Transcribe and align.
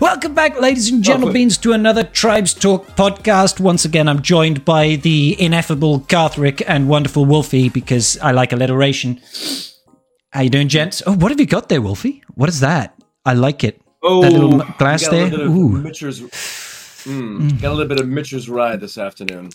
Welcome 0.00 0.34
back, 0.34 0.60
ladies 0.60 0.90
and 0.92 1.02
gentlemen, 1.02 1.48
to 1.48 1.72
another 1.72 2.04
Tribe 2.04 2.46
Talks 2.46 2.90
podcast. 2.92 3.58
Once 3.58 3.84
again, 3.84 4.06
I'm 4.06 4.20
joined 4.22 4.64
by 4.64 4.96
the 4.96 5.34
ineffable 5.40 6.00
Carthrick 6.00 6.62
and 6.66 6.88
wonderful 6.88 7.24
Wolfie 7.24 7.68
because 7.70 8.18
I 8.18 8.32
like 8.32 8.52
alliteration. 8.52 9.20
How 10.30 10.42
you 10.42 10.50
doing, 10.50 10.68
gents? 10.68 11.02
Oh, 11.06 11.14
what 11.14 11.30
have 11.30 11.40
you 11.40 11.46
got 11.46 11.68
there, 11.70 11.80
Wolfie? 11.80 12.22
What 12.34 12.48
is 12.50 12.60
that? 12.60 12.94
I 13.24 13.32
like 13.32 13.64
it. 13.64 13.80
Oh, 14.02 14.22
that 14.22 14.32
little 14.32 14.58
glass 14.78 15.04
got 15.04 15.14
a 15.14 15.16
there. 15.16 15.24
little 15.30 15.38
bit 15.38 15.46
of 15.46 15.56
Ooh, 15.56 15.68
Michter's, 15.78 16.20
mm, 16.20 17.60
got 17.60 17.68
a 17.70 17.74
little 17.74 17.88
bit 17.88 18.00
of 18.00 18.08
Michter's 18.08 18.48
ride 18.48 18.80
this 18.80 18.98
afternoon. 18.98 19.50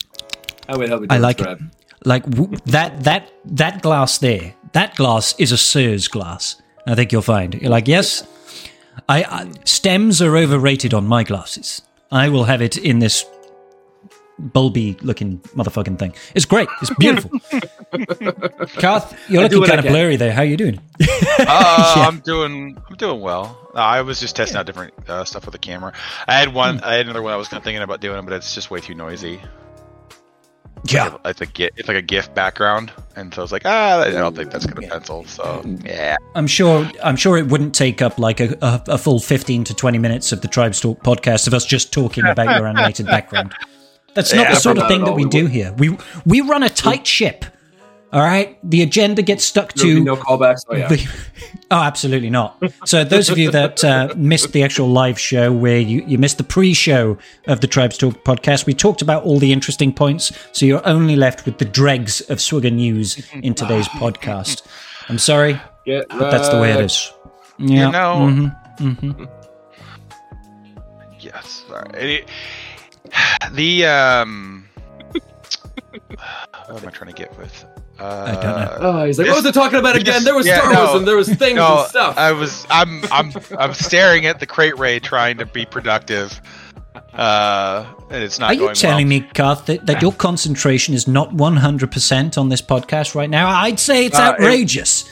How 0.67 0.77
would 0.77 0.89
help 0.89 1.01
you 1.01 1.07
I 1.09 1.17
like 1.19 1.39
it. 1.41 1.59
Like 2.05 2.25
w- 2.29 2.57
that. 2.65 3.03
That 3.03 3.31
that 3.45 3.81
glass 3.81 4.17
there. 4.17 4.55
That 4.73 4.95
glass 4.95 5.35
is 5.39 5.51
a 5.51 5.57
Sir's 5.57 6.07
glass. 6.07 6.61
I 6.87 6.95
think 6.95 7.11
you'll 7.11 7.21
find. 7.21 7.53
You're 7.53 7.69
like, 7.71 7.87
yes, 7.87 8.27
I, 9.09 9.23
I 9.23 9.51
stems 9.65 10.21
are 10.21 10.35
overrated 10.37 10.93
on 10.93 11.05
my 11.07 11.23
glasses. 11.23 11.81
I 12.11 12.29
will 12.29 12.43
have 12.45 12.61
it 12.61 12.77
in 12.77 12.99
this 12.99 13.25
bulby 14.41 15.01
looking 15.03 15.39
motherfucking 15.55 15.99
thing. 15.99 16.13
It's 16.35 16.45
great. 16.45 16.67
It's 16.81 16.91
beautiful. 16.99 17.31
Carth, 18.79 19.15
you're 19.29 19.41
I 19.43 19.47
looking 19.47 19.63
kind 19.63 19.79
of 19.79 19.85
blurry 19.85 20.15
there. 20.15 20.31
How 20.31 20.41
are 20.41 20.45
you 20.45 20.57
doing? 20.57 20.79
Uh, 21.39 21.93
Yeah. 21.97 22.07
I'm 22.07 22.19
doing. 22.19 22.77
I'm 22.89 22.95
doing 22.95 23.19
well. 23.19 23.59
Uh, 23.75 23.79
I 23.79 24.01
was 24.01 24.19
just 24.19 24.35
testing 24.35 24.57
out 24.57 24.65
different 24.65 24.93
uh, 25.09 25.23
stuff 25.25 25.45
with 25.45 25.51
the 25.53 25.57
camera. 25.59 25.93
I 26.27 26.33
had 26.39 26.53
one. 26.53 26.77
Hmm. 26.77 26.85
I 26.85 26.93
had 26.93 27.05
another 27.05 27.21
one 27.21 27.33
I 27.33 27.37
was 27.37 27.47
kind 27.47 27.59
of 27.59 27.63
thinking 27.63 27.81
about 27.81 27.99
doing, 28.01 28.23
but 28.23 28.33
it's 28.33 28.53
just 28.53 28.69
way 28.71 28.79
too 28.79 28.93
noisy. 28.93 29.41
Yeah. 30.85 31.15
It's 31.25 31.41
a 31.41 31.45
GIF, 31.45 31.71
it's 31.77 31.87
like 31.87 31.97
a 31.97 32.01
GIF 32.01 32.33
background, 32.35 32.91
and 33.15 33.33
so 33.33 33.41
I 33.41 33.43
was 33.43 33.51
like, 33.51 33.61
ah, 33.65 34.01
I 34.01 34.11
don't 34.11 34.35
think 34.35 34.51
that's 34.51 34.65
gonna 34.65 34.87
pencil. 34.87 35.23
So 35.25 35.61
yeah, 35.83 36.17
I'm 36.35 36.47
sure. 36.47 36.89
I'm 37.03 37.15
sure 37.15 37.37
it 37.37 37.47
wouldn't 37.47 37.73
take 37.73 38.01
up 38.01 38.19
like 38.19 38.39
a, 38.39 38.57
a, 38.61 38.83
a 38.89 38.97
full 38.97 39.19
15 39.19 39.63
to 39.65 39.73
20 39.73 39.97
minutes 39.97 40.31
of 40.31 40.41
the 40.41 40.47
Tribe 40.47 40.73
Talks 40.73 41.01
podcast 41.01 41.47
of 41.47 41.53
us 41.53 41.65
just 41.65 41.93
talking 41.93 42.25
about 42.25 42.57
your 42.57 42.67
animated 42.67 43.05
background. 43.05 43.53
That's 44.13 44.33
not 44.33 44.43
Yeah, 44.43 44.53
the 44.55 44.59
sort 44.59 44.77
of 44.77 44.87
thing 44.87 45.05
that 45.05 45.13
we 45.13 45.23
We 45.25 45.29
do 45.29 45.47
here. 45.47 45.73
We 45.77 45.97
we 46.25 46.41
run 46.41 46.63
a 46.63 46.69
tight 46.69 47.07
ship. 47.07 47.45
All 48.13 48.21
right, 48.21 48.59
the 48.63 48.83
agenda 48.83 49.23
gets 49.23 49.43
stuck 49.43 49.73
There'll 49.73 49.95
be 49.95 49.99
to 50.01 50.05
no 50.05 50.15
callbacks. 50.15 50.65
Oh 50.69 50.75
yeah. 50.75 50.87
the- 50.87 51.03
oh, 51.71 51.77
absolutely 51.81 52.29
not. 52.29 52.61
So, 52.85 53.03
those 53.03 53.27
of 53.31 53.39
you 53.39 53.49
that 53.49 53.83
uh, 53.83 54.13
missed 54.15 54.51
the 54.53 54.61
actual 54.61 54.87
live 54.89 55.17
show, 55.19 55.51
where 55.51 55.79
you, 55.79 56.03
you 56.05 56.19
missed 56.19 56.37
the 56.37 56.43
pre 56.43 56.75
show 56.75 57.17
of 57.47 57.61
the 57.61 57.67
Tribe 57.67 57.91
Talks 57.93 58.17
podcast, 58.19 58.67
we 58.67 58.75
talked 58.75 59.01
about 59.01 59.23
all 59.23 59.39
the 59.39 59.51
interesting 59.51 59.91
points. 59.91 60.31
So, 60.51 60.67
you're 60.67 60.87
only 60.87 61.15
left 61.15 61.45
with 61.45 61.57
the 61.57 61.65
dregs 61.65 62.21
of 62.29 62.37
Swigger 62.37 62.71
news 62.71 63.17
in 63.33 63.55
today's 63.55 63.87
podcast. 63.99 64.61
I'm 65.09 65.17
sorry, 65.17 65.59
Get 65.83 66.07
but 66.09 66.29
that's 66.29 66.49
the 66.49 66.59
way 66.59 66.71
it 66.71 66.81
is. 66.81 67.11
Yeah. 67.57 67.87
you 67.87 67.91
know, 67.91 68.55
mhm. 68.79 69.29
yes. 71.19 71.63
Sorry. 71.67 72.13
It- 72.15 72.29
the 73.53 73.85
um, 73.87 74.69
what 76.67 76.81
am 76.83 76.87
I 76.87 76.91
trying 76.91 77.11
to 77.11 77.17
get 77.17 77.35
with? 77.39 77.65
Uh, 77.99 78.25
I 78.27 78.31
don't 78.33 78.43
know. 78.43 78.77
Oh, 78.81 79.05
he's 79.05 79.17
like, 79.19 79.25
This- 79.27 79.33
what 79.35 79.43
was 79.43 79.45
it 79.45 79.53
talking 79.53 79.79
about 79.79 79.95
again? 79.95 80.05
just- 80.13 80.25
there 80.25 80.35
was 80.35 80.47
yeah, 80.47 80.59
Star 80.59 80.73
no. 80.73 80.97
And 80.97 81.07
there 81.07 81.15
was 81.15 81.29
things 81.29 81.55
No, 81.57 81.79
and 81.79 81.87
stuff. 81.89 82.17
I 82.17 82.31
was. 82.31 82.65
I'm. 82.69 83.03
I'm. 83.11 83.31
I'm 83.59 83.73
staring 83.73 84.25
at 84.25 84.39
the 84.39 84.47
Krayt 84.47 84.77
ray, 84.79 84.99
trying 84.99 85.37
to 85.37 85.45
be 85.45 85.65
productive. 85.65 86.41
Uh, 87.13 87.85
and 88.09 88.23
it's 88.23 88.39
not. 88.39 88.51
Are 88.51 88.53
you 88.55 88.73
telling 88.73 89.07
well. 89.07 89.19
me, 89.21 89.29
Carth, 89.33 89.65
that, 89.67 89.85
that 89.85 90.01
your 90.01 90.11
concentration 90.13 90.93
is 90.95 91.07
not 91.07 91.29
100% 91.31 92.37
on 92.37 92.49
this 92.49 92.61
podcast 92.61 93.13
right 93.15 93.29
now? 93.29 93.49
I'd 93.49 93.79
say 93.79 94.05
it's 94.07 94.17
Uh, 94.17 94.31
outrageous. 94.33 95.03
It, 95.03 95.11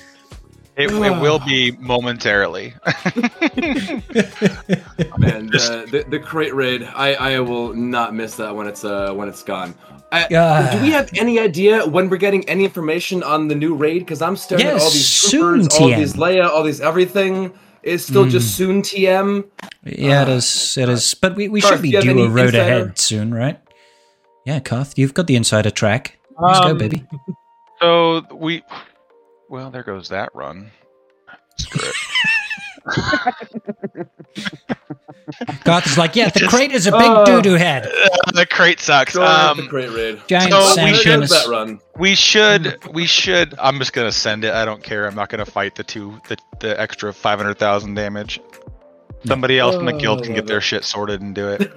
it 0.78 0.92
will 0.92 1.40
be 1.40 1.72
momentarily. 1.80 2.74
Man, 5.18 5.48
the, 5.48 5.88
the 5.92 6.06
the 6.10 6.20
Krayt 6.20 6.54
raid. 6.54 6.84
I 6.84 7.14
I 7.14 7.40
will 7.40 7.74
not 7.74 8.14
miss 8.16 8.36
that 8.36 8.56
when 8.56 8.68
it's 8.68 8.84
uh 8.84 9.14
when 9.14 9.28
it's 9.28 9.44
gone. 9.44 9.76
I, 10.12 10.28
Yeah. 10.30 10.76
do 10.76 10.82
we 10.82 10.92
have 10.92 11.10
any 11.16 11.40
idea 11.40 11.86
when 11.88 12.10
we're 12.10 12.18
getting 12.18 12.48
any 12.50 12.66
information 12.66 13.24
on 13.24 13.48
the 13.48 13.56
new 13.56 13.74
raid? 13.76 14.00
Because 14.00 14.22
I'm 14.22 14.36
staring 14.36 14.66
at 14.66 14.74
all 14.74 14.80
Yes, 14.80 14.94
these 14.94 15.08
soon, 15.08 15.42
troopers, 15.62 15.80
all 15.80 15.90
TM. 15.90 15.98
these 15.98 16.14
Leia, 16.14 16.50
all 16.50 16.64
these 16.64 16.82
everything. 16.82 17.54
It's 17.84 18.04
still 18.04 18.26
just 18.28 18.56
soon 18.56 18.82
TM. 18.84 19.46
Yeah, 19.86 20.24
it 20.24 20.30
is. 20.30 20.78
It 20.78 20.88
is. 20.90 21.14
But 21.16 21.36
we, 21.36 21.48
we 21.50 21.62
Carth, 21.62 21.74
should 21.76 21.82
be 21.82 21.92
do 21.92 22.02
due 22.02 22.24
a 22.26 22.30
road 22.30 22.54
insider? 22.54 22.60
ahead 22.62 23.00
soon, 23.00 23.34
right? 23.34 23.60
Yeah, 24.46 24.60
Carth, 24.60 24.98
you've 25.00 25.14
got 25.16 25.26
the 25.28 25.36
insider 25.36 25.72
track. 25.72 26.20
Let's 26.40 26.60
go, 26.60 26.72
Um, 26.72 26.78
baby. 26.78 27.06
So 27.82 28.22
we, 28.36 28.62
well, 29.52 29.70
there 29.70 29.84
goes 29.84 30.10
that 30.10 30.30
run. 30.34 30.72
Screw 31.60 31.88
it. 31.88 31.96
Carth 35.64 35.86
is 35.86 35.98
like, 35.98 36.16
yeah, 36.16 36.30
the 36.30 36.40
Just- 36.40 36.54
Krayt 36.56 36.72
is 36.72 36.88
a 36.88 36.92
big 36.92 37.02
Oh. 37.04 37.26
doo 37.26 37.42
doo 37.42 37.54
head. 37.54 37.84
the 38.34 38.46
Krayt 38.46 38.80
sucks. 38.80 39.14
Sorry 39.14 39.26
about 39.26 39.56
the 39.58 39.64
Um, 39.64 39.70
Krayt 39.70 39.96
raid. 39.96 40.22
Giant 40.28 40.52
So 40.52 40.60
we 40.60 40.94
sand 40.94 40.98
should- 40.98 41.22
that 41.30 41.48
run. 41.48 41.80
we 41.98 42.16
should, 42.16 42.78
we 42.94 43.06
should. 43.06 43.54
I'm 43.60 43.78
just 43.78 43.94
gonna 43.94 44.12
send 44.12 44.44
it. 44.46 44.54
I 44.54 44.66
don't 44.66 44.82
care. 44.84 45.06
I'm 45.08 45.16
not 45.16 45.30
gonna 45.30 45.46
fight 45.46 45.76
the 45.76 45.84
two, 45.84 46.20
the, 46.28 46.38
the 46.60 46.80
extra 46.80 47.14
five 47.14 47.38
hundred 47.40 47.60
thousand 47.60 47.94
damage. 47.96 48.40
Somebody 49.26 49.60
else 49.60 49.76
in 49.76 49.86
the 49.86 49.94
guild 49.94 50.24
can 50.24 50.32
Oh, 50.32 50.36
get 50.36 50.48
their 50.48 50.62
shit 50.62 50.84
sorted 50.84 51.22
and 51.22 51.36
do 51.36 51.50
it. 51.50 51.72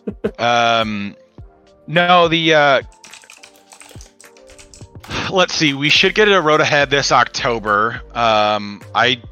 um, 0.38 1.16
no, 1.86 2.28
the 2.28 2.52
uh, 2.54 2.82
let's 5.30 5.54
see. 5.54 5.74
We 5.74 5.88
should 5.88 6.14
get 6.14 6.28
a 6.28 6.40
road 6.40 6.60
ahead 6.60 6.90
this 6.90 7.12
October. 7.12 8.02
Um, 8.14 8.82
I 8.94 9.22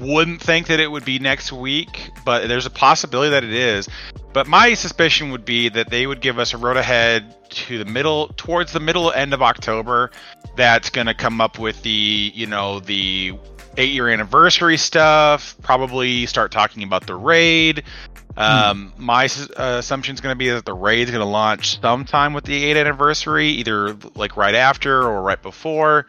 wouldn't 0.00 0.40
think 0.40 0.66
that 0.68 0.80
it 0.80 0.90
would 0.90 1.04
be 1.04 1.18
next 1.18 1.52
week, 1.52 2.10
but 2.24 2.48
there's 2.48 2.66
a 2.66 2.70
possibility 2.70 3.30
that 3.30 3.44
it 3.44 3.52
is. 3.52 3.88
But 4.32 4.46
my 4.46 4.74
suspicion 4.74 5.30
would 5.30 5.44
be 5.44 5.68
that 5.68 5.90
they 5.90 6.06
would 6.06 6.20
give 6.20 6.38
us 6.38 6.54
a 6.54 6.58
road 6.58 6.76
ahead 6.76 7.34
to 7.50 7.78
the 7.78 7.84
middle, 7.84 8.28
towards 8.36 8.72
the 8.72 8.80
middle 8.80 9.12
end 9.12 9.32
of 9.32 9.42
October. 9.42 10.10
That's 10.56 10.90
going 10.90 11.06
to 11.06 11.14
come 11.14 11.40
up 11.40 11.58
with 11.58 11.82
the, 11.82 12.32
you 12.34 12.46
know, 12.46 12.80
the 12.80 13.38
eight 13.76 13.92
year 13.92 14.08
anniversary 14.08 14.76
stuff. 14.76 15.56
Probably 15.62 16.26
start 16.26 16.50
talking 16.50 16.82
about 16.82 17.06
the 17.06 17.14
raid. 17.14 17.84
Um, 18.36 18.92
my 18.98 19.26
uh, 19.56 19.76
assumption 19.78 20.14
is 20.14 20.20
going 20.20 20.32
to 20.34 20.38
be 20.38 20.50
that 20.50 20.64
the 20.64 20.74
raid 20.74 21.02
is 21.02 21.10
going 21.10 21.20
to 21.24 21.28
launch 21.30 21.80
sometime 21.80 22.32
with 22.32 22.44
the 22.44 22.64
8th 22.72 22.80
anniversary, 22.80 23.48
either 23.50 23.96
like 24.14 24.36
right 24.36 24.54
after 24.54 25.02
or 25.02 25.22
right 25.22 25.40
before. 25.40 26.06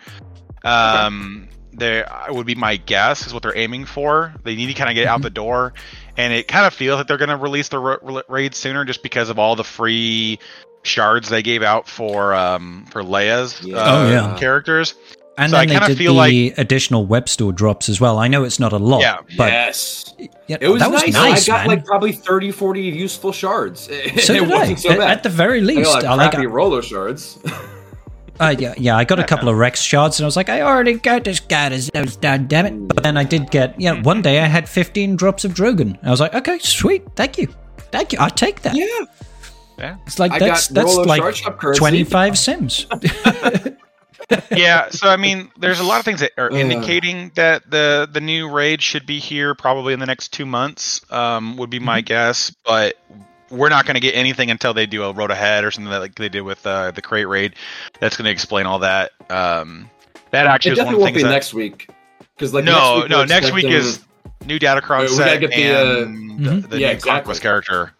Um, 0.63 1.47
there 1.73 2.07
would 2.29 2.45
be 2.47 2.55
my 2.55 2.77
guess 2.77 3.27
is 3.27 3.33
what 3.33 3.43
they're 3.43 3.57
aiming 3.57 3.85
for. 3.85 4.33
They 4.43 4.55
need 4.55 4.67
to 4.67 4.73
kind 4.73 4.89
of 4.89 4.95
get 4.95 5.07
out 5.07 5.21
the 5.21 5.29
door, 5.29 5.73
and 6.17 6.33
it 6.33 6.47
kind 6.47 6.65
of 6.65 6.73
feels 6.73 6.97
like 6.97 7.07
they're 7.07 7.17
going 7.17 7.29
to 7.29 7.37
release 7.37 7.67
the 7.69 7.79
ra- 7.79 7.97
ra- 8.01 8.21
raid 8.29 8.55
sooner 8.55 8.85
just 8.85 9.03
because 9.03 9.29
of 9.29 9.37
all 9.37 9.55
the 9.55 9.63
free 9.63 10.39
shards 10.83 11.29
they 11.29 11.41
gave 11.41 11.63
out 11.63 11.87
for 11.89 12.31
um 12.35 12.85
for 12.91 13.01
Leia's 13.01 13.59
Yeah. 13.63 13.75
uh, 13.77 13.83
Oh, 13.91 14.09
yeah. 14.09 14.37
characters. 14.37 14.93
And 15.37 15.51
So 15.51 15.57
I 15.57 15.65
then 15.65 15.81
they 15.81 15.87
did 15.87 15.97
feel 15.97 16.15
the 16.21 16.53
additional 16.57 17.05
web 17.05 17.27
store 17.27 17.51
drops 17.51 17.89
as 17.89 17.99
well. 17.99 18.17
I 18.17 18.27
know 18.29 18.43
it's 18.45 18.59
not 18.59 18.71
a 18.71 18.77
lot, 18.77 19.01
Yeah. 19.01 19.17
but 19.37 19.51
yes. 19.51 20.13
yeah, 20.47 20.57
It 20.61 20.69
was 20.69 20.79
that 20.81 20.89
was 20.91 21.01
nice. 21.03 21.13
nice, 21.13 21.49
I 21.49 21.51
got 21.51 21.67
man. 21.67 21.77
like 21.77 21.85
probably 21.85 22.13
30, 22.13 22.51
40 22.51 22.81
useful 22.81 23.31
shards. 23.33 23.81
so 23.87 23.91
it 23.93 24.15
did 24.15 24.43
I. 24.43 24.47
wasn't 24.47 24.79
so 24.79 24.91
At- 24.91 24.97
bad. 24.99 25.09
At 25.11 25.23
the 25.23 25.29
very 25.29 25.57
I 25.57 25.61
got 25.61 25.67
least, 25.67 25.93
like 25.93 26.03
I 26.05 26.13
like. 26.15 26.31
crappy 26.31 26.47
roller 26.47 26.81
shards. 26.81 27.37
Uh, 28.37 28.53
yeah, 28.59 28.73
yeah, 28.77 28.97
I 28.97 29.05
got 29.05 29.17
a 29.17 29.23
couple 29.23 29.47
of 29.47 29.55
Rex 29.57 29.79
shards, 29.81 30.19
and 30.19 30.25
I 30.25 30.27
was 30.27 30.35
like, 30.35 30.49
I 30.49 30.59
already 30.59 30.95
got 30.95 31.23
this 31.23 31.39
guy. 31.39 31.69
This, 31.69 31.89
those, 31.93 32.17
God 32.17 32.49
damn 32.49 32.65
it! 32.65 32.87
But 32.89 33.01
then 33.01 33.15
I 33.15 33.23
did 33.23 33.49
get, 33.49 33.79
yeah, 33.79 34.01
one 34.01 34.21
day 34.21 34.41
I 34.41 34.45
had 34.47 34.67
15 34.67 35.15
drops 35.15 35.45
of 35.45 35.53
Drogon. 35.53 35.97
I 36.03 36.11
was 36.11 36.19
like, 36.19 36.35
okay, 36.35 36.59
sweet, 36.59 37.03
thank 37.15 37.37
you, 37.37 37.47
thank 37.93 38.11
you. 38.11 38.19
I'll 38.19 38.29
take 38.29 38.61
that. 38.63 38.75
yeah. 38.75 38.85
Yeah. 39.79 39.95
It's 40.05 40.19
like 40.19 40.33
I 40.33 40.39
that's 40.39 40.67
that's 40.67 40.95
like 40.97 41.21
shard 41.21 41.35
shop 41.37 41.59
currency. 41.59 41.79
25 41.79 42.37
sims. 42.37 42.87
yeah 44.51 44.89
so 44.89 45.07
i 45.09 45.15
mean 45.17 45.51
there's 45.57 45.79
a 45.79 45.83
lot 45.83 45.99
of 45.99 46.05
things 46.05 46.19
that 46.19 46.31
are 46.37 46.47
Ugh. 46.51 46.57
indicating 46.57 47.31
that 47.35 47.69
the 47.69 48.07
the 48.11 48.21
new 48.21 48.49
raid 48.49 48.81
should 48.81 49.05
be 49.05 49.19
here 49.19 49.53
probably 49.55 49.93
in 49.93 49.99
the 49.99 50.05
next 50.05 50.29
two 50.29 50.45
months 50.45 51.01
um 51.11 51.57
would 51.57 51.69
be 51.69 51.79
my 51.79 51.99
Mm-hmm. 51.99 52.05
guess 52.05 52.55
but 52.65 52.95
we're 53.51 53.69
not 53.69 53.85
going 53.85 53.93
to 53.93 53.99
get 54.01 54.15
anything 54.15 54.49
until 54.49 54.73
they 54.73 54.87
do 54.87 55.03
a 55.03 55.13
road 55.13 55.29
ahead 55.29 55.63
or 55.63 55.69
something 55.71 55.91
that 55.91 55.99
like 55.99 56.15
they 56.15 56.29
did 56.29 56.41
with 56.41 56.65
uh, 56.65 56.89
the 56.91 57.01
Krayt 57.01 57.29
raid 57.29 57.53
that's 57.99 58.17
going 58.17 58.25
to 58.25 58.31
explain 58.31 58.65
all 58.65 58.79
that 58.79 59.11
um 59.29 59.89
that 60.31 60.47
actually 60.47 60.71
is 60.71 60.77
one 60.79 60.85
definitely 60.87 60.95
of 60.95 60.99
the 60.99 61.03
won't 61.03 61.15
be 61.15 61.23
that, 61.23 61.29
next 61.29 61.53
week. 61.53 61.87
Because 62.35 62.53
like 62.53 62.65
no 62.65 62.97
next 63.01 63.09
no 63.11 63.23
next 63.25 63.51
week 63.53 63.65
expecting- 63.65 63.71
is 63.73 64.05
new 64.47 64.59
Datacron 64.59 65.01
we 65.01 65.07
set 65.09 65.39
get 65.39 65.51
the, 65.51 65.69
uh, 65.69 66.01
and 66.03 66.39
Mhm. 66.39 66.61
the, 66.63 66.67
the 66.69 66.79
Yeah, 66.79 66.87
new 66.87 66.93
exactly. 66.93 67.11
conquest 67.11 67.41
character 67.43 67.93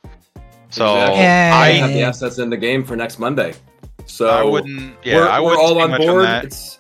so 0.71 0.95
Exactly. 0.97 1.21
I 1.25 1.67
i 1.67 1.71
have 1.73 1.93
the 1.93 2.01
assets 2.01 2.39
in 2.39 2.49
the 2.49 2.57
game 2.57 2.83
for 2.83 2.95
next 2.95 3.19
Monday. 3.19 3.53
So 4.05 4.27
i 4.27 4.43
wouldn't 4.43 4.95
yeah 5.03 5.15
we're, 5.15 5.27
i 5.27 5.39
we're 5.39 5.45
wouldn't 5.49 5.61
all 5.61 5.69
speak 5.71 5.83
on 5.83 5.91
much 5.91 6.01
on 6.01 6.07
board. 6.07 6.25
that. 6.25 6.45
It's 6.45 6.79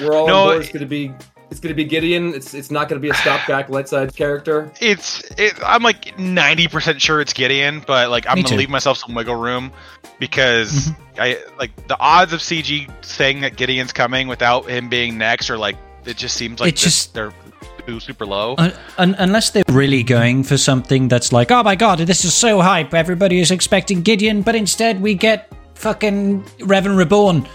we're 0.00 0.14
all 0.16 0.26
No, 0.26 0.36
on 0.42 0.46
board. 0.48 0.62
It's 0.62 0.72
gonna 0.72 0.86
be 0.86 1.12
it's 1.50 1.60
gonna 1.60 1.74
be 1.74 1.84
Gideon. 1.84 2.34
It's 2.34 2.52
it's 2.54 2.70
not 2.70 2.88
gonna 2.88 3.00
be 3.00 3.08
a 3.08 3.14
stopback 3.14 3.68
light 3.74 3.88
side 3.88 4.14
character. 4.14 4.70
it's 4.80 5.22
it, 5.38 5.54
I'm 5.64 5.82
like 5.82 6.16
90% 6.18 7.00
sure 7.00 7.20
it's 7.22 7.32
Gideon, 7.32 7.82
but 7.86 8.10
like 8.10 8.26
I'm 8.28 8.36
Me 8.36 8.42
gonna 8.42 8.50
too. 8.54 8.58
leave 8.58 8.70
myself 8.70 8.98
some 8.98 9.14
wiggle 9.14 9.34
room 9.36 9.72
because 10.18 10.88
mm-hmm. 10.90 11.20
I 11.22 11.38
like 11.58 11.74
the 11.88 11.98
odds 11.98 12.32
of 12.32 12.40
CG 12.40 12.88
saying 13.04 13.40
that 13.40 13.56
Gideon's 13.56 13.92
coming 13.92 14.28
without 14.28 14.68
him 14.68 14.88
being 14.88 15.16
next 15.16 15.48
are 15.50 15.56
like 15.58 15.76
it 16.04 16.16
just 16.16 16.36
seems 16.36 16.60
like 16.60 16.68
It 16.68 16.72
this- 16.74 16.82
just- 16.84 17.14
they're 17.14 17.32
too 17.86 17.98
super 18.00 18.26
low. 18.26 18.54
Un- 18.58 18.72
un- 18.98 19.16
unless 19.18 19.48
they're 19.50 19.62
really 19.70 20.02
going 20.02 20.42
for 20.42 20.58
something 20.58 21.08
that's 21.08 21.32
like, 21.32 21.50
oh 21.50 21.62
my 21.62 21.74
god, 21.74 22.00
this 22.00 22.22
is 22.26 22.34
so 22.34 22.60
hype. 22.60 22.92
Everybody 22.92 23.40
is 23.40 23.50
expecting 23.50 24.02
Gideon, 24.02 24.42
but 24.42 24.54
instead 24.54 25.00
we 25.00 25.14
get 25.14 25.50
fucking 25.78 26.42
Revan 26.60 26.96
Reborn, 26.96 27.48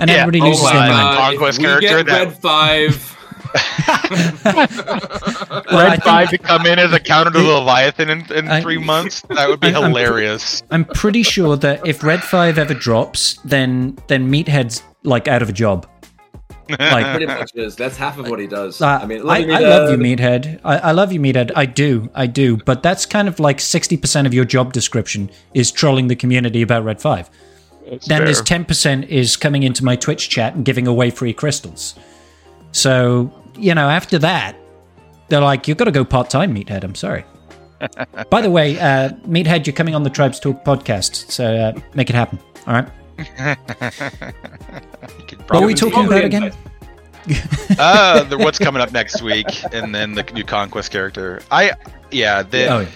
and 0.00 0.10
Yeah. 0.10 0.16
everybody 0.16 0.40
Oh 0.42 0.48
loses 0.48 0.64
my 0.64 0.72
their 0.72 0.88
God. 0.88 1.04
mind. 1.04 1.16
Conquest 1.18 1.58
if 1.58 1.62
we 1.62 1.66
character 1.68 1.88
get 2.04 2.06
that- 2.06 2.24
Red 2.26 2.38
Five. 2.40 3.12
I 3.56 5.62
Red 5.72 5.90
think- 5.92 6.02
Five 6.04 6.30
to 6.30 6.38
come 6.38 6.66
in 6.66 6.78
as 6.78 6.92
a 6.92 7.00
counter 7.00 7.30
to 7.30 7.38
the 7.38 7.44
Leviathan 7.44 8.10
in, 8.10 8.32
in 8.32 8.48
I- 8.48 8.60
three 8.60 8.78
months. 8.78 9.22
That 9.30 9.48
would 9.48 9.60
be 9.60 9.68
I- 9.68 9.70
I'm 9.70 9.92
pre- 9.92 10.02
hilarious. 10.02 10.62
I'm 10.70 10.84
pretty 10.84 11.22
sure 11.22 11.56
that 11.56 11.86
if 11.86 12.02
Red 12.02 12.22
Five 12.22 12.58
ever 12.58 12.74
drops, 12.74 13.38
then 13.44 13.96
then 14.08 14.30
Meathead's 14.30 14.82
like 15.04 15.28
out 15.28 15.42
of 15.42 15.48
a 15.48 15.52
job. 15.52 15.86
Like 16.68 17.06
Pretty 17.12 17.26
much 17.26 17.52
is. 17.54 17.76
That's 17.76 17.96
half 17.96 18.18
of 18.18 18.28
what 18.28 18.40
he 18.40 18.48
does. 18.48 18.82
Uh, 18.82 18.98
I 19.00 19.06
mean, 19.06 19.20
I, 19.28 19.44
I 19.52 19.58
love 19.60 19.88
you, 19.92 19.98
Meathead. 19.98 20.60
I, 20.64 20.78
I 20.78 20.90
love 20.90 21.12
you, 21.12 21.20
Meathead. 21.20 21.52
I 21.54 21.64
do, 21.64 22.10
I 22.12 22.26
do. 22.26 22.56
But 22.56 22.82
that's 22.82 23.06
kind 23.06 23.28
of 23.28 23.38
like 23.38 23.60
sixty 23.60 23.96
percent 23.96 24.26
of 24.26 24.34
your 24.34 24.44
job 24.44 24.72
description 24.72 25.30
is 25.54 25.70
trolling 25.70 26.08
the 26.08 26.16
community 26.16 26.62
about 26.62 26.82
Red 26.84 27.00
Five. 27.00 27.30
Then 28.06 28.24
there's 28.24 28.42
ten 28.42 28.64
percent 28.64 29.08
is 29.08 29.36
coming 29.36 29.62
into 29.62 29.84
my 29.84 29.96
Twitch 29.96 30.28
chat 30.28 30.54
and 30.54 30.64
giving 30.64 30.86
away 30.86 31.10
free 31.10 31.32
crystals. 31.32 31.94
So 32.72 33.32
you 33.58 33.74
know, 33.74 33.88
after 33.88 34.18
that, 34.18 34.56
they're 35.28 35.40
like, 35.40 35.68
"You've 35.68 35.78
got 35.78 35.84
to 35.86 35.92
go 35.92 36.04
part 36.04 36.30
time, 36.30 36.54
Meathead." 36.54 36.84
I'm 36.84 36.94
sorry. 36.94 37.24
By 38.30 38.40
the 38.40 38.50
way, 38.50 38.78
uh, 38.78 39.10
Meathead, 39.26 39.66
you're 39.66 39.74
coming 39.74 39.94
on 39.94 40.02
the 40.02 40.10
Tribe 40.10 40.32
Talks 40.34 40.60
podcast, 40.64 41.30
so 41.30 41.54
uh, 41.54 41.80
make 41.94 42.10
it 42.10 42.16
happen. 42.16 42.38
All 42.66 42.74
right. 42.74 42.88
What 45.48 45.62
are 45.62 45.66
we 45.66 45.74
talking 45.74 46.06
about 46.06 46.24
again? 46.24 46.52
uh, 47.78 48.24
the, 48.24 48.38
what's 48.38 48.58
coming 48.58 48.82
up 48.82 48.92
next 48.92 49.22
week, 49.22 49.46
and 49.72 49.94
then 49.94 50.14
the 50.14 50.22
new 50.34 50.44
conquest 50.44 50.90
character. 50.90 51.40
I, 51.50 51.72
yeah, 52.10 52.42
the, 52.42 52.66
Oh, 52.66 52.80
yeah. 52.80 52.88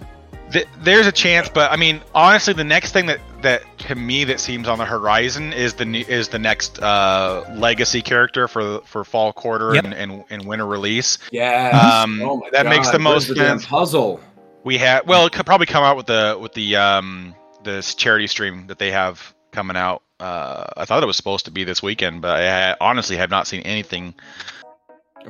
the, 0.51 0.67
there's 0.83 1.07
a 1.07 1.13
chance, 1.13 1.49
but 1.49 1.71
I 1.71 1.77
mean, 1.77 2.01
honestly, 2.15 2.53
the 2.53 2.65
next 2.65 2.93
thing 2.93 3.07
that 3.07 3.21
that 3.43 3.63
to 3.81 3.95
me 3.95 4.25
that 4.25 4.41
seems 4.41 4.69
on 4.69 4.79
the 4.79 4.85
horizon 4.85 5.53
is 5.53 5.75
the 5.75 5.85
new, 5.85 6.05
is 6.07 6.29
the 6.29 6.39
next 6.39 6.81
uh, 6.81 7.45
legacy 7.57 8.03
character 8.03 8.49
for 8.49 8.81
for 8.83 9.05
fall 9.05 9.33
quarter 9.33 9.75
Yep. 9.75 9.85
and, 9.85 9.95
and 9.95 10.25
and 10.31 10.45
winter 10.47 10.67
release. 10.67 11.19
Yeah. 11.33 12.03
Um, 12.05 12.21
oh 12.23 12.43
that 12.53 12.65
God, 12.65 12.71
makes 12.71 12.91
the 12.91 12.99
most 12.99 13.29
the 13.29 13.35
sense. 13.37 13.67
puzzle. 13.67 14.21
We 14.65 14.79
have 14.79 15.07
well, 15.07 15.27
it 15.27 15.33
could 15.33 15.47
probably 15.47 15.67
come 15.67 15.85
out 15.85 15.97
with 15.97 16.07
the 16.07 16.39
with 16.41 16.53
the 16.55 16.77
um 16.77 17.35
this 17.65 17.95
charity 17.95 18.27
stream 18.27 18.67
that 18.69 18.79
they 18.79 18.91
have 18.91 19.35
coming 19.53 19.77
out. 19.77 20.03
Uh, 20.19 20.65
I 20.77 20.85
thought 20.85 21.03
it 21.03 21.07
was 21.07 21.17
supposed 21.17 21.47
to 21.47 21.51
be 21.51 21.65
this 21.65 21.83
weekend, 21.83 22.21
but 22.23 22.41
I 22.43 22.77
honestly 22.81 23.17
have 23.17 23.31
not 23.31 23.47
seen 23.47 23.63
anything 23.63 24.15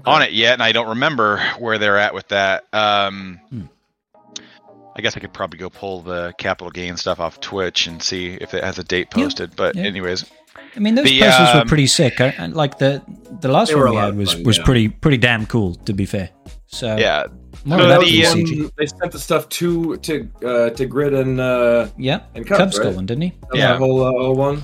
on 0.05 0.23
it 0.23 0.33
yet, 0.33 0.55
and 0.55 0.63
I 0.63 0.73
don't 0.73 0.89
remember 0.91 1.39
where 1.59 1.79
they're 1.79 1.99
at 1.99 2.13
with 2.15 2.29
that. 2.29 2.65
Um, 2.73 3.41
Hmm. 3.51 3.63
I 5.01 5.03
guess 5.03 5.17
I 5.17 5.21
could 5.21 5.33
probably 5.33 5.59
go 5.59 5.71
pull 5.71 6.03
the 6.03 6.35
capital 6.37 6.71
gain 6.71 6.97
stuff 6.99 7.21
off 7.21 7.41
Twitch 7.41 7.87
and 7.87 8.03
see 8.03 8.35
if 8.35 8.53
it 8.53 8.63
has 8.63 8.79
a 8.79 8.85
date 8.85 9.09
Yeah, 9.17 9.25
posted. 9.25 9.57
But 9.57 9.75
yeah. 9.75 9.85
anyways, 9.85 10.27
I 10.77 10.79
mean, 10.79 10.95
those 10.95 11.07
The, 11.07 11.21
puzzles 11.21 11.55
were 11.55 11.61
um, 11.63 11.69
pretty 11.69 11.87
sick. 11.87 12.21
I, 12.21 12.35
I- 12.39 12.47
like 12.47 12.77
the 12.79 13.03
the 13.41 13.49
last 13.49 13.75
one 13.75 13.87
a 13.89 13.91
we 13.93 13.97
had 13.97 14.17
was 14.17 14.35
fun, 14.35 14.43
was 14.45 14.59
yeah. 14.59 14.65
pretty 14.65 14.89
pretty 14.89 15.17
damn 15.17 15.47
cool. 15.47 15.75
To 15.87 15.95
be 15.95 16.05
fair, 16.05 16.29
so 16.67 16.97
yeah, 16.99 17.25
more 17.65 17.79
So 17.79 17.85
of 17.85 17.89
that 17.89 18.01
that 18.01 18.07
the, 18.07 18.23
than 18.23 18.37
the 18.39 18.45
CG. 18.45 18.61
one 18.63 18.71
they 18.77 18.87
sent 18.87 19.13
the 19.13 19.19
stuff 19.19 19.49
to 19.49 19.97
to 19.97 20.29
uh, 20.45 20.71
to 20.71 20.85
Grid 20.87 21.15
and 21.15 21.41
uh, 21.41 21.89
Yeah, 21.97 22.21
and 22.35 22.47
Cub 22.47 22.59
Cubs, 22.59 22.77
Skull 22.77 22.89
right? 22.89 22.97
one, 22.97 23.07
didn't 23.07 23.23
he? 23.23 23.31
that 23.31 23.51
was 23.53 23.59
Yeah. 23.59 23.69
that 23.73 23.79
whole 23.79 24.03
uh, 24.05 24.11
whole 24.11 24.35
one. 24.35 24.63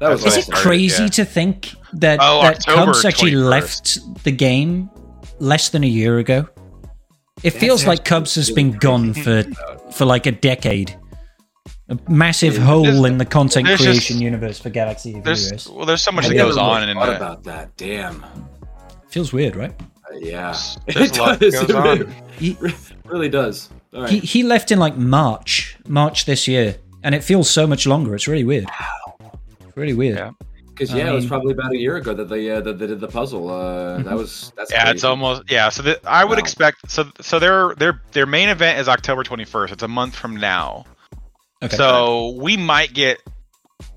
That 0.00 0.08
was 0.10 0.20
Is 0.20 0.26
what 0.26 0.38
it 0.38 0.42
started, 0.44 0.62
crazy 0.62 1.02
yeah. 1.02 1.08
to 1.10 1.24
think 1.26 1.74
that 1.92 2.18
Oh, 2.22 2.40
that 2.42 2.56
October 2.66 2.84
Cubs 2.92 3.04
actually 3.04 3.32
21st. 3.32 3.50
left 3.50 4.24
the 4.24 4.32
game 4.32 4.88
less 5.40 5.68
than 5.68 5.84
a 5.84 5.88
year 5.88 6.18
ago? 6.18 6.48
It 7.42 7.50
feels 7.50 7.86
like 7.86 8.04
Cubs 8.06 8.34
has 8.36 8.50
been 8.50 8.72
gone 8.78 9.12
for 9.12 9.44
for 9.92 10.04
like 10.04 10.26
a 10.26 10.32
decade. 10.32 10.96
A 11.90 11.98
massive 12.08 12.56
hole 12.56 13.04
in 13.04 13.18
the 13.18 13.26
content 13.26 13.66
creation 13.66 13.94
just- 13.94 14.10
universe 14.20 14.58
for 14.58 14.70
Galaxy 14.70 15.18
of 15.18 15.24
there's 15.24 15.44
Heroes. 15.46 15.68
well, 15.68 15.84
there's 15.84 16.02
so 16.02 16.12
much 16.12 16.24
I 16.24 16.28
that 16.30 16.34
goes 16.36 16.56
on 16.56 16.88
in 16.88 16.96
thought 16.96 17.06
the, 17.06 17.16
about 17.16 17.44
that. 17.44 17.76
Damn. 17.76 18.24
Feels 19.08 19.32
weird, 19.34 19.54
right? 19.54 19.74
Uh, 19.80 20.16
yeah. 20.18 20.56
There's 20.86 21.10
it 21.10 21.18
a 21.18 21.22
lot 21.22 21.40
does. 21.40 21.54
It 21.54 21.68
really- 21.68 22.12
He, 22.38 22.56
really 23.04 23.28
does. 23.28 23.68
All 23.92 24.00
right. 24.02 24.10
he 24.10 24.18
he 24.20 24.42
left 24.42 24.72
in 24.72 24.78
like 24.78 24.96
March, 24.96 25.76
March 25.86 26.24
this 26.24 26.48
year, 26.48 26.76
and 27.02 27.14
it 27.14 27.22
feels 27.22 27.50
so 27.50 27.66
much 27.66 27.86
longer. 27.86 28.14
It's 28.14 28.26
really 28.26 28.44
weird. 28.44 28.66
It's 29.66 29.76
really 29.76 29.92
weird. 29.94 30.16
Yeah. 30.16 30.30
Because 30.74 30.90
I 30.92 30.98
yeah, 30.98 31.10
it 31.10 31.14
was 31.14 31.26
probably 31.26 31.52
about 31.52 31.72
a 31.72 31.78
year 31.78 31.96
ago 31.96 32.12
that 32.14 32.28
they 32.28 32.50
uh, 32.50 32.60
that 32.60 32.78
they 32.78 32.86
did 32.88 33.00
the 33.00 33.08
puzzle. 33.08 33.48
Uh, 33.48 34.02
That 34.02 34.16
was 34.16 34.52
that's 34.56 34.72
Yeah, 34.72 34.90
it's 34.90 35.04
almost 35.04 35.42
yeah. 35.48 35.68
So 35.68 35.82
the, 35.82 36.00
I 36.04 36.24
would 36.24 36.38
Wow. 36.38 36.42
expect 36.42 36.90
so 36.90 37.06
so 37.20 37.38
their 37.38 37.74
their 37.76 38.00
their 38.12 38.26
main 38.26 38.48
event 38.48 38.80
is 38.80 38.88
October 38.88 39.22
21st. 39.22 39.72
It's 39.72 39.82
a 39.84 39.88
month 39.88 40.16
from 40.16 40.36
now. 40.36 40.84
Okay. 41.62 41.76
So 41.76 42.30
we 42.40 42.56
might 42.56 42.92
get 42.92 43.22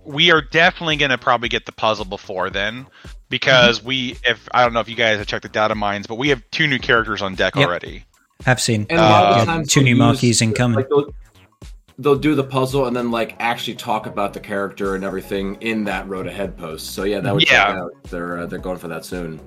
we 0.06 0.32
are 0.32 0.42
definitely 0.42 0.98
going 0.98 1.12
to 1.12 1.18
probably 1.18 1.50
get 1.50 1.66
the 1.66 1.72
puzzle 1.72 2.06
before 2.06 2.50
then 2.50 2.86
because 3.30 3.80
Mm-hmm. 3.80 3.88
we 3.88 4.18
if 4.24 4.48
I 4.54 4.64
don't 4.64 4.74
know 4.74 4.80
if 4.80 4.88
you 4.90 4.96
guys 4.96 5.18
have 5.18 5.28
checked 5.28 5.44
the 5.44 5.50
data 5.50 5.74
mines, 5.76 6.06
but 6.08 6.16
we 6.16 6.30
have 6.30 6.44
two 6.52 6.68
new 6.68 6.80
characters 6.80 7.22
on 7.24 7.36
deck 7.36 7.56
Yep. 7.56 7.68
already. 7.68 8.06
Have 8.46 8.62
seen. 8.62 8.86
And 8.90 9.00
a 9.00 9.04
lot 9.04 9.24
of 9.24 9.30
Uh, 9.30 9.40
the 9.40 9.46
times 9.46 9.74
two 9.74 9.82
new 9.82 9.90
use, 9.90 9.98
marquees 9.98 10.42
incoming. 10.44 10.76
Like 10.78 10.90
they'll, 10.90 11.12
they'll 12.00 12.16
do 12.16 12.36
the 12.36 12.44
puzzle 12.44 12.86
and 12.86 12.96
then 12.96 13.10
like 13.12 13.36
actually 13.40 13.76
talk 13.76 14.06
about 14.06 14.34
the 14.34 14.40
character 14.40 14.96
and 14.96 15.04
everything 15.04 15.56
in 15.62 15.84
that 15.86 16.08
road 16.08 16.28
ahead 16.28 16.56
post. 16.58 16.92
So 16.94 17.04
yeah, 17.04 17.20
that 17.22 17.34
would 17.34 17.44
Yeah. 17.44 17.66
check 17.68 17.76
out. 17.78 17.92
They're 18.10 18.40
uh, 18.40 18.46
they're 18.46 18.60
going 18.60 18.78
for 18.78 18.88
that 18.90 19.04
soon. 19.06 19.40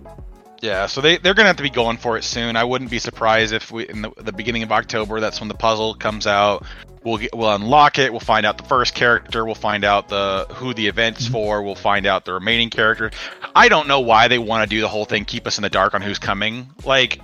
Yeah, 0.63 0.87
so 0.87 1.01
they 1.01 1.17
they're 1.17 1.33
going 1.35 1.45
to 1.45 1.49
have 1.49 1.57
to 1.57 1.63
be 1.63 1.71
going 1.71 1.97
for 1.97 2.19
it 2.19 2.25
soon. 2.25 2.55
I 2.57 2.65
wouldn't 2.65 2.91
be 2.91 2.99
surprised 2.99 3.53
if 3.55 3.71
we 3.71 3.89
in 3.89 4.03
the, 4.03 4.11
the 4.19 4.33
beginning 4.33 4.63
of 4.63 4.73
October 4.73 5.19
that's 5.21 5.41
when 5.41 5.49
the 5.49 5.55
puzzle 5.55 5.95
comes 5.95 6.27
out. 6.27 6.67
We'll 7.03 7.17
get, 7.17 7.35
we'll 7.35 7.55
unlock 7.55 7.99
it. 7.99 8.13
We'll 8.13 8.21
find 8.21 8.45
out 8.45 8.59
the 8.59 8.65
first 8.65 8.95
character. 8.95 9.47
We'll 9.47 9.55
find 9.55 9.85
out 9.85 10.09
the 10.09 10.47
who 10.51 10.75
the 10.75 10.87
event's 10.87 11.25
Mm-hmm. 11.25 11.33
for. 11.33 11.63
We'll 11.63 11.75
find 11.75 12.05
out 12.05 12.27
the 12.27 12.35
remaining 12.35 12.69
characters. 12.69 13.15
I 13.55 13.71
don't 13.71 13.89
know 13.89 14.01
why 14.01 14.29
they 14.29 14.39
want 14.39 14.69
to 14.69 14.75
do 14.77 14.83
the 14.83 14.89
whole 14.89 15.07
thing, 15.07 15.25
keep 15.25 15.47
us 15.47 15.57
in 15.57 15.63
the 15.63 15.71
dark 15.71 15.95
on 15.95 16.03
who's 16.03 16.19
coming. 16.19 16.69
Like, 16.85 17.21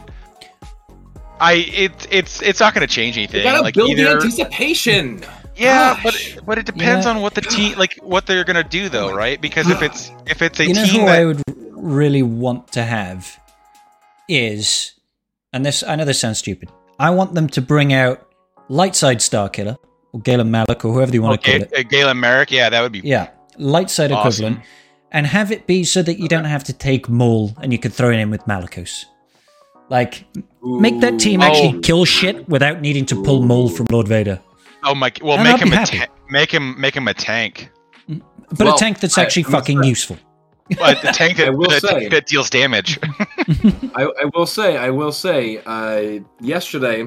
I 1.40 1.52
it 1.54 2.06
it's 2.10 2.40
it's 2.42 2.60
not 2.60 2.74
going 2.74 2.86
to 2.86 2.92
change 2.92 3.16
You 3.16 3.24
anything. 3.24 3.42
gotta 3.42 3.62
like 3.62 3.74
build 3.74 3.96
the 3.96 4.08
anticipation. 4.08 5.22
yeah, 5.56 5.94
Gosh. 5.94 6.34
but 6.36 6.46
but 6.46 6.58
it 6.58 6.66
depends 6.66 7.04
Yeah. 7.06 7.12
on 7.12 7.20
what 7.22 7.34
the 7.34 7.40
team 7.56 7.76
like 7.78 7.94
what 8.02 8.26
they're 8.26 8.44
going 8.44 8.56
to 8.56 8.64
do 8.68 8.88
though, 8.88 9.12
right? 9.14 9.40
Because 9.40 9.68
if 9.68 9.82
it's 9.88 10.10
if 10.26 10.40
it's 10.42 10.58
a 10.60 10.66
you 10.66 10.74
know 10.74 10.84
team 10.84 11.00
who 11.00 11.06
that 11.06 11.18
I 11.20 11.24
would 11.26 11.42
really 11.72 12.22
want 12.22 12.72
to 12.72 12.82
have 12.82 13.38
is, 14.28 14.92
and 15.52 15.64
this 15.64 15.82
I 15.82 15.96
know 15.96 16.04
this 16.04 16.20
sounds 16.20 16.38
stupid. 16.38 16.70
I 16.98 17.10
want 17.10 17.34
them 17.34 17.48
to 17.50 17.60
bring 17.60 17.92
out 17.92 18.26
Lightside 18.70 19.16
Starkiller 19.20 19.76
or 20.12 20.20
Galen 20.20 20.50
Malik 20.50 20.84
or 20.84 20.92
whoever 20.92 21.12
you 21.12 21.22
want 21.22 21.42
to 21.42 21.50
okay, 21.50 21.58
call 21.64 21.78
it. 21.78 21.86
uh, 21.86 21.88
Galen 21.88 22.18
Marek, 22.20 22.50
yeah, 22.50 22.70
that 22.70 22.80
would 22.80 22.92
be 22.92 23.00
Yeah, 23.00 23.28
Lightside 23.58 24.10
Awesome. 24.12 24.18
equivalent, 24.44 24.60
and 25.12 25.26
have 25.26 25.52
it 25.52 25.66
be 25.66 25.84
so 25.84 26.02
that 26.02 26.18
you 26.18 26.28
don't 26.28 26.44
have 26.46 26.64
to 26.64 26.72
take 26.72 27.08
Maul 27.08 27.54
and 27.60 27.72
you 27.72 27.78
can 27.78 27.90
throw 27.90 28.10
it 28.10 28.16
in 28.16 28.30
with 28.30 28.42
Malicos. 28.46 29.04
Like, 29.88 30.24
make 30.62 31.00
that 31.00 31.18
team 31.20 31.40
actually 31.42 31.76
Oh. 31.76 31.80
kill 31.80 32.04
shit 32.04 32.48
without 32.48 32.80
needing 32.80 33.06
to 33.06 33.22
pull 33.22 33.42
Maul 33.42 33.68
from 33.68 33.86
Lord 33.90 34.08
Vader. 34.08 34.40
Oh 34.82 34.94
my! 34.94 35.12
Well, 35.22 35.34
And 35.38 35.44
make 35.44 35.54
I'd 35.54 35.60
him 35.62 35.72
a 35.72 35.76
happy. 35.76 35.98
ta- 35.98 36.06
make 36.30 36.50
him 36.52 36.80
make 36.80 36.96
him 36.96 37.06
a 37.08 37.14
tank. 37.14 37.70
But 38.08 38.20
Well, 38.60 38.74
a 38.76 38.78
tank 38.78 39.00
that's 39.00 39.18
actually 39.18 39.44
I 39.46 39.50
fucking 39.50 39.82
say- 39.82 39.88
useful. 39.88 40.16
But 40.78 41.00
the 41.02 41.08
tank 41.12 41.38
I 41.38 41.44
that, 41.46 41.56
will 41.56 41.68
the 41.70 41.80
say- 41.80 42.08
that 42.08 42.26
deals 42.26 42.50
damage. 42.50 42.98
I, 43.94 44.02
I 44.22 44.24
will 44.34 44.46
say, 44.46 44.76
I 44.76 44.90
will 44.90 45.12
say, 45.12 45.60
uh, 45.64 46.20
yesterday, 46.40 47.06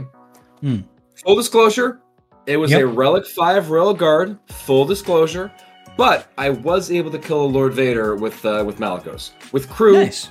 Hmm. 0.61 0.77
full 1.25 1.35
disclosure, 1.35 1.99
it 2.45 2.57
was 2.57 2.71
Yep. 2.71 2.81
a 2.81 2.87
Relic 2.87 3.27
5 3.27 3.69
Royal 3.69 3.93
Guard, 3.93 4.37
full 4.47 4.85
disclosure, 4.85 5.51
but 5.97 6.31
I 6.37 6.49
was 6.49 6.89
able 6.91 7.11
to 7.11 7.19
kill 7.19 7.41
a 7.43 7.49
Lord 7.57 7.73
Vader 7.73 8.15
with 8.15 8.43
uh, 8.45 8.63
with 8.65 8.77
Malicos. 8.79 9.31
With 9.51 9.69
crew, 9.69 9.93
Nice. 10.05 10.29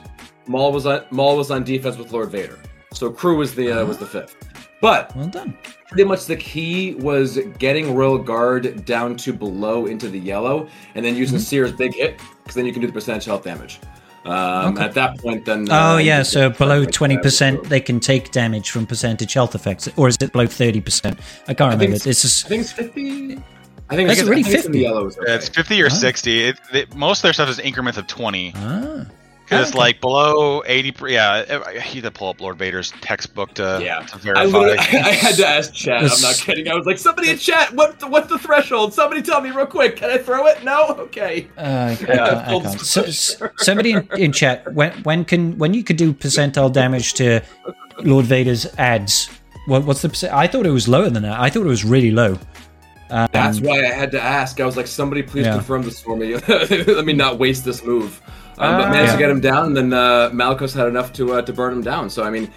Maul 0.49 0.73
was 0.73 0.87
on 0.87 1.05
Maul 1.11 1.37
was 1.37 1.51
on 1.51 1.63
defense 1.65 1.97
with 1.97 2.13
Lord 2.13 2.31
Vader. 2.31 2.59
So 2.93 3.11
crew 3.11 3.37
was 3.37 3.55
the 3.55 3.71
uh, 3.83 3.85
was 3.85 3.99
the 3.99 4.07
fifth. 4.07 4.37
But 4.81 5.15
Well 5.17 5.27
done. 5.27 5.57
pretty 5.89 6.05
much 6.05 6.27
the 6.27 6.37
key 6.37 6.95
was 6.95 7.39
getting 7.59 7.95
Royal 7.97 8.17
Guard 8.19 8.85
down 8.85 9.17
to 9.19 9.33
below 9.33 9.87
into 9.87 10.09
the 10.09 10.19
yellow, 10.19 10.69
and 10.95 11.05
then 11.05 11.13
Mm-hmm. 11.15 11.21
using 11.21 11.39
Cere's 11.41 11.73
big 11.73 11.95
hit, 11.95 12.21
because 12.43 12.55
then 12.55 12.65
you 12.65 12.73
can 12.73 12.81
do 12.81 12.87
the 12.87 12.93
percentage 12.93 13.25
health 13.25 13.43
damage. 13.45 13.81
Um, 14.25 14.75
Okay. 14.75 14.85
At 14.85 14.95
that 14.95 15.19
point, 15.19 15.45
then. 15.47 15.67
Oh 15.71 15.95
uh, 15.95 15.99
yeah, 15.99 16.23
so 16.23 16.51
below 16.51 16.85
twenty 16.85 17.19
percent, 17.19 17.65
they 17.65 17.81
can 17.81 17.99
take 18.01 18.31
damage 18.31 18.71
from 18.71 18.87
percentage 18.87 19.33
health 19.35 19.55
effects, 19.55 19.89
or 19.97 20.07
is 20.09 20.17
it 20.21 20.33
below 20.33 20.47
thirty 20.47 20.81
percent? 20.81 21.19
I 21.49 21.55
can't 21.55 21.73
I 21.75 21.79
think 21.79 21.81
remember. 21.93 21.97
it's, 21.97 22.07
It's 22.07 22.23
just 22.23 22.47
I 22.47 22.49
think 22.49 22.61
it's 22.63 22.73
fifty. 22.73 23.43
I 23.91 23.97
think 23.97 24.11
it's, 24.11 24.23
already 24.23 24.41
I 24.43 24.45
think 24.45 24.55
in 24.57 24.63
50. 24.63 24.73
the 24.73 24.79
yellow. 24.81 25.07
is 25.07 25.19
it's 25.23 25.49
fifty 25.49 25.83
or 25.83 25.87
Oh. 25.87 25.89
sixty. 25.89 26.45
It, 26.45 26.61
it, 26.73 26.95
most 26.95 27.19
of 27.21 27.23
their 27.25 27.33
stuff 27.33 27.49
is 27.49 27.59
increments 27.59 27.99
of 27.99 28.07
twenty. 28.07 28.53
ah, 28.57 29.07
Because 29.49 29.71
Okay. 29.71 29.79
like 29.79 30.01
below 30.03 30.63
eighty, 30.67 30.93
per- 30.93 31.09
yeah. 31.09 31.63
I 31.67 31.79
had 31.79 32.03
to 32.03 32.11
pull 32.11 32.29
up 32.29 32.41
Lord 32.41 32.59
Vader's 32.59 32.93
textbook 33.01 33.55
to, 33.55 33.81
Yeah. 33.83 34.01
to 34.01 34.15
I, 34.17 34.19
verify. 34.19 34.43
literally, 34.45 34.79
I 34.79 35.13
had 35.13 35.37
to 35.37 35.47
ask 35.47 35.73
chat. 35.73 36.03
I'm 36.03 36.21
not 36.21 36.35
kidding. 36.37 36.69
I 36.69 36.75
was 36.75 36.85
like, 36.85 36.99
somebody 36.99 37.31
in 37.31 37.39
chat, 37.39 37.73
what 37.75 37.99
the, 37.99 38.07
what's 38.09 38.29
the 38.29 38.39
threshold? 38.39 38.93
Somebody 38.93 39.23
tell 39.23 39.41
me 39.41 39.51
real 39.51 39.65
quick. 39.67 39.97
Can 39.97 40.11
I 40.11 40.19
throw 40.19 40.47
it? 40.49 40.63
No. 40.65 40.89
Okay. 40.99 41.49
uh, 41.57 41.61
I 41.93 41.97
can't. 41.97 42.21
I. 42.21 42.77
So, 42.79 43.05
somebody 43.57 43.93
in, 43.93 44.09
in 44.19 44.33
chat, 44.33 44.71
when 44.75 44.93
when 45.05 45.25
can 45.25 45.57
when 45.59 45.73
you 45.73 45.83
could 45.83 45.97
do 45.97 46.13
percentile 46.13 46.71
damage 46.73 47.15
to 47.15 47.41
Lord 48.01 48.27
Vader's 48.27 48.67
ads. 48.77 49.31
What, 49.67 49.85
what's 49.85 50.03
the 50.03 50.09
percent? 50.11 50.33
I 50.35 50.47
thought 50.47 50.67
it 50.67 50.71
was 50.71 50.89
lower 50.89 51.09
than 51.11 51.23
that. 51.25 51.39
I 51.41 51.49
thought 51.51 51.63
it 51.63 51.69
was 51.69 51.85
really 51.85 52.11
low. 52.11 52.39
That's 53.09 53.61
why 53.61 53.81
I 53.87 53.93
had 53.93 54.11
to 54.13 54.21
ask. 54.23 54.61
I 54.61 54.67
was 54.67 54.77
like, 54.77 54.87
somebody 54.87 55.23
please 55.23 55.47
Yeah. 55.47 55.55
confirm 55.55 55.83
this 55.83 56.01
for 56.01 56.17
me. 56.17 56.35
Let 56.49 57.05
me 57.07 57.13
not 57.15 57.39
waste 57.39 57.65
this 57.65 57.83
move. 57.85 58.21
Um, 58.61 58.79
but 58.81 58.91
managed 58.91 59.07
Yeah. 59.09 59.13
to 59.13 59.19
get 59.19 59.31
him 59.31 59.41
down, 59.41 59.67
and 59.67 59.77
then 59.77 59.93
uh, 59.93 60.31
Malicos 60.31 60.75
had 60.75 60.89
enough 60.89 61.13
to 61.15 61.35
uh, 61.35 61.43
to 61.43 61.53
burn 61.53 61.73
him 61.73 61.83
down. 61.83 62.11
So 62.11 62.25
I 62.25 62.31
mean, 62.31 62.51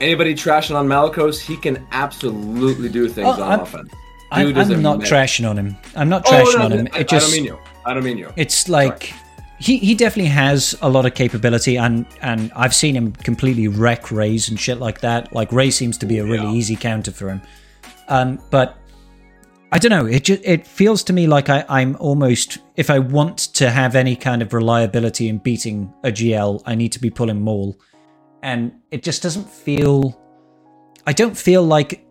anybody 0.00 0.34
trashing 0.34 0.76
on 0.76 0.86
Malicos, 0.86 1.40
he 1.40 1.56
can 1.56 1.86
absolutely 1.92 2.88
do 2.88 3.08
things 3.08 3.26
Oh, 3.28 3.42
on 3.42 3.50
I'm- 3.50 3.60
offense. 3.60 3.92
I'm, 4.32 4.56
I'm 4.56 4.80
not 4.80 4.98
man. 5.00 5.08
trashing 5.08 5.48
on 5.50 5.58
him. 5.58 5.76
I'm 5.96 6.08
not 6.08 6.22
Oh, 6.26 6.30
trashing 6.30 6.58
no, 6.60 6.64
on 6.66 6.70
him. 6.72 6.88
I, 6.92 7.00
It 7.00 7.08
just 7.08 7.26
I 7.26 7.30
don't 7.30 7.36
mean 7.36 7.44
you. 7.46 7.58
I 7.84 7.94
don't 7.94 8.04
mean 8.04 8.16
you. 8.16 8.32
it's 8.36 8.68
like 8.68 9.12
he 9.58 9.78
he 9.78 9.92
definitely 9.96 10.30
has 10.30 10.76
a 10.82 10.88
lot 10.88 11.04
of 11.04 11.14
capability 11.14 11.76
and 11.76 12.06
and 12.22 12.52
I've 12.54 12.72
seen 12.74 12.94
him 12.94 13.10
completely 13.10 13.66
wreck 13.66 14.12
Reys 14.12 14.48
and 14.48 14.58
shit 14.60 14.78
like 14.78 15.00
that. 15.00 15.32
Like 15.34 15.50
Rey 15.50 15.72
seems 15.72 15.98
to 15.98 16.06
be 16.06 16.18
a 16.18 16.24
really 16.24 16.44
Yeah. 16.44 16.52
easy 16.52 16.76
counter 16.76 17.10
for 17.10 17.28
him. 17.28 17.42
Um, 18.08 18.38
but 18.50 18.76
I 19.72 19.78
don't 19.78 19.90
know. 19.90 20.06
It 20.06 20.24
just 20.24 20.42
it 20.44 20.66
feels 20.66 21.04
to 21.04 21.12
me 21.12 21.26
like 21.26 21.48
I, 21.48 21.64
I'm 21.68 21.96
almost 22.00 22.58
if 22.76 22.90
I 22.90 22.98
want 22.98 23.38
to 23.54 23.70
have 23.70 23.94
any 23.94 24.16
kind 24.16 24.42
of 24.42 24.52
reliability 24.52 25.28
in 25.28 25.38
beating 25.38 25.92
a 26.02 26.08
GL, 26.10 26.62
I 26.66 26.74
need 26.74 26.92
to 26.92 27.00
be 27.00 27.10
pulling 27.10 27.40
Maul, 27.40 27.78
and 28.42 28.72
it 28.90 29.02
just 29.02 29.22
doesn't 29.22 29.48
feel. 29.48 30.20
I 31.06 31.12
don't 31.12 31.36
feel 31.36 31.62
like 31.62 32.04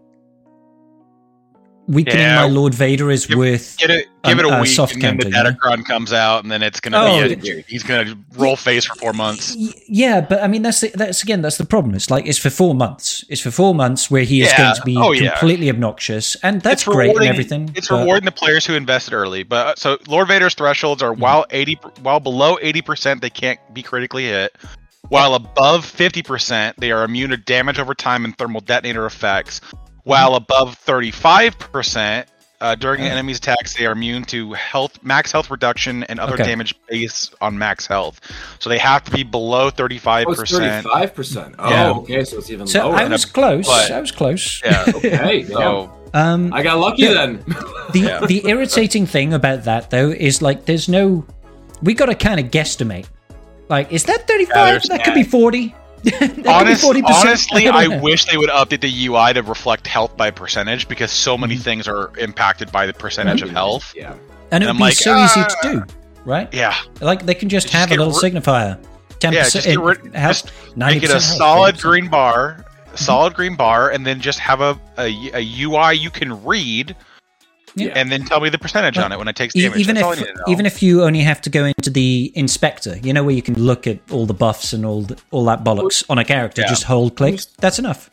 weakening 1.89 2.19
Yeah. 2.19 2.35
my 2.41 2.47
Lord 2.47 2.73
Vader 2.73 3.09
is 3.11 3.25
Give- 3.25 3.37
worth. 3.37 3.77
Give 3.77 3.89
it, 3.89 4.07
give 4.23 4.39
Um, 4.39 4.45
it 4.45 4.45
a 4.57 4.61
week, 4.61 4.69
soft 4.71 4.93
and 4.93 5.01
then 5.01 5.17
the 5.17 5.23
counter, 5.31 5.37
you 5.37 5.43
know? 5.43 5.51
Datacron 5.59 5.85
comes 5.85 6.13
out, 6.13 6.43
and 6.43 6.51
then 6.51 6.61
it's 6.63 6.79
gonna 6.79 6.97
Oh, 6.97 7.27
be 7.35 7.49
a, 7.49 7.63
he's 7.67 7.83
gonna 7.83 8.15
roll 8.35 8.55
face 8.55 8.85
for 8.85 8.95
four 8.95 9.13
months. 9.13 9.55
Yeah, 9.87 10.21
but 10.21 10.41
I 10.43 10.47
mean 10.47 10.61
that's 10.61 10.81
the, 10.81 10.91
that's 10.95 11.23
again 11.23 11.41
that's 11.41 11.57
the 11.57 11.65
problem. 11.65 11.95
It's 11.95 12.09
like 12.11 12.25
it's 12.27 12.37
for 12.37 12.49
four 12.49 12.75
months. 12.75 13.25
It's 13.29 13.41
for 13.41 13.51
four 13.51 13.73
months 13.73 14.09
where 14.11 14.23
he 14.23 14.41
is 14.41 14.49
Yeah. 14.51 14.57
going 14.57 14.75
to 14.75 14.81
be 14.83 14.97
Oh, 14.97 15.11
yeah. 15.11 15.31
completely 15.31 15.69
obnoxious, 15.69 16.35
and 16.43 16.61
that's 16.61 16.83
It's 16.83 16.95
great 16.95 17.15
and 17.15 17.25
everything. 17.25 17.71
It's 17.75 17.87
but- 17.87 17.99
rewarding 18.01 18.25
the 18.25 18.31
players 18.31 18.65
who 18.65 18.75
invested 18.75 19.13
early. 19.13 19.43
But 19.43 19.67
uh, 19.67 19.73
so 19.77 19.97
Lord 20.07 20.27
Vader's 20.27 20.53
thresholds 20.53 21.01
Mm-hmm. 21.01 21.11
are 21.11 21.13
while 21.13 21.45
eighty, 21.51 21.79
while 22.03 22.19
below 22.19 22.57
eighty 22.61 22.81
percent, 22.81 23.21
they 23.21 23.29
can't 23.29 23.59
be 23.73 23.81
critically 23.81 24.25
hit. 24.25 24.55
While 25.07 25.33
above 25.33 25.85
fifty 25.85 26.21
percent, 26.21 26.75
they 26.79 26.91
are 26.91 27.03
immune 27.03 27.31
to 27.31 27.37
damage 27.37 27.79
over 27.79 27.95
time 27.95 28.25
and 28.25 28.37
thermal 28.37 28.61
detonator 28.61 29.05
effects. 29.07 29.59
While 30.09 30.35
above 30.35 30.75
thirty-five 30.75 31.57
percent, 31.59 32.27
uh, 32.61 32.75
during 32.75 33.03
Yeah. 33.03 33.11
enemies' 33.11 33.37
attacks, 33.37 33.75
they 33.75 33.85
are 33.85 33.91
immune 33.91 34.23
to 34.25 34.53
health, 34.53 34.97
max 35.03 35.31
health 35.31 35.49
reduction, 35.51 36.03
and 36.05 36.19
other 36.19 36.33
Okay. 36.33 36.43
damage 36.43 36.73
based 36.89 37.35
on 37.41 37.57
max 37.57 37.85
health. 37.87 38.19
So 38.59 38.69
they 38.69 38.79
have 38.79 39.03
to 39.05 39.11
be 39.11 39.23
below 39.23 39.69
thirty-five 39.69 40.25
Oh, 40.27 40.31
it's 40.31 40.39
percent. 40.41 40.83
thirty-five 40.83 41.13
percent. 41.15 41.55
Oh, 41.59 41.69
Yeah. 41.69 41.89
okay, 41.91 42.23
so 42.25 42.37
it's 42.39 42.49
even 42.49 42.65
So 42.67 42.89
lower. 42.89 42.95
I 42.97 43.07
was 43.07 43.25
close. 43.25 43.67
but- 43.67 43.91
I 43.91 43.99
was 44.01 44.11
close. 44.11 44.61
Yeah. 44.65 44.83
okay, 44.95 45.45
So 45.45 45.91
Um, 46.13 46.51
I 46.53 46.63
got 46.63 46.79
lucky 46.79 47.03
Yeah. 47.03 47.13
then. 47.13 47.43
the 47.93 47.99
Yeah. 47.99 48.25
the 48.25 48.41
irritating 48.49 49.05
thing 49.05 49.31
about 49.33 49.65
that 49.65 49.91
though 49.91 50.09
is 50.09 50.41
like 50.41 50.65
there's 50.65 50.89
no. 50.89 51.23
We 51.83 51.93
got 51.93 52.07
to 52.07 52.15
kind 52.15 52.39
of 52.39 52.47
guesstimate. 52.47 53.05
Like, 53.69 53.91
is 53.93 54.03
that 54.05 54.27
35? 54.27 54.55
Yeah, 54.57 54.65
there's 54.71 54.83
that 54.89 55.03
could 55.03 55.13
be 55.13 55.21
forty. 55.23 55.67
That 55.67 55.73
could 55.73 55.75
be 55.75 55.78
Honest, 56.47 56.85
honestly, 56.85 57.67
I 57.67 57.87
wish 57.99 58.25
they 58.25 58.37
would 58.37 58.49
update 58.49 58.81
the 58.81 59.07
UI 59.07 59.33
to 59.33 59.41
reflect 59.43 59.87
health 59.87 60.15
by 60.17 60.31
percentage 60.31 60.87
because 60.87 61.11
so 61.11 61.37
many 61.37 61.55
Mm-hmm. 61.55 61.63
things 61.63 61.87
are 61.87 62.11
impacted 62.17 62.71
by 62.71 62.85
the 62.85 62.93
percentage 62.93 63.41
of 63.41 63.49
health. 63.49 63.93
Yeah. 63.95 64.15
and 64.51 64.63
it 64.63 64.67
I'm 64.69 64.75
would 64.75 64.79
be 64.79 64.83
like, 64.85 64.93
so 64.93 65.17
easy 65.23 65.41
to 65.41 65.55
ah. 65.57 65.59
do, 65.63 65.83
right? 66.25 66.53
Yeah, 66.53 66.75
Like 67.01 67.25
they 67.25 67.35
can 67.35 67.49
just 67.49 67.67
Just 67.67 67.73
have 67.75 67.91
a 67.91 67.95
little 68.03 68.13
rid- 68.19 68.33
signifier. 68.33 68.77
Ten 69.19 69.33
yeah. 69.33 69.43
percent 69.43 69.65
Just 69.65 69.75
get 69.75 69.79
rid, 69.83 70.15
health. 70.15 70.43
just 70.45 70.77
Ninety 70.77 70.95
make 70.95 71.03
it 71.03 71.09
a 71.09 71.13
percent 71.15 71.37
solid 71.37 71.77
green 71.79 72.07
bar, 72.09 72.65
a 72.93 72.97
solid 72.97 73.33
green 73.33 73.55
bar, 73.55 73.89
and 73.91 74.05
then 74.05 74.21
just 74.21 74.39
have 74.39 74.61
a, 74.61 74.79
a, 74.97 75.31
a 75.33 75.63
UI 75.63 75.93
you 75.95 76.09
can 76.09 76.43
read, 76.45 76.95
Yeah. 77.75 77.93
and 77.95 78.11
then 78.11 78.25
tell 78.25 78.39
me 78.39 78.49
the 78.49 78.57
percentage 78.57 78.97
on 78.97 79.11
it 79.11 79.17
when 79.17 79.27
it 79.27 79.35
takes 79.35 79.55
E- 79.55 79.61
damage. 79.61 79.79
even 79.79 79.95
That's 79.95 80.13
if 80.13 80.19
need 80.19 80.27
to 80.27 80.33
know. 80.33 80.43
even 80.47 80.65
if 80.65 80.81
you 80.83 81.03
only 81.03 81.19
have 81.21 81.39
to 81.41 81.49
go 81.49 81.65
into 81.65 81.89
the 81.89 82.31
inspector, 82.35 82.97
you 82.97 83.13
know 83.13 83.23
where 83.23 83.35
you 83.35 83.41
can 83.41 83.57
look 83.59 83.87
at 83.87 83.99
all 84.11 84.25
the 84.25 84.33
buffs 84.33 84.73
and 84.73 84.85
all 84.85 85.03
the, 85.03 85.17
all 85.31 85.45
that 85.45 85.63
bollocks 85.63 86.03
on 86.09 86.17
a 86.17 86.25
character. 86.25 86.61
Yeah. 86.61 86.67
Just 86.69 86.83
hold 86.83 87.15
click. 87.15 87.39
That's 87.59 87.79
enough. 87.79 88.09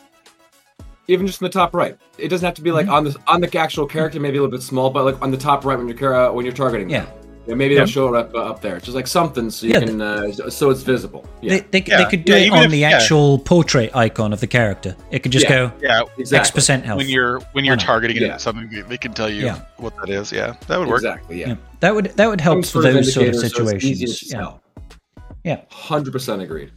Even 1.09 1.27
just 1.27 1.41
in 1.41 1.45
the 1.47 1.51
top 1.53 1.73
right. 1.75 1.97
It 2.19 2.29
doesn't 2.29 2.45
have 2.45 2.55
to 2.55 2.63
be 2.63 2.71
Mm-hmm. 2.71 2.89
like 2.89 2.89
on 2.89 3.05
the 3.05 3.17
on 3.29 3.41
the 3.41 3.59
actual 3.59 3.87
character, 3.87 4.19
maybe 4.21 4.39
a 4.39 4.41
little 4.43 4.51
bit 4.57 4.63
small, 4.63 4.91
but 4.91 5.05
like 5.05 5.21
on 5.23 5.31
the 5.31 5.37
top 5.37 5.65
right 5.65 5.79
when 5.79 5.89
you're 5.89 6.15
uh, 6.15 6.33
when 6.33 6.45
you're 6.45 6.55
targeting. 6.55 6.91
Yeah. 6.91 7.05
them. 7.05 7.15
Yeah, 7.47 7.55
maybe 7.55 7.75
they'll 7.77 7.87
show 7.87 8.13
it 8.15 8.19
up 8.19 8.35
uh, 8.35 8.39
up 8.51 8.61
there. 8.61 8.81
Just 8.81 8.95
like 8.97 9.07
something 9.07 9.51
so 9.51 9.67
you 9.67 9.75
Yeah, 9.75 9.81
can 9.81 10.01
uh, 10.03 10.33
so 10.51 10.71
it's 10.71 10.83
visible. 10.83 11.25
Yeah, 11.43 11.61
They, 11.71 11.81
they, 11.81 11.97
they 11.97 12.05
could 12.07 12.25
do 12.25 12.33
Yeah, 12.33 12.39
it 12.39 12.51
on 12.53 12.65
if- 12.65 12.71
the 12.73 12.79
yeah. 12.79 12.91
actual 12.91 13.39
portrait 13.39 13.95
icon 13.95 14.33
of 14.33 14.41
the 14.41 14.47
character. 14.49 14.97
It 15.11 15.23
could 15.23 15.31
just 15.33 15.45
Yeah. 15.49 15.69
go 15.69 15.73
yeah, 15.81 16.01
exactly. 16.19 16.39
X 16.39 16.51
percent 16.51 16.85
health. 16.85 16.99
when 16.99 17.09
you're 17.09 17.39
when 17.53 17.65
you're 17.65 17.77
targeting 17.77 18.17
it 18.17 18.23
Yeah. 18.23 18.35
at 18.35 18.41
something, 18.41 18.69
they 18.89 18.97
can 18.99 19.13
tell 19.13 19.31
you 19.31 19.45
Yeah. 19.45 19.61
what 19.77 19.95
that 19.97 20.09
is. 20.11 20.33
Yeah, 20.33 20.55
that 20.67 20.79
would 20.79 20.89
work. 20.89 20.99
Exactly. 20.99 21.41
Yeah. 21.41 21.49
Yeah. 21.49 21.55
That 21.81 21.95
would 21.95 22.07
that 22.17 22.29
would 22.29 22.41
help 22.41 22.65
Some 22.65 22.83
for 22.83 22.91
those 22.93 23.13
sort 23.15 23.29
of 23.29 23.35
indicator 23.35 23.49
so 23.55 23.69
it's 23.69 23.83
situations. 23.85 24.33
yeah. 24.33 24.53
Yeah. 25.45 25.61
Hundred 25.71 26.11
percent 26.13 26.43
agreed. 26.43 26.73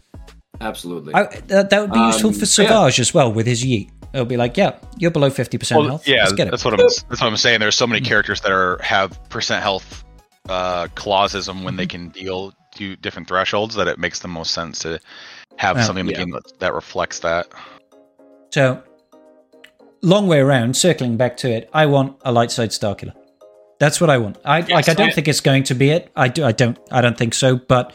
Absolutely. 0.62 1.14
I, 1.14 1.24
that, 1.48 1.70
that 1.70 1.82
would 1.82 1.94
be 1.94 2.00
useful 2.00 2.30
Um, 2.30 2.34
for 2.34 2.40
yeah. 2.62 2.68
Savage 2.70 3.00
as 3.00 3.14
well 3.14 3.32
with 3.32 3.48
his 3.48 3.64
yeet. 3.64 3.90
It'll 4.14 4.26
be 4.26 4.38
like, 4.38 4.58
yeah, 4.58 4.74
you're 4.98 5.12
below 5.12 5.30
fifty 5.30 5.58
percent 5.58 5.80
Well, 5.80 5.88
health. 5.90 6.08
yeah, 6.08 6.22
Let's 6.22 6.34
get 6.34 6.48
it. 6.48 6.52
that's 6.52 6.66
what 6.66 6.74
I'm. 6.74 6.80
That's 6.80 7.04
what 7.10 7.24
I'm 7.24 7.38
saying. 7.38 7.60
There's 7.60 7.76
so 7.76 7.88
many 7.88 8.02
characters 8.02 8.42
that 8.42 8.52
are 8.52 8.80
have 8.84 9.18
percent 9.30 9.62
health 9.64 10.04
uh, 10.48 10.88
clauses 10.96 11.50
on 11.50 11.64
when 11.64 11.76
they 11.76 11.86
Mm-hmm. 11.86 12.12
can 12.12 12.24
deal 12.24 12.54
to 12.76 12.96
different 12.98 13.28
thresholds 13.28 13.76
that 13.76 13.88
it 13.88 13.98
makes 14.00 14.20
the 14.20 14.28
most 14.28 14.52
sense 14.54 14.80
to 14.80 15.00
have 15.58 15.78
Yeah. 15.78 15.84
something 15.84 16.02
in 16.02 16.06
the 16.08 16.14
Yeah. 16.14 16.20
game 16.20 16.32
that, 16.32 16.60
that 16.60 16.74
reflects 16.74 17.20
that. 17.20 17.48
So, 18.54 18.82
long 20.02 20.28
way 20.28 20.40
around, 20.40 20.76
circling 20.78 21.18
back 21.18 21.38
to 21.38 21.50
it, 21.50 21.70
I 21.74 21.86
want 21.88 22.18
a 22.24 22.32
light 22.32 22.52
side 22.52 22.70
Starkiller. 22.70 23.14
That's 23.80 24.00
what 24.02 24.10
I 24.10 24.18
want. 24.18 24.38
I 24.44 24.62
like. 24.62 24.90
I 24.90 24.94
don't 24.94 25.10
I- 25.10 25.12
think 25.12 25.28
it's 25.28 25.40
going 25.42 25.64
to 25.64 25.74
be 25.76 25.90
it. 25.90 26.12
I 26.16 26.28
do. 26.28 26.44
I 26.44 26.52
don't. 26.52 26.78
I 26.92 27.00
don't 27.02 27.18
think 27.18 27.34
so. 27.34 27.56
But 27.58 27.94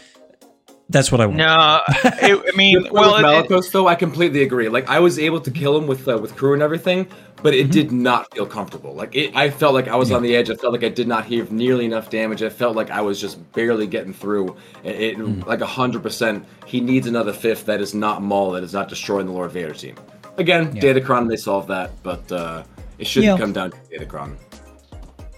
that's 0.90 1.10
what 1.10 1.20
I 1.20 1.26
want. 1.26 1.38
No, 1.38 1.80
it, 2.04 2.52
I 2.52 2.56
mean, 2.56 2.82
With, 2.82 2.92
well, 2.92 3.12
with 3.14 3.24
it- 3.24 3.44
it- 3.46 3.48
Malicos, 3.50 3.72
though, 3.72 3.86
I 3.88 3.94
completely 3.94 4.42
agree. 4.42 4.68
Like, 4.68 4.88
I 4.88 5.00
was 5.00 5.18
able 5.18 5.40
to 5.40 5.50
kill 5.50 5.76
him 5.76 5.86
with 5.86 6.06
uh, 6.08 6.18
with 6.18 6.36
crew 6.36 6.52
and 6.54 6.62
everything, 6.62 7.06
but 7.42 7.52
Mm-hmm. 7.54 7.68
it 7.68 7.72
did 7.72 7.92
not 7.92 8.32
feel 8.34 8.46
comfortable. 8.46 8.94
Like, 8.94 9.14
it, 9.14 9.34
I 9.36 9.50
felt 9.50 9.74
like 9.74 9.88
I 9.88 9.96
was 9.96 10.10
on 10.12 10.22
the 10.22 10.34
edge. 10.36 10.50
I 10.50 10.54
felt 10.56 10.72
like 10.72 10.84
I 10.84 10.88
did 10.88 11.06
not 11.08 11.26
have 11.32 11.52
nearly 11.52 11.84
enough 11.84 12.08
damage. 12.10 12.42
I 12.42 12.48
felt 12.48 12.74
like 12.76 12.90
I 12.90 13.00
was 13.00 13.20
just 13.20 13.36
barely 13.52 13.86
getting 13.86 14.12
through. 14.14 14.56
It, 14.82 15.00
it 15.00 15.18
Mm. 15.18 15.46
like 15.46 15.60
hundred 15.60 16.02
percent. 16.02 16.44
He 16.66 16.80
needs 16.80 17.06
another 17.06 17.32
fifth 17.32 17.64
that 17.66 17.80
is 17.80 17.94
not 17.94 18.22
Maul, 18.22 18.52
that 18.52 18.62
is 18.64 18.72
not 18.72 18.88
destroying 18.88 19.26
the 19.26 19.32
Lord 19.32 19.52
Vader 19.52 19.74
team. 19.74 19.96
Again, 20.38 20.74
Datacron, 20.74 21.28
they 21.28 21.36
solved 21.36 21.68
that, 21.68 21.90
but 22.02 22.30
uh, 22.32 22.64
it 22.98 23.06
shouldn't 23.06 23.32
Yeah. 23.38 23.42
come 23.42 23.52
down 23.52 23.70
to 23.70 23.76
Datacron. 23.92 24.36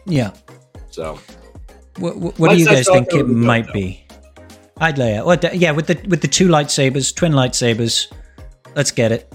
Yeah. 0.07 0.31
So, 0.91 1.19
What, 1.99 2.17
what, 2.17 2.39
what 2.39 2.51
do 2.51 2.57
you 2.57 2.65
guys 2.67 2.87
think 2.89 3.09
it 3.13 3.17
would 3.17 3.27
be 3.29 3.35
dope, 3.35 3.43
might 3.45 3.67
though. 3.67 3.73
be? 3.75 4.06
I'd 4.79 4.99
lay 4.99 5.17
it. 5.17 5.25
Well, 5.25 5.39
yeah, 5.55 5.71
with 5.73 5.87
the 5.87 5.99
with 6.09 6.21
the 6.23 6.29
two 6.29 6.49
lightsabers, 6.49 7.15
twin 7.15 7.33
lightsabers. 7.33 8.13
Let's 8.75 8.91
get 8.91 9.13
it. 9.13 9.33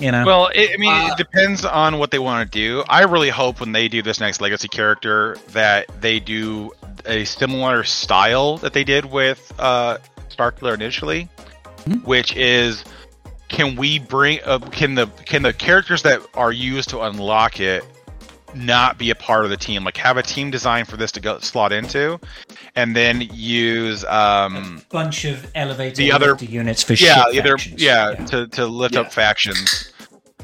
You 0.00 0.10
know. 0.10 0.24
well, 0.24 0.46
it, 0.54 0.70
I 0.72 0.76
mean, 0.78 0.90
Uh, 0.90 1.08
it 1.12 1.18
depends 1.18 1.64
on 1.64 1.98
what 1.98 2.10
they 2.10 2.18
want 2.18 2.50
to 2.50 2.58
do. 2.58 2.82
I 2.88 3.02
really 3.02 3.28
hope 3.28 3.60
when 3.60 3.72
they 3.72 3.86
do 3.86 4.00
this 4.02 4.18
next 4.18 4.40
legacy 4.40 4.66
character 4.66 5.36
that 5.48 5.88
they 6.00 6.18
do 6.18 6.70
a 7.04 7.24
similar 7.26 7.84
style 7.84 8.56
that 8.58 8.72
they 8.72 8.82
did 8.82 9.04
with 9.04 9.52
uh, 9.58 9.98
Starkiller 10.30 10.72
initially, 10.74 11.28
Hmm. 11.84 11.96
which 11.98 12.34
is 12.34 12.82
can 13.48 13.76
we 13.76 13.98
bring 13.98 14.40
uh, 14.44 14.58
can 14.70 14.94
the 14.94 15.06
can 15.26 15.42
the 15.42 15.52
characters 15.52 16.02
that 16.02 16.20
are 16.34 16.52
used 16.52 16.88
to 16.90 17.00
unlock 17.02 17.60
it 17.60 17.84
not 18.54 18.98
be 18.98 19.10
a 19.10 19.14
part 19.14 19.44
of 19.44 19.50
the 19.50 19.56
team 19.56 19.84
like 19.84 19.96
have 19.96 20.16
a 20.16 20.22
team 20.22 20.50
design 20.50 20.84
for 20.84 20.96
this 20.96 21.12
to 21.12 21.20
go 21.20 21.38
slot 21.40 21.72
into 21.72 22.18
and 22.76 22.94
then 22.96 23.20
use 23.32 24.04
um 24.06 24.82
bunch 24.90 25.24
of 25.24 25.50
elevated 25.54 25.96
the 25.96 26.10
other- 26.12 26.36
units 26.40 26.82
for 26.82 26.94
yeah 26.94 27.24
shit 27.26 27.34
either 27.36 27.56
factions. 27.58 27.82
yeah, 27.82 28.14
to 28.26 28.46
to 28.48 28.66
lift 28.66 28.94
Yeah. 28.94 29.00
up 29.00 29.12
factions 29.12 29.92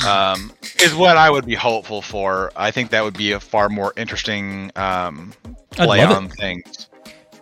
um 0.06 0.52
is 0.82 0.94
what 0.94 1.16
i 1.16 1.30
would 1.30 1.46
be 1.46 1.54
hopeful 1.54 2.02
for 2.02 2.52
i 2.56 2.70
think 2.70 2.90
that 2.90 3.02
would 3.02 3.16
be 3.16 3.32
a 3.32 3.40
far 3.40 3.68
more 3.68 3.92
interesting 3.96 4.70
um 4.76 5.32
I'd 5.78 5.86
play 5.86 5.98
love 6.04 6.10
it. 6.10 6.16
on 6.16 6.28
things 6.28 6.88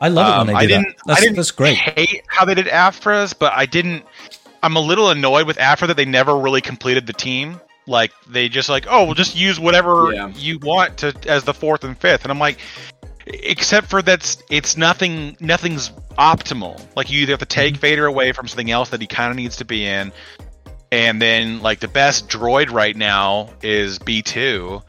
I 0.01 0.09
love 0.09 0.27
it 0.27 0.39
Um, 0.41 0.47
when 0.49 0.57
I 0.57 0.61
they 0.63 0.67
do 0.67 0.75
didn't. 0.75 0.89
that. 0.89 1.03
That's, 1.07 1.19
I 1.21 1.23
didn't 1.23 1.37
that's 1.37 1.51
great. 1.53 1.77
hate 1.79 2.23
how 2.27 2.45
they 2.45 2.55
did 2.55 2.67
Aphra's, 2.69 3.33
but 3.33 3.53
I 3.55 3.65
didn't. 3.65 4.05
I'm 4.63 4.77
a 4.77 4.81
little 4.81 5.09
annoyed 5.11 5.47
with 5.47 5.57
Aphra 5.59 5.87
that 5.87 5.97
they 5.97 6.05
never 6.05 6.37
really 6.37 6.61
completed 6.61 7.07
the 7.07 7.13
team. 7.13 7.61
Like 7.87 8.13
they 8.29 8.49
just 8.49 8.69
like, 8.69 8.87
oh, 8.89 9.05
we'll 9.05 9.15
just 9.15 9.37
use 9.37 9.61
whatever 9.61 10.13
Yeah. 10.13 10.29
you 10.35 10.59
want 10.59 10.99
to 10.99 11.15
as 11.29 11.45
the 11.45 11.55
fourth 11.55 11.85
and 11.85 11.99
fifth, 11.99 12.25
and 12.25 12.31
I'm 12.33 12.39
like, 12.39 12.59
except 13.27 13.89
for 13.89 14.01
that's 14.03 14.43
it's 14.51 14.77
nothing. 14.77 15.37
Nothing's 15.41 15.91
optimal. 16.19 16.81
Like 16.97 17.11
you 17.11 17.21
either 17.23 17.33
have 17.33 17.41
to 17.41 17.47
take 17.47 17.77
Vader 17.77 18.07
away 18.07 18.33
from 18.33 18.49
something 18.49 18.71
else 18.71 18.89
that 18.91 19.01
he 19.01 19.07
kind 19.07 19.31
of 19.31 19.37
needs 19.37 19.57
to 19.57 19.65
be 19.67 19.85
in, 19.87 20.13
and 20.93 21.21
then 21.21 21.61
like 21.61 21.81
the 21.81 21.89
best 21.89 22.29
droid 22.29 22.71
right 22.71 22.97
now 22.97 23.51
is 23.63 23.99
B2 23.99 24.83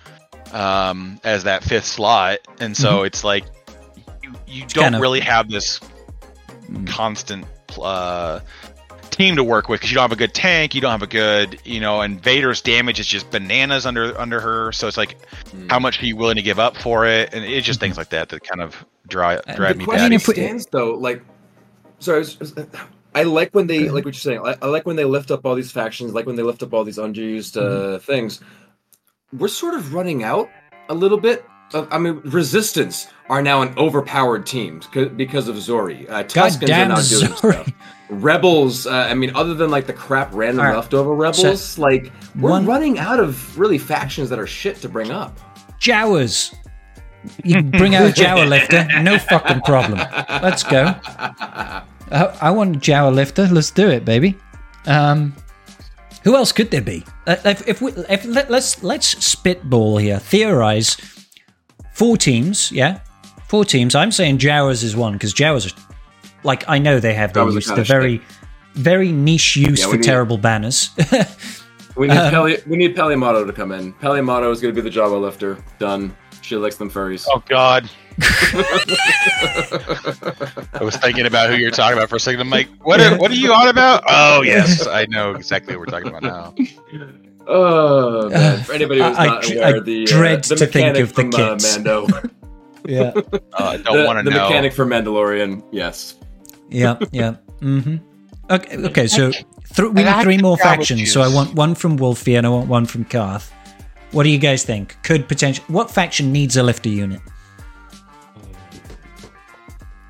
um, 0.53 1.19
as 1.23 1.43
that 1.43 1.63
fifth 1.63 1.85
slot, 1.85 2.39
and 2.61 2.77
so 2.77 3.03
it's 3.03 3.23
like 3.25 3.43
you 4.23 4.33
you 4.47 4.61
don't 4.67 4.83
kind 4.83 4.95
of- 4.95 5.01
really 5.01 5.19
have 5.19 5.49
this 5.49 5.81
constant 6.85 7.45
uh, 7.81 8.39
team 9.15 9.35
to 9.37 9.43
work 9.43 9.69
with 9.69 9.79
because 9.79 9.91
you 9.91 9.95
don't 9.95 10.03
have 10.03 10.11
a 10.11 10.15
good 10.15 10.33
tank, 10.33 10.75
you 10.75 10.81
don't 10.81 10.91
have 10.91 11.01
a 11.01 11.07
good, 11.07 11.59
you 11.65 11.79
know, 11.79 12.01
and 12.01 12.21
Vader's 12.21 12.61
damage 12.61 12.99
is 12.99 13.07
just 13.07 13.29
bananas 13.31 13.85
under 13.85 14.17
under 14.19 14.39
her. 14.39 14.71
So 14.71 14.87
it's 14.87 14.97
like, 14.97 15.17
Hmm. 15.51 15.67
how 15.69 15.79
much 15.79 16.01
are 16.01 16.05
you 16.05 16.15
willing 16.15 16.35
to 16.35 16.41
give 16.41 16.59
up 16.59 16.77
for 16.77 17.05
it? 17.05 17.33
And 17.33 17.43
it's 17.45 17.65
just 17.65 17.79
things 17.79 17.97
like 17.97 18.09
that 18.09 18.29
that 18.29 18.43
kind 18.43 18.61
of 18.61 18.85
drive 19.07 19.41
And 19.47 19.55
drive 19.57 19.73
the 19.73 19.79
me 19.79 19.85
question 19.85 20.05
batty. 20.05 20.15
if 20.15 20.27
we- 20.27 20.33
stands 20.35 20.65
though, 20.67 20.91
like, 20.93 21.21
sorry, 21.99 22.17
I, 22.17 22.19
was- 22.19 22.39
was- 22.39 22.53
I 23.15 23.23
like 23.23 23.51
when 23.53 23.67
they 23.67 23.89
like 23.89 24.03
what 24.05 24.13
you're 24.13 24.19
saying. 24.19 24.41
I, 24.45 24.55
I 24.61 24.67
like 24.67 24.85
when 24.85 24.97
they 24.97 25.05
lift 25.05 25.31
up 25.31 25.45
all 25.45 25.55
these 25.55 25.71
factions, 25.71 26.13
like 26.13 26.25
when 26.25 26.35
they 26.35 26.43
lift 26.43 26.61
up 26.63 26.73
all 26.73 26.83
these 26.83 26.97
underused 26.97 27.55
uh, 27.55 27.97
things. 27.99 28.41
We're 29.31 29.47
sort 29.47 29.73
of 29.75 29.93
running 29.93 30.23
out 30.23 30.49
a 30.89 30.93
little 30.93 31.17
bit. 31.17 31.45
Of, 31.75 31.89
I 31.91 31.97
mean, 31.97 32.21
Resistance 32.23 33.07
are 33.29 33.41
now 33.41 33.61
an 33.61 33.77
overpowered 33.77 34.45
team 34.45 34.81
because 35.17 35.49
of 35.49 35.57
Zorii. 35.57 36.09
Uh, 36.09 36.23
Tuskens 36.23 36.63
are 36.63 36.87
now 36.87 36.95
doing 36.95 37.31
Zorii. 37.33 37.37
stuff. 37.37 37.71
Rebels, 38.09 38.87
uh, 38.87 38.91
I 39.09 39.13
mean, 39.13 39.35
other 39.35 39.53
than 39.53 39.69
like 39.69 39.85
the 39.85 39.93
crap 39.93 40.33
random 40.33 40.63
right. 40.63 40.75
leftover 40.75 41.13
rebels, 41.13 41.77
like 41.77 42.13
we're 42.39 42.51
one- 42.51 42.65
running 42.65 42.97
out 42.97 43.19
of 43.19 43.59
really 43.59 43.77
factions 43.77 44.29
that 44.29 44.39
are 44.39 44.47
shit 44.47 44.77
to 44.77 44.89
bring 44.89 45.11
up. 45.11 45.37
Jawas. 45.79 46.55
You 47.43 47.61
bring 47.61 47.95
out 47.95 48.03
a 48.07 48.13
Jawa 48.13 48.47
lifter, 48.49 48.87
no 49.01 49.19
fucking 49.19 49.61
problem. 49.61 49.99
Let's 50.41 50.63
go. 50.63 50.95
I, 51.03 51.81
I 52.39 52.51
want 52.51 52.77
a 52.77 52.79
Jawa 52.79 53.13
lifter. 53.13 53.47
Let's 53.47 53.71
do 53.71 53.89
it, 53.89 54.05
baby. 54.05 54.37
Um, 54.85 55.35
who 56.23 56.35
else 56.35 56.51
could 56.51 56.71
there 56.71 56.81
be? 56.81 57.03
Uh, 57.27 57.35
if, 57.43 57.67
if 57.67 57.81
we 57.81 57.91
if 58.07 58.23
let, 58.25 58.49
let's 58.49 58.81
let's 58.83 59.07
spitball 59.25 59.97
here, 59.97 60.19
theorize. 60.19 60.97
Four 61.95 62.17
teams, 62.17 62.71
yeah, 62.71 62.99
four 63.47 63.65
teams. 63.65 63.95
I'm 63.95 64.11
saying 64.11 64.37
Jawas 64.37 64.83
is 64.83 64.95
one 64.95 65.13
because 65.13 65.33
Jawas 65.33 65.71
are 65.71 65.75
like 66.43 66.63
I 66.69 66.77
know 66.77 66.99
they 66.99 67.13
have 67.13 67.33
their 67.33 67.49
use. 67.49 67.67
They're 67.67 67.83
very 67.83 68.21
very 68.73 69.11
niche 69.11 69.55
use 69.55 69.79
Yeah, 69.79 69.87
for 69.89 69.95
need- 69.95 70.03
terrible 70.03 70.37
banners. 70.37 70.89
We 71.97 72.07
need 72.09 72.17
Um, 72.17 72.29
Peli- 72.29 72.61
we 72.67 72.75
need 72.75 72.93
Peli 72.93 73.15
Motto 73.15 73.45
to 73.45 73.53
come 73.53 73.71
in. 73.71 73.93
Peli 73.93 74.19
Motto 74.19 74.51
is 74.51 74.59
going 74.59 74.75
to 74.75 74.81
be 74.81 74.87
the 74.89 74.93
Jawa 74.93 75.17
lifter. 75.21 75.57
Done. 75.79 76.13
She 76.41 76.57
likes 76.57 76.75
them 76.75 76.91
furries. 76.91 77.25
Oh 77.33 77.41
God. 77.47 77.89
I 80.73 80.79
was 80.81 80.97
thinking 80.97 81.25
about 81.25 81.49
who 81.49 81.55
you're 81.55 81.71
talking 81.71 81.97
about 81.97 82.09
for 82.09 82.17
a 82.17 82.19
second. 82.19 82.41
I'm 82.41 82.49
like, 82.49 82.67
what? 82.83 82.99
Are, 82.99 83.17
what 83.17 83.31
are 83.31 83.35
you 83.35 83.53
on 83.53 83.69
about? 83.69 84.03
Oh 84.09 84.41
yes, 84.41 84.85
I 84.85 85.05
know 85.05 85.31
exactly 85.35 85.73
what 85.77 85.87
we're 85.87 86.01
talking 86.01 86.09
about 86.09 86.23
now. 86.23 86.53
Oh, 87.47 88.29
man. 88.29 88.63
For 88.63 88.73
anybody 88.73 89.01
who's 89.01 89.17
I- 89.17 89.25
not 89.25 89.45
I- 89.49 89.53
aware, 89.53 89.75
I 89.75 89.79
the, 89.79 90.05
dread 90.05 90.39
uh, 90.45 90.47
the 90.49 90.55
to 90.55 90.65
think 90.67 90.75
mechanic 90.95 91.01
of 91.03 91.13
the 91.13 91.21
from, 91.21 91.33
uh. 91.35 91.57
Mando. 91.61 92.07
yeah, 92.87 93.11
Uh, 93.15 93.39
I 93.59 93.77
don't 93.77 93.97
the 93.97 94.05
want 94.05 94.19
to 94.19 94.23
know 94.23 94.31
the 94.31 94.31
mechanic 94.43 94.73
for 94.73 94.85
Mandalorian. 94.85 95.63
Yes. 95.71 96.15
yeah, 96.69 96.97
yeah. 97.11 97.35
Mm-hmm. 97.61 97.97
Okay, 98.49 98.77
okay. 98.89 99.07
So 99.07 99.31
th- 99.31 99.45
we 99.93 100.03
I 100.03 100.17
need 100.17 100.23
three 100.23 100.37
more 100.37 100.57
factions. 100.57 101.11
So 101.11 101.21
I 101.21 101.27
want 101.33 101.53
one 101.55 101.73
from 101.75 101.97
Wolfie 101.97 102.35
and 102.35 102.45
I 102.45 102.49
want 102.49 102.67
one 102.67 102.85
from 102.85 103.05
Carth. 103.05 103.51
What 104.11 104.23
do 104.23 104.29
you 104.29 104.37
guys 104.37 104.63
think? 104.63 104.95
Could 105.03 105.27
potential? 105.27 105.63
What 105.67 105.89
faction 105.91 106.31
needs 106.31 106.55
a 106.57 106.63
lifter 106.63 106.89
unit? 106.89 107.21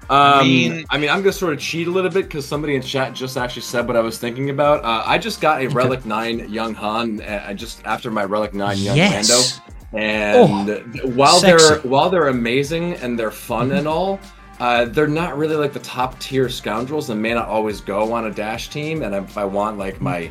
Um, 0.09 0.47
mean- 0.47 0.85
I 0.89 0.97
mean, 0.97 1.09
I'm 1.09 1.19
gonna 1.21 1.31
sort 1.31 1.53
of 1.53 1.59
cheat 1.59 1.87
a 1.87 1.91
little 1.91 2.11
bit 2.11 2.25
because 2.25 2.45
somebody 2.45 2.75
in 2.75 2.81
chat 2.81 3.13
just 3.13 3.37
actually 3.37 3.63
said 3.63 3.87
what 3.87 3.95
I 3.97 4.01
was 4.01 4.17
thinking 4.17 4.49
about. 4.49 4.83
Uh, 4.83 5.03
I 5.05 5.17
just 5.17 5.41
got 5.41 5.61
a 5.61 5.67
Relic 5.67 6.05
Nine 6.05 6.47
Young 6.51 6.73
Han, 6.75 7.21
uh, 7.21 7.53
just 7.53 7.81
after 7.85 8.11
my 8.11 8.23
Relic 8.23 8.53
Nine 8.53 8.77
Young 8.77 8.97
Yes. 8.97 9.59
Lando, 9.93 10.07
and 10.07 11.15
while 11.15 11.39
sexy. 11.39 11.67
they're 11.67 11.77
while 11.79 12.09
they're 12.09 12.27
amazing 12.27 12.93
and 12.95 13.17
they're 13.17 13.31
fun 13.31 13.71
and 13.71 13.87
all, 13.87 14.19
uh, 14.59 14.85
they're 14.85 15.07
not 15.07 15.37
really 15.37 15.55
like 15.55 15.73
the 15.73 15.79
top 15.79 16.19
tier 16.19 16.49
scoundrels 16.49 17.09
and 17.09 17.21
may 17.21 17.33
not 17.33 17.47
always 17.47 17.81
go 17.81 18.13
on 18.13 18.25
a 18.25 18.31
dash 18.31 18.69
team. 18.69 19.01
And 19.03 19.15
if 19.15 19.37
I 19.37 19.45
want 19.45 19.77
like 19.77 20.01
my 20.01 20.29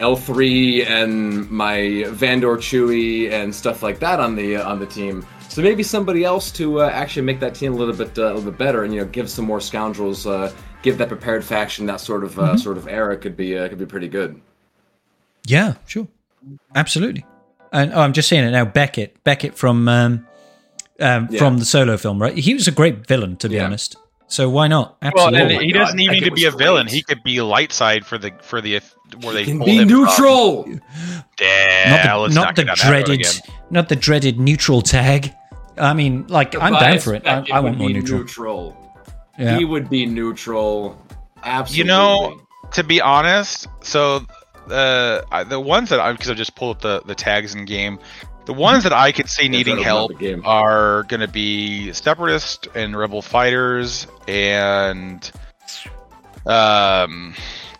L3 0.00 0.86
and 0.86 1.50
my 1.50 1.76
Vandor 2.08 2.56
Chewy 2.58 3.30
and 3.30 3.54
stuff 3.54 3.82
like 3.82 3.98
that 4.00 4.20
on 4.20 4.34
the 4.36 4.56
uh, 4.56 4.68
on 4.68 4.78
the 4.78 4.86
team. 4.86 5.24
So 5.48 5.62
maybe 5.62 5.82
somebody 5.84 6.24
else 6.24 6.50
to 6.52 6.80
uh, 6.80 6.90
actually 6.90 7.22
make 7.22 7.38
that 7.40 7.54
team 7.54 7.72
a 7.74 7.76
little 7.76 7.94
bit 7.94 8.18
uh, 8.18 8.24
a 8.24 8.34
little 8.34 8.50
bit 8.50 8.58
better 8.58 8.82
and 8.84 8.92
you 8.92 9.00
know 9.00 9.06
give 9.06 9.30
some 9.30 9.44
more 9.44 9.60
scoundrels, 9.60 10.26
uh, 10.26 10.52
give 10.82 10.98
that 10.98 11.08
prepared 11.08 11.44
faction 11.44 11.86
that 11.86 12.00
sort 12.00 12.24
of 12.24 12.38
uh, 12.38 12.56
sort 12.56 12.76
of 12.76 12.88
era 12.88 13.16
could 13.16 13.36
be 13.36 13.56
uh, 13.56 13.68
could 13.68 13.78
be 13.78 13.86
pretty 13.86 14.08
good. 14.08 14.40
Yeah, 15.46 15.74
sure, 15.86 16.08
absolutely. 16.74 17.24
And 17.72 17.92
oh, 17.92 18.00
I'm 18.00 18.12
just 18.12 18.28
saying 18.28 18.44
it 18.44 18.50
now. 18.50 18.64
Beckett, 18.64 19.22
Beckett 19.24 19.54
from 19.56 19.86
um, 19.88 20.26
um, 21.00 21.28
Yeah. 21.30 21.38
from 21.38 21.58
the 21.58 21.64
solo 21.64 21.96
film, 21.96 22.20
right? 22.20 22.36
He 22.36 22.54
was 22.54 22.66
a 22.66 22.72
great 22.72 23.06
villain, 23.06 23.36
to 23.36 23.48
be 23.48 23.56
Yeah. 23.56 23.66
honest. 23.66 23.96
So 24.26 24.48
why 24.48 24.68
not? 24.68 24.96
Well, 25.14 25.34
and 25.34 25.52
Oh 25.52 25.58
he 25.58 25.72
doesn't 25.72 25.98
even 26.00 26.14
need 26.14 26.24
to 26.24 26.30
be 26.30 26.44
a 26.44 26.48
was 26.48 26.56
villain. 26.56 26.86
He 26.86 27.02
could 27.02 27.22
be 27.22 27.40
light 27.40 27.72
side 27.72 28.04
for 28.06 28.18
the 28.18 28.32
for 28.40 28.60
the 28.60 28.80
where 29.20 29.34
they 29.34 29.44
Can 29.44 29.58
pull 29.58 29.66
be 29.66 29.76
him 29.78 29.88
neutral. 29.88 30.64
Damn, 31.36 31.90
not 31.90 32.02
the, 32.02 32.18
let's 32.18 32.34
not 32.34 32.44
not 32.44 32.56
the 32.56 32.64
get 32.64 32.70
on 32.70 32.76
that 32.78 32.92
road 32.92 33.04
dreaded, 33.06 33.40
not 33.70 33.88
the 33.88 33.96
dreaded 33.96 34.40
neutral 34.40 34.82
tag. 34.82 35.32
I 35.76 35.92
mean, 35.94 36.26
like 36.28 36.54
I'm 36.56 36.72
down 36.72 36.98
for 37.00 37.14
it. 37.14 37.26
I, 37.26 37.40
Beckett 37.40 37.54
I 37.54 37.60
want 37.60 37.78
more 37.78 37.90
neutral. 37.90 38.20
neutral. 38.20 38.76
Yeah. 39.38 39.58
He 39.58 39.64
would 39.64 39.90
be 39.90 40.06
neutral. 40.06 41.00
Absolutely. 41.42 41.78
You 41.78 41.84
know, 41.84 42.40
to 42.72 42.84
be 42.84 43.00
honest, 43.00 43.66
so 43.82 44.24
uh, 44.70 45.44
the 45.44 45.60
ones 45.60 45.90
that 45.90 46.00
I 46.00 46.12
because 46.12 46.30
I 46.30 46.34
just 46.34 46.54
pulled 46.54 46.76
up 46.76 46.82
the 46.82 47.02
the 47.06 47.14
tags 47.14 47.54
in 47.54 47.64
game, 47.64 47.98
the 48.46 48.52
ones 48.52 48.84
that 48.84 48.92
I 48.92 49.12
could 49.12 49.28
see 49.28 49.48
needing 49.48 49.76
try 49.76 49.84
to 49.84 49.90
open 49.90 50.16
up 50.16 50.22
help 50.22 50.46
are 50.46 51.02
going 51.04 51.20
to 51.20 51.28
be 51.28 51.92
separatist 51.92 52.68
and 52.74 52.96
rebel 52.96 53.22
fighters 53.22 54.06
and 54.28 55.30
um 56.46 57.34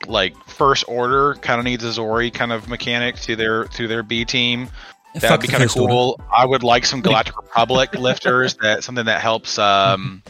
like 0.06 0.34
first 0.46 0.84
order 0.88 1.34
kind 1.34 1.58
of 1.58 1.64
needs 1.64 1.84
a 1.84 1.88
Zorii 1.88 2.32
kind 2.32 2.52
of 2.52 2.68
mechanic 2.68 3.16
to 3.16 3.36
their 3.36 3.64
to 3.64 3.88
their 3.88 4.02
B 4.02 4.24
team. 4.24 4.68
That 5.14 5.30
would 5.30 5.40
be 5.42 5.48
kind 5.48 5.62
of 5.62 5.70
first 5.70 5.78
order. 5.78 5.92
cool. 5.92 6.20
I 6.34 6.44
would 6.44 6.62
like 6.62 6.84
some 6.84 7.00
Galactic 7.00 7.36
Republic 7.40 7.94
lifters. 7.98 8.54
That 8.56 8.84
something 8.84 9.04
that 9.06 9.20
helps 9.20 9.58
um 9.58 10.22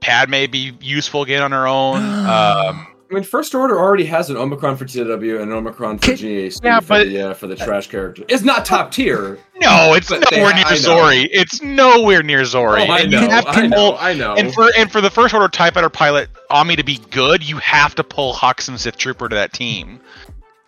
Padme 0.00 0.46
be 0.50 0.76
useful 0.80 1.22
again 1.22 1.42
on 1.42 1.52
her 1.52 1.66
own. 1.66 2.02
Um 2.28 2.91
I 3.12 3.14
mean, 3.16 3.24
First 3.24 3.54
Order 3.54 3.78
already 3.78 4.06
has 4.06 4.30
an 4.30 4.38
Omicron 4.38 4.76
for 4.78 4.86
TW 4.86 5.02
and 5.02 5.42
an 5.42 5.52
Omicron 5.52 5.98
for 5.98 6.06
Can- 6.06 6.16
GAC 6.16 6.64
Yeah, 6.64 6.80
for 6.80 6.86
but- 6.88 7.06
the 7.08 7.30
uh, 7.30 7.34
for 7.34 7.46
the 7.46 7.56
trash 7.56 7.88
character. 7.88 8.24
It's 8.28 8.42
not 8.42 8.64
top 8.64 8.90
tier. 8.90 9.38
No, 9.60 9.92
it's 9.94 10.08
But 10.08 10.28
they- 10.30 10.38
nowhere 10.38 10.52
I 10.54 10.56
near 10.56 10.64
know. 10.64 11.02
Zorii. 11.02 11.28
It's 11.30 11.60
nowhere 11.62 12.22
near 12.22 12.40
Zorii. 12.40 12.88
Oh, 12.88 12.90
I 12.92 13.00
and 13.00 13.10
know, 13.12 13.20
you 13.20 13.28
have 13.28 13.44
to 13.44 13.50
I 13.50 13.66
know, 13.66 13.96
I 13.98 14.14
know. 14.14 14.34
And 14.34 14.52
for 14.54 14.70
and 14.78 14.90
for 14.90 15.00
the 15.02 15.10
first 15.10 15.34
order 15.34 15.46
Tie 15.48 15.70
Fighter 15.70 15.90
pilot 15.90 16.30
Ami 16.48 16.74
to 16.76 16.82
be 16.82 16.98
good, 17.10 17.46
you 17.46 17.58
have 17.58 17.94
to 17.96 18.02
pull 18.04 18.32
Hux 18.32 18.66
and 18.68 18.80
Sith 18.80 18.96
Trooper 18.96 19.28
to 19.28 19.34
that 19.34 19.52
team. 19.52 20.00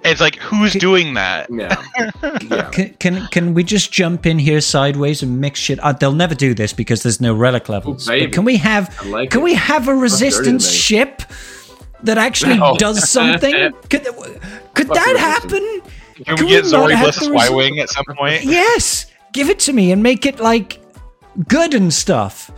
It's 0.04 0.20
like 0.20 0.36
who's 0.36 0.74
doing 0.74 1.14
that? 1.14 1.48
Yeah, 1.50 1.82
yeah. 2.50 2.68
Can, 2.70 2.92
can 3.00 3.26
can 3.28 3.54
we 3.54 3.64
just 3.64 3.90
jump 3.90 4.26
in 4.26 4.38
here 4.38 4.60
sideways 4.60 5.22
and 5.22 5.40
mix 5.40 5.58
shit? 5.60 5.80
Uh, 5.80 5.92
they'll 5.94 6.12
never 6.12 6.34
do 6.34 6.52
this 6.52 6.74
because 6.74 7.02
there's 7.02 7.22
no 7.22 7.32
relic 7.34 7.70
levels. 7.70 8.06
baby. 8.06 8.26
but 8.26 8.34
can 8.34 8.44
we 8.44 8.58
have 8.58 8.94
like 9.06 9.30
can 9.30 9.40
it. 9.40 9.44
we 9.44 9.54
have 9.54 9.88
a 9.88 9.94
resistance 9.94 10.66
me. 10.70 10.76
ship 10.76 11.22
that 12.04 12.18
actually 12.18 12.58
No. 12.58 12.76
does 12.76 13.08
something? 13.16 13.72
could 13.90 14.04
could 14.74 14.88
Fuck 14.88 14.96
that 14.96 15.16
happen? 15.18 15.80
Can, 16.14 16.36
Can 16.36 16.44
we 16.46 16.52
get 16.52 16.64
we 16.64 16.70
not 16.70 16.90
Zorii 16.90 17.20
the 17.20 17.32
Y 17.32 17.48
Wing 17.50 17.78
at 17.80 17.88
some 17.90 18.04
point? 18.16 18.44
Yes, 18.44 19.06
give 19.32 19.50
it 19.50 19.58
to 19.60 19.72
me 19.72 19.90
and 19.92 20.02
make 20.02 20.26
it 20.26 20.38
like 20.40 20.80
good 21.48 21.74
and 21.74 21.92
stuff. 21.92 22.50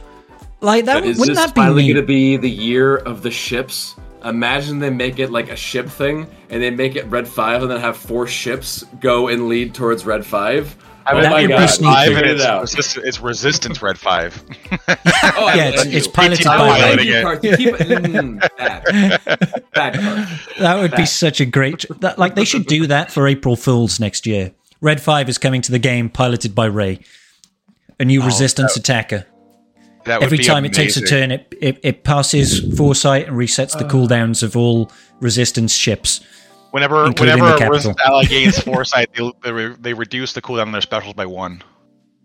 Like 0.60 0.84
that 0.86 1.00
But 1.00 1.04
is 1.08 1.18
wouldn't 1.18 1.36
this 1.36 1.46
that 1.46 1.54
be 1.54 1.60
finally 1.60 1.82
neat? 1.82 1.92
going 1.94 2.02
to 2.02 2.06
be 2.06 2.36
the 2.36 2.50
year 2.50 2.96
of 2.96 3.22
the 3.22 3.30
ships? 3.30 3.94
Imagine 4.24 4.78
they 4.80 4.90
make 4.90 5.18
it 5.18 5.30
like 5.30 5.50
a 5.50 5.56
ship 5.56 5.88
thing, 5.88 6.26
and 6.50 6.62
they 6.62 6.70
make 6.70 6.96
it 6.96 7.06
Red 7.06 7.28
Five, 7.28 7.62
and 7.62 7.70
then 7.70 7.78
have 7.80 7.96
four 7.96 8.26
ships 8.26 8.84
go 9.00 9.28
and 9.28 9.48
lead 9.48 9.74
towards 9.74 10.04
Red 10.04 10.26
Five. 10.26 10.74
Oh 11.08 11.20
That 11.20 11.30
my 11.30 11.42
would 11.42 11.48
be 11.48 11.54
god, 11.54 11.66
sneaky. 11.66 11.92
Five 11.92 12.06
figured 12.08 12.22
and 12.24 12.30
it 12.32 12.34
it's, 12.36 12.96
out. 12.96 13.04
it's 13.04 13.20
resistance 13.20 13.80
red 13.82 13.98
five. 13.98 14.42
Oh, 15.38 15.46
I 15.46 15.54
Yeah, 15.54 15.68
it's- 15.68 15.84
love 15.84 15.94
it's 15.94 16.06
you. 16.06 16.12
piloted 16.12 16.46
by 16.46 16.56
love 16.56 16.98
it. 16.98 17.22
Carth. 17.22 17.44
You 17.44 17.56
keep 17.56 17.74
mm, 17.74 17.96
mm, 17.98 18.40
mm, 18.40 18.56
bad. 18.56 19.64
Bad 19.74 19.94
card. 19.94 20.28
That 20.58 20.80
would 20.80 20.92
be 20.96 21.06
such 21.06 21.40
a 21.40 21.46
great. 21.46 21.84
That, 22.00 22.18
like 22.18 22.34
they 22.34 22.44
should 22.44 22.66
do 22.66 22.86
that 22.86 23.10
for 23.12 23.26
April 23.28 23.56
Fools 23.56 24.00
next 24.00 24.26
year. 24.26 24.52
Red 24.80 25.00
Five 25.00 25.28
is 25.28 25.38
coming 25.38 25.62
to 25.62 25.72
the 25.72 25.78
game, 25.78 26.08
piloted 26.08 26.54
by 26.54 26.66
Rey, 26.66 27.00
a 28.00 28.04
new 28.04 28.22
oh, 28.22 28.26
resistance 28.26 28.76
attacker. 28.76 29.26
That 30.04 30.20
would 30.20 30.26
Every 30.26 30.38
be 30.38 30.44
time 30.44 30.64
it 30.64 30.72
takes 30.72 30.96
a 30.96 31.00
turn, 31.02 31.30
it, 31.32 31.52
it 31.60 31.80
it 31.82 32.04
passes 32.04 32.76
foresight 32.76 33.28
and 33.28 33.36
resets 33.36 33.76
the 33.76 33.84
uh. 33.84 33.90
cooldowns 33.90 34.42
of 34.42 34.56
all 34.56 34.90
resistance 35.20 35.74
ships. 35.74 36.20
Whenever 36.76 37.06
including 37.06 37.40
whenever 37.40 37.58
the 37.58 37.70
resistance 37.70 37.96
ally 38.04 38.24
gains 38.24 38.58
foresight, 38.62 39.08
they, 39.14 39.32
they, 39.42 39.50
re- 39.50 39.76
they 39.80 39.94
reduce 39.94 40.34
the 40.34 40.42
cooldown 40.42 40.66
on 40.66 40.72
their 40.72 40.82
specials 40.82 41.14
by 41.14 41.24
one. 41.24 41.62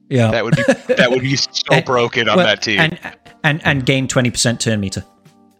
Yeah, 0.10 0.30
That 0.30 0.44
would 0.44 0.58
be 0.58 0.64
that 0.96 1.10
would 1.10 1.22
be 1.22 1.38
so 1.38 1.82
broken 1.86 2.28
on 2.28 2.36
well, 2.36 2.46
that 2.46 2.62
team. 2.62 2.82
and 2.82 3.00
and 3.46 3.62
and 3.66 3.86
gain 3.86 4.10
twenty 4.10 4.30
percent 4.30 4.60
turn 4.60 4.82
meter. 4.82 5.06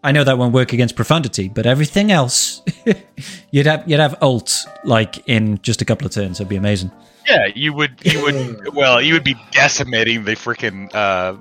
I 0.04 0.12
know 0.12 0.24
that 0.24 0.36
won't 0.36 0.52
work 0.52 0.74
against 0.74 0.94
profundity, 0.94 1.48
but 1.48 1.64
everything 1.64 2.12
else, 2.12 2.60
you'd 3.50 3.64
have 3.64 3.88
you'd 3.88 3.98
have 3.98 4.18
ult 4.20 4.66
like 4.84 5.26
in 5.26 5.58
just 5.62 5.80
a 5.80 5.86
couple 5.86 6.06
of 6.06 6.12
turns. 6.12 6.38
It'd 6.38 6.50
be 6.50 6.56
amazing. 6.56 6.90
Yeah, 7.26 7.46
you 7.54 7.72
would. 7.72 7.98
You 8.04 8.20
would. 8.24 8.74
well, 8.74 9.00
you 9.00 9.14
would 9.14 9.24
be 9.24 9.36
decimating 9.52 10.24
the 10.24 10.32
freaking 10.32 10.94
uh, 10.94 11.36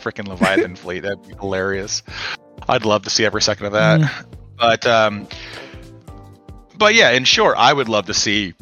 freaking 0.00 0.26
Leviathan 0.26 0.74
fleet. 0.74 1.00
That'd 1.00 1.28
be 1.28 1.34
hilarious. 1.34 2.02
I'd 2.66 2.86
love 2.86 3.02
to 3.02 3.10
see 3.10 3.26
every 3.26 3.42
second 3.42 3.66
of 3.66 3.72
that. 3.72 4.24
But 4.56 4.86
um, 4.86 5.28
but 6.78 6.94
yeah, 6.94 7.10
in 7.10 7.24
short, 7.24 7.56
I 7.58 7.72
would 7.72 7.88
love 7.88 8.06
to 8.06 8.14
see 8.14 8.54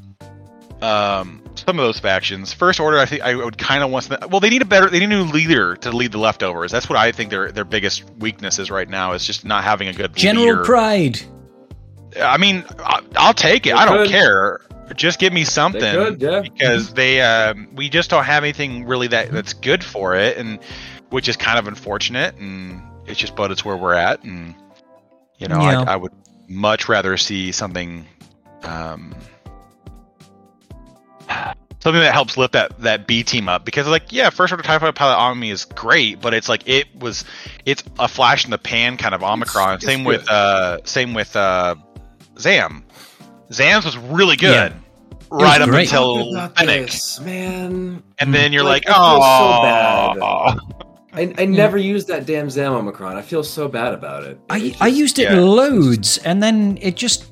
um 0.83 1.43
some 1.55 1.79
of 1.79 1.85
those 1.85 1.99
factions. 1.99 2.53
First 2.53 2.81
Order, 2.81 2.99
I 2.99 3.07
think 3.07 3.23
I 3.23 3.35
would 3.35 3.57
kind 3.57 3.83
of 3.83 3.91
want. 3.91 4.05
Some, 4.05 4.19
well, 4.31 4.41
they 4.41 4.51
need 4.51 4.63
a 4.63 4.67
better, 4.67 4.91
they 4.91 4.99
need 4.99 5.07
a 5.07 5.09
new 5.09 5.25
leader 5.25 5.77
to 5.77 5.91
lead 5.91 6.13
the 6.13 6.19
leftovers. 6.19 6.71
That's 6.71 6.89
what 6.89 6.99
I 6.99 7.13
think 7.13 7.31
their 7.31 7.51
their 7.51 7.65
biggest 7.65 8.05
weakness 8.19 8.59
is 8.59 8.71
right 8.71 8.89
now. 8.89 9.13
Is 9.13 9.25
just 9.27 9.45
not 9.45 9.65
having 9.65 9.89
a 9.89 9.93
good 9.93 10.15
General 10.15 10.45
leader. 10.47 10.65
Pride. 10.65 11.21
I 12.21 12.37
mean, 12.39 12.65
I- 12.79 13.03
I'll 13.17 13.35
take 13.35 13.67
it. 13.67 13.71
They 13.71 13.73
I 13.75 13.85
don't 13.87 13.99
could. 14.05 14.11
care. 14.11 14.61
Just 14.95 15.19
give 15.19 15.33
me 15.33 15.43
something 15.45 15.81
could, 15.81 16.23
yeah. 16.23 16.41
because 16.41 16.93
they 16.95 17.21
um, 17.21 17.69
we 17.75 17.89
just 17.89 18.09
don't 18.09 18.25
have 18.25 18.45
anything 18.45 18.87
really 18.87 19.09
that 19.09 19.33
that's 19.33 19.53
good 19.53 19.83
for 19.83 20.15
it, 20.15 20.37
and 20.37 20.61
which 21.11 21.29
is 21.29 21.37
kind 21.37 21.59
of 21.59 21.67
unfortunate. 21.67 22.37
And 22.37 22.81
it's 23.07 23.19
just, 23.19 23.35
but 23.35 23.51
it's 23.51 23.65
where 23.65 23.77
we're 23.77 23.95
at, 23.95 24.23
and 24.23 24.55
you 25.39 25.49
know, 25.49 25.61
Yeah. 25.61 25.81
I, 25.83 25.95
I 25.95 25.97
would 25.97 26.13
much 26.49 26.89
rather 26.89 27.17
see 27.17 27.53
something, 27.53 28.07
um, 28.63 29.15
something 31.81 32.01
that 32.01 32.13
helps 32.13 32.37
lift 32.37 32.53
that 32.55 32.79
that 32.81 33.07
B 33.07 33.23
team 33.23 33.49
up 33.49 33.65
because 33.65 33.87
like 33.87 34.13
yeah, 34.13 34.31
first 34.31 34.53
order 34.53 34.63
TIE 34.63 34.79
fighter 34.79 34.93
pilot 34.93 35.17
Omni 35.17 35.51
is 35.51 35.65
great, 35.65 36.21
but 36.21 36.35
it's 36.35 36.49
like 36.49 36.69
it 36.69 36.87
was 36.99 37.25
it's 37.65 37.83
a 37.99 38.09
flash 38.09 38.45
in 38.45 38.51
the 38.51 38.59
pan 38.59 38.97
kind 38.97 39.15
of 39.15 39.23
Omicron. 39.23 39.75
it's 39.77 39.85
same 39.85 40.05
good. 40.05 40.21
with 40.21 40.29
uh 40.31 40.79
same 40.85 41.15
with 41.15 41.35
uh 41.37 41.75
Zam. 42.39 42.85
Zam's 43.53 43.85
was 43.85 43.97
really 43.97 44.37
good. 44.37 44.73
Right 45.31 45.61
up 45.61 45.69
great. 45.69 45.87
until 45.87 46.33
Talk 46.33 46.33
about 46.33 46.57
Fennec. 46.57 46.87
this, 46.87 47.21
man. 47.21 48.03
And 48.19 48.33
then 48.35 48.53
you're 48.53 48.63
like, 48.63 48.87
Like, 48.89 48.97
I 48.97 48.99
feel 48.99 49.21
so 49.23 50.61
oh, 50.61 50.83
bad. 50.83 50.96
I, 51.17 51.35
I 51.39 51.45
never 51.47 51.79
used 51.79 52.09
that 52.09 52.27
damn 52.27 52.51
Zam 52.51 52.73
Omicron. 52.75 53.17
I 53.17 53.23
feel 53.23 53.43
so 53.43 53.69
bad 53.69 53.95
about 53.95 54.25
it. 54.25 54.39
I, 54.51 54.59
It's 54.59 54.81
I 54.83 54.87
used 54.89 55.19
it 55.19 55.31
yeah. 55.31 55.41
loads, 55.41 56.19
and 56.19 56.43
then 56.43 56.79
it 56.81 56.97
just 56.97 57.27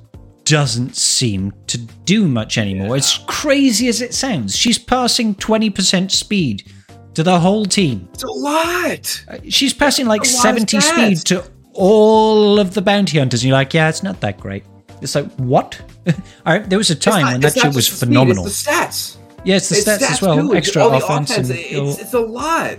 doesn't 0.44 0.96
seem 0.96 1.52
to 1.68 1.78
do 1.78 2.26
much 2.28 2.58
anymore. 2.58 2.96
As 2.96 3.18
crazy 3.26 3.88
as 3.88 4.00
it 4.02 4.12
sounds. 4.14 4.56
She's 4.56 4.78
passing 4.78 5.34
20% 5.36 6.10
speed 6.10 6.70
to 7.14 7.22
the 7.22 7.38
whole 7.40 7.64
team. 7.64 8.08
It's 8.12 8.24
a 8.24 8.26
lot. 8.30 9.24
Uh, 9.28 9.38
She's 9.48 9.72
passing 9.72 10.06
like 10.06 10.20
A 10.22 10.24
lot 10.24 10.34
of 10.34 10.40
70 10.70 10.80
speed 10.80 11.16
to 11.28 11.44
all 11.72 12.58
of 12.58 12.74
the 12.74 12.82
bounty 12.82 13.18
hunters. 13.18 13.42
And 13.42 13.48
you're 13.48 13.56
like, 13.56 13.72
yeah, 13.74 13.88
it's 13.88 14.02
not 14.02 14.20
that 14.20 14.38
great. 14.38 14.64
It's 15.00 15.14
like, 15.14 15.30
what? 15.36 15.80
All 16.46 16.52
right, 16.58 16.68
there 16.68 16.78
was 16.78 16.90
a 16.90 16.94
time 16.94 17.22
not- 17.22 17.32
when 17.32 17.40
that 17.42 17.54
shit 17.54 17.64
was 17.74 17.76
just 17.88 17.90
the 17.90 17.96
speed, 18.06 18.08
phenomenal. 18.08 18.46
it's 18.46 18.62
the 18.64 18.70
stats. 18.70 19.16
yeah, 19.44 19.56
it's 19.56 19.68
the 19.68 19.76
It's 19.76 19.86
stats, 19.88 20.10
as 20.10 20.22
well. 20.22 20.36
too. 20.36 20.52
It's 20.52 20.68
Extra 20.68 20.82
all 20.82 20.94
offense. 20.94 21.30
and 21.36 21.50
It's, 21.50 21.98
it's 22.00 22.14
a 22.14 22.20
lot. 22.20 22.78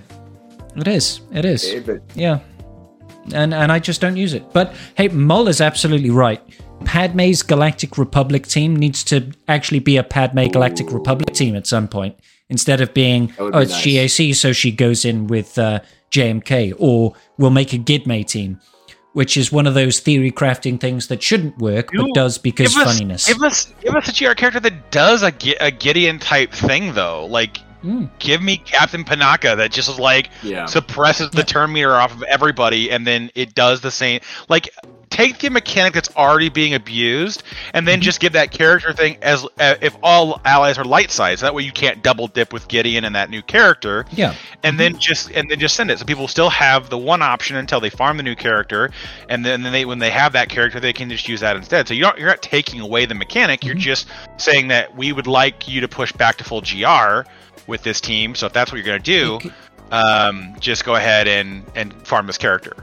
It 0.76 0.88
is. 0.88 1.22
It 1.32 1.46
is. 1.46 1.66
Okay, 1.66 1.80
but 1.80 2.02
Yeah. 2.16 2.40
And 3.34 3.54
and 3.54 3.72
I 3.72 3.80
just 3.80 4.02
don't 4.02 4.18
use 4.18 4.34
it. 4.34 4.54
But 4.54 4.76
hey, 4.96 5.08
Mull 5.08 5.48
is 5.48 5.60
absolutely 5.62 6.12
right. 6.12 6.42
Padme's 6.84 7.42
Galactic 7.42 7.98
Republic 7.98 8.46
team 8.48 8.76
needs 8.76 9.04
to 9.06 9.32
actually 9.48 9.80
be 9.80 9.98
a 9.98 10.04
Padme 10.04 10.46
Galactic 10.48 10.92
Republic 10.92 11.34
team 11.34 11.56
at 11.56 11.66
some 11.66 11.88
point. 11.88 12.20
Instead 12.50 12.80
of 12.80 12.94
being, 12.94 13.34
oh, 13.40 13.50
be 13.52 13.58
it's 13.60 13.72
nice. 13.72 13.86
GAC, 13.86 14.36
so 14.36 14.54
she 14.54 14.72
goes 14.72 15.04
in 15.04 15.26
with 15.26 15.58
uh, 15.58 15.80
JMK, 16.12 16.76
or 16.78 17.16
we'll 17.40 17.50
make 17.50 17.74
a 17.74 17.80
Gidme 17.80 18.28
team, 18.28 18.60
which 19.14 19.36
is 19.36 19.52
one 19.52 19.66
of 19.66 19.74
those 19.74 20.00
theory 20.00 20.32
crafting 20.32 20.80
things 20.80 21.08
that 21.08 21.24
shouldn't 21.24 21.58
work, 21.58 21.90
but 21.92 22.14
does 22.14 22.38
because 22.38 22.76
give 22.76 22.86
us, 22.86 22.94
funniness. 22.94 23.28
Give 23.28 23.42
us, 23.42 23.74
give 23.82 23.96
us 23.96 24.10
a 24.10 24.26
GR 24.26 24.34
character 24.34 24.60
that 24.60 24.92
does 24.92 25.24
a, 25.24 25.34
a 25.60 25.72
Gideon 25.72 26.20
type 26.20 26.52
thing 26.52 26.94
though. 26.94 27.26
Like, 27.26 27.58
Mm. 27.86 28.10
give 28.20 28.42
me 28.42 28.58
Captain 28.58 29.04
Panaka 29.04 29.56
that 29.58 29.72
just 29.72 30.00
like 30.00 30.30
Yeah. 30.44 30.66
suppresses 30.66 31.30
the 31.30 31.44
turn 31.44 31.72
meter 31.72 31.94
off 31.94 32.14
of 32.14 32.24
everybody, 32.24 32.90
and 32.92 33.06
then 33.06 33.30
it 33.36 33.54
does 33.54 33.82
the 33.82 33.92
same. 33.92 34.22
Like, 34.50 34.70
take 35.12 35.38
the 35.38 35.50
mechanic 35.50 35.94
that's 35.94 36.14
already 36.18 36.50
being 36.50 36.74
abused, 36.74 37.44
and 37.74 37.84
Mm-hmm. 37.84 37.86
then 37.86 38.02
just 38.02 38.20
give 38.20 38.34
that 38.34 38.52
character 38.52 38.92
thing 38.92 39.18
as 39.22 39.46
uh, 39.60 39.76
if 39.82 39.96
all 40.04 40.42
allies 40.44 40.78
are 40.78 40.84
light 40.84 41.12
sides. 41.12 41.42
That 41.42 41.54
way, 41.54 41.64
you 41.64 41.72
can't 41.72 42.02
double 42.04 42.28
dip 42.28 42.52
with 42.52 42.68
Gideon 42.68 43.06
and 43.06 43.16
that 43.16 43.30
new 43.30 43.42
character. 43.44 44.06
yeah. 44.12 44.34
and 44.64 44.80
then 44.80 44.98
just 44.98 45.30
and 45.32 45.50
then 45.50 45.60
just 45.60 45.76
send 45.76 45.92
it 45.92 46.00
so 46.00 46.06
people 46.06 46.28
still 46.28 46.50
have 46.50 46.90
the 46.90 46.98
one 46.98 47.22
option 47.22 47.56
until 47.56 47.80
they 47.80 47.90
farm 47.92 48.18
the 48.18 48.24
new 48.24 48.36
character 48.36 48.90
and 49.30 49.46
then, 49.46 49.62
then 49.62 49.72
they 49.72 49.86
when 49.86 50.00
they 50.00 50.10
have 50.10 50.34
that 50.34 50.50
character 50.50 50.80
they 50.80 50.92
can 50.94 51.08
just 51.10 51.28
use 51.30 51.40
that 51.42 51.56
instead 51.56 51.88
so 51.88 51.94
you 51.94 52.02
don't 52.02 52.18
you're 52.18 52.28
not 52.28 52.42
taking 52.42 52.80
away 52.80 53.06
the 53.06 53.14
mechanic 53.14 53.64
you're 53.64 53.76
just 53.76 54.08
saying 54.38 54.68
that 54.70 54.96
we 54.96 55.12
would 55.14 55.28
like 55.28 55.68
you 55.68 55.82
to 55.82 55.88
push 55.88 56.12
back 56.14 56.36
to 56.38 56.44
full 56.44 56.62
gr 56.62 57.22
with 57.68 57.82
this 57.84 58.00
team 58.02 58.36
so 58.36 58.46
if 58.46 58.54
that's 58.54 58.72
what 58.72 58.78
you're 58.78 58.86
going 58.86 59.02
to 59.02 59.04
do 59.04 59.40
You 59.44 59.52
um, 59.92 60.56
just 60.60 60.84
go 60.86 60.96
ahead 60.96 61.28
and 61.28 61.64
and 61.76 61.94
farm 62.08 62.28
this 62.28 62.38
character 62.38 62.76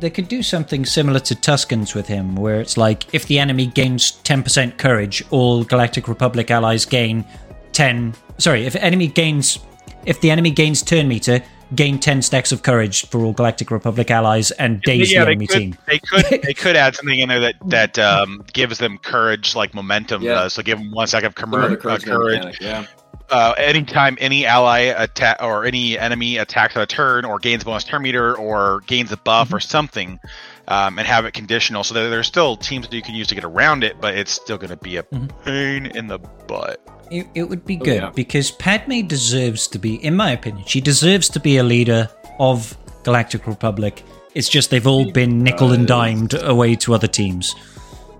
they 0.00 0.10
could 0.10 0.26
do 0.26 0.42
something 0.42 0.84
similar 0.84 1.20
to 1.20 1.34
Tuskens 1.36 1.94
with 1.94 2.08
him, 2.08 2.34
where 2.34 2.60
it's 2.60 2.76
like 2.76 3.14
if 3.14 3.26
the 3.26 3.38
enemy 3.38 3.66
gains 3.66 4.20
10% 4.24 4.76
courage, 4.76 5.22
all 5.30 5.62
Galactic 5.62 6.08
Republic 6.08 6.50
allies 6.50 6.84
gain 6.84 7.24
10. 7.70 8.12
Sorry, 8.38 8.66
if 8.66 8.74
enemy 8.74 9.06
gains. 9.06 9.60
If 10.04 10.20
the 10.20 10.32
enemy 10.32 10.50
gains 10.50 10.82
turn 10.82 11.06
meter, 11.06 11.40
gain 11.76 12.00
10 12.00 12.20
stacks 12.22 12.50
of 12.50 12.64
courage 12.64 13.06
for 13.10 13.20
all 13.24 13.32
Galactic 13.32 13.70
Republic 13.70 14.10
allies 14.10 14.50
and 14.50 14.82
daze 14.82 15.08
the 15.10 15.14
yeah, 15.14 15.24
they 15.24 15.30
enemy 15.30 15.46
could, 15.46 15.58
team. 15.58 15.76
they 15.86 15.98
could 16.00 16.24
they 16.42 16.54
could 16.54 16.74
add 16.74 16.96
something 16.96 17.20
in 17.20 17.28
there 17.28 17.38
that 17.38 17.54
that 17.66 17.98
um, 18.00 18.44
gives 18.52 18.78
them 18.78 18.98
courage 18.98 19.54
like 19.54 19.72
momentum 19.72 20.20
Yeah. 20.22 20.34
does 20.34 20.54
so 20.54 20.62
give 20.62 20.78
them 20.78 20.90
one 20.90 21.06
second 21.06 21.28
of 21.28 21.34
Another 21.44 21.76
commer- 21.76 21.78
uh, 21.78 21.80
courage 21.80 22.04
courage 22.04 22.44
mechanic, 22.44 22.60
Yeah. 22.60 22.86
Uh, 23.32 23.54
anytime 23.56 24.16
any 24.20 24.46
ally 24.46 24.80
attack 24.80 25.38
or 25.42 25.64
any 25.64 25.98
enemy 25.98 26.36
attacks 26.36 26.76
on 26.76 26.82
a 26.82 26.86
turn 26.86 27.24
or 27.24 27.38
gains 27.38 27.62
a 27.62 27.64
bonus 27.64 27.82
turn 27.84 28.02
meter 28.02 28.36
or 28.36 28.82
gains 28.86 29.10
a 29.10 29.16
buff 29.16 29.52
or 29.52 29.58
something, 29.60 30.20
um, 30.68 30.98
and 30.98 31.08
have 31.08 31.24
it 31.24 31.32
conditional. 31.32 31.82
So 31.82 31.94
that 31.94 32.08
there's 32.10 32.26
still 32.26 32.56
teams 32.56 32.86
that 32.88 32.94
you 32.94 33.02
can 33.02 33.14
use 33.14 33.26
to 33.28 33.34
get 33.34 33.44
around 33.44 33.82
it, 33.84 34.00
but 34.00 34.14
it's 34.14 34.30
still 34.30 34.58
going 34.58 34.70
to 34.70 34.76
be 34.76 34.96
a 34.98 35.02
pain 35.02 35.86
in 35.86 36.06
the 36.06 36.18
butt. 36.18 36.80
It, 37.10 37.26
it 37.34 37.42
would 37.44 37.64
be 37.66 37.78
Oh, 37.80 37.84
good 37.84 38.02
yeah. 38.02 38.10
because 38.14 38.50
Padme 38.50 39.06
deserves 39.06 39.66
to 39.68 39.78
be, 39.78 39.96
in 40.04 40.14
my 40.16 40.30
opinion, 40.30 40.64
she 40.66 40.80
deserves 40.80 41.28
to 41.30 41.40
be 41.40 41.56
a 41.58 41.62
leader 41.64 42.08
of 42.38 42.76
Galactic 43.02 43.46
Republic. 43.46 44.02
It's 44.34 44.48
just 44.48 44.70
they've 44.70 44.86
all 44.86 45.10
been 45.10 45.42
nickel 45.42 45.72
and 45.72 45.86
dimed 45.86 46.32
away 46.34 46.74
to 46.76 46.94
other 46.94 47.06
teams. 47.08 47.54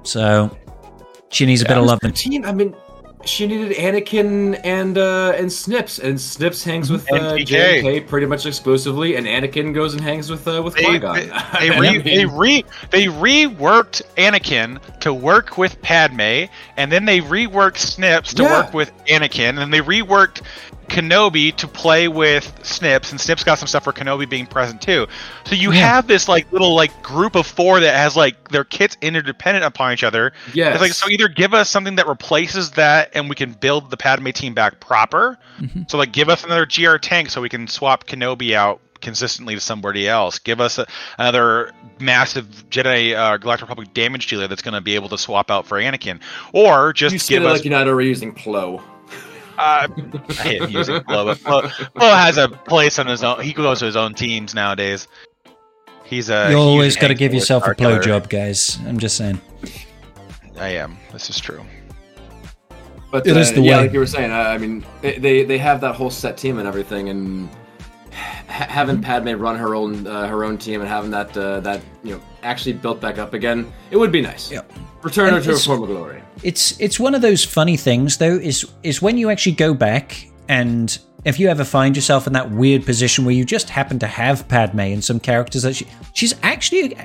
So 0.02 0.54
she 1.30 1.46
needs 1.46 1.62
a 1.62 1.64
bit 1.64 1.78
of 1.78 1.86
love. 1.86 2.00
and- 2.02 2.14
Team. 2.14 2.44
I 2.44 2.52
mean, 2.52 2.74
she 3.24 3.46
needed 3.46 3.76
Anakin 3.76 4.60
and 4.64 4.98
uh, 4.98 5.32
and 5.36 5.52
Snips, 5.52 5.98
and 5.98 6.20
Snips 6.20 6.62
hangs 6.62 6.90
with 6.90 7.10
uh, 7.12 7.34
JK 7.36 8.06
pretty 8.06 8.26
much 8.26 8.46
exclusively, 8.46 9.16
and 9.16 9.26
Anakin 9.26 9.72
goes 9.74 9.94
and 9.94 10.02
hangs 10.02 10.30
with 10.30 10.46
uh, 10.48 10.62
with 10.62 10.74
They, 10.74 10.84
Qui-Gon. 10.84 11.14
they, 11.14 11.26
they, 11.60 11.80
re, 11.80 11.98
they 11.98 12.26
re 12.26 12.64
they 12.90 13.06
reworked 13.06 14.02
Anakin 14.16 14.80
to 15.00 15.12
work 15.14 15.58
with 15.58 15.80
Padme, 15.82 16.44
and 16.76 16.90
then 16.90 17.04
they 17.04 17.20
reworked 17.20 17.78
Snips 17.78 18.34
to 18.34 18.42
Yeah. 18.42 18.62
work 18.62 18.74
with 18.74 18.92
Anakin, 19.06 19.58
and 19.62 19.72
they 19.72 19.80
reworked 19.80 20.42
Kenobi 20.88 21.54
to 21.56 21.66
play 21.68 22.08
with 22.08 22.52
Snips, 22.62 23.10
and 23.12 23.20
Snips 23.20 23.44
got 23.44 23.58
some 23.58 23.66
stuff 23.68 23.84
for 23.84 23.92
Kenobi 23.92 24.28
being 24.28 24.46
present 24.46 24.82
too. 24.82 25.06
So 25.46 25.54
you 25.54 25.72
Yeah. 25.72 25.86
have 25.86 26.06
this 26.06 26.28
like 26.28 26.50
little 26.52 26.74
like 26.74 27.02
group 27.02 27.34
of 27.34 27.46
four 27.46 27.80
that 27.80 27.94
has 27.94 28.16
like 28.16 28.48
their 28.48 28.64
kits 28.64 28.96
interdependent 29.00 29.64
upon 29.64 29.92
each 29.92 30.04
other. 30.04 30.32
Yeah. 30.52 30.76
Like 30.78 30.92
so 30.92 31.08
either 31.08 31.28
give 31.28 31.54
us 31.54 31.68
something 31.70 31.96
that 31.96 32.06
replaces 32.06 32.72
that 32.72 33.10
and 33.14 33.28
we 33.28 33.34
can 33.34 33.52
build 33.52 33.90
the 33.90 33.96
Padme 33.96 34.30
team 34.30 34.54
back 34.54 34.80
proper. 34.80 35.38
So 35.88 35.96
like 35.98 36.12
give 36.12 36.28
us 36.28 36.44
another 36.44 36.66
GR 36.66 36.96
tank 36.96 37.30
so 37.30 37.40
we 37.40 37.48
can 37.48 37.68
swap 37.68 38.06
Kenobi 38.06 38.54
out 38.54 38.80
consistently 39.00 39.54
to 39.54 39.60
somebody 39.60 40.08
else. 40.08 40.38
Give 40.38 40.60
us 40.60 40.78
a, 40.78 40.86
another 41.18 41.72
massive 41.98 42.46
Jedi 42.70 43.14
uh, 43.16 43.36
Galactic 43.36 43.68
Republic 43.68 43.92
damage 43.94 44.28
dealer 44.28 44.46
that's 44.48 44.62
going 44.62 44.74
to 44.74 44.80
be 44.80 44.94
able 44.94 45.08
to 45.10 45.18
swap 45.18 45.50
out 45.50 45.66
for 45.66 45.78
Anakin, 45.78 46.20
or 46.52 46.92
just 46.92 47.12
you 47.30 47.36
give 47.38 47.44
us. 47.44 47.58
like 47.58 47.64
you're 47.64 47.72
not 47.72 47.88
already 47.88 48.08
using 48.08 48.32
Plo. 48.34 48.80
Uh, 49.58 49.88
I 50.28 50.32
hate 50.34 50.70
using 50.70 51.02
Flo, 51.04 51.24
but 51.26 51.38
Flo, 51.38 51.62
Flo 51.68 52.14
has 52.14 52.38
a 52.38 52.48
place 52.48 52.98
on 52.98 53.06
his 53.06 53.22
own. 53.22 53.40
He 53.40 53.52
goes 53.52 53.78
to 53.80 53.86
his 53.86 53.96
own 53.96 54.14
teams 54.14 54.54
nowadays. 54.54 55.08
He's 56.04 56.30
a. 56.30 56.44
You 56.50 56.56
he 56.56 56.62
always 56.62 56.94
usually 56.94 57.00
got 57.00 57.08
to 57.08 57.14
give 57.14 57.34
yourself 57.34 57.62
a 57.64 57.66
our 57.68 57.74
killer. 57.74 58.00
blowjob, 58.00 58.28
guys. 58.28 58.78
I'm 58.86 58.98
just 58.98 59.16
saying. 59.16 59.40
I 60.58 60.68
am. 60.68 60.96
This 61.12 61.30
is 61.30 61.38
true. 61.40 61.64
But 63.10 63.26
It 63.26 63.36
uh, 63.36 63.40
is 63.40 63.52
the 63.52 63.60
yeah, 63.60 63.76
way. 63.76 63.82
like 63.84 63.92
you 63.92 63.98
were 63.98 64.06
saying, 64.06 64.30
I, 64.30 64.54
I 64.54 64.58
mean, 64.58 64.84
they, 65.02 65.18
they 65.18 65.44
they 65.44 65.58
have 65.58 65.80
that 65.82 65.94
whole 65.94 66.10
set 66.10 66.36
team 66.36 66.58
and 66.58 66.66
everything, 66.66 67.08
and 67.10 67.48
ha- 67.48 67.54
having. 68.12 69.00
Padme 69.02 69.30
run 69.30 69.56
her 69.56 69.74
own 69.74 70.06
uh, 70.06 70.26
her 70.26 70.44
own 70.44 70.58
team 70.58 70.80
and 70.80 70.88
having 70.88 71.10
that 71.10 71.36
uh, 71.36 71.60
that 71.60 71.80
you 72.02 72.14
know 72.14 72.22
actually 72.42 72.72
built 72.72 73.00
back 73.00 73.18
up 73.18 73.34
again, 73.34 73.72
it 73.90 73.96
would 73.96 74.12
be 74.12 74.20
nice. 74.20 74.50
Yeah. 74.50 74.62
Return 75.02 75.34
her 75.34 75.40
to 75.40 75.50
her 75.50 75.56
former 75.56 75.86
glory. 75.86 76.22
It's 76.42 76.78
it's 76.80 77.00
one 77.00 77.14
of 77.14 77.22
those 77.22 77.44
funny 77.44 77.76
things 77.76 78.18
though. 78.18 78.36
Is 78.36 78.70
is 78.82 79.02
when 79.02 79.16
you 79.18 79.30
actually 79.30 79.56
go 79.56 79.74
back 79.74 80.28
and 80.48 80.96
if 81.24 81.38
you 81.38 81.48
ever 81.48 81.64
find 81.64 81.96
yourself 81.96 82.26
in 82.26 82.32
that 82.32 82.50
weird 82.50 82.84
position 82.84 83.24
where 83.24 83.34
you 83.34 83.44
just 83.44 83.70
happen 83.70 83.98
to 84.00 84.06
have 84.06 84.46
Padme 84.48 84.80
and 84.80 85.04
some 85.04 85.20
characters 85.20 85.62
that 85.62 85.74
she 85.74 85.86
she's 86.14 86.34
actually 86.42 86.96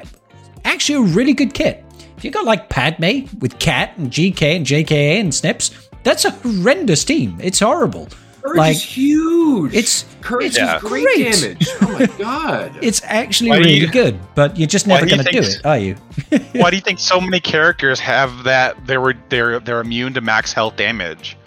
actually 0.65 0.95
a 0.95 1.13
really 1.13 1.33
good 1.33 1.53
kit. 1.53 1.83
If 2.17 2.25
you 2.25 2.31
got 2.31 2.45
like 2.45 2.69
Padme 2.69 3.25
with 3.39 3.59
Cat 3.59 3.95
and 3.97 4.11
GK 4.11 4.55
and 4.55 4.65
JKA 4.65 5.19
and 5.19 5.33
Snips, 5.33 5.89
that's 6.03 6.25
a 6.25 6.31
horrendous 6.31 7.03
team. 7.03 7.37
It's 7.41 7.59
horrible. 7.59 8.07
Courage 8.47 8.57
Like 8.57 8.75
is 8.75 8.81
huge. 8.83 9.73
it's 9.75 10.05
Courage 10.21 10.47
it's 10.47 10.57
Yeah. 10.57 10.75
is 10.77 10.81
great, 10.81 11.03
great. 11.03 11.31
damage. 11.41 11.67
Oh 11.81 11.91
my 11.99 12.05
god. 12.17 12.77
It's 12.81 13.01
actually 13.03 13.49
Why 13.51 13.57
really 13.57 13.73
you- 13.79 13.91
good, 13.91 14.19
but 14.35 14.57
you're 14.57 14.67
just 14.67 14.87
never 14.87 15.05
going 15.05 15.23
to 15.23 15.31
do 15.31 15.39
it, 15.39 15.65
are 15.65 15.77
you? 15.77 15.95
Why 16.53 16.69
do 16.69 16.75
you 16.75 16.81
think 16.81 16.99
so 16.99 17.19
many 17.19 17.39
characters 17.39 17.99
have 17.99 18.43
that? 18.45 18.85
They 18.87 18.97
were 18.97 19.15
they're 19.29 19.59
they're 19.59 19.81
immune 19.81 20.13
to 20.15 20.21
max 20.21 20.53
health 20.53 20.75
damage. 20.77 21.37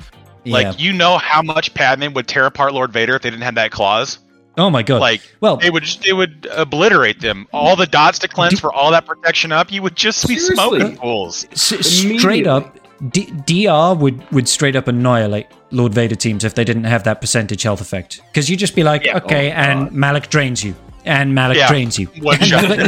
yeah. 0.44 0.52
Like 0.54 0.80
you 0.80 0.92
know 0.92 1.18
how 1.18 1.42
much 1.42 1.72
Padme 1.74 2.12
would 2.14 2.28
tear 2.28 2.46
apart 2.46 2.74
Lord 2.74 2.92
Vader 2.92 3.16
if 3.16 3.22
they 3.22 3.30
didn't 3.30 3.42
have 3.44 3.54
that 3.56 3.70
clause. 3.70 4.18
oh 4.58 4.68
my 4.70 4.82
god. 4.82 5.00
Like 5.00 5.22
well, 5.40 5.56
they 5.56 5.70
would 5.70 5.84
just, 5.84 6.02
they 6.02 6.12
would 6.12 6.46
obliterate 6.54 7.20
them. 7.20 7.46
All 7.52 7.76
the 7.76 7.86
dots 7.86 8.18
to 8.20 8.28
cleanse 8.28 8.60
for 8.60 8.72
all 8.72 8.90
that 8.90 9.06
protection 9.06 9.52
up. 9.52 9.72
You 9.72 9.80
would 9.82 9.96
just 9.96 10.26
be 10.28 10.38
smoking 10.38 10.96
fools. 10.96 11.46
s- 11.52 11.86
straight 12.18 12.46
up, 12.46 12.76
D- 13.10 13.30
DR 13.46 13.94
would 13.98 14.30
would 14.32 14.48
straight 14.48 14.76
up 14.76 14.86
annihilate 14.88 15.46
Lord 15.70 15.94
Vader 15.94 16.14
teams 16.16 16.44
if 16.44 16.54
they 16.54 16.64
didn't 16.64 16.84
have 16.84 17.04
that 17.04 17.20
percentage 17.20 17.62
health 17.62 17.80
effect. 17.80 18.20
Because 18.26 18.48
you'd 18.50 18.58
just 18.58 18.74
be 18.74 18.82
like, 18.82 19.04
Yeah. 19.04 19.18
okay, 19.18 19.50
Oh, 19.50 19.54
and 19.54 19.80
God. 19.84 19.92
Malak 19.92 20.30
drains 20.30 20.64
you. 20.64 20.74
And 21.04 21.34
Malak 21.34 21.56
Yeah. 21.56 21.68
drains 21.68 21.98
you. 21.98 22.08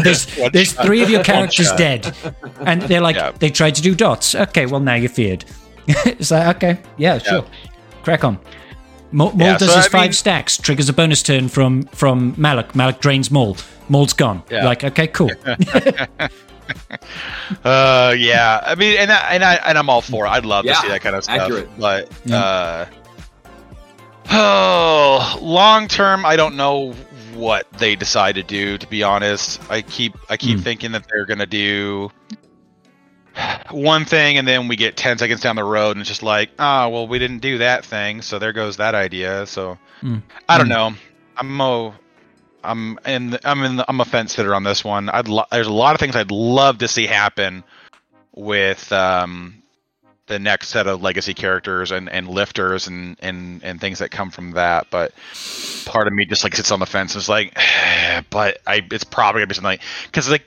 There's 0.03 0.27
there's 0.53 0.73
three 0.73 1.03
of 1.03 1.09
your 1.11 1.25
characters 1.25 1.73
dead, 1.73 2.15
and 2.61 2.83
they're 2.83 3.01
like 3.01 3.17
Yeah. 3.17 3.33
they 3.39 3.49
tried 3.51 3.75
to 3.77 3.83
do 3.83 3.95
dots. 3.95 4.35
Okay, 4.35 4.67
well 4.67 4.81
now 4.81 4.95
you're 4.95 5.09
feared. 5.09 5.45
it's 5.87 6.31
like 6.31 6.57
okay, 6.57 6.79
yeah, 6.99 7.19
sure, 7.19 7.45
crack 8.03 8.23
on. 8.25 8.39
Maul, 9.13 9.31
does 9.33 9.61
so 9.61 9.67
his 9.77 9.87
I 9.87 9.89
five 9.89 10.03
mean- 10.05 10.13
stacks, 10.13 10.57
triggers 10.59 10.89
a 10.89 10.93
bonus 10.93 11.23
turn 11.23 11.49
from 11.49 11.85
from 11.95 12.35
Malak. 12.37 12.75
Malak 12.75 13.01
drains 13.01 13.31
Maul. 13.31 13.57
Maul's 13.89 14.13
gone. 14.13 14.43
Like 14.51 14.85
okay, 14.85 15.07
cool. 15.07 15.31
Uh, 17.65 18.15
yeah. 18.19 18.61
I 18.65 18.75
mean, 18.75 18.97
and 18.99 19.13
I, 19.13 19.35
and 19.35 19.45
I 19.45 19.55
and 19.55 19.79
I'm 19.79 19.89
all 19.89 20.01
for 20.01 20.27
it. 20.27 20.31
I'd 20.31 20.45
love 20.45 20.65
Yeah, 20.65 20.73
to 20.75 20.81
see 20.81 20.89
that 20.89 21.01
kind 21.03 21.15
of 21.15 21.23
stuff. 21.25 21.41
accurate. 21.43 21.69
But 21.79 22.11
Yeah. 22.25 22.37
uh, 22.39 22.87
oh, 24.31 25.39
long 25.41 25.89
term, 25.89 26.25
I 26.25 26.37
don't 26.37 26.57
know 26.57 26.93
what 27.35 27.71
they 27.79 27.95
decide 27.97 28.35
to 28.37 28.43
do. 28.43 28.79
To 28.79 28.87
be 28.87 29.03
honest, 29.03 29.61
I 29.71 29.83
keep 29.83 30.15
I 30.29 30.37
keep 30.37 30.59
Hmm. 30.59 30.65
thinking 30.65 30.93
that 30.93 31.07
they're 31.09 31.25
gonna 31.27 31.47
do 31.47 32.11
one 33.71 34.05
thing, 34.05 34.39
and 34.39 34.47
then 34.47 34.69
we 34.69 34.77
get 34.77 34.97
ten 34.97 35.19
seconds 35.19 35.41
down 35.41 35.57
the 35.57 35.65
road, 35.65 35.93
and 35.93 36.01
it's 36.01 36.09
just 36.09 36.23
like, 36.23 36.51
oh, 36.59 36.89
well, 36.89 37.07
we 37.07 37.19
didn't 37.19 37.39
do 37.41 37.59
that 37.59 37.85
thing, 37.85 38.23
so 38.23 38.39
there 38.39 38.53
goes 38.53 38.77
that 38.79 38.95
idea. 38.95 39.47
So 39.47 39.79
Hmm. 40.01 40.19
I 40.49 40.59
don't 40.59 40.67
Hmm. 40.67 40.73
know. 40.73 40.93
I'm 41.37 41.61
a, 41.61 41.95
I'm 42.65 42.99
in. 43.07 43.39
I'm 43.45 43.63
in. 43.63 43.77
The, 43.77 43.85
I'm 43.89 44.01
a 44.01 44.05
fence 44.05 44.35
sitter 44.35 44.55
on 44.55 44.65
this 44.65 44.85
one. 44.85 45.09
I'd. 45.09 45.29
Lo- 45.29 45.45
there's 45.51 45.67
a 45.67 45.73
lot 45.73 45.95
of 45.95 46.01
things 46.01 46.17
I'd 46.17 46.31
love 46.31 46.79
to 46.79 46.89
see 46.89 47.07
happen 47.07 47.65
with 48.35 48.91
um, 48.93 49.63
the 50.27 50.39
next 50.39 50.69
set 50.69 50.87
of 50.87 51.03
legacy 51.03 51.35
characters 51.35 51.91
and, 51.91 52.09
and 52.09 52.29
lifters 52.29 52.87
and, 52.87 53.17
and 53.21 53.63
and 53.65 53.81
things 53.81 53.99
that 53.99 54.11
come 54.11 54.31
from 54.31 54.53
that. 54.53 54.89
But 54.91 55.13
part 55.87 56.07
of 56.07 56.13
me 56.13 56.25
just 56.25 56.45
like 56.45 56.55
sits 56.55 56.71
on 56.71 56.81
the 56.81 56.87
fence 56.87 57.15
and 57.15 57.29
like, 57.29 57.57
but 58.31 58.59
I. 58.67 58.87
It's 58.91 59.05
probably 59.05 59.41
gonna 59.41 59.49
be 59.49 59.55
something 59.55 59.67
like 59.67 59.83
because 60.07 60.29
like. 60.31 60.45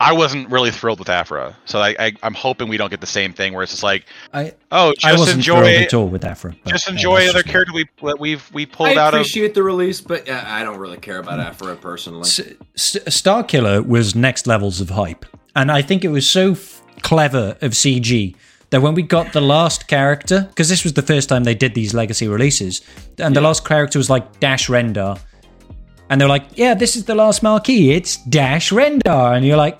I 0.00 0.12
wasn't 0.12 0.50
really 0.50 0.70
thrilled 0.72 0.98
with 0.98 1.08
Aphra, 1.08 1.56
so 1.64 1.78
I, 1.80 1.94
I 1.98 2.12
I'm 2.22 2.34
hoping 2.34 2.68
we 2.68 2.76
don't 2.76 2.90
get 2.90 3.00
the 3.00 3.06
same 3.06 3.32
thing 3.32 3.52
where 3.52 3.62
it's 3.62 3.70
just 3.72 3.84
like, 3.84 4.04
I 4.34 4.52
oh, 4.72 4.90
I 5.04 5.10
just 5.10 5.18
wasn't 5.18 5.36
enjoy 5.36 5.56
thrilled 5.60 5.68
it, 5.68 5.82
at 5.86 5.94
all 5.94 6.08
with 6.08 6.24
Aphra. 6.24 6.56
just 6.66 6.88
enjoy 6.88 7.18
that's 7.18 7.30
other 7.30 7.42
just 7.42 7.52
character 7.52 7.72
we 7.72 7.86
that 8.02 8.18
we've 8.18 8.50
we 8.52 8.66
pulled 8.66 8.88
I 8.90 8.96
out 8.96 9.14
of 9.14 9.20
appreciate 9.20 9.54
the 9.54 9.62
release, 9.62 10.00
but 10.00 10.28
uh, 10.28 10.42
I 10.44 10.64
don't 10.64 10.78
really 10.78 10.96
care 10.98 11.18
about 11.18 11.38
Aphra 11.38 11.76
personally. 11.76 12.22
S- 12.22 12.40
S- 12.74 13.14
Star 13.14 13.44
Killer 13.44 13.80
was 13.82 14.14
next 14.16 14.46
levels 14.48 14.80
of 14.80 14.90
hype, 14.90 15.24
and 15.54 15.70
I 15.70 15.82
think 15.82 16.04
it 16.04 16.08
was 16.08 16.28
so 16.28 16.52
f- 16.52 16.82
clever 17.02 17.56
of 17.60 17.72
CG 17.72 18.34
that 18.70 18.82
when 18.82 18.94
we 18.94 19.02
got 19.02 19.32
the 19.32 19.40
last 19.40 19.86
character, 19.86 20.46
because 20.48 20.68
this 20.68 20.82
was 20.82 20.94
the 20.94 21.02
first 21.02 21.28
time 21.28 21.44
they 21.44 21.54
did 21.54 21.74
these 21.74 21.94
legacy 21.94 22.26
releases, 22.26 22.80
and 23.18 23.36
the 23.36 23.40
last 23.40 23.64
character 23.64 23.98
was 23.98 24.10
like 24.10 24.40
Dash 24.40 24.68
Rendar, 24.68 25.20
and 26.12 26.20
they're 26.20 26.28
like, 26.28 26.44
"Yeah, 26.56 26.74
this 26.74 26.94
is 26.94 27.06
the 27.06 27.14
last 27.14 27.42
marquee. 27.42 27.92
It's 27.92 28.18
Dash 28.18 28.70
Rendar," 28.70 29.34
and 29.34 29.46
you're 29.46 29.56
like, 29.56 29.78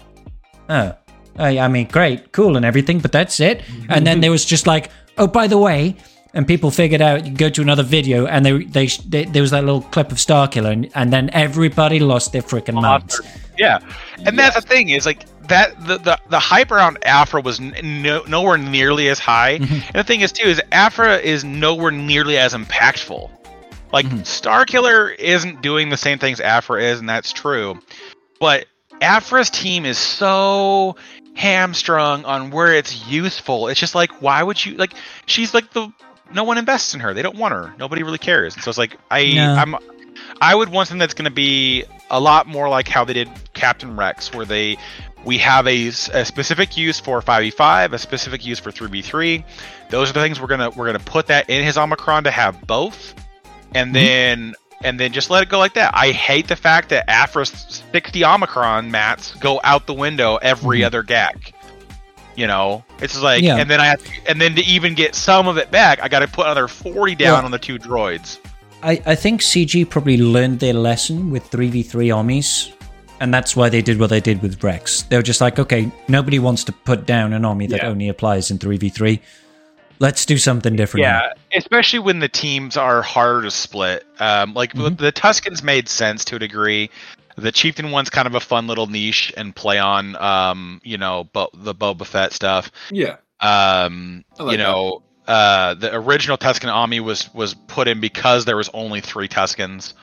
"Oh, 0.70 0.94
I, 1.36 1.58
I 1.58 1.68
mean, 1.68 1.86
great, 1.88 2.32
cool, 2.32 2.56
and 2.56 2.64
everything, 2.64 3.00
but 3.00 3.12
that's 3.12 3.38
it." 3.38 3.62
and 3.90 4.06
then 4.06 4.20
there 4.20 4.30
was 4.30 4.46
just 4.46 4.66
like, 4.66 4.90
"Oh, 5.18 5.26
by 5.26 5.46
the 5.46 5.58
way." 5.58 5.94
And 6.34 6.48
people 6.48 6.70
figured 6.70 7.02
out 7.02 7.26
you 7.26 7.32
go 7.32 7.50
to 7.50 7.60
another 7.60 7.82
video, 7.82 8.24
and 8.24 8.46
they, 8.46 8.64
they, 8.64 8.86
they 8.86 9.26
there 9.26 9.42
was 9.42 9.50
that 9.50 9.64
little 9.64 9.82
clip 9.82 10.10
of 10.10 10.16
Starkiller, 10.16 10.72
and, 10.72 10.88
and 10.94 11.12
then 11.12 11.28
everybody 11.34 12.00
lost 12.00 12.32
their 12.32 12.40
freaking 12.40 12.80
minds. 12.80 13.20
Yeah, 13.58 13.80
and 14.24 14.38
that's 14.38 14.54
the 14.54 14.62
thing 14.62 14.88
is 14.88 15.04
like 15.04 15.26
that 15.48 15.78
the 15.86 15.98
the, 15.98 16.18
the 16.30 16.38
hype 16.38 16.70
around 16.70 16.96
Aphra 17.04 17.42
was 17.42 17.60
no, 17.60 18.22
nowhere 18.26 18.56
nearly 18.56 19.10
as 19.10 19.18
high. 19.18 19.58
Mm-hmm. 19.58 19.74
And 19.74 19.94
the 19.94 20.04
thing 20.04 20.22
is 20.22 20.32
too 20.32 20.48
is 20.48 20.62
Aphra 20.72 21.18
is 21.18 21.44
nowhere 21.44 21.90
nearly 21.90 22.38
as 22.38 22.54
impactful. 22.54 23.30
Like 23.92 24.07
Mm-hmm. 24.07 24.20
Starkiller 24.20 25.14
isn't 25.16 25.62
doing 25.62 25.88
the 25.90 25.96
same 25.96 26.18
things 26.18 26.40
Aphra 26.40 26.83
is, 26.83 26.98
and 26.98 27.09
that's 27.09 27.33
true. 27.33 27.78
But 28.40 28.66
Aphra's 29.00 29.50
team 29.50 29.85
is 29.85 29.98
so 29.98 30.96
hamstrung 31.35 32.24
on 32.24 32.50
where 32.50 32.74
it's 32.74 33.07
useful. 33.07 33.68
It's 33.68 33.81
just 33.81 33.94
like 33.94 34.22
why 34.22 34.42
would 34.42 34.64
you 34.64 34.76
like? 34.76 34.94
She's 35.26 35.55
like 35.55 35.72
the 35.72 35.92
no 36.33 36.44
one 36.44 36.59
invests 36.59 36.94
in 36.94 37.00
her. 37.00 37.14
They 37.14 37.22
don't 37.22 37.37
want 37.37 37.52
her. 37.55 37.74
Nobody 37.78 38.02
really 38.02 38.18
cares. 38.18 38.55
And 38.55 38.62
so 38.62 38.70
it's 38.70 38.78
like 38.78 38.96
I 39.11 39.33
No. 39.33 39.55
I'm 39.55 39.76
I 40.40 40.55
would 40.55 40.68
want 40.68 40.88
something 40.88 40.98
that's 40.98 41.14
going 41.14 41.26
to 41.26 41.31
be 41.31 41.85
a 42.11 42.20
lot 42.20 42.46
more 42.46 42.68
like 42.68 42.88
how 42.88 43.05
they 43.05 43.12
did 43.12 43.28
Captain 43.55 43.96
Rex, 43.96 44.35
where 44.35 44.44
they 44.44 44.76
we 45.24 45.38
have 45.38 45.66
a, 45.66 45.87
a 45.88 46.24
specific 46.24 46.76
use 46.76 46.98
for 46.98 47.22
5v5, 47.22 47.92
a 47.92 47.98
specific 47.98 48.44
use 48.44 48.59
for 48.59 48.72
3v3. 48.72 49.44
Those 49.90 50.11
are 50.11 50.12
the 50.12 50.20
things 50.20 50.40
we're 50.40 50.48
gonna 50.48 50.70
we're 50.70 50.87
gonna 50.87 50.98
put 50.98 51.26
that 51.28 51.48
in 51.48 51.64
his 51.64 51.78
Omicron 51.78 52.24
to 52.24 52.31
have 52.31 52.61
both, 52.66 53.14
and 53.74 53.94
then 53.94 54.54
and 54.85 54.98
then 54.98 55.12
just 55.12 55.30
let 55.30 55.42
it 55.44 55.48
go 55.48 55.58
like 55.58 55.74
that. 55.74 55.92
I 55.94 56.11
hate 56.11 56.48
the 56.48 56.56
fact 56.56 56.88
that 56.88 57.04
Aphra's 57.08 57.82
60 57.92 58.24
Omicron 58.24 58.90
mats 58.90 59.32
go 59.37 59.61
out 59.62 59.87
the 59.87 59.94
window 59.94 60.37
every 60.42 60.80
Mhm. 60.80 60.87
other 60.87 61.02
GAC. 61.04 61.52
You 62.35 62.46
know, 62.48 62.82
it's 63.00 63.16
like, 63.20 63.42
Yeah. 63.44 63.58
and 63.58 63.70
then 63.70 63.78
I 63.78 63.87
have 63.87 64.02
to, 64.02 64.11
and 64.26 64.40
then 64.40 64.56
to 64.56 64.64
even 64.64 64.94
get 64.94 65.14
some 65.14 65.46
of 65.46 65.56
it 65.56 65.70
back, 65.70 66.00
I 66.02 66.08
got 66.08 66.20
to 66.20 66.26
put 66.26 66.46
another 66.46 66.66
40 66.66 67.14
down 67.14 67.35
Well- 67.35 67.44
on 67.44 67.50
the 67.52 67.58
two 67.58 67.78
droids. 67.78 68.38
I, 68.82 69.00
I 69.06 69.14
think 69.14 69.40
CG 69.42 69.85
probably 69.88 70.16
learned 70.16 70.58
their 70.58 70.72
lesson 70.74 71.30
with 71.30 71.48
3v3 71.50 72.11
armies, 72.16 72.70
and 73.20 73.32
that's 73.32 73.54
why 73.54 73.68
they 73.68 73.82
did 73.82 74.00
what 74.00 74.11
they 74.11 74.18
did 74.20 74.42
with 74.42 74.64
Rex. 74.64 75.02
They 75.02 75.16
were 75.16 75.22
just 75.22 75.40
like, 75.40 75.61
okay, 75.61 75.88
nobody 76.08 76.40
wants 76.40 76.64
to 76.64 76.72
put 76.72 77.06
down 77.06 77.32
an 77.35 77.44
army 77.44 77.68
that 77.68 77.82
Yeah. 77.82 77.88
only 77.90 78.08
applies 78.08 78.50
in 78.50 78.58
3v3. 78.58 79.20
Let's 80.02 80.26
do 80.26 80.36
something 80.36 80.74
different. 80.74 81.04
Yeah, 81.04 81.32
especially 81.54 82.00
when 82.00 82.18
the 82.18 82.28
teams 82.28 82.76
are 82.76 83.02
harder 83.02 83.42
to 83.42 83.52
split. 83.52 84.04
Um, 84.18 84.52
like 84.52 84.72
Mhm. 84.74 84.98
the 84.98 85.12
Tuskens 85.12 85.62
made 85.62 85.88
sense 85.88 86.24
to 86.24 86.36
a 86.36 86.38
degree. 86.40 86.90
The 87.36 87.52
Chieftain 87.52 87.92
one's 87.92 88.10
kind 88.10 88.26
of 88.26 88.34
a 88.34 88.40
fun 88.40 88.66
little 88.66 88.88
niche 88.88 89.32
and 89.36 89.54
play 89.54 89.78
on, 89.78 90.16
um, 90.16 90.80
you 90.82 90.98
know, 90.98 91.28
bo- 91.32 91.50
the 91.54 91.72
Boba 91.72 92.04
Fett 92.04 92.32
stuff. 92.32 92.72
Yeah. 92.90 93.16
Um, 93.40 94.24
like 94.40 94.50
you 94.50 94.58
know, 94.58 95.02
uh, 95.28 95.74
the 95.74 95.94
original 95.94 96.36
Tusken 96.36 96.68
army 96.72 96.98
was 96.98 97.32
was 97.32 97.54
put 97.54 97.86
in 97.86 98.00
because 98.00 98.44
there 98.44 98.56
was 98.56 98.70
only 98.74 99.00
three 99.00 99.28
Tuskens. 99.28 99.94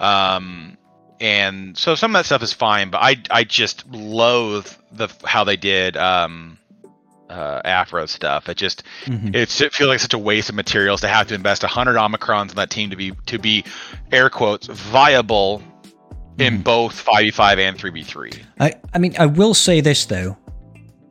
Um, 0.00 0.76
and 1.20 1.78
so 1.78 1.94
some 1.94 2.16
of 2.16 2.18
that 2.18 2.26
stuff 2.26 2.42
is 2.42 2.52
fine, 2.52 2.90
but 2.90 2.98
I 3.00 3.16
I 3.30 3.44
just 3.44 3.84
loathe 3.92 4.66
the 4.90 5.08
how 5.24 5.44
they 5.44 5.56
did 5.56 5.96
um, 5.96 6.58
uh, 7.30 7.60
Aphra 7.64 8.06
stuff. 8.08 8.48
It 8.48 8.56
just 8.56 8.82
Mhm. 9.06 9.34
it's, 9.34 9.60
it 9.60 9.72
feels 9.74 9.88
like 9.88 10.00
such 10.00 10.14
a 10.14 10.18
waste 10.18 10.48
of 10.48 10.54
materials 10.54 11.00
to 11.00 11.08
have 11.08 11.26
to 11.28 11.34
invest 11.34 11.62
100 11.62 11.96
omicrons 11.96 12.50
in 12.50 12.56
that 12.56 12.70
team 12.70 12.90
to 12.90 12.96
be 12.96 13.12
to 13.26 13.38
be 13.38 13.64
air 14.12 14.30
quotes 14.30 14.66
viable 14.68 15.62
in 16.38 16.58
Mhm. 16.60 16.64
both 16.64 17.04
5v5 17.04 17.58
and 17.58 17.78
3v3 17.78 18.38
I, 18.60 18.74
I 18.94 18.98
mean, 18.98 19.14
I 19.18 19.26
will 19.26 19.54
say 19.54 19.80
this, 19.80 20.04
though. 20.04 20.36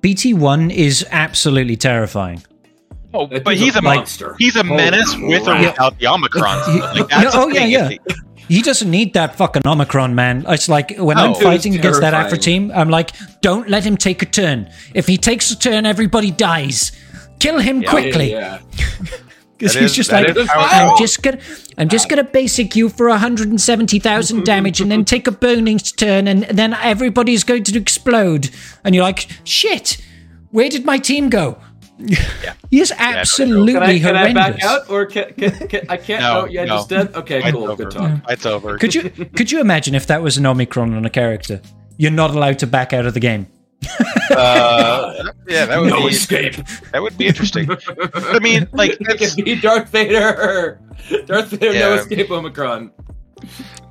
BT1 0.02 0.72
is 0.72 1.06
absolutely 1.12 1.76
terrifying. 1.76 2.44
oh 3.14 3.26
but 3.28 3.56
he's 3.58 3.76
a 3.76 3.80
a 3.80 3.82
monster. 3.82 4.36
he's 4.38 4.56
a 4.56 4.64
Holy 4.64 4.78
menace 4.78 5.16
with 5.18 5.42
or 5.48 5.56
crap. 5.56 5.62
without 5.74 6.00
the 6.00 6.06
omicrons 6.06 6.66
He- 6.74 7.00
Like, 7.00 7.10
that's 7.10 7.36
oh, 7.40 7.48
yeah, 7.50 7.66
yeah. 7.66 7.90
Is 8.50 8.56
He 8.58 8.62
doesn't 8.62 8.90
need 8.90 9.14
that 9.14 9.36
fucking 9.36 9.64
Omicron, 9.66 10.16
man. 10.16 10.46
It's 10.48 10.70
like 10.70 10.96
when 10.98 11.18
No. 11.18 11.26
I'm 11.26 11.36
fighting 11.36 11.76
against 11.76 12.02
that 12.02 12.14
Aphra 12.14 12.38
team, 12.38 12.72
I'm 12.74 12.90
like, 12.90 13.12
don't 13.42 13.70
let 13.70 13.84
him 13.84 13.98
take 13.98 14.22
a 14.22 14.26
turn. 14.26 14.70
If 14.94 15.08
he 15.08 15.18
takes 15.18 15.52
a 15.52 15.58
turn, 15.58 15.86
everybody 15.86 16.32
dies. 16.32 16.92
Kill 17.40 17.60
him 17.60 17.82
Yeah. 17.82 17.90
quickly. 17.90 18.32
Yeah. 18.32 18.60
Because 19.58 19.74
he's 19.80 19.84
is- 19.92 19.94
just 19.96 20.12
like, 20.12 20.30
is 20.36 20.48
how 20.50 20.62
it 20.62 20.92
I'm 20.92 20.98
just 20.98 21.22
gonna, 21.22 21.40
I'm 21.78 21.90
just 21.90 22.08
gonna 22.10 22.24
basic 22.24 22.76
you 22.76 22.90
for 22.90 23.10
170,000 23.10 24.46
damage, 24.46 24.80
and 24.82 24.92
then 24.92 25.06
take 25.06 25.28
a 25.28 25.32
burning 25.32 25.78
turn, 25.80 26.28
and 26.28 26.44
then 26.44 26.74
everybody's 26.76 27.44
going 27.44 27.64
to 27.66 27.78
explode. 27.80 28.50
And 28.84 28.94
you're 28.96 29.04
like, 29.04 29.28
shit, 29.44 29.98
where 30.52 30.70
did 30.70 30.86
my 30.86 30.98
team 30.98 31.30
go? 31.30 31.58
he 32.70 32.82
is 32.82 32.94
absolutely 32.98 33.74
Can 33.74 33.84
I, 33.84 34.00
can 34.00 34.16
I 34.16 34.34
back 34.34 34.62
out 34.64 34.90
or 34.90 35.06
can, 35.06 35.34
can, 35.34 35.68
can 35.68 35.86
I 35.90 35.98
can't? 35.98 36.22
No, 36.22 36.42
oh, 36.42 36.46
yeah, 36.46 36.66
no. 36.66 36.78
just 36.78 36.90
dead. 36.90 37.16
Okay, 37.16 37.42
Fight's 37.42 37.56
cool. 37.56 37.72
over. 37.72 37.84
Good 37.84 37.92
talk. 37.92 38.26
Fight's 38.26 38.46
over 38.46 38.78
Could 38.78 38.94
you 38.94 39.10
could 39.10 39.52
you 39.52 39.62
imagine 39.62 39.96
if 39.96 40.08
that 40.08 40.22
was 40.22 40.38
an 40.38 40.46
Omicron 40.46 40.94
on 40.94 41.06
a 41.06 41.10
character? 41.10 41.62
You're 41.98 42.12
not 42.12 42.32
allowed 42.32 42.60
to 42.60 42.68
back 42.68 42.92
out 42.92 43.06
of 43.06 43.14
the 43.14 43.22
game. 43.22 43.48
Uh, 44.32 45.32
yeah, 45.48 45.66
that 45.66 45.80
would 45.80 45.90
no 45.90 46.02
be 46.02 46.14
escape. 46.14 46.56
that 46.92 47.02
would 47.02 47.18
be 47.18 47.28
interesting. 47.28 47.70
I 48.16 48.40
mean, 48.40 48.68
like 48.74 48.92
it 48.92 49.08
that's, 49.08 49.36
can 49.36 49.46
be 49.46 49.56
Darth 49.56 49.90
Vader. 49.90 50.80
Darth 51.26 51.50
Vader, 51.52 51.74
no 51.74 51.94
escape, 51.94 52.32
Omicron. 52.32 52.92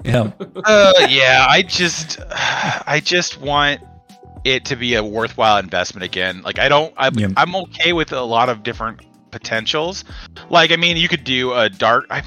Yeah. 0.05 0.33
uh, 0.64 1.07
yeah, 1.09 1.47
I 1.49 1.62
just, 1.62 2.19
I 2.31 3.01
just 3.03 3.40
want 3.40 3.81
it 4.44 4.64
to 4.66 4.76
be 4.76 4.94
a 4.94 5.02
worthwhile 5.02 5.59
investment 5.59 6.04
again. 6.04 6.42
Like 6.42 6.59
I 6.59 6.68
don't, 6.68 6.92
I'm, 6.96 7.18
Yeah. 7.18 7.28
I'm 7.37 7.54
okay 7.57 7.92
with 7.92 8.12
a 8.12 8.22
lot 8.22 8.48
of 8.48 8.62
different 8.62 9.00
potentials. 9.30 10.04
Like 10.50 10.70
I 10.70 10.76
mean, 10.76 10.96
you 10.96 11.09
could 11.09 11.24
do 11.24 11.52
a 11.52 11.68
dark. 11.68 12.07
I, 12.11 12.22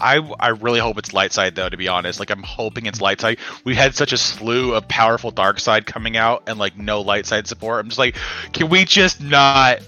I, 0.00 0.16
I 0.40 0.48
really 0.48 0.80
hope 0.80 0.98
it's 0.98 1.12
light 1.12 1.32
side 1.32 1.54
though. 1.54 1.68
To 1.68 1.76
be 1.76 1.88
honest, 1.88 2.18
like 2.18 2.30
I'm 2.30 2.42
hoping 2.42 2.86
it's 2.86 3.00
light 3.00 3.20
side. 3.20 3.38
We 3.64 3.74
had 3.74 3.94
such 3.94 4.12
a 4.12 4.16
slew 4.16 4.74
of 4.74 4.88
powerful 4.88 5.30
dark 5.30 5.60
side 5.60 5.86
coming 5.86 6.16
out 6.16 6.44
and 6.46 6.58
like 6.58 6.76
no 6.76 7.00
light 7.02 7.26
side 7.26 7.46
support. 7.46 7.80
I'm 7.80 7.88
just 7.88 7.98
like, 7.98 8.16
can 8.52 8.68
we 8.68 8.84
just 8.84 9.20
not 9.20 9.80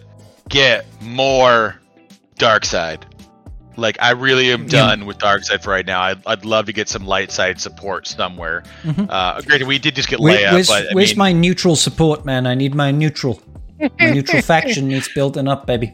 get 0.49 0.87
more 1.01 1.81
dark 2.37 2.65
side? 2.65 3.07
Like 3.77 3.97
I 4.01 4.11
really 4.11 4.53
am 4.53 4.63
Yeah. 4.63 4.69
done 4.87 5.07
with 5.07 5.19
dark 5.19 5.45
side 5.45 5.63
for 5.63 5.71
right 5.71 5.87
now. 5.87 6.01
I'd, 6.03 6.27
I'd 6.27 6.45
love 6.45 6.67
to 6.67 6.73
get 6.73 6.89
some 6.89 7.07
light 7.07 7.31
side 7.33 7.61
support 7.61 8.07
somewhere. 8.07 8.63
Mhm. 8.83 9.07
Uh, 9.11 9.41
granted, 9.43 9.67
we 9.69 9.79
did 9.79 9.95
just 9.95 10.09
get 10.09 10.21
Where- 10.21 10.37
Leia, 10.37 10.53
where's 10.53 10.69
but 10.69 10.87
I 10.91 10.95
where's 10.95 11.11
mean, 11.13 11.19
my 11.19 11.33
neutral 11.33 11.77
support, 11.77 12.25
man? 12.25 12.47
I 12.47 12.55
need 12.55 12.75
my 12.75 12.91
neutral. 12.91 13.41
My 13.99 14.11
neutral 14.13 14.43
faction 14.53 14.89
needs 14.89 15.09
building 15.15 15.49
up, 15.49 15.67
baby. 15.67 15.93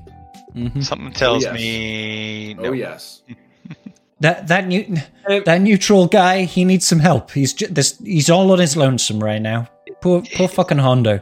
Mhm. 0.57 0.83
something 0.83 1.13
tells 1.13 1.45
yes. 1.45 1.55
me 1.55 2.55
no. 2.55 2.71
Oh 2.71 2.73
yes. 2.73 3.23
That 4.21 4.49
that 4.49 4.67
new, 4.67 4.97
Um, 5.31 5.43
that 5.45 5.61
neutral 5.61 6.07
guy, 6.07 6.43
he 6.43 6.65
needs 6.65 6.85
some 6.85 6.99
help. 6.99 7.31
He's 7.31 7.53
just 7.53 7.73
this. 7.73 7.97
He's 8.05 8.29
all 8.29 8.51
on 8.51 8.59
his 8.59 8.77
lonesome 8.77 9.23
right 9.23 9.41
now. 9.41 9.69
Poor 10.01 10.23
poor 10.35 10.49
fucking 10.49 10.79
Hondo. 10.79 11.21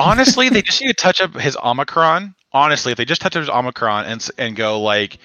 Honestly, 0.00 0.48
they 0.48 0.62
just 0.68 0.80
need 0.80 0.88
to 0.88 0.94
touch 0.94 1.20
up 1.20 1.34
his 1.38 1.56
Omicron. 1.62 2.34
Honestly, 2.52 2.90
if 2.90 2.98
they 2.98 3.04
just 3.04 3.20
touch 3.20 3.36
up 3.36 3.40
his 3.40 3.48
Omicron 3.50 4.06
and 4.06 4.28
and 4.36 4.56
go 4.56 4.80
like, 4.80 5.18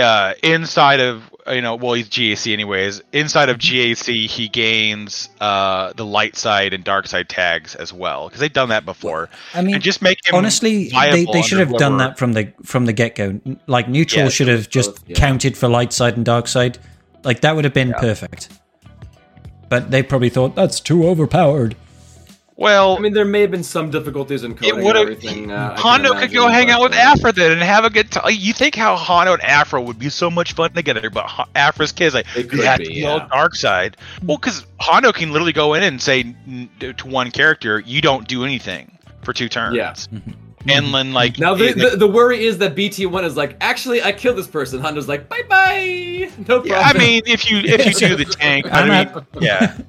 uh, 0.00 0.34
inside 0.42 1.00
of 1.00 1.30
you 1.46 1.60
know, 1.60 1.74
well, 1.74 1.92
he's 1.92 2.08
GAC 2.08 2.52
anyways. 2.52 3.02
Inside 3.12 3.48
of 3.48 3.58
GAC, 3.58 4.26
he 4.26 4.48
gains 4.48 5.28
uh 5.40 5.92
the 5.92 6.04
light 6.04 6.36
side 6.36 6.72
and 6.72 6.82
dark 6.84 7.06
side 7.06 7.28
tags 7.28 7.74
as 7.74 7.92
well 7.92 8.28
because 8.28 8.40
they've 8.40 8.52
done 8.52 8.70
that 8.70 8.84
before. 8.84 9.28
I 9.52 9.62
mean, 9.62 9.74
and 9.74 9.84
just 9.84 10.00
make 10.00 10.24
him 10.26 10.34
honestly, 10.34 10.88
they, 10.88 11.26
they 11.30 11.42
should 11.42 11.58
have 11.58 11.76
done 11.76 11.98
that 11.98 12.18
from 12.18 12.32
the 12.32 12.52
from 12.62 12.86
the 12.86 12.92
get 12.92 13.14
go. 13.14 13.40
Like 13.66 13.88
neutral 13.88 14.24
Yeah, 14.24 14.28
should 14.30 14.48
have 14.48 14.68
just 14.68 15.04
yeah. 15.06 15.16
counted 15.16 15.56
for 15.56 15.68
light 15.68 15.92
side 15.92 16.16
and 16.16 16.24
dark 16.24 16.48
side. 16.48 16.78
Like 17.24 17.40
that 17.40 17.54
would 17.54 17.64
have 17.64 17.74
been 17.74 17.92
perfect. 17.92 18.48
But 19.68 19.90
they 19.90 20.02
probably 20.02 20.28
thought 20.30 20.54
that's 20.54 20.80
too 20.80 21.06
overpowered. 21.06 21.76
Well, 22.56 22.96
I 22.96 23.00
mean, 23.00 23.14
there 23.14 23.24
may 23.24 23.40
have 23.40 23.50
been 23.50 23.64
some 23.64 23.90
difficulties 23.90 24.44
in 24.44 24.52
It 24.52 24.58
coding 24.58 24.74
and 24.76 24.84
would 24.84 24.94
have. 24.94 25.02
everything. 25.08 25.50
Uh, 25.50 25.76
Hondo 25.76 26.14
could 26.14 26.32
go 26.32 26.46
hang 26.46 26.70
out 26.70 26.82
with 26.82 26.92
uh, 26.92 26.96
Aphra 26.98 27.32
then 27.32 27.50
and 27.50 27.60
have 27.62 27.84
a 27.84 27.90
good 27.90 28.12
time. 28.12 28.30
You 28.30 28.52
think 28.52 28.76
how 28.76 28.94
Hondo 28.94 29.32
and 29.32 29.42
Aphra 29.42 29.82
would 29.82 29.98
be 29.98 30.08
so 30.08 30.30
much 30.30 30.52
fun 30.52 30.72
together, 30.72 31.10
but 31.10 31.26
Ho- 31.26 31.46
Aphra's 31.56 31.90
kids 31.90 32.14
like 32.14 32.26
It 32.36 32.48
could 32.48 32.60
had 32.60 32.78
be, 32.78 32.84
to 32.84 32.90
be 32.90 33.04
all 33.06 33.18
yeah. 33.18 33.28
dark 33.28 33.56
side. 33.56 33.96
Well, 34.22 34.36
because 34.36 34.64
Hondo 34.78 35.10
can 35.10 35.32
literally 35.32 35.52
go 35.52 35.74
in 35.74 35.82
and 35.82 36.00
say 36.00 36.32
to 36.78 37.06
one 37.08 37.32
character, 37.32 37.80
"You 37.80 38.00
don't 38.00 38.28
do 38.28 38.44
anything 38.44 38.96
for 39.24 39.32
two 39.32 39.48
turns." 39.48 39.74
Yeah. 39.76 39.94
and 40.68 40.94
then 40.94 41.12
like 41.12 41.40
Now 41.40 41.54
the, 41.56 41.72
the 41.72 41.96
the 41.96 42.06
worry 42.06 42.46
is 42.46 42.58
that 42.58 42.76
BT 42.76 43.06
one 43.06 43.24
is 43.24 43.36
like, 43.36 43.56
actually, 43.60 44.00
I 44.00 44.12
killed 44.12 44.38
this 44.38 44.46
person. 44.46 44.80
Hondo's 44.80 45.08
like, 45.08 45.28
bye 45.28 45.42
bye, 45.48 46.30
no 46.38 46.44
problem. 46.60 46.66
Yeah, 46.68 46.80
I 46.80 46.96
mean, 46.96 47.22
if 47.26 47.50
you 47.50 47.58
if 47.58 47.84
you 47.84 47.92
do 48.08 48.14
the 48.14 48.24
tank, 48.40 48.66
I 48.70 49.04
mean, 49.04 49.26
yeah. 49.42 49.76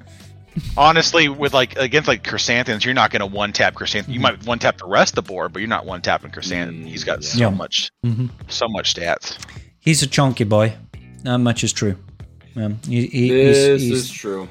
Honestly, 0.76 1.28
with 1.28 1.52
like 1.54 1.76
against 1.76 2.08
like 2.08 2.24
Chrysanthemums, 2.24 2.84
you're 2.84 2.94
not 2.94 3.10
going 3.10 3.20
to 3.20 3.26
one 3.26 3.52
tap 3.52 3.74
Chrysanthemum. 3.74 4.14
You 4.14 4.20
might 4.20 4.44
one 4.46 4.58
tap 4.58 4.78
the 4.78 4.86
rest 4.86 5.16
of 5.16 5.24
the 5.24 5.30
board, 5.30 5.52
but 5.52 5.60
you're 5.60 5.68
not 5.68 5.86
one 5.86 6.02
tapping 6.02 6.30
Chrysanthemum. 6.30 6.84
Mm, 6.86 6.88
He's 6.88 7.04
got 7.04 7.22
yeah. 7.22 7.28
so 7.28 7.38
Yeah. 7.38 7.50
much, 7.50 7.90
Mhm. 8.04 8.30
so 8.48 8.66
much 8.68 8.94
stats. 8.94 9.36
He's 9.80 10.02
a 10.02 10.06
chunky 10.06 10.44
boy. 10.44 10.74
Not 11.24 11.38
much 11.38 11.62
is 11.64 11.72
true. 11.72 11.96
Um, 12.56 12.78
he, 12.88 13.06
he, 13.06 13.28
this 13.30 13.82
he's 13.82 13.92
is 14.04 14.10
true. 14.10 14.48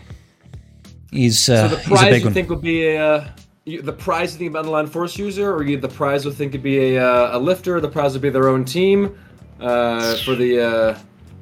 he's, 1.12 1.50
uh, 1.50 1.70
So 1.70 1.76
the 1.76 1.78
he's 1.82 1.86
a 1.86 1.90
prize 1.90 2.04
big 2.12 2.22
you 2.22 2.26
one. 2.28 2.34
think 2.34 2.50
would 2.50 2.62
be 2.62 2.88
a 2.88 3.02
uh, 3.16 3.28
you, 3.66 3.82
the 3.82 3.94
prize 3.94 4.34
you 4.34 4.40
think 4.40 4.52
about 4.52 4.66
online 4.66 4.88
force 4.88 5.18
user, 5.18 5.52
or 5.54 5.64
you 5.64 5.78
the 5.78 5.88
prize 5.88 6.24
would 6.26 6.36
think 6.36 6.52
would 6.54 6.62
be 6.64 6.96
a 6.96 7.04
uh, 7.04 7.38
a 7.38 7.40
lifter. 7.40 7.82
The 7.82 7.88
prize 7.90 8.14
would 8.14 8.22
be 8.22 8.30
their 8.30 8.48
own 8.48 8.64
team 8.64 9.18
uh, 9.60 10.16
for 10.18 10.36
the 10.36 10.62
uh, 10.62 10.98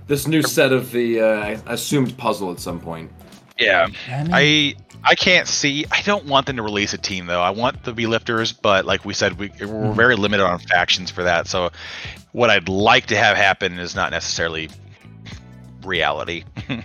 this 0.07 0.25
new 0.27 0.41
set 0.41 0.71
of 0.71 0.91
the 0.91 1.19
uh, 1.19 1.59
assumed 1.67 2.17
puzzle 2.17 2.51
at 2.51 2.59
some 2.61 2.79
point. 2.79 3.11
Yeah, 3.59 3.87
I 4.09 4.23
mean- 4.23 4.33
I 4.33 4.75
I 5.05 5.15
can't 5.15 5.47
see. 5.47 5.85
I 5.91 6.01
don't 6.03 6.25
want 6.25 6.45
them 6.47 6.55
to 6.57 6.63
release 6.63 6.93
a 6.93 6.97
team 6.97 7.25
though. 7.25 7.41
I 7.41 7.49
want 7.49 7.83
the 7.83 7.93
be 7.93 8.05
lifters, 8.07 8.51
but 8.53 8.85
like 8.85 9.03
we 9.05 9.13
said, 9.13 9.37
we 9.37 9.49
we're 9.59 9.67
Mm-hmm. 9.67 9.93
very 9.95 10.15
limited 10.15 10.45
on 10.45 10.59
factions 10.59 11.11
for 11.11 11.23
that. 11.23 11.47
So 11.47 11.71
what 12.31 12.49
I'd 12.49 12.69
like 12.69 13.05
to 13.07 13.17
have 13.17 13.35
happen 13.37 13.77
is 13.79 13.95
not 13.95 14.11
necessarily 14.11 14.69
reality. 15.83 16.43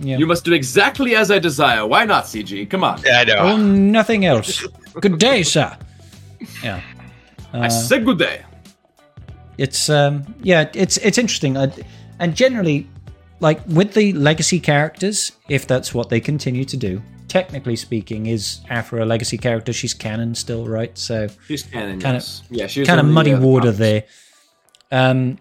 Yeah. 0.00 0.18
You 0.18 0.26
must 0.26 0.44
do 0.44 0.52
exactly 0.52 1.14
as 1.16 1.30
I 1.30 1.38
desire. 1.38 1.86
Why 1.86 2.04
not, 2.04 2.24
CG? 2.24 2.68
Come 2.70 2.84
on. 2.84 3.00
I 3.10 3.24
know. 3.24 3.34
Oh, 3.38 3.56
nothing 3.56 4.24
else. 4.26 4.64
Good 5.00 5.18
day, 5.18 5.42
sir. 5.42 5.76
Yeah. 6.62 6.80
I 7.52 7.66
Uh, 7.66 7.70
said 7.70 8.04
good 8.04 8.18
day. 8.18 8.42
it's 9.58 9.88
um 9.88 10.22
yeah 10.42 10.68
it's 10.74 10.98
it's 10.98 11.16
interesting 11.16 11.56
I, 11.56 11.72
and 12.18 12.34
generally 12.36 12.86
like 13.40 13.60
with 13.66 13.94
the 13.94 14.12
legacy 14.14 14.58
characters 14.60 15.32
if 15.48 15.66
that's 15.66 15.92
what 15.94 16.08
they 16.08 16.20
continue 16.20 16.64
to 16.64 16.76
do 16.76 17.02
technically 17.28 17.76
speaking 17.76 18.26
is 18.26 18.60
aphra 18.70 19.04
a 19.04 19.06
legacy 19.06 19.36
character 19.36 19.72
she's 19.72 19.92
canon 19.94 20.34
still 20.34 20.66
right 20.66 20.96
so 20.96 21.28
She's 21.48 21.62
canon. 21.62 22.00
Kinda- 22.00 22.22
yeah, 22.50 22.66
she's 22.66 22.86
kind 22.86 23.00
of 23.00 23.04
in 23.06 23.08
the, 23.10 23.14
muddy 23.14 23.32
uh, 23.34 23.40
water 23.40 23.72
comics. 23.72 23.78
there 23.78 24.04
um 24.92 25.38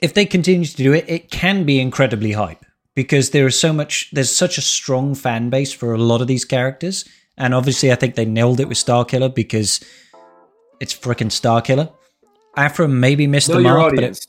if 0.00 0.12
they 0.14 0.26
continue 0.26 0.66
to 0.66 0.76
do 0.76 0.92
it 0.92 1.04
it 1.08 1.30
can 1.30 1.64
be 1.64 1.80
incredibly 1.80 2.32
hype 2.32 2.64
because 2.94 3.30
there 3.30 3.46
is 3.46 3.58
so 3.58 3.72
much 3.72 4.10
there's 4.12 4.30
such 4.34 4.58
a 4.58 4.62
strong 4.62 5.14
fan 5.14 5.48
base 5.50 5.72
for 5.72 5.94
a 5.94 5.98
lot 5.98 6.20
of 6.20 6.26
these 6.26 6.44
characters 6.44 7.04
and 7.38 7.54
obviously 7.54 7.90
i 7.92 7.94
think 7.94 8.14
they 8.14 8.24
nailed 8.26 8.60
it 8.60 8.68
with 8.68 8.76
starkiller 8.78 9.32
because 9.32 9.80
it's 10.80 10.94
freaking 10.94 11.30
starkiller 11.30 11.92
aphra 12.56 12.88
maybe 12.88 13.26
missed 13.26 13.48
Know 13.48 13.56
the 13.56 13.62
mark 13.62 13.78
but 13.78 13.94
it, 13.94 13.96
audience. 13.98 14.26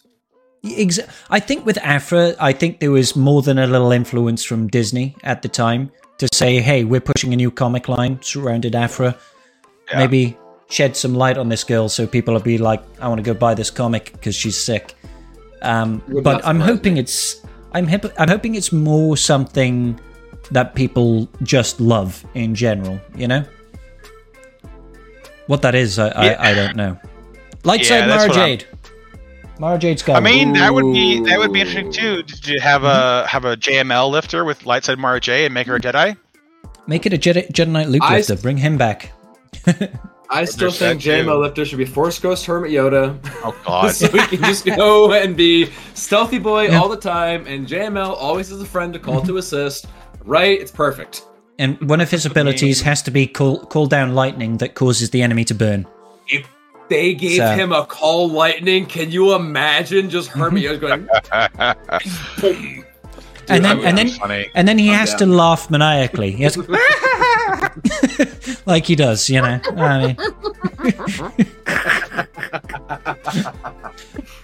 I 1.29 1.39
think 1.39 1.65
with 1.65 1.77
Aphra, 1.79 2.35
I 2.39 2.53
think 2.53 2.79
there 2.79 2.91
was 2.91 3.15
more 3.15 3.41
than 3.41 3.57
a 3.59 3.67
little 3.67 3.91
influence 3.91 4.43
from 4.43 4.67
Disney 4.67 5.15
at 5.23 5.41
the 5.41 5.49
time 5.49 5.91
to 6.17 6.27
say, 6.33 6.59
"Hey, 6.59 6.83
we're 6.83 7.01
pushing 7.01 7.33
a 7.33 7.35
new 7.35 7.51
comic 7.51 7.87
line 7.89 8.19
surrounded 8.21 8.75
Aphra. 8.75 9.15
Yeah. 9.91 9.99
Maybe 9.99 10.37
shed 10.69 10.95
some 10.97 11.13
light 11.13 11.37
on 11.37 11.49
this 11.49 11.63
girl, 11.63 11.89
so 11.89 12.07
people 12.07 12.33
will 12.33 12.41
be 12.41 12.57
like, 12.57 12.81
I 12.99 13.07
want 13.07 13.19
to 13.19 13.33
go 13.33 13.37
buy 13.37 13.53
this 13.53 13.69
comic 13.69 14.11
because 14.13 14.35
she's 14.35 14.57
sick." 14.57 14.95
Um, 15.61 16.01
but 16.23 16.45
I'm 16.45 16.59
hoping 16.59 16.95
me. 16.95 16.99
it's 17.01 17.41
I'm 17.73 17.87
hip- 17.87 18.13
I'm 18.17 18.29
hoping 18.29 18.55
it's 18.55 18.71
more 18.71 19.17
something 19.17 19.99
that 20.51 20.75
people 20.75 21.27
just 21.43 21.79
love 21.81 22.23
in 22.33 22.55
general. 22.55 22.99
You 23.15 23.27
know, 23.27 23.43
what 25.47 25.61
that 25.61 25.75
is, 25.75 25.99
I 25.99 26.07
Yeah. 26.07 26.37
I, 26.39 26.51
I 26.51 26.53
don't 26.53 26.75
know. 26.75 26.97
Light 27.63 27.81
Yeah, 27.81 27.87
side 27.87 28.07
Mara 28.07 28.27
what 28.27 28.37
I'm- 28.37 28.47
Jade. 28.49 28.65
Mara 29.59 29.77
Jade's 29.77 30.01
got. 30.01 30.17
I 30.17 30.19
mean, 30.19 30.53
that 30.53 30.73
would 30.73 30.93
be 30.93 31.21
that 31.21 31.39
would 31.39 31.53
be 31.53 31.61
interesting 31.61 31.87
Ooh. 32.05 32.23
too. 32.23 32.23
To 32.23 32.59
have 32.59 32.83
a 32.83 32.87
mm-hmm. 32.87 33.27
have 33.27 33.45
a 33.45 33.55
JML 33.55 34.09
lifter 34.09 34.43
with 34.43 34.63
Lightside 34.63 34.97
Mara 34.97 35.19
J 35.19 35.45
and 35.45 35.53
make 35.53 35.67
her 35.67 35.75
a 35.75 35.79
Jedi. 35.79 36.17
Make 36.87 37.05
it 37.05 37.13
a 37.13 37.17
Jedi, 37.17 37.49
Jedi 37.51 37.69
Knight 37.69 37.89
Luke 37.89 38.03
I- 38.03 38.17
lifter. 38.17 38.35
Bring 38.35 38.57
him 38.57 38.77
back. 38.77 39.11
I 40.29 40.45
still 40.45 40.71
think 40.71 41.01
JML 41.01 41.23
too. 41.23 41.33
Lifter 41.35 41.65
should 41.65 41.77
be 41.77 41.85
Force 41.85 42.19
Ghost 42.19 42.45
Hermit 42.45 42.71
Yoda. 42.71 43.17
Oh 43.43 43.55
God. 43.65 43.91
so 43.91 44.09
we 44.11 44.19
can 44.19 44.39
just 44.39 44.65
go 44.65 45.13
and 45.13 45.37
be 45.37 45.69
stealthy 45.93 46.39
boy 46.39 46.67
Yeah. 46.67 46.79
all 46.79 46.89
the 46.89 46.97
time, 46.97 47.45
and 47.47 47.67
JML 47.67 48.15
always 48.17 48.49
has 48.49 48.59
a 48.59 48.65
friend 48.65 48.93
to 48.93 48.99
call 48.99 49.21
to 49.21 49.27
mm-hmm. 49.27 49.37
assist. 49.37 49.85
Right? 50.23 50.59
It's 50.59 50.71
perfect. 50.71 51.25
And 51.59 51.79
one 51.87 52.01
of 52.01 52.11
his 52.11 52.25
abilities 52.25 52.81
has 52.81 53.01
to 53.03 53.11
be 53.11 53.27
call, 53.27 53.59
call 53.65 53.85
down 53.85 54.13
lightning 54.15 54.57
that 54.57 54.73
causes 54.73 55.11
the 55.11 55.21
enemy 55.21 55.45
to 55.45 55.55
burn. 55.55 55.87
If 56.85 56.89
they 56.89 57.13
gave 57.15 57.37
So- 57.37 57.55
him 57.55 57.71
a 57.71 57.85
call 57.85 58.29
lightning, 58.29 58.85
can 58.85 59.11
you 59.11 59.33
imagine 59.33 60.09
just 60.09 60.29
mm-hmm. 60.29 60.39
Hermit 60.39 60.63
Yoda 60.63 60.79
going? 60.79 61.07
boom. 62.41 62.85
and 63.47 63.63
that 63.63 63.69
then 63.69 63.77
would 63.77 63.85
and 63.87 63.97
then 63.97 64.09
funny. 64.09 64.49
and 64.55 64.67
then 64.67 64.77
he 64.79 64.89
I'm 64.89 64.95
has 64.99 65.09
down. 65.11 65.19
to 65.19 65.25
laugh 65.27 65.69
maniacally. 65.69 66.31
He 66.31 66.43
has 66.43 66.53
to, 66.53 66.63
like 68.65 68.85
he 68.85 68.95
does, 68.95 69.29
you 69.29 69.41
know. 69.41 69.59
I 69.77 70.07
mean. 70.07 70.15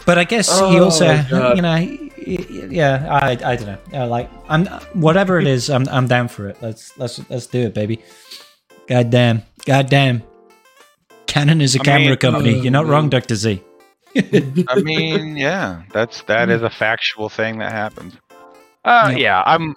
but 0.06 0.18
I 0.18 0.24
guess 0.24 0.48
he 0.60 0.80
Oh, 0.80 0.84
also, 0.86 1.14
you 1.56 1.62
know, 1.62 1.76
he- 1.76 2.12
he- 2.38 2.68
yeah. 2.70 3.08
I, 3.10 3.32
I 3.32 3.56
don't 3.56 3.66
know. 3.68 3.78
Yeah, 3.92 4.04
like 4.06 4.30
I'm 4.50 4.66
whatever 4.94 5.40
it 5.40 5.48
is, 5.48 5.70
I'm 5.70 5.88
I'm 5.90 6.08
down 6.08 6.28
for 6.28 6.48
it. 6.50 6.58
Let's 6.62 6.98
let's 6.98 7.20
let's 7.30 7.48
do 7.48 7.62
it, 7.62 7.74
baby. 7.74 8.02
God 8.88 9.10
damn, 9.10 9.44
god 9.66 9.90
damn. 9.90 10.24
Canon 11.32 11.62
is 11.62 11.78
a 11.78 11.80
I 11.80 11.84
camera 11.84 12.10
mean- 12.10 12.18
company. 12.18 12.60
You're 12.60 12.72
not 12.74 12.88
wrong, 12.88 13.08
Doctor 13.16 13.36
Z. 13.36 13.64
I 14.18 14.76
mean, 14.84 15.38
yeah, 15.38 15.84
that's 15.94 16.24
that 16.24 16.50
is 16.50 16.62
a 16.62 16.70
factual 16.70 17.30
thing 17.30 17.60
that 17.60 17.72
happens. 17.72 18.16
Uh, 18.84 19.08
Yep. 19.12 19.20
yeah, 19.20 19.44
I'm. 19.46 19.76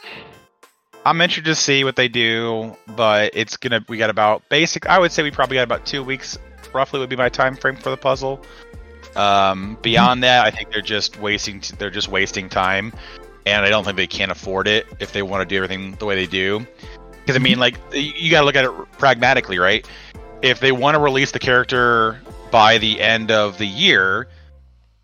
I'm 1.07 1.21
interested 1.21 1.45
to 1.51 1.55
see 1.55 1.85
what 1.85 1.95
they 1.95 2.09
do, 2.09 2.75
but 2.97 3.31
it's 3.35 3.57
gonna. 3.57 3.85
We 3.89 3.99
got 3.99 4.11
about 4.11 4.43
basic. 4.49 4.87
I 4.87 4.99
would 4.99 5.13
say 5.13 5.23
we 5.23 5.31
probably 5.31 5.55
got 5.57 5.63
about 5.63 5.87
two 5.87 6.03
weeks, 6.03 6.37
roughly, 6.73 6.99
would 6.99 7.09
be 7.11 7.15
my 7.17 7.29
time 7.29 7.55
frame 7.55 7.77
for 7.77 7.91
the 7.91 7.97
puzzle. 7.97 8.45
Um, 9.15 9.79
beyond 9.81 10.25
that, 10.25 10.45
I 10.45 10.51
think 10.51 10.73
they're 10.73 10.81
just 10.83 11.21
wasting. 11.21 11.63
They're 11.79 11.91
just 11.91 12.09
wasting 12.09 12.49
time, 12.49 12.93
and 13.47 13.65
I 13.65 13.69
don't 13.69 13.85
think 13.85 13.97
they 13.97 14.09
can 14.09 14.33
afford 14.33 14.67
it 14.67 14.87
if 14.99 15.13
they 15.13 15.23
want 15.23 15.43
to 15.43 15.47
do 15.47 15.55
everything 15.63 15.95
the 16.01 16.07
way 16.07 16.17
they 16.17 16.27
do. 16.27 16.67
Because 17.21 17.37
I 17.37 17.39
mean, 17.39 17.61
like 17.61 17.77
you 17.93 18.33
got 18.33 18.41
to 18.41 18.47
look 18.47 18.57
at 18.57 18.65
it 18.65 18.73
pragmatically, 18.99 19.59
right? 19.61 19.87
If 20.45 20.61
they 20.61 20.72
want 20.72 20.95
to 20.95 20.99
release 21.01 21.30
the 21.32 21.38
character 21.38 22.20
by 22.51 22.76
the 22.78 23.01
end 23.01 23.30
of 23.30 23.57
the 23.57 23.66
year, 23.66 24.28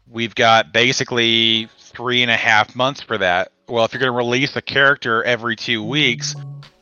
we've 0.07 0.35
got 0.35 0.71
basically 0.73 1.67
three 1.79 2.21
and 2.23 2.31
a 2.31 2.37
half 2.37 2.77
months 2.77 3.01
for 3.01 3.17
that. 3.19 3.51
Well, 3.67 3.85
if 3.87 3.93
you're 3.95 4.01
going 4.01 4.13
to 4.13 4.17
release 4.17 4.55
a 4.55 4.61
character 4.61 5.25
every 5.25 5.57
two 5.57 5.83
weeks, 5.83 6.35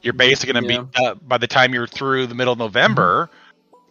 you're 0.02 0.12
basically 0.12 0.54
going 0.54 0.64
to 0.64 0.72
Yeah. 0.72 0.80
be 0.80 1.04
uh, 1.06 1.14
by 1.14 1.38
the 1.38 1.46
time 1.46 1.72
you're 1.72 1.86
through 1.86 2.26
the 2.26 2.34
middle 2.34 2.52
of 2.52 2.59
November, 2.59 3.30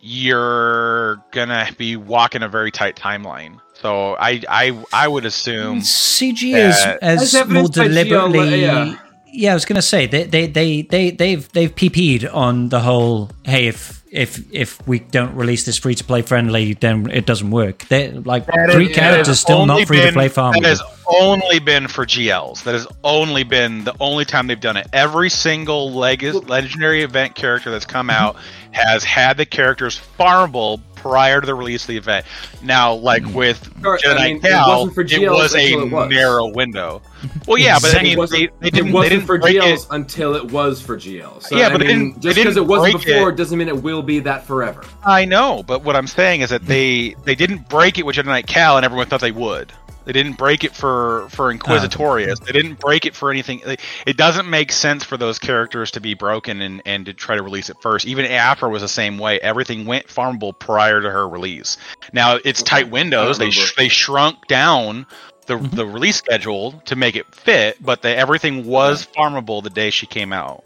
you're 0.01 1.17
gonna 1.31 1.67
be 1.77 1.95
walking 1.95 2.43
a 2.43 2.47
very 2.49 2.71
tight 2.71 2.95
timeline. 2.95 3.59
So 3.73 4.15
I 4.19 4.41
I 4.47 4.83
I 4.93 5.07
would 5.07 5.25
assume 5.25 5.79
CG 5.81 6.53
is 6.53 6.75
As 7.01 7.33
as 7.33 7.33
more 7.33 7.41
evidenced 7.43 7.75
by 7.75 7.87
deliberately. 7.87 8.61
GLA. 8.61 8.99
Yeah, 9.31 9.51
I 9.51 9.53
was 9.53 9.65
gonna 9.65 9.81
say 9.81 10.05
they 10.05 10.23
they 10.25 10.47
they 10.47 10.81
they 10.83 11.11
they've 11.11 11.51
they've 11.51 11.75
pp'd 11.75 12.25
on 12.27 12.69
the 12.69 12.81
whole. 12.81 13.31
Hey, 13.43 13.67
if 13.67 13.96
if 14.11 14.41
if 14.53 14.85
we 14.87 14.99
don't 14.99 15.35
release 15.35 15.65
this 15.65 15.77
free 15.77 15.95
to 15.95 16.03
play 16.03 16.21
friendly, 16.21 16.73
then 16.73 17.09
it 17.11 17.25
doesn't 17.25 17.51
work. 17.51 17.85
They 17.89 18.11
like 18.11 18.45
three 18.71 18.87
That 18.87 18.95
characters 18.95 19.39
still 19.39 19.57
only 19.61 19.79
not 19.81 19.87
free 19.87 19.97
to 19.97 20.03
been- 20.03 20.13
play 20.13 20.29
farm. 20.29 20.53
That 20.53 20.63
has 20.63 20.81
only 21.07 21.59
been 21.59 21.87
for 21.87 22.05
GLs. 22.05 22.63
That 22.63 22.73
has 22.73 22.87
only 23.03 23.43
been 23.43 23.83
the 23.83 23.95
only 23.99 24.25
time 24.25 24.47
they've 24.47 24.59
done 24.59 24.77
it. 24.77 24.87
Every 24.93 25.29
single 25.29 25.91
leg- 25.93 26.23
legendary 26.47 27.01
event 27.03 27.35
character 27.35 27.69
that's 27.71 27.85
come 27.85 28.09
out 28.09 28.35
has 28.71 29.03
had 29.03 29.37
the 29.37 29.45
characters 29.45 29.99
farmable 30.19 30.81
prior 30.95 31.39
to 31.41 31.45
the 31.47 31.55
release 31.55 31.83
of 31.83 31.87
the 31.87 31.97
event. 31.97 32.25
Now, 32.61 32.93
like 32.93 33.23
Mm-hmm. 33.23 33.33
with 33.33 33.69
Sure, 33.81 33.97
Jedi 33.97 34.17
I 34.19 34.27
mean, 34.27 34.37
it 34.37 34.41
Cal, 34.43 34.69
wasn't 34.87 34.95
for 34.95 35.01
it 35.01 35.29
was 35.31 35.55
a 35.55 35.59
until 35.73 35.81
it 35.83 35.91
was. 35.91 36.09
narrow 36.09 36.47
window. 36.47 37.01
Well, 37.47 37.57
yeah, 37.57 37.77
but 37.81 37.95
I 37.95 37.99
It 37.99 38.03
mean, 38.03 38.17
wasn't, 38.17 38.39
they, 38.59 38.69
they 38.69 38.69
didn't. 38.69 38.91
wasn't 38.91 39.09
they 39.09 39.15
didn't 39.17 39.27
for 39.27 39.39
GLs 39.39 39.83
it. 39.83 39.87
until 39.91 40.35
it 40.35 40.51
was 40.51 40.81
for 40.81 40.97
GLs. 40.97 41.43
So, 41.43 41.57
Yeah, 41.57 41.67
I 41.67 41.71
but 41.71 41.79
they 41.79 41.87
mean, 41.87 42.11
didn't- 42.11 42.21
just 42.21 42.35
because 42.37 42.57
it 42.57 42.65
wasn't 42.65 43.03
before 43.03 43.29
it. 43.29 43.35
doesn't 43.37 43.57
mean 43.57 43.67
it 43.67 43.81
will 43.83 44.03
be 44.03 44.19
that 44.19 44.45
forever. 44.45 44.83
I 45.05 45.25
know, 45.25 45.63
but 45.63 45.83
what 45.83 45.95
I'm 45.95 46.07
saying 46.07 46.41
is 46.41 46.49
that 46.49 46.65
they 46.65 47.15
they 47.25 47.35
didn't 47.35 47.69
break 47.69 47.97
it 47.97 48.05
with 48.05 48.15
Jedi 48.15 48.25
Knight 48.25 48.47
Cal, 48.47 48.77
and 48.77 48.85
everyone 48.85 49.07
thought 49.07 49.21
they 49.21 49.31
would. 49.31 49.71
They 50.05 50.13
didn't 50.13 50.37
break 50.37 50.63
it 50.63 50.73
for 50.73 51.27
for 51.31 51.49
ah. 51.49 51.53
Inquisitorius. 51.53 52.39
They 52.45 52.53
didn't 52.53 52.79
break 52.79 53.05
it 53.05 53.13
for 53.13 53.29
anything. 53.29 53.61
It 54.05 54.15
doesn't 54.15 54.49
make 54.49 54.71
sense 54.71 55.03
for 55.03 55.17
those 55.17 55.37
characters 55.37 55.91
to 55.91 55.99
be 55.99 56.13
broken 56.13 56.61
and 56.61 56.81
and 56.85 57.05
to 57.07 57.13
try 57.13 57.35
to 57.35 57.43
release 57.43 57.69
it 57.69 57.75
first. 57.81 58.05
Even 58.05 58.25
Aphra 58.25 58.69
was 58.69 58.81
the 58.81 58.87
same 58.87 59.17
way. 59.17 59.37
Everything 59.41 59.85
went 59.85 60.07
farmable 60.07 60.57
prior 60.57 61.01
to 61.01 61.11
her 61.11 61.27
release. 61.27 61.75
Now 62.13 62.37
it's 62.45 62.63
tight 62.63 62.89
windows. 62.89 63.37
They 63.37 63.51
sh- 63.51 63.75
they 63.75 63.89
shrunk 63.89 64.47
down. 64.47 65.07
The, 65.47 65.57
the 65.57 65.85
release 65.85 66.17
schedule 66.17 66.73
to 66.85 66.95
make 66.95 67.15
it 67.15 67.25
fit, 67.33 67.77
but 67.83 68.01
the, 68.01 68.15
everything 68.15 68.65
was 68.65 69.05
farmable 69.15 69.63
the 69.63 69.69
day 69.69 69.89
she 69.89 70.05
came 70.05 70.33
out. 70.33 70.63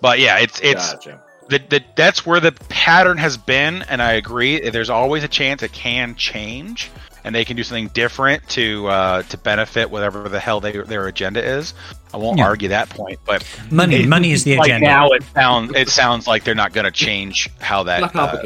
But 0.00 0.18
yeah, 0.18 0.38
it's 0.38 0.60
it's 0.60 0.92
Gotcha. 0.94 1.22
that 1.50 1.70
that 1.70 1.94
that's 1.96 2.24
where 2.26 2.40
the 2.40 2.52
pattern 2.68 3.18
has 3.18 3.36
been, 3.36 3.82
and 3.82 4.00
I 4.02 4.12
agree. 4.12 4.68
There's 4.70 4.90
always 4.90 5.24
a 5.24 5.28
chance 5.28 5.62
it 5.62 5.72
can 5.72 6.14
change, 6.14 6.90
and 7.22 7.34
they 7.34 7.44
can 7.44 7.56
do 7.56 7.62
something 7.62 7.88
different 7.88 8.46
to 8.50 8.86
uh, 8.88 9.22
to 9.24 9.38
benefit 9.38 9.90
whatever 9.90 10.28
the 10.28 10.40
hell 10.40 10.60
they, 10.60 10.72
their 10.72 11.06
agenda 11.06 11.42
is. 11.44 11.74
I 12.12 12.16
won't 12.16 12.38
Yeah. 12.38 12.46
argue 12.46 12.68
that 12.68 12.88
point, 12.90 13.18
but 13.26 13.44
money. 13.70 13.96
it- 14.04 14.08
money 14.08 14.32
is 14.32 14.44
the 14.44 14.56
like 14.56 14.66
agenda. 14.68 14.86
now 14.86 15.10
it 15.10 15.22
sounds 15.34 15.72
it 15.74 15.88
sounds 15.88 16.26
like 16.26 16.44
they're 16.44 16.54
not 16.54 16.72
going 16.72 16.84
to 16.86 16.90
change 16.90 17.50
how 17.60 17.82
that. 17.84 18.14
Not 18.14 18.16
uh, 18.16 18.42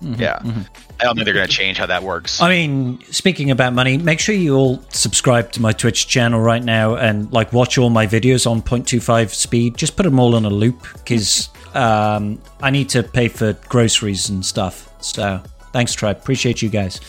complicated. 0.00 0.20
yeah, 0.20 0.62
I 1.00 1.04
don't 1.04 1.14
think 1.14 1.24
they're 1.24 1.34
going 1.34 1.46
to 1.46 1.52
change 1.52 1.78
how 1.78 1.86
that 1.86 2.02
works. 2.02 2.40
I 2.40 2.48
mean, 2.48 3.00
speaking 3.10 3.50
about 3.50 3.72
money, 3.72 3.98
make 3.98 4.20
sure 4.20 4.34
you 4.34 4.56
all 4.56 4.82
subscribe 4.90 5.52
to 5.52 5.62
my 5.62 5.72
Twitch 5.72 6.08
channel 6.08 6.40
right 6.40 6.62
now 6.62 6.96
and 6.96 7.32
like 7.32 7.52
watch 7.52 7.78
all 7.78 7.90
my 7.90 8.06
videos 8.06 8.50
on 8.50 8.62
0.25 8.62 9.34
speed. 9.34 9.76
Just 9.76 9.96
put 9.96 10.04
them 10.04 10.18
all 10.18 10.34
on 10.34 10.44
a 10.44 10.50
loop 10.50 10.86
because 10.94 11.48
um, 11.74 12.40
I 12.62 12.70
need 12.70 12.88
to 12.90 13.02
pay 13.02 13.28
for 13.28 13.52
groceries 13.68 14.28
and 14.28 14.44
stuff. 14.44 14.92
So 15.02 15.42
thanks, 15.72 15.94
tribe. 15.94 16.18
Appreciate 16.18 16.62
you 16.62 16.68
guys. 16.68 17.00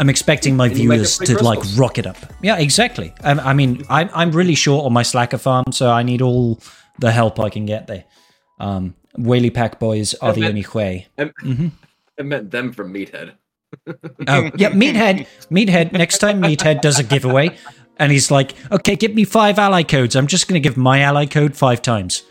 I'm 0.00 0.08
expecting 0.08 0.56
my 0.56 0.66
And 0.66 0.76
viewers 0.76 1.18
to 1.18 1.34
play 1.34 1.56
like 1.56 1.58
rock 1.76 1.98
it 1.98 2.06
up. 2.06 2.16
Yeah, 2.40 2.56
exactly. 2.58 3.12
I, 3.24 3.32
I 3.32 3.52
mean, 3.52 3.84
I'm 3.90 4.08
I'm 4.14 4.30
really 4.30 4.54
short 4.54 4.84
on 4.84 4.92
my 4.92 5.02
slacker 5.02 5.38
farm, 5.38 5.64
so 5.72 5.90
I 5.90 6.04
need 6.04 6.22
all 6.22 6.60
the 7.00 7.10
help 7.10 7.40
I 7.40 7.50
can 7.50 7.66
get 7.66 7.88
there. 7.88 8.04
Um, 8.60 8.94
Whaley 9.16 9.50
Pack 9.50 9.80
boys 9.80 10.14
are 10.14 10.32
the 10.32 10.42
man. 10.42 10.50
only 10.50 10.66
way. 10.72 11.08
I, 11.18 11.32
I 12.18 12.22
meant 12.22 12.50
them 12.50 12.72
from 12.72 12.92
Meathead. 12.92 13.34
Oh, 14.26 14.50
yeah, 14.56 14.70
Meathead. 14.70 15.26
Meathead. 15.50 15.92
Next 15.92 16.18
time 16.18 16.40
Meathead 16.42 16.80
does 16.80 16.98
a 16.98 17.04
giveaway, 17.04 17.56
and 17.98 18.10
he's 18.10 18.30
like, 18.30 18.54
"Okay, 18.72 18.96
give 18.96 19.14
me 19.14 19.24
five 19.24 19.58
ally 19.58 19.82
codes. 19.82 20.16
I'm 20.16 20.26
just 20.26 20.48
going 20.48 20.60
to 20.60 20.66
give 20.66 20.76
my 20.76 21.00
ally 21.00 21.26
code 21.26 21.56
five 21.56 21.82
times." 21.82 22.22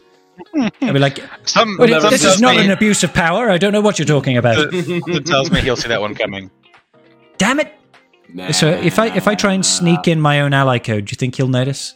I'll 0.56 0.94
be 0.94 1.00
like, 1.00 1.20
some, 1.44 1.78
"Well, 1.78 2.02
some 2.02 2.10
"This 2.10 2.24
is 2.24 2.42
not 2.42 2.56
me, 2.56 2.66
an 2.66 2.72
abuse 2.72 3.04
of 3.04 3.14
power. 3.14 3.50
I 3.50 3.58
don't 3.58 3.72
know 3.72 3.82
what 3.82 4.00
you're 4.00 4.06
talking 4.06 4.38
about." 4.38 4.58
It 4.74 5.26
tells 5.26 5.52
me 5.52 5.62
he'll 5.62 5.76
see 5.76 5.90
that 5.90 6.02
one 6.02 6.16
coming. 6.16 6.50
Damn 7.38 7.60
it! 7.60 7.74
Nah. 8.34 8.52
So 8.52 8.70
if 8.70 9.00
I 9.00 9.16
if 9.16 9.28
I 9.28 9.36
try 9.36 9.54
and 9.54 9.66
sneak 9.66 10.08
in 10.08 10.20
my 10.20 10.42
own 10.42 10.54
ally 10.54 10.80
code, 10.80 11.06
do 11.06 11.12
you 11.12 11.18
think 11.18 11.36
he'll 11.36 11.48
notice? 11.48 11.94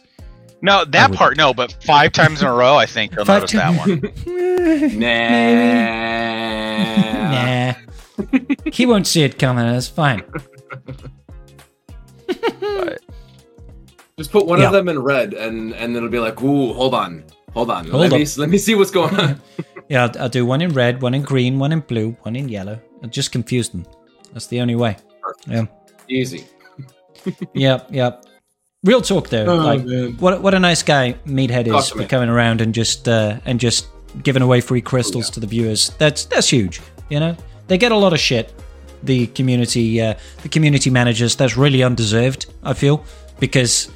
No, 0.62 0.84
that 0.84 1.10
would- 1.10 1.18
part 1.18 1.36
no, 1.36 1.52
but 1.52 1.76
five 1.84 2.12
times 2.12 2.40
in 2.40 2.46
a 2.48 2.52
row, 2.54 2.76
I 2.76 2.86
think 2.86 3.14
he'll 3.14 3.24
Five 3.24 3.42
notice 3.42 3.52
that 3.52 3.76
one. 3.76 4.00
Nah. 7.32 7.32
Nah. 7.32 7.74
he 8.72 8.86
won't 8.86 9.06
see 9.06 9.22
it 9.22 9.38
coming. 9.38 9.66
That's 9.66 9.88
fine. 9.88 10.22
Just 14.18 14.30
put 14.30 14.46
one 14.46 14.60
Yeah. 14.60 14.66
of 14.66 14.72
them 14.72 14.88
in 14.88 14.98
red, 15.00 15.34
and 15.34 15.72
and 15.74 15.96
it'll 15.96 16.08
be 16.08 16.18
like, 16.20 16.40
ooh, 16.42 16.72
hold 16.74 16.94
on, 16.94 17.24
hold 17.54 17.70
on, 17.70 17.88
Hold 17.88 18.02
let 18.02 18.12
up. 18.12 18.18
me 18.20 18.26
let 18.36 18.48
me 18.50 18.58
see 18.58 18.74
what's 18.74 18.90
going 18.90 19.14
on. 19.18 19.40
Yeah, 19.88 20.04
I'll, 20.04 20.22
I'll 20.22 20.28
do 20.30 20.46
one 20.46 20.62
in 20.62 20.72
red, 20.72 21.02
one 21.02 21.12
in 21.12 21.20
green, 21.22 21.58
one 21.58 21.70
in 21.72 21.80
blue, 21.80 22.12
one 22.22 22.34
in 22.34 22.48
yellow. 22.48 22.80
I'll 23.02 23.10
just 23.10 23.30
confuse 23.30 23.68
them. 23.68 23.84
That's 24.32 24.46
the 24.46 24.60
only 24.60 24.74
way. 24.74 24.96
Yeah. 25.46 25.66
Easy. 26.08 26.46
yep, 27.52 27.88
yep. 27.90 28.24
Real 28.84 29.00
talk 29.00 29.28
though. 29.28 29.44
Oh, 29.46 29.56
like, 29.56 29.84
man. 29.84 30.16
what 30.18 30.42
what 30.42 30.54
a 30.54 30.58
nice 30.58 30.82
guy 30.82 31.14
Meathead 31.26 31.68
is 31.68 31.86
to 31.88 31.92
for 31.92 31.98
me. 32.00 32.06
coming 32.06 32.28
around 32.28 32.60
and 32.60 32.74
just 32.74 33.08
uh, 33.08 33.38
and 33.44 33.60
just 33.60 33.86
giving 34.22 34.42
away 34.42 34.60
free 34.60 34.80
crystals 34.80 35.26
Oh, 35.26 35.28
yeah. 35.28 35.34
to 35.34 35.40
the 35.40 35.46
viewers. 35.46 35.90
That's 35.98 36.24
that's 36.24 36.48
huge. 36.48 36.80
You 37.08 37.20
know, 37.20 37.36
they 37.68 37.78
get 37.78 37.92
a 37.92 37.96
lot 37.96 38.12
of 38.12 38.18
shit. 38.18 38.52
The 39.04 39.26
community, 39.28 40.00
uh, 40.00 40.14
the 40.42 40.48
community 40.48 40.90
managers. 40.90 41.36
That's 41.36 41.56
really 41.56 41.82
undeserved. 41.82 42.46
I 42.64 42.74
feel 42.74 43.04
because 43.38 43.88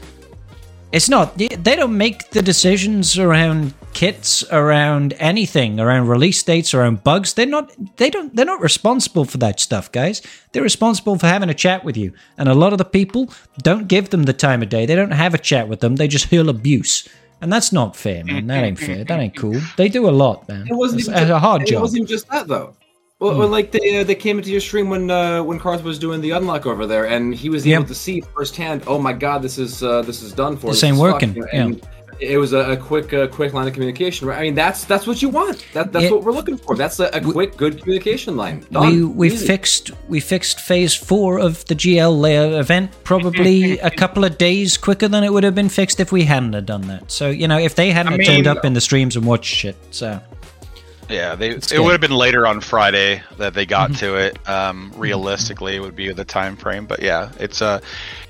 it's 0.93 1.09
not. 1.09 1.37
They 1.37 1.49
don't 1.49 1.97
make 1.97 2.31
the 2.31 2.43
decisions 2.43 3.19
around 3.19 3.75
kits, 3.97 4.45
around 4.53 5.15
anything, 5.19 5.81
around 5.81 6.07
release 6.09 6.43
dates, 6.43 6.75
around 6.75 7.03
bugs. 7.03 7.33
They're 7.33 7.47
not. 7.47 7.73
They 7.97 8.11
don't. 8.11 8.35
They're 8.37 8.45
not 8.45 8.61
responsible 8.61 9.25
for 9.25 9.39
that 9.39 9.59
stuff, 9.59 9.91
guys. 9.91 10.21
They're 10.53 10.63
responsible 10.63 11.19
for 11.19 11.27
having 11.27 11.49
a 11.49 11.55
chat 11.55 11.83
with 11.83 11.97
you. 11.97 12.13
And 12.39 12.49
a 12.49 12.55
lot 12.55 12.73
of 12.73 12.79
the 12.79 12.85
people 12.85 13.33
don't 13.63 13.89
give 13.89 14.11
them 14.11 14.25
the 14.25 14.33
time 14.35 14.63
of 14.63 14.69
day. 14.69 14.85
They 14.87 14.95
don't 14.95 15.13
have 15.13 15.33
a 15.35 15.39
chat 15.39 15.69
with 15.69 15.81
them. 15.81 15.97
They 15.97 16.09
just 16.09 16.27
hurl 16.27 16.51
abuse. 16.51 17.09
And 17.41 17.51
that's 17.53 17.73
not 17.73 17.97
fair, 17.97 18.23
man. 18.25 18.47
That 18.47 18.65
ain't 18.65 18.79
fair. 18.79 19.05
That 19.05 19.19
ain't 19.19 19.37
cool. 19.37 19.61
They 19.77 19.89
do 19.89 20.09
a 20.09 20.15
lot, 20.25 20.47
man. 20.49 20.67
It 20.69 20.75
wasn't 20.75 21.01
It's 21.01 21.09
even 21.09 21.31
a 21.31 21.39
hard 21.39 21.63
It 21.63 21.69
job. 21.69 21.77
Hmm. 21.79 21.83
wasn't 21.83 22.09
just 22.09 22.29
that 22.31 22.49
though. 22.49 22.75
Well, 23.19 23.39
well, 23.39 23.49
like 23.49 23.71
they 23.71 23.99
uh, 24.01 24.05
they 24.05 24.15
came 24.15 24.37
into 24.37 24.51
your 24.51 24.61
stream 24.61 24.91
when 24.91 25.11
uh, 25.11 25.43
when 25.43 25.59
Carth 25.59 25.83
was 25.83 25.99
doing 25.99 26.21
the 26.21 26.33
unlock 26.33 26.67
over 26.67 26.85
there, 26.87 27.07
and 27.07 27.35
he 27.35 27.49
was 27.49 27.65
Yeah. 27.67 27.77
able 27.77 27.87
to 27.87 27.95
see 27.95 28.21
firsthand. 28.35 28.83
Oh 28.87 28.99
my 28.99 29.15
God, 29.15 29.41
this 29.41 29.57
is 29.57 29.83
uh, 29.83 30.03
this 30.03 30.21
is 30.23 30.33
done 30.35 30.59
for. 30.59 30.67
This 30.67 30.83
This 30.83 30.85
ain't 30.91 30.99
working, 30.99 31.33
fucked," 31.33 31.55
And 31.55 31.81
it 32.21 32.39
was 32.39 32.53
a, 32.53 32.73
a 32.73 32.77
quick 32.77 33.13
uh, 33.13 33.27
quick 33.29 33.53
line 33.53 33.67
of 33.69 33.73
communication. 33.75 34.27
Right? 34.29 34.39
I 34.39 34.43
mean, 34.43 34.55
that's 34.55 34.85
that's 34.85 35.07
what 35.07 35.21
you 35.23 35.29
want. 35.29 35.67
That 35.75 35.93
that's 35.93 36.07
It- 36.07 36.13
what 36.13 36.23
we're 36.25 36.33
looking 36.33 36.57
for. 36.57 36.75
That's 36.77 36.99
a, 37.01 37.07
a 37.13 37.21
quick, 37.21 37.57
good 37.57 37.81
communication 37.83 38.37
line. 38.37 38.61
we 38.71 38.75
Done. 38.75 39.17
we 39.17 39.27
Easy. 39.33 39.47
fixed 39.47 39.91
we 40.09 40.21
fixed 40.21 40.61
phase 40.61 40.95
four 40.95 41.39
of 41.39 41.65
the 41.67 41.75
GL 41.75 42.19
Leia 42.21 42.59
event 42.59 42.91
probably 43.05 43.79
a 43.81 43.91
couple 44.03 44.25
of 44.25 44.39
days 44.39 44.77
quicker 44.77 45.09
than 45.09 45.25
it 45.25 45.33
would 45.33 45.45
have 45.45 45.55
been 45.55 45.69
fixed 45.69 46.01
if 46.01 46.13
we 46.13 46.25
hadn't 46.25 46.53
have 46.55 46.67
done 46.67 46.87
that. 46.89 47.11
So 47.11 47.31
you 47.31 47.49
know, 47.49 47.59
if 47.59 47.75
they 47.75 47.91
hadn't 47.91 48.15
I 48.15 48.17
have 48.17 48.27
turned 48.27 48.47
up 48.47 48.65
in 48.65 48.73
the 48.75 48.81
streams 48.81 49.17
and 49.17 49.25
watched 49.27 49.55
shit, 49.55 49.77
so 49.91 50.21
Yeah, 51.09 51.35
they, 51.37 51.51
it 51.51 51.69
good. 51.69 51.81
would 51.81 51.93
have 51.93 52.01
been 52.01 52.11
later 52.17 52.47
on 52.47 52.61
Friday 52.61 53.23
that 53.39 53.55
they 53.55 53.65
got 53.67 53.91
Mm-hmm. 53.91 53.99
to 54.07 54.15
it. 54.17 54.49
Um, 54.49 54.93
realistically, 54.97 55.77
it 55.77 55.81
would 55.81 55.95
be 55.95 56.11
the 56.13 56.25
time 56.25 56.57
frame, 56.57 56.87
but 56.87 57.01
yeah, 57.01 57.31
it's 57.39 57.63
uh, 57.63 57.81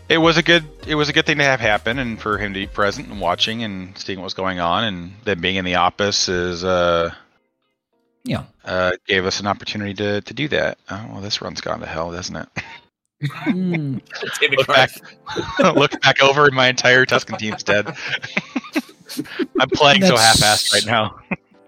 it 0.09 0.19
was 0.19 0.37
a 0.37 0.43
good 0.43 0.65
it 0.87 0.95
was 0.95 1.09
a 1.09 1.13
good 1.13 1.27
thing 1.27 1.39
to 1.39 1.45
have 1.45 1.61
happen, 1.61 1.99
and 1.99 2.21
for 2.21 2.39
him 2.39 2.53
to 2.55 2.61
be 2.61 2.67
present 2.67 3.09
and 3.09 3.21
watching 3.21 3.63
and 3.63 3.97
seeing 3.99 4.19
what 4.19 4.25
was 4.25 4.35
going 4.35 4.61
on, 4.61 4.85
and 4.85 5.13
then 5.25 5.41
being 5.41 5.57
in 5.57 5.65
the 5.65 5.75
office 5.77 6.29
is 6.29 6.65
uh, 6.65 7.13
yeah. 8.25 8.45
uh, 8.65 8.93
gave 9.07 9.27
us 9.27 9.41
an 9.41 9.47
opportunity 9.47 9.95
to 9.95 10.21
to 10.21 10.35
do 10.35 10.49
that. 10.49 10.79
Oh 10.91 11.09
well, 11.13 11.21
this 11.21 11.43
run's 11.43 11.61
gone 11.61 11.81
to 11.81 11.87
hell, 11.87 12.13
doesn't 12.13 12.37
it? 12.37 12.49
Mm. 13.23 14.01
David 14.41 14.59
Look 14.59 14.67
Carth. 14.67 15.01
back, 15.59 15.75
look 15.77 16.01
back 16.03 16.23
over, 16.23 16.47
and 16.47 16.55
my 16.55 16.69
entire 16.69 17.07
Tusken 17.07 17.39
team's 17.39 17.63
dead. 17.63 17.87
I'm 19.61 19.71
playing 19.71 20.03
so 20.03 20.17
That's- 20.17 20.43
half-assed 20.43 20.73
right 20.73 20.87
now. 20.87 21.19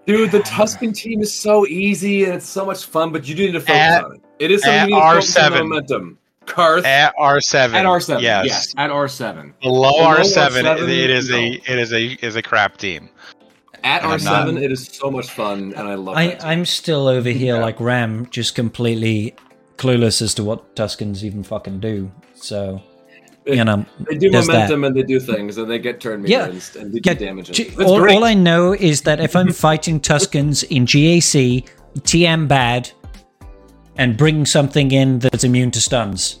Dude, 0.05 0.31
the 0.31 0.39
Tusken 0.39 0.95
team 0.95 1.21
is 1.21 1.31
so 1.33 1.67
easy 1.67 2.23
and 2.25 2.33
it's 2.33 2.47
so 2.47 2.65
much 2.65 2.85
fun, 2.85 3.11
but 3.11 3.27
you 3.27 3.35
do 3.35 3.45
need 3.45 3.51
to 3.51 3.59
focus 3.59 3.75
At- 3.75 4.03
on 4.05 4.15
it. 4.15 4.21
It 4.39 4.51
is 4.51 4.61
something 4.61 4.79
at 4.79 4.89
you 4.89 4.95
need 4.95 5.01
to 5.01 5.07
focus 5.07 5.37
R7. 5.37 5.51
momentum. 5.59 6.17
Carth 6.49 6.85
At 6.85 7.15
R7. 7.15 7.73
at 7.73 7.85
R7. 7.85 8.21
Yes. 8.21 8.45
Yes. 8.47 8.73
at 8.77 8.89
R7. 8.89 9.53
Below 9.61 9.91
Below 9.93 10.15
R7, 10.17 10.63
R7, 10.63 10.89
it 10.89 11.09
is 11.09 11.31
a 11.31 11.47
it 11.53 11.77
is 11.79 11.93
a 11.93 12.03
is 12.25 12.35
a 12.35 12.41
crap 12.41 12.77
team. 12.77 13.09
At 13.83 14.01
R7, 14.01 14.61
it 14.61 14.71
is 14.71 14.87
so 14.87 15.09
much 15.09 15.29
fun, 15.29 15.73
and 15.77 15.87
I 15.87 15.95
love 15.95 16.17
I, 16.17 16.27
that. 16.27 16.39
team. 16.41 16.49
I'm 16.49 16.65
still 16.65 17.07
over 17.07 17.29
here 17.29 17.55
Yeah. 17.55 17.61
like 17.61 17.79
Ram, 17.79 18.27
just 18.29 18.53
completely 18.55 19.35
clueless 19.77 20.21
as 20.21 20.33
to 20.35 20.43
what 20.43 20.75
Tuskens 20.75 21.23
even 21.23 21.43
fucking 21.43 21.79
do. 21.79 22.11
So, 22.35 22.81
you 23.45 23.63
know, 23.63 23.85
They 24.09 24.17
do 24.17 24.29
there's 24.29 24.47
that. 24.47 24.53
momentum 24.53 24.83
and 24.83 24.95
they 24.97 25.03
do 25.03 25.19
things, 25.21 25.57
and 25.57 25.69
they 25.71 25.79
get 25.79 26.01
turn 26.01 26.25
Yeah. 26.27 26.47
meters 26.47 26.75
and, 26.75 26.85
and 26.87 26.93
they 26.93 26.99
Yeah, 27.05 27.13
do 27.13 27.25
damage. 27.25 27.77
All, 27.79 27.99
great. 27.99 28.15
all 28.17 28.25
I 28.25 28.33
know 28.33 28.73
is 28.73 29.03
that 29.03 29.21
if 29.21 29.35
I'm 29.35 29.53
fighting 29.67 30.01
Tuskens 30.01 30.65
in 30.65 30.85
GAC, 30.85 31.63
TM 32.01 32.47
bad, 32.49 32.91
and 33.99 34.17
bring 34.17 34.45
something 34.47 34.91
in 34.91 35.19
that's 35.19 35.43
immune 35.43 35.69
to 35.71 35.81
stuns, 35.81 36.39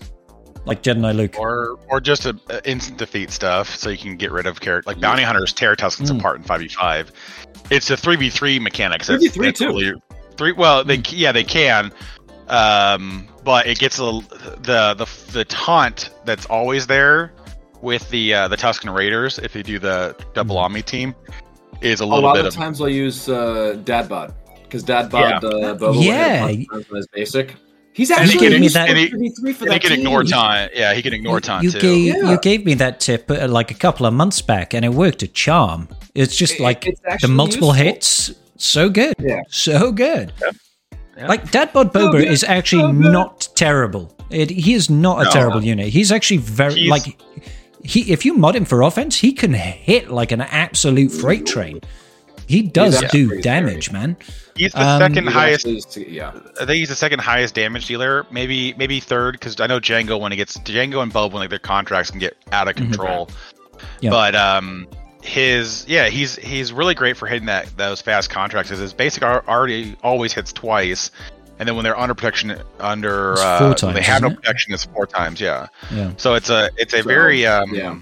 like 0.65 0.81
Jedi 0.81 1.13
Luke. 1.13 1.37
Or 1.37 1.77
or 1.89 1.99
just 2.01 2.25
a, 2.25 2.35
a 2.49 2.67
instant 2.67 2.97
defeat 2.97 3.29
stuff, 3.29 3.75
so 3.75 3.89
you 3.89 3.97
can 3.97 4.15
get 4.17 4.31
rid 4.31 4.47
of 4.47 4.59
character 4.61 4.89
like 4.89 4.99
bounty 4.99 5.21
hunters 5.23 5.53
tear 5.53 5.75
Tuskens 5.75 6.09
Mm. 6.09 6.19
apart 6.19 6.37
in 6.37 6.43
five 6.43 6.61
v 6.61 6.67
five. 6.69 7.11
It's 7.69 7.89
a 7.91 7.97
three 7.97 8.15
v 8.15 8.29
three 8.31 8.57
mechanics. 8.57 9.07
3v3 9.09 9.53
too. 9.55 9.67
really- 9.67 9.93
Three 10.37 10.53
well, 10.53 10.85
they 10.85 10.95
yeah 11.09 11.33
they 11.33 11.43
can, 11.43 11.91
um, 12.47 13.27
but 13.43 13.67
it 13.67 13.77
gets 13.77 13.99
a 13.99 14.03
the 14.61 14.93
the 14.97 15.07
the 15.33 15.43
taunt 15.45 16.11
that's 16.25 16.45
always 16.45 16.87
there 16.87 17.33
with 17.81 18.09
the 18.09 18.33
uh, 18.33 18.47
the 18.47 18.55
Tusken 18.55 18.93
Raiders 18.95 19.37
if 19.39 19.51
they 19.53 19.61
do 19.63 19.79
the 19.79 20.15
double 20.33 20.57
Omni 20.57 20.81
team 20.81 21.13
is 21.81 21.99
a 21.99 22.03
a 22.03 22.05
little 22.05 22.23
lot 22.23 22.35
bit 22.35 22.45
of 22.45 22.53
of 22.53 22.55
times 22.55 22.79
I'll 22.81 22.87
use 22.87 23.27
uh, 23.27 23.75
Dadbod 23.83 24.33
because 24.69 24.83
Dadbod, 24.83 25.43
uh, 25.43 25.75
Boba 25.75 25.79
will 25.79 26.03
Yeah. 26.03 26.47
hit 26.47 26.59
a 26.61 26.65
bunch 26.71 26.85
of 26.85 26.91
times 26.91 27.07
basic. 27.13 27.55
He's 27.91 28.11
And 28.11 28.19
he 28.19 28.23
actually 28.35 28.49
can- 28.51 28.63
used 28.63 28.77
and 28.77 28.97
he- 28.97 29.07
for 29.53 29.65
and 29.65 29.73
he 29.73 29.79
can 29.79 29.89
team. 29.89 29.99
ignore 29.99 30.23
taunt. 30.23 30.71
Yeah, 30.75 30.93
he 30.93 31.01
can 31.01 31.13
ignore 31.13 31.41
taunt 31.41 31.63
you 31.63 31.71
too. 31.71 31.79
gave 31.79 32.05
Yeah. 32.05 32.31
you 32.31 32.39
gave 32.39 32.63
me 32.65 32.75
that 32.75 32.99
tip 32.99 33.29
uh, 33.29 33.47
like 33.47 33.71
a 33.71 33.73
couple 33.73 34.05
of 34.05 34.13
months 34.13 34.41
back, 34.41 34.73
and 34.73 34.85
it 34.85 34.93
worked 34.93 35.21
a 35.23 35.27
charm. 35.27 35.89
It's 36.15 36.35
just 36.35 36.53
It- 36.55 36.59
like 36.61 36.85
it's 36.85 37.01
the 37.21 37.27
multiple 37.27 37.69
useful. 37.69 37.85
hits, 37.85 38.31
so 38.57 38.89
good, 38.89 39.15
Yeah. 39.19 39.41
so 39.49 39.91
good. 39.91 40.31
Yeah. 40.41 41.27
Like 41.27 41.51
Dadbod 41.51 41.91
Boba 41.91 42.11
good, 42.11 42.27
is 42.29 42.43
actually 42.45 42.83
so 42.83 42.91
not 42.91 43.49
terrible. 43.55 44.15
It, 44.29 44.49
he 44.51 44.73
is 44.73 44.89
not 44.89 45.21
a 45.21 45.25
No. 45.25 45.31
terrible 45.31 45.63
unit. 45.63 45.87
He's 45.89 46.11
actually 46.11 46.37
very 46.37 46.75
He's- 46.75 46.89
like 46.89 47.19
he. 47.83 48.01
If 48.11 48.23
you 48.23 48.35
mod 48.35 48.55
him 48.55 48.63
for 48.65 48.81
offense, 48.83 49.17
he 49.17 49.33
can 49.33 49.53
hit 49.53 50.09
like 50.11 50.31
an 50.31 50.41
absolute 50.41 51.11
freight 51.11 51.45
train. 51.45 51.81
He 52.49 52.63
does 52.63 52.95
He's 52.95 53.03
actually 53.03 53.19
do 53.21 53.27
pretty 53.27 53.41
damage, 53.43 53.91
man. 53.91 54.17
He's 54.55 54.73
the 54.73 54.81
Um, 54.81 54.99
second 54.99 55.25
He's 55.25 55.33
highest 55.33 55.67
actually- 55.67 56.09
yeah. 56.15 56.31
I 56.59 56.65
think 56.65 56.79
he's 56.79 56.89
the 56.89 56.95
second 56.95 57.19
highest 57.19 57.53
damage 57.53 57.85
dealer, 57.85 58.25
maybe 58.31 58.73
maybe 58.75 58.99
third, 58.99 59.33
because 59.33 59.59
I 59.61 59.67
know 59.67 59.79
Jango 59.79 60.19
when 60.19 60.31
he 60.31 60.35
gets 60.35 60.57
Jango 60.57 61.03
and 61.03 61.13
Bulb 61.13 61.31
when 61.33 61.41
like 61.41 61.51
their 61.51 61.59
contracts 61.59 62.09
can 62.09 62.19
get 62.19 62.35
out 62.51 62.67
of 62.67 62.75
control. 62.75 63.29
Yeah. 64.01 64.09
But 64.09 64.33
um, 64.35 64.87
his 65.21 65.85
yeah, 65.87 66.09
he's 66.09 66.37
he's 66.37 66.73
really 66.73 66.95
great 66.95 67.17
for 67.17 67.27
hitting 67.27 67.45
that 67.45 67.67
those 67.77 68.01
fast 68.01 68.31
contracts. 68.31 68.71
'cause 68.71 68.79
His 68.79 68.93
basic 68.93 69.21
ar- 69.21 69.43
already 69.47 69.95
always 70.03 70.33
hits 70.33 70.51
twice, 70.51 71.11
and 71.59 71.69
then 71.69 71.75
when 71.75 71.83
they're 71.83 71.97
under 71.99 72.15
protection 72.15 72.57
under 72.79 73.33
uh, 73.37 73.59
four 73.59 73.67
when 73.67 73.75
times, 73.75 73.93
they 73.95 74.01
have 74.01 74.21
no 74.23 74.27
isn't 74.29 74.39
it? 74.39 74.41
protection, 74.41 74.73
it's 74.73 74.85
four 74.85 75.05
times. 75.05 75.39
Yeah. 75.39 75.67
Yeah. 75.93 76.13
So 76.17 76.33
it's 76.33 76.49
a 76.49 76.71
it's 76.77 76.95
a 76.95 77.03
So, 77.03 77.07
very 77.07 77.45
um 77.45 77.73
yeah. 77.75 77.95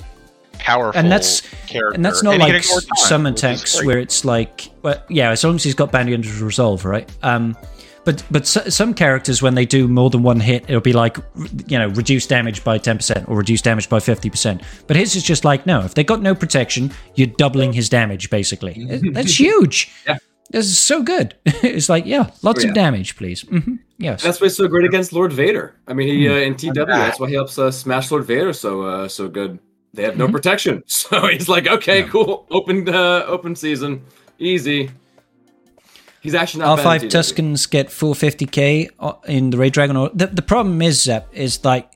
Powerful 0.59 0.99
And 0.99 1.11
that's- 1.11 1.41
character, 1.67 1.95
And 1.95 2.05
that's 2.05 2.23
not 2.23 2.33
he 2.33 2.39
can 2.39 2.49
like 2.49 2.63
ignore 2.63 2.81
taunt, 2.81 2.97
some 2.99 3.25
attacks 3.25 3.83
where 3.83 3.99
it's 3.99 4.23
like, 4.25 4.69
well, 4.83 5.01
yeah, 5.09 5.31
as 5.31 5.43
long 5.43 5.55
as 5.55 5.63
he's 5.63 5.75
got 5.75 5.91
bounty 5.91 6.13
under 6.13 6.29
resolve, 6.43 6.85
right? 6.85 7.09
Um, 7.23 7.55
but 8.05 8.23
but 8.31 8.43
s- 8.43 8.73
some 8.73 8.93
characters 8.93 9.41
when 9.41 9.55
they 9.55 9.65
do 9.65 9.87
more 9.87 10.09
than 10.09 10.23
one 10.23 10.39
hit, 10.39 10.63
it'll 10.69 10.79
be 10.79 10.93
like, 10.93 11.17
you 11.67 11.77
know, 11.77 11.87
reduce 11.89 12.25
damage 12.25 12.63
by 12.63 12.77
ten 12.77 12.95
percent 12.97 13.27
or 13.27 13.35
reduce 13.35 13.61
damage 13.61 13.89
by 13.89 13.99
fifty 13.99 14.29
percent. 14.29 14.61
But 14.87 14.95
his 14.95 15.15
is 15.17 15.23
just 15.23 15.43
like, 15.43 15.65
no, 15.65 15.81
if 15.81 15.93
they 15.93 16.05
got 16.05 16.21
no 16.21 16.33
protection, 16.33 16.91
you're 17.15 17.27
doubling 17.27 17.73
his 17.73 17.89
damage 17.89 18.29
basically. 18.29 18.85
That's 19.11 19.37
huge. 19.37 19.91
Yeah. 20.07 20.17
This 20.49 20.67
is 20.67 20.77
so 20.79 21.03
good. 21.03 21.35
it's 21.45 21.89
like, 21.89 22.05
yeah, 22.05 22.29
lots 22.43 22.63
Oh, 22.63 22.69
of 22.69 22.73
damage, 22.73 23.17
please. 23.17 23.41
hmm 23.41 23.75
Yes. 23.97 24.23
That's 24.23 24.39
why 24.39 24.45
he's 24.45 24.55
so 24.55 24.69
great 24.69 24.85
against 24.85 25.11
Lord 25.11 25.33
Vader. 25.33 25.75
I 25.87 25.93
mean, 25.93 26.07
he 26.07 26.29
uh, 26.29 26.33
in 26.33 26.55
TW. 26.55 26.73
That's 26.85 27.19
why 27.19 27.27
he 27.27 27.33
helps 27.33 27.57
uh, 27.59 27.71
smash 27.71 28.09
Lord 28.11 28.23
Vader 28.23 28.53
so 28.53 28.83
uh, 28.83 29.07
so 29.09 29.27
good. 29.27 29.59
They 29.93 30.03
have 30.03 30.17
no 30.17 30.27
Mhm. 30.27 30.31
protection, 30.31 30.83
so 30.87 31.27
he's 31.27 31.47
like, 31.49 31.67
okay, 31.67 32.01
Yeah. 32.01 32.07
cool, 32.09 32.45
open 32.51 32.87
uh, 32.89 33.23
open 33.27 33.55
season, 33.55 34.03
easy. 34.39 34.91
He's 36.21 36.35
actually 36.35 36.61
not 36.65 36.79
R5 36.79 37.03
in 37.03 37.09
Tuskens 37.09 37.69
get 37.69 37.89
four 37.91 38.13
fifty 38.15 38.45
k 38.45 38.89
in 39.27 39.49
the 39.51 39.57
Raid 39.57 39.73
Dragon. 39.73 39.95
Or 39.95 40.09
the, 40.13 40.27
the 40.27 40.41
problem 40.41 40.81
is, 40.81 41.01
Zep, 41.03 41.27
is 41.33 41.63
like 41.63 41.89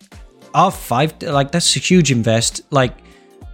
R5, 0.54 1.32
like 1.32 1.52
that's 1.52 1.76
a 1.76 1.80
huge 1.80 2.12
invest. 2.12 2.62
Like, 2.72 2.94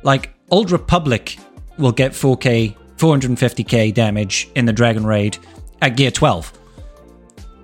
like 0.04 0.34
Old 0.52 0.70
Republic 0.72 1.38
will 1.80 1.92
get 1.92 2.12
4k, 2.12 2.76
450k 2.98 3.94
damage 3.94 4.50
in 4.56 4.66
the 4.66 4.74
Dragon 4.74 5.06
Raid 5.06 5.38
at 5.82 5.96
Gear 5.98 6.12
12. 6.12 6.52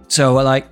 So, 0.07 0.33
like, 0.35 0.67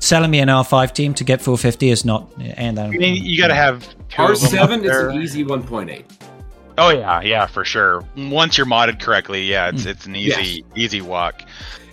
selling 0.00 0.30
me 0.30 0.40
an 0.40 0.48
R5 0.48 0.92
team 0.92 1.14
to 1.14 1.24
get 1.24 1.40
450 1.40 1.90
is 1.90 2.04
not, 2.04 2.30
and 2.56 2.78
I 2.78 2.86
I 2.86 2.88
mean, 2.90 3.24
you 3.24 3.40
got 3.40 3.48
to 3.48 3.54
have 3.54 3.86
two 4.08 4.22
R 4.22 4.32
of 4.32 4.40
them 4.40 4.46
up 4.46 4.50
seven 4.50 4.84
is 4.84 4.96
an 4.96 5.22
easy 5.22 5.44
one 5.44 5.62
point 5.62 5.90
eight. 5.90 6.06
Oh 6.78 6.88
yeah, 6.90 7.20
yeah, 7.20 7.46
for 7.46 7.64
sure. 7.64 8.02
Once 8.16 8.56
you're 8.58 8.66
modded 8.66 9.00
correctly, 9.00 9.44
yeah, 9.44 9.68
it's 9.68 9.82
Mm. 9.84 9.90
it's 9.90 10.06
an 10.06 10.16
easy 10.16 10.64
easy 10.74 11.00
walk. 11.00 11.42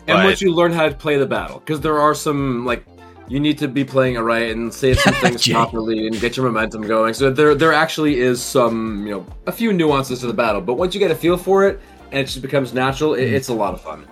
And 0.08 0.18
But- 0.18 0.26
once 0.26 0.41
you 0.41 0.53
learn 0.53 0.72
how 0.72 0.88
to 0.88 0.95
play 0.95 1.18
the 1.18 1.26
battle, 1.26 1.60
because 1.60 1.82
there 1.82 1.99
are 1.99 2.16
some 2.16 2.66
like 2.66 2.84
you 3.28 3.41
need 3.41 3.58
to 3.58 3.68
be 3.68 3.84
playing 3.84 4.16
it 4.16 4.20
right 4.22 4.49
and 4.55 4.74
say 4.74 4.93
some 4.93 5.14
things 5.22 5.45
properly 5.45 6.08
and 6.08 6.18
get 6.22 6.38
your 6.38 6.45
momentum 6.45 6.84
going. 6.84 7.14
So 7.14 7.30
there 7.30 7.53
there 7.55 7.74
actually 7.74 8.20
is 8.20 8.41
some 8.41 9.05
you 9.05 9.14
know 9.16 9.26
a 9.47 9.51
few 9.51 9.74
nuances 9.74 10.22
to 10.22 10.28
the 10.28 10.34
battle, 10.34 10.62
but 10.62 10.76
once 10.76 10.93
you 10.93 10.99
get 10.99 11.12
a 11.12 11.16
feel 11.16 11.36
for 11.38 11.68
it 11.68 11.82
and 12.12 12.22
it 12.22 12.26
just 12.28 12.41
becomes 12.41 12.74
natural, 12.74 13.12
Mm. 13.12 13.20
it, 13.20 13.34
it's 13.34 13.49
a 13.49 13.53
lot 13.53 13.74
of 13.74 13.82
fun. 13.82 14.05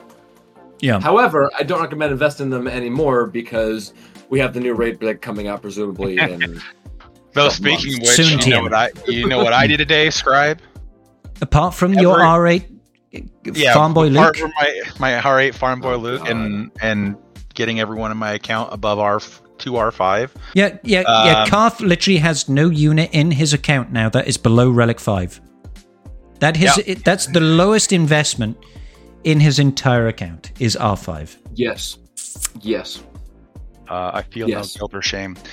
Yeah. 0.82 1.00
However, 1.00 1.50
I 1.58 1.64
don't 1.64 1.82
recommend 1.82 2.12
investing 2.12 2.46
in 2.46 2.50
them 2.50 2.68
anymore 2.68 3.28
because 3.28 3.94
we 4.30 4.40
have 4.40 4.54
the 4.54 4.60
new 4.60 4.74
rate 4.74 5.00
deck 5.00 5.22
coming 5.22 5.48
out 5.48 5.62
presumably 5.62 6.18
in 6.20 6.62
Though 7.34 7.50
Couple 7.50 7.50
speaking 7.52 7.94
of 7.96 8.00
months. 8.00 8.18
which, 8.18 8.28
Soon, 8.28 8.40
you 8.40 8.50
know 8.50 8.62
what 8.62 8.74
I 8.74 8.90
you 9.08 9.28
know 9.28 9.44
what 9.44 9.54
I 9.54 9.68
did 9.68 9.78
today, 9.78 10.10
Scribe? 10.10 10.60
Apart 11.42 11.74
from 11.74 11.94
your 11.94 12.18
R8 12.20 12.64
Yeah, 13.54 13.74
Farm 13.74 13.94
Boy 13.94 14.10
apart 14.10 14.38
Luke. 14.38 14.38
from 14.38 14.52
my 14.60 14.82
my 15.00 15.12
R8 15.22 15.54
Farm 15.54 15.82
Boy 15.82 15.94
Oh, 15.94 15.98
Luke 15.98 16.22
God. 16.22 16.32
and 16.32 16.72
and 16.82 17.16
getting 17.54 17.80
everyone 17.80 18.12
in 18.12 18.18
my 18.18 18.34
account 18.34 18.74
above 18.74 19.00
R 19.00 19.20
two 19.58 19.76
R 19.78 19.92
five. 19.92 20.34
Yeah, 20.54 20.78
yeah, 20.84 21.02
yeah. 21.02 21.42
Um, 21.44 21.50
Carth 21.50 21.80
literally 21.82 22.20
has 22.20 22.48
no 22.50 22.70
unit 22.70 23.10
in 23.14 23.32
his 23.32 23.54
account 23.54 23.92
now 23.92 24.10
that 24.10 24.28
is 24.28 24.38
below 24.38 24.70
Relic 24.70 25.00
Five. 25.00 25.40
That 26.40 26.58
his 26.58 26.78
Yeah. 26.78 26.84
it, 26.88 27.06
that's 27.06 27.28
the 27.28 27.40
lowest 27.42 27.92
investment 27.94 28.58
in 29.26 29.40
his 29.42 29.60
entire 29.60 30.08
account 30.08 30.52
is 30.60 30.76
R 30.78 30.96
five. 30.96 31.38
yes. 31.56 31.98
Yes. 32.62 33.04
Uh, 33.90 34.12
I 34.14 34.22
feel 34.24 34.48
Yes. 34.50 34.76
no 34.76 34.80
guilt 34.80 34.94
or 34.96 35.02
shame. 35.02 35.36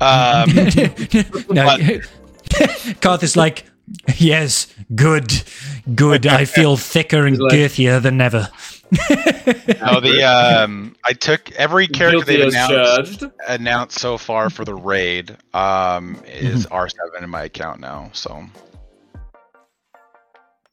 Um, 0.00 0.50
no, 1.50 1.64
But- 1.66 2.00
Carth 3.00 3.22
is 3.22 3.36
like, 3.36 3.64
yes, 4.16 4.66
good, 4.94 5.32
good. 5.94 6.26
I 6.26 6.44
feel 6.46 6.76
thicker 6.92 7.26
and 7.26 7.38
like- 7.38 7.52
girthier 7.52 8.02
than 8.02 8.20
ever. 8.20 8.48
no, 8.90 10.00
the 10.00 10.22
um, 10.24 10.96
I 11.04 11.12
took 11.12 11.52
every 11.52 11.86
character 11.86 12.24
they've 12.24 12.48
announced 12.48 13.20
judged. 13.20 13.32
announced 13.48 13.98
so 14.00 14.18
far 14.18 14.50
for 14.50 14.64
the 14.64 14.74
raid 14.74 15.30
um 15.54 16.16
Mm-hmm. 16.16 16.26
is 16.26 16.66
R 16.66 16.88
seven 16.88 17.22
in 17.24 17.30
my 17.30 17.44
account 17.44 17.78
now. 17.80 18.10
So 18.12 18.44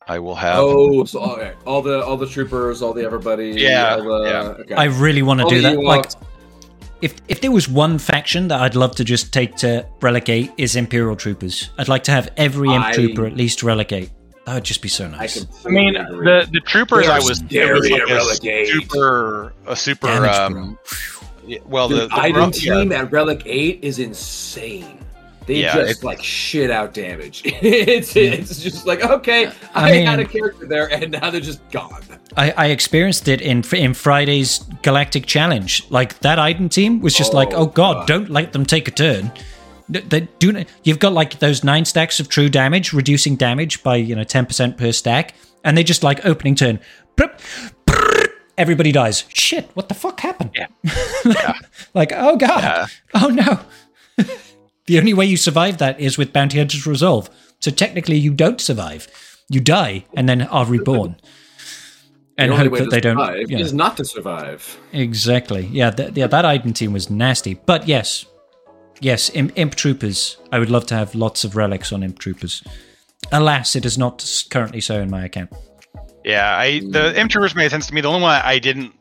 I 0.07 0.19
will 0.19 0.35
have. 0.35 0.57
Oh, 0.59 1.05
so 1.05 1.21
okay. 1.21 1.53
all 1.65 1.81
the 1.81 2.03
all 2.03 2.17
the 2.17 2.27
troopers, 2.27 2.81
all 2.81 2.93
the 2.93 3.03
everybody. 3.03 3.51
Yeah, 3.51 3.95
all 3.95 4.03
the, 4.03 4.29
yeah. 4.29 4.39
Okay. 4.61 4.75
I 4.75 4.85
really 4.85 5.21
want 5.21 5.39
to 5.39 5.43
All 5.45 5.49
do 5.49 5.61
that. 5.61 5.79
Like, 5.79 6.11
if 7.01 7.15
if 7.27 7.41
there 7.41 7.51
was 7.51 7.69
one 7.69 7.97
faction 7.97 8.47
that 8.49 8.61
I'd 8.61 8.75
love 8.75 8.95
to 8.97 9.03
just 9.03 9.31
take 9.31 9.55
to 9.57 9.85
relegate 10.01 10.51
is 10.57 10.75
Imperial 10.75 11.15
Troopers. 11.15 11.69
I'd 11.77 11.87
like 11.87 12.03
to 12.05 12.11
have 12.11 12.29
every 12.37 12.69
Imp 12.73 12.85
I- 12.85 12.93
Trooper 12.93 13.25
at 13.25 13.35
least 13.35 13.63
relegate. 13.63 14.09
That 14.45 14.55
would 14.55 14.63
just 14.63 14.81
be 14.81 14.89
so 14.89 15.07
nice. 15.07 15.45
can. 15.45 15.53
I 15.65 15.69
mean, 15.69 15.93
the 15.93 16.49
the 16.51 16.61
troopers 16.61 17.05
They 17.05 17.11
are 17.11 17.15
I 17.15 17.19
was, 17.19 17.41
it 17.41 17.45
scary 17.45 17.79
was 17.79 17.89
like 17.91 18.05
to 18.07 18.11
a 18.11 18.15
relegate. 18.15 18.67
super 18.67 19.53
a 19.67 19.75
super 19.75 20.07
Damage, 20.07 20.31
um. 20.31 20.79
Well, 21.65 21.87
the, 21.87 21.95
the, 21.95 22.07
the 22.07 22.15
Iden 22.15 22.51
yeah. 22.55 22.73
team 22.73 22.91
at 22.91 23.11
Relic 23.11 23.43
Eight 23.45 23.79
is 23.83 23.99
insane. 23.99 24.97
They 25.47 25.55
Yeah, 25.61 25.73
just 25.73 25.77
it's- 25.91 26.03
like 26.03 26.21
shit 26.23 26.69
out 26.71 26.93
damage. 26.93 27.41
it's 27.45 28.15
it's 28.15 28.61
just 28.61 28.85
like 28.85 29.03
okay, 29.03 29.47
I, 29.73 29.89
I 29.89 29.91
mean- 29.91 30.05
had 30.05 30.19
a 30.19 30.25
character 30.25 30.65
there, 30.67 30.91
and 30.91 31.11
now 31.11 31.29
they're 31.31 31.41
just 31.41 31.67
gone. 31.71 32.01
I, 32.37 32.51
I 32.51 32.65
experienced 32.67 33.27
it 33.27 33.41
in 33.41 33.63
in 33.73 33.93
Friday's 33.93 34.59
Galactic 34.83 35.25
Challenge. 35.25 35.85
Like 35.89 36.19
that 36.19 36.37
Iden 36.39 36.69
team 36.69 37.01
was 37.01 37.13
just 37.15 37.33
like, 37.33 37.49
Oh, 37.53 37.57
oh 37.63 37.65
god, 37.65 37.93
God. 37.93 38.07
don't 38.07 38.29
let 38.29 38.53
them 38.53 38.65
take 38.65 38.87
a 38.87 38.91
turn. 38.91 39.31
They 39.89 40.21
do. 40.39 40.53
not, 40.53 40.67
You've 40.83 40.99
got 40.99 41.11
like 41.11 41.39
those 41.39 41.65
nine 41.65 41.83
stacks 41.83 42.21
of 42.21 42.29
true 42.29 42.47
damage, 42.47 42.93
reducing 42.93 43.35
damage 43.35 43.83
by 43.83 43.97
you 43.97 44.15
know 44.15 44.23
ten 44.23 44.45
percent 44.45 44.77
per 44.77 44.91
stack, 44.93 45.33
and 45.65 45.77
they 45.77 45.83
just 45.83 46.03
like 46.03 46.25
opening 46.25 46.55
turn. 46.55 46.79
Everybody 48.57 48.91
dies. 48.91 49.23
Shit! 49.33 49.69
What 49.73 49.89
the 49.89 49.95
fuck 49.95 50.19
happened? 50.19 50.51
Yeah. 50.55 51.53
like 51.93 52.11
oh 52.15 52.35
god, 52.37 52.61
Yeah. 52.63 52.87
oh 53.15 53.27
no. 53.29 53.59
The 54.91 54.99
only 54.99 55.13
way 55.13 55.25
you 55.25 55.37
survive 55.37 55.77
that 55.77 55.97
is 56.01 56.17
with 56.17 56.33
Bounty 56.33 56.57
Hunter's 56.57 56.85
Resolve. 56.85 57.29
So 57.61 57.71
technically, 57.71 58.17
you 58.17 58.33
don't 58.33 58.59
survive. 58.59 59.07
You 59.47 59.61
die 59.61 60.03
and 60.13 60.27
then 60.27 60.41
are 60.41 60.65
reborn. 60.65 61.15
And 62.37 62.51
hope 62.53 62.73
that 62.73 62.89
they 62.89 63.01
don't. 63.01 63.19
survive 63.19 63.51
you 63.51 63.57
know. 63.57 63.63
is 63.63 63.71
not 63.73 63.97
to 63.97 64.05
survive. 64.05 64.79
Exactly. 64.93 65.67
Yeah, 65.67 65.91
th- 65.91 66.13
yeah, 66.15 66.25
that 66.25 66.43
Iden 66.43 66.73
team 66.73 66.91
was 66.91 67.07
nasty. 67.11 67.53
But 67.53 67.87
yes, 67.87 68.25
yes, 68.99 69.29
Imp, 69.35 69.51
Imp 69.55 69.75
Troopers. 69.75 70.37
I 70.51 70.57
would 70.57 70.71
love 70.71 70.87
to 70.87 70.95
have 70.95 71.13
lots 71.13 71.43
of 71.43 71.55
relics 71.55 71.91
on 71.91 72.01
Imp 72.01 72.17
Troopers. 72.17 72.63
Alas, 73.31 73.75
it 73.75 73.85
is 73.85 73.95
not 73.95 74.25
currently 74.49 74.81
so 74.81 74.99
in 75.01 75.11
my 75.11 75.23
account. 75.23 75.51
Yeah, 76.23 76.57
I 76.57 76.79
the 76.79 77.19
imp 77.19 77.29
Troopers 77.29 77.53
made 77.53 77.69
sense 77.69 77.85
to 77.87 77.93
me. 77.93 78.01
The 78.01 78.07
only 78.07 78.23
one 78.23 78.41
I 78.43 78.57
didn't 78.57 78.93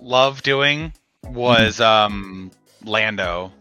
love 0.00 0.42
doing 0.42 0.92
was 1.24 1.80
um 1.80 2.52
Lando. 2.84 3.52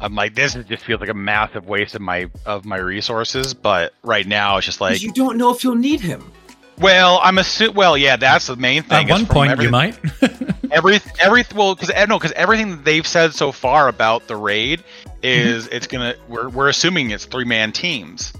I'm 0.00 0.14
like, 0.14 0.34
this 0.34 0.54
is- 0.56 0.66
just 0.66 0.84
feels 0.84 1.00
like 1.00 1.10
a 1.10 1.14
massive 1.14 1.66
waste 1.66 1.94
of 1.94 2.00
my 2.00 2.28
of 2.46 2.64
my 2.64 2.78
resources. 2.78 3.54
But 3.54 3.94
right 4.02 4.26
now, 4.26 4.56
it's 4.56 4.66
just 4.66 4.80
like, 4.80 5.02
you 5.02 5.12
don't 5.12 5.36
know 5.36 5.50
if 5.50 5.64
you'll 5.64 5.74
need 5.74 6.00
him. 6.00 6.30
well, 6.78 7.20
I'm 7.22 7.38
assuming. 7.38 7.74
Well, 7.76 7.96
yeah, 7.96 8.16
that's 8.16 8.46
the 8.46 8.56
main 8.56 8.82
thing. 8.82 9.10
At 9.10 9.10
one 9.10 9.26
point, 9.26 9.52
everything- 9.52 9.66
you 9.66 9.70
might. 9.70 9.98
every 10.72 11.00
every 11.20 11.44
well 11.54 11.74
because 11.74 11.90
eh, 11.90 12.04
no 12.06 12.18
because 12.18 12.32
everything 12.32 12.70
that 12.70 12.84
they've 12.84 13.06
said 13.06 13.32
so 13.34 13.52
far 13.52 13.88
about 13.88 14.26
the 14.26 14.36
raid 14.36 14.80
mm-hmm. 14.80 15.18
is 15.22 15.68
it's 15.68 15.86
gonna 15.86 16.14
we're 16.28 16.48
we're 16.48 16.68
assuming 16.68 17.10
it's 17.10 17.24
three 17.24 17.44
man 17.44 17.72
teams 17.72 18.32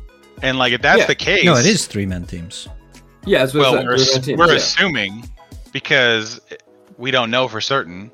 and 0.42 0.58
like 0.58 0.72
if 0.72 0.82
that's 0.82 1.00
Yeah. 1.00 1.06
the 1.06 1.14
case 1.14 1.44
no, 1.44 1.56
it 1.56 1.66
is 1.66 1.86
three 1.86 2.06
man 2.06 2.26
teams. 2.26 2.68
Yeah, 3.24 3.38
that's 3.40 3.54
well 3.54 3.72
we're, 3.74 3.94
ass- 3.94 4.18
teams, 4.18 4.38
we're 4.38 4.48
yeah. 4.48 4.56
assuming 4.56 5.28
because 5.72 6.40
we 6.98 7.10
don't 7.10 7.30
know 7.30 7.48
for 7.48 7.60
certain 7.60 8.10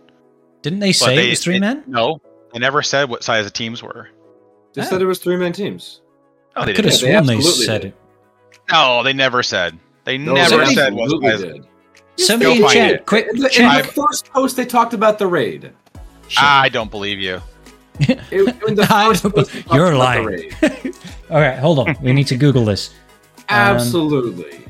Didn't 0.62 0.80
they 0.80 0.92
say 0.92 1.16
they, 1.16 1.26
it 1.28 1.30
was 1.30 1.42
three 1.44 1.58
men? 1.58 1.82
no 1.86 2.20
they 2.52 2.58
never 2.58 2.82
said 2.82 3.08
what 3.08 3.22
size 3.24 3.44
the 3.44 3.50
teams 3.50 3.82
were 3.82 4.08
They 4.74 4.82
said 4.82 5.00
it 5.02 5.06
was 5.06 5.18
three 5.18 5.36
man 5.36 5.52
teams. 5.52 6.00
no 6.56 6.64
they 6.64 6.72
I 6.72 6.74
could 6.76 6.84
have 6.86 6.94
didn't 6.94 7.06
they 7.06 7.10
they 7.12 7.16
absolutely 7.36 7.64
said 7.66 7.80
did. 7.82 7.88
it. 7.88 7.96
no 8.70 9.02
they 9.02 9.12
never 9.12 9.42
said 9.42 9.78
they 10.04 10.18
No, 10.18 10.34
never 10.34 10.58
they 10.64 10.74
said 10.74 10.94
what 10.94 11.10
size 11.22 11.40
did. 11.42 11.66
Somebody 12.16 12.62
in 12.62 12.68
chat, 12.68 12.90
it. 12.92 13.06
quick 13.06 13.28
In 13.32 13.38
the, 13.40 13.46
in 13.46 13.50
chat. 13.52 13.84
the 13.86 13.92
first 13.92 14.30
post, 14.30 14.56
they 14.56 14.66
talked 14.66 14.92
about 14.94 15.18
the 15.18 15.26
raid. 15.26 15.72
I 16.36 16.68
don't 16.68 16.90
believe 16.90 17.18
you 17.18 17.40
It, 18.00 18.18
the 18.30 18.86
first 18.88 19.22
don't- 19.22 19.34
post, 19.34 19.54
You're 19.72 19.92
about 19.92 19.92
the 19.92 19.96
lying. 19.98 20.24
raid. 20.26 20.56
All 21.30 21.40
right, 21.40 21.58
hold 21.58 21.78
on. 21.80 21.96
We 22.02 22.12
need 22.12 22.26
to 22.28 22.36
Google 22.36 22.64
this. 22.64 22.92
Absolutely. 23.48 24.64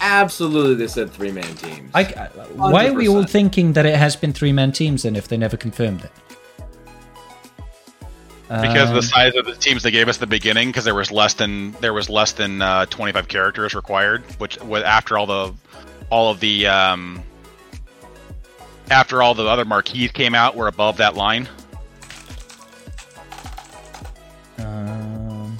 Absolutely, 0.00 0.74
they 0.74 0.86
said 0.86 1.10
three 1.10 1.32
man 1.32 1.54
teams. 1.56 1.90
I, 1.94 2.02
I- 2.02 2.26
why 2.54 2.88
are 2.88 2.92
we 2.94 3.08
all 3.08 3.24
thinking 3.24 3.72
that 3.74 3.84
it 3.86 3.96
has 3.96 4.16
been 4.16 4.32
three 4.32 4.52
man 4.52 4.72
teams 4.72 5.02
then 5.02 5.16
if 5.16 5.28
they 5.28 5.36
never 5.36 5.56
confirmed 5.56 6.04
it? 6.04 6.12
because 8.62 8.88
Um, 8.88 8.94
the 8.94 9.02
size 9.02 9.34
of 9.34 9.44
the 9.44 9.54
teams 9.54 9.82
they 9.82 9.90
gave 9.90 10.08
us 10.08 10.16
at 10.16 10.20
the 10.20 10.26
beginning 10.26 10.70
because 10.70 10.84
there 10.86 10.94
was 10.94 11.10
less 11.12 11.34
than 11.34 11.72
there 11.82 11.92
was 11.92 12.08
less 12.08 12.32
than 12.32 12.62
uh, 12.62 12.86
25 12.86 13.28
characters 13.28 13.74
required 13.74 14.22
which 14.38 14.58
was 14.62 14.82
after 14.84 15.18
all 15.18 15.26
the 15.26 15.52
all 16.08 16.30
of 16.30 16.40
the 16.40 16.66
um 16.66 17.22
after 18.90 19.22
all 19.22 19.34
the 19.34 19.44
other 19.46 19.66
marquees 19.66 20.10
came 20.12 20.34
out 20.34 20.56
we're 20.56 20.66
above 20.68 20.96
that 20.96 21.14
line 21.14 21.46
Um, 24.58 25.58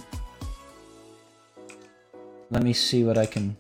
let 2.51 2.63
me 2.63 2.73
see 2.73 3.05
what 3.05 3.19
I 3.19 3.27
can. 3.27 3.57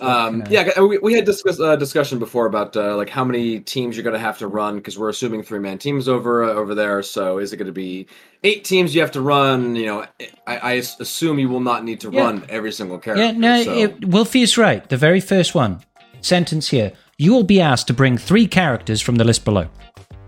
Um, 0.00 0.42
Okay. 0.42 0.52
yeah, 0.54 0.80
we, 0.80 0.98
we 0.98 1.14
had 1.14 1.24
discuss, 1.24 1.60
uh, 1.60 1.76
discussion 1.76 2.18
before 2.18 2.46
about 2.46 2.76
uh, 2.76 2.96
like 2.96 3.08
how 3.08 3.24
many 3.24 3.60
teams 3.60 3.96
you're 3.96 4.02
going 4.02 4.14
to 4.14 4.18
have 4.20 4.38
to 4.38 4.48
run 4.48 4.76
because 4.76 4.98
we're 4.98 5.08
assuming 5.08 5.42
three 5.42 5.60
man 5.60 5.78
teams 5.78 6.08
over 6.08 6.44
uh, 6.44 6.48
over 6.52 6.74
there. 6.74 7.02
So 7.02 7.38
is 7.38 7.52
it 7.52 7.58
going 7.58 7.66
to 7.66 7.72
be 7.72 8.06
eight 8.42 8.64
teams 8.64 8.94
you 8.94 9.00
have 9.00 9.12
to 9.12 9.20
run? 9.20 9.76
You 9.76 9.86
know, 9.86 10.06
I, 10.46 10.56
I 10.58 10.72
assume 10.72 11.38
you 11.38 11.48
will 11.48 11.60
not 11.60 11.84
need 11.84 12.00
to 12.00 12.10
Yeah. 12.10 12.22
run 12.22 12.44
every 12.48 12.72
single 12.72 12.98
character. 12.98 13.24
Yeah, 13.24 13.30
no, 13.32 13.62
so- 13.62 13.72
it, 13.72 14.04
Wolfie 14.08 14.42
is 14.42 14.58
right. 14.58 14.86
The 14.88 14.96
very 14.96 15.20
first 15.20 15.54
one 15.54 15.80
sentence 16.20 16.68
here. 16.68 16.92
You 17.16 17.32
will 17.32 17.44
be 17.44 17.60
asked 17.60 17.86
to 17.86 17.94
bring 17.94 18.18
three 18.18 18.48
characters 18.48 19.00
from 19.00 19.14
the 19.16 19.24
list 19.24 19.44
below. 19.44 19.68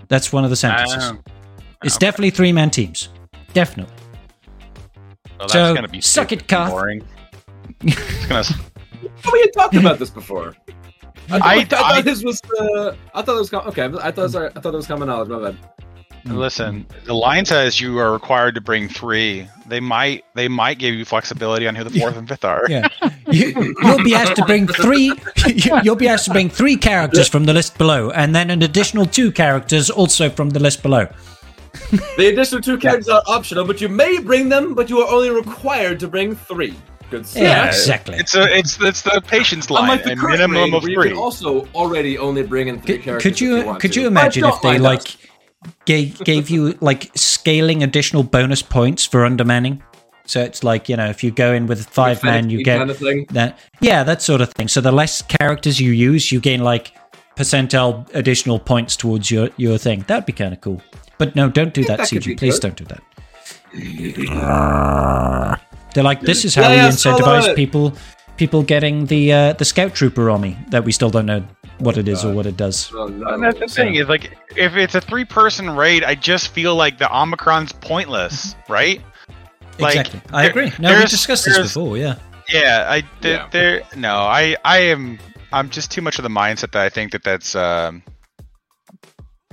That's 0.09 0.33
one 0.33 0.45
of 0.45 0.51
the 0.51 0.57
sentences. 0.57 1.11
Oh, 1.12 1.19
it's 1.83 1.99
definitely 1.99 2.31
three 2.31 2.53
man 2.53 2.71
teams. 2.71 3.09
Definitely. 3.53 3.93
well, 5.39 5.49
that's 5.49 5.53
So, 5.53 5.75
gonna 5.75 5.89
be 5.89 6.01
suck 6.01 6.31
it, 6.31 6.47
Carth. 6.47 6.69
and 6.71 6.71
boring 6.71 7.03
it's 7.81 8.27
gonna 8.29 8.45
we 9.33 9.41
had 9.41 9.53
talked 9.53 9.75
about 9.85 9.99
this 9.99 10.11
before. 10.11 10.55
I, 11.31 11.37
I- 11.39 11.55
I, 11.55 11.65
thought 11.65 12.05
this 12.05 12.23
was 12.23 12.41
uh, 12.61 12.95
I 13.15 13.23
thought 13.23 13.37
it 13.37 13.39
was 13.41 13.51
com- 13.51 13.67
okay. 13.69 13.91
I 14.01 14.11
thought 14.13 14.31
sorry, 14.31 14.51
I 14.55 14.61
thought 14.61 14.75
it 14.75 14.77
was 14.77 14.87
common 14.87 15.09
knowledge. 15.09 15.29
My 15.29 15.51
bad. 15.51 15.59
listen 16.37 16.87
the 17.05 17.15
line 17.15 17.45
says 17.45 17.81
you 17.81 17.99
are 17.99 18.13
required 18.13 18.53
to 18.55 18.61
bring 18.61 18.89
three 18.89 19.47
they 19.69 19.79
might 19.79 20.25
they 20.35 20.49
might 20.49 20.77
give 20.77 20.93
you 20.93 21.05
flexibility 21.05 21.69
on 21.69 21.75
who 21.77 21.85
the 21.85 22.01
fourth 22.01 22.17
and 22.17 22.27
fifth 22.29 22.45
are 22.45 22.65
Yeah. 22.69 22.89
You, 23.29 23.75
you'll 23.83 24.05
be 24.05 24.15
asked 24.15 24.37
to 24.37 24.45
bring 24.45 24.69
three. 24.69 25.13
You'll 25.83 25.97
be 25.97 26.07
asked 26.07 26.27
to 26.27 26.31
bring 26.33 26.49
three 26.49 26.77
characters 26.77 27.29
from 27.29 27.45
the 27.45 27.53
list 27.53 27.77
below, 27.77 28.11
and 28.11 28.33
then 28.37 28.51
an 28.51 28.63
additional 28.63 29.05
two 29.05 29.33
characters 29.33 29.91
also 29.91 30.31
from 30.31 30.51
the 30.51 30.61
list 30.61 30.81
below. 30.83 31.09
The 32.17 32.29
additional 32.29 32.63
two 32.63 32.79
characters 32.79 33.09
are 33.09 33.23
optional, 33.27 33.65
but 33.65 33.81
you 33.81 33.89
may 33.89 34.19
bring 34.21 34.49
them, 34.49 34.75
but 34.75 34.89
you 34.89 35.01
are 35.01 35.13
only 35.13 35.31
required 35.31 35.99
to 36.01 36.09
bring 36.09 36.37
three. 36.37 36.75
Good 37.11 37.27
stuff. 37.27 37.43
Yeah, 37.43 37.67
exactly. 37.69 38.17
it's 38.17 38.35
a 38.35 38.43
it's 38.57 38.81
it's 38.81 39.03
the 39.03 39.23
patience 39.27 39.71
line 39.71 39.85
Unlike 39.85 40.05
the 40.05 40.13
a 40.13 40.17
minimum 40.17 40.53
raid, 40.55 40.75
of 40.75 40.83
where 40.83 40.91
you 40.91 41.01
three 41.03 41.09
can 41.11 41.19
also 41.19 41.67
already 41.75 42.19
only 42.19 42.43
bring 42.43 42.69
in 42.69 42.81
three 42.81 42.97
Could, 42.97 43.05
characters. 43.05 43.23
could 43.23 43.33
if 43.35 43.41
you 43.41 43.65
want 43.67 43.81
could 43.81 43.93
to. 43.93 44.01
you 44.01 44.07
But 44.07 44.11
imagine 44.13 44.45
if 44.45 44.61
they 44.63 44.69
mind 44.71 44.83
like 44.83 45.01
us. 45.01 45.17
gave 45.85 46.19
gave 46.25 46.51
you 46.51 46.77
like 46.81 47.11
scaling 47.15 47.83
additional 47.85 48.23
bonus 48.25 48.61
points 48.63 49.05
for 49.07 49.25
undermanning? 49.25 49.83
So 50.25 50.41
it's 50.43 50.65
like 50.65 50.89
you 50.89 50.97
know 50.97 51.07
if 51.09 51.23
you 51.23 51.31
go 51.31 51.53
in 51.53 51.67
with 51.69 51.87
five 51.87 52.23
man, 52.25 52.51
you 52.51 52.65
get 52.65 52.79
kind 52.79 52.91
of 52.91 52.99
thing? 52.99 53.27
that 53.31 53.57
yeah 53.81 54.03
that 54.03 54.21
sort 54.23 54.41
of 54.41 54.53
thing. 54.55 54.67
So 54.67 54.81
the 54.81 54.91
less 54.91 55.23
characters 55.23 55.81
you 55.81 55.93
use, 55.93 56.33
you 56.33 56.41
gain 56.41 56.65
like 56.65 56.93
percentile 57.37 58.13
additional 58.15 58.59
points 58.59 58.97
towards 58.97 59.31
your 59.31 59.51
your 59.57 59.79
thing. 59.79 60.05
That'd 60.09 60.27
be 60.27 60.33
kind 60.33 60.53
of 60.53 60.61
cool. 60.61 60.83
But 61.19 61.37
no, 61.37 61.49
don't 61.49 61.73
do 61.73 61.85
that, 61.85 61.99
that 61.99 62.09
CG. 62.09 62.37
Please 62.37 62.59
good. 62.59 62.75
don't 62.75 62.77
do 62.77 62.85
that. 62.87 63.03
They're 65.97 66.05
like, 66.05 66.20
this 66.20 66.44
is 66.44 66.55
how 66.55 66.61
Yeah, 66.62 66.68
we 66.68 66.76
yeah, 66.76 66.88
incentivize 66.90 67.57
people 67.57 67.94
people 68.36 68.62
getting 68.62 69.07
the 69.07 69.32
uh, 69.32 69.53
the 69.55 69.64
scout 69.64 69.94
trooper 69.94 70.28
army 70.30 70.59
that 70.68 70.84
we 70.84 70.92
still 70.92 71.09
don't 71.09 71.24
know 71.24 71.42
what 71.78 71.97
it 71.97 72.07
is 72.07 72.22
or 72.22 72.34
what 72.34 72.44
it 72.44 72.55
does. 72.59 72.92
No. 72.92 73.07
And 73.07 73.42
that's 73.42 73.59
the 73.59 73.66
thing 73.66 73.94
is 73.94 74.07
like 74.07 74.36
if 74.57 74.76
it's 74.76 74.94
a 74.94 75.01
three 75.01 75.24
person 75.24 75.70
raid, 75.70 76.05
I 76.05 76.14
just 76.14 76.49
feel 76.49 76.76
like 76.76 76.99
the 76.99 77.07
Omicron's 77.07 77.72
pointless, 77.72 78.55
right? 78.68 79.01
Like, 79.78 79.97
exactly, 79.97 80.20
I 80.34 80.42
there- 80.42 80.51
agree. 80.51 80.72
No, 80.78 80.90
we 80.90 80.94
there's- 80.97 81.11
discussed 81.11 81.47
this 81.47 81.57
before. 81.59 81.97
Yeah, 81.97 82.16
Yeah, 82.53 82.84
I 82.88 83.03
there, 83.22 83.32
Yeah. 83.32 83.49
there 83.51 83.82
no, 83.97 84.16
I 84.16 84.55
I 84.66 84.78
am 84.92 85.18
I'm 85.55 85.70
just 85.70 85.90
too 85.90 86.03
much 86.03 86.18
of 86.18 86.22
the 86.22 86.28
mindset 86.28 86.72
that 86.72 86.82
I 86.84 86.90
think 86.90 87.12
that 87.12 87.24
that's 87.24 87.57
um 87.57 88.03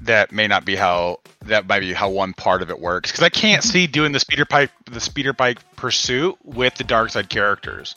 that 0.05 0.31
may 0.31 0.47
not 0.47 0.65
be 0.65 0.75
how 0.75 1.19
that 1.43 1.67
might 1.67 1.79
be 1.79 1.93
how 1.93 2.09
one 2.09 2.33
part 2.33 2.61
of 2.61 2.69
it 2.69 2.79
works 2.79 3.11
because 3.11 3.23
I 3.23 3.29
can't 3.29 3.63
see 3.63 3.87
doing 3.87 4.11
the 4.11 4.19
speeder 4.19 4.45
bike 4.45 4.71
the 4.85 4.99
speeder 4.99 5.33
bike 5.33 5.59
pursuit 5.75 6.37
with 6.43 6.75
the 6.75 6.83
dark 6.83 7.09
side 7.09 7.29
characters. 7.29 7.95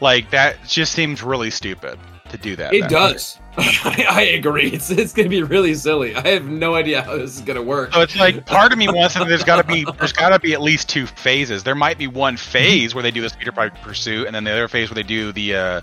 Like 0.00 0.30
that 0.30 0.56
just 0.66 0.92
seems 0.92 1.22
really 1.22 1.50
stupid 1.50 1.98
to 2.30 2.36
do 2.36 2.56
that. 2.56 2.74
It 2.74 2.82
then. 2.82 2.90
does. 2.90 3.38
I, 3.58 4.06
I 4.08 4.22
agree. 4.22 4.70
It's 4.70 4.90
it's 4.90 5.12
gonna 5.12 5.28
be 5.28 5.42
really 5.42 5.74
silly. 5.74 6.14
I 6.14 6.28
have 6.28 6.46
no 6.46 6.74
idea 6.74 7.02
how 7.02 7.16
this 7.16 7.36
is 7.36 7.40
gonna 7.40 7.62
work. 7.62 7.94
So 7.94 8.00
it's 8.00 8.16
like 8.16 8.44
part 8.46 8.72
of 8.72 8.78
me 8.78 8.88
wants 8.88 9.14
that 9.14 9.26
there's 9.28 9.44
got 9.44 9.56
to 9.56 9.64
be 9.64 9.86
there's 9.98 10.12
got 10.12 10.30
to 10.30 10.38
be 10.38 10.52
at 10.52 10.60
least 10.60 10.88
two 10.88 11.06
phases. 11.06 11.64
There 11.64 11.74
might 11.74 11.96
be 11.98 12.06
one 12.06 12.36
phase 12.36 12.94
where 12.94 13.02
they 13.02 13.10
do 13.10 13.22
the 13.22 13.30
speeder 13.30 13.52
bike 13.52 13.80
pursuit, 13.82 14.26
and 14.26 14.34
then 14.34 14.44
the 14.44 14.52
other 14.52 14.68
phase 14.68 14.90
where 14.90 14.96
they 14.96 15.02
do 15.02 15.32
the 15.32 15.54
uh, 15.54 15.80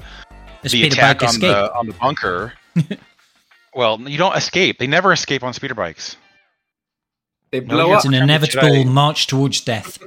the 0.62 0.70
the 0.70 0.88
attack 0.88 1.24
on 1.24 1.30
escape. 1.30 1.42
the 1.42 1.74
on 1.74 1.88
the 1.88 1.94
bunker. 1.94 2.54
well, 3.76 4.00
you 4.02 4.18
don't 4.18 4.36
escape. 4.36 4.80
They 4.80 4.88
never 4.88 5.12
escape 5.12 5.44
on 5.44 5.54
speeder 5.54 5.76
bikes. 5.76 6.16
They 7.52 7.60
No, 7.62 7.68
blow 7.68 7.88
you- 7.88 7.94
up. 7.94 7.98
It's 7.98 8.06
an 8.06 8.12
Should 8.14 8.20
I- 8.22 8.24
inevitable 8.24 8.86
march 8.86 9.28
towards 9.28 9.62
death. 9.62 10.00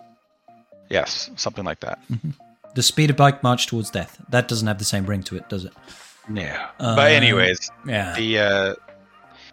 Yes, 0.90 1.30
something 1.36 1.64
like 1.64 1.80
that. 1.80 1.98
The 2.74 2.82
speeder 2.82 3.14
bike 3.14 3.42
march 3.42 3.66
towards 3.66 3.90
death. 3.90 4.20
That 4.28 4.48
doesn't 4.48 4.66
have 4.68 4.78
the 4.78 4.84
same 4.84 5.06
ring 5.06 5.22
to 5.24 5.36
it, 5.36 5.48
does 5.48 5.64
it? 5.64 5.72
Yeah. 6.32 6.68
Uh, 6.78 6.96
but 6.96 7.10
anyways, 7.12 7.70
Yeah. 7.86 8.14
the 8.16 8.38
uh, 8.38 8.74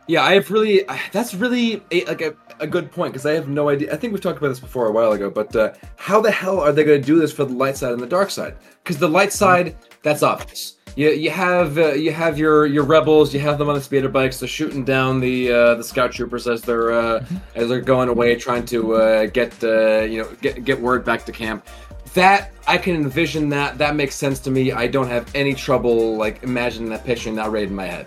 Yeah, 0.07 0.23
I 0.23 0.33
have 0.33 0.51
really. 0.51 0.83
That's 1.11 1.33
really 1.33 1.81
a, 1.91 2.03
like 2.05 2.21
a, 2.21 2.35
a 2.59 2.67
good 2.67 2.91
point 2.91 3.13
because 3.13 3.25
I 3.25 3.33
have 3.33 3.47
no 3.47 3.69
idea. 3.69 3.93
I 3.93 3.95
think 3.97 4.11
we've 4.11 4.21
talked 4.21 4.37
about 4.37 4.49
this 4.49 4.59
before 4.59 4.87
a 4.87 4.91
while 4.91 5.13
ago, 5.13 5.29
but 5.29 5.55
uh, 5.55 5.71
how 5.95 6.19
the 6.19 6.31
hell 6.31 6.59
are 6.59 6.71
they 6.73 6.83
going 6.83 6.99
to 7.01 7.05
do 7.05 7.17
this 7.19 7.31
for 7.31 7.45
the 7.45 7.53
light 7.53 7.77
side 7.77 7.93
and 7.93 8.01
the 8.01 8.07
dark 8.07 8.29
side? 8.29 8.55
Because 8.83 8.97
the 8.97 9.07
light 9.07 9.31
side, 9.31 9.77
that's 10.03 10.21
obvious. 10.23 10.77
You, 10.95 11.09
you 11.09 11.31
have 11.31 11.77
uh, 11.79 11.93
you 11.93 12.11
have 12.11 12.37
your 12.37 12.67
your 12.67 12.83
rebels. 12.83 13.33
You 13.33 13.39
have 13.39 13.57
them 13.57 13.67
on 13.67 13.73
the 13.75 13.81
speeder 13.81 14.09
bikes. 14.09 14.39
They're 14.39 14.47
shooting 14.47 14.85
down 14.85 15.19
the 15.19 15.51
uh, 15.51 15.75
the 15.75 15.83
scout 15.83 16.11
troopers 16.11 16.47
as 16.47 16.61
they're 16.61 16.91
uh, 16.91 17.25
as 17.55 17.69
they're 17.69 17.81
going 17.81 18.09
away, 18.09 18.35
trying 18.35 18.65
to 18.67 18.93
uh, 18.95 19.25
get 19.25 19.51
uh, 19.63 20.01
you 20.01 20.21
know 20.21 20.29
get 20.41 20.63
get 20.63 20.79
word 20.79 21.03
back 21.03 21.25
to 21.25 21.31
camp. 21.31 21.65
That 22.13 22.51
I 22.67 22.77
can 22.77 22.93
envision 22.95 23.49
that. 23.49 23.79
That 23.79 23.95
makes 23.95 24.13
sense 24.13 24.37
to 24.41 24.51
me. 24.51 24.71
I 24.71 24.85
don't 24.85 25.07
have 25.07 25.27
any 25.33 25.55
trouble 25.55 26.15
like 26.15 26.43
imagining 26.43 26.89
that 26.91 27.03
picturing 27.05 27.33
that 27.37 27.49
raid 27.49 27.69
in 27.69 27.75
my 27.75 27.87
head. 27.87 28.05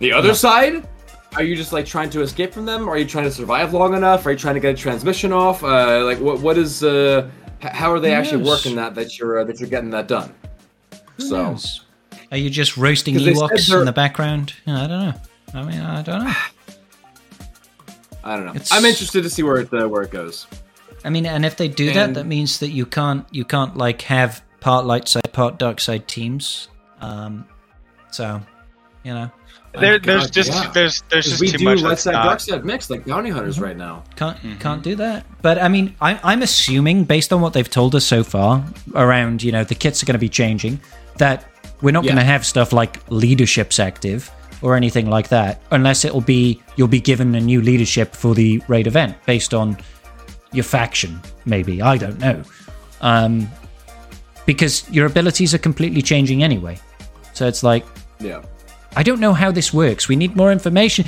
The 0.00 0.12
other 0.12 0.34
side, 0.34 0.88
are 1.36 1.44
you 1.44 1.54
just 1.54 1.72
like 1.72 1.86
trying 1.86 2.10
to 2.10 2.22
escape 2.22 2.52
from 2.52 2.66
them? 2.66 2.88
Are 2.88 2.98
you 2.98 3.04
trying 3.06 3.24
to 3.24 3.30
survive 3.30 3.72
long 3.72 3.94
enough? 3.94 4.26
Are 4.26 4.32
you 4.32 4.36
trying 4.38 4.54
to 4.54 4.60
get 4.60 4.74
a 4.74 4.76
transmission 4.76 5.32
off? 5.32 5.62
Uh, 5.62 6.04
like 6.04 6.18
what 6.18 6.40
what 6.40 6.58
is 6.58 6.82
uh, 6.82 7.30
how 7.60 7.92
are 7.92 8.00
they 8.00 8.12
actually 8.12 8.42
Yes. 8.42 8.48
working 8.48 8.74
that 8.74 8.96
that 8.96 9.16
you're 9.20 9.38
uh, 9.38 9.44
that 9.44 9.60
you're 9.60 9.68
getting 9.68 9.90
that 9.90 10.08
done? 10.08 10.34
Who 11.18 11.24
So 11.28 11.42
knows? 11.42 11.82
Are 12.32 12.36
you 12.38 12.50
just 12.50 12.76
roasting 12.76 13.14
'Cause 13.14 13.24
they 13.24 13.34
said 13.34 13.42
Ewoks 13.50 13.78
in 13.80 13.84
the 13.86 13.92
background? 13.92 14.54
I 14.66 14.86
don't 14.86 14.90
know. 14.90 15.14
I 15.54 15.62
mean, 15.62 15.80
I 15.80 16.02
don't 16.02 16.24
know. 16.24 16.32
I 18.24 18.36
don't 18.36 18.46
know. 18.46 18.52
It's- 18.52 18.72
I'm 18.72 18.84
interested 18.84 19.22
to 19.22 19.30
see 19.30 19.42
where 19.42 19.56
it 19.58 19.72
uh, 19.72 19.88
where 19.88 20.02
it 20.02 20.10
goes. 20.10 20.46
I 21.04 21.10
mean, 21.10 21.24
and 21.26 21.44
if 21.46 21.56
they 21.56 21.68
do 21.68 21.86
that, 21.92 21.96
And- 22.08 22.16
that 22.16 22.26
means 22.26 22.58
that 22.58 22.70
you 22.70 22.84
can't 22.86 23.24
you 23.30 23.44
can't 23.44 23.76
like 23.76 24.02
have 24.02 24.42
part 24.60 24.84
light 24.84 25.08
side, 25.08 25.32
part 25.32 25.58
dark 25.58 25.80
side 25.80 26.08
teams. 26.08 26.68
Um, 27.00 27.44
so, 28.10 28.40
you 29.04 29.14
know, 29.14 29.30
There, 29.78 29.98
God, 29.98 30.02
there's 30.04 30.30
just 30.30 30.50
yeah. 30.52 30.70
there's 30.74 31.02
there's 31.08 31.26
'Cause 31.26 31.38
just 31.38 31.40
we 31.40 31.50
too 31.52 31.58
do 31.58 31.64
much. 31.64 31.80
light 31.80 31.88
that's 31.90 32.02
side 32.02 32.12
dark 32.12 32.40
side 32.40 32.64
mix 32.64 32.90
like 32.90 33.06
bounty 33.06 33.30
hunters 33.30 33.60
right 33.60 33.76
now. 33.76 34.02
can't 34.16 34.36
Mm-hmm. 34.38 34.58
can't 34.58 34.82
do 34.82 34.96
that. 34.96 35.24
But 35.40 35.62
I 35.62 35.68
mean, 35.68 35.94
I, 36.00 36.18
I'm 36.24 36.42
assuming 36.42 37.04
based 37.04 37.32
on 37.32 37.40
what 37.40 37.52
they've 37.52 37.70
told 37.70 37.94
us 37.94 38.04
so 38.04 38.24
far 38.24 38.64
around, 38.96 39.42
you 39.44 39.52
know, 39.52 39.62
the 39.64 39.76
kits 39.76 40.02
are 40.02 40.06
going 40.06 40.14
to 40.14 40.18
be 40.18 40.28
changing. 40.28 40.80
That 41.18 41.44
we're 41.82 41.92
not 41.92 42.04
Yeah. 42.04 42.12
going 42.12 42.18
to 42.24 42.24
have 42.32 42.44
stuff 42.46 42.72
like 42.72 43.00
leaderships 43.10 43.78
active 43.78 44.30
or 44.62 44.74
anything 44.74 45.08
like 45.08 45.28
that, 45.28 45.60
unless 45.70 46.04
it'll 46.04 46.20
be 46.20 46.60
you'll 46.76 46.88
be 46.88 47.00
given 47.00 47.34
a 47.34 47.40
new 47.40 47.60
leadership 47.62 48.14
for 48.14 48.34
the 48.34 48.60
raid 48.68 48.86
event 48.86 49.14
based 49.26 49.54
on 49.54 49.76
your 50.52 50.64
faction. 50.64 51.20
Maybe 51.44 51.80
I 51.82 51.96
don't 51.98 52.18
know, 52.18 52.42
um, 53.00 53.48
because 54.46 54.88
your 54.90 55.06
abilities 55.06 55.54
are 55.54 55.58
completely 55.58 56.02
changing 56.02 56.42
anyway. 56.42 56.78
So 57.34 57.46
it's 57.46 57.62
like 57.62 57.84
Yeah. 58.20 58.42
I 58.96 59.02
don't 59.04 59.20
know 59.20 59.32
how 59.34 59.52
this 59.52 59.72
works. 59.72 60.08
We 60.08 60.16
need 60.16 60.34
more 60.34 60.50
information. 60.50 61.04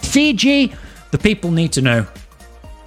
CG, 0.00 0.72
the 1.10 1.18
people 1.18 1.50
need 1.50 1.72
to 1.72 1.80
know. 1.80 2.06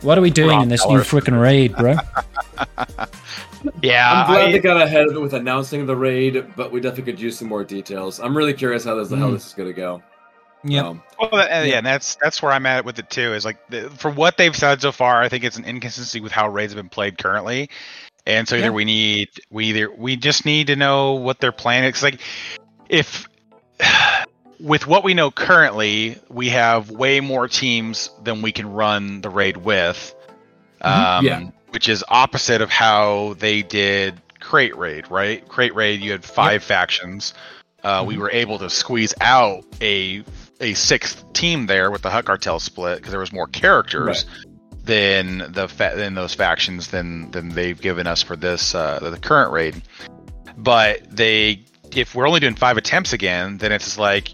What 0.02 0.18
are 0.18 0.22
we 0.22 0.30
doing 0.30 0.62
in 0.62 0.70
this 0.70 0.86
new 0.88 1.00
freaking 1.00 1.40
raid, 1.42 1.76
bro? 1.76 1.96
Yeah, 3.82 4.12
I'm 4.12 4.28
glad 4.34 4.48
I- 4.50 4.52
they 4.52 4.60
got 4.60 4.82
ahead 4.82 5.08
of 5.08 5.16
it 5.16 5.20
with 5.22 5.34
announcing 5.34 5.86
the 5.86 5.96
raid, 5.96 6.54
but 6.56 6.72
we 6.72 6.80
definitely 6.82 7.12
could 7.14 7.22
use 7.22 7.38
some 7.38 7.48
more 7.48 7.64
details. 7.64 8.20
I'm 8.20 8.36
really 8.36 8.54
curious 8.54 8.84
how 8.86 8.96
this 8.96 9.10
how 9.10 9.16
Mm. 9.16 9.34
this 9.34 9.48
is 9.48 9.54
gonna 9.54 9.74
go. 9.74 10.02
Yep. 10.64 10.86
Um, 10.86 11.04
Well, 11.20 11.30
that- 11.34 11.52
and 11.52 11.70
yeah, 11.70 11.78
and 11.78 11.86
that's 11.86 12.18
that's 12.22 12.42
where 12.42 12.52
I'm 12.52 12.66
at 12.66 12.86
with 12.86 12.98
it 13.00 13.10
too. 13.10 13.34
Is 13.34 13.46
like 13.46 13.58
the, 13.70 13.90
from 13.92 14.16
what 14.16 14.38
they've 14.38 14.56
said 14.56 14.82
so 14.82 14.92
far, 14.92 15.22
I 15.22 15.30
think 15.30 15.44
it's 15.44 15.58
an 15.58 15.66
inconsistency 15.66 16.22
with 16.22 16.32
how 16.32 16.50
raids 16.50 16.74
have 16.74 16.82
been 16.82 16.90
played 16.90 17.18
currently, 17.20 17.70
and 18.26 18.48
so 18.48 18.56
either 18.56 18.66
Yeah. 18.66 18.72
we 18.72 18.86
need 18.86 19.30
we 19.52 19.66
either 19.66 19.92
we 19.96 20.16
just 20.16 20.46
need 20.46 20.68
to 20.68 20.76
know 20.76 21.14
what 21.14 21.40
their 21.40 21.52
plan 21.52 21.84
is. 21.84 22.02
Like 22.02 22.20
if 22.90 23.28
with 24.60 24.88
what 24.88 25.04
we 25.04 25.14
know 25.14 25.30
currently, 25.32 26.18
we 26.30 26.50
have 26.50 26.90
way 26.90 27.20
more 27.20 27.48
teams 27.48 28.10
than 28.24 28.42
we 28.42 28.52
can 28.52 28.72
run 28.72 29.22
the 29.22 29.30
raid 29.30 29.58
with. 29.58 30.16
Um, 30.82 31.26
Yeah. 31.26 31.42
Which 31.76 31.90
is 31.90 32.06
opposite 32.08 32.62
of 32.62 32.70
how 32.70 33.36
they 33.38 33.62
did 33.62 34.22
Krayt 34.40 34.78
Raid, 34.78 35.12
right? 35.12 35.46
Krayt 35.50 35.76
Raid, 35.76 36.00
you 36.00 36.12
had 36.12 36.24
five 36.24 36.64
factions. 36.64 37.34
Uh, 37.84 38.02
We 38.08 38.18
were 38.18 38.32
able 38.32 38.58
to 38.60 38.70
squeeze 38.70 39.14
out 39.20 39.66
a 39.82 40.24
a 40.62 40.74
sixth 40.74 41.34
team 41.34 41.66
there 41.66 41.92
with 41.92 42.02
the 42.02 42.10
Hutt 42.10 42.24
Cartel 42.24 42.62
split 42.62 43.00
because 43.00 43.12
there 43.12 43.20
was 43.20 43.34
more 43.34 43.48
characters 43.48 44.26
than 44.86 45.52
the 45.52 45.68
fa- 45.68 45.92
than 45.98 46.14
those 46.16 46.34
factions 46.34 46.88
than 46.88 47.30
than 47.32 47.50
they've 47.50 47.82
given 47.82 48.08
us 48.08 48.22
for 48.22 48.38
this 48.38 48.74
uh, 48.74 49.00
the 49.02 49.20
current 49.20 49.52
raid. 49.52 49.82
But 50.56 51.14
they, 51.14 51.66
if 51.94 52.16
we're 52.16 52.26
only 52.26 52.40
doing 52.40 52.56
five 52.56 52.78
attempts 52.78 53.12
again, 53.12 53.58
then 53.58 53.74
it's 53.74 53.98
like, 53.98 54.30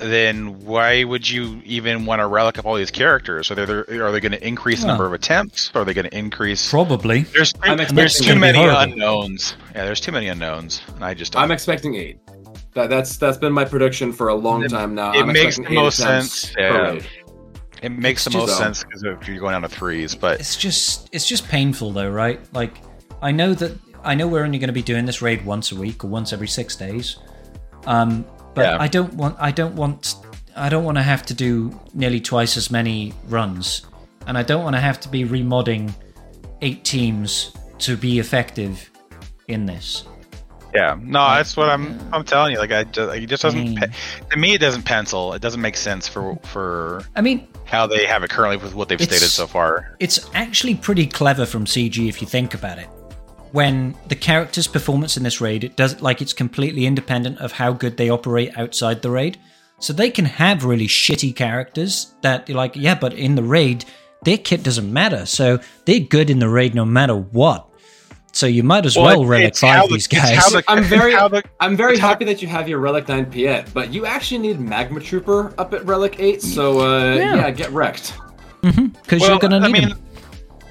then 0.00 0.58
why 0.60 1.04
would 1.04 1.28
you 1.28 1.60
even 1.64 2.06
want 2.06 2.20
to 2.20 2.26
relic 2.26 2.58
up 2.58 2.64
all 2.66 2.74
these 2.74 2.90
characters? 2.90 3.50
Are 3.50 3.54
they 3.54 3.62
are 3.98 4.10
they 4.12 4.20
going 4.20 4.32
to 4.32 4.46
increase 4.46 4.80
the 4.80 4.86
Well. 4.86 4.96
number 4.96 5.06
of 5.06 5.12
attempts? 5.12 5.70
Are 5.74 5.84
they 5.84 5.94
going 5.94 6.08
to 6.08 6.16
increase? 6.16 6.70
Probably. 6.70 7.22
There's 7.22 7.52
I'm 7.62 7.76
there's 7.76 7.90
expecting 8.20 8.24
too 8.26 8.30
it 8.30 8.34
to 8.34 8.34
be 8.34 8.40
many 8.40 8.92
unknowns. 8.92 9.56
Yeah, 9.74 9.84
there's 9.84 10.00
too 10.00 10.12
many 10.12 10.28
unknowns, 10.28 10.82
and 10.94 11.04
I 11.04 11.14
just 11.14 11.32
don't. 11.32 11.42
I'm 11.42 11.50
expecting 11.50 11.94
eight. 11.94 12.18
That, 12.74 12.88
that's 12.88 13.16
that's 13.16 13.36
been 13.38 13.52
my 13.52 13.64
prediction 13.64 14.12
for 14.12 14.28
a 14.28 14.34
long 14.34 14.64
It- 14.64 14.70
time 14.70 14.94
now. 14.94 15.12
it 15.12 15.20
I'm 15.22 15.32
makes 15.32 15.56
the 15.56 15.68
most 15.70 15.98
sense, 15.98 16.54
yeah. 16.56 16.98
it 17.82 17.90
makes 17.90 18.24
the 18.24 18.30
most 18.30 18.46
just- 18.48 18.58
sense 18.58 18.84
because 18.84 19.02
if 19.02 19.26
you're 19.28 19.38
going 19.38 19.52
down 19.52 19.62
to 19.62 19.68
threes, 19.68 20.14
but 20.14 20.38
It's 20.40 20.56
just 20.56 21.08
it's 21.12 21.26
just 21.26 21.48
painful 21.48 21.92
though, 21.92 22.08
right? 22.10 22.40
Like 22.54 22.78
I 23.22 23.32
know 23.32 23.54
that 23.54 23.76
I 24.04 24.14
know 24.14 24.28
we're 24.28 24.44
only 24.44 24.58
going 24.58 24.68
to 24.68 24.72
be 24.72 24.82
doing 24.82 25.04
this 25.04 25.20
raid 25.20 25.44
once 25.44 25.72
a 25.72 25.76
week 25.76 26.04
or 26.04 26.06
once 26.06 26.32
every 26.32 26.48
6 26.48 26.74
days. 26.76 27.18
Um 27.86 28.24
but 28.54 28.62
Yeah. 28.62 28.76
I 28.80 28.88
don't 28.88 29.14
want 29.14 29.36
I 29.38 29.50
don't 29.50 29.74
want 29.76 30.14
I 30.56 30.68
don't 30.68 30.84
want 30.84 30.98
to 30.98 31.02
have 31.02 31.24
to 31.26 31.34
do 31.34 31.78
nearly 31.94 32.20
twice 32.20 32.56
as 32.56 32.70
many 32.70 33.14
runs 33.28 33.86
and 34.26 34.36
I 34.36 34.42
don't 34.42 34.64
want 34.64 34.76
to 34.76 34.80
have 34.80 35.00
to 35.00 35.08
be 35.08 35.24
remodding 35.24 35.92
8 36.60 36.84
teams 36.84 37.52
to 37.78 37.96
be 37.96 38.18
effective 38.18 38.90
in 39.48 39.66
this. 39.66 40.04
Yeah, 40.74 40.96
no, 41.02 41.18
that's 41.30 41.56
what 41.56 41.68
I'm. 41.68 41.98
I'm 42.12 42.22
telling 42.24 42.52
you. 42.52 42.58
Like, 42.58 42.70
I 42.70 42.84
just, 42.84 43.12
it 43.16 43.26
just 43.26 43.42
doesn't. 43.42 43.74
Pe- 43.76 43.88
to 44.30 44.36
me, 44.36 44.54
it 44.54 44.60
doesn't 44.60 44.84
pencil. 44.84 45.32
It 45.32 45.42
doesn't 45.42 45.60
make 45.60 45.76
sense 45.76 46.06
for 46.06 46.36
for 46.44 47.02
I 47.16 47.22
mean, 47.22 47.48
how 47.64 47.88
they 47.88 48.06
have 48.06 48.22
it 48.22 48.30
currently 48.30 48.56
with 48.56 48.76
what 48.76 48.88
they've 48.88 49.00
stated 49.00 49.30
so 49.30 49.48
far. 49.48 49.96
It's 49.98 50.30
actually 50.32 50.76
pretty 50.76 51.08
clever 51.08 51.44
from 51.44 51.64
CG 51.64 52.08
if 52.08 52.20
you 52.20 52.28
think 52.28 52.54
about 52.54 52.78
it. 52.78 52.88
When 53.52 53.94
the 54.08 54.14
character's 54.14 54.66
performance 54.68 55.16
in 55.16 55.22
this 55.22 55.40
raid, 55.40 55.64
it 55.64 55.76
does 55.76 56.00
like 56.00 56.22
it's 56.22 56.32
completely 56.32 56.86
independent 56.86 57.38
of 57.38 57.52
how 57.52 57.72
good 57.72 57.96
they 57.96 58.08
operate 58.10 58.56
outside 58.56 59.02
the 59.02 59.10
raid. 59.10 59.38
So 59.80 59.92
they 59.92 60.10
can 60.10 60.26
have 60.26 60.64
really 60.64 60.86
shitty 60.86 61.34
characters 61.34 62.14
that 62.22 62.48
you're 62.48 62.56
like, 62.56 62.76
yeah, 62.76 62.94
but 62.94 63.14
in 63.14 63.34
the 63.34 63.42
raid, 63.42 63.84
their 64.24 64.36
kit 64.38 64.62
doesn't 64.62 64.92
matter. 64.92 65.24
So 65.26 65.58
they're 65.86 66.00
good 66.00 66.28
in 66.30 66.38
the 66.38 66.48
raid 66.48 66.74
no 66.74 66.84
matter 66.84 67.16
what. 67.16 67.66
So 68.32 68.46
you 68.46 68.62
might 68.62 68.86
as 68.86 68.96
well, 68.96 69.22
it- 69.22 69.26
relic 69.26 69.48
it's 69.48 69.60
how 69.62 69.80
five 69.80 69.88
the- 69.88 69.94
these 69.94 70.06
guys. 70.06 70.36
the- 70.52 70.62
I'm 70.68 70.84
very 70.84 71.12
the- 71.12 71.42
I'm 71.58 71.76
very 71.76 71.98
happy 71.98 72.24
that 72.26 72.40
you 72.42 72.46
have 72.48 72.68
your 72.68 72.78
Relic 72.78 73.08
9 73.08 73.26
Piett, 73.26 73.72
but 73.74 73.92
you 73.92 74.06
actually 74.06 74.38
need 74.38 74.60
Magma 74.60 75.00
Trooper 75.00 75.52
up 75.58 75.74
at 75.74 75.84
Relic 75.84 76.16
8, 76.20 76.40
so 76.42 76.80
uh, 76.80 77.14
Yeah. 77.16 77.34
yeah. 77.36 77.50
get 77.50 77.72
wrecked. 77.72 78.12
Because 78.62 79.26
you're 79.26 79.38
going 79.38 79.50
to 79.52 79.56
I 79.56 79.66
need 79.66 79.72
mean, 79.72 79.88
them. 79.88 79.98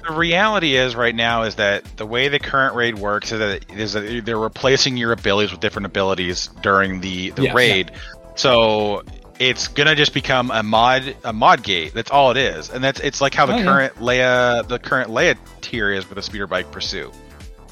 The 0.06 0.12
reality 0.14 0.76
is 0.76 0.94
right 0.96 1.14
now 1.14 1.42
is 1.42 1.56
that 1.56 1.84
the 1.96 2.06
way 2.06 2.28
the 2.28 2.38
current 2.38 2.74
raid 2.74 2.98
works 2.98 3.32
is 3.32 3.38
that 3.38 3.70
is 3.78 3.92
that 3.94 4.24
they're 4.24 4.38
replacing 4.38 4.96
your 4.96 5.12
abilities 5.12 5.50
with 5.52 5.60
different 5.60 5.86
abilities 5.86 6.48
during 6.62 7.00
the 7.00 7.30
the 7.30 7.42
Yes. 7.44 7.54
raid. 7.54 7.90
So 8.36 9.02
it's 9.38 9.68
gonna 9.68 9.94
just 9.94 10.12
become 10.14 10.50
a 10.50 10.62
mod 10.62 11.14
a 11.24 11.32
mod 11.32 11.62
gate. 11.62 11.92
That's 11.94 12.10
all 12.10 12.30
it 12.30 12.36
is, 12.36 12.70
and 12.70 12.82
that's 12.82 13.00
it's 13.00 13.20
like 13.20 13.34
how 13.34 13.46
the 13.46 13.54
Oh, 13.54 13.58
yeah. 13.58 13.64
current 13.64 13.94
Leia 13.96 14.66
the 14.68 14.78
current 14.78 15.10
Leia 15.10 15.36
tier 15.60 15.90
is 15.92 16.08
with 16.08 16.16
the 16.16 16.22
speeder 16.22 16.46
bike 16.46 16.70
pursuit. 16.70 17.12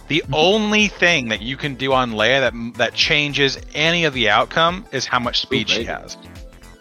The 0.09 0.23
Mm-hmm. 0.25 0.35
only 0.35 0.89
thing 0.89 1.29
that 1.29 1.43
you 1.43 1.57
can 1.59 1.75
do 1.75 1.93
on 1.93 2.13
Leia 2.13 2.41
that 2.41 2.79
that 2.79 2.95
changes 2.95 3.59
any 3.75 4.05
of 4.05 4.15
the 4.15 4.31
outcome 4.31 4.87
is 4.93 5.05
how 5.07 5.19
much 5.19 5.41
speed 5.41 5.69
she 5.69 5.79
baby. 5.79 5.87
has. 5.87 6.17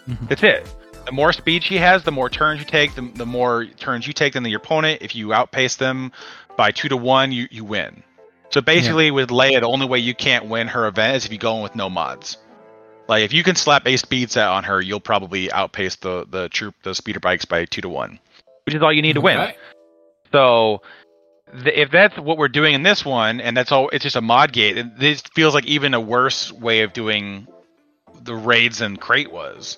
Mhm. 0.09 0.29
That's 0.29 0.43
it. 0.43 0.73
The 1.07 1.13
more 1.13 1.31
speed 1.33 1.63
she 1.63 1.77
has, 1.77 2.03
the 2.03 2.11
more 2.11 2.29
turns 2.29 2.59
you 2.59 2.65
take. 2.65 2.93
The, 2.93 3.01
the 3.01 3.25
more 3.25 3.65
turns 3.65 4.05
you 4.05 4.11
take 4.13 4.33
than 4.33 4.43
your 4.45 4.59
opponent. 4.59 5.01
If 5.01 5.15
you 5.15 5.33
outpace 5.33 5.77
them 5.77 6.11
by 6.57 6.71
two 6.71 6.89
to 6.89 6.97
one, 6.97 7.31
you, 7.31 7.47
you 7.49 7.63
win. 7.63 8.03
So 8.49 8.59
basically, 8.61 9.09
with 9.11 9.29
Leia, 9.29 9.61
the 9.61 9.67
only 9.67 9.85
way 9.87 9.99
you 9.99 10.13
can't 10.13 10.45
win 10.47 10.67
her 10.67 10.85
event 10.85 11.15
is 11.17 11.25
if 11.25 11.31
you 11.31 11.37
go 11.37 11.55
in 11.57 11.63
with 11.63 11.75
no 11.75 11.89
mods. 11.89 12.37
Like 13.07 13.23
if 13.23 13.31
you 13.31 13.41
can 13.41 13.55
slap 13.55 13.87
a 13.87 13.95
speed 13.95 14.31
set 14.31 14.47
on 14.49 14.65
her, 14.65 14.81
you'll 14.81 14.99
probably 14.99 15.49
outpace 15.51 15.95
the 15.95 16.25
the 16.29 16.49
troop 16.49 16.75
the 16.83 16.93
speeder 16.93 17.21
bikes 17.21 17.45
by 17.45 17.63
two 17.63 17.81
to 17.81 17.89
one, 17.89 18.19
which 18.65 18.75
is 18.75 18.81
all 18.83 18.91
you 18.91 19.01
need 19.01 19.13
to 19.13 19.21
win. 19.21 19.37
Okay. 19.37 19.55
So, 20.33 20.81
th- 21.63 21.73
if 21.73 21.89
that's 21.89 22.17
what 22.17 22.37
we're 22.37 22.49
doing 22.49 22.73
in 22.73 22.83
this 22.83 23.05
one, 23.05 23.39
and 23.39 23.55
that's 23.55 23.71
all, 23.71 23.87
it's 23.89 24.03
just 24.03 24.17
a 24.17 24.21
mod 24.21 24.51
gate. 24.51 24.77
it- 24.77 24.99
This 24.99 25.21
feels 25.33 25.53
like 25.53 25.65
even 25.67 25.93
a 25.93 26.01
worse 26.01 26.51
way 26.51 26.81
of 26.81 26.91
doing 26.91 27.47
the 28.23 28.35
raids 28.35 28.79
than 28.79 28.97
Krayt 28.97 29.29
was, 29.31 29.77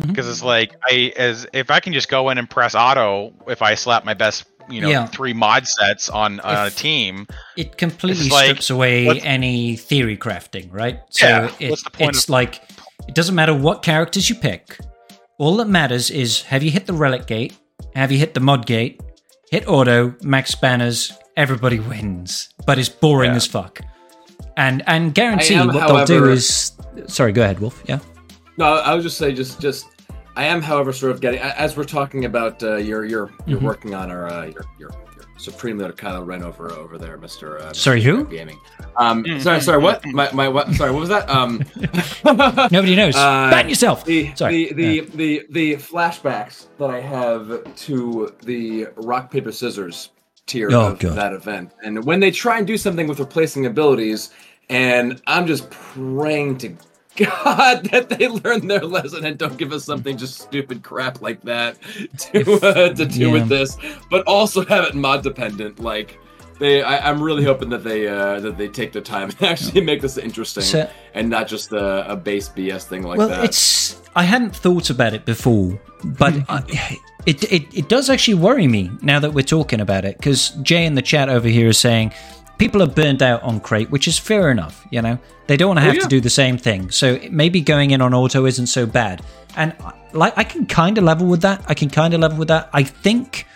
Mhm. 0.00 0.08
because 0.08 0.28
it's 0.28 0.42
like 0.42 0.74
I 0.88 1.12
as 1.16 1.46
if 1.52 1.70
I 1.70 1.80
can 1.80 1.92
just 1.92 2.08
go 2.08 2.30
in 2.30 2.38
and 2.38 2.48
press 2.48 2.74
auto 2.74 3.32
if 3.46 3.62
I 3.62 3.74
slap 3.74 4.04
my 4.04 4.14
best, 4.14 4.44
you 4.68 4.80
know, 4.80 4.88
Yeah. 4.88 5.06
three 5.06 5.32
mod 5.32 5.66
sets 5.66 6.08
on 6.08 6.40
on 6.40 6.66
a 6.66 6.70
team. 6.70 7.26
it 7.56 7.76
completely 7.76 8.26
It's 8.26 8.32
like, 8.32 8.44
strips 8.46 8.70
away 8.70 9.20
any 9.20 9.76
theory 9.76 10.16
crafting, 10.16 10.68
right? 10.72 11.00
So 11.10 11.26
Yeah, 11.26 11.50
it, 11.58 11.70
what's 11.70 11.82
the 11.84 11.90
point 11.90 12.10
it's 12.16 12.24
of- 12.24 12.30
like 12.30 12.60
it 13.08 13.14
doesn't 13.14 13.34
matter 13.34 13.54
what 13.54 13.82
characters 13.82 14.28
you 14.28 14.36
pick. 14.36 14.78
All 15.38 15.56
that 15.56 15.68
matters 15.68 16.10
is 16.10 16.42
have 16.42 16.62
you 16.62 16.70
hit 16.70 16.86
the 16.86 16.92
relic 16.92 17.26
gate? 17.26 17.54
Have 17.94 18.12
you 18.12 18.18
hit 18.18 18.34
the 18.34 18.40
mod 18.40 18.66
gate? 18.66 19.00
Hit 19.50 19.66
auto, 19.66 20.14
max 20.22 20.54
banners, 20.54 21.12
everybody 21.36 21.80
wins. 21.80 22.50
But 22.66 22.78
it's 22.78 22.88
boring 22.88 23.30
Yeah. 23.32 23.36
as 23.38 23.46
fuck. 23.46 23.80
And 24.56 24.82
and 24.86 25.14
guarantee 25.14 25.54
am, 25.54 25.68
what 25.68 25.86
they'll 25.88 26.04
do 26.04 26.28
is 26.30 26.72
sorry, 27.06 27.32
go 27.32 27.42
ahead, 27.42 27.58
Wolf. 27.60 27.82
Yeah. 27.86 27.98
No, 28.60 28.74
I 28.74 28.94
would 28.94 29.02
just 29.02 29.16
say 29.18 29.32
just 29.32 29.60
just 29.60 29.86
I 30.36 30.44
am, 30.44 30.60
however, 30.62 30.92
sort 30.92 31.12
of 31.12 31.20
getting 31.20 31.40
as 31.40 31.76
we're 31.76 31.84
talking 31.84 32.26
about 32.26 32.62
uh, 32.62 32.76
you're 32.76 33.04
you're 33.04 33.30
you're 33.46 33.56
Mm-hmm. 33.58 33.66
working 33.66 33.94
on 33.94 34.10
our 34.10 34.28
uh, 34.28 34.44
your 34.44 34.64
your 34.78 34.90
your 35.16 35.24
supreme 35.38 35.78
leader 35.78 35.92
Kylo 35.94 36.24
Ren 36.26 36.42
over 36.42 36.70
over 36.72 36.98
there, 36.98 37.16
Mister. 37.16 37.58
Uh, 37.58 37.72
Sorry, 37.72 38.00
Mr. 38.00 38.04
who? 38.04 38.24
Gaming. 38.26 38.60
Um, 38.96 39.24
sorry, 39.40 39.60
sorry. 39.62 39.78
What? 39.82 40.04
My 40.06 40.30
my 40.32 40.46
what? 40.48 40.70
Sorry, 40.74 40.90
what 40.92 41.00
was 41.00 41.08
that? 41.08 41.28
Um, 41.30 41.64
Nobody 42.70 42.94
knows. 42.96 43.16
Uh, 43.16 43.48
Ban 43.50 43.68
yourself. 43.68 44.04
the 44.04 44.30
Sorry. 44.34 44.72
the 44.72 45.00
the, 45.00 45.16
the 45.16 45.46
the 45.50 45.74
flashbacks 45.76 46.66
that 46.78 46.90
I 46.90 47.00
have 47.00 47.74
to 47.86 48.34
the 48.42 48.88
rock 48.96 49.30
paper 49.30 49.52
scissors 49.52 50.10
tier 50.46 50.68
Oh, 50.72 50.88
of 50.92 50.98
God. 50.98 51.16
that 51.16 51.32
event, 51.32 51.72
and 51.82 52.04
when 52.04 52.20
they 52.20 52.30
try 52.30 52.58
and 52.58 52.66
do 52.66 52.76
something 52.76 53.06
with 53.06 53.20
replacing 53.20 53.66
abilities, 53.66 54.30
and 54.68 55.20
I'm 55.26 55.46
just 55.46 55.70
praying 55.70 56.58
to 56.58 56.76
God 57.20 57.84
that 57.92 58.08
they 58.08 58.28
learn 58.28 58.66
their 58.66 58.80
lesson 58.80 59.24
and 59.24 59.38
don't 59.38 59.56
give 59.56 59.72
us 59.72 59.84
something 59.84 60.16
just 60.16 60.38
stupid 60.40 60.82
crap 60.82 61.20
like 61.20 61.40
that 61.42 61.76
to 62.18 62.52
uh, 62.66 62.94
to 62.94 63.06
do 63.06 63.26
Yeah. 63.26 63.32
with 63.32 63.48
this, 63.48 63.76
but 64.10 64.26
also 64.26 64.64
have 64.64 64.84
it 64.84 64.94
mod 64.94 65.22
dependent, 65.22 65.78
like. 65.80 66.18
They, 66.58 66.82
I, 66.82 67.08
I'm 67.08 67.22
really 67.22 67.42
hoping 67.42 67.70
that 67.70 67.84
they 67.84 68.06
uh, 68.06 68.38
that 68.40 68.58
they 68.58 68.68
take 68.68 68.92
the 68.92 69.00
time 69.00 69.30
and 69.30 69.42
actually 69.48 69.80
make 69.80 70.02
this 70.02 70.18
interesting 70.18 70.62
So- 70.62 70.90
and 71.14 71.30
not 71.30 71.48
just 71.48 71.72
a, 71.72 72.12
a 72.12 72.14
base 72.16 72.50
BS 72.50 72.82
thing 72.82 73.02
like 73.02 73.16
well, 73.16 73.28
that. 73.28 73.44
it's 73.44 73.98
I 74.14 74.24
hadn't 74.24 74.54
thought 74.54 74.90
about 74.90 75.14
it 75.14 75.24
before, 75.24 75.80
but 76.04 76.34
I, 76.50 76.98
it, 77.24 77.50
it 77.50 77.62
it 77.74 77.88
does 77.88 78.10
actually 78.10 78.34
worry 78.34 78.66
me 78.66 78.90
now 79.00 79.18
that 79.20 79.32
we're 79.32 79.40
talking 79.42 79.80
about 79.80 80.04
it 80.04 80.18
because 80.18 80.50
Jay 80.60 80.84
in 80.84 80.96
the 80.96 81.00
chat 81.02 81.30
over 81.30 81.48
here 81.48 81.68
is 81.68 81.78
saying 81.78 82.12
people 82.60 82.82
are 82.82 82.86
burnt 82.86 83.22
out 83.22 83.42
on 83.42 83.58
Krayt, 83.58 83.88
which 83.88 84.06
is 84.06 84.18
fair 84.18 84.50
enough. 84.50 84.86
You 84.90 85.00
know, 85.00 85.18
they 85.46 85.56
don't 85.56 85.68
want 85.68 85.80
oh, 85.80 85.82
to 85.82 85.86
have 85.86 85.94
yeah. 85.96 86.02
to 86.02 86.08
do 86.08 86.20
the 86.20 86.30
same 86.30 86.58
thing, 86.58 86.90
so 86.90 87.18
maybe 87.30 87.60
going 87.62 87.90
in 87.90 88.02
on 88.02 88.14
auto 88.14 88.44
isn't 88.46 88.68
so 88.68 88.86
bad. 88.86 89.22
And 89.56 89.74
like 90.12 90.34
I 90.36 90.44
can 90.44 90.66
kind 90.66 90.98
of 90.98 91.04
level 91.04 91.26
with 91.26 91.40
that. 91.40 91.64
I 91.66 91.74
can 91.74 91.88
kind 91.88 92.14
of 92.14 92.20
level 92.20 92.38
with 92.38 92.48
that. 92.48 92.70
I 92.72 92.84
think. 92.84 93.46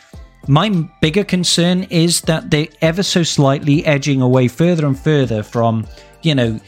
My 0.46 0.68
bigger 1.00 1.24
concern 1.24 1.84
is 1.84 2.20
that 2.22 2.50
they're 2.50 2.68
ever 2.82 3.02
so 3.02 3.22
slightly 3.22 3.82
edging 3.86 4.20
away 4.20 4.48
further 4.48 4.84
and 4.84 4.98
further 4.98 5.42
from, 5.42 5.86
you 6.20 6.34
know, 6.34 6.60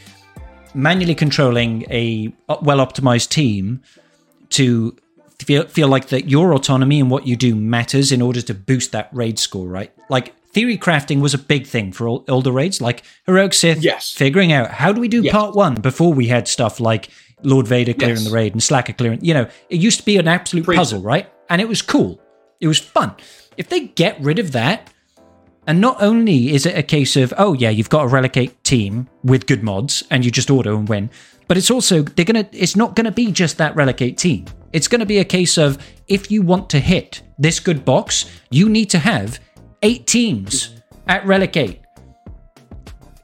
manually 0.73 1.13
controlling 1.13 1.83
a 1.91 2.33
well 2.63 2.79
optimized 2.79 3.29
team 3.29 3.83
to 4.49 4.97
feel, 5.37 5.67
feel 5.67 5.89
like 5.89 6.07
that 6.07 6.27
your 6.27 6.53
autonomy 6.53 6.99
and 6.99 7.11
what 7.11 7.27
you 7.27 7.35
do 7.35 7.53
matters 7.53 8.11
in 8.11 8.19
order 8.19 8.41
to 8.41 8.55
boost 8.55 8.93
that 8.93 9.09
raid 9.13 9.37
score, 9.37 9.67
right? 9.67 9.93
Like 10.09 10.33
theory 10.57 10.77
crafting 10.77 11.21
was 11.21 11.35
a 11.35 11.37
big 11.37 11.67
thing 11.67 11.91
for 11.91 12.07
all, 12.07 12.25
older 12.27 12.51
raids, 12.51 12.81
like 12.81 13.03
heroic 13.27 13.53
Sith. 13.53 13.83
Yes. 13.83 14.11
figuring 14.11 14.51
out 14.51 14.71
how 14.71 14.91
do 14.91 14.99
we 14.99 15.07
do 15.07 15.21
Yes. 15.21 15.31
part 15.31 15.55
one 15.55 15.75
before 15.75 16.11
we 16.11 16.27
had 16.27 16.47
stuff 16.47 16.79
like 16.79 17.09
Lord 17.43 17.67
Vader 17.67 17.93
clearing 17.93 18.15
Yes. 18.17 18.25
the 18.25 18.31
raid 18.33 18.53
and 18.53 18.63
Slacker 18.63 18.93
clearing. 18.93 19.19
You 19.21 19.35
know, 19.35 19.47
it 19.69 19.79
used 19.79 19.99
to 19.99 20.05
be 20.05 20.17
an 20.17 20.27
absolute 20.27 20.65
puzzle, 20.65 21.01
right? 21.01 21.27
And 21.49 21.61
it 21.61 21.67
was 21.67 21.83
cool. 21.83 22.19
It 22.59 22.67
was 22.67 22.79
fun. 22.79 23.11
If 23.55 23.69
they 23.69 23.81
get 23.81 24.19
rid 24.19 24.39
of 24.39 24.51
that, 24.53 24.91
and 25.67 25.79
not 25.79 26.01
only 26.01 26.53
is 26.55 26.65
it 26.65 26.75
a 26.75 26.81
case 26.81 27.15
of, 27.15 27.33
oh 27.37 27.53
yeah, 27.53 27.69
you've 27.69 27.89
got 27.89 28.05
a 28.05 28.07
relegate 28.07 28.63
team 28.63 29.07
with 29.23 29.45
good 29.45 29.61
mods 29.61 30.03
and 30.09 30.25
you 30.25 30.31
just 30.31 30.49
auto 30.49 30.75
and 30.77 30.89
win, 30.89 31.11
but 31.47 31.57
it's 31.57 31.69
also 31.69 32.01
they're 32.01 32.25
gonna 32.25 32.47
it's 32.51 32.75
not 32.75 32.95
gonna 32.95 33.11
be 33.11 33.31
just 33.31 33.57
that 33.59 33.75
relegate 33.75 34.17
team. 34.17 34.45
It's 34.73 34.87
gonna 34.87 35.05
be 35.05 35.19
a 35.19 35.25
case 35.25 35.57
of 35.59 35.77
if 36.07 36.31
you 36.31 36.41
want 36.41 36.69
to 36.71 36.79
hit 36.79 37.21
this 37.37 37.59
good 37.59 37.85
box, 37.85 38.25
you 38.49 38.69
need 38.69 38.89
to 38.89 38.99
have 38.99 39.39
eight 39.87 40.05
teams 40.07 40.75
at 41.07 41.25
relegate. 41.25 41.79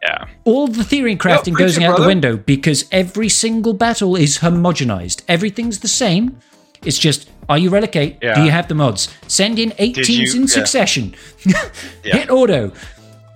Yeah. 0.01 0.25
All 0.43 0.67
the 0.67 0.83
theory 0.83 1.15
crafting 1.15 1.53
preach 1.53 1.57
goes 1.59 1.77
it, 1.77 1.83
out 1.83 1.97
the 1.97 2.05
window 2.07 2.35
because 2.37 2.85
every 2.91 3.29
single 3.29 3.73
battle 3.73 4.15
is 4.15 4.39
homogenized. 4.39 5.21
Everything's 5.27 5.79
the 5.79 5.87
same. 5.87 6.37
It's 6.83 6.97
just, 6.99 7.29
are 7.47 7.57
you 7.57 7.69
relegate? 7.69 8.19
Do 8.19 8.43
you 8.43 8.51
have 8.51 8.67
the 8.67 8.75
mods? 8.75 9.07
Send 9.27 9.57
in 9.59 9.73
eight 9.77 9.95
Did 9.95 10.05
teams 10.05 10.33
you- 10.33 10.41
in 10.41 10.47
yeah. 10.47 10.53
succession. 10.53 11.15
Yeah. 12.03 12.17
Hit 12.17 12.29
auto. 12.29 12.73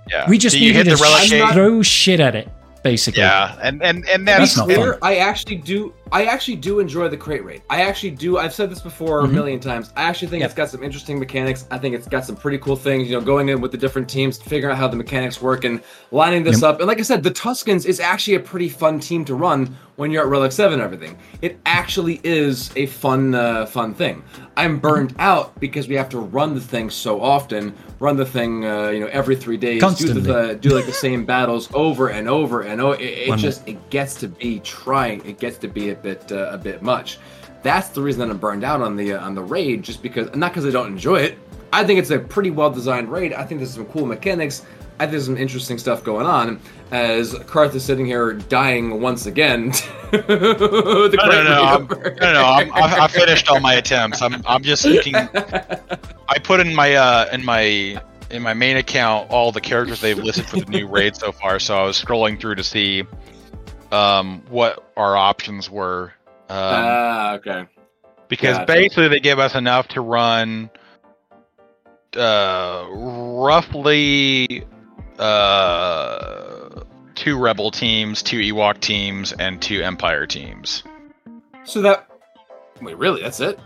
Yeah. 0.09 0.29
We 0.29 0.37
just 0.37 0.55
Do 0.55 0.59
needed 0.61 0.85
to 0.85 0.95
relegate? 0.97 1.53
throw 1.53 1.81
shit 1.81 2.19
at 2.19 2.35
it, 2.35 2.49
basically. 2.83 3.21
Yeah, 3.21 3.57
and 3.63 3.81
and 3.81 4.07
and 4.09 4.27
That's 4.27 4.39
that's 4.39 4.57
not 4.57 4.65
clear, 4.67 4.93
fun. 4.93 4.99
I 5.01 5.17
actually 5.17 5.57
do. 5.57 5.93
I 6.11 6.25
actually 6.25 6.55
do 6.57 6.79
enjoy 6.79 7.07
the 7.09 7.17
Krayt 7.17 7.43
rate. 7.43 7.61
I 7.69 7.81
actually 7.83 8.11
do. 8.11 8.37
I've 8.37 8.53
said 8.53 8.69
this 8.69 8.81
before 8.81 9.21
a 9.21 9.27
million 9.27 9.59
times. 9.59 9.91
I 9.95 10.03
actually 10.03 10.29
think 10.29 10.41
Yep. 10.41 10.49
it's 10.49 10.55
got 10.57 10.69
some 10.69 10.83
interesting 10.83 11.19
mechanics. 11.19 11.65
I 11.71 11.77
think 11.77 11.95
it's 11.95 12.07
got 12.07 12.25
some 12.25 12.35
pretty 12.35 12.57
cool 12.59 12.75
things. 12.75 13.09
You 13.09 13.17
know, 13.19 13.25
going 13.25 13.49
in 13.49 13.61
with 13.61 13.71
the 13.71 13.77
different 13.77 14.09
teams, 14.09 14.37
figuring 14.41 14.73
out 14.73 14.77
how 14.77 14.87
the 14.87 14.95
mechanics 14.97 15.41
work, 15.41 15.63
and 15.63 15.81
lining 16.11 16.43
this 16.43 16.63
up. 16.63 16.79
And 16.79 16.87
like 16.87 16.99
I 16.99 17.03
said, 17.03 17.23
the 17.23 17.31
Tuskens 17.31 17.85
is 17.85 17.99
actually 17.99 18.35
a 18.35 18.39
pretty 18.39 18.69
fun 18.69 18.99
team 18.99 19.25
to 19.25 19.35
run 19.35 19.75
when 19.97 20.11
you're 20.11 20.21
at 20.23 20.29
Relic 20.29 20.51
Seven. 20.51 20.79
and 20.79 20.83
Everything. 20.83 21.17
It 21.41 21.59
actually 21.65 22.21
is 22.23 22.69
a 22.75 22.85
fun, 22.85 23.33
uh, 23.35 23.65
fun 23.65 23.93
thing. 23.93 24.23
I'm 24.55 24.79
burned 24.79 25.15
out 25.19 25.59
because 25.59 25.87
we 25.87 25.95
have 25.95 26.09
to 26.09 26.19
run 26.19 26.53
the 26.55 26.61
thing 26.61 26.89
so 26.89 27.21
often. 27.21 27.73
Run 27.99 28.15
the 28.15 28.25
thing, 28.25 28.63
uh, 28.65 28.89
you 28.89 28.99
know, 28.99 29.07
every 29.07 29.35
three 29.35 29.57
days. 29.57 29.81
Constantly. 29.81 30.21
Do 30.21 30.33
the, 30.33 30.55
do 30.55 30.69
like 30.69 30.85
the 30.85 30.93
same 30.93 31.25
battles 31.33 31.67
over 31.73 32.09
and 32.09 32.29
over 32.29 32.61
and 32.61 32.79
over. 32.79 32.95
It, 33.01 33.29
it 33.29 33.37
just 33.37 33.67
it 33.67 33.89
gets 33.89 34.15
to 34.15 34.27
be 34.27 34.59
trying. 34.59 35.25
It 35.25 35.39
gets 35.39 35.57
to 35.59 35.67
be 35.67 35.89
a 35.89 35.96
bit 36.01 36.31
uh, 36.31 36.49
a 36.51 36.57
bit 36.57 36.81
much. 36.81 37.19
That's 37.63 37.89
the 37.89 38.01
reason 38.01 38.21
that 38.21 38.29
I'm 38.29 38.37
burned 38.37 38.63
out 38.63 38.81
on 38.81 38.95
the 38.95 39.13
uh, 39.13 39.25
on 39.25 39.35
the 39.35 39.41
raid. 39.41 39.83
Just 39.83 40.01
because 40.01 40.33
not 40.35 40.51
because 40.51 40.65
I 40.65 40.71
don't 40.71 40.87
enjoy 40.87 41.17
it. 41.17 41.37
I 41.73 41.83
think 41.83 41.99
it's 41.99 42.11
a 42.11 42.19
pretty 42.19 42.51
well 42.51 42.69
designed 42.69 43.11
raid. 43.11 43.33
I 43.33 43.43
think 43.43 43.59
there's 43.59 43.73
some 43.73 43.85
cool 43.85 44.05
mechanics. 44.05 44.65
I 44.99 45.03
think 45.03 45.11
there's 45.11 45.25
some 45.25 45.37
interesting 45.37 45.77
stuff 45.77 46.03
going 46.03 46.25
on. 46.25 46.59
As 46.89 47.33
Karth 47.33 47.75
is 47.75 47.83
sitting 47.83 48.05
here 48.05 48.33
dying 48.33 48.99
once 48.99 49.27
again. 49.27 49.69
the 50.11 51.15
No, 51.19 51.27
no, 51.27 51.43
great 51.43 51.43
no, 51.43 51.63
I'm, 51.63 51.87
raid 51.87 51.91
over. 51.91 52.17
no, 52.19 52.33
no, 52.33 52.45
I'm, 52.45 52.73
I, 52.73 53.03
I 53.03 53.07
finished 53.07 53.47
all 53.47 53.59
my 53.59 53.75
attempts. 53.75 54.23
I'm, 54.23 54.41
I'm 54.47 54.63
just 54.63 54.85
looking. 54.85 55.13
I 56.29 56.39
put 56.41 56.61
in 56.61 56.73
my, 56.73 56.95
uh, 56.95 57.29
in 57.31 57.45
my, 57.45 58.01
in 58.31 58.41
my 58.41 58.55
main 58.55 58.77
account 58.77 59.29
all 59.29 59.51
the 59.51 59.61
characters 59.61 60.01
they've 60.01 60.17
listed 60.17 60.47
for 60.47 60.57
the 60.57 60.65
new 60.65 60.87
raid 60.87 61.15
so 61.15 61.31
far. 61.31 61.59
So 61.59 61.77
I 61.77 61.83
was 61.83 62.01
scrolling 62.01 62.39
through 62.39 62.55
to 62.55 62.63
see, 62.63 63.03
um, 63.91 64.43
what 64.49 64.91
our 64.95 65.15
options 65.15 65.69
were. 65.69 66.13
Um, 66.49 66.57
Ah, 66.57 67.33
okay. 67.35 67.65
because 68.27 68.57
gotcha. 68.57 68.73
basically 68.73 69.07
they 69.09 69.19
give 69.19 69.39
us 69.39 69.55
enough 69.55 69.87
to 69.89 70.01
run, 70.01 70.69
uh, 72.15 72.85
roughly, 72.89 74.65
uh, 75.19 76.83
two 77.15 77.37
rebel 77.37 77.71
teams, 77.71 78.21
two 78.21 78.39
Ewok 78.39 78.79
teams, 78.79 79.33
and 79.33 79.61
two 79.61 79.81
Empire 79.81 80.25
teams. 80.25 80.83
So 81.65 81.81
that. 81.81 82.07
Wait, 82.81 82.97
really? 82.97 83.21
That's 83.21 83.39
it? 83.39 83.59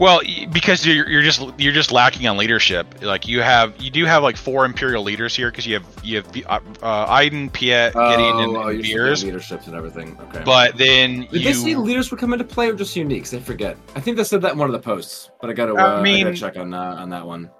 Well, 0.00 0.22
because 0.50 0.86
you're 0.86 1.06
you're 1.06 1.20
just 1.20 1.42
you're 1.58 1.74
just 1.74 1.92
lacking 1.92 2.26
on 2.26 2.38
leadership. 2.38 2.86
Like 3.02 3.28
you 3.28 3.42
have 3.42 3.74
you 3.78 3.90
do 3.90 4.06
have 4.06 4.22
like 4.22 4.38
four 4.38 4.64
imperial 4.64 5.02
leaders 5.02 5.36
here 5.36 5.50
because 5.50 5.66
you 5.66 5.74
have 5.74 5.86
you 6.02 6.16
have 6.16 6.36
uh, 6.46 6.60
uh, 6.82 7.06
Iden, 7.06 7.50
Piett, 7.50 7.92
Gideon, 7.92 8.38
and, 8.38 8.56
oh, 8.56 8.68
and 8.68 8.86
you're 8.86 9.04
Veers. 9.08 9.22
leaderships 9.22 9.66
and 9.66 9.76
everything. 9.76 10.18
Okay. 10.18 10.42
But 10.42 10.78
then 10.78 11.28
Did 11.30 11.44
they 11.44 11.52
say 11.52 11.74
leaders 11.74 12.10
would 12.10 12.18
come 12.18 12.32
into 12.32 12.46
play 12.46 12.70
or 12.70 12.74
just 12.74 12.96
uniques? 12.96 13.36
I 13.36 13.40
forget. 13.40 13.76
I 13.94 14.00
think 14.00 14.16
they 14.16 14.24
said 14.24 14.40
that 14.40 14.52
in 14.52 14.58
one 14.58 14.70
of 14.70 14.72
the 14.72 14.80
posts, 14.80 15.28
but 15.38 15.50
I 15.50 15.52
gotta, 15.52 15.74
uh, 15.74 15.98
I 15.98 16.02
mean- 16.02 16.24
gotta 16.24 16.36
check 16.36 16.56
on 16.56 16.72
uh, 16.72 16.96
on 16.98 17.10
that 17.10 17.26
one. 17.26 17.50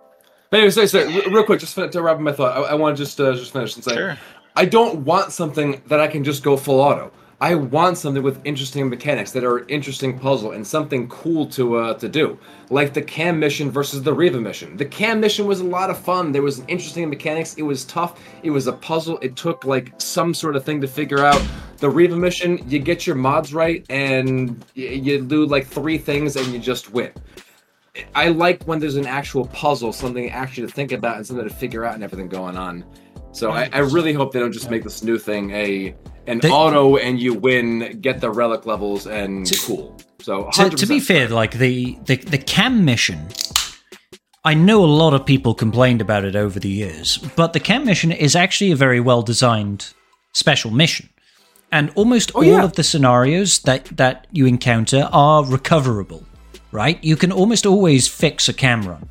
But 0.48 0.60
anyway, 0.60 0.70
sorry, 0.70 0.88
sorry, 0.88 1.06
re- 1.08 1.26
real 1.30 1.44
quick, 1.44 1.60
just 1.60 1.74
to 1.74 2.02
wrap 2.02 2.16
up 2.16 2.20
my 2.22 2.32
thought, 2.32 2.56
I, 2.56 2.70
I 2.70 2.74
want 2.74 2.96
to 2.96 3.02
just 3.04 3.20
uh, 3.20 3.34
just 3.34 3.52
finish 3.52 3.76
and 3.76 3.84
say, 3.84 3.94
Sure. 3.94 4.18
I 4.56 4.64
don't 4.64 5.04
want 5.04 5.30
something 5.32 5.82
that 5.88 6.00
I 6.00 6.08
can 6.08 6.24
just 6.24 6.42
go 6.42 6.56
full 6.56 6.80
auto. 6.80 7.12
I 7.42 7.54
want 7.54 7.96
something 7.96 8.22
with 8.22 8.38
interesting 8.44 8.90
mechanics 8.90 9.32
that 9.32 9.44
are 9.44 9.58
an 9.58 9.68
interesting 9.68 10.18
puzzle 10.18 10.52
and 10.52 10.66
something 10.66 11.08
cool 11.08 11.46
to 11.46 11.76
uh, 11.76 11.94
to 11.94 12.06
do, 12.06 12.38
like 12.68 12.92
the 12.92 13.00
KAM 13.00 13.40
mission 13.40 13.70
versus 13.70 14.02
the 14.02 14.12
Reva 14.12 14.38
mission. 14.38 14.76
The 14.76 14.84
KAM 14.84 15.20
mission 15.20 15.46
was 15.46 15.60
a 15.60 15.64
lot 15.64 15.88
of 15.88 15.98
fun. 15.98 16.32
There 16.32 16.42
was 16.42 16.58
an 16.58 16.66
interesting 16.68 17.08
mechanics. 17.08 17.54
It 17.54 17.62
was 17.62 17.86
tough. 17.86 18.20
It 18.42 18.50
was 18.50 18.66
a 18.66 18.74
puzzle. 18.74 19.18
It 19.22 19.36
took 19.36 19.64
like 19.64 19.94
some 19.96 20.34
sort 20.34 20.54
of 20.54 20.64
thing 20.64 20.82
to 20.82 20.86
figure 20.86 21.24
out. 21.24 21.42
The 21.78 21.88
Reva 21.88 22.14
mission, 22.14 22.62
you 22.68 22.78
get 22.78 23.06
your 23.06 23.16
mods 23.16 23.54
right 23.54 23.86
and 23.88 24.62
you 24.74 25.24
do 25.24 25.46
like 25.46 25.66
three 25.66 25.96
things 25.96 26.36
and 26.36 26.46
you 26.48 26.58
just 26.58 26.92
win. 26.92 27.10
I 28.14 28.28
like 28.28 28.62
when 28.64 28.78
there's 28.78 28.96
an 28.96 29.06
actual 29.06 29.46
puzzle, 29.46 29.94
something 29.94 30.30
actually 30.30 30.66
to 30.66 30.72
think 30.72 30.92
about 30.92 31.16
and 31.16 31.26
something 31.26 31.48
to 31.48 31.54
figure 31.54 31.86
out 31.86 31.94
and 31.94 32.04
everything 32.04 32.28
going 32.28 32.58
on. 32.58 32.84
So 33.32 33.50
I, 33.52 33.68
I 33.72 33.78
really 33.78 34.12
hope 34.12 34.32
they 34.32 34.40
don't 34.40 34.52
just 34.52 34.70
make 34.70 34.82
this 34.82 35.02
new 35.02 35.18
thing 35.18 35.50
a 35.52 35.94
an 36.26 36.40
They- 36.40 36.50
auto 36.50 36.96
and 36.96 37.18
you 37.20 37.34
win, 37.34 37.98
get 38.00 38.20
the 38.20 38.30
relic 38.30 38.66
levels 38.66 39.06
and 39.06 39.46
To- 39.46 39.58
cool. 39.66 40.00
So 40.20 40.50
To, 40.52 40.62
100%. 40.70 40.76
to 40.76 40.86
be 40.86 41.00
fair, 41.00 41.28
like 41.28 41.52
the, 41.58 41.98
the 42.04 42.16
the 42.16 42.38
KAM 42.38 42.84
mission, 42.84 43.28
I 44.44 44.54
know 44.54 44.84
a 44.84 44.86
lot 44.86 45.14
of 45.14 45.24
people 45.24 45.54
complained 45.54 46.00
about 46.00 46.24
it 46.24 46.36
over 46.36 46.58
the 46.60 46.68
years, 46.68 47.18
but 47.36 47.52
the 47.52 47.60
KAM 47.60 47.84
mission 47.84 48.12
is 48.12 48.34
actually 48.36 48.70
a 48.72 48.76
very 48.76 49.00
well 49.00 49.22
designed 49.22 49.92
special 50.32 50.70
mission. 50.70 51.08
and 51.72 51.90
almost 51.94 52.32
oh, 52.34 52.38
all 52.38 52.44
yeah. 52.44 52.64
of 52.64 52.72
the 52.72 52.82
scenarios 52.82 53.60
that 53.60 53.84
that 53.96 54.26
you 54.32 54.46
encounter 54.46 55.08
are 55.12 55.44
recoverable. 55.44 56.22
Right? 56.72 57.02
You 57.02 57.16
can 57.16 57.32
almost 57.32 57.66
always 57.66 58.06
fix 58.08 58.48
a 58.48 58.52
KAM 58.52 58.82
run 58.86 59.08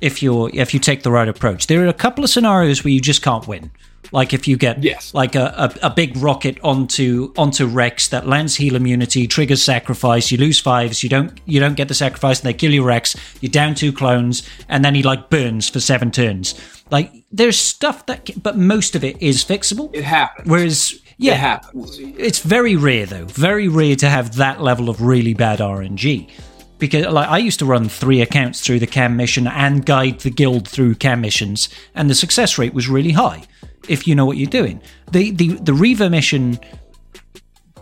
if 0.00 0.22
you're 0.22 0.50
if 0.52 0.72
you 0.74 0.80
take 0.80 1.02
the 1.02 1.10
right 1.10 1.28
approach. 1.28 1.66
There 1.66 1.82
are 1.84 1.88
a 1.88 1.92
couple 1.94 2.22
of 2.24 2.30
scenarios 2.30 2.84
where 2.84 2.92
you 2.92 3.00
just 3.00 3.22
can't 3.22 3.46
win. 3.48 3.70
Like 4.12 4.32
if 4.32 4.46
you 4.46 4.56
get 4.56 4.84
Yes. 4.84 5.12
like 5.14 5.34
a, 5.34 5.72
a, 5.82 5.86
a 5.88 5.90
big 5.90 6.16
rocket 6.18 6.60
onto 6.62 7.32
onto 7.36 7.66
Rex 7.66 8.06
that 8.08 8.26
lands 8.26 8.54
heal 8.54 8.76
immunity, 8.76 9.26
triggers 9.26 9.62
sacrifice, 9.62 10.30
you 10.30 10.38
lose 10.38 10.60
fives, 10.60 11.02
you 11.02 11.08
don't 11.08 11.40
you 11.44 11.58
don't 11.58 11.74
get 11.74 11.88
the 11.88 11.94
sacrifice 11.94 12.38
and 12.40 12.46
they 12.46 12.54
kill 12.54 12.72
you 12.72 12.84
Rex, 12.84 13.16
you're 13.40 13.50
down 13.50 13.74
two 13.74 13.92
clones, 13.92 14.48
and 14.68 14.84
then 14.84 14.94
he 14.94 15.02
like 15.02 15.28
burns 15.28 15.68
for 15.68 15.80
seven 15.80 16.10
turns. 16.12 16.54
Like 16.90 17.12
there's 17.32 17.58
stuff 17.58 18.06
that 18.06 18.30
but 18.40 18.56
most 18.56 18.94
of 18.94 19.02
it 19.02 19.20
is 19.20 19.44
fixable. 19.44 19.90
It 19.92 20.04
happens. 20.04 20.48
Whereas 20.48 21.00
yeah, 21.18 21.32
It 21.32 21.38
happens. 21.38 21.98
it's 21.98 22.38
very 22.40 22.76
rare 22.76 23.06
though, 23.06 23.24
very 23.24 23.66
rare 23.66 23.96
to 23.96 24.08
have 24.08 24.36
that 24.36 24.60
level 24.62 24.88
of 24.88 25.00
really 25.00 25.34
bad 25.34 25.58
RNG. 25.58 26.30
Because 26.78 27.06
like 27.06 27.28
I 27.28 27.38
used 27.38 27.58
to 27.60 27.66
run 27.66 27.88
three 27.88 28.20
accounts 28.20 28.60
through 28.60 28.80
the 28.80 28.86
KAM 28.86 29.16
mission 29.16 29.46
and 29.46 29.84
guide 29.86 30.20
the 30.20 30.30
guild 30.30 30.68
through 30.68 30.96
KAM 30.96 31.20
missions, 31.20 31.68
and 31.94 32.10
the 32.10 32.14
success 32.14 32.58
rate 32.58 32.74
was 32.74 32.88
really 32.88 33.12
high 33.12 33.44
if 33.88 34.06
you 34.06 34.14
know 34.14 34.26
what 34.26 34.36
you're 34.36 34.50
doing. 34.50 34.80
The 35.10 35.30
the 35.30 35.48
the 35.54 35.72
Reva 35.72 36.10
mission 36.10 36.58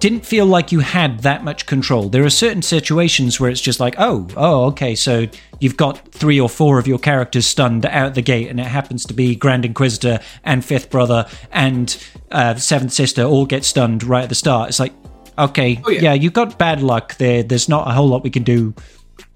didn't 0.00 0.26
feel 0.26 0.44
like 0.44 0.70
you 0.70 0.80
had 0.80 1.20
that 1.20 1.42
much 1.44 1.64
control. 1.64 2.10
There 2.10 2.24
are 2.24 2.30
certain 2.30 2.60
situations 2.60 3.40
where 3.40 3.48
it's 3.48 3.60
just 3.60 3.80
like, 3.80 3.94
oh, 3.96 4.28
oh, 4.36 4.64
okay, 4.66 4.94
so 4.94 5.26
you've 5.60 5.78
got 5.78 6.12
three 6.12 6.38
or 6.38 6.48
four 6.50 6.78
of 6.78 6.86
your 6.86 6.98
characters 6.98 7.46
stunned 7.46 7.86
out 7.86 8.14
the 8.14 8.20
gate, 8.20 8.48
and 8.48 8.60
it 8.60 8.66
happens 8.66 9.06
to 9.06 9.14
be 9.14 9.34
Grand 9.34 9.64
Inquisitor 9.64 10.20
and 10.42 10.62
Fifth 10.62 10.90
Brother 10.90 11.26
and 11.50 11.96
uh, 12.30 12.54
Seventh 12.56 12.92
Sister 12.92 13.22
all 13.22 13.46
get 13.46 13.64
stunned 13.64 14.04
right 14.04 14.24
at 14.24 14.28
the 14.28 14.34
start. 14.34 14.68
It's 14.68 14.80
like, 14.80 14.92
okay, 15.38 15.80
Oh, 15.84 15.90
yeah. 15.90 16.00
yeah, 16.02 16.12
you've 16.14 16.32
got 16.32 16.58
bad 16.58 16.82
luck 16.82 17.16
there. 17.16 17.42
There's 17.42 17.68
not 17.68 17.88
a 17.88 17.92
whole 17.92 18.08
lot 18.08 18.22
we 18.24 18.30
can 18.30 18.42
do. 18.44 18.74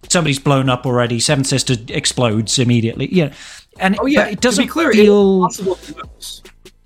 Somebody's 0.09 0.39
blown 0.39 0.69
up 0.71 0.87
already. 0.87 1.21
Seven 1.21 1.45
Sister 1.45 1.75
explodes 1.89 2.59
immediately. 2.59 3.09
Yeah. 3.15 3.33
And 3.79 3.97
Oh 4.01 4.07
yeah, 4.07 4.27
it 4.27 4.41
doesn't 4.41 4.69
clear, 4.69 4.93
feel 4.93 5.45
it's 5.47 5.59
possible 5.59 5.75
to 5.77 5.95
lose. 6.15 6.43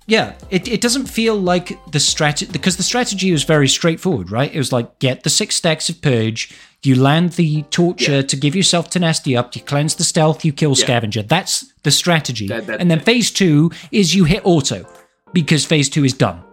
yeah, 0.07 0.33
it, 0.49 0.67
it 0.67 0.81
doesn't 0.81 1.05
feel 1.07 1.35
like 1.35 1.79
the 1.91 1.99
strategy 1.99 2.51
because 2.51 2.77
the 2.77 2.83
strategy 2.83 3.31
was 3.31 3.43
very 3.43 3.67
straightforward, 3.67 4.29
right? 4.31 4.53
It 4.53 4.57
was 4.57 4.71
like 4.71 4.99
get 4.99 5.23
the 5.23 5.29
six 5.29 5.55
stacks 5.55 5.89
of 5.89 6.01
purge, 6.01 6.53
you 6.83 6.95
land 6.95 7.31
the 7.33 7.63
torture 7.71 8.17
Yeah. 8.17 8.21
to 8.23 8.35
give 8.35 8.55
yourself 8.55 8.89
tenacity 8.89 9.35
up, 9.37 9.55
you 9.55 9.61
cleanse 9.61 9.95
the 9.95 10.03
stealth, 10.03 10.43
you 10.45 10.51
kill 10.53 10.71
Yeah. 10.71 10.83
scavenger. 10.85 11.23
That's 11.23 11.65
the 11.83 11.91
strategy. 11.91 12.47
That- 12.47 12.67
that- 12.67 12.79
and 12.81 12.91
then 12.91 12.99
phase 12.99 13.31
two 13.31 13.71
is 13.91 14.13
you 14.13 14.25
hit 14.25 14.41
auto 14.43 14.85
because 15.31 15.65
phase 15.65 15.89
two 15.89 16.03
is 16.03 16.13
done, 16.13 16.43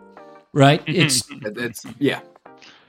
right? 0.55 0.81
Mm-hmm. 0.87 1.03
It's 1.03 1.23
That- 1.43 1.95
yeah, 1.99 2.21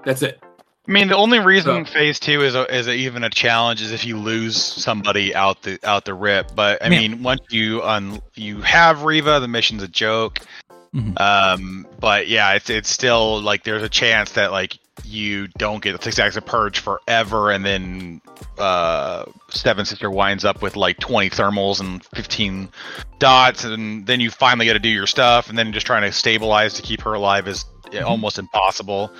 that's 0.03 0.21
it. 0.21 0.41
I 0.87 0.91
mean, 0.91 1.09
the 1.09 1.15
only 1.15 1.39
reason 1.39 1.85
So- 1.85 1.91
phase 1.93 2.19
two 2.19 2.41
is 2.41 2.55
a, 2.55 2.63
is 2.75 2.87
a, 2.87 2.93
even 2.93 3.23
a 3.23 3.29
challenge 3.29 3.81
is 3.81 3.91
if 3.91 4.03
you 4.03 4.17
lose 4.17 4.57
somebody 4.61 5.33
out 5.35 5.61
the 5.61 5.79
out 5.83 6.05
the 6.05 6.13
rip. 6.13 6.55
But 6.55 6.83
I 6.83 6.87
Yeah. 6.89 6.99
mean, 6.99 7.23
once 7.23 7.41
you 7.49 7.81
un 7.83 8.21
you 8.35 8.61
have 8.61 9.03
Reva, 9.03 9.39
the 9.39 9.47
mission's 9.47 9.83
a 9.83 9.87
joke. 9.87 10.39
Mhm. 10.95 11.19
Um, 11.21 11.87
but 11.99 12.27
yeah, 12.27 12.53
it's 12.53 12.69
it's 12.69 12.89
still 12.89 13.39
like 13.41 13.63
there's 13.63 13.83
a 13.83 13.89
chance 13.89 14.31
that 14.31 14.51
like 14.51 14.77
you 15.05 15.47
don't 15.57 15.81
get 15.81 15.95
the 15.97 16.03
six 16.03 16.19
acts 16.19 16.35
of 16.35 16.45
purge 16.45 16.79
forever, 16.79 17.51
and 17.51 17.63
then 17.63 18.21
uh, 18.57 19.23
Seven 19.49 19.85
Sister 19.85 20.11
winds 20.11 20.43
up 20.45 20.61
with 20.61 20.75
like 20.75 20.99
20 20.99 21.29
thermals 21.29 21.79
and 21.79 22.03
15 22.13 22.69
dots, 23.19 23.63
and 23.63 24.05
then 24.05 24.19
you 24.19 24.29
finally 24.29 24.65
got 24.65 24.73
to 24.73 24.79
do 24.79 24.89
your 24.89 25.07
stuff, 25.07 25.49
and 25.49 25.57
then 25.57 25.71
just 25.73 25.85
trying 25.85 26.01
to 26.03 26.11
stabilize 26.11 26.73
to 26.73 26.81
keep 26.81 27.01
her 27.01 27.13
alive 27.13 27.47
is 27.47 27.65
Mm-hmm. 27.91 28.05
almost 28.07 28.39
impossible. 28.39 29.11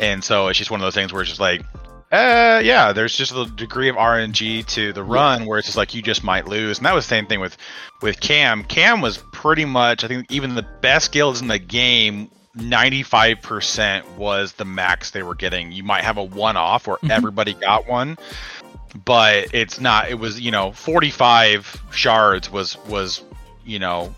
And 0.00 0.24
so 0.24 0.48
it's 0.48 0.58
just 0.58 0.70
one 0.70 0.80
of 0.80 0.84
those 0.84 0.94
things 0.94 1.12
where 1.12 1.22
it's 1.22 1.30
just 1.30 1.40
like, 1.40 1.62
uh, 2.10 2.60
yeah, 2.64 2.92
there's 2.92 3.14
just 3.14 3.32
a 3.32 3.44
degree 3.54 3.88
of 3.88 3.94
RNG 3.94 4.66
to 4.66 4.92
the 4.92 5.04
run 5.04 5.46
where 5.46 5.58
it's 5.58 5.66
just 5.68 5.76
like 5.76 5.94
you 5.94 6.02
just 6.02 6.24
might 6.24 6.48
lose. 6.48 6.78
And 6.78 6.86
that 6.86 6.94
was 6.94 7.04
the 7.04 7.10
same 7.10 7.26
thing 7.26 7.38
with 7.38 7.56
with 8.02 8.18
KAM. 8.20 8.64
KAM 8.64 9.00
was 9.00 9.18
pretty 9.32 9.64
much, 9.64 10.02
I 10.02 10.08
think, 10.08 10.26
even 10.30 10.54
the 10.56 10.66
best 10.80 11.12
guilds 11.12 11.40
in 11.40 11.46
the 11.46 11.58
game. 11.58 12.30
95% 12.56 14.16
was 14.16 14.54
the 14.54 14.64
max 14.64 15.12
they 15.12 15.22
were 15.22 15.36
getting. 15.36 15.70
You 15.70 15.84
might 15.84 16.02
have 16.02 16.16
a 16.16 16.24
one 16.24 16.56
off 16.56 16.86
where 16.88 16.96
Mhm. 16.96 17.10
everybody 17.10 17.54
got 17.54 17.86
one, 17.86 18.18
but 19.04 19.46
it's 19.54 19.80
not. 19.80 20.08
It 20.10 20.18
was, 20.18 20.40
you 20.40 20.50
know, 20.50 20.72
45 20.72 21.80
shards 21.92 22.50
was, 22.50 22.76
was, 22.86 23.22
you 23.64 23.78
know, 23.78 24.12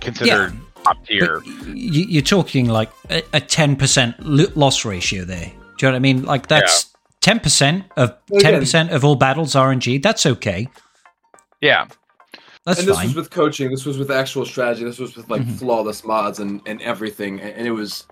considered 0.00 0.52
top 0.84 1.04
tier. 1.06 1.42
you, 1.66 2.04
you're 2.08 2.22
talking 2.22 2.68
like 2.68 2.90
a, 3.10 3.18
a 3.32 3.40
10% 3.40 4.56
loss 4.56 4.84
ratio 4.84 5.24
there. 5.24 5.46
Do 5.78 5.86
you 5.86 5.88
know 5.88 5.88
what 5.90 5.96
I 5.96 5.98
mean? 6.00 6.24
Like 6.24 6.48
that's 6.48 6.90
10% 7.22 7.84
of 7.96 8.14
10% 8.30 8.90
of 8.90 9.04
all 9.04 9.16
battles 9.16 9.54
RNG. 9.54 10.02
That's 10.02 10.26
okay. 10.26 10.68
Yeah. 11.60 11.86
That's 12.66 12.80
and 12.80 12.88
this 12.88 13.02
was 13.02 13.14
with 13.14 13.30
coaching. 13.30 13.70
This 13.70 13.86
was 13.86 13.96
with 13.98 14.10
actual 14.10 14.44
strategy. 14.44 14.84
This 14.84 14.98
was 14.98 15.16
with 15.16 15.30
like 15.30 15.42
Mhm. 15.42 15.58
flawless 15.58 16.04
mods 16.04 16.38
and 16.40 16.60
and 16.66 16.80
everything. 16.82 17.40
And, 17.40 17.50
and 17.56 17.66
it 17.66 17.70
was, 17.72 18.06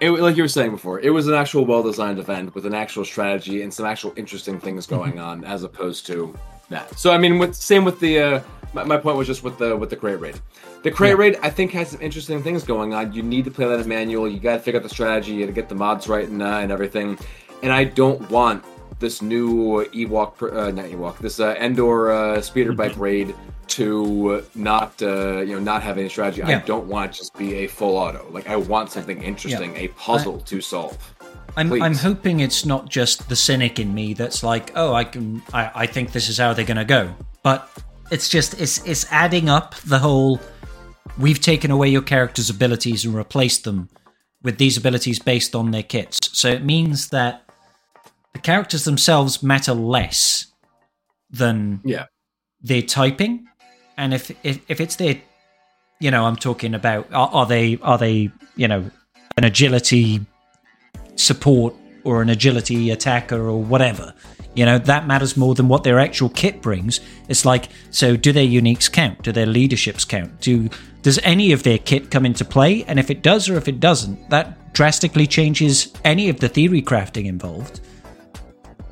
it 0.00 0.10
like 0.10 0.36
you 0.36 0.44
were 0.44 0.48
saying 0.48 0.70
before, 0.70 1.00
it 1.00 1.10
was 1.10 1.26
an 1.26 1.34
actual 1.34 1.64
well 1.66 1.82
designed 1.82 2.18
event 2.20 2.54
with 2.54 2.66
an 2.66 2.74
actual 2.74 3.04
strategy 3.04 3.62
and 3.62 3.74
some 3.74 3.86
actual 3.86 4.12
interesting 4.16 4.60
things 4.60 4.86
going 4.86 5.18
on, 5.18 5.44
as 5.44 5.64
opposed 5.64 6.06
to 6.06 6.34
that. 6.70 6.98
So 6.98 7.12
I 7.12 7.18
mean, 7.18 7.38
with 7.38 7.54
same 7.54 7.84
with 7.84 8.00
the. 8.00 8.18
Uh, 8.18 8.40
my, 8.72 8.84
my 8.84 8.96
point 8.96 9.16
was 9.16 9.26
just 9.26 9.42
with 9.42 9.58
the 9.58 9.76
with 9.76 9.90
the 9.90 9.96
Krayt 9.96 10.20
raid. 10.20 10.40
The 10.82 10.90
Krayt 10.90 11.08
Yeah. 11.10 11.14
raid, 11.14 11.38
I 11.42 11.50
think, 11.50 11.72
has 11.72 11.88
some 11.90 12.00
interesting 12.00 12.42
things 12.42 12.62
going 12.62 12.94
on. 12.94 13.12
You 13.12 13.22
need 13.22 13.44
to 13.44 13.50
play 13.50 13.66
that 13.68 13.80
in 13.80 13.88
manual. 13.88 14.28
You 14.28 14.38
got 14.38 14.54
to 14.54 14.60
figure 14.60 14.78
out 14.80 14.84
the 14.84 14.88
strategy. 14.88 15.32
You 15.32 15.40
got 15.40 15.46
to 15.46 15.52
get 15.52 15.68
the 15.68 15.74
mods 15.74 16.08
right 16.08 16.26
and 16.28 16.42
uh, 16.42 16.46
and 16.62 16.72
everything. 16.72 17.18
And 17.62 17.72
I 17.72 17.84
don't 17.84 18.30
want 18.30 18.64
this 19.00 19.20
new 19.22 19.84
Ewok, 19.92 20.42
uh, 20.42 20.70
not 20.70 20.86
Ewok, 20.86 21.18
this 21.18 21.40
uh, 21.40 21.54
Endor 21.58 22.10
uh, 22.12 22.40
speeder 22.40 22.72
bike 22.72 22.96
raid 22.96 23.34
to 23.68 24.44
not 24.54 25.00
uh, 25.02 25.40
you 25.40 25.54
know 25.54 25.58
not 25.60 25.82
have 25.82 25.98
any 25.98 26.08
strategy. 26.08 26.42
I 26.42 26.58
don't 26.60 26.86
want 26.86 27.10
it 27.10 27.12
to 27.14 27.18
just 27.18 27.34
be 27.36 27.54
a 27.56 27.66
full 27.66 27.96
auto. 27.96 28.26
Like 28.30 28.48
I 28.48 28.56
want 28.56 28.90
something 28.90 29.22
interesting, 29.22 29.76
a 29.76 29.88
puzzle 29.88 30.38
to 30.40 30.60
solve. 30.60 30.96
I'm, 31.56 31.68
Please. 31.68 31.82
I'm 31.82 31.94
hoping 31.94 32.40
it's 32.40 32.64
not 32.64 32.88
just 32.88 33.28
the 33.28 33.36
cynic 33.36 33.78
in 33.78 33.92
me 33.94 34.14
that's 34.14 34.42
like, 34.42 34.72
oh, 34.76 34.94
I 34.94 35.04
can, 35.04 35.42
I, 35.52 35.70
I 35.74 35.86
think 35.86 36.12
this 36.12 36.28
is 36.28 36.38
how 36.38 36.52
they're 36.52 36.64
going 36.64 36.76
to 36.76 36.84
go. 36.84 37.14
But 37.42 37.68
it's 38.10 38.28
just, 38.28 38.60
it's, 38.60 38.84
it's 38.86 39.06
adding 39.10 39.48
up 39.48 39.74
the 39.76 39.98
whole. 39.98 40.40
We've 41.18 41.40
taken 41.40 41.70
away 41.70 41.88
your 41.88 42.02
character's 42.02 42.50
abilities 42.50 43.04
and 43.04 43.14
replaced 43.14 43.64
them 43.64 43.88
with 44.42 44.58
these 44.58 44.76
abilities 44.76 45.18
based 45.18 45.54
on 45.54 45.70
their 45.70 45.82
kits. 45.82 46.18
So 46.32 46.48
it 46.48 46.64
means 46.64 47.08
that 47.10 47.42
the 48.32 48.38
characters 48.38 48.84
themselves 48.84 49.42
matter 49.42 49.74
less 49.74 50.46
than 51.30 51.80
Yeah. 51.84 52.06
their 52.62 52.82
typing, 52.82 53.46
and 53.96 54.14
if 54.14 54.30
if, 54.44 54.60
if 54.68 54.80
it's 54.80 54.96
their, 54.96 55.20
you 55.98 56.10
know, 56.10 56.24
I'm 56.24 56.36
talking 56.36 56.74
about 56.74 57.12
are, 57.12 57.28
are 57.28 57.46
they 57.46 57.78
are 57.82 57.98
they 57.98 58.30
you 58.56 58.68
know 58.68 58.90
an 59.36 59.44
agility 59.44 60.20
support 61.16 61.74
or 62.04 62.22
an 62.22 62.30
agility 62.30 62.90
attacker 62.90 63.48
or 63.48 63.62
whatever. 63.62 64.14
You 64.54 64.64
know, 64.64 64.78
that 64.78 65.06
matters 65.06 65.36
more 65.36 65.54
than 65.54 65.68
what 65.68 65.84
their 65.84 66.00
actual 66.00 66.28
kit 66.28 66.60
brings. 66.60 67.00
It's 67.28 67.44
like, 67.44 67.68
so 67.90 68.16
do 68.16 68.32
their 68.32 68.46
uniques 68.46 68.90
count? 68.90 69.22
Do 69.22 69.32
their 69.32 69.46
leaderships 69.46 70.04
count? 70.04 70.40
Do 70.40 70.68
does 71.02 71.18
any 71.22 71.52
of 71.52 71.62
their 71.62 71.78
kit 71.78 72.10
come 72.10 72.26
into 72.26 72.44
play? 72.44 72.84
And 72.84 72.98
if 72.98 73.10
it 73.10 73.22
does 73.22 73.48
or 73.48 73.56
if 73.56 73.68
it 73.68 73.80
doesn't, 73.80 74.28
that 74.28 74.72
drastically 74.74 75.26
changes 75.26 75.92
any 76.04 76.28
of 76.28 76.40
the 76.40 76.48
theory 76.48 76.82
crafting 76.82 77.26
involved. 77.26 77.80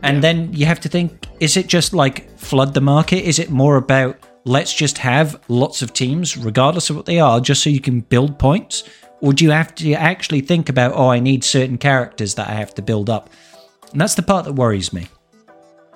And 0.03 0.23
then 0.23 0.53
you 0.53 0.64
have 0.64 0.81
to 0.81 0.89
think, 0.89 1.27
is 1.41 1.57
it 1.57 1.66
just 1.66 1.93
like 1.93 2.39
flood 2.39 2.73
the 2.73 2.81
market? 2.81 3.25
Is 3.25 3.39
it 3.39 3.51
more 3.51 3.77
about 3.77 4.16
let's 4.45 4.73
just 4.73 4.97
have 4.99 5.41
lots 5.49 5.83
of 5.83 5.93
teams, 5.93 6.37
regardless 6.37 6.89
of 6.89 6.97
what 6.97 7.07
they 7.07 7.21
are, 7.21 7.41
just 7.41 7.62
so 7.62 7.69
you 7.69 7.81
can 7.81 8.01
build 8.01 8.39
points? 8.39 8.85
Or 9.21 9.33
do 9.33 9.45
you 9.45 9.51
have 9.51 9.75
to 9.77 9.93
actually 9.95 10.41
think 10.41 10.69
about, 10.69 10.93
oh, 10.95 11.09
I 11.09 11.19
need 11.21 11.43
certain 11.45 11.77
characters 11.79 12.35
that 12.37 12.49
I 12.49 12.53
have 12.53 12.75
to 12.75 12.83
build 12.83 13.11
up? 13.11 13.31
And 13.93 14.01
that's 14.01 14.14
the 14.14 14.23
part 14.23 14.45
that 14.45 14.53
worries 14.53 14.93
me. 14.93 15.09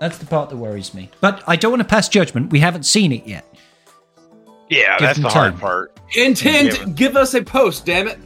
That's 0.00 0.18
the 0.18 0.26
part 0.26 0.50
that 0.50 0.56
worries 0.56 0.92
me. 0.94 1.10
But 1.20 1.42
I 1.46 1.54
don't 1.56 1.70
want 1.70 1.82
to 1.82 1.88
pass 1.88 2.08
judgment. 2.08 2.50
We 2.50 2.58
haven't 2.58 2.82
seen 2.84 3.12
it 3.12 3.26
yet. 3.26 3.44
Yeah, 4.68 4.98
Give 4.98 5.06
that's 5.06 5.18
them 5.18 5.22
the 5.24 5.28
hard 5.28 5.58
part. 5.58 5.96
Intent, 6.16 6.78
Yeah. 6.78 6.84
give 6.94 7.16
us 7.16 7.34
a 7.34 7.42
post, 7.42 7.86
damn 7.86 8.08
it. 8.08 8.18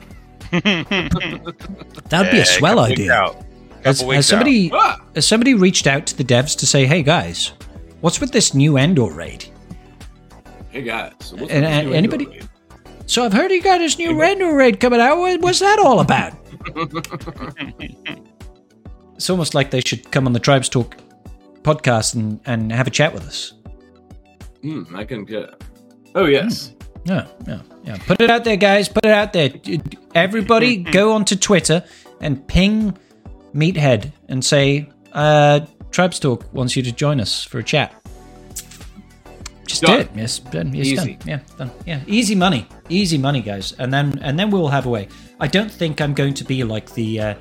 That'd 2.08 2.30
be 2.30 2.38
a 2.38 2.46
swell 2.46 2.76
couple 2.76 2.92
idea. 2.92 3.12
out. 3.12 3.44
Has, 3.84 4.00
has 4.00 4.26
somebody 4.26 4.70
Ah! 4.72 5.00
has 5.14 5.26
somebody 5.26 5.54
reached 5.54 5.86
out 5.86 6.06
to 6.06 6.16
the 6.16 6.24
devs 6.24 6.56
to 6.58 6.66
say, 6.66 6.86
hey 6.86 7.02
guys, 7.02 7.52
what's 8.00 8.20
with 8.20 8.32
this 8.32 8.54
new 8.54 8.76
Endor 8.78 9.10
raid? 9.12 9.44
Hey 10.70 10.82
guys, 10.82 11.12
so 11.20 11.36
what's 11.36 11.52
And- 11.52 11.64
with 11.64 11.72
this 11.74 11.84
new 11.84 11.92
anybody- 11.94 12.24
Endor 12.24 12.38
raid? 12.38 12.48
So 13.06 13.24
I've 13.24 13.32
heard 13.32 13.50
you 13.52 13.62
got 13.62 13.78
this 13.78 13.96
new 13.98 14.20
Endor 14.20 14.54
raid 14.54 14.80
coming 14.80 15.00
out. 15.00 15.18
What, 15.18 15.40
what's 15.40 15.60
that 15.60 15.78
all 15.78 16.00
about? 16.00 16.32
it's 19.14 19.30
almost 19.30 19.54
like 19.54 19.70
they 19.70 19.80
should 19.80 20.10
come 20.10 20.26
on 20.26 20.32
the 20.32 20.40
Tribe 20.40 20.64
Talks 20.64 20.96
podcast 21.62 22.16
and, 22.16 22.40
and 22.46 22.72
have 22.72 22.88
a 22.88 22.90
chat 22.90 23.14
with 23.14 23.24
us. 23.26 23.52
Hmm, 24.62 24.82
I 24.94 25.04
can 25.04 25.24
get. 25.24 25.62
Oh 26.16 26.26
yes. 26.26 26.72
Yeah, 27.04 27.28
yeah, 27.46 27.60
yeah. 27.84 27.96
Put 28.06 28.20
it 28.20 28.30
out 28.30 28.42
there, 28.42 28.56
guys. 28.56 28.88
Put 28.88 29.04
it 29.04 29.12
out 29.12 29.32
there. 29.32 29.50
Everybody 30.14 30.76
go 30.78 31.12
onto 31.12 31.36
Twitter 31.36 31.84
and 32.20 32.44
ping 32.48 32.98
Meathead 33.54 34.10
and 34.28 34.44
say, 34.44 34.88
uh, 35.12 35.60
Tribe 35.92 36.14
Talks 36.14 36.46
wants 36.52 36.74
you 36.74 36.82
to 36.82 36.90
join 36.90 37.20
us 37.20 37.44
for 37.44 37.60
a 37.60 37.64
chat. 37.64 37.95
Just 39.66 39.82
do 39.82 39.88
Done. 39.88 40.00
it. 40.00 40.10
Yes, 40.14 40.38
done. 40.38 40.72
Yes, 40.74 40.86
Easy. 40.86 41.14
done. 41.14 41.28
Yeah, 41.28 41.40
done. 41.58 41.70
Yeah, 41.86 42.00
easy 42.06 42.34
money, 42.34 42.66
easy 42.88 43.18
money, 43.18 43.40
guys. 43.42 43.72
And 43.78 43.92
then 43.92 44.18
and 44.22 44.38
then 44.38 44.50
we'll 44.50 44.68
have 44.68 44.86
a 44.86 44.90
way. 44.90 45.08
I 45.40 45.48
don't 45.48 45.70
think 45.70 46.00
I'm 46.00 46.14
going 46.14 46.34
to 46.34 46.44
be 46.44 46.62
like 46.64 46.92
the 46.94 47.20
uh, 47.20 47.34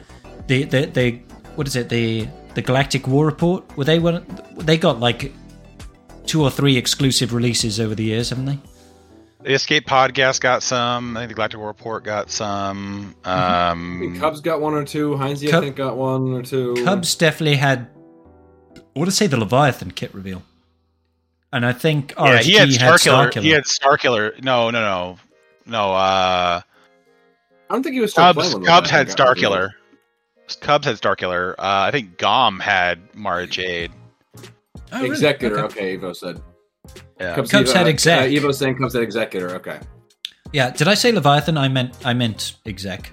the 0.47 0.63
the 0.63 0.85
the 0.87 1.11
what 1.55 1.67
is 1.67 1.75
it 1.75 1.89
the 1.89 2.27
the 2.55 2.61
Galactic 2.61 3.07
War 3.07 3.25
Report? 3.25 3.63
Were 3.77 3.83
they 3.85 3.99
one? 3.99 4.25
They 4.57 4.77
got 4.77 4.99
like 4.99 5.31
two 6.25 6.41
or 6.41 6.49
three 6.51 6.75
exclusive 6.77 7.33
releases 7.33 7.79
over 7.79 7.93
the 7.95 8.03
years, 8.03 8.29
haven't 8.29 8.45
they? 8.45 8.59
The 9.43 9.53
Escape 9.53 9.85
Podcast 9.85 10.41
got 10.41 10.63
some. 10.63 11.15
I 11.15 11.21
think 11.21 11.29
the 11.29 11.35
Galactic 11.35 11.59
War 11.59 11.67
Report 11.67 12.03
got 12.03 12.31
some. 12.31 13.15
I 13.23 13.69
Um, 13.69 13.99
think 14.01 14.19
Cubs 14.19 14.41
got 14.41 14.59
one 14.59 14.73
or 14.73 14.83
two. 14.83 15.15
Heinze, 15.17 15.45
I 15.53 15.59
think, 15.59 15.75
got 15.75 15.95
one 15.97 16.33
or 16.33 16.41
two. 16.41 16.73
Cubs 16.83 17.13
definitely 17.15 17.57
had. 17.57 17.87
I 18.75 18.99
want 18.99 19.09
to 19.11 19.15
say 19.15 19.27
the 19.27 19.37
Leviathan 19.37 19.91
kit 19.91 20.13
reveal, 20.15 20.41
and 21.55 21.65
I 21.65 21.73
think 21.73 22.13
yeah, 22.17 22.39
he 22.41 22.53
had 22.53 22.69
had 22.73 22.93
Starkiller. 22.93 23.31
Starkiller. 23.31 23.41
He 23.41 23.49
had 23.49 23.63
Starkiller. 23.63 24.43
No, 24.43 24.69
no, 24.69 24.81
no, 24.81 25.17
no. 25.65 25.93
Uh, 25.93 26.61
I 27.69 27.73
don't 27.73 27.81
think 27.83 27.93
he 27.95 28.01
was 28.01 28.11
still 28.11 28.23
Cubs. 28.25 28.37
playing 28.37 28.53
when 28.53 28.63
Cubs 28.65 28.89
had 28.89 29.07
Leviathan 29.07 29.25
got 29.25 29.37
Starkiller. 29.37 29.69
Cubs 30.61 30.85
had 30.85 30.95
Starkiller. 30.97 31.51
Uh, 31.53 31.55
I 31.87 31.91
think 31.91 32.17
Gom 32.17 32.59
had 32.59 32.99
Mara 33.15 33.47
Jade. 33.47 33.91
Oh, 34.91 35.01
really? 35.01 35.07
Executor, 35.09 35.59
Okay. 35.65 35.95
okay. 35.95 35.97
Evo 35.97 36.15
said. 36.15 36.41
Yeah. 37.19 37.35
Cubs, 37.35 37.49
Cubs 37.51 37.71
Evo, 37.71 37.75
had 37.77 37.87
exec. 37.87 38.19
Uh, 38.19 38.23
Evo 38.25 38.53
saying 38.53 38.77
Cubs 38.77 38.93
had 38.93 39.01
executor, 39.03 39.55
okay. 39.55 39.79
Yeah, 40.53 40.69
did 40.69 40.87
I 40.87 40.93
say 40.93 41.11
Leviathan? 41.11 41.57
I 41.57 41.67
meant 41.67 41.95
I 42.05 42.13
meant 42.13 42.55
exec. 42.65 43.11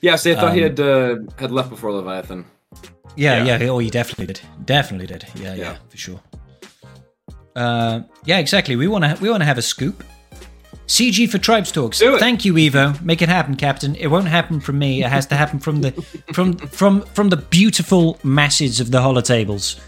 Yeah, 0.00 0.16
see, 0.16 0.32
I 0.32 0.34
thought 0.36 0.54
he 0.54 0.62
Um, 0.64 0.70
had 0.70 0.80
uh, 0.80 1.16
had 1.38 1.50
left 1.50 1.70
before 1.70 1.92
Leviathan. 1.92 2.44
Yeah, 3.16 3.42
Yeah. 3.44 3.58
yeah. 3.60 3.68
Oh, 3.68 3.78
he 3.78 3.90
definitely 3.90 4.26
did. 4.26 4.40
Definitely 4.64 5.06
did. 5.08 5.26
Yeah, 5.34 5.54
yeah, 5.54 5.62
Yeah. 5.62 5.76
for 5.88 5.96
sure. 5.96 6.20
Uh, 7.54 8.00
yeah, 8.24 8.38
exactly. 8.38 8.76
We 8.76 8.88
want 8.88 9.04
to 9.04 9.16
we 9.22 9.28
want 9.30 9.40
to 9.42 9.46
have 9.46 9.58
a 9.58 9.62
scoop. 9.62 10.02
CG 10.86 11.28
for 11.30 11.38
Tribes 11.38 11.70
Talks. 11.72 11.98
Do 12.00 12.16
it. 12.16 12.18
Thank 12.18 12.44
you, 12.44 12.54
Evo. 12.54 13.00
Make 13.02 13.22
it 13.22 13.28
happen, 13.28 13.56
Captain. 13.56 13.94
It 13.96 14.08
won't 14.08 14.26
happen 14.28 14.60
from 14.60 14.78
me. 14.78 15.02
It 15.02 15.08
has 15.08 15.26
to 15.26 15.36
happen 15.36 15.58
from 15.58 15.80
the 15.80 15.92
from 16.32 16.56
from 16.56 17.02
from 17.02 17.28
the 17.28 17.36
beautiful 17.36 18.18
masses 18.24 18.80
of 18.80 18.90
the 18.90 18.98
holotables. 18.98 19.80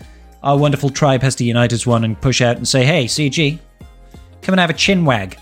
Our 0.42 0.56
wonderful 0.58 0.90
tribe 0.90 1.22
has 1.22 1.34
to 1.36 1.44
unite 1.44 1.72
as 1.72 1.86
one 1.86 2.04
and 2.04 2.20
push 2.20 2.40
out 2.40 2.56
and 2.56 2.66
say, 2.68 2.84
"Hey, 2.84 3.06
CG, 3.06 3.58
come 4.42 4.52
and 4.52 4.60
have 4.60 4.70
a 4.70 4.74
chin 4.74 5.04
wag." 5.04 5.38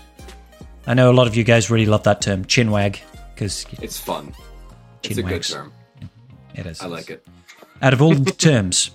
I 0.87 0.93
know 0.93 1.09
a 1.11 1.13
lot 1.13 1.27
of 1.27 1.35
you 1.35 1.43
guys 1.45 1.69
really 1.69 1.85
love 1.85 2.03
that 2.03 2.21
term, 2.21 2.43
chin 2.45 2.69
wag, 2.71 2.99
because 3.33 3.65
It's 3.81 3.97
fun. 3.97 4.33
It's 5.03 5.15
Chin 5.15 5.25
a 5.25 5.29
good 5.29 5.43
term. 5.43 5.71
it 6.55 6.65
is. 6.65 6.81
I 6.81 6.87
like 6.87 7.09
it. 7.09 7.25
Out 7.81 7.93
of 7.93 8.01
all 8.01 8.13
the 8.13 8.31
terms, 8.31 8.91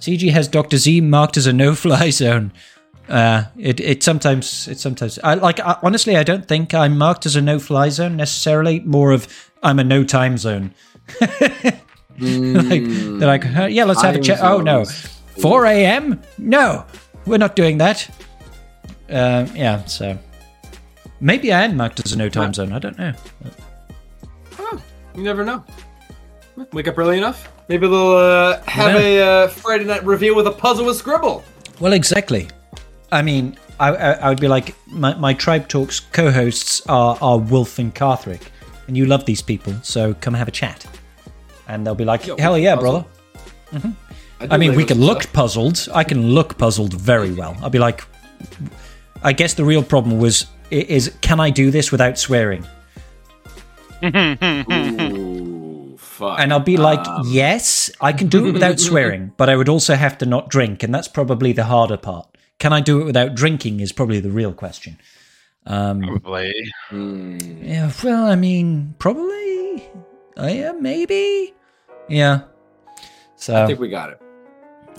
CG 0.00 0.30
has 0.30 0.48
Doctor 0.48 0.76
Z 0.76 1.00
marked 1.00 1.36
as 1.36 1.46
a 1.46 1.52
no-fly 1.52 2.10
zone. 2.22 2.52
Uh, 3.08 3.44
it 3.56 3.78
it 3.78 4.02
sometimes 4.02 4.66
it 4.66 4.80
sometimes 4.80 5.18
I 5.22 5.34
like 5.34 5.60
I, 5.60 5.78
honestly 5.82 6.16
I 6.16 6.24
don't 6.24 6.48
think 6.48 6.74
I'm 6.74 6.98
marked 6.98 7.24
as 7.24 7.36
a 7.36 7.40
no-fly 7.40 7.88
zone 7.88 8.16
necessarily. 8.16 8.80
More 8.80 9.12
of 9.12 9.28
I'm 9.62 9.78
a 9.78 9.84
no 9.84 10.02
time 10.02 10.38
zone. 10.38 10.74
like 11.20 12.84
they're 12.84 13.28
like 13.28 13.46
"Uh, 13.46 13.66
yeah 13.66 13.84
let's 13.84 14.02
have 14.02 14.16
a 14.16 14.18
Time 14.18 14.24
chat. 14.24 14.38
Oh 14.42 14.60
no, 14.60 14.84
4 15.40 15.66
a.m. 15.66 16.20
No, 16.38 16.84
we're 17.26 17.38
not 17.38 17.54
doing 17.54 17.78
that. 17.78 18.08
Uh, 19.08 19.46
yeah, 19.54 19.84
so 19.84 20.18
maybe 21.20 21.52
I 21.52 21.62
am 21.62 21.76
marked 21.76 22.04
as 22.04 22.12
a 22.12 22.18
no 22.18 22.28
time 22.28 22.54
zone. 22.54 22.72
I 22.72 22.80
don't 22.80 22.98
know. 22.98 23.12
Oh, 24.58 24.82
you 25.14 25.22
never 25.22 25.44
know. 25.44 25.64
Wake 26.72 26.88
up 26.88 26.98
early 26.98 27.18
enough. 27.18 27.48
Maybe 27.68 27.86
they'll 27.86 28.12
uh, 28.16 28.60
have 28.62 28.94
Yeah. 28.94 29.00
a 29.00 29.44
uh, 29.44 29.48
Friday 29.48 29.84
night 29.84 30.04
reveal 30.04 30.34
with 30.34 30.46
a 30.46 30.52
puzzle 30.52 30.86
with 30.86 30.96
Scribble. 30.96 31.44
Well, 31.80 31.92
exactly. 31.92 32.48
I 33.12 33.22
mean, 33.22 33.58
I, 33.78 33.90
I, 33.94 34.10
I 34.12 34.28
would 34.30 34.40
be 34.40 34.48
like, 34.48 34.74
my, 34.86 35.14
my 35.16 35.34
Tribe 35.34 35.68
Talks 35.68 36.00
co 36.00 36.30
hosts 36.30 36.82
are, 36.88 37.18
are 37.20 37.38
Wolf 37.38 37.78
and 37.78 37.94
Carthrick, 37.94 38.40
and 38.88 38.96
you 38.96 39.04
love 39.06 39.24
these 39.26 39.42
people, 39.42 39.74
so 39.82 40.14
come 40.14 40.32
have 40.34 40.48
a 40.48 40.52
chat. 40.52 40.86
And 41.68 41.86
they'll 41.86 41.94
be 41.94 42.04
like, 42.04 42.26
Yo, 42.26 42.36
hell 42.38 42.56
yeah, 42.56 42.76
puzzle. 42.76 43.06
brother. 43.72 43.80
do 44.40 44.46
I 44.50 44.56
mean, 44.56 44.74
we 44.76 44.84
can 44.84 45.00
look 45.00 45.22
stuff. 45.22 45.32
puzzled. 45.34 45.88
I 45.94 46.04
can 46.04 46.28
look 46.30 46.56
puzzled 46.56 46.94
very 46.94 47.32
well. 47.32 47.56
I'll 47.60 47.70
be 47.70 47.78
like, 47.78 48.02
I 49.22 49.32
guess 49.32 49.54
the 49.54 49.64
real 49.64 49.82
problem 49.82 50.18
was, 50.18 50.46
i- 50.70 50.74
is 50.76 51.12
can 51.20 51.40
I 51.40 51.50
do 51.50 51.70
this 51.70 51.90
without 51.92 52.18
swearing? 52.18 52.64
Ooh, 56.16 56.26
fuck. 56.28 56.40
And 56.40 56.52
I'll 56.52 56.60
be 56.60 56.76
like, 56.76 57.06
Um, 57.06 57.26
yes, 57.26 57.90
I 58.00 58.12
can 58.12 58.28
do 58.28 58.46
it 58.46 58.52
without 58.52 58.80
swearing, 58.88 59.32
but 59.36 59.48
I 59.48 59.56
would 59.56 59.68
also 59.68 59.94
have 59.94 60.18
to 60.18 60.26
not 60.26 60.48
drink, 60.48 60.82
and 60.82 60.94
that's 60.94 61.08
probably 61.08 61.52
the 61.52 61.64
harder 61.64 61.96
part. 61.96 62.28
Can 62.58 62.72
I 62.72 62.80
do 62.80 63.00
it 63.00 63.04
without 63.04 63.34
drinking 63.34 63.80
is 63.80 63.92
probably 63.92 64.20
the 64.20 64.30
real 64.30 64.52
question. 64.52 64.98
Probably. 65.66 66.52
hmm. 66.88 67.38
Yeah, 67.62 67.90
well, 68.02 68.26
I 68.26 68.36
mean, 68.36 68.94
probably. 68.98 69.84
Uh, 70.38 70.46
yeah, 70.46 70.72
maybe. 70.72 71.54
Yeah. 72.08 72.42
So 73.36 73.62
I 73.62 73.66
think 73.66 73.80
we 73.80 73.88
got 73.88 74.10
it. 74.10 74.20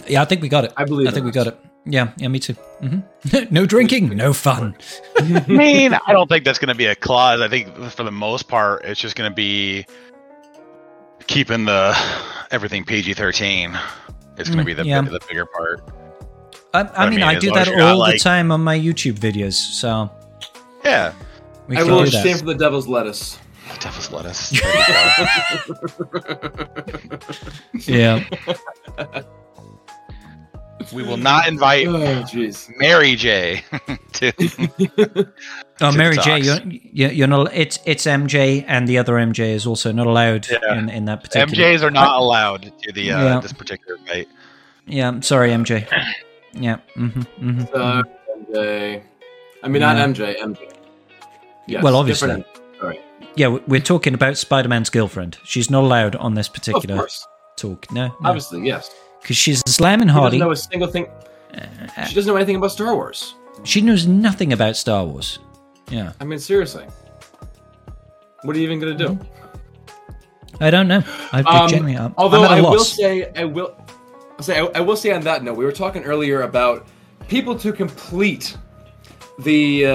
yeah, 0.07 0.21
I 0.21 0.25
think 0.25 0.41
we 0.41 0.49
got 0.49 0.65
it. 0.65 0.73
I 0.77 0.83
believe 0.85 1.07
I 1.07 1.11
think 1.11 1.25
we 1.25 1.31
got 1.31 1.47
it. 1.47 1.57
Yeah, 1.85 2.11
yeah, 2.17 2.27
me 2.27 2.39
too. 2.39 2.53
hmm 2.53 2.99
no 3.49 3.65
drinking, 3.65 4.09
no 4.17 4.33
fun. 4.33 4.75
I 5.17 5.45
mean, 5.47 5.93
I 6.05 6.11
don't 6.11 6.27
think 6.27 6.43
that's 6.43 6.59
going 6.59 6.67
to 6.67 6.75
be 6.75 6.85
a 6.85 6.95
clause. 6.95 7.39
I 7.39 7.47
think 7.47 7.73
for 7.91 8.03
the 8.03 8.11
most 8.11 8.47
part, 8.49 8.83
it's 8.83 8.99
just 8.99 9.15
going 9.15 9.31
to 9.31 9.35
be 9.35 9.85
keeping 11.27 11.65
the 11.65 11.95
everything 12.51 12.83
PG 12.85 13.13
thirteen. 13.13 13.77
It's 14.37 14.49
going 14.49 14.59
to 14.59 14.63
Mm, 14.63 14.67
be 14.67 14.73
the 14.73 14.85
yeah. 14.85 15.01
the 15.01 15.19
bigger 15.27 15.45
part. 15.45 15.81
I, 16.73 16.81
I, 16.81 17.05
I 17.05 17.09
mean, 17.09 17.19
mean, 17.19 17.23
I 17.27 17.39
do 17.39 17.51
that 17.51 17.67
you're 17.67 17.77
not, 17.77 17.95
all 17.95 18.05
the 18.05 18.17
time 18.19 18.51
on 18.51 18.63
my 18.63 18.77
YouTube 18.77 19.13
videos, 19.19 19.53
so 19.53 20.09
Yeah, 20.83 21.13
we 21.67 21.75
I 21.77 21.81
can 21.81 21.91
will 21.91 22.03
do 22.03 22.09
that. 22.11 22.19
stand 22.21 22.39
for 22.39 22.45
the 22.45 22.53
devil's 22.55 22.87
lettuce. 22.87 23.39
The 23.73 23.79
devil's 23.79 24.11
lettuce. 24.11 24.51
There 24.61 24.71
we 27.73 27.79
go. 27.79 28.23
Yeah. 28.97 29.21
we 30.93 31.03
will 31.03 31.17
not 31.17 31.47
invite 31.47 31.87
Oh. 31.87 32.25
Mary 32.77 33.15
J. 33.15 33.63
to. 34.13 35.27
Oh, 35.79 35.91
Mary 35.91 36.15
J, 36.15 36.39
TikToks. 36.41 36.43
you're, 36.65 36.81
you're 36.91 37.11
you're 37.11 37.27
not. 37.27 37.53
It's 37.53 37.77
it's 37.85 38.05
MJ, 38.07 38.65
and 38.67 38.87
the 38.87 38.97
other 38.97 39.13
MJ 39.13 39.51
is 39.53 39.67
also 39.67 39.91
not 39.91 40.07
allowed 40.07 40.47
Yeah. 40.49 40.75
in, 40.75 40.89
in 40.89 41.05
that 41.05 41.21
particular. 41.23 41.53
MJs 41.53 41.83
are 41.83 41.91
not 41.91 42.15
allowed 42.19 42.73
to 42.81 42.91
the 42.91 43.11
uh, 43.11 43.23
Yeah. 43.23 43.39
this 43.41 43.53
particular 43.53 43.99
fight. 44.07 44.27
Yeah, 44.87 45.07
I'm 45.07 45.21
sorry, 45.21 45.51
MJ. 45.51 45.85
Yeah. 46.53 46.77
Mm-hmm, 46.95 47.21
mm-hmm. 47.49 47.75
Uh, 47.75 48.01
MJ. 48.51 49.03
I 49.61 49.67
mean, 49.67 49.81
not 49.81 49.97
MJ. 49.97 50.35
MJ. 50.39 50.73
Yes, 51.67 51.83
Well, 51.83 51.95
obviously. 51.95 52.43
different- 52.43 52.99
Yeah, 53.35 53.49
we- 53.49 53.61
we're 53.67 53.79
talking 53.81 54.15
about 54.15 54.35
Spider-Man's 54.37 54.89
girlfriend. 54.89 55.37
She's 55.43 55.69
not 55.69 55.83
allowed 55.83 56.15
on 56.15 56.33
this 56.33 56.47
particular 56.49 56.95
course. 56.97 57.27
talk. 57.55 57.91
No, 57.91 58.15
Obviously, 58.23 58.65
yes. 58.65 58.89
Because 59.27 59.35
she's 59.35 59.61
slamming 59.67 60.07
She 60.07 60.13
Hardy. 60.13 60.37
doesn't 60.37 60.47
know 60.47 60.51
a 60.53 60.55
single 60.55 60.87
thing. 60.87 61.07
She 62.07 62.15
doesn't 62.15 62.31
know 62.31 62.37
anything 62.37 62.55
about 62.55 62.71
Star 62.71 62.95
Wars. 62.95 63.35
She 63.65 63.81
knows 63.81 64.07
nothing 64.07 64.53
about 64.53 64.77
Star 64.77 65.03
Wars. 65.03 65.39
Yeah, 65.89 66.13
I 66.21 66.23
mean, 66.23 66.39
seriously. 66.39 66.85
What 68.43 68.55
are 68.55 68.59
you 68.59 68.63
even 68.63 68.79
going 68.79 68.97
to 68.97 69.07
do? 69.07 69.19
I 70.61 70.69
don't 70.69 70.87
know. 70.87 71.03
I 71.33 71.41
Um, 71.41 71.67
genuinely, 71.67 71.97
I'm, 71.97 72.13
although 72.17 72.45
I'm 72.45 72.63
I 72.65 72.69
will 72.69 72.79
say, 72.79 73.29
I 73.35 73.43
will 73.43 73.75
say, 74.39 74.61
I, 74.61 74.69
I 74.75 74.79
will 74.79 74.95
say 74.95 75.11
on 75.11 75.19
that 75.23 75.43
note, 75.43 75.57
we 75.57 75.65
were 75.65 75.73
talking 75.73 76.05
earlier 76.05 76.43
about 76.43 76.87
people 77.27 77.53
to 77.59 77.73
complete 77.73 78.55
the 79.39 79.87
uh, 79.87 79.89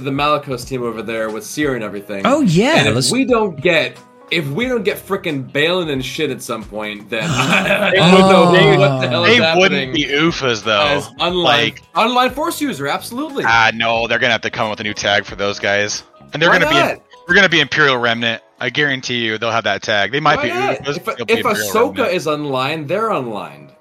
the 0.00 0.10
Malicos 0.10 0.68
team 0.68 0.82
over 0.82 1.00
there 1.00 1.30
with 1.30 1.46
Cere 1.46 1.74
and 1.74 1.82
everything. 1.82 2.20
Oh, 2.26 2.42
yeah, 2.42 2.84
and 2.86 2.98
if 2.98 3.10
we 3.10 3.24
don't 3.24 3.58
get 3.58 3.96
if 4.30 4.46
we 4.48 4.66
don't 4.66 4.82
get 4.84 4.96
frickin' 4.98 5.50
Baylan 5.50 5.90
and 5.90 6.04
shit 6.04 6.30
at 6.30 6.42
some 6.42 6.62
point, 6.64 7.08
then 7.10 7.24
I 7.30 7.92
don't 7.94 8.10
know 8.30 8.52
They- 8.52 8.76
what 8.78 9.00
the 9.00 9.08
hell 9.08 9.22
They 9.24 9.32
is 9.34 9.38
happening. 9.38 9.60
wouldn't 9.62 9.94
be 9.94 10.04
oofas 10.06 10.62
though. 10.64 10.86
as 10.86 11.08
online 11.18 11.34
Like 11.44 11.82
online 11.96 12.30
force 12.30 12.60
user, 12.60 12.86
absolutely. 12.86 13.44
ah 13.46 13.70
no, 13.74 14.06
they're 14.06 14.18
gonna 14.18 14.32
have 14.32 14.42
to 14.42 14.50
come 14.50 14.66
up 14.66 14.70
with 14.70 14.80
a 14.80 14.84
new 14.84 14.94
tag 14.94 15.24
for 15.24 15.36
those 15.36 15.58
guys, 15.58 16.02
and 16.32 16.42
they're 16.42 16.50
Why 16.50 16.58
gonna 16.58 16.70
not? 16.74 16.94
be 16.96 17.02
they're 17.26 17.34
gonna 17.36 17.48
be 17.48 17.60
Imperial 17.60 17.96
Remnant. 17.98 18.42
I 18.60 18.70
guarantee 18.70 19.24
you 19.24 19.38
they'll 19.38 19.52
have 19.52 19.64
that 19.64 19.82
tag. 19.82 20.10
They 20.12 20.20
might 20.20 20.36
Why 20.36 20.42
be 20.42 20.48
not? 20.48 20.76
oofas. 20.78 20.96
If, 20.96 21.04
but 21.04 21.16
they'll 21.18 21.26
be 21.26 21.42
Ahsoka 21.42 21.88
Remnant. 21.98 22.12
is 22.14 22.26
online, 22.26 22.86
they're 22.86 23.12
online. 23.12 23.72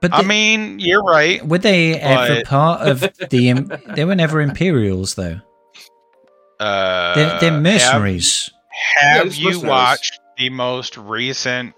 But 0.00 0.12
I 0.14 0.22
they- 0.22 0.28
mean, 0.28 0.78
you're 0.78 1.02
right. 1.02 1.44
were 1.44 1.58
they 1.58 1.98
ever 1.98 2.42
part 2.44 2.86
of 2.86 3.00
the? 3.30 3.80
They 3.96 4.04
were 4.04 4.14
never 4.14 4.40
Imperials, 4.40 5.14
though. 5.14 5.40
Uh, 6.60 7.14
They're, 7.14 7.40
they're 7.40 7.60
mercenaries. 7.60 8.50
Yeah, 8.52 8.57
just 9.24 9.38
you 9.38 9.46
listeners. 9.48 9.68
watched 9.68 10.20
the 10.36 10.50
most 10.50 10.96
recent 10.96 11.74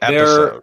They're- 0.00 0.22
episode? 0.22 0.62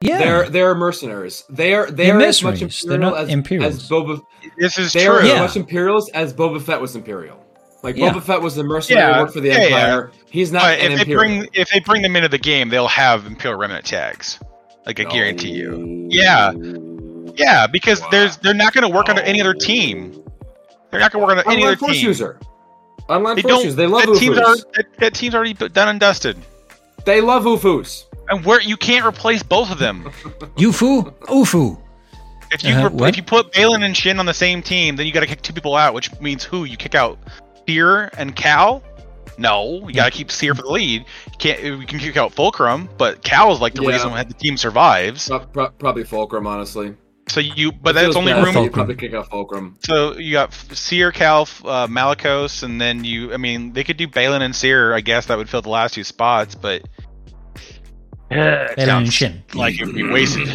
yeah, 0.00 0.18
They're 0.18 0.48
they're 0.48 0.74
mercenaries. 0.74 1.44
They're 1.48 1.90
They're 1.90 2.18
they're, 2.18 2.28
as 2.28 2.42
much 2.42 2.62
mercenaries. 2.62 2.82
They're 2.82 2.94
imperial 2.96 3.10
not 3.12 3.20
as, 3.20 3.28
Imperials. 3.30 3.74
as 3.76 3.88
Boba. 3.90 4.20
this 4.58 4.78
is 4.78 4.92
They 4.92 5.06
are 5.06 5.18
true. 5.20 5.28
as 5.28 5.34
Yeah. 5.34 5.40
much 5.42 5.56
Imperials 5.56 6.08
as 6.10 6.32
Boba 6.34 6.60
Fett 6.62 6.80
was 6.80 6.94
Imperial. 6.96 7.42
Like 7.82 7.96
Yeah. 7.96 8.10
Boba 8.12 8.22
Fett 8.22 8.42
was 8.42 8.56
a 8.58 8.64
mercenary, 8.64 9.06
Yeah, 9.10 9.20
worked 9.20 9.32
for 9.34 9.40
the 9.40 9.48
yeah, 9.48 9.58
yeah. 9.68 9.76
Empire. 9.76 10.10
He's 10.30 10.50
not 10.52 10.62
But 10.62 10.78
an 10.80 10.92
if 10.92 10.96
they 10.98 11.00
Imperial. 11.12 11.18
bring 11.38 11.48
if 11.52 11.68
they 11.70 11.80
bring 11.80 12.02
them 12.02 12.16
into 12.16 12.28
the 12.28 12.38
game, 12.38 12.68
they'll 12.68 12.88
have 12.88 13.26
Imperial 13.26 13.58
Remnant 13.60 13.84
tags. 13.84 14.38
Like 14.86 14.98
I 15.00 15.04
guarantee 15.04 15.50
you. 15.50 16.06
Yeah. 16.10 16.52
Yeah, 17.34 17.66
because 17.66 18.00
there's 18.10 18.36
they're 18.38 18.54
not 18.54 18.72
going 18.72 18.82
to 18.82 18.88
work 18.88 19.08
under 19.08 19.20
any 19.22 19.40
other 19.40 19.52
team. 19.54 20.12
They're 20.90 21.00
not 21.00 21.12
going 21.12 21.20
to 21.22 21.26
work 21.26 21.36
under 21.38 21.50
any 21.50 21.62
Online 21.62 21.68
other 21.72 21.76
force 21.76 21.92
team. 21.98 22.06
user. 22.06 22.38
Online 23.08 23.36
They 23.36 23.42
force 23.42 23.62
don't. 23.64 23.76
They 23.76 23.86
love 23.86 24.06
that 24.06 24.18
team's, 24.18 24.36
Ufus. 24.36 24.42
already, 24.44 24.62
that, 24.74 24.86
that 24.98 25.14
team's 25.14 25.34
already 25.34 25.52
done 25.54 25.88
and 25.88 26.00
dusted. 26.00 26.36
They 27.04 27.20
love 27.20 27.44
Ufus. 27.44 28.04
And 28.28 28.44
where 28.44 28.60
you 28.60 28.76
can't 28.76 29.06
replace 29.06 29.42
both 29.42 29.70
of 29.70 29.78
them. 29.78 30.02
Yufu, 30.56 31.12
Ufu. 31.26 31.80
If 32.50 32.64
you 32.64 32.74
Uh, 32.74 32.88
re- 32.90 33.08
if 33.08 33.16
you 33.16 33.22
put 33.22 33.52
Baylan 33.52 33.84
and 33.84 33.96
Shin 33.96 34.18
on 34.18 34.26
the 34.26 34.34
same 34.34 34.62
team, 34.62 34.96
then 34.96 35.06
you 35.06 35.12
got 35.12 35.20
to 35.20 35.26
kick 35.26 35.42
two 35.42 35.52
people 35.52 35.76
out, 35.76 35.94
which 35.94 36.10
means 36.20 36.42
who? 36.44 36.64
You 36.64 36.76
kick 36.76 36.94
out 36.94 37.18
Cere 37.68 38.10
and 38.18 38.34
Cal? 38.34 38.82
No, 39.38 39.86
you 39.86 39.94
got 39.94 40.06
to 40.06 40.10
keep 40.10 40.30
Cere 40.32 40.54
for 40.54 40.62
the 40.62 40.70
lead. 40.70 41.02
You 41.26 41.38
can't. 41.38 41.62
You 41.62 41.86
can 41.86 41.98
kick 41.98 42.16
out 42.16 42.32
Fulcrum, 42.32 42.88
but 42.98 43.22
Cal 43.22 43.52
is 43.52 43.60
like 43.60 43.74
the 43.74 43.82
Yeah. 43.82 43.90
reason 43.90 44.10
why 44.10 44.22
the 44.24 44.32
team 44.34 44.56
survives. 44.56 45.28
Pro- 45.28 45.40
pro- 45.40 45.68
probably 45.70 46.04
Fulcrum, 46.04 46.46
honestly. 46.46 46.94
So 47.28 47.40
you, 47.40 47.72
but 47.72 47.94
that's 47.96 48.14
only 48.14 48.32
bad. 48.32 48.44
room. 48.44 48.54
Fulcrum. 48.54 48.64
You'd 48.64 48.72
probably 48.72 48.94
kick 48.94 49.14
out 49.14 49.28
Fulcrum. 49.28 49.76
So 49.84 50.16
you 50.16 50.32
got 50.32 50.52
Cere, 50.54 51.10
Cal, 51.10 51.42
uh, 51.42 51.88
Malicos, 51.88 52.62
and 52.62 52.80
then 52.80 53.02
you. 53.02 53.34
I 53.34 53.36
mean, 53.36 53.72
they 53.72 53.82
could 53.82 53.96
do 53.96 54.06
Baylan 54.06 54.42
and 54.42 54.54
Cere. 54.54 54.94
I 54.94 55.00
guess 55.00 55.26
that 55.26 55.36
would 55.36 55.48
fill 55.48 55.62
the 55.62 55.68
last 55.68 55.94
two 55.94 56.04
spots, 56.04 56.54
but. 56.54 56.82
Baylan 58.30 58.74
and 58.78 58.86
sounds 58.86 59.12
Shin. 59.12 59.42
Like 59.54 59.80
it 59.80 59.86
would 59.86 59.94
be 59.94 60.04
wasted, 60.04 60.48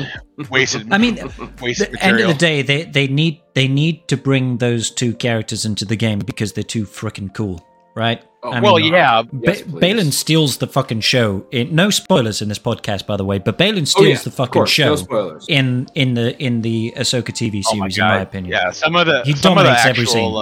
wasted. 0.49 0.91
I 0.93 0.97
mean, 0.97 1.15
wasted 1.61 1.91
the 1.91 2.03
end 2.03 2.19
of 2.19 2.27
the 2.27 2.33
day, 2.33 2.61
they, 2.61 2.83
they 2.83 3.07
need 3.07 3.41
they 3.53 3.67
need 3.67 4.07
to 4.07 4.17
bring 4.17 4.57
those 4.57 4.91
two 4.91 5.13
characters 5.13 5.65
into 5.65 5.83
the 5.83 5.95
game 5.97 6.19
because 6.19 6.53
they're 6.53 6.63
too 6.63 6.85
freaking 6.85 7.33
cool, 7.33 7.65
right? 7.95 8.21
Oh, 8.43 8.49
I 8.51 8.59
well, 8.59 8.77
mean, 8.77 8.91
yeah, 8.93 9.21
Ba- 9.21 9.31
Yes. 9.57 9.61
Baylan 9.61 10.11
steals 10.11 10.57
the 10.57 10.65
fucking 10.65 11.01
show. 11.01 11.45
In, 11.51 11.75
no 11.75 11.91
spoilers 11.91 12.41
in 12.41 12.49
this 12.49 12.57
podcast, 12.57 13.05
by 13.05 13.15
the 13.15 13.23
way, 13.23 13.37
but 13.37 13.57
Baylan 13.59 13.81
Oh, 13.83 13.85
steals 13.85 14.07
yeah, 14.07 14.17
the 14.23 14.31
fucking 14.31 14.53
course, 14.61 14.69
show 14.71 14.95
No 14.95 15.39
in 15.47 15.87
in 15.93 16.15
the 16.15 16.35
in 16.41 16.61
the 16.63 16.91
Ahsoka 16.97 17.25
TV 17.31 17.61
Oh 17.67 17.75
my 17.75 17.83
series, 17.89 17.97
in 17.99 18.03
my 18.05 18.19
opinion. 18.21 18.51
Yeah, 18.53 18.71
some 18.71 18.95
of 18.95 19.05
the 19.05 19.21
He 19.25 19.33
some 19.35 19.57
of 19.57 19.63
the 19.63 19.69
dominates 19.69 19.85
every 19.85 20.03
actual 20.05 20.41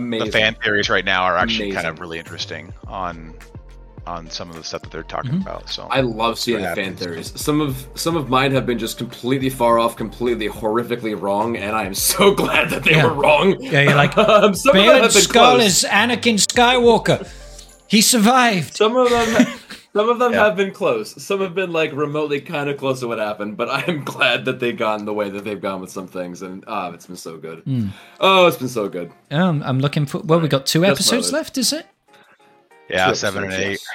scene. 0.00 0.18
uh, 0.20 0.24
the 0.24 0.32
fan 0.32 0.56
theories 0.56 0.90
right 0.90 1.04
now 1.04 1.22
are 1.22 1.36
actually 1.36 1.70
kind 1.70 1.86
of 1.86 2.00
really 2.00 2.18
interesting 2.18 2.72
on 2.88 3.34
on 4.08 4.30
some 4.30 4.48
of 4.50 4.56
the 4.56 4.64
stuff 4.64 4.82
that 4.82 4.90
they're 4.90 5.02
talking 5.02 5.32
Mhm. 5.32 5.42
about. 5.42 5.68
So 5.68 5.86
I 5.90 6.00
love 6.00 6.38
seeing 6.38 6.62
the 6.62 6.74
fan 6.74 6.96
theories. 6.96 7.32
Some 7.36 7.60
of 7.60 7.86
some 7.94 8.16
of 8.16 8.28
mine 8.28 8.52
have 8.52 8.64
been 8.66 8.78
just 8.78 8.96
completely 8.98 9.50
far 9.50 9.78
off, 9.78 9.96
completely 9.96 10.48
horrifically 10.48 11.14
wrong, 11.20 11.56
and 11.56 11.76
I 11.76 11.84
am 11.84 11.94
so 11.94 12.34
glad 12.42 12.70
that 12.70 12.84
they 12.84 12.92
Yeah. 12.92 13.06
were 13.06 13.12
wrong. 13.14 13.56
Yeah, 13.60 13.82
you're 13.82 13.94
like, 13.94 14.16
um, 14.18 14.54
some 14.64 14.76
of 14.76 14.84
them 14.84 15.02
Baylan 15.02 15.08
Skoll 15.26 15.56
close. 15.56 15.62
is 15.84 15.84
Anakin 15.88 16.36
Skywalker. 16.38 17.28
He 17.86 18.00
survived. 18.00 18.76
Some 18.76 18.96
of 18.96 19.08
them, 19.10 19.46
some 19.94 20.08
of 20.10 20.18
them 20.18 20.32
Yeah. 20.32 20.44
have 20.44 20.56
been 20.56 20.72
close. 20.72 21.14
Some 21.22 21.40
have 21.40 21.54
been 21.54 21.72
like 21.72 21.92
remotely 21.94 22.40
kind 22.40 22.68
of 22.68 22.76
close 22.76 23.00
to 23.00 23.08
what 23.08 23.18
happened. 23.18 23.56
But 23.56 23.68
I 23.70 23.82
am 23.88 24.04
glad 24.04 24.44
that 24.46 24.60
they've 24.60 24.76
gone 24.76 25.04
the 25.06 25.14
way 25.14 25.30
that 25.30 25.44
they've 25.44 25.60
gone 25.60 25.80
with 25.80 25.90
some 25.90 26.06
things, 26.06 26.42
and 26.42 26.64
ah, 26.66 26.90
it's 26.92 27.06
been 27.06 27.16
so 27.16 27.36
good. 27.36 27.60
Hmm. 27.64 27.88
Oh, 28.20 28.46
it's 28.46 28.56
been 28.58 28.68
so 28.68 28.88
good. 28.88 29.10
Um, 29.30 29.62
I'm 29.64 29.80
looking 29.80 30.04
for. 30.06 30.18
Well, 30.18 30.40
we 30.40 30.48
got 30.48 30.66
two 30.66 30.80
That's 30.80 30.92
episodes 31.00 31.32
left, 31.32 31.56
is 31.58 31.72
it? 31.72 31.86
Yeah, 32.88 33.08
Two 33.08 33.14
seven 33.14 33.44
and 33.44 33.52
eight. 33.52 33.80
yes. 33.80 33.88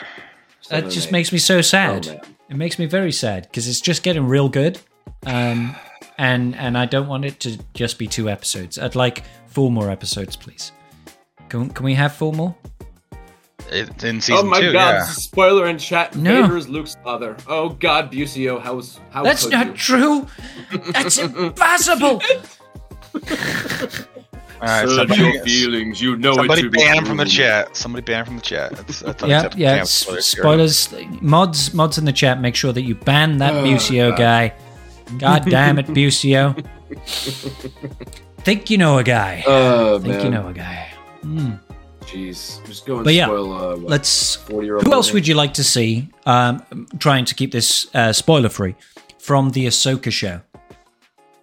That 0.70 0.84
just 0.90 1.08
and 1.08 1.12
makes 1.12 1.32
me 1.32 1.38
so 1.40 1.62
sad. 1.62 2.08
Oh, 2.08 2.28
it 2.50 2.56
makes 2.56 2.80
me 2.80 2.86
very 2.86 3.12
sad 3.12 3.44
because 3.44 3.68
it's 3.68 3.82
just 3.82 4.04
getting 4.04 4.26
real 4.26 4.50
good, 4.50 4.80
um, 5.26 5.76
and 6.18 6.56
and 6.56 6.78
I 6.78 6.86
don't 6.86 7.08
want 7.08 7.26
it 7.26 7.40
to 7.42 7.58
just 7.74 7.98
be 8.00 8.08
two 8.08 8.30
episodes. 8.30 8.78
I'd 8.80 8.96
like 8.96 9.24
four 9.48 9.70
more 9.72 9.90
episodes, 9.90 10.36
please. 10.36 10.72
Can, 11.50 11.70
can 11.70 11.86
we 11.86 11.94
have 11.96 12.14
four 12.16 12.32
more? 12.34 12.56
It's 13.70 14.04
in 14.04 14.20
season 14.22 14.46
Oh 14.46 14.50
my 14.50 14.60
two. 14.60 14.74
god! 14.74 14.96
yeah. 14.96 15.04
Spoiler 15.06 15.68
in 15.68 15.78
chat. 15.78 16.16
No. 16.16 16.44
Vader 16.44 16.58
is 16.58 16.68
Luke's 16.70 16.96
father. 17.04 17.36
Oh 17.48 17.70
god, 17.70 18.10
Busio, 18.12 18.60
how's 18.60 19.00
how? 19.12 19.24
That's 19.24 19.44
could 19.44 19.52
not 19.54 19.68
you? 19.68 19.74
true. 19.74 20.28
That's 20.92 21.18
impossible. 21.20 22.22
All 24.64 24.70
right, 24.70 24.88
Search 24.88 25.10
somebody, 25.10 25.22
your 25.34 25.44
feelings. 25.44 26.02
You 26.02 26.16
know 26.16 26.36
somebody 26.36 26.62
it 26.62 26.64
to 26.64 26.70
be 26.70 26.78
ban 26.78 26.98
him 27.00 27.06
from 27.06 27.18
the 27.18 27.26
chat. 27.26 27.76
Somebody 27.76 28.04
ban 28.06 28.24
from 28.26 28.36
the 28.38 28.42
chat. 28.42 28.72
That's, 28.72 29.00
that's 29.02 29.24
yeah, 29.24 29.50
yeah. 29.58 29.76
Damn, 29.76 29.86
spoilers 29.86 30.88
here. 30.88 31.08
Mods, 31.22 31.74
mods 31.74 31.98
in 31.98 32.06
the 32.06 32.14
chat. 32.14 32.40
Make 32.40 32.56
sure 32.56 32.72
that 32.72 32.84
you 32.84 32.96
ban 32.96 33.38
that 33.40 33.54
Oh, 33.54 33.64
Busio 33.64 34.12
God. 34.12 34.18
guy. 34.18 34.54
God 35.20 35.46
damn 35.50 35.80
it, 35.80 35.88
Busio. 35.94 36.56
Think 38.40 38.70
you 38.70 38.78
know 38.78 38.98
a 38.98 39.04
guy. 39.04 39.44
Oh 39.46 40.00
Think 40.00 40.16
man. 40.16 40.26
you 40.26 40.32
know 40.32 40.48
a 40.48 40.54
guy. 40.54 40.90
Hmm. 41.22 41.52
Jeez, 42.02 42.66
just 42.66 42.86
go 42.86 42.96
and 42.98 43.04
But 43.06 43.14
yeah, 43.14 43.26
spoil. 43.26 43.54
Uh, 43.54 43.76
what, 43.78 43.90
Let's 43.90 44.36
Who 44.48 44.94
else 44.94 45.08
movie? 45.08 45.14
would 45.18 45.28
you 45.28 45.36
like 45.36 45.54
to 45.56 45.64
see? 45.64 46.10
Um, 46.26 46.88
trying 47.00 47.26
to 47.26 47.36
keep 47.36 47.52
this 47.52 47.88
uh, 47.96 48.12
spoiler 48.14 48.50
free 48.50 48.76
from 49.20 49.52
the 49.52 49.68
Ahsoka 49.68 50.12
show. 50.12 50.42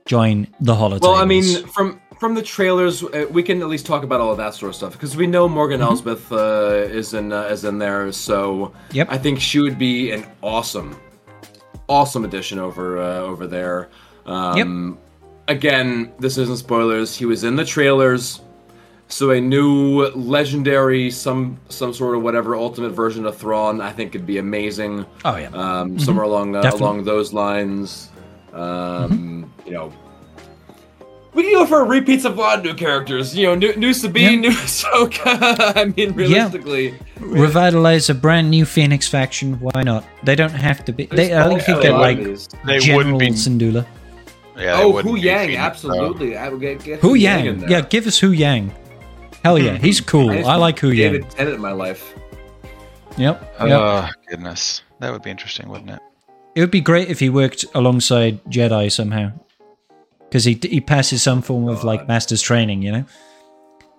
Join 0.06 0.46
the 0.60 0.74
holotables. 0.74 1.00
Well, 1.02 1.14
I 1.14 1.24
mean, 1.24 1.66
from 1.68 2.00
from 2.20 2.34
the 2.34 2.42
trailers, 2.42 3.02
uh, 3.02 3.26
we 3.30 3.42
can 3.42 3.62
at 3.62 3.68
least 3.68 3.86
talk 3.86 4.02
about 4.04 4.20
all 4.20 4.30
of 4.30 4.36
that 4.38 4.54
sort 4.54 4.68
of 4.70 4.76
stuff 4.76 4.92
because 4.92 5.16
we 5.16 5.26
know 5.26 5.48
Morgan 5.48 5.80
Elsbeth 5.80 6.30
uh, 6.30 6.84
is 7.00 7.14
in 7.14 7.32
uh, 7.32 7.44
is 7.54 7.64
in 7.64 7.78
there. 7.78 8.12
So 8.12 8.72
Yep. 8.92 9.08
I 9.10 9.18
think 9.18 9.40
she 9.40 9.58
would 9.58 9.78
be 9.78 10.12
an 10.12 10.24
awesome, 10.42 10.96
awesome 11.88 12.24
addition 12.24 12.58
over 12.58 12.98
uh, 13.00 13.18
over 13.20 13.46
there. 13.46 13.88
Um, 14.26 14.98
Again, 15.48 16.12
this 16.20 16.38
isn't 16.38 16.58
spoilers. 16.58 17.16
He 17.16 17.24
was 17.26 17.42
in 17.42 17.56
the 17.56 17.64
trailers. 17.64 18.40
So 19.08 19.30
a 19.32 19.40
new 19.40 20.06
legendary, 20.14 21.10
some 21.10 21.58
some 21.68 21.92
sort 21.92 22.14
of 22.16 22.22
whatever 22.22 22.54
ultimate 22.54 22.90
version 22.90 23.26
of 23.26 23.36
Thrawn, 23.36 23.80
I 23.80 23.90
think 23.90 24.12
could 24.12 24.26
be 24.26 24.38
amazing. 24.38 25.04
oh 25.24 25.36
yeah, 25.36 25.48
um, 25.48 25.98
somewhere 25.98 26.24
along 26.26 26.54
uh, 26.54 26.70
along 26.74 27.02
those 27.04 27.32
lines. 27.32 28.10
Um, 28.52 29.52
You 29.66 29.72
know, 29.72 29.92
we 31.34 31.42
can 31.44 31.52
go 31.52 31.66
for 31.66 31.84
repeats 31.84 32.24
of 32.24 32.36
a 32.36 32.40
lot 32.40 32.58
of 32.58 32.64
new 32.64 32.74
characters. 32.74 33.36
You 33.36 33.46
know, 33.46 33.54
new, 33.54 33.74
new 33.76 33.94
Sabine, 33.94 34.40
new 34.40 34.50
Ahsoka. 34.66 35.76
I 35.76 35.84
mean, 35.96 36.12
realistically, 36.14 36.94
revitalize 37.20 38.10
a 38.10 38.14
brand 38.14 38.50
new 38.50 38.64
Phoenix 38.64 39.06
faction. 39.08 39.60
Why 39.60 39.82
not? 39.82 40.04
They 40.22 40.34
don't 40.34 40.50
have 40.50 40.84
to 40.86 40.92
be. 40.92 41.06
They, 41.06 41.36
I 41.36 41.48
think 41.48 41.66
you 41.68 41.74
There's 41.74 41.82
get 41.82 41.92
a 41.92 41.98
like. 41.98 42.18
They 42.64 42.78
General 42.78 42.96
wouldn't 42.96 43.18
be. 43.18 43.28
Syndulla. 43.30 43.86
Yeah, 44.60 44.80
Oh, 44.82 44.90
wouldn't 44.90 45.16
Hu 45.16 45.20
Yang, 45.20 45.46
Phoenix, 45.46 45.62
absolutely. 45.62 46.36
I 46.36 46.48
would 46.50 46.60
get, 46.60 46.84
get 46.84 47.00
Huyang, 47.00 47.68
yeah, 47.68 47.80
give 47.80 48.06
us 48.06 48.20
Huyang. 48.20 48.70
Hell 49.42 49.58
yeah, 49.58 49.76
hmm. 49.76 49.82
he's 49.82 50.00
cool. 50.00 50.28
just 50.28 50.46
I 50.46 50.56
like 50.56 50.76
Huyang. 50.76 50.96
David 50.96 51.30
Tennant 51.30 51.56
in 51.56 51.62
my 51.62 51.72
life. 51.72 52.14
Yep, 53.16 53.54
oh, 53.58 53.66
yep. 53.66 53.80
Oh 53.80 54.10
goodness, 54.28 54.82
that 54.98 55.12
would 55.12 55.22
be 55.22 55.30
interesting, 55.30 55.68
wouldn't 55.68 55.90
it? 55.90 56.00
It 56.54 56.60
would 56.60 56.70
be 56.70 56.80
great 56.82 57.08
if 57.08 57.20
he 57.20 57.30
worked 57.30 57.64
alongside 57.74 58.44
Jedi 58.44 58.92
somehow, 58.92 59.32
because 60.30 60.44
he 60.44 60.56
he 60.62 60.80
passes 60.80 61.22
some 61.22 61.42
form 61.42 61.68
of 61.68 61.82
like 61.82 62.02
uh, 62.02 62.04
master's 62.06 62.40
training, 62.40 62.82
you 62.82 62.92
know. 62.92 63.04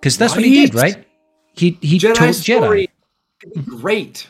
Because 0.00 0.16
that's 0.16 0.34
what 0.34 0.44
he 0.44 0.54
did, 0.66 0.74
Right. 0.74 0.94
right? 0.96 1.04
He 1.54 1.78
he 1.82 1.98
Jedi 1.98 2.14
taught 2.14 2.28
Jedi. 2.30 2.88
could 3.40 3.52
be 3.54 3.60
great. 3.60 4.28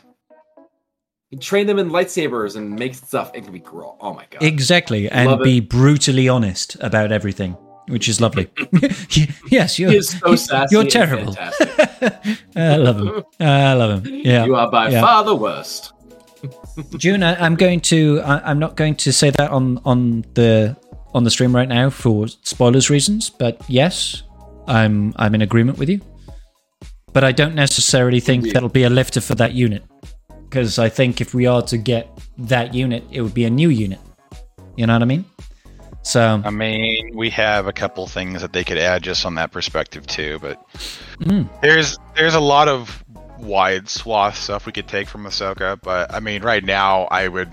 He 1.31 1.37
trained 1.39 1.69
them 1.69 1.79
in 1.79 1.89
lightsabers 1.91 2.57
and 2.57 2.74
make 2.74 2.95
stuff. 2.95 3.31
It 3.35 3.45
could 3.45 3.53
be 3.53 3.61
grow. 3.61 3.97
Oh 4.01 4.12
my 4.12 4.27
god. 4.31 4.43
Exactly, 4.43 5.09
and 5.09 5.31
Love 5.31 5.41
it. 5.41 5.45
be 5.45 5.61
brutally 5.61 6.29
honest 6.29 6.77
about 6.81 7.11
everything, 7.12 7.53
which 7.89 8.09
is 8.09 8.20
lovely. 8.20 8.51
yes, 9.51 9.79
you're 9.79 10.03
so 10.03 10.35
sassy. 10.37 10.74
you're 10.74 10.85
terrible. 10.85 11.35
I 12.57 12.77
love 12.77 12.99
him. 13.01 13.24
I 13.41 13.73
love 13.74 14.05
him. 14.05 14.15
Yeah. 14.15 14.45
You 14.45 14.57
are 14.57 14.70
by 14.70 14.89
yeah. 14.91 15.01
far 15.01 15.24
the 15.24 15.37
worst. 15.37 15.93
June, 16.99 17.23
I, 17.23 17.37
I'm 17.43 17.55
going 17.55 17.81
to. 17.83 18.20
I, 18.23 18.51
I'm 18.51 18.59
not 18.59 18.77
going 18.77 18.97
to 18.97 19.12
say 19.12 19.31
that 19.31 19.51
on 19.53 19.79
on 19.85 20.24
the 20.35 20.77
on 21.15 21.25
the 21.25 21.31
stream 21.31 21.55
right 21.55 21.69
now 21.69 21.91
for 21.91 22.29
spoilers 22.29 22.91
reasons. 22.91 23.31
But 23.31 23.61
yes, 23.69 24.23
I'm 24.67 25.13
I'm 25.17 25.35
in 25.35 25.43
agreement 25.43 25.79
with 25.79 25.89
you. 25.89 26.01
But 27.13 27.25
I 27.25 27.33
don't 27.33 27.55
necessarily 27.55 28.21
think 28.21 28.41
Indeed. 28.41 28.55
that'll 28.55 28.69
be 28.71 28.85
a 28.85 28.91
lifter 28.91 29.21
for 29.21 29.35
that 29.35 29.53
unit, 29.53 29.83
because 30.49 30.79
I 30.79 30.89
think 30.89 31.21
if 31.21 31.35
we 31.35 31.47
are 31.47 31.61
to 31.63 31.77
get 31.77 32.09
that 32.39 32.73
unit, 32.75 33.05
it 33.11 33.21
would 33.21 33.35
be 33.35 33.45
a 33.45 33.51
new 33.51 33.69
unit. 33.69 34.01
You 34.77 34.87
know 34.87 34.95
what 34.95 35.03
I 35.03 35.07
mean? 35.07 35.27
So 36.05 36.43
I 36.45 36.51
mean, 36.51 37.11
we 37.15 37.29
have 37.31 37.67
a 37.67 37.73
couple 37.73 38.07
things 38.07 38.41
that 38.41 38.53
they 38.55 38.65
could 38.65 38.79
add 38.79 39.03
just 39.03 39.27
on 39.27 39.35
that 39.37 39.53
perspective 39.53 40.07
too, 40.07 40.39
but 40.41 40.59
Mm. 41.21 41.49
there's 41.61 41.99
there's 42.17 42.35
a 42.35 42.41
lot 42.41 42.67
of 42.67 43.05
wide 43.39 43.89
swath 43.89 44.37
stuff 44.37 44.67
we 44.67 44.73
could 44.73 44.89
take 44.89 45.07
from 45.07 45.25
Ahsoka, 45.25 45.79
but 45.83 46.13
I 46.15 46.19
mean, 46.21 46.43
right 46.43 46.65
now 46.65 47.03
I 47.11 47.29
would. 47.29 47.51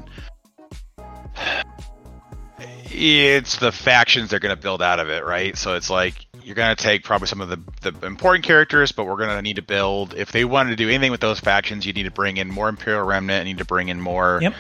It's 2.92 3.58
the 3.58 3.72
factions 3.72 4.30
they're 4.30 4.40
going 4.40 4.56
to 4.56 4.62
build 4.62 4.82
out 4.82 5.00
of 5.00 5.10
it, 5.10 5.24
right? 5.26 5.58
So 5.58 5.76
it's 5.76 5.90
like 5.90 6.26
you're 6.44 6.56
going 6.56 6.76
to 6.76 6.82
take 6.82 7.04
probably 7.04 7.28
some 7.28 7.42
of 7.42 7.50
the, 7.50 7.60
the 7.92 8.06
important 8.08 8.46
characters, 8.46 8.92
but 8.92 9.06
we're 9.06 9.18
going 9.18 9.30
to 9.30 9.42
need 9.42 9.58
to 9.58 9.62
build. 9.62 10.14
If 10.16 10.32
they 10.32 10.46
wanted 10.46 10.72
to 10.72 10.76
do 10.76 10.90
anything 10.90 11.12
with 11.12 11.22
those 11.22 11.40
factions, 11.40 11.86
you 11.86 11.94
need 11.94 12.04
to 12.04 12.12
bring 12.12 12.38
in 12.38 12.48
more 12.50 12.70
Imperial 12.70 13.04
Remnant. 13.06 13.48
You 13.48 13.54
need 13.54 13.60
to 13.60 13.66
bring 13.66 13.90
in 13.90 14.02
more. 14.02 14.40
Yep. 14.42 14.54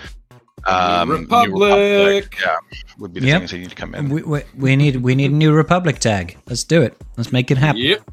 Um, 0.67 1.09
New 1.09 1.15
Republic. 1.19 2.37
Yeah, 2.41 2.57
would 2.97 3.13
be 3.13 3.21
the 3.21 3.27
Yep. 3.27 3.39
things 3.39 3.51
that 3.51 3.57
need 3.59 3.69
to 3.69 3.75
come 3.75 3.95
in. 3.95 4.09
we, 4.09 4.21
we, 4.23 4.41
we 4.57 4.75
need 4.75 4.97
we 4.97 5.15
need 5.15 5.31
a 5.31 5.33
new 5.33 5.53
Republic 5.53 5.99
tag. 5.99 6.37
Let's 6.47 6.65
do 6.65 6.81
it. 6.81 6.97
Let's 7.17 7.31
make 7.31 7.49
it 7.49 7.57
happen. 7.57 7.81
Yep. 7.81 8.11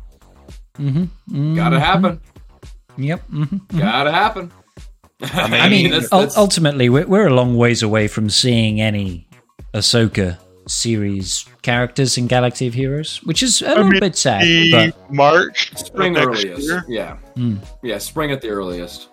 Mm-hmm. 0.79 1.55
Gotta 1.57 1.81
happen. 1.81 2.21
Yep. 2.97 3.21
hmm 3.29 3.57
Gotta 3.77 4.13
happen. 4.13 4.53
I 5.23 5.49
mean, 5.51 5.61
I 5.61 5.69
mean, 5.69 5.91
that's- 5.91 6.11
that's- 6.11 6.37
ultimately, 6.37 6.89
we're, 6.89 7.07
we're 7.07 7.27
a 7.27 7.35
long 7.35 7.57
ways 7.57 7.83
away 7.83 8.07
from 8.07 8.29
seeing 8.31 8.81
any 8.81 9.26
Ahsoka 9.77 10.39
series 10.67 11.45
characters 11.63 12.17
in 12.19 12.27
Galaxy 12.27 12.67
of 12.67 12.75
Heroes, 12.75 13.19
which 13.25 13.43
is 13.43 13.63
a 13.63 13.69
little 13.69 13.85
mean, 13.85 14.01
bit 14.01 14.17
sad. 14.17 14.43
the 14.43 14.71
But 14.73 15.13
March 15.13 15.77
spring 15.77 16.17
earliest. 16.17 16.63
year. 16.63 16.85
Yeah. 16.89 17.17
Hmm. 17.37 17.57
Yeah, 17.83 17.99
spring 17.99 18.33
at 18.33 18.41
the 18.41 18.49
earliest. 18.49 19.09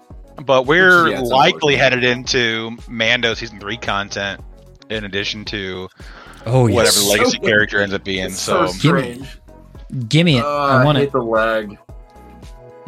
But 0.45 0.65
we're 0.65 1.10
Yeah, 1.10 1.19
likely 1.19 1.76
headed 1.76 2.03
into 2.03 2.76
Mando 2.88 3.34
season 3.35 3.60
three 3.60 3.77
content 3.77 4.41
in 4.90 5.03
addition 5.03 5.45
to 5.45 5.90
oh 6.48 6.68
yes, 6.68 6.76
whatever 6.76 6.99
legacy 7.19 7.38
So- 7.41 7.48
character 7.48 7.81
ends 7.81 7.94
up 7.94 8.03
being. 8.03 8.26
It's 8.26 8.40
So, 8.40 8.65
strange. 8.68 9.27
give 10.07 10.26
me 10.26 10.38
it. 10.38 10.44
Uh, 10.44 10.48
I 10.48 10.81
I 10.81 10.85
want 10.85 10.98
hate 10.98 11.06
it. 11.10 11.11
the 11.11 11.19
lag. 11.22 11.77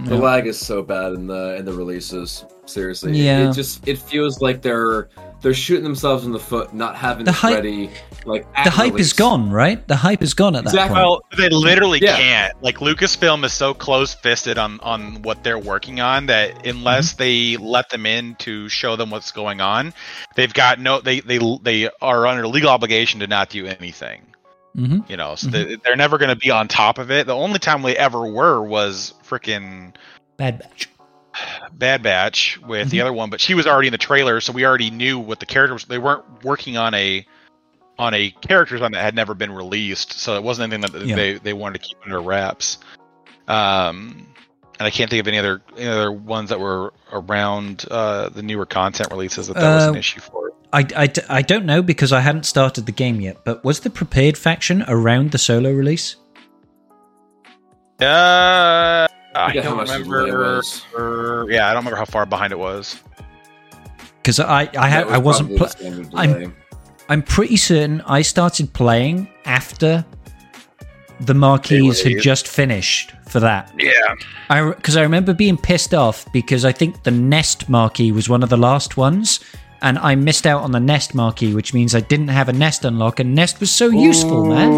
The 0.06 0.16
Yeah. 0.16 0.22
lag 0.22 0.48
is 0.48 0.58
so 0.58 0.82
bad 0.82 1.14
in 1.14 1.28
the 1.28 1.56
in 1.58 1.66
the 1.66 1.74
releases. 1.74 2.46
Seriously, 2.68 3.14
Yeah. 3.22 3.50
It 3.50 3.54
just 3.54 3.88
it 3.88 3.98
feels 4.00 4.42
like 4.42 4.62
they're 4.62 5.08
they're 5.42 5.54
shooting 5.54 5.84
themselves 5.84 6.26
in 6.26 6.32
the 6.32 6.40
foot, 6.40 6.74
not 6.74 6.96
having 6.96 7.24
The 7.26 7.32
hype- 7.32 7.56
ready. 7.58 7.92
Like 8.26 8.52
The 8.64 8.72
hype 8.72 8.94
release. 8.94 9.08
is 9.08 9.14
gone, 9.14 9.52
right? 9.52 9.88
The 9.88 9.96
hype 9.96 10.24
is 10.24 10.34
gone 10.34 10.56
at 10.56 10.64
that 10.64 10.72
Exactly. 10.72 10.96
point. 10.96 11.06
well, 11.08 11.22
they 11.38 11.50
literally 11.50 12.00
Yeah. 12.02 12.18
can't. 12.18 12.64
Like 12.64 12.78
Lucasfilm 12.80 13.46
is 13.46 13.54
so 13.54 13.76
close-fisted 13.76 14.58
on 14.58 14.80
on 14.82 15.22
what 15.22 15.44
they're 15.44 15.60
working 15.60 16.00
on 16.00 16.26
that 16.26 16.66
unless 16.66 17.14
Mm-hmm. 17.14 17.18
they 17.20 17.58
let 17.64 17.90
them 17.90 18.08
in 18.08 18.34
to 18.40 18.68
show 18.70 18.96
them 18.96 19.12
what's 19.12 19.32
going 19.32 19.62
on, 19.62 19.94
they've 20.36 20.54
got 20.54 20.80
no. 20.80 21.00
They 21.02 21.20
they 21.20 21.38
they 21.62 21.90
are 22.02 22.26
under 22.26 22.48
legal 22.48 22.70
obligation 22.72 23.20
to 23.20 23.28
not 23.28 23.50
do 23.50 23.68
anything. 23.68 24.22
hmm 24.76 25.00
You 25.08 25.18
know, 25.18 25.36
so 25.36 25.48
Mhm. 25.48 25.52
they, 25.52 25.76
they're 25.84 25.96
never 25.96 26.18
going 26.18 26.30
to 26.30 26.36
be 26.36 26.50
on 26.50 26.68
top 26.68 26.98
of 26.98 27.12
it. 27.12 27.28
The 27.28 27.36
only 27.36 27.60
time 27.60 27.84
we 27.84 27.96
ever 27.96 28.26
were 28.26 28.62
was 28.64 29.14
freaking 29.30 29.94
Bad 30.38 30.60
Batch. 30.60 30.90
Bad 31.74 32.02
Batch 32.04 32.60
with 32.66 32.90
the 32.90 32.98
Mhm. 32.98 33.02
other 33.02 33.14
one, 33.14 33.30
but 33.30 33.42
she 33.42 33.54
was 33.54 33.68
already 33.68 33.88
in 33.88 33.92
the 33.92 33.98
trailer, 33.98 34.40
so 34.42 34.54
we 34.54 34.66
already 34.66 34.90
knew 34.92 35.20
what 35.20 35.40
the 35.40 35.46
character 35.46 35.74
was. 35.74 35.84
They 35.86 35.98
weren't 35.98 36.24
working 36.44 36.78
on 36.78 36.94
a 36.94 37.26
on 37.98 38.14
a 38.14 38.30
character 38.30 38.78
that 38.78 38.94
had 38.94 39.16
never 39.16 39.34
been 39.34 39.54
released, 39.54 40.20
so 40.20 40.36
it 40.36 40.44
wasn't 40.44 40.74
anything 40.74 40.92
that 40.92 41.06
Yeah. 41.08 41.16
they 41.16 41.34
they 41.36 41.54
wanted 41.54 41.82
to 41.82 41.88
keep 41.88 41.98
under 42.04 42.20
wraps. 42.20 42.78
Um, 43.48 44.28
and 44.78 44.86
I 44.86 44.90
can't 44.90 45.10
think 45.10 45.22
of 45.22 45.28
any 45.30 45.38
other 45.38 45.62
any 45.78 45.88
other 45.88 46.12
ones 46.12 46.50
that 46.50 46.60
were 46.60 46.94
around 47.14 47.86
uh, 47.90 48.30
the 48.30 48.44
newer 48.44 48.66
content 48.66 49.10
releases 49.12 49.48
that 49.48 49.54
that 49.56 49.76
was 49.76 49.86
an 49.86 49.96
Uh, 49.96 50.00
issue 50.00 50.20
for. 50.20 50.52
I, 50.74 50.86
I, 50.98 51.10
I 51.30 51.42
don't 51.42 51.66
know 51.66 51.82
because 51.82 52.12
I 52.12 52.20
hadn't 52.20 52.46
started 52.46 52.86
the 52.86 52.92
game 52.92 53.22
yet, 53.22 53.46
but 53.46 53.64
was 53.64 53.80
the 53.82 53.90
prepared 53.90 54.38
faction 54.38 54.84
around 54.90 55.32
the 55.32 55.38
solo 55.38 55.72
release? 55.72 56.18
Uh, 58.02 59.08
I 59.36 59.48
forget 59.50 59.64
how 59.64 59.70
don't 59.72 59.78
much 59.78 59.88
the 59.90 59.98
delay 60.04 60.18
remember. 60.32 60.56
was. 60.58 60.86
Yeah, 61.52 61.68
I 61.70 61.74
don't 61.74 61.84
remember 61.84 61.98
how 61.98 62.06
far 62.06 62.26
behind 62.26 62.52
it 62.54 62.60
was. 62.60 63.00
Because 64.22 64.40
I 64.40 64.62
I, 64.62 64.66
That 64.66 64.90
had, 64.90 65.06
was 65.06 65.14
I 65.14 65.18
wasn't. 65.18 65.58
Pl- 65.58 66.18
I'm- 66.20 66.56
I'm 67.08 67.22
pretty 67.22 67.56
certain 67.58 68.02
I 68.08 68.24
started 68.24 68.74
playing 68.74 69.28
after 69.46 70.04
the 71.20 71.36
marquees 71.36 72.02
had 72.02 72.20
just 72.20 72.48
finished 72.48 73.12
for 73.30 73.40
that. 73.40 73.72
Yeah, 73.78 73.92
I 74.50 74.72
because 74.72 74.98
I 74.98 75.04
remember 75.04 75.34
being 75.36 75.56
pissed 75.56 75.94
off 75.94 76.26
because 76.34 76.66
I 76.66 76.72
think 76.72 77.04
the 77.04 77.12
Nest 77.12 77.70
marquee 77.70 78.12
was 78.12 78.28
one 78.28 78.42
of 78.42 78.50
the 78.50 78.58
last 78.58 78.98
ones, 78.98 79.40
and 79.84 80.00
I 80.00 80.16
missed 80.16 80.48
out 80.48 80.64
on 80.64 80.72
the 80.72 80.80
Nest 80.80 81.14
marquee, 81.14 81.54
which 81.54 81.76
means 81.76 81.94
I 81.94 82.00
didn't 82.00 82.30
have 82.30 82.50
a 82.50 82.54
Nest 82.54 82.84
unlock, 82.86 83.20
and 83.20 83.36
Nest 83.36 83.60
was 83.60 83.70
so 83.70 83.90
useful, 83.90 84.44
man. 84.46 84.72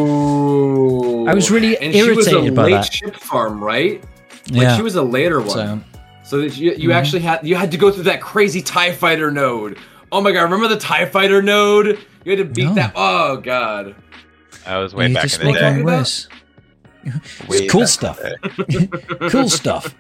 I 1.30 1.34
was 1.34 1.50
really 1.50 1.78
and 1.78 1.94
she 1.94 2.10
was 2.12 2.28
a 2.28 2.32
irritated 2.32 2.56
by 2.56 2.64
late 2.64 2.72
that. 2.74 2.94
ship 2.94 3.16
farm, 3.16 3.64
right? 3.64 4.04
Like 4.52 4.61
Yeah. 4.61 4.76
she 4.78 4.82
was 4.82 4.95
a 4.95 5.02
later 5.03 5.40
one. 5.41 5.49
So 5.49 5.82
So 6.24 6.41
that 6.41 6.57
you, 6.57 6.72
Mm-hmm. 6.74 6.91
actually 6.91 7.22
had 7.22 7.45
you 7.48 7.56
had 7.56 7.72
to 7.72 7.78
go 7.78 7.91
through 7.91 8.03
that 8.03 8.22
crazy 8.22 8.61
Tie 8.61 8.91
Fighter 8.91 9.32
node. 9.32 9.78
Oh 10.11 10.22
my 10.22 10.32
god! 10.32 10.44
Remember 10.44 10.68
the 10.68 10.78
Tie 10.80 11.06
Fighter 11.06 11.41
node? 11.41 11.99
You 12.26 12.38
had 12.38 12.40
to 12.40 12.45
beat 12.45 12.65
No. 12.65 12.74
that. 12.76 12.94
Oh 12.95 13.38
god! 13.38 13.95
I 14.65 14.78
was 14.78 14.94
way 14.94 15.07
you 15.07 15.14
back 15.14 15.24
just 15.24 15.40
in 15.41 15.48
the 15.48 15.53
day. 15.60 15.82
worse. 15.82 16.28
It's 17.49 17.72
cool 17.72 17.88
stuff. 17.88 18.19
in 18.19 18.36
the 18.57 18.88
day. 19.19 19.30
Cool 19.30 19.48
stuff. 19.49 19.95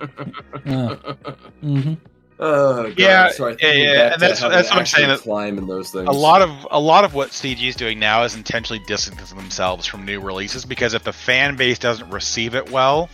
hmm 1.61 1.93
Oh 2.39 2.83
god! 2.83 2.99
Yeah, 2.99 3.31
so 3.31 3.47
yeah, 3.47 3.55
yeah, 3.71 4.13
and 4.13 4.21
that's- 4.21 4.39
that's 4.41 4.69
what 4.69 4.77
I'm 4.79 4.85
saying, 4.85 5.09
actually 5.09 5.23
Climb 5.23 5.57
in 5.57 5.65
those 5.65 5.89
things. 5.89 6.07
a 6.07 6.11
lot 6.11 6.43
of 6.43 6.51
a 6.69 6.79
lot 6.79 7.03
of 7.03 7.15
what 7.15 7.29
CG 7.31 7.67
is 7.67 7.75
doing 7.75 7.97
now 7.97 8.23
is 8.23 8.35
intentionally 8.35 8.83
distancing 8.85 9.35
themselves 9.37 9.87
from 9.87 10.05
new 10.05 10.19
releases 10.21 10.63
because 10.63 10.93
if 10.93 11.03
the 11.03 11.13
fan 11.13 11.55
base 11.55 11.79
doesn't 11.79 12.09
receive 12.11 12.53
it 12.53 12.69
well, 12.71 13.09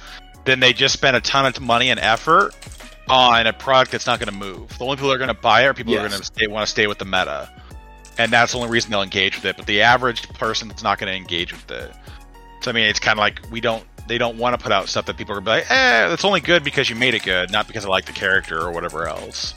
then 0.45 0.59
they 0.59 0.73
just 0.73 0.93
spend 0.93 1.15
a 1.15 1.21
ton 1.21 1.45
of 1.45 1.59
money 1.61 1.89
and 1.89 1.99
effort 1.99 2.55
on 3.09 3.47
a 3.47 3.53
product 3.53 3.91
that's 3.91 4.07
not 4.07 4.19
going 4.19 4.31
to 4.31 4.35
move. 4.35 4.77
The 4.77 4.83
only 4.83 4.95
people 4.95 5.09
that 5.09 5.15
are 5.15 5.19
going 5.19 5.27
to 5.27 5.33
buy 5.33 5.63
it 5.63 5.65
are 5.65 5.73
people 5.73 5.93
who 5.93 5.99
are 5.99 6.07
going 6.07 6.19
to 6.19 6.25
stay, 6.25 6.47
want 6.47 6.65
to 6.65 6.71
stay 6.71 6.87
with 6.87 6.97
the 6.97 7.05
meta, 7.05 7.49
and 8.17 8.31
that's 8.31 8.53
the 8.53 8.59
only 8.59 8.69
reason 8.69 8.91
they'll 8.91 9.01
engage 9.01 9.35
with 9.35 9.45
it. 9.45 9.57
But 9.57 9.65
the 9.65 9.81
average 9.81 10.27
person 10.29 10.71
is 10.71 10.83
not 10.83 10.99
going 10.99 11.11
to 11.11 11.17
engage 11.17 11.51
with 11.51 11.69
it. 11.71 11.91
So 12.61 12.71
I 12.71 12.73
mean, 12.73 12.85
it's 12.85 12.99
kind 12.99 13.17
of 13.17 13.21
like 13.21 13.41
we 13.51 13.61
don't. 13.61 13.83
They 14.05 14.17
don't 14.17 14.37
want 14.37 14.57
to 14.57 14.61
put 14.61 14.73
out 14.73 14.89
stuff 14.89 15.05
that 15.05 15.15
people 15.15 15.33
are 15.33 15.39
gonna 15.39 15.45
be 15.45 15.61
like, 15.61 15.71
eh, 15.71 16.07
that's 16.09 16.25
only 16.25 16.41
good 16.41 16.61
because 16.61 16.89
you 16.89 16.95
made 16.97 17.13
it 17.13 17.23
good, 17.23 17.51
not 17.51 17.67
because 17.67 17.85
I 17.85 17.87
like 17.87 18.03
the 18.03 18.11
character 18.11 18.59
or 18.59 18.69
whatever 18.71 19.07
else. 19.07 19.55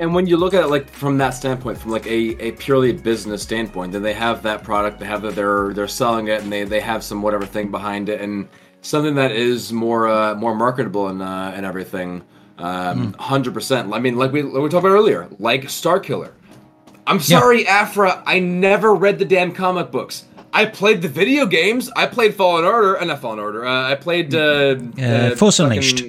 And 0.00 0.12
when 0.14 0.26
you 0.26 0.36
look 0.36 0.52
at 0.52 0.64
it 0.64 0.66
like 0.66 0.90
from 0.90 1.18
that 1.18 1.30
standpoint, 1.30 1.78
from 1.78 1.92
like 1.92 2.06
a, 2.06 2.36
a 2.42 2.52
purely 2.52 2.92
business 2.92 3.40
standpoint, 3.42 3.92
then 3.92 4.02
they 4.02 4.14
have 4.14 4.42
that 4.42 4.64
product, 4.64 4.98
they 4.98 5.06
have 5.06 5.22
that 5.22 5.36
they're 5.36 5.72
they're 5.72 5.86
selling 5.86 6.26
it, 6.26 6.42
and 6.42 6.50
they, 6.50 6.64
they 6.64 6.80
have 6.80 7.04
some 7.04 7.22
whatever 7.22 7.46
thing 7.46 7.70
behind 7.70 8.08
it, 8.08 8.20
and 8.20 8.48
something 8.82 9.14
that 9.14 9.32
is 9.32 9.72
more 9.72 10.08
uh, 10.08 10.34
more 10.34 10.54
marketable 10.54 11.08
and 11.08 11.22
uh, 11.22 11.52
and 11.54 11.64
everything. 11.66 12.22
Um, 12.58 13.14
Hundred 13.14 13.54
percent. 13.54 13.92
I 13.92 13.98
mean, 13.98 14.16
like 14.16 14.30
we, 14.32 14.42
like 14.42 14.62
we 14.62 14.68
talked 14.68 14.84
about 14.84 14.94
earlier, 14.94 15.28
like 15.38 15.62
Starkiller. 15.64 16.32
I'm 17.06 17.18
sorry, 17.18 17.66
Aphra. 17.66 18.22
I 18.26 18.38
never 18.38 18.94
read 18.94 19.18
the 19.18 19.24
damn 19.24 19.52
comic 19.52 19.90
books. 19.90 20.24
I 20.52 20.66
played 20.66 21.02
the 21.02 21.08
video 21.08 21.46
games. 21.46 21.90
I 21.96 22.06
played 22.06 22.34
Fallen 22.34 22.64
Order, 22.64 22.94
and 22.94 23.10
uh, 23.10 23.14
not 23.14 23.22
Fallen 23.22 23.38
Order. 23.40 23.66
Uh, 23.66 23.90
I 23.90 23.94
played 23.96 24.34
uh, 24.34 24.76
Uh, 25.00 25.34
Force 25.34 25.56
fucking- 25.56 25.72
Unleashed. 25.72 26.04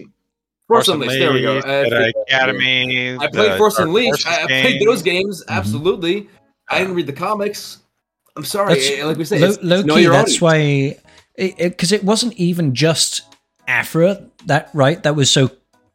Force 0.67 0.87
Unleashed. 0.89 1.17
There 1.19 1.33
we 1.33 1.41
go. 1.41 1.51
Unleashed, 1.57 1.67
Uh, 1.67 1.83
Jedi 1.95 2.11
Academy. 2.27 3.15
I 3.17 3.27
played 3.27 3.51
the 3.53 3.57
Force 3.57 3.75
Dark 3.77 3.87
Unleashed. 3.87 4.27
I, 4.27 4.43
I 4.43 4.45
played 4.45 4.81
those 4.85 5.01
games. 5.01 5.43
Absolutely. 5.47 6.27
I 6.69 6.79
didn't 6.79 6.93
read 6.95 7.07
the 7.07 7.13
comics. 7.13 7.79
I'm 8.35 8.43
sorry. 8.45 8.75
That's- 8.75 9.03
like 9.05 9.17
we 9.17 9.25
say, 9.25 9.39
low, 9.39 9.47
it's, 9.47 9.57
it's 9.57 9.63
low 9.65 9.81
key, 9.83 10.05
that's 10.07 10.39
audience. 10.39 10.41
why 10.41 10.97
because 11.37 11.91
it, 11.91 12.03
wasn't 12.03 12.33
even 12.33 12.75
just 12.75 13.21
Aphra 13.67 14.25
that 14.45 14.69
right 14.73 15.01
that 15.03 15.15
was 15.15 15.31
so 15.31 15.49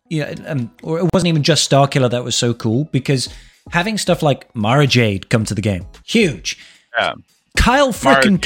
yeah 0.09 0.35
um, 0.47 0.71
or 0.83 0.99
it 0.99 1.09
wasn't 1.13 1.29
even 1.29 1.43
just 1.43 1.69
Starkiller 1.69 2.11
that 2.11 2.25
was 2.25 2.35
so 2.35 2.55
cool 2.55 2.85
because 2.87 3.29
having 3.71 3.99
stuff 3.99 4.23
like 4.23 4.55
Mara 4.55 4.87
Jade 4.87 5.29
come 5.31 5.45
to 5.45 5.55
the 5.55 5.63
game 5.63 5.87
huge 6.05 6.59
Yeah. 6.97 7.15
Kyle 7.57 7.93
freaking 7.93 8.41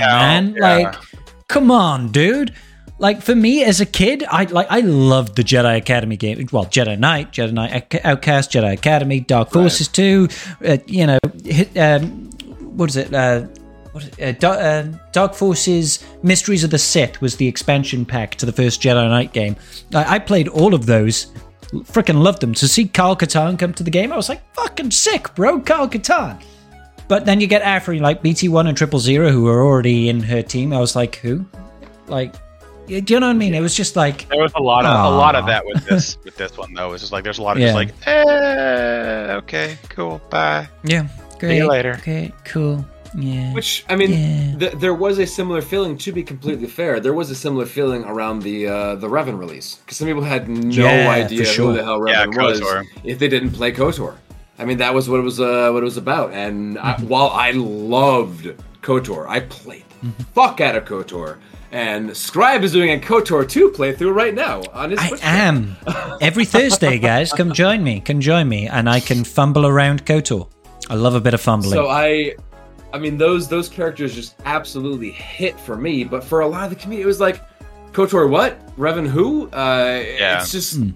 yeah, 0.00 0.06
man 0.06 0.54
yeah. 0.54 0.76
like 0.76 0.94
come 1.48 1.70
on 1.70 2.10
dude 2.10 2.54
like 2.98 3.20
for 3.20 3.34
me 3.34 3.64
as 3.64 3.80
a 3.80 3.86
kid 3.86 4.24
I 4.28 4.44
like 4.44 4.68
I 4.70 4.80
loved 4.80 5.36
the 5.36 5.42
Jedi 5.42 5.76
Academy 5.76 6.16
game 6.16 6.48
well 6.50 6.66
Jedi 6.66 6.98
Knight 6.98 7.32
Jedi 7.32 7.52
Knight 7.52 8.04
Outcast 8.04 8.50
Jedi 8.52 8.72
Academy 8.72 9.20
Dark 9.20 9.50
Forces 9.50 9.88
2 9.88 10.28
uh, 10.64 10.76
you 10.86 11.06
know 11.06 11.18
hit, 11.44 11.76
um, 11.76 12.30
what 12.76 12.88
is 12.88 12.96
it 12.96 13.12
uh, 13.12 13.46
what? 13.92 14.20
Uh, 14.20 14.32
Dark, 14.32 14.58
uh, 14.60 14.98
Dark 15.12 15.34
Forces 15.34 16.04
Mysteries 16.22 16.64
of 16.64 16.70
the 16.70 16.78
Sith 16.78 17.20
was 17.20 17.36
the 17.36 17.46
expansion 17.46 18.04
pack 18.04 18.34
to 18.36 18.46
the 18.46 18.52
first 18.52 18.80
Jedi 18.82 19.08
Knight 19.08 19.32
game. 19.32 19.56
I, 19.94 20.16
I 20.16 20.18
played 20.18 20.48
all 20.48 20.74
of 20.74 20.86
those. 20.86 21.26
Freaking 21.72 22.22
loved 22.22 22.40
them. 22.42 22.52
To 22.54 22.68
see 22.68 22.86
Kyle 22.86 23.16
Katarn 23.16 23.58
come 23.58 23.72
to 23.74 23.82
the 23.82 23.90
game, 23.90 24.12
I 24.12 24.16
was 24.16 24.28
like, 24.28 24.42
fucking 24.54 24.90
sick, 24.90 25.34
bro. 25.34 25.60
Kyle 25.60 25.88
Katarn. 25.88 26.42
But 27.08 27.24
then 27.26 27.40
you 27.40 27.46
get 27.46 27.62
Aphra, 27.62 27.96
like 27.98 28.22
BT1 28.22 28.68
and 28.68 28.76
Triple 28.76 28.98
Zero, 28.98 29.30
who 29.30 29.46
are 29.48 29.62
already 29.64 30.08
in 30.08 30.20
her 30.22 30.42
team. 30.42 30.72
I 30.72 30.78
was 30.80 30.94
like, 30.96 31.16
who? 31.16 31.44
Like, 32.06 32.34
do 32.86 32.94
you 32.96 33.20
know 33.20 33.26
what 33.28 33.36
I 33.36 33.38
mean? 33.38 33.54
It 33.54 33.60
was 33.60 33.74
just 33.74 33.96
like, 33.96 34.28
There 34.28 34.40
was 34.42 34.52
a 34.54 34.60
lot 34.62 34.84
of 34.84 34.90
a 35.12 35.16
lot 35.16 35.34
of 35.34 35.46
that 35.46 35.64
with 35.64 35.84
this 35.86 36.18
with 36.24 36.36
this 36.36 36.56
one 36.58 36.74
though. 36.74 36.92
It's 36.92 37.02
just 37.02 37.12
like 37.12 37.24
there's 37.24 37.38
a 37.38 37.42
lot 37.42 37.56
of 37.56 37.60
Yeah. 37.62 37.68
just 37.68 37.74
like, 37.76 37.90
eh, 38.06 39.32
okay, 39.38 39.78
cool, 39.88 40.20
bye. 40.30 40.68
yeah, 40.84 41.06
great. 41.38 41.50
See 41.52 41.56
you 41.58 41.68
later. 41.68 41.94
Okay, 42.00 42.32
cool. 42.44 42.84
Yeah. 43.14 43.52
Which 43.52 43.84
I 43.88 43.96
mean, 43.96 44.10
Yeah. 44.12 44.58
th- 44.58 44.72
there 44.80 44.94
was 44.94 45.18
a 45.18 45.26
similar 45.26 45.60
feeling. 45.62 45.96
To 45.98 46.12
be 46.12 46.22
completely 46.22 46.66
fair, 46.66 46.98
there 47.00 47.12
was 47.12 47.30
a 47.30 47.34
similar 47.34 47.66
feeling 47.66 48.04
around 48.04 48.42
the 48.42 48.66
uh, 48.68 48.94
the 48.96 49.08
Revan 49.08 49.38
release 49.38 49.76
because 49.76 49.96
some 49.98 50.06
people 50.06 50.22
had 50.22 50.48
no 50.48 50.86
Yeah, 50.86 51.10
idea 51.10 51.44
sure. 51.44 51.70
who 51.72 51.76
the 51.76 51.84
hell 51.84 52.08
Yeah, 52.08 52.24
Revan 52.26 52.42
was 52.42 52.60
KOTOR. 52.60 52.84
if 53.04 53.18
they 53.18 53.28
didn't 53.28 53.50
play 53.50 53.70
Kotor. 53.72 54.14
I 54.58 54.64
mean, 54.64 54.78
that 54.78 54.94
was 54.94 55.08
what 55.08 55.18
it 55.20 55.24
was 55.24 55.40
uh, 55.40 55.70
what 55.72 55.82
it 55.82 55.84
was 55.92 55.96
about. 55.98 56.32
And 56.32 56.78
I, 56.78 56.92
Mm-hmm. 56.94 57.08
while 57.08 57.30
I 57.30 57.50
loved 57.52 58.44
Kotor, 58.82 59.26
I 59.28 59.40
played 59.40 59.84
the 60.00 60.08
Mm-hmm. 60.08 60.22
fuck 60.34 60.60
out 60.60 60.74
of 60.76 60.84
Kotor. 60.84 61.36
And 61.70 62.14
Scribe 62.14 62.62
is 62.64 62.72
doing 62.72 62.90
a 62.92 62.98
Kotor 62.98 63.48
2 63.48 63.70
playthrough 63.70 64.14
right 64.14 64.34
now 64.34 64.60
on 64.74 64.90
his 64.90 64.98
I 65.00 65.08
Twitch 65.08 65.20
channel. 65.22 65.74
am. 65.86 66.18
Every 66.20 66.44
Thursday, 66.44 66.98
guys, 66.98 67.32
come 67.32 67.52
join 67.52 67.82
me. 67.82 68.00
Come 68.00 68.20
join 68.20 68.46
me, 68.46 68.66
and 68.68 68.90
I 68.90 69.00
can 69.00 69.24
fumble 69.24 69.64
around 69.66 70.04
KOTOR. 70.04 70.48
I 70.90 70.96
love 70.96 71.14
a 71.14 71.20
bit 71.20 71.32
of 71.32 71.40
fumbling. 71.40 71.72
So 71.72 71.88
I, 71.88 72.34
I 72.92 72.98
mean, 72.98 73.16
those 73.18 73.48
those 73.48 73.68
characters 73.68 74.14
just 74.14 74.34
absolutely 74.44 75.10
hit 75.10 75.58
for 75.58 75.76
me. 75.76 76.04
But 76.04 76.22
for 76.24 76.40
a 76.40 76.46
lot 76.46 76.64
of 76.64 76.70
the 76.70 76.76
community, 76.76 77.02
it 77.02 77.06
was 77.06 77.20
like, 77.20 77.40
Kotor 77.92 78.28
what? 78.28 78.58
Revan 78.76 79.06
who? 79.06 79.48
Uh, 79.50 80.02
Yeah. 80.18 80.40
It's 80.40 80.52
just 80.52 80.76
Hmm. 80.76 80.90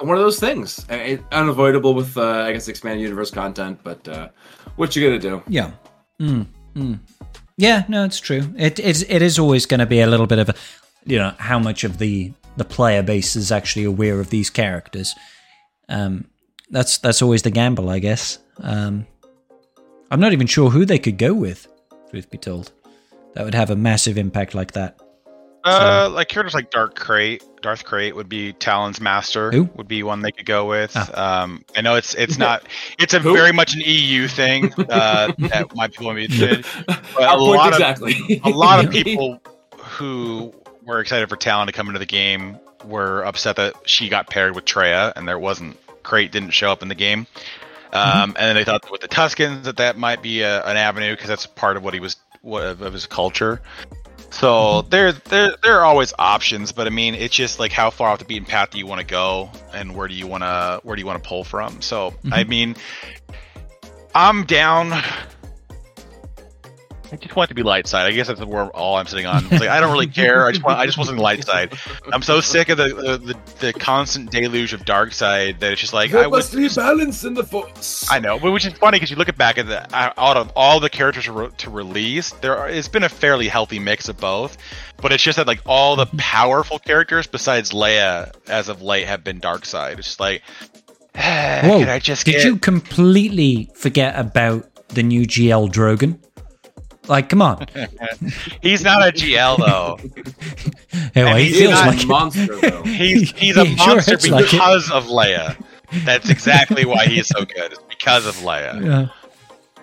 one 0.00 0.16
of 0.16 0.22
those 0.22 0.38
things. 0.40 0.84
Uh, 0.90 0.94
It, 0.94 1.22
unavoidable 1.32 1.94
with, 1.94 2.16
uh, 2.16 2.44
I 2.48 2.52
guess, 2.52 2.68
expanded 2.68 3.02
universe 3.02 3.30
content, 3.30 3.78
but 3.82 4.06
uh, 4.08 4.28
what 4.76 4.94
you 4.96 5.04
gonna 5.06 5.18
do? 5.20 5.42
Yeah. 5.48 5.70
Mm, 6.20 6.46
mm. 6.76 6.98
Yeah, 7.56 7.84
no, 7.88 8.04
it's 8.04 8.18
true. 8.20 8.42
It 8.58 8.78
is 8.80 9.04
it 9.08 9.22
is 9.22 9.38
always 9.38 9.66
going 9.66 9.80
to 9.80 9.86
be 9.86 10.00
a 10.00 10.06
little 10.08 10.26
bit 10.26 10.38
of 10.40 10.48
a 10.48 10.54
you 11.06 11.18
know, 11.18 11.32
how 11.38 11.58
much 11.58 11.84
of 11.84 11.98
the 11.98 12.32
the 12.56 12.64
player 12.64 13.02
base 13.02 13.36
is 13.36 13.52
actually 13.52 13.84
aware 13.84 14.18
of 14.20 14.30
these 14.30 14.50
characters. 14.50 15.14
Um 15.88 16.24
that's 16.70 16.98
that's 16.98 17.22
always 17.22 17.42
the 17.42 17.50
gamble, 17.50 17.90
I 17.90 17.98
guess. 18.00 18.38
Um 18.62 19.06
I'm 20.14 20.20
not 20.20 20.32
even 20.32 20.46
sure 20.46 20.70
who 20.70 20.84
they 20.84 21.00
could 21.00 21.18
go 21.18 21.34
with, 21.34 21.66
truth 22.08 22.30
be 22.30 22.38
told. 22.38 22.70
That 23.32 23.44
would 23.44 23.54
have 23.56 23.70
a 23.70 23.74
massive 23.74 24.16
impact 24.16 24.54
like 24.54 24.70
that. 24.70 24.96
Uh, 25.64 26.08
like 26.12 26.28
characters 26.28 26.54
like 26.54 26.70
Dark 26.70 26.96
Krayt, 26.96 27.42
Darth 27.62 27.84
Krayt 27.84 28.14
would 28.14 28.28
be 28.28 28.52
Talon's 28.52 29.00
master. 29.00 29.50
Who? 29.50 29.64
Would 29.74 29.88
be 29.88 30.04
one 30.04 30.22
they 30.22 30.30
could 30.30 30.46
go 30.46 30.66
with. 30.66 30.92
Ah. 30.94 31.42
Um, 31.42 31.64
I 31.74 31.80
know 31.80 31.96
it's 31.96 32.14
it's 32.14 32.38
not 32.38 32.68
it's 32.96 33.12
a 33.12 33.18
Who? 33.18 33.32
very 33.32 33.50
much 33.50 33.74
an 33.74 33.80
EU 33.84 34.28
thing 34.28 34.72
uh, 34.88 35.32
that 35.36 35.74
might 35.74 35.90
people 35.90 36.14
be 36.14 36.24
interested. 36.26 36.64
But 36.86 37.24
a 37.24 37.36
point 37.36 37.58
lot 37.58 37.68
of 37.68 37.72
exactly. 37.72 38.40
a 38.44 38.50
lot 38.50 38.84
of 38.84 38.92
people 38.92 39.40
who 39.78 40.54
were 40.84 41.00
excited 41.00 41.28
for 41.28 41.36
Talon 41.36 41.66
to 41.66 41.72
come 41.72 41.88
into 41.88 41.98
the 41.98 42.06
game 42.06 42.56
were 42.84 43.24
upset 43.24 43.56
that 43.56 43.74
she 43.84 44.08
got 44.08 44.30
paired 44.30 44.54
with 44.54 44.64
Treya 44.64 45.12
and 45.16 45.26
there 45.26 45.40
wasn't 45.40 45.76
Krayt 46.04 46.30
didn't 46.30 46.50
show 46.50 46.70
up 46.70 46.82
in 46.82 46.88
the 46.88 46.94
game. 46.94 47.26
Mm-hmm. 47.94 48.20
Um, 48.20 48.34
And 48.36 48.48
then 48.48 48.56
they 48.56 48.64
thought 48.64 48.90
with 48.90 49.00
the 49.00 49.08
Tuskens 49.08 49.64
that 49.64 49.76
that 49.76 49.96
might 49.96 50.22
be 50.22 50.42
a, 50.42 50.64
an 50.64 50.76
avenue 50.76 51.12
because 51.12 51.28
that's 51.28 51.46
part 51.46 51.76
of 51.76 51.84
what 51.84 51.94
he 51.94 52.00
was 52.00 52.16
what 52.42 52.64
of 52.64 52.92
his 52.92 53.06
culture. 53.06 53.62
So 54.30 54.48
mm-hmm. 54.48 54.88
there, 54.90 55.12
there, 55.12 55.54
there 55.62 55.78
are 55.78 55.84
always 55.84 56.12
options, 56.18 56.72
but 56.72 56.86
I 56.88 56.90
mean, 56.90 57.14
it's 57.14 57.34
just 57.34 57.60
like 57.60 57.70
how 57.70 57.90
far 57.90 58.08
off 58.10 58.18
the 58.18 58.24
beaten 58.24 58.44
path 58.44 58.70
do 58.70 58.78
you 58.78 58.86
want 58.86 59.00
to 59.00 59.06
go, 59.06 59.50
and 59.72 59.94
where 59.94 60.08
do 60.08 60.14
you 60.14 60.26
want 60.26 60.42
to, 60.42 60.80
where 60.82 60.96
do 60.96 61.00
you 61.00 61.06
want 61.06 61.22
to 61.22 61.28
pull 61.28 61.44
from? 61.44 61.80
So 61.80 62.08
I 62.32 62.42
mm-hmm. 62.42 62.50
mean, 62.50 62.76
I'm 64.14 64.44
down. 64.44 64.92
I 67.14 67.24
just 67.24 67.36
want 67.36 67.48
it 67.48 67.50
to 67.50 67.54
be 67.54 67.62
light 67.62 67.86
side. 67.86 68.06
I 68.06 68.12
guess 68.12 68.28
that's 68.28 68.40
where 68.40 68.68
all 68.70 68.96
I'm 68.96 69.06
sitting 69.06 69.26
on. 69.26 69.44
It's 69.44 69.60
like 69.60 69.68
I 69.68 69.80
don't 69.80 69.92
really 69.92 70.06
care. 70.06 70.46
I 70.46 70.52
just 70.52 70.64
want. 70.64 70.78
I 70.78 70.86
just 70.86 70.98
want 70.98 71.08
something 71.08 71.22
light 71.22 71.44
side. 71.44 71.74
I'm 72.12 72.22
so 72.22 72.40
sick 72.40 72.68
of 72.68 72.78
the 72.78 72.88
the, 72.88 73.18
the, 73.18 73.38
the 73.60 73.72
constant 73.72 74.30
deluge 74.30 74.72
of 74.72 74.84
dark 74.84 75.12
side 75.12 75.60
that 75.60 75.72
it's 75.72 75.80
just 75.80 75.92
like 75.92 76.10
I 76.10 76.20
There 76.20 76.30
would. 76.30 76.36
must 76.36 76.54
be 76.54 76.68
balance 76.68 77.24
in 77.24 77.34
the 77.34 77.44
force. 77.44 78.06
I 78.10 78.18
know, 78.18 78.38
but 78.38 78.52
which 78.52 78.66
is 78.66 78.72
funny 78.74 78.96
because 78.96 79.10
you 79.10 79.16
look 79.16 79.28
at 79.28 79.36
back 79.38 79.58
at 79.58 79.66
the 79.66 79.86
out 79.94 80.36
of 80.36 80.52
all 80.56 80.80
the 80.80 80.90
characters 80.90 81.24
to, 81.58 81.70
release, 81.70 82.30
there 82.40 82.56
are, 82.56 82.68
it's 82.68 82.88
been 82.88 83.04
a 83.04 83.08
fairly 83.08 83.48
healthy 83.48 83.78
mix 83.78 84.08
of 84.08 84.16
both. 84.18 84.56
But 85.00 85.12
it's 85.12 85.22
just 85.22 85.36
that 85.36 85.46
like 85.46 85.60
all 85.66 85.96
the 85.96 86.06
mm-hmm. 86.06 86.18
powerful 86.18 86.78
characters 86.78 87.26
besides 87.26 87.70
Leia, 87.70 88.32
as 88.48 88.68
of 88.68 88.82
late, 88.82 89.06
have 89.06 89.24
been 89.24 89.38
dark 89.40 89.64
side. 89.64 89.98
It's 89.98 90.08
just 90.08 90.20
like, 90.20 90.42
Whoa, 91.14 91.84
I 91.84 91.98
just 91.98 92.24
did 92.24 92.32
get- 92.32 92.44
you 92.44 92.56
completely 92.56 93.70
forget 93.74 94.18
about 94.18 94.68
the 94.88 95.02
new 95.02 95.22
GL 95.22 95.70
Drogan? 95.70 96.18
Like, 97.06 97.28
come 97.28 97.42
on. 97.42 97.66
He's 98.62 98.82
not 98.82 99.06
a 99.06 99.12
GL 99.12 99.58
though. 99.58 99.98
Hey, 101.12 101.24
well, 101.24 101.36
he 101.36 101.44
he's 101.46 101.58
He's 101.58 101.68
feels 101.80 102.04
a 102.04 102.06
monster 102.06 102.56
though. 102.60 102.82
He's 102.84 103.30
he's 103.32 103.56
a 103.56 103.64
He 103.64 103.76
sure 103.76 103.86
monster 103.94 104.16
like 104.30 104.44
because 104.50 104.90
of 104.90 105.04
Leia. 105.06 105.56
That's 106.04 106.30
exactly 106.30 106.84
why 106.84 107.06
he's 107.06 107.26
so 107.28 107.44
good. 107.44 107.72
It's 107.72 107.80
because 107.88 108.26
of 108.26 108.34
Leia. 108.36 108.84
Yeah. 108.84 109.08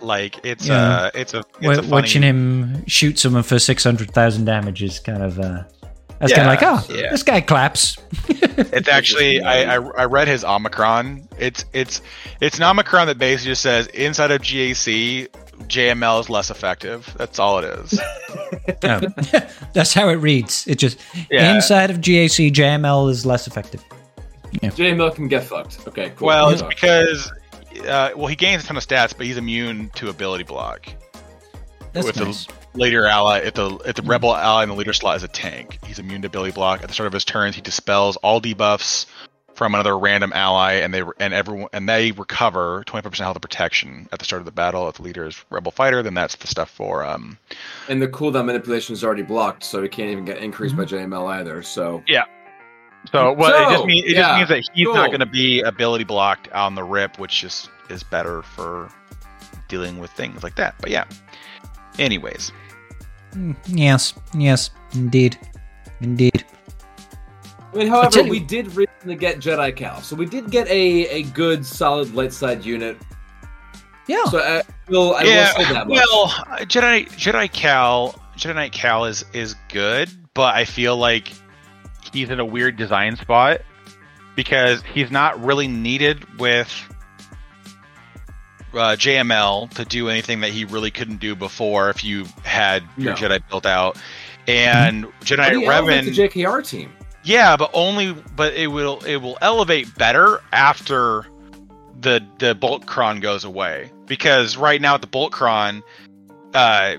Like 0.01 0.45
it's 0.45 0.67
Yeah. 0.67 0.75
uh 1.05 1.11
it's 1.13 1.33
a 1.33 1.43
it's 1.59 1.79
a 1.79 1.81
funny, 1.83 1.87
watching 1.89 2.21
him 2.21 2.85
shoot 2.87 3.19
someone 3.19 3.43
for 3.43 3.59
600,000 3.59 4.45
damage 4.45 4.81
is 4.83 4.99
kind 4.99 5.21
of 5.21 5.37
uh 5.39 5.63
that's 6.19 6.33
kind 6.33 6.47
of 6.47 6.53
like 6.53 6.63
oh 6.63 6.85
yeah. 6.95 7.09
this 7.11 7.23
guy 7.23 7.41
claps 7.41 7.97
It's 8.29 8.87
actually 8.87 9.41
I, 9.41 9.75
I 9.75 9.75
I 9.75 10.05
read 10.05 10.27
his 10.27 10.43
Omicron. 10.43 11.27
It's 11.39 11.65
it's 11.73 12.01
it's 12.41 12.57
an 12.57 12.63
Omicron 12.63 13.07
that 13.07 13.17
basically 13.17 13.51
just 13.51 13.61
says 13.63 13.87
inside 13.87 14.31
of 14.31 14.41
GAC 14.41 15.27
JML 15.59 16.19
is 16.21 16.29
less 16.29 16.49
effective. 16.49 17.13
That's 17.17 17.39
all 17.39 17.59
it 17.59 17.65
is. 17.65 17.99
Oh. 18.83 18.99
that's 19.73 19.93
how 19.93 20.09
it 20.09 20.15
reads 20.15 20.67
it 20.67 20.77
just 20.77 20.99
Yeah. 21.29 21.55
inside 21.55 21.89
of 21.89 21.97
GAC 21.97 22.51
JML 22.51 23.09
is 23.09 23.25
less 23.25 23.47
effective 23.47 23.83
J 24.75 24.93
Mill 24.93 25.09
can 25.11 25.27
get 25.27 25.43
fucked. 25.43 25.87
Okay, 25.87 26.11
cool. 26.15 26.27
well, 26.27 26.49
it's 26.49 26.61
because 26.61 27.31
uh, 27.87 28.11
well 28.15 28.27
he 28.27 28.35
gains 28.35 28.63
a 28.63 28.67
ton 28.67 28.77
of 28.77 28.85
stats, 28.85 29.15
but 29.15 29.25
he's 29.25 29.37
immune 29.37 29.89
to 29.95 30.09
ability 30.09 30.43
block. 30.43 30.87
that's 31.93 32.05
with 32.05 32.19
nice 32.19 32.45
the 32.45 32.53
later 32.73 33.05
ally, 33.05 33.39
if 33.39 33.53
the 33.53 33.75
if 33.85 33.95
the 33.95 34.01
rebel 34.03 34.35
ally 34.35 34.63
in 34.63 34.69
the 34.69 34.75
leader 34.75 34.93
slot 34.93 35.15
is 35.17 35.23
a 35.23 35.27
tank, 35.27 35.79
he's 35.85 35.99
immune 35.99 36.21
to 36.21 36.27
ability 36.27 36.51
block. 36.51 36.81
At 36.81 36.87
the 36.87 36.93
start 36.93 37.07
of 37.07 37.13
his 37.13 37.25
turns, 37.25 37.55
he 37.55 37.61
dispels 37.61 38.15
all 38.17 38.41
debuffs 38.41 39.05
from 39.61 39.75
another 39.75 39.95
random 39.95 40.31
ally, 40.33 40.73
and 40.73 40.91
they 40.91 41.03
and 41.19 41.35
everyone 41.35 41.69
and 41.71 41.87
they 41.87 42.11
recover 42.13 42.83
25% 42.87 43.15
health 43.19 43.35
of 43.35 43.43
protection 43.43 44.09
at 44.11 44.17
the 44.17 44.25
start 44.25 44.39
of 44.41 44.47
the 44.47 44.51
battle. 44.51 44.89
If 44.89 44.95
the 44.95 45.03
leader 45.03 45.23
is 45.27 45.45
rebel 45.51 45.71
fighter, 45.71 46.01
then 46.01 46.15
that's 46.15 46.35
the 46.37 46.47
stuff 46.47 46.67
for 46.71 47.05
um 47.05 47.37
and 47.87 48.01
the 48.01 48.07
cooldown 48.07 48.45
manipulation 48.45 48.93
is 48.93 49.03
already 49.03 49.21
blocked, 49.21 49.63
so 49.63 49.83
he 49.83 49.87
can't 49.87 50.09
even 50.09 50.25
get 50.25 50.39
increased 50.39 50.75
by 50.75 50.85
Mm-hmm. 50.85 51.13
JML 51.13 51.27
either. 51.33 51.61
So 51.61 52.01
yeah. 52.07 52.23
So 53.11 53.33
well, 53.33 53.53
it 53.53 53.71
just 53.71 53.85
means 53.85 54.05
it 54.07 54.15
yeah, 54.15 54.21
just 54.21 54.37
means 54.37 54.49
that 54.49 54.73
he's 54.73 54.87
cool. 54.87 54.95
not 54.95 55.09
going 55.11 55.19
to 55.19 55.27
be 55.27 55.61
ability 55.61 56.05
blocked 56.05 56.51
on 56.53 56.73
the 56.73 56.83
rip, 56.83 57.19
which 57.19 57.41
just 57.41 57.69
is 57.91 58.01
better 58.01 58.41
for 58.41 58.89
dealing 59.67 59.99
with 59.99 60.09
things 60.09 60.41
like 60.41 60.55
that. 60.55 60.73
But 60.81 60.89
yeah. 60.89 61.05
Anyways, 61.99 62.51
Mm, 63.33 63.55
yes 63.67 64.15
yes 64.33 64.71
indeed 64.93 65.37
indeed 66.01 66.45
I 67.73 67.77
mean, 67.77 67.87
however, 67.87 68.21
you- 68.21 68.29
we 68.29 68.39
did 68.39 68.75
recently 68.75 69.15
get 69.15 69.39
Jedi 69.39 69.75
Cal, 69.75 70.01
so 70.01 70.15
we 70.15 70.25
did 70.25 70.51
get 70.51 70.67
a 70.67 71.07
a 71.07 71.23
good 71.23 71.65
solid 71.65 72.13
light 72.13 72.33
side 72.33 72.65
unit. 72.65 72.97
yeah 74.07 74.25
So 74.25 74.39
I 74.39 74.63
will 74.89 75.15
I 75.15 75.23
yeah. 75.23 75.53
will 75.57 75.65
say 75.65 75.73
that 75.73 75.87
much. 75.87 75.95
Well, 75.97 76.23
uh, 76.49 76.57
Jedi 76.65 77.07
Jedi 77.11 77.51
Cal 77.51 78.19
Jedi 78.37 78.55
Knight 78.55 78.71
Cal 78.73 79.05
is 79.05 79.23
is 79.33 79.55
good, 79.69 80.09
but 80.33 80.55
I 80.55 80.65
feel 80.65 80.97
like 80.97 81.31
he's 82.11 82.29
in 82.29 82.39
a 82.39 82.45
weird 82.45 82.75
design 82.77 83.15
spot 83.15 83.61
because 84.35 84.81
he's 84.93 85.11
not 85.11 85.41
really 85.43 85.67
needed 85.67 86.39
with 86.39 86.69
uh, 88.73 88.95
JML 88.95 89.69
to 89.71 89.85
do 89.85 90.07
anything 90.09 90.39
that 90.41 90.49
he 90.51 90.65
really 90.65 90.91
couldn't 90.91 91.19
do 91.19 91.35
before 91.35 91.89
if 91.89 92.03
you 92.03 92.25
had 92.43 92.83
your 92.97 93.13
No. 93.13 93.17
Jedi 93.17 93.41
built 93.49 93.65
out. 93.65 93.97
And 94.47 95.05
Jedi 95.21 95.37
But 95.37 95.53
Knight 95.53 95.67
Revan, 95.67 96.05
the 96.05 96.11
JKR 96.43 96.65
team. 96.67 96.91
Yeah, 97.23 97.55
but 97.57 97.69
only 97.73 98.13
but 98.35 98.53
it 98.53 98.67
will 98.67 98.99
it 99.05 99.17
will 99.17 99.37
elevate 99.41 99.93
better 99.95 100.41
after 100.51 101.25
the 101.99 102.25
the 102.39 102.55
bolt 102.55 102.85
cron 102.85 103.19
goes 103.19 103.43
away 103.43 103.91
because 104.07 104.57
right 104.57 104.81
now 104.81 104.95
at 104.95 105.01
the 105.01 105.07
bolt 105.07 105.31
cron, 105.31 105.83
uh, 106.53 106.95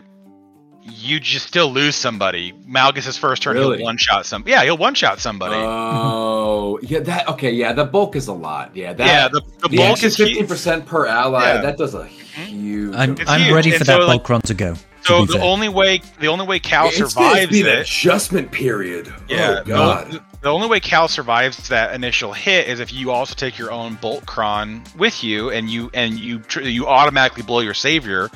you 0.84 1.20
just 1.20 1.46
still 1.46 1.72
lose 1.72 1.94
somebody. 1.96 2.52
Malgus's 2.66 3.16
first 3.16 3.42
turn, 3.42 3.54
Really? 3.56 3.78
he'll 3.78 3.84
one 3.84 3.96
shot 3.96 4.26
some. 4.26 4.42
Yeah, 4.46 4.64
he'll 4.64 4.78
one 4.78 4.94
shot 4.94 5.20
somebody. 5.20 5.54
Oh, 5.56 6.78
yeah, 6.82 7.00
that 7.00 7.28
okay, 7.28 7.50
yeah, 7.52 7.72
the 7.72 7.84
bulk 7.84 8.16
is 8.16 8.28
a 8.28 8.32
lot. 8.32 8.74
Yeah, 8.76 8.92
that 8.92 9.06
yeah, 9.06 9.28
the, 9.28 9.40
the 9.60 9.68
the 9.68 9.76
bulk 9.76 10.02
is 10.02 10.16
fifteen 10.16 10.46
percent 10.46 10.86
per 10.86 11.06
ally. 11.06 11.42
Yeah. 11.44 11.60
That 11.62 11.78
does 11.78 11.94
a 11.94 12.06
huge. 12.06 12.94
I'm, 12.94 13.16
I'm 13.26 13.40
huge, 13.40 13.54
ready 13.54 13.70
and 13.70 13.78
for 13.78 13.84
so, 13.84 13.98
that 14.00 14.06
like- 14.06 14.22
Bulkron 14.22 14.42
to 14.42 14.54
go. 14.54 14.74
To 15.02 15.08
So 15.08 15.24
the 15.26 15.34
fair. 15.34 15.42
only 15.42 15.68
way 15.68 16.00
the 16.20 16.28
only 16.28 16.46
way 16.46 16.58
Cal 16.58 16.88
It's 16.88 16.96
survives 16.96 17.50
be 17.50 17.60
an 17.62 17.66
it. 17.68 17.80
adjustment 17.80 18.50
period. 18.50 19.12
Yeah, 19.28 19.60
oh 19.60 19.64
god. 19.64 20.12
The, 20.12 20.22
the 20.42 20.48
only 20.48 20.68
way 20.68 20.80
Cal 20.80 21.06
survives 21.08 21.68
that 21.68 21.94
initial 21.94 22.32
hit 22.32 22.68
is 22.68 22.80
if 22.80 22.92
you 22.92 23.12
also 23.12 23.34
take 23.34 23.58
your 23.58 23.70
own 23.70 23.94
bolt 23.96 24.26
cron 24.26 24.82
with 24.96 25.22
you, 25.22 25.50
and 25.50 25.70
you 25.70 25.90
and 25.94 26.18
you 26.18 26.40
tr- 26.40 26.62
you 26.62 26.86
automatically 26.86 27.44
blow 27.44 27.60
your 27.60 27.74
savior, 27.74 28.28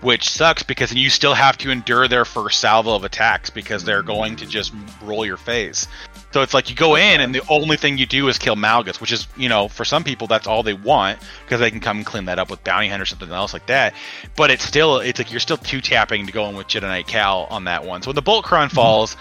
which 0.00 0.28
sucks 0.28 0.62
because 0.62 0.94
you 0.94 1.10
still 1.10 1.34
have 1.34 1.58
to 1.58 1.70
endure 1.70 2.08
their 2.08 2.24
first 2.24 2.60
salvo 2.60 2.94
of 2.94 3.04
attacks 3.04 3.50
because 3.50 3.84
they're 3.84 3.98
mm-hmm. 3.98 4.06
going 4.06 4.36
to 4.36 4.46
just 4.46 4.72
roll 5.02 5.26
your 5.26 5.36
face. 5.36 5.86
So 6.32 6.42
it's 6.42 6.54
like 6.54 6.70
you 6.70 6.76
go 6.76 6.96
in 6.96 7.20
and 7.20 7.34
the 7.34 7.42
only 7.48 7.76
thing 7.76 7.98
you 7.98 8.06
do 8.06 8.28
is 8.28 8.38
kill 8.38 8.56
Malgus, 8.56 9.00
which 9.00 9.12
is 9.12 9.26
you 9.36 9.48
know 9.48 9.68
for 9.68 9.84
some 9.84 10.04
people 10.04 10.26
that's 10.26 10.46
all 10.46 10.62
they 10.62 10.74
want 10.74 11.18
because 11.44 11.60
they 11.60 11.70
can 11.70 11.80
come 11.80 11.98
and 11.98 12.06
clean 12.06 12.26
that 12.26 12.38
up 12.38 12.50
with 12.50 12.62
bounty 12.62 12.88
hunter 12.88 13.02
or 13.02 13.06
something 13.06 13.30
else 13.30 13.52
like 13.52 13.66
that. 13.66 13.94
But 14.36 14.50
it's 14.50 14.64
still 14.64 14.98
it's 14.98 15.18
like 15.18 15.30
you're 15.30 15.40
still 15.40 15.56
two 15.56 15.80
tapping 15.80 16.26
to 16.26 16.32
go 16.32 16.48
in 16.48 16.56
with 16.56 16.68
Jedi 16.68 16.82
Knight 16.82 17.06
Cal 17.06 17.46
on 17.50 17.64
that 17.64 17.84
one. 17.84 18.02
So 18.02 18.08
when 18.08 18.14
the 18.14 18.22
bolt 18.22 18.44
cron 18.44 18.68
mm-hmm. 18.68 18.76
falls 18.76 19.16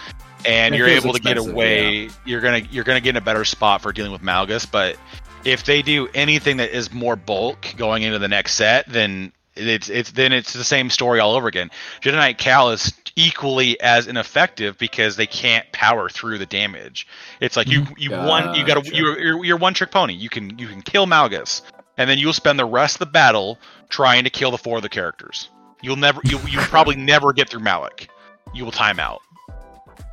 and 0.46 0.74
It 0.74 0.78
you're 0.78 0.88
able 0.88 1.14
to 1.14 1.20
get 1.20 1.38
away, 1.38 2.10
you're 2.26 2.42
gonna 2.42 2.62
you're 2.72 2.84
gonna 2.84 3.02
get 3.02 3.12
in 3.12 3.18
a 3.18 3.22
better 3.22 3.46
spot 3.46 3.82
for 3.82 3.92
dealing 3.92 4.12
with 4.12 4.22
Malgus. 4.22 4.70
But 4.70 4.98
if 5.44 5.66
they 5.66 5.82
do 5.82 6.08
anything 6.14 6.58
that 6.58 6.72
is 6.72 6.94
more 6.94 7.16
bulk 7.16 7.74
going 7.78 8.04
into 8.04 8.20
the 8.20 8.28
next 8.28 8.54
set, 8.54 8.88
then 8.88 9.32
it's 9.56 9.90
it's 9.90 10.12
then 10.12 10.32
it's 10.32 10.54
the 10.54 10.64
same 10.64 10.90
story 10.90 11.20
all 11.20 11.36
over 11.36 11.48
again. 11.48 11.70
Jedi 12.02 12.14
Knight 12.14 12.38
Cal 12.38 12.70
is 12.70 12.94
equally 13.20 13.80
as 13.82 14.08
ineffective 14.08 14.78
because 14.78 15.16
they 15.18 15.28
can't 15.28 15.70
power 15.72 16.10
through 16.10 16.38
the 16.38 16.46
damage. 16.46 17.06
It's 17.42 17.58
like 17.58 17.68
you 17.68 17.82
mhm. 17.82 17.94
you 18.00 18.12
one 18.12 18.54
you 18.56 18.66
got 18.66 18.76
Gotcha. 18.76 18.92
to 18.92 18.96
you're, 18.98 19.20
you're 19.20 19.46
you're 19.46 19.58
one 19.58 19.74
trick 19.74 19.92
pony. 19.92 20.14
You 20.14 20.30
can 20.30 20.58
you 20.58 20.68
can 20.68 20.82
kill 20.82 21.06
Malgus, 21.06 21.62
and 21.98 22.10
then 22.10 22.18
you'll 22.18 22.34
spend 22.34 22.58
the 22.60 22.66
rest 22.66 22.96
of 22.96 23.00
the 23.00 23.06
battle 23.08 23.60
trying 23.90 24.24
to 24.24 24.30
kill 24.30 24.52
the 24.52 24.58
four 24.58 24.78
of 24.78 24.84
the 24.84 24.90
characters. 24.90 25.50
You'll 25.82 25.96
never 25.98 26.22
you 26.24 26.40
you 26.48 26.60
probably 26.74 26.96
never 26.96 27.34
get 27.34 27.50
through 27.50 27.62
Malak. 27.62 28.08
You 28.54 28.66
will 28.66 28.72
time 28.72 29.00
out. 29.00 29.22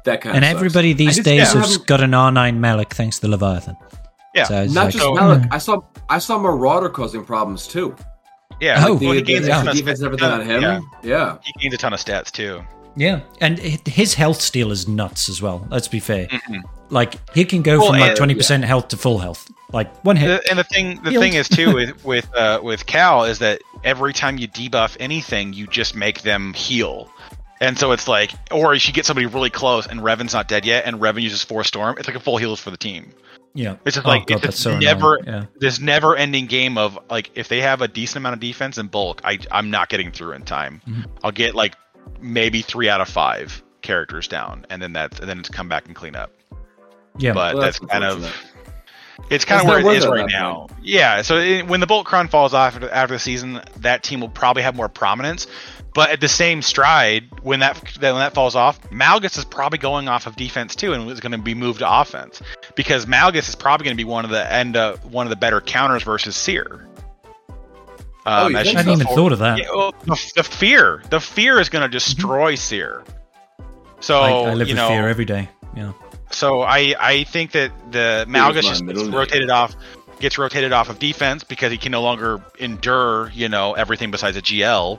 that 0.04 0.20
kind 0.20 0.36
And 0.36 0.44
of 0.44 0.48
sucks. 0.50 0.56
everybody 0.56 0.90
I 0.90 0.94
these 0.94 1.16
just- 1.16 1.24
days 1.24 1.54
yeah, 1.54 1.60
has 1.60 1.78
got 1.78 2.00
an 2.02 2.10
R9 2.10 2.58
Malak 2.58 2.92
thanks 2.94 3.16
to 3.20 3.22
the 3.22 3.28
Leviathan. 3.30 3.76
Yeah. 4.34 4.44
So 4.44 4.66
not 4.66 4.84
like, 4.86 4.92
just 4.92 5.04
oh, 5.04 5.14
Malak. 5.14 5.48
I 5.50 5.58
saw 5.58 5.80
I 6.10 6.18
saw 6.18 6.38
Marauder 6.38 6.88
causing 6.90 7.24
problems 7.24 7.66
too. 7.66 7.96
Yeah. 8.60 8.84
Oh, 8.86 8.90
well, 8.94 8.98
The, 8.98 9.06
he 9.06 9.14
the, 9.16 9.22
gains 9.22 9.40
a 9.40 9.48
the 9.48 9.48
ton 9.52 9.68
of 9.68 9.74
defense 9.76 10.00
and 10.00 10.12
stats. 10.12 10.22
everything 10.22 10.40
on 10.40 10.46
him. 10.46 10.62
Yeah. 10.62 10.80
Yeah. 11.02 11.38
He 11.44 11.52
gains 11.60 11.74
a 11.74 11.78
ton 11.78 11.92
of 11.94 12.00
stats 12.00 12.30
too. 12.30 12.62
Yeah, 12.96 13.20
and 13.40 13.58
his 13.58 14.14
health 14.14 14.40
steal 14.40 14.72
is 14.72 14.88
nuts 14.88 15.28
as 15.28 15.42
well. 15.42 15.66
Let's 15.70 15.88
be 15.88 16.00
fair. 16.00 16.26
Mhm. 16.28 16.62
Like 16.88 17.16
he 17.34 17.44
can 17.44 17.62
go 17.62 17.78
Well, 17.78 17.90
from 17.90 18.00
like 18.00 18.16
twenty 18.16 18.34
percent 18.34 18.64
health 18.64 18.88
to 18.88 18.96
full 18.96 19.18
health, 19.18 19.50
like 19.72 19.92
one 20.04 20.16
hit. 20.16 20.28
The- 20.44 20.50
and 20.50 20.58
the 20.58 20.64
thing, 20.64 21.00
the 21.02 21.10
Healed. 21.10 21.22
thing 21.22 21.34
is 21.34 21.48
too 21.48 21.74
with 21.74 22.04
with 22.04 22.34
uh, 22.34 22.60
with 22.62 22.86
Cal 22.86 23.24
is 23.24 23.38
that 23.40 23.60
every 23.84 24.12
time 24.12 24.38
you 24.38 24.48
debuff 24.48 24.96
anything, 25.00 25.52
you 25.52 25.66
just 25.66 25.94
make 25.94 26.22
them 26.22 26.52
heal. 26.54 27.10
And 27.60 27.78
so 27.78 27.92
it's 27.92 28.06
like, 28.06 28.32
or 28.52 28.74
if 28.74 28.86
you 28.86 28.92
get 28.92 29.06
somebody 29.06 29.26
really 29.26 29.48
close, 29.50 29.86
and 29.86 30.00
Revan's 30.00 30.34
not 30.34 30.46
dead 30.46 30.64
yet, 30.66 30.84
and 30.84 31.00
Revan 31.00 31.22
uses 31.22 31.42
Force 31.42 31.68
Storm. 31.68 31.96
It's 31.98 32.06
like 32.06 32.16
a 32.16 32.20
full 32.20 32.36
heals 32.36 32.60
for 32.60 32.70
the 32.70 32.76
team. 32.76 33.10
yeah, 33.54 33.76
It's 33.86 33.94
just 33.94 34.06
Oh, 34.06 34.10
like 34.10 34.26
God, 34.26 34.44
it's 34.44 34.58
so 34.60 34.78
never. 34.78 35.18
Yeah. 35.26 35.46
this 35.58 35.80
never-ending 35.80 36.46
game 36.46 36.76
of 36.76 36.98
like 37.10 37.30
if 37.34 37.48
they 37.48 37.62
have 37.62 37.80
a 37.80 37.88
decent 37.88 38.18
amount 38.18 38.34
of 38.34 38.40
defense 38.40 38.76
and 38.78 38.90
bulk, 38.90 39.22
I 39.24 39.38
I'm 39.50 39.70
not 39.70 39.88
getting 39.88 40.12
through 40.12 40.32
in 40.32 40.42
time. 40.42 40.82
Mhm. 40.86 41.06
I'll 41.24 41.32
get 41.32 41.54
like 41.54 41.74
maybe 42.20 42.62
three 42.62 42.88
out 42.88 43.00
of 43.00 43.08
five 43.08 43.62
characters 43.82 44.28
down, 44.28 44.66
and 44.70 44.80
then 44.82 44.92
that's 44.92 45.18
and 45.20 45.28
then 45.28 45.38
it's 45.38 45.48
come 45.48 45.68
back 45.68 45.86
and 45.86 45.94
clean 45.94 46.16
up. 46.16 46.32
Yeah, 47.18 47.32
But 47.32 47.54
Well, 47.54 47.62
that's 47.62 47.78
that's 47.78 47.90
kind 47.90 48.04
of 48.04 48.24
it's 49.30 49.44
kind 49.44 49.60
of 49.60 49.66
where 49.66 49.80
it 49.80 49.96
is 49.96 50.06
right 50.06 50.20
at 50.20 50.26
that 50.26 50.32
now. 50.32 50.68
Yeah. 50.82 51.22
So 51.22 51.38
it, 51.38 51.66
when 51.66 51.80
the 51.80 51.86
Bolt 51.86 52.06
Cron 52.06 52.28
falls 52.28 52.54
off 52.54 52.74
after, 52.74 52.90
after 52.90 53.14
the 53.14 53.18
season, 53.18 53.60
that 53.78 54.02
team 54.02 54.20
will 54.20 54.28
probably 54.28 54.62
have 54.62 54.76
more 54.76 54.88
prominence. 54.88 55.46
But 55.94 56.10
at 56.10 56.20
the 56.20 56.28
same 56.28 56.60
stride, 56.60 57.24
when 57.42 57.60
that 57.60 57.78
when 58.00 58.16
that 58.16 58.34
falls 58.34 58.54
off, 58.54 58.80
Malgus 58.90 59.38
is 59.38 59.46
probably 59.46 59.78
going 59.78 60.08
off 60.08 60.26
of 60.26 60.36
defense 60.36 60.76
too, 60.76 60.92
and 60.92 61.10
is 61.10 61.20
going 61.20 61.32
to 61.32 61.38
be 61.38 61.54
moved 61.54 61.78
to 61.78 62.00
offense 62.00 62.42
because 62.74 63.06
Malgus 63.06 63.48
is 63.48 63.54
probably 63.54 63.84
going 63.84 63.96
to 63.96 64.00
be 64.00 64.08
one 64.08 64.26
of 64.26 64.30
the 64.30 64.52
end 64.52 64.76
uh, 64.76 64.96
one 64.98 65.24
of 65.24 65.30
the 65.30 65.36
better 65.36 65.62
counters 65.62 66.02
versus 66.02 66.36
Cere. 66.36 66.86
Oh, 68.26 68.48
you 68.48 68.56
as 68.56 68.64
think 68.64 68.74
you 68.74 68.78
I 68.78 68.82
hadn't 68.82 68.92
even 68.92 69.06
forward. 69.06 69.20
thought 69.20 69.32
of 69.32 69.38
that. 69.38 69.58
Yeah, 69.58 69.66
well, 69.74 69.94
the, 70.04 70.32
the 70.36 70.42
fear, 70.42 71.02
the 71.10 71.20
fear 71.20 71.60
is 71.60 71.68
going 71.68 71.82
to 71.82 71.88
destroy 71.88 72.54
Cere. 72.56 73.04
So 74.00 74.20
I, 74.20 74.30
I 74.30 74.54
live 74.54 74.68
you 74.68 74.74
with 74.74 74.82
know, 74.82 74.88
fear 74.88 75.08
every 75.08 75.24
day. 75.24 75.48
Yeah, 75.76 75.92
so 76.30 76.62
I 76.62 76.94
I 76.98 77.24
think 77.24 77.52
that 77.52 77.70
the 77.92 78.26
Malgus 78.28 78.54
my 78.54 78.60
just 78.70 78.86
gets 78.86 79.02
rotated 79.04 79.50
off 79.50 79.76
gets 80.20 80.38
rotated 80.38 80.72
off 80.72 80.88
of 80.88 80.98
defense 80.98 81.44
because 81.44 81.70
he 81.70 81.78
can 81.78 81.92
no 81.92 82.02
longer 82.02 82.42
endure, 82.58 83.30
you 83.34 83.48
know, 83.48 83.74
everything 83.74 84.10
besides 84.10 84.36
a 84.36 84.42
GL. 84.42 84.98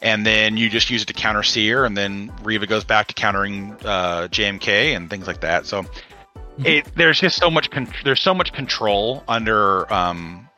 And 0.00 0.26
then 0.26 0.56
you 0.56 0.68
just 0.68 0.90
use 0.90 1.02
it 1.02 1.06
to 1.06 1.12
counter 1.12 1.44
Cere, 1.44 1.84
and 1.84 1.96
then 1.96 2.32
Reva 2.42 2.66
goes 2.66 2.82
back 2.82 3.06
to 3.08 3.14
countering 3.14 3.72
uh, 3.84 4.26
JMK 4.30 4.96
and 4.96 5.08
things 5.08 5.28
like 5.28 5.40
that. 5.42 5.64
So 5.66 5.84
it 6.64 6.86
there's 6.96 7.20
just 7.20 7.36
so 7.36 7.50
much 7.50 7.70
con- 7.70 7.92
there's 8.04 8.20
so 8.20 8.34
much 8.34 8.52
control 8.52 9.22
under 9.28 9.92
um, 9.92 10.48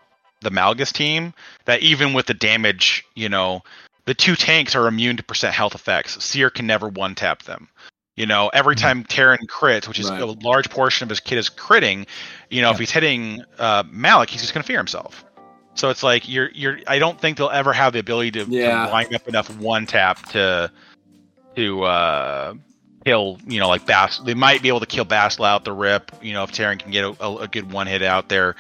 the 0.45 0.51
Malgus 0.51 0.93
team 0.93 1.35
that 1.65 1.81
even 1.83 2.13
with 2.13 2.27
the 2.27 2.35
damage, 2.35 3.05
you 3.15 3.29
know, 3.29 3.63
the 4.07 4.15
two 4.15 4.37
tanks 4.37 4.75
are 4.75 4.87
immune 4.87 5.17
to 5.17 5.23
percent 5.23 5.55
health 5.55 5.75
effects. 5.75 6.23
Cere 6.23 6.51
can 6.51 6.67
never 6.67 6.89
one 6.89 7.15
tap 7.15 7.43
them. 7.43 7.69
You 8.17 8.27
know, 8.27 8.49
every 8.55 8.77
Mhm. 8.77 8.81
time 8.81 9.05
Taron 9.05 9.47
crits, 9.49 9.89
which 9.89 9.99
is 9.99 10.09
Right. 10.09 10.21
a 10.21 10.27
large 10.27 10.71
portion 10.71 11.05
of 11.05 11.09
his 11.09 11.19
kit 11.19 11.37
is 11.39 11.51
critting, 11.51 12.07
you 12.49 12.63
know, 12.63 12.71
if 12.71 12.79
he's 12.79 12.93
hitting 12.93 13.43
uh, 13.59 13.83
Malak, 13.91 14.31
he's 14.31 14.41
just 14.43 14.55
gonna 14.55 14.63
fear 14.63 14.79
himself. 14.79 15.25
So 15.75 15.91
it's 15.91 16.05
like 16.05 16.29
you're 16.29 16.51
you're. 16.53 16.79
I 16.87 17.01
don't 17.01 17.21
think 17.21 17.37
they'll 17.37 17.51
ever 17.51 17.73
have 17.73 17.93
the 17.93 17.99
ability 17.99 18.31
to, 18.33 18.45
Yeah. 18.49 18.87
to 18.87 18.93
line 18.93 19.13
up 19.13 19.27
enough 19.27 19.51
one 19.57 19.87
tap 19.87 20.25
to 20.31 20.71
to 21.57 21.83
uh, 21.85 22.55
kill. 23.05 23.41
You 23.47 23.59
know, 23.59 23.69
like 23.69 23.85
Bass. 23.85 24.19
They 24.19 24.35
might 24.35 24.63
be 24.63 24.69
able 24.69 24.81
to 24.81 24.87
kill 24.87 25.05
Basel 25.05 25.45
out 25.45 25.65
the 25.65 25.73
rip. 25.73 26.13
You 26.23 26.33
know, 26.35 26.45
if 26.45 26.53
Taron 26.53 26.79
can 26.79 26.93
get 26.93 27.05
a, 27.05 27.29
a 27.39 27.49
good 27.49 27.73
one 27.73 27.89
hit 27.89 28.03
out 28.03 28.29
there. 28.29 28.55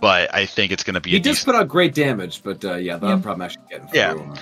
But 0.00 0.34
I 0.34 0.46
think 0.46 0.72
it's 0.72 0.82
going 0.84 0.94
to 0.94 1.00
be 1.00 1.10
He 1.10 1.16
a 1.16 1.20
does 1.20 1.42
put 1.44 1.54
out 1.54 1.68
great 1.68 1.94
damage, 1.94 2.42
but 2.42 2.64
uh, 2.64 2.74
yeah, 2.74 2.96
the 2.98 3.08
Yeah. 3.08 3.16
problem 3.18 3.42
actually 3.42 3.62
getting 3.70 3.88
through 3.88 3.98
Yeah. 3.98 4.34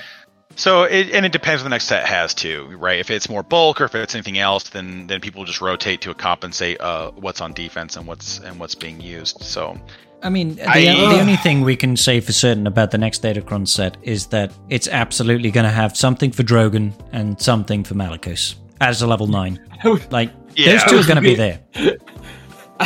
So 0.55 0.83
it, 0.83 1.11
and 1.12 1.24
it 1.24 1.33
depends 1.33 1.62
what 1.62 1.65
the 1.65 1.70
next 1.70 1.87
set 1.87 2.05
has 2.05 2.35
too, 2.35 2.66
right? 2.77 2.99
If 2.99 3.11
it's 3.11 3.29
more 3.31 3.43
bulk 3.43 3.81
or 3.81 3.85
if 3.85 3.95
it's 3.95 4.15
anything 4.15 4.39
else, 4.39 4.65
then 4.69 5.07
then 5.07 5.20
people 5.20 5.45
just 5.47 5.61
rotate 5.62 6.03
to 6.03 6.12
compensate 6.15 6.79
uh, 6.81 7.11
what's 7.12 7.41
on 7.41 7.55
defense 7.55 7.97
and 7.97 8.07
what's 8.07 8.39
and 8.41 8.61
what's 8.61 8.74
being 8.74 9.01
used. 9.01 9.43
So 9.43 9.81
I 10.23 10.29
mean, 10.29 10.57
the, 10.57 10.69
I- 10.69 10.81
the 10.85 11.20
only 11.20 11.37
thing 11.37 11.62
we 11.62 11.74
can 11.74 11.97
say 11.97 12.20
for 12.20 12.33
certain 12.33 12.66
about 12.66 12.91
the 12.91 12.99
next 12.99 13.23
Datacron 13.23 13.66
set 13.66 13.97
is 14.03 14.27
that 14.27 14.53
it's 14.69 14.89
absolutely 14.89 15.51
going 15.51 15.65
to 15.65 15.70
have 15.73 15.97
something 15.97 16.31
for 16.33 16.43
Drogan 16.43 16.93
and 17.12 17.41
something 17.41 17.83
for 17.83 17.95
Malicos 17.95 18.57
as 18.81 19.01
a 19.01 19.07
level 19.07 19.29
nine. 19.29 19.59
Like 20.11 20.31
Yeah. 20.55 20.73
those 20.73 20.85
two 20.85 20.99
are 20.99 21.05
going 21.05 21.16
to 21.16 21.23
be 21.23 21.35
there. 21.45 21.61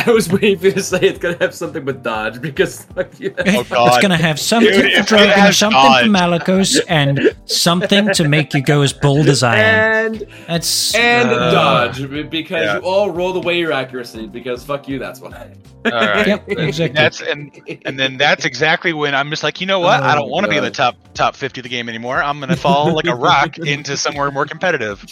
I 0.07 0.11
was 0.11 0.31
waiting 0.31 0.57
for 0.59 0.65
you 0.67 0.71
to 0.73 0.83
say 0.83 0.99
it's 1.01 1.19
gonna 1.19 1.37
have 1.39 1.53
something 1.55 1.83
with 1.85 2.03
dodge 2.03 2.41
because 2.41 2.85
like, 2.95 3.19
yeah. 3.19 3.29
Oh, 3.37 3.87
It's 3.87 3.97
going 3.97 4.11
to 4.11 4.17
have 4.17 4.39
something 4.39 4.71
Dude, 4.71 4.81
for 4.81 4.87
if 4.87 5.11
it 5.11 5.15
Drogan, 5.15 5.53
something 5.53 5.79
dodge. 5.81 6.05
for 6.05 6.11
Malicos, 6.11 6.79
and 6.87 7.35
something 7.45 8.11
to 8.13 8.27
make 8.27 8.53
you 8.53 8.61
go 8.61 8.81
as 8.81 8.93
bold 8.93 9.27
as 9.27 9.43
I 9.43 9.57
am. 9.57 10.13
and 10.13 10.27
That's 10.47 10.93
and 10.95 11.29
Uh, 11.29 11.51
dodge 11.51 12.29
because 12.29 12.63
yeah. 12.63 12.75
you 12.75 12.81
all 12.81 13.09
rolled 13.11 13.37
away 13.37 13.57
your 13.59 13.71
accuracy 13.71 14.27
because 14.27 14.63
fuck 14.63 14.87
you. 14.87 14.99
That's 14.99 15.19
why. 15.19 15.51
all 15.85 15.91
right, 15.91 16.27
Yep, 16.27 16.49
exactly. 16.49 16.87
that's 16.93 17.21
and 17.21 17.79
and 17.85 17.97
then 17.99 18.17
that's 18.17 18.45
exactly 18.45 18.93
when 18.93 19.15
I'm 19.15 19.29
just 19.29 19.43
like, 19.43 19.59
you 19.61 19.67
know 19.67 19.79
what? 19.79 20.03
I 20.03 20.13
don't 20.15 20.25
Oh, 20.25 20.31
want 20.31 20.45
to 20.45 20.49
be 20.49 20.57
in 20.57 20.63
the 20.63 20.71
top 20.71 20.95
top 21.13 21.35
50 21.35 21.61
of 21.61 21.63
the 21.63 21.69
game 21.69 21.89
anymore. 21.89 22.21
I'm 22.21 22.37
going 22.39 22.49
to 22.49 22.55
fall 22.57 22.93
like 22.93 23.05
a 23.07 23.15
rock 23.15 23.57
into 23.59 23.95
somewhere 23.97 24.29
more 24.31 24.45
competitive. 24.45 25.03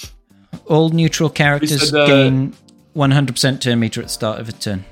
all 0.67 0.89
neutral 0.89 1.29
characters 1.29 1.89
said, 1.89 1.99
uh, 1.99 2.05
gain 2.07 2.53
100% 2.95 3.59
turn 3.61 3.79
meter 3.79 4.01
at 4.01 4.07
the 4.07 4.13
start 4.13 4.39
of 4.39 4.49
a 4.49 4.51
turn. 4.51 4.85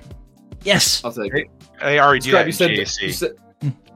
Yes. 0.64 1.02
I'll 1.04 1.12
take 1.12 1.34
it. 1.34 1.48
I 1.82 2.00
already 2.00 2.20
do 2.20 2.32
that 2.32 2.46
Describe, 2.46 2.72
in 2.72 2.78
you 2.78 2.86
said 2.86 3.02
GAC. 3.02 3.02
you 3.08 3.12
said 3.14 3.32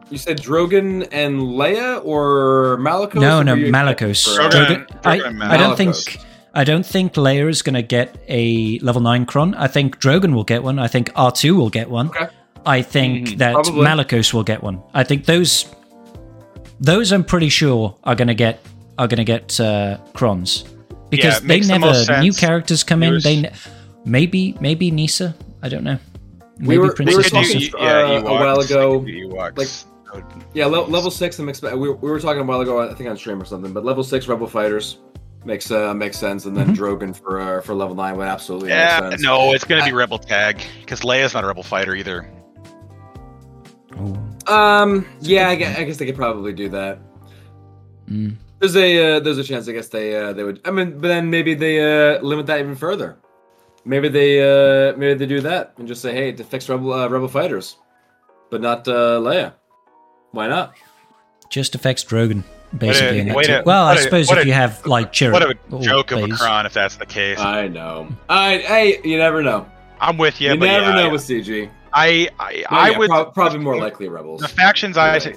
you 0.09 0.17
said 0.17 0.37
Drogan 0.39 1.07
and 1.11 1.39
Leia 1.39 2.01
or 2.05 2.77
Malicos? 2.79 3.15
No, 3.21 3.39
or 3.39 3.43
no, 3.43 3.55
Malicos. 3.55 4.25
you- 4.27 4.39
Drogan. 4.39 4.51
Drogan- 4.87 5.05
I, 5.05 5.19
Drogan 5.19 5.41
I 5.43 5.57
don't 5.57 5.77
think 5.77 6.19
I 6.53 6.63
don't 6.63 6.85
think 6.85 7.13
Leia 7.13 7.49
is 7.49 7.61
going 7.61 7.75
to 7.75 7.81
get 7.81 8.17
a 8.27 8.79
level 8.79 9.01
nine 9.01 9.25
cron. 9.25 9.53
I 9.55 9.67
think 9.67 9.99
Drogan 9.99 10.33
will 10.33 10.43
get 10.45 10.63
one. 10.63 10.79
I 10.79 10.87
think 10.87 11.11
R 11.15 11.31
two 11.31 11.55
will 11.55 11.69
get 11.69 11.89
one. 11.89 12.07
Okay. 12.09 12.27
I 12.65 12.81
think 12.81 13.29
Mhm. 13.29 13.37
that 13.37 13.53
Probably. 13.53 13.85
Malicos 13.85 14.33
will 14.33 14.43
get 14.43 14.63
one. 14.63 14.81
I 14.93 15.03
think 15.03 15.25
those 15.25 15.65
those 16.79 17.11
I'm 17.11 17.23
pretty 17.23 17.49
sure 17.49 17.95
are 18.03 18.15
going 18.15 18.27
to 18.27 18.33
get 18.35 18.59
are 18.97 19.07
going 19.07 19.17
to 19.17 19.23
get 19.23 19.59
uh, 19.59 19.97
crons 20.13 20.63
because 21.09 21.35
Yeah, 21.35 21.39
they 21.41 21.47
makes 21.47 21.67
the 21.67 21.77
never 21.77 22.21
new 22.21 22.33
characters 22.33 22.83
come 22.83 23.03
in. 23.03 23.11
There's- 23.11 23.23
They 23.23 23.41
ne- 23.41 23.51
maybe 24.07 24.55
maybe 24.59 24.91
Kneesaa. 24.91 25.33
I 25.61 25.69
don't 25.69 25.83
know. 25.83 25.97
We 26.59 26.67
Maybe 26.69 26.77
were- 26.79 26.87
we 26.87 26.93
Princess 26.95 27.17
were 27.17 27.23
talking- 27.23 27.57
Kneesaa. 27.57 27.71
do- 27.71 27.77
yeah, 27.77 28.17
uh, 28.17 28.21
a 28.21 28.33
while 28.33 28.59
ago, 28.59 28.99
They 28.99 29.05
could 29.11 29.29
do 29.29 29.29
Ewoks. 29.29 29.57
like- 30.13 30.23
Yeah, 30.53 30.65
le- 30.65 30.87
level 30.87 31.11
six. 31.11 31.37
I'm 31.37 31.49
expect. 31.49 31.77
We, 31.77 31.89
we 31.91 32.09
were 32.09 32.19
talking 32.19 32.41
a 32.41 32.45
while 32.45 32.61
ago. 32.61 32.79
I 32.79 32.93
think 32.95 33.09
on 33.09 33.17
stream 33.17 33.39
or 33.41 33.45
something. 33.45 33.73
But 33.73 33.85
level 33.85 34.03
six 34.03 34.27
rebel 34.27 34.47
fighters 34.47 34.97
makes 35.45 35.69
uh, 35.69 35.93
makes 35.93 36.17
sense, 36.17 36.45
and 36.45 36.57
then 36.57 36.75
Drogan 36.75 37.15
for 37.15 37.39
uh, 37.39 37.61
for 37.61 37.75
level 37.75 37.95
nine 37.95 38.17
would 38.17 38.27
absolutely 38.27 38.69
yeah, 38.69 38.99
make 39.01 39.11
sense. 39.11 39.21
no, 39.23 39.53
it's 39.53 39.63
going 39.65 39.81
to 39.81 39.85
be 39.85 39.93
Rebel 39.93 40.17
Tag 40.17 40.61
because 40.81 41.01
Leia's 41.01 41.33
not 41.35 41.43
a 41.43 41.47
Rebel 41.47 41.61
fighter 41.63 41.93
either. 41.95 42.27
Oh, 43.99 44.17
Um. 44.47 45.05
Yeah, 45.21 45.49
I 45.49 45.55
guess, 45.55 45.77
I 45.77 45.83
guess 45.83 45.97
they 45.97 46.05
could 46.05 46.15
probably 46.15 46.53
do 46.53 46.69
that. 46.69 46.99
mm. 48.09 48.35
There's 48.59 48.75
a 48.75 49.17
uh, 49.17 49.19
there's 49.19 49.37
a 49.37 49.43
chance. 49.43 49.67
I 49.69 49.73
guess 49.73 49.89
they 49.89 50.15
uh, 50.15 50.33
they 50.33 50.43
would. 50.43 50.61
I 50.65 50.71
mean, 50.71 50.99
but 50.99 51.09
then 51.09 51.29
maybe 51.29 51.53
they 51.53 51.79
uh, 52.15 52.19
limit 52.21 52.47
that 52.47 52.59
even 52.59 52.75
further. 52.75 53.17
Maybe 53.87 54.09
they 54.09 54.41
uh, 54.41 54.95
maybe 54.97 55.13
they 55.13 55.25
do 55.25 55.41
that 55.41 55.73
and 55.77 55.87
just 55.87 56.01
say, 56.01 56.13
hey, 56.13 56.31
to 56.33 56.43
fix 56.43 56.67
rebel 56.69 56.91
uh, 56.93 57.07
rebel 57.07 57.27
fighters, 57.29 57.77
but 58.51 58.61
not 58.61 58.87
uh, 58.87 59.19
Leia. 59.19 59.53
Why 60.31 60.47
not? 60.47 60.73
just 61.49 61.73
affects 61.75 62.03
Drogan. 62.03 62.43
Basically, 62.77 63.19
in 63.19 63.27
that 63.29 63.35
wait 63.37 63.47
a- 63.49 63.63
well, 63.65 63.85
I 63.85 63.91
what 63.91 63.99
a- 63.99 64.01
suppose 64.01 64.29
if 64.29 64.37
a- 64.39 64.45
you 64.45 64.51
have 64.51 64.85
like 64.85 65.13
Chirrut 65.13 65.31
What 65.69 65.81
a 65.81 65.85
joke 65.85 66.11
of 66.11 66.19
a 66.23 66.27
Baze. 66.27 66.41
if 66.65 66.73
that's 66.73 66.97
the 66.97 67.05
case. 67.05 67.39
I 67.39 67.69
know. 67.69 68.09
I 68.27 68.57
hey, 68.57 68.99
you 69.05 69.17
never 69.17 69.41
know. 69.41 69.65
I'm 70.01 70.17
with 70.17 70.41
you, 70.41 70.51
you 70.51 70.59
but 70.59 70.65
never 70.65 70.87
yeah, 70.87 70.95
know 70.95 71.07
I- 71.07 71.11
with 71.13 71.21
CG. 71.21 71.69
I 71.93 72.27
I, 72.37 72.65
No, 72.69 72.77
I 72.77 72.89
yeah, 72.89 72.97
would 72.97 73.09
prob- 73.09 73.33
probably 73.33 73.59
more 73.59 73.77
likely 73.79 74.09
rebels. 74.09 74.41
The 74.41 74.49
factions 74.49 74.97
I 74.97 75.17
You're 75.19 75.33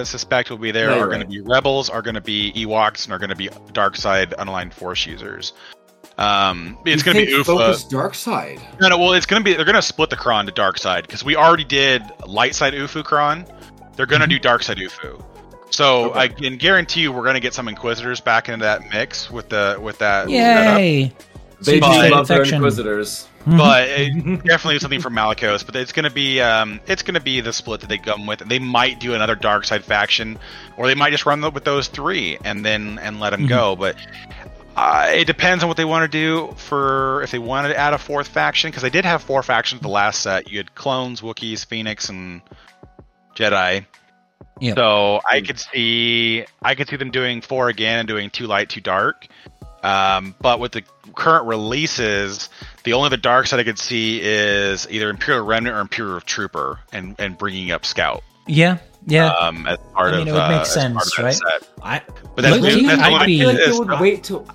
uh, 0.00 0.04
suspect 0.04 0.50
will 0.50 0.58
be 0.58 0.72
there 0.72 0.88
No, 0.88 0.94
are 0.94 0.98
you're 0.98 1.06
going 1.06 1.20
to 1.20 1.28
be 1.28 1.40
rebels, 1.40 1.88
are 1.88 2.02
going 2.02 2.16
to 2.16 2.20
be 2.20 2.52
Ewoks, 2.56 3.04
and 3.04 3.12
are 3.14 3.18
going 3.20 3.30
to 3.30 3.36
be 3.36 3.48
dark 3.72 3.94
side 3.94 4.34
unaligned 4.40 4.72
force 4.74 5.06
users. 5.06 5.52
Um, 6.16 6.78
it's 6.84 7.02
going 7.02 7.16
to 7.16 7.22
be 7.22 7.26
think 7.26 7.38
Ufa. 7.38 7.52
Focus 7.58 7.84
dark 7.84 8.14
side. 8.14 8.60
No, 8.80 8.88
no, 8.88 8.98
well, 8.98 9.12
it's 9.14 9.26
going 9.26 9.40
to 9.40 9.44
be 9.44 9.54
they're 9.54 9.64
going 9.64 9.74
to 9.74 9.82
split 9.82 10.10
the 10.10 10.16
Kron 10.16 10.46
to 10.46 10.52
dark 10.52 10.78
side 10.78 11.04
because 11.06 11.24
we 11.24 11.34
already 11.36 11.64
did 11.64 12.02
light 12.26 12.54
side 12.54 12.72
Ufu 12.74 13.04
Kron. 13.04 13.44
They're 13.96 14.06
going 14.06 14.20
to 14.20 14.26
do 14.28 14.38
dark 14.38 14.62
side 14.62 14.76
Ufu. 14.76 15.22
So 15.70 16.10
Okay. 16.10 16.20
I 16.20 16.28
can 16.28 16.56
guarantee 16.56 17.00
you 17.00 17.10
we're 17.12 17.22
going 17.24 17.34
to 17.34 17.40
get 17.40 17.52
some 17.52 17.66
Inquisitors 17.66 18.20
back 18.20 18.48
into 18.48 18.62
that 18.64 18.82
mix 18.92 19.28
with 19.30 19.48
the 19.48 19.76
with 19.80 19.98
that. 19.98 20.28
setup. 20.28 20.78
Yay! 20.78 21.12
They 21.62 21.80
But- 21.80 22.10
love 22.12 22.28
their 22.28 22.44
Inquisitors. 22.44 23.26
but 23.46 23.88
it, 23.88 24.12
definitely 24.44 24.78
something 24.78 25.00
for 25.00 25.10
Malicos. 25.10 25.66
But 25.66 25.74
it's 25.76 25.92
gonna 25.92 26.10
be 26.10 26.40
um, 26.40 26.78
it's 26.86 27.02
gonna 27.02 27.20
be 27.20 27.40
the 27.40 27.52
split 27.52 27.80
that 27.80 27.88
they 27.88 27.98
come 27.98 28.26
with. 28.26 28.38
They 28.40 28.58
might 28.60 29.00
do 29.00 29.14
another 29.14 29.34
dark 29.34 29.64
side 29.64 29.84
faction, 29.84 30.38
or 30.76 30.86
they 30.86 30.94
might 30.94 31.10
just 31.10 31.26
run 31.26 31.40
with 31.52 31.64
those 31.64 31.88
three 31.88 32.38
and 32.44 32.64
then 32.64 32.98
and 33.02 33.18
let 33.18 33.30
them 33.30 33.46
go. 33.46 33.74
But 33.76 33.96
Uh, 34.76 35.08
it 35.14 35.26
depends 35.26 35.62
on 35.62 35.68
what 35.68 35.76
they 35.76 35.84
want 35.84 36.10
to 36.10 36.18
do 36.18 36.52
for 36.56 37.22
if 37.22 37.30
they 37.30 37.38
wanted 37.38 37.68
to 37.68 37.76
add 37.78 37.92
a 37.92 37.98
fourth 37.98 38.28
faction 38.28 38.70
because 38.70 38.82
they 38.82 38.90
did 38.90 39.04
have 39.04 39.22
four 39.22 39.42
factions 39.42 39.80
the 39.80 39.88
last 39.88 40.20
set. 40.20 40.50
You 40.50 40.58
had 40.58 40.74
clones, 40.74 41.20
Wookiees, 41.20 41.64
Phoenix, 41.64 42.08
and 42.08 42.42
Jedi. 43.36 43.86
Yeah. 44.60 44.74
So 44.74 45.20
I 45.28 45.40
could 45.40 45.58
see 45.58 46.44
I 46.62 46.74
could 46.74 46.88
see 46.88 46.96
them 46.96 47.10
doing 47.10 47.40
four 47.40 47.68
again 47.68 48.00
and 48.00 48.08
doing 48.08 48.30
too 48.30 48.46
light, 48.46 48.68
too 48.68 48.80
dark. 48.80 49.26
Um, 49.82 50.34
but 50.40 50.60
with 50.60 50.72
the 50.72 50.82
current 51.14 51.46
releases, 51.46 52.48
the 52.84 52.94
only 52.94 53.10
the 53.10 53.16
dark 53.16 53.46
side 53.46 53.60
I 53.60 53.64
could 53.64 53.78
see 53.78 54.20
is 54.22 54.88
either 54.90 55.10
Imperial 55.10 55.44
Remnant 55.44 55.76
or 55.76 55.80
Imperial 55.80 56.20
Trooper, 56.20 56.78
and 56.92 57.14
and 57.18 57.36
bringing 57.36 57.70
up 57.70 57.84
Scout 57.84 58.22
Yeah, 58.46 58.78
yeah. 59.06 59.28
um, 59.28 59.66
as 59.66 59.78
part 59.92 60.14
I 60.14 60.18
mean, 60.18 60.22
of 60.22 60.28
it 60.28 60.32
would 60.32 60.40
uh, 60.40 60.48
make 60.50 60.60
as 60.62 60.72
sense, 60.72 60.94
part 60.94 61.06
of 61.06 61.12
that 61.16 61.22
right? 61.22 61.34
set. 61.60 61.68
I, 61.82 62.02
But 62.34 62.42
that's, 62.42 62.56
Low-key, 62.62 62.86
that's 62.86 62.98
the 63.02 63.04
I'd 63.08 63.26
be- 63.26 63.42
I 63.42 63.44
feel 63.44 63.48
like 63.48 63.58
they 63.72 63.78
would 63.78 64.00
wait 64.00 64.24
till. 64.24 64.46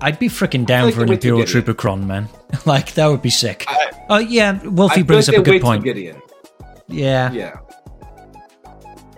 I'd 0.00 0.18
be 0.18 0.28
freaking 0.28 0.66
down 0.66 0.86
like 0.86 0.94
for 0.94 1.00
an 1.02 1.06
they 1.06 1.12
wait 1.14 1.20
to 1.22 1.28
Imperial. 1.28 1.46
Trooper 1.46 1.74
Cron, 1.74 2.06
man. 2.06 2.28
like 2.66 2.92
that 2.94 3.06
would 3.06 3.22
be 3.22 3.30
sick. 3.30 3.64
I- 3.68 3.90
oh 4.10 4.18
yeah, 4.18 4.58
I 4.62 4.66
Wolfie 4.68 4.96
feel 4.96 5.04
brings 5.04 5.28
like 5.28 5.38
up 5.38 5.46
a 5.46 5.50
good 5.50 5.62
point. 5.62 5.84
Gideon. 5.84 6.20
Yeah. 6.88 7.32
Yeah. 7.32 7.58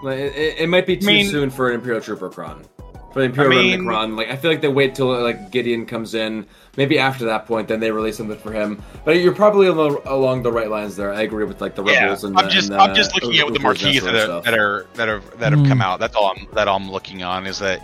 Like, 0.02 0.18
it, 0.18 0.34
it- 0.36 0.58
it 0.60 0.68
might 0.68 0.86
be 0.86 0.96
too 0.96 1.06
mean- 1.06 1.30
soon 1.30 1.50
for 1.50 1.68
an 1.70 1.76
Imperial 1.76 2.00
Trooper 2.00 2.28
Cron. 2.30 2.64
For 3.12 3.20
the 3.20 3.26
Imperial 3.26 3.52
I 3.54 3.56
Remnant 3.56 3.80
mean- 3.80 3.88
Cron, 3.88 4.16
like 4.16 4.28
I 4.28 4.36
feel 4.36 4.50
like 4.50 4.60
they 4.60 4.68
wait 4.68 4.94
till 4.94 5.06
like 5.22 5.50
Gideon 5.50 5.86
comes 5.86 6.14
in. 6.14 6.46
Maybe 6.76 6.98
after 6.98 7.24
that 7.24 7.46
point, 7.46 7.66
then 7.66 7.80
they 7.80 7.90
release 7.90 8.18
something 8.18 8.38
for 8.38 8.52
him. 8.52 8.80
But 9.04 9.16
you're 9.16 9.34
probably 9.34 9.66
along, 9.66 9.98
along 10.04 10.44
the 10.44 10.52
right 10.52 10.70
lines 10.70 10.94
there. 10.94 11.12
I 11.12 11.22
agree 11.22 11.44
with 11.44 11.60
like 11.60 11.74
the 11.74 11.82
Yeah, 11.82 12.02
rebels 12.04 12.22
and 12.22 12.38
I'm 12.38 12.44
the, 12.44 12.50
just 12.52 12.70
and 12.70 12.80
I'm 12.80 12.94
just 12.94 13.14
looking 13.14 13.36
at 13.40 13.46
the 13.48 13.58
Uthers, 13.58 13.62
marquees 13.62 14.02
that 14.04 14.14
are, 14.14 14.40
that 14.42 14.54
are 14.54 14.86
that 14.94 15.08
are 15.08 15.20
that 15.38 15.52
have 15.52 15.60
Hmm. 15.62 15.66
come 15.68 15.80
out. 15.82 15.98
That's 15.98 16.14
all 16.14 16.26
I'm 16.36 16.46
that 16.54 16.68
all 16.68 16.76
I'm 16.76 16.88
looking 16.90 17.24
on 17.24 17.46
is 17.46 17.58
that 17.58 17.80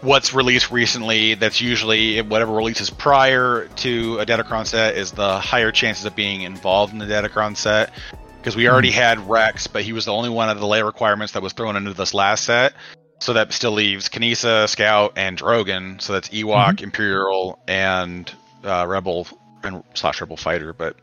what's 0.00 0.34
released 0.34 0.70
recently. 0.70 1.34
That's 1.34 1.60
usually 1.60 2.20
whatever 2.22 2.52
releases 2.52 2.90
prior 2.90 3.68
to 3.76 4.18
a 4.18 4.26
Datacron 4.26 4.66
set 4.66 4.96
is 4.96 5.12
the 5.12 5.38
higher 5.38 5.72
chances 5.72 6.04
of 6.04 6.14
being 6.14 6.42
involved 6.42 6.92
in 6.92 6.98
the 6.98 7.06
Datacron 7.06 7.56
set. 7.56 7.92
Because 8.38 8.54
we 8.54 8.68
already 8.68 8.92
had 8.92 9.18
Rex, 9.28 9.66
but 9.66 9.82
he 9.82 9.92
was 9.92 10.04
the 10.04 10.12
only 10.12 10.30
one 10.30 10.48
of 10.48 10.60
the 10.60 10.66
layer 10.66 10.86
requirements 10.86 11.32
that 11.32 11.42
was 11.42 11.52
thrown 11.52 11.76
into 11.76 11.92
this 11.92 12.14
last 12.14 12.44
set. 12.44 12.72
So 13.20 13.32
that 13.32 13.52
still 13.52 13.72
leaves 13.72 14.08
Kneesaa, 14.08 14.68
Scout, 14.68 15.14
and 15.16 15.36
Drogan. 15.36 16.00
So 16.00 16.12
that's 16.12 16.28
Ewok, 16.28 16.80
Imperial, 16.82 17.58
and 17.66 18.32
uh, 18.62 18.86
Rebel 18.86 19.26
and 19.64 19.82
slash 19.94 20.20
Rebel 20.20 20.36
Fighter. 20.36 20.72
But 20.72 20.96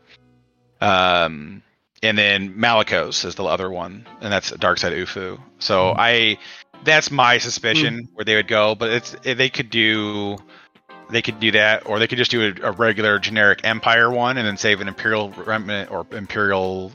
um, 0.80 1.62
and 2.02 2.16
then 2.16 2.54
Malicos 2.54 3.24
is 3.24 3.34
the 3.34 3.44
other 3.44 3.70
one, 3.70 4.06
and 4.20 4.32
that's 4.32 4.50
Dark 4.52 4.78
Side 4.78 4.92
Ufu. 4.92 5.38
So 5.58 5.94
I, 5.96 6.38
that's 6.84 7.10
my 7.10 7.38
suspicion 7.38 8.08
where 8.14 8.24
they 8.24 8.34
would 8.36 8.48
go. 8.48 8.74
But 8.74 8.90
it's 8.90 9.16
they 9.22 9.48
could 9.50 9.70
do, 9.70 10.36
they 11.10 11.22
could 11.22 11.40
do 11.40 11.50
that, 11.52 11.86
or 11.86 11.98
they 11.98 12.06
could 12.06 12.18
just 12.18 12.30
do 12.30 12.52
a, 12.62 12.68
a 12.68 12.72
regular 12.72 13.18
generic 13.18 13.60
Empire 13.64 14.10
one, 14.10 14.36
and 14.38 14.46
then 14.46 14.56
save 14.56 14.80
an 14.80 14.88
Imperial 14.88 15.30
remnant 15.30 15.90
or 15.90 16.06
Imperial 16.12 16.92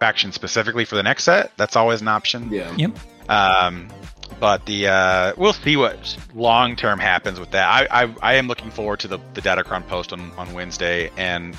faction 0.00 0.32
specifically 0.32 0.84
for 0.84 0.96
the 0.96 1.02
next 1.02 1.24
set. 1.24 1.52
That's 1.56 1.76
always 1.76 2.00
an 2.00 2.08
option. 2.08 2.50
Yeah. 2.50 2.74
Yep. 2.76 2.98
Um, 3.28 3.88
but 4.40 4.66
the 4.66 4.88
uh, 4.88 5.32
we'll 5.36 5.52
see 5.52 5.76
what 5.76 6.16
long 6.34 6.74
term 6.74 6.98
happens 6.98 7.38
with 7.38 7.50
that. 7.52 7.68
I, 7.92 8.02
I 8.04 8.14
I 8.22 8.34
am 8.34 8.48
looking 8.48 8.70
forward 8.70 8.98
to 9.00 9.08
the 9.08 9.18
the 9.34 9.40
Datacron 9.40 9.86
post 9.86 10.12
on 10.12 10.32
on 10.32 10.52
Wednesday 10.54 11.10
and 11.16 11.56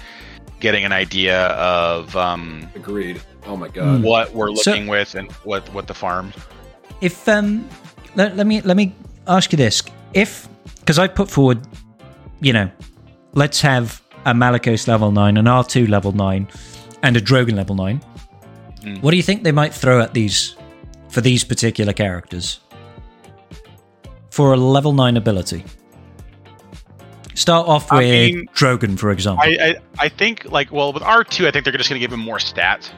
getting 0.60 0.84
an 0.86 0.92
idea 0.92 1.48
of 1.48 2.16
um, 2.18 2.68
Agreed. 2.76 3.22
Oh 3.46 3.56
my 3.56 3.68
god. 3.70 4.00
Hmm. 4.00 4.04
what 4.04 4.34
we're 4.34 4.54
So- 4.56 4.72
looking 4.72 4.88
with 4.88 5.16
and 5.16 5.32
what 5.44 5.72
what 5.74 5.88
the 5.88 5.94
farm. 5.94 6.34
If 7.04 7.28
um, 7.28 7.68
let, 8.16 8.38
let 8.38 8.48
me 8.48 8.62
let 8.62 8.78
me 8.78 8.96
ask 9.28 9.52
you 9.52 9.58
this: 9.58 9.84
if 10.14 10.48
because 10.80 10.98
I 10.98 11.08
put 11.08 11.30
forward, 11.30 11.60
you 12.40 12.54
know, 12.54 12.72
let's 13.34 13.60
have 13.60 14.02
a 14.26 14.34
Malicos 14.34 14.88
level 14.88 15.12
nine, 15.12 15.36
an 15.36 15.46
R 15.46 15.66
two 15.66 15.86
level 15.88 16.14
nine, 16.14 16.48
and 17.02 17.18
a 17.18 17.22
Drogan 17.22 17.56
level 17.56 17.76
nine. 17.76 18.02
Mm. 18.82 19.02
What 19.02 19.12
do 19.12 19.18
you 19.18 19.24
think 19.24 19.44
they 19.44 19.52
might 19.52 19.74
throw 19.74 20.00
at 20.00 20.14
these 20.14 20.56
for 21.10 21.20
these 21.20 21.44
particular 21.44 21.92
characters 21.92 22.62
for 24.32 24.54
a 24.54 24.58
level 24.58 24.94
nine 24.94 25.18
ability? 25.18 25.66
Start 27.36 27.68
off 27.68 27.92
I 27.92 27.98
with 27.98 28.06
mean, 28.06 28.48
Drogan, 28.56 28.98
for 28.98 29.12
example. 29.12 29.44
I, 29.44 29.58
I 29.60 29.76
I 30.06 30.10
think 30.10 30.46
like 30.46 30.72
well 30.72 30.94
with 30.94 31.04
R 31.04 31.26
two 31.26 31.48
I 31.48 31.52
think 31.52 31.66
they're 31.66 31.74
just 31.74 31.90
gonna 31.90 32.00
give 32.00 32.14
him 32.14 32.22
more 32.22 32.38
stats. 32.38 32.92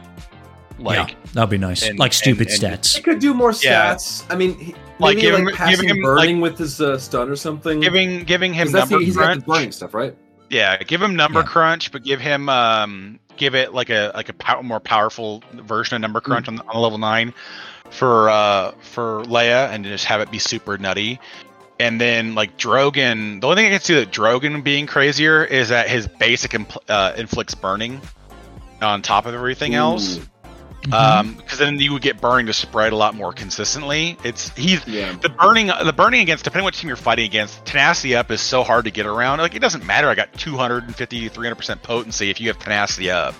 Like 0.78 1.10
yeah, 1.12 1.16
that'd 1.34 1.50
be 1.50 1.58
nice. 1.58 1.84
and- 1.88 1.98
like 2.00 2.14
stupid 2.14 2.50
and- 2.50 2.64
and- 2.64 2.82
stats. 2.82 2.96
He 2.96 3.02
could 3.02 3.20
do 3.20 3.34
more 3.34 3.54
Yeah. 3.62 3.94
stats. 3.96 4.24
I 4.30 4.36
mean, 4.36 4.58
he, 4.60 4.76
Like, 5.00 5.16
maybe 5.16 5.22
give 5.22 5.36
him- 5.36 5.46
like 5.46 5.56
passing 5.56 5.76
giving 5.88 5.90
him, 5.90 6.02
burning 6.02 6.42
with 6.42 6.58
his 6.58 6.80
uh, 6.82 6.98
stun 6.98 7.30
or 7.30 7.36
something. 7.36 7.80
giving 7.80 8.24
giving 8.24 8.54
him 8.54 8.68
'Cause 8.68 8.74
that's 8.74 8.90
number 8.92 9.00
the, 9.00 9.06
he's 9.06 9.16
got 9.18 9.24
crunch. 9.26 9.40
the 9.46 9.46
burning 9.52 9.72
stuff, 9.72 9.94
right? 9.94 10.16
Yeah, 10.50 10.78
give 10.84 11.02
him 11.02 11.16
number 11.16 11.40
Yeah. 11.40 11.46
crunch, 11.46 11.92
but 11.92 12.04
give 12.04 12.20
him 12.20 12.50
um 12.50 13.20
give 13.38 13.56
it 13.56 13.74
like 13.74 13.90
a 13.90 14.12
like 14.16 14.30
a 14.30 14.34
pow- 14.34 14.62
more 14.62 14.80
powerful 14.80 15.44
version 15.54 15.96
of 15.96 16.02
number 16.02 16.22
crunch 16.22 16.48
on, 16.48 16.62
on 16.68 16.82
level 16.82 16.98
nine 16.98 17.34
for 17.90 18.30
uh 18.30 18.72
for 18.82 19.24
Leia, 19.24 19.70
and 19.72 19.84
just 19.86 20.06
have 20.06 20.22
it 20.22 20.30
be 20.32 20.40
super 20.40 20.78
nutty. 20.78 21.20
And 21.80 22.00
then 22.00 22.36
like 22.36 22.58
Drogan, 22.58 23.42
the 23.42 23.48
only 23.48 23.58
thing 23.64 23.66
I 23.68 23.70
can 23.72 23.82
see 23.82 23.96
that 23.96 24.12
Drogan 24.12 24.64
being 24.64 24.86
crazier 24.88 25.44
is 25.44 25.70
that 25.70 25.90
his 25.90 26.08
basic 26.08 26.52
impl- 26.52 26.78
uh, 26.88 27.12
inflicts 27.18 27.54
burning 27.56 28.00
on 28.82 29.02
top 29.02 29.26
of 29.26 29.34
everything 29.34 29.76
else. 29.76 30.20
Ooh, 30.88 30.92
Mm-hmm. 30.92 31.20
Um, 31.30 31.34
because 31.36 31.58
then 31.60 31.80
you 31.80 31.94
would 31.94 32.02
get 32.02 32.22
burning 32.22 32.46
to 32.46 32.54
spread 32.54 32.94
a 32.94 32.96
lot 32.96 33.16
more 33.16 33.34
consistently. 33.34 34.18
It's 34.24 34.50
he's 34.56 34.86
Yeah. 34.88 35.14
the 35.22 35.30
burning 35.30 35.68
the 35.84 35.94
burning 35.94 36.22
against 36.22 36.44
depending 36.44 36.62
on 36.62 36.66
what 36.66 36.74
team 36.76 36.88
you're 36.90 36.98
fighting 36.98 37.26
against 37.26 37.66
tenacity 37.66 38.16
up 38.16 38.30
is 38.30 38.40
so 38.42 38.64
hard 38.64 38.86
to 38.86 38.92
get 38.92 39.06
around 39.06 39.40
like 39.40 39.56
it 39.56 39.60
doesn't 39.60 39.86
matter 39.86 40.10
i 40.10 40.16
got 40.16 40.32
250 40.34 41.30
300% 41.30 41.82
potency 41.82 42.30
if 42.30 42.40
you 42.40 42.48
have 42.50 42.60
tenacity 42.60 43.10
up 43.10 43.34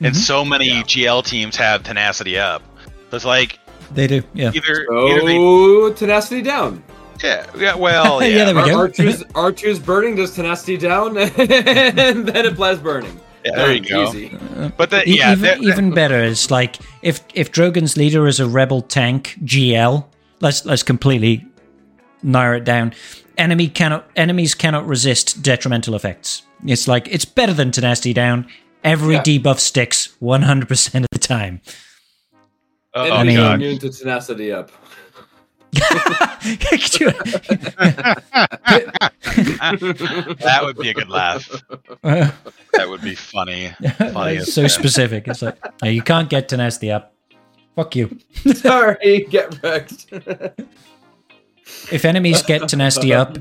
and 0.00 0.14
Mhm. 0.14 0.18
so 0.18 0.44
many 0.44 0.66
Yeah. 0.68 0.82
gl 0.82 1.24
teams 1.24 1.56
have 1.56 1.82
tenacity 1.82 2.38
up 2.38 2.62
so 3.10 3.16
it's 3.16 3.24
like 3.24 3.58
they 3.92 4.06
do, 4.06 4.22
yeah. 4.32 4.50
either 4.54 4.86
either 4.92 5.26
they 5.26 5.36
Oh, 5.38 5.92
tenacity 5.92 6.42
down. 6.42 6.82
yeah 7.22 7.46
yeah 7.58 7.74
well 7.74 8.22
Yeah, 8.22 8.28
yeah, 8.36 8.44
there 8.44 8.54
we 8.54 8.60
Ar- 8.62 8.68
go. 8.68 8.78
Archer's, 8.78 9.24
Archer's 9.34 9.78
burning 9.80 10.14
does 10.16 10.32
tenacity 10.34 10.76
down, 10.76 11.16
and 11.18 11.28
then 12.28 12.36
it 12.36 12.46
applies 12.46 12.78
burning. 12.78 13.18
Yeah, 13.44 13.56
there 13.56 13.72
you 13.74 13.80
Done. 13.80 14.04
go 14.04 14.10
Easy. 14.10 14.70
but 14.76 14.90
the, 14.90 15.02
yeah 15.08 15.32
even, 15.32 15.42
that- 15.42 15.62
even 15.62 15.90
better 15.92 16.22
is 16.22 16.50
like 16.50 16.76
if 17.02 17.20
if 17.34 17.52
Drogan's 17.52 17.96
leader 17.96 18.26
is 18.26 18.40
a 18.40 18.46
rebel 18.48 18.80
tank 18.82 19.36
GL. 19.44 20.04
Let's 20.40 20.64
let's 20.64 20.82
completely 20.82 21.46
narrow 22.22 22.56
it 22.56 22.64
down. 22.64 22.92
Enemy 23.38 23.68
cannot 23.68 24.08
enemies 24.16 24.54
cannot 24.54 24.86
resist 24.86 25.42
detrimental 25.42 25.94
effects. 25.94 26.42
It's 26.66 26.88
like 26.88 27.08
it's 27.10 27.24
better 27.24 27.52
than 27.52 27.70
tenacity 27.70 28.12
down. 28.14 28.46
Every 28.82 29.14
Yeah. 29.14 29.22
debuff 29.22 29.58
sticks 29.58 30.08
100% 30.20 30.94
of 31.04 31.06
the 31.10 31.18
time. 31.18 31.60
Uh, 32.94 32.98
oh, 33.00 33.04
And 33.04 33.12
I 33.14 33.24
he's 33.24 33.38
mean- 33.38 33.52
immune 33.52 33.78
to 33.78 33.90
tenacity 33.90 34.52
up. 34.52 34.70
That 39.34 40.60
would 40.62 40.76
be 40.78 40.90
a 40.90 40.94
good 40.94 41.08
laugh 41.08 41.48
that 42.02 42.88
would 42.88 43.00
be 43.02 43.14
funny 43.14 43.72
funny 44.12 44.40
so 44.40 44.62
sin. 44.62 44.68
specific. 44.68 45.28
It's 45.28 45.42
like 45.42 45.56
"No, 45.82 45.88
you 45.88 46.02
can't 46.02 46.28
get 46.28 46.48
tenacity 46.48 46.90
up. 46.90 47.14
Fuck 47.76 47.96
you. 47.96 48.18
Sorry, 48.54 49.26
get 49.30 49.62
wrecked. 49.62 50.06
If 51.90 52.04
enemies 52.04 52.42
get 52.42 52.68
tenacity 52.68 53.12
up, 53.14 53.38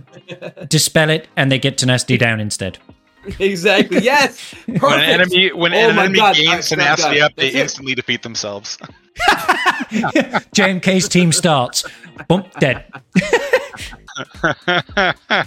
dispel 0.69 1.09
it 1.09 1.27
and 1.35 1.51
they 1.51 1.59
get 1.59 1.77
tenacity 1.77 2.17
down 2.17 2.39
instead. 2.39 2.77
exactly. 3.39 3.99
Yes. 4.01 4.53
Perfect. 4.65 4.81
when 4.83 4.99
an 4.99 5.09
enemy 5.09 5.53
when 5.53 5.73
Oh 5.73 5.77
an 5.89 5.97
enemy 5.99 6.19
God, 6.19 6.35
gains 6.35 6.69
forgot 6.69 6.83
tenacity 6.85 7.19
that. 7.19 7.25
up 7.25 7.35
they 7.35 7.43
That's 7.45 7.55
it. 7.55 7.61
instantly 7.61 7.95
defeat 7.95 8.21
themselves 8.23 8.77
JMK's 10.55 11.07
team 11.07 11.31
starts. 11.31 11.85
Bump 12.27 12.51
dead. 12.59 12.85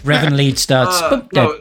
Revan 0.04 0.36
lead 0.36 0.58
starts. 0.58 1.00
Uh, 1.00 1.10
Bump 1.10 1.30
dead. 1.30 1.44
no, 1.44 1.58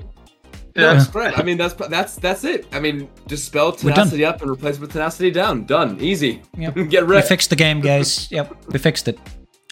no, 0.76 0.95
it's 0.95 1.07
fine. 1.07 1.34
I 1.36 1.44
mean, 1.44 1.57
that's 1.57 1.73
that's 1.73 2.15
that's 2.15 2.44
it. 2.44 2.68
I 2.72 2.80
mean, 2.80 3.10
dispel 3.27 3.72
We're 3.84 3.91
tenacity 3.94 4.26
up 4.26 4.41
and 4.41 4.49
replace 4.52 4.76
it 4.76 4.82
with 4.82 4.91
tenacity 4.91 5.32
down. 5.32 5.65
Done. 5.65 5.99
Easy. 6.02 6.41
Yep. 6.57 6.76
Get 6.90 7.07
We 7.07 7.22
fixed 7.22 7.49
the 7.49 7.56
game, 7.56 7.82
guys. 7.82 8.30
Yep, 8.32 8.65
we 8.68 8.80
fixed 8.80 9.07
it. 9.07 9.19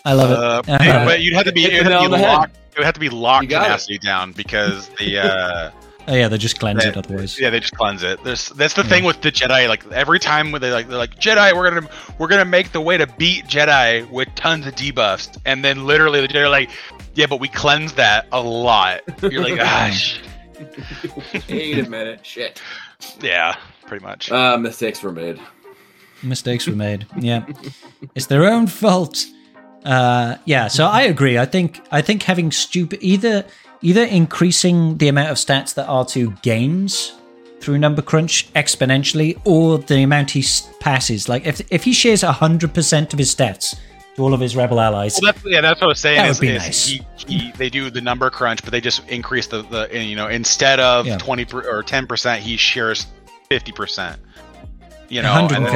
I 0.06 0.14
love 0.14 0.32
Uh, 0.32 0.62
it. 0.68 0.82
I 0.82 0.88
love 0.98 1.06
but 1.08 1.16
it. 1.20 1.22
you'd 1.22 1.34
have 1.34 1.46
to 1.46 1.52
be, 1.54 1.62
Hit 1.62 1.74
it 1.74 1.84
would 1.84 1.92
have 1.92 2.04
to 2.04 2.10
be 2.10 2.22
locked. 2.22 2.58
It 2.74 2.78
would 2.80 2.86
have 2.86 2.94
to 2.96 3.00
be 3.00 3.10
locked 3.10 3.50
You 3.50 3.58
it. 3.58 3.62
tenacity 3.64 3.98
down 4.00 4.32
because 4.34 4.90
the 5.00 5.20
uh, 5.20 5.72
Oh 6.08 6.14
yeah, 6.14 6.28
they 6.28 6.38
just 6.38 6.60
cleanse 6.60 6.84
it 6.84 6.98
otherwise. 6.98 7.40
yeah 7.40 7.50
they 7.50 7.60
just 7.60 7.76
cleanse 7.76 8.04
it. 8.04 8.22
There's 8.24 8.50
that's 8.50 8.74
the 8.74 8.84
thing 8.84 9.04
with 9.06 9.22
the 9.22 9.32
Jedi. 9.32 9.68
Like 9.70 9.90
every 9.92 10.20
time 10.20 10.52
when 10.52 10.62
they 10.62 10.72
like 10.72 10.88
they're 10.90 10.98
like 10.98 11.20
Jedi, 11.20 11.56
we're 11.56 11.70
gonna 11.70 11.90
we're 12.20 12.28
gonna 12.28 12.44
make 12.46 12.72
the 12.74 12.82
way 12.82 12.98
to 12.98 13.08
beat 13.08 13.46
Jedi 13.46 14.10
with 14.12 14.28
tons 14.36 14.68
of 14.68 14.76
debuffs, 14.76 15.38
and 15.46 15.64
then 15.64 15.86
literally 15.86 16.20
the 16.22 16.28
Jedi 16.28 16.42
are 16.44 16.50
like, 16.50 16.70
yeah, 17.14 17.26
but 17.28 17.40
we 17.40 17.48
cleanse 17.48 17.94
that 17.94 18.28
a 18.32 18.42
lot. 18.42 19.02
You're 19.22 19.44
like, 19.44 19.56
gosh, 19.58 20.20
Wait 21.50 21.80
a 21.80 21.90
minute. 21.90 22.26
Shit. 22.26 22.62
yeah, 23.22 23.56
pretty 23.88 24.04
much. 24.04 24.32
Uh, 24.32 24.58
mistakes 24.58 25.02
were 25.02 25.12
made. 25.12 25.40
Mistakes 26.22 26.68
were 26.68 26.76
made. 26.76 27.06
Yeah, 27.18 27.46
it's 28.16 28.28
their 28.28 28.46
own 28.46 28.68
fault. 28.68 29.26
Uh, 29.86 30.38
yeah, 30.46 30.68
so 30.68 30.86
I 30.86 31.02
agree. 31.04 31.38
I 31.38 31.46
think 31.46 31.82
I 31.92 32.02
think 32.02 32.24
having 32.24 32.52
stupid 32.52 33.00
either 33.02 33.46
either 33.84 34.04
increasing 34.06 34.98
the 34.98 35.08
amount 35.10 35.30
of 35.30 35.38
stats 35.38 35.76
that 35.76 35.88
R2 35.88 36.42
gains 36.42 37.14
through 37.60 37.78
number 37.78 38.02
crunch 38.02 38.52
exponentially, 38.54 39.40
or 39.46 39.78
the 39.78 40.02
amount 40.04 40.32
he 40.32 40.44
passes. 40.80 41.30
Like 41.30 41.46
if 41.46 41.62
if 41.72 41.84
he 41.84 41.94
shares 41.94 42.22
hundred 42.24 42.74
percent 42.74 43.14
of 43.14 43.20
his 43.20 43.34
stats 43.34 43.76
to 44.16 44.22
all 44.24 44.34
of 44.34 44.40
his 44.42 44.56
rebel 44.56 44.80
allies, 44.82 45.20
Well, 45.22 45.32
that's, 45.32 45.46
yeah, 45.46 45.62
that's 45.62 45.80
what 45.80 45.88
I 45.88 45.90
was 45.90 46.00
saying. 46.00 46.18
That 46.18 46.30
is, 46.30 46.40
would 46.40 46.48
be 46.48 46.58
nice. 46.58 46.86
he, 46.88 47.02
he, 47.28 47.52
they 47.54 47.70
do 47.70 47.90
the 47.90 48.02
number 48.02 48.30
crunch, 48.30 48.62
but 48.64 48.72
they 48.72 48.82
just 48.82 49.08
increase 49.10 49.48
the, 49.48 49.62
the 49.64 49.88
you 49.98 50.16
know 50.16 50.28
instead 50.28 50.80
of 50.80 51.06
Yeah. 51.06 51.18
twenty 51.20 51.46
per, 51.46 51.62
or 51.70 51.84
ten 51.84 52.06
percent, 52.08 52.42
he 52.42 52.58
shares 52.58 53.06
fifty 53.50 53.72
percent. 53.72 54.20
You 55.10 55.22
know, 55.22 55.32
hundred 55.32 55.60
and 55.60 55.68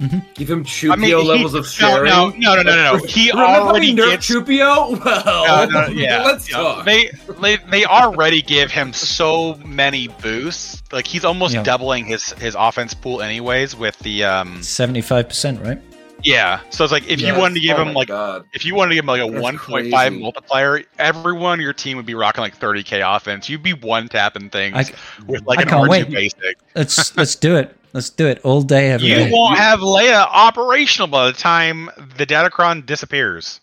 and 0.00 0.10
then 0.10 0.10
fifty 0.10 0.10
that- 0.10 0.10
percent. 0.10 0.10
God. 0.10 0.12
Yeah. 0.12 0.34
Give 0.34 0.50
him 0.50 0.64
Chewpio 0.64 0.92
I 0.92 0.96
mean, 0.96 1.08
he- 1.10 1.14
levels 1.28 1.54
of 1.54 1.64
no, 1.64 1.68
sharing. 1.68 2.10
no, 2.10 2.28
no, 2.30 2.54
no, 2.56 2.62
no, 2.62 2.76
no, 2.76 2.96
no. 2.98 3.04
He 3.04 3.30
Remember 3.30 3.52
how 3.52 3.68
already 3.68 3.90
we 3.90 3.94
gets. 3.96 4.26
Chewpio? 4.26 4.96
Well, 5.04 5.68
No, 5.70 5.80
no, 5.80 5.88
yeah, 5.88 6.22
let's 6.24 6.50
yeah. 6.50 6.56
talk. 6.56 6.84
They, 6.84 7.10
they 7.40 7.56
they 7.56 7.84
already 7.84 8.42
give 8.42 8.70
him 8.70 8.92
so 8.92 9.54
many 9.64 10.08
boosts. 10.08 10.82
Like 10.92 11.06
he's 11.06 11.24
almost 11.24 11.54
Yeah. 11.54 11.62
doubling 11.62 12.04
his 12.06 12.32
his 12.34 12.54
offense 12.58 12.94
pool 12.94 13.22
anyways 13.22 13.76
with 13.76 13.98
the 14.00 14.24
um 14.24 14.62
Seventy-five 14.62 15.28
percent, 15.28 15.60
right? 15.62 15.80
Yeah. 16.24 16.60
So 16.70 16.82
it's 16.84 16.92
like 16.92 17.08
if 17.08 17.20
you 17.20 17.34
wanted 17.36 17.54
to 17.54 17.60
give 17.60 17.78
Oh 17.78 17.82
him 17.84 17.94
like 17.94 18.08
God. 18.08 18.44
if 18.52 18.64
you 18.64 18.74
wanted 18.74 18.90
to 18.90 18.94
give 18.96 19.04
him 19.04 19.08
like 19.08 19.20
a 19.20 19.24
1.5 19.24 20.20
multiplier, 20.20 20.82
everyone 20.98 21.52
on 21.52 21.60
your 21.60 21.72
team 21.72 21.96
would 21.96 22.06
be 22.06 22.14
rocking 22.14 22.42
like 22.42 22.58
30k 22.58 23.02
offense. 23.16 23.48
You'd 23.48 23.62
be 23.62 23.74
one 23.74 24.08
tapping 24.08 24.50
things 24.50 24.74
I- 24.76 24.92
with 25.26 25.44
like 25.46 25.58
I 25.58 25.62
an 25.62 25.68
can't 25.68 25.84
R2 25.84 25.88
wait. 25.88 26.10
basic. 26.10 26.58
Let's 26.74 27.16
let's 27.16 27.34
do 27.36 27.56
it. 27.56 27.76
Let's 27.92 28.10
do 28.10 28.26
it 28.26 28.40
all 28.44 28.62
day, 28.62 28.90
every 28.90 29.06
You 29.06 29.14
day. 29.14 29.30
won't 29.32 29.56
have 29.56 29.78
Leia 29.78 30.26
operational 30.28 31.06
by 31.06 31.26
the 31.26 31.32
time 31.32 31.88
the 32.16 32.26
Datacron 32.26 32.84
disappears. 32.84 33.60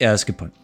Yeah, 0.00 0.10
that's 0.10 0.22
a 0.22 0.26
good 0.26 0.38
point. 0.38 0.54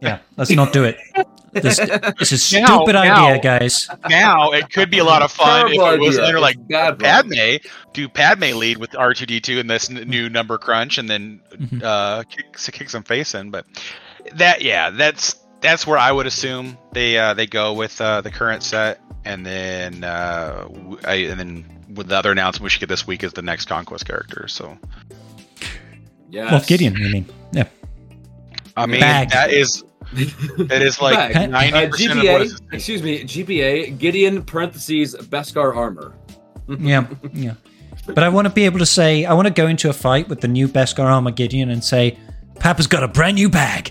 Yeah, 0.00 0.20
let's 0.36 0.50
not 0.52 0.72
do 0.72 0.84
it. 0.84 0.96
This, 1.52 1.78
this 2.18 2.32
is 2.32 2.52
a 2.54 2.60
Now- 2.60 2.66
stupid 2.66 2.92
now- 2.92 3.26
idea, 3.28 3.42
guys. 3.42 3.88
Now 4.08 4.52
it 4.52 4.70
could 4.70 4.90
be 4.90 4.98
a 4.98 5.04
lot 5.04 5.22
of 5.22 5.32
fun 5.32 5.66
if 5.68 5.74
it 5.74 5.78
was 6.00 6.16
idea. 6.18 6.24
either 6.28 6.40
like 6.40 6.56
It's 6.56 6.64
bad, 6.68 6.98
bro. 6.98 7.08
Padme, 7.08 7.56
do 7.92 8.08
Padme 8.08 8.56
lead 8.56 8.78
with 8.78 8.90
R2D2 8.92 9.58
in 9.60 9.66
this 9.66 9.90
new 9.90 10.28
number 10.28 10.58
crunch, 10.58 10.98
and 10.98 11.08
then 11.08 11.40
Mhm. 11.56 11.82
uh, 11.82 12.22
kick, 12.24 12.56
kick 12.72 12.88
some 12.90 13.02
face 13.02 13.34
in. 13.34 13.50
But 13.50 13.66
that, 14.34 14.62
yeah, 14.62 14.90
that's 14.90 15.34
that's 15.60 15.86
where 15.86 15.98
I 15.98 16.10
would 16.12 16.26
assume 16.26 16.78
they 16.92 17.18
uh, 17.18 17.34
they 17.34 17.46
go 17.46 17.72
with 17.74 18.00
uh, 18.00 18.20
the 18.20 18.30
current 18.30 18.62
set, 18.62 19.00
and 19.24 19.44
then 19.44 20.04
uh, 20.04 20.66
w- 20.68 20.98
I, 21.04 21.14
and 21.14 21.38
then 21.40 21.64
with 21.94 22.06
the 22.08 22.16
other 22.16 22.30
announcement 22.32 22.62
we 22.64 22.70
should 22.70 22.80
get 22.80 22.88
this 22.88 23.06
week 23.06 23.24
is 23.24 23.32
the 23.32 23.42
next 23.42 23.66
conquest 23.66 24.06
character. 24.06 24.46
So 24.48 24.78
Yes. 26.30 26.50
Well, 26.52 26.62
Gideon, 26.66 26.96
you 26.96 27.08
mean? 27.10 27.26
Yeah. 27.52 27.64
I 28.76 28.86
mean 28.86 29.00
Bag. 29.00 29.30
that 29.30 29.50
is 29.52 29.82
that 30.12 30.82
is 30.82 31.00
like 31.00 31.34
ninety 31.50 31.76
Uh, 31.76 31.88
percent 31.88 32.18
of. 32.18 32.24
GPA, 32.24 32.72
excuse 32.72 33.02
me, 33.02 33.24
GPA, 33.24 33.98
Gideon 33.98 34.42
parentheses 34.42 35.14
Beskar 35.14 35.74
armor. 35.76 36.14
Yeah, 36.78 37.08
yeah. 37.32 37.54
But 38.06 38.22
I 38.22 38.28
want 38.28 38.46
to 38.46 38.52
be 38.54 38.64
able 38.64 38.78
to 38.78 38.86
say, 38.86 39.24
I 39.24 39.34
want 39.34 39.48
to 39.48 39.52
go 39.52 39.66
into 39.66 39.90
a 39.90 39.92
fight 39.92 40.28
with 40.28 40.40
the 40.40 40.46
new 40.46 40.68
Beskar 40.68 41.04
armor 41.04 41.32
Gideon 41.32 41.68
and 41.68 41.82
say, 41.82 42.16
Papa's 42.60 42.86
got 42.86 43.02
a 43.02 43.08
brand 43.08 43.34
new 43.34 43.48
bag. 43.48 43.90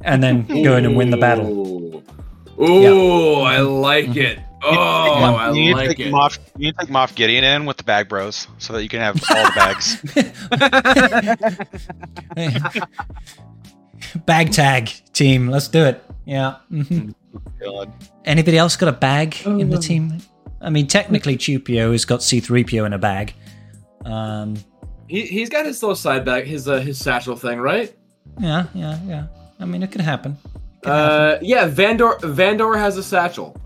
And 0.00 0.22
then 0.22 0.46
go 0.46 0.76
in 0.76 0.86
and 0.86 0.96
win 0.96 1.10
the 1.10 1.18
battle. 1.18 1.46
Ooh, 1.46 2.62
Ooh 2.62 3.40
I 3.42 3.58
like 3.58 4.16
it. 4.16 4.38
Oh, 4.62 4.70
I 4.72 5.48
you 5.48 5.54
need 5.54 5.74
like 5.74 5.90
to 5.90 5.94
take 5.94 6.06
it. 6.06 6.12
Moff, 6.12 6.38
you 6.56 6.66
need 6.66 6.78
to 6.78 6.86
take 6.86 6.94
Moff 6.94 7.14
Gideon 7.14 7.44
in 7.44 7.66
with 7.66 7.76
the 7.76 7.84
bag 7.84 8.08
bros 8.08 8.48
so 8.58 8.72
that 8.72 8.82
you 8.82 8.88
can 8.88 9.00
have 9.00 9.22
all 9.30 9.44
the 9.44 9.52
bags. 9.54 10.00
bag 14.26 14.52
tag 14.52 14.90
team. 15.12 15.48
Let's 15.48 15.68
do 15.68 15.84
it. 15.84 16.02
Yeah. 16.24 16.56
hmm 16.68 17.10
God. 17.60 17.92
Anybody 18.24 18.56
else 18.58 18.76
got 18.76 18.88
a 18.88 18.92
bag 18.92 19.36
in 19.44 19.68
the 19.70 19.78
team? 19.78 20.18
I 20.60 20.70
mean, 20.70 20.86
technically, 20.86 21.36
Chewpio 21.36 21.92
has 21.92 22.04
got 22.04 22.20
C3PO 22.20 22.86
in 22.86 22.92
a 22.92 22.98
bag. 22.98 23.34
Um, 24.04 24.56
He, 25.08 25.22
he's 25.26 25.48
got 25.50 25.66
his 25.66 25.82
little 25.82 25.96
side 25.96 26.24
bag, 26.24 26.44
his 26.46 26.68
uh, 26.68 26.78
his 26.80 26.98
satchel 26.98 27.36
thing, 27.36 27.58
right? 27.60 27.94
yeah, 28.40 28.66
yeah, 28.74 28.98
yeah. 29.06 29.26
I 29.60 29.64
mean, 29.66 29.82
it 29.82 29.90
could 29.92 30.00
happen. 30.00 30.36
Uh, 30.84 31.36
yeah, 31.42 31.68
Vandor 31.68 32.18
Vandor 32.20 32.78
has 32.78 32.96
a 32.96 33.02
satchel. 33.02 33.56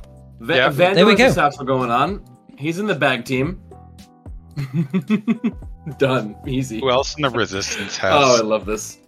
Va- 0.40 0.54
Yeah. 0.56 0.68
Vandor 0.70 0.94
There 0.94 1.06
we 1.06 1.12
has 1.12 1.18
go. 1.18 1.26
a 1.26 1.32
satchel 1.50 1.64
going 1.64 1.90
on. 1.90 2.24
He's 2.56 2.78
in 2.78 2.86
the 2.86 2.94
bag 2.94 3.24
team. 3.24 3.60
Done. 5.98 6.36
Easy. 6.46 6.80
Who 6.80 6.90
else 6.90 7.16
in 7.16 7.22
the 7.22 7.30
Resistance 7.30 7.96
has? 7.98 8.12
Oh, 8.14 8.36
I 8.38 8.40
love 8.42 8.66
this. 8.66 8.98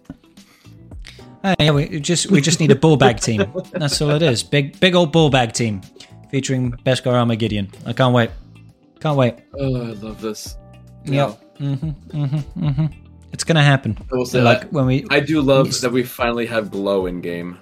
Yeah, 1.59 1.71
we 1.71 1.99
just 1.99 2.29
we 2.31 2.39
just 2.41 2.59
need 2.59 2.71
a 2.71 2.75
bull 2.75 2.97
bag 2.97 3.19
team. 3.19 3.51
That's 3.71 3.99
all 4.01 4.11
it 4.11 4.21
is. 4.21 4.43
Big 4.43 4.79
big 4.79 4.93
old 4.95 5.11
bull 5.11 5.29
bag 5.29 5.53
team 5.53 5.81
featuring 6.29 6.71
Beskar 6.85 7.13
Armor 7.13 7.35
Gideon. 7.35 7.69
I 7.85 7.93
can't 7.93 8.13
wait. 8.13 8.29
Can't 8.99 9.17
wait. 9.17 9.35
Oh, 9.57 9.75
I 9.75 9.93
love 9.93 10.21
this. 10.21 10.55
Yep. 11.05 11.39
Mm-hmm, 11.57 11.89
mm-hmm, 12.23 12.65
mm-hmm. 12.65 12.85
It's 13.33 13.43
gonna 13.43 13.63
happen. 13.63 13.97
I 14.11 14.15
will 14.15 14.25
say 14.25 14.41
like 14.41 14.61
that. 14.61 14.73
when 14.73 14.85
we. 14.85 15.05
I 15.09 15.19
do 15.19 15.41
love 15.41 15.67
Yes. 15.67 15.81
that 15.81 15.91
we 15.91 16.03
finally 16.03 16.45
have 16.45 16.69
glow 16.69 17.07
in 17.07 17.21
game. 17.21 17.57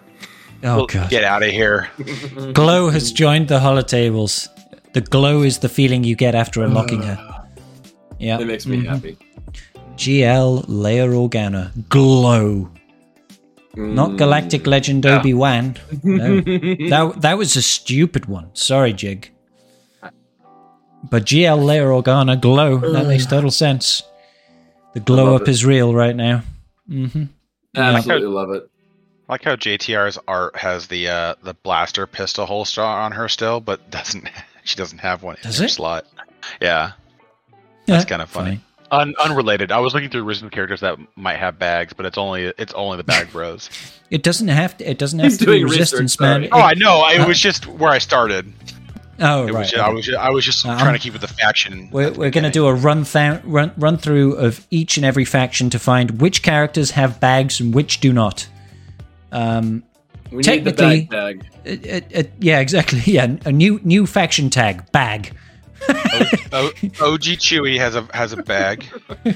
Oh 0.63 0.77
Well, 0.77 0.85
god. 0.87 1.09
Get 1.09 1.23
out 1.23 1.41
of 1.41 1.51
here. 1.51 1.87
Glow 2.53 2.89
has 2.89 3.13
joined 3.13 3.47
the 3.47 3.59
holotables. 3.59 4.49
The 4.91 4.99
glow 4.99 5.41
is 5.43 5.59
the 5.59 5.69
feeling 5.69 6.03
you 6.03 6.15
get 6.17 6.35
after 6.35 6.63
unlocking 6.63 7.01
her. 7.03 7.17
Yeah. 8.19 8.39
It 8.41 8.45
makes 8.47 8.65
me 8.65 8.79
Mhm. 8.83 8.87
happy. 8.89 9.17
GL 9.95 10.65
Leia 10.67 11.07
Organa. 11.07 11.71
Glow. 11.87 12.69
Not 13.79 14.17
Galactic 14.17 14.67
Legend 14.67 15.05
Yeah. 15.05 15.19
Obi 15.19 15.33
Wan. 15.33 15.75
No. 16.03 16.41
that, 16.41 17.15
that 17.21 17.37
was 17.37 17.55
a 17.55 17.61
stupid 17.61 18.25
one. 18.25 18.49
Sorry, 18.53 18.93
Jig. 18.93 19.31
But 21.09 21.23
GL 21.23 21.59
Leia 21.59 22.03
Organa 22.03 22.39
Glow. 22.39 22.77
That 22.77 23.07
makes 23.07 23.25
total 23.25 23.51
sense. 23.51 24.03
The 24.93 24.99
glow 24.99 25.35
up 25.35 25.43
it. 25.43 25.47
is 25.47 25.63
real 25.65 25.93
right 25.93 26.15
now. 26.15 26.43
Mm-hmm. 26.89 27.23
Absolutely 27.75 28.27
love 28.27 28.51
it. 28.51 28.69
I 29.29 29.33
like 29.33 29.43
how 29.43 29.55
JTR's 29.55 30.17
art 30.27 30.55
has 30.57 30.87
the 30.87 31.07
uh, 31.07 31.35
the 31.43 31.53
blaster 31.53 32.05
pistol 32.07 32.45
holster 32.47 32.81
on 32.81 33.11
her 33.11 33.29
still, 33.29 33.59
but 33.61 33.89
doesn't 33.91 34.27
she 34.63 34.75
doesn't 34.75 34.97
have 34.97 35.21
one 35.23 35.37
Does 35.43 35.59
in 35.59 35.63
her 35.63 35.67
it? 35.67 35.69
slot. 35.71 36.05
Yeah, 36.59 36.93
That's 37.85 38.05
kinda 38.05 38.25
funny. 38.25 38.59
Un- 38.91 39.13
unrelated. 39.19 39.71
I 39.71 39.79
was 39.79 39.93
looking 39.93 40.09
through 40.09 40.23
recent 40.23 40.51
characters 40.51 40.79
that 40.81 40.97
might 41.15 41.37
have 41.37 41.59
bags, 41.59 41.93
but 41.93 42.05
it's 42.05 42.17
only 42.17 42.45
it's 42.57 42.73
only 42.73 42.97
the 42.97 43.03
bag 43.03 43.31
bros. 43.31 43.69
It 44.09 44.23
doesn't 44.23 44.47
have 44.47 44.75
to. 44.77 44.89
It 44.89 44.97
doesn't 44.97 45.19
have 45.19 45.29
He's 45.33 45.37
to 45.37 45.45
be 45.45 45.63
resistance, 45.63 46.19
man. 46.19 46.49
sorry. 46.49 46.51
oh, 46.51 46.59
I 46.65 46.73
know. 46.73 47.07
It 47.09 47.19
Uh, 47.19 47.27
was 47.27 47.39
just 47.39 47.67
where 47.67 47.91
I 47.91 47.99
started. 47.99 48.51
oh, 49.19 49.45
It 49.45 49.53
right. 49.53 49.59
was 49.59 49.69
just, 49.69 49.83
I 49.83 49.89
was 49.89 50.05
just, 50.05 50.17
I 50.17 50.29
was 50.31 50.43
just 50.45 50.65
Uh, 50.65 50.69
trying 50.69 50.85
I'm- 50.87 50.93
to 50.95 50.99
keep 50.99 51.13
with 51.13 51.21
the 51.21 51.27
faction. 51.27 51.89
We're, 51.91 52.09
the 52.09 52.19
we're 52.19 52.31
going 52.31 52.43
to 52.43 52.49
do 52.49 52.65
a 52.65 52.73
run, 52.73 53.03
thou- 53.03 53.39
run 53.43 53.71
run 53.77 53.97
through 53.97 54.33
of 54.37 54.65
each 54.71 54.97
and 54.97 55.05
every 55.05 55.25
faction 55.25 55.69
to 55.69 55.77
find 55.77 56.19
which 56.19 56.41
characters 56.41 56.89
have 56.91 57.19
bags 57.19 57.59
and 57.59 57.71
which 57.71 57.99
do 57.99 58.11
not. 58.11 58.47
Um, 59.31 59.83
We 60.31 60.37
need 60.37 60.63
the 60.65 60.71
Technically- 60.71 61.01
bag 61.01 61.41
tag. 61.41 61.49
it, 61.65 61.85
it, 61.85 62.05
it- 62.09 62.33
yeah, 62.39 62.59
exactly. 62.61 63.01
Yeah, 63.05 63.35
a 63.45 63.51
new 63.51 63.79
new 63.83 64.07
faction 64.07 64.49
tag 64.49 64.91
bag. 64.91 65.33
O- 66.51 66.71
OG 67.01 67.37
Chewy 67.39 67.77
has 67.77 67.95
a 67.95 68.07
has 68.13 68.33
a 68.33 68.37
bag. 68.37 68.85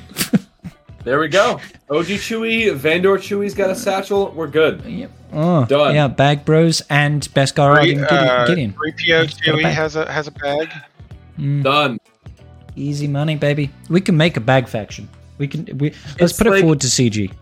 There 1.04 1.20
we 1.20 1.28
go. 1.28 1.60
OG 1.90 2.06
Chewy, 2.06 2.74
Vandor 2.78 3.18
Chewy's 3.18 3.54
got 3.54 3.70
a 3.70 3.76
satchel. 3.76 4.32
We're 4.32 4.48
good. 4.48 4.86
Yep. 4.86 5.12
Oh, 5.34 5.66
Done. 5.66 5.96
Yeah, 5.96 6.08
bag 6.08 6.46
bros 6.46 6.82
and 6.90 7.22
Beskar 7.34 7.76
Three, 7.76 7.96
Gideon. 7.96 8.06
uh, 8.06 8.46
Gideon. 8.48 8.72
3PO 8.72 9.08
got 9.10 9.26
a 9.26 9.52
Chewy 9.52 9.64
bag. 9.64 9.74
has 9.76 9.98
a 9.98 10.10
has 10.10 10.28
a 10.28 10.32
bag. 10.32 10.70
Done. 11.62 12.00
Easy 12.78 13.10
money, 13.10 13.36
baby. 13.36 13.70
We 13.90 14.00
can 14.00 14.16
make 14.16 14.38
a 14.38 14.40
bag 14.40 14.70
faction. 14.70 15.10
We 15.40 15.50
can. 15.50 15.66
We 15.78 15.90
let's 15.90 16.32
It's 16.32 16.34
put 16.38 16.48
it 16.48 16.52
like- 16.52 16.62
forward 16.62 16.80
to 16.80 16.88
CG. 16.88 17.34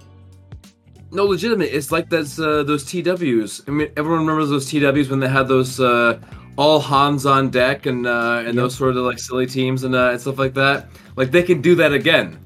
No, 1.12 1.26
legitimate. 1.26 1.70
It's 1.72 1.92
like 1.92 2.10
those 2.10 2.40
uh, 2.40 2.64
those 2.64 2.84
TWs. 2.84 3.62
I 3.68 3.72
mean, 3.72 3.90
everyone 3.96 4.22
remembers 4.22 4.50
those 4.50 4.72
TWs 4.72 5.08
when 5.12 5.20
they 5.20 5.30
had 5.30 5.48
those 5.48 5.80
uh, 5.80 6.20
all 6.58 6.80
Hans 6.80 7.26
on 7.26 7.50
deck 7.50 7.86
and 7.86 8.06
uh, 8.06 8.44
and 8.46 8.58
those 8.58 8.76
sort 8.76 8.92
of 8.98 9.04
like 9.04 9.20
silly 9.20 9.46
teams 9.48 9.84
and, 9.84 9.96
uh, 9.96 10.10
and 10.12 10.22
stuff 10.22 10.38
like 10.38 10.54
that. 10.56 10.88
Like 11.16 11.32
they 11.32 11.44
can 11.44 11.62
do 11.62 11.76
that 11.76 11.94
again. 11.94 12.38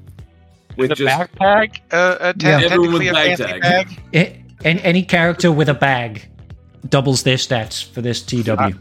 With 0.76 0.90
The 0.90 0.94
just 0.96 1.32
backpack, 1.32 1.78
uh, 1.92 1.96
uh, 1.96 2.32
te- 2.34 2.46
Yeah. 2.46 2.60
Everyone 2.64 3.00
technically 3.00 3.08
a 3.08 3.12
with 3.12 3.38
bag 3.38 3.60
tag. 3.60 3.60
bag. 3.62 4.00
A- 4.14 4.44
and 4.66 4.78
any 4.80 5.02
character 5.02 5.50
with 5.52 5.68
a 5.68 5.74
bag 5.74 6.28
doubles 6.88 7.22
their 7.22 7.36
stats 7.36 7.82
for 7.84 8.00
this 8.02 8.22
TW. 8.22 8.74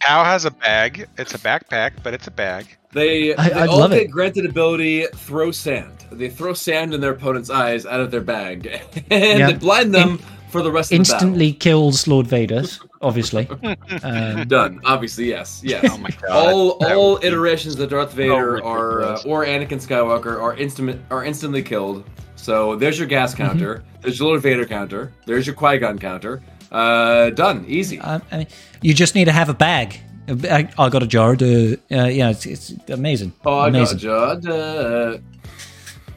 Cow 0.00 0.24
has 0.24 0.44
a 0.44 0.50
bag. 0.50 1.06
It's 1.18 1.34
a 1.34 1.38
backpack, 1.38 1.92
but 2.02 2.14
it's 2.14 2.26
a 2.26 2.30
bag. 2.30 2.66
they, 2.92 3.34
I- 3.36 3.48
they 3.48 3.54
I'd 3.54 3.68
all 3.68 3.78
love 3.80 3.90
get 3.90 4.02
it. 4.02 4.10
granted 4.10 4.46
ability 4.46 5.06
throw 5.14 5.50
sand. 5.50 5.92
They 6.10 6.30
throw 6.30 6.54
sand 6.54 6.94
in 6.94 7.00
their 7.00 7.12
opponent's 7.12 7.50
eyes 7.50 7.84
out 7.84 8.00
of 8.00 8.10
their 8.10 8.20
bag, 8.22 8.66
and 9.10 9.38
Yeah. 9.40 9.46
they 9.48 9.52
blind 9.58 9.94
them 9.94 10.18
for 10.50 10.62
the 10.62 10.70
rest 10.72 10.90
of 10.92 10.98
the 10.98 11.04
day. 11.04 11.12
Instantly 11.12 11.52
kills 11.52 12.06
Lord 12.08 12.26
Vader, 12.26 12.62
obviously. 13.02 13.48
Um. 14.02 14.46
Done. 14.48 14.80
Obviously, 14.84 15.28
yes, 15.28 15.60
yes. 15.64 15.84
Oh 15.90 15.98
my 15.98 16.10
god! 16.10 16.30
all 16.30 16.70
all 16.84 17.18
iterations 17.22 17.78
of 17.80 17.88
Darth 17.90 18.12
Vader 18.12 18.62
Oh, 18.64 18.68
are 18.68 19.02
uh, 19.02 19.22
or 19.26 19.44
Anakin 19.44 19.80
Skywalker 19.80 20.40
are 20.40 20.54
instant 20.56 21.00
are 21.10 21.24
instantly 21.24 21.62
killed. 21.62 22.04
So 22.36 22.76
there's 22.76 22.98
your 22.98 23.08
gas 23.08 23.34
Mm-hmm. 23.34 23.42
counter. 23.46 23.84
There's 24.02 24.18
your 24.18 24.28
Lord 24.28 24.42
Vader 24.42 24.64
counter. 24.66 25.12
There's 25.26 25.46
your 25.46 25.56
Qui 25.56 25.78
Gon 25.78 25.98
counter. 25.98 26.42
Uh, 26.70 27.30
done. 27.30 27.64
Easy. 27.66 27.98
I, 28.00 28.20
I 28.30 28.36
mean, 28.38 28.46
you 28.82 28.94
just 28.94 29.14
need 29.14 29.24
to 29.24 29.32
have 29.32 29.48
a 29.48 29.54
bag. 29.54 29.98
I, 30.28 30.68
I 30.78 30.88
got 30.90 31.02
a 31.02 31.06
jar. 31.06 31.34
To, 31.36 31.72
uh, 31.90 32.04
yeah, 32.04 32.30
it's, 32.30 32.44
it's 32.44 32.74
amazing. 32.90 33.32
oh, 33.46 33.58
I 33.60 33.68
amazing. 33.68 33.98
got 34.00 34.44
you. 34.44 34.52
Uh, 34.52 35.18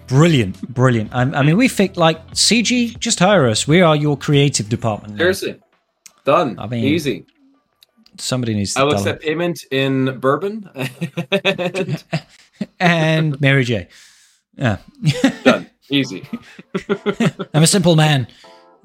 Brilliant, 0.07 0.61
brilliant. 0.73 1.13
I, 1.15 1.21
I 1.21 1.41
mean, 1.41 1.55
we 1.55 1.69
think 1.69 1.95
like 1.95 2.31
CG. 2.31 2.99
Just 2.99 3.19
hire 3.19 3.47
us. 3.47 3.65
We 3.65 3.79
are 3.81 3.95
your 3.95 4.17
creative 4.17 4.67
department. 4.67 5.13
now. 5.13 5.19
seriously. 5.19 5.60
Done. 6.25 6.57
I 6.59 6.67
mean, 6.67 6.83
Easy. 6.85 7.25
Somebody 8.17 8.53
needs 8.53 8.73
to 8.73 8.81
I 8.81 8.83
will 8.83 8.91
tell 8.93 9.03
them. 9.03 9.15
accept 9.15 9.23
payment 9.23 9.63
in 9.71 10.19
bourbon. 10.19 10.69
And 12.79 13.39
Mary 13.41 13.63
J. 13.63 13.87
Yeah, 14.55 14.77
done. 15.43 15.67
Easy. 15.89 16.27
I'm 17.53 17.63
a 17.63 17.67
simple 17.67 17.95
man. 17.95 18.27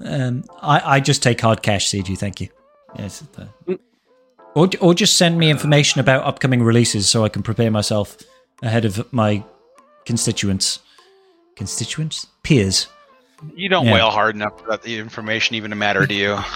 Um, 0.02 0.44
I, 0.62 0.96
I 0.96 1.00
just 1.00 1.22
take 1.22 1.40
hard 1.42 1.62
cash, 1.62 1.90
CG. 1.90 2.16
Thank 2.16 2.40
you. 2.40 2.48
Yes. 2.98 3.22
uh, 3.36 3.74
or, 4.54 4.70
or 4.80 4.94
just 4.94 5.18
send 5.18 5.38
me 5.38 5.50
information 5.50 6.00
about 6.00 6.24
upcoming 6.24 6.62
releases 6.62 7.08
so 7.08 7.24
I 7.24 7.28
can 7.28 7.42
prepare 7.42 7.70
myself 7.70 8.16
ahead 8.62 8.86
of 8.86 9.12
my 9.12 9.44
constituents. 10.06 10.78
Constituents? 11.56 12.26
Peers. 12.42 12.86
You 13.54 13.68
don't 13.68 13.84
Yeah. 13.86 13.92
whale 13.94 14.10
hard 14.10 14.34
enough 14.36 14.58
for 14.60 14.68
that 14.68 14.82
the 14.82 14.98
information 14.98 15.56
even 15.56 15.70
to 15.70 15.76
matter 15.76 16.06
to 16.06 16.14
you. 16.14 16.38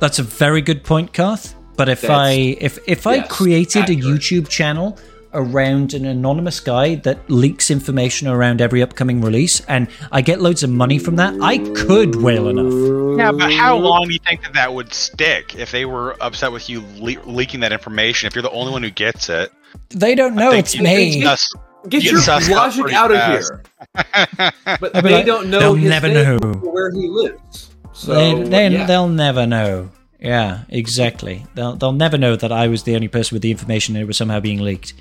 That's 0.00 0.18
a 0.18 0.22
very 0.22 0.60
good 0.62 0.82
point, 0.84 1.12
Carth. 1.12 1.54
But 1.76 1.88
if 1.88 2.02
That's- 2.02 2.18
I 2.18 2.30
if 2.60 2.78
if 2.86 3.06
I 3.06 3.16
yes, 3.16 3.28
created 3.30 3.88
a. 3.90 3.94
YouTube 3.94 4.48
channel 4.48 4.98
around 5.34 5.94
an 5.94 6.04
anonymous 6.04 6.60
guy 6.60 6.96
that 6.96 7.18
leaks 7.30 7.70
information 7.70 8.28
around 8.28 8.60
every 8.60 8.82
upcoming 8.82 9.22
release 9.22 9.60
and 9.66 9.88
I 10.10 10.20
get 10.20 10.42
loads 10.42 10.62
of 10.62 10.68
money 10.68 10.98
from 10.98 11.16
that, 11.16 11.32
I 11.40 11.56
could 11.74 12.16
whale 12.16 12.48
enough. 12.50 13.18
Yeah, 13.18 13.32
but 13.32 13.50
how 13.50 13.76
long 13.78 14.08
do 14.08 14.12
you 14.12 14.18
think 14.28 14.42
that 14.42 14.52
that 14.52 14.74
would 14.74 14.92
stick 14.92 15.54
if 15.56 15.70
they 15.70 15.86
were 15.86 16.22
upset 16.22 16.52
with 16.52 16.68
you 16.68 16.84
le- 16.98 17.16
leaking 17.24 17.60
that 17.60 17.72
information? 17.72 18.26
If 18.26 18.34
you're 18.34 18.42
the 18.42 18.50
only 18.50 18.72
one 18.72 18.82
who 18.82 18.90
gets 18.90 19.30
it, 19.30 19.50
They 19.88 20.14
don't 20.14 20.34
know 20.34 20.52
it's 20.52 20.74
you- 20.74 20.82
me. 20.82 21.24
Us- 21.24 21.50
Get 21.88 22.04
You 22.04 22.12
your 22.12 22.20
sussed 22.20 22.48
logic 22.48 22.92
out 22.92 23.10
of 23.10 23.16
fast. 23.16 23.50
here. 23.96 24.52
But 24.80 24.92
they 24.92 25.14
like, 25.14 25.26
don't 25.26 25.48
know 25.50 25.58
they'll 25.58 25.74
his 25.74 25.88
never 25.90 26.06
name 26.08 26.38
know. 26.38 26.60
or 26.62 26.72
where 26.72 26.90
he 26.92 27.08
lives. 27.08 27.70
So 27.92 28.14
they, 28.14 28.32
uh, 28.32 28.46
they, 28.48 28.68
yeah. 28.70 28.86
They'll 28.86 29.08
never 29.08 29.46
know. 29.46 29.90
Yeah, 30.20 30.64
exactly. 30.68 31.44
They'll 31.54 31.74
they'll 31.76 31.92
never 31.92 32.16
know 32.16 32.36
that 32.36 32.52
I 32.52 32.68
was 32.68 32.84
the 32.84 32.94
only 32.94 33.08
person 33.08 33.34
with 33.34 33.42
the 33.42 33.50
information 33.50 33.96
and 33.96 34.02
it 34.02 34.06
was 34.06 34.16
somehow 34.16 34.40
being 34.40 34.60
leaked. 34.60 34.94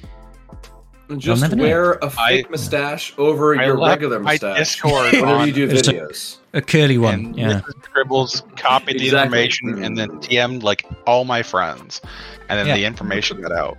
just 1.18 1.42
never 1.42 1.56
know. 1.56 1.64
wear 1.64 1.92
a 1.94 2.06
I- 2.06 2.10
fake 2.38 2.50
mustache 2.50 3.14
over 3.18 3.56
I 3.60 3.66
your 3.66 3.78
regular 3.80 4.20
mustache 4.20 4.58
Discord 4.58 5.12
whenever 5.14 5.46
you 5.46 5.54
do 5.54 5.68
Just 5.68 5.88
a- 5.88 5.92
videos. 5.94 6.38
A 6.54 6.62
curly 6.62 6.98
one. 6.98 7.14
and 7.14 7.38
yeah. 7.38 7.62
Mrs. 7.62 7.84
Scribbles 7.86 8.44
copied 8.58 9.00
the 9.00 9.06
Exactly. 9.06 9.44
information 9.46 9.84
and 9.86 9.98
then 9.98 10.10
TM'd 10.20 10.64
like 10.64 10.86
all 11.08 11.24
my 11.24 11.42
friends, 11.44 12.02
and 12.50 12.60
then 12.60 12.68
Yeah. 12.68 12.76
the 12.76 12.84
information 12.86 13.42
got 13.42 13.54
out. 13.54 13.78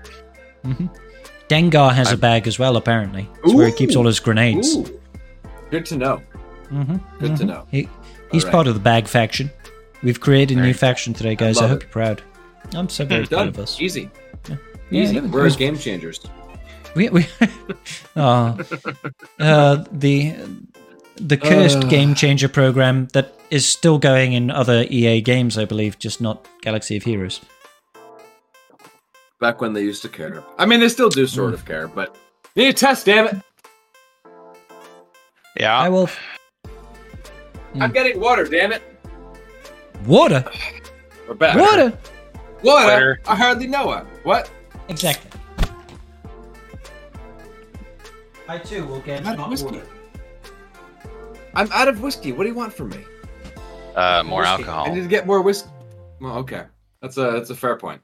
Mm-hmm. 0.64 0.86
Dengar 1.48 1.92
has 1.92 2.10
a 2.12 2.16
bag 2.16 2.46
as 2.46 2.58
well, 2.58 2.76
apparently. 2.78 3.28
It's 3.44 3.52
where 3.52 3.66
he 3.66 3.74
keeps 3.74 3.94
all 3.94 4.06
his 4.06 4.20
grenades. 4.20 4.74
Ooh, 4.76 5.00
good 5.70 5.84
to 5.86 5.96
know. 5.98 6.22
hmm 6.70 6.82
Good 7.18 7.36
to 7.36 7.42
mm-hmm. 7.42 7.46
know. 7.46 7.66
He, 7.70 7.88
he's 8.32 8.42
Alright. 8.44 8.52
part 8.52 8.66
of 8.66 8.74
the 8.74 8.80
bag 8.80 9.06
faction. 9.06 9.50
We've 10.02 10.18
created 10.20 10.58
a 10.58 10.60
new 10.62 10.74
faction 10.74 11.14
today, 11.14 11.36
guys. 11.36 11.58
I, 11.58 11.62
love 11.62 11.70
hope 11.70 11.80
it. 11.80 11.84
you're 11.84 11.90
proud. 11.92 12.22
I'm 12.74 12.88
so 12.88 13.04
very 13.04 13.26
proud 13.26 13.48
of 13.48 13.58
us. 13.58 13.80
Easy. 13.80 14.10
Yeah, 14.48 14.56
Easy. 14.90 15.16
it 15.18 15.24
We're 15.24 15.44
was- 15.44 15.56
game 15.56 15.78
changers. 15.78 16.20
We, 16.94 17.08
we 17.08 17.26
oh, 18.16 18.58
uh, 19.40 19.84
the 19.92 20.34
the 21.16 21.36
cursed 21.38 21.78
Uh. 21.78 21.88
game 21.88 22.14
changer 22.14 22.48
program 22.48 23.08
that 23.14 23.32
is 23.50 23.64
still 23.64 23.98
going 23.98 24.32
in 24.34 24.50
other 24.50 24.84
EA 24.90 25.20
games, 25.22 25.56
I 25.56 25.64
believe, 25.64 25.98
just 25.98 26.20
not 26.20 26.46
Galaxy 26.60 26.96
of 26.98 27.04
Heroes. 27.04 27.40
Back 29.40 29.60
when 29.62 29.72
they 29.72 29.82
used 29.82 30.02
to 30.02 30.08
care. 30.10 30.42
I 30.58 30.66
mean, 30.66 30.80
they 30.80 30.88
still 30.90 31.08
do 31.08 31.26
sort 31.26 31.54
of 31.54 31.64
care, 31.64 31.88
but 31.88 32.14
you 32.54 32.64
need 32.64 32.70
a 32.70 32.72
test, 32.74 33.06
damn 33.06 33.26
it. 33.26 33.36
Yeah, 35.58 35.76
I 35.78 35.88
will 35.88 36.08
I'm 37.80 37.92
getting 37.92 38.20
water, 38.20 38.44
damn 38.44 38.72
it. 38.72 38.82
water, 40.06 40.44
We're 41.28 41.34
back. 41.34 41.56
water. 41.56 41.92
Water. 42.62 42.86
Water. 42.86 43.20
I 43.26 43.34
hardly 43.34 43.66
know 43.66 43.92
it. 43.92 44.04
What? 44.24 44.50
Exactly. 44.88 45.30
I 48.48 48.58
too 48.58 48.84
will 48.86 49.00
get 49.00 49.24
Not 49.24 49.48
whiskey. 49.50 49.80
I'm 51.54 51.70
out 51.72 51.88
of 51.88 52.00
whiskey. 52.02 52.32
What 52.32 52.44
do 52.44 52.48
you 52.50 52.54
want 52.54 52.72
from 52.72 52.90
me? 52.90 52.98
uh, 53.96 54.22
more 54.24 54.40
Whiskey. 54.40 54.52
alcohol. 54.52 54.86
I 54.86 54.94
need 54.94 55.02
to 55.02 55.08
get 55.08 55.26
more 55.26 55.42
whiskey. 55.42 55.68
Well, 56.20 56.36
okay. 56.38 56.64
That's 57.00 57.16
a 57.16 57.32
that's 57.32 57.50
a 57.50 57.54
fair 57.54 57.76
point. 57.76 58.00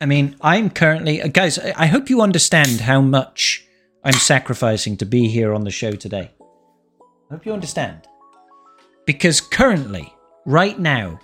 I 0.00 0.06
mean, 0.06 0.36
I'm 0.40 0.70
currently, 0.70 1.18
guys. 1.28 1.58
I 1.58 1.74
I 1.76 1.86
hope 1.86 2.08
you 2.10 2.20
understand 2.22 2.80
how 2.82 3.00
much 3.00 3.64
I'm 4.04 4.14
sacrificing 4.14 4.96
to 4.98 5.04
be 5.06 5.28
here 5.28 5.52
on 5.54 5.64
the 5.64 5.70
show 5.70 5.92
today. 5.92 6.30
Hope 7.32 7.46
you 7.46 7.54
understand, 7.54 8.06
because 9.06 9.40
currently, 9.40 10.12
right 10.44 10.78
now, 10.78 11.18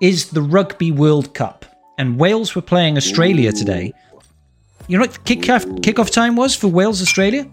is 0.00 0.30
the 0.30 0.40
Rugby 0.40 0.92
World 0.92 1.34
Cup, 1.34 1.64
and 1.98 2.16
Wales 2.16 2.54
were 2.54 2.62
playing 2.62 2.96
Australia 2.96 3.50
today. 3.50 3.92
You 4.86 4.96
know 4.96 5.02
what 5.02 5.14
the 5.14 5.18
kickoff 5.18 5.64
kickoff 5.80 6.12
time 6.12 6.36
was 6.36 6.54
for 6.54 6.68
Wales 6.68 7.02
Australia? 7.02 7.50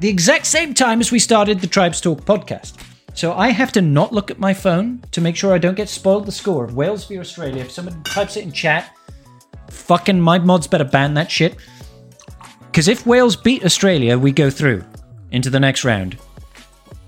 The 0.00 0.08
exact 0.08 0.46
same 0.46 0.72
time 0.72 1.00
as 1.00 1.12
we 1.12 1.18
started 1.18 1.60
the 1.60 1.66
Tribes 1.66 2.00
Talk 2.00 2.22
podcast. 2.22 2.82
So 3.12 3.34
I 3.34 3.50
have 3.50 3.72
to 3.72 3.82
not 3.82 4.14
look 4.14 4.30
at 4.30 4.38
my 4.38 4.54
phone 4.54 5.02
to 5.10 5.20
make 5.20 5.36
sure 5.36 5.52
I 5.52 5.58
don't 5.58 5.76
get 5.76 5.90
spoiled 5.90 6.24
the 6.24 6.32
score 6.32 6.64
of 6.64 6.74
Wales 6.74 7.04
v 7.04 7.18
Australia. 7.18 7.60
If 7.60 7.70
someone 7.70 8.02
types 8.04 8.38
it 8.38 8.44
in 8.44 8.52
chat, 8.52 8.96
fucking 9.68 10.18
my 10.18 10.38
mods 10.38 10.66
better 10.66 10.84
ban 10.84 11.12
that 11.12 11.30
shit. 11.30 11.56
Because 12.62 12.88
if 12.88 13.04
Wales 13.04 13.36
beat 13.36 13.66
Australia, 13.66 14.18
we 14.18 14.32
go 14.32 14.48
through 14.48 14.82
into 15.32 15.50
the 15.50 15.58
next 15.60 15.84
round. 15.84 16.18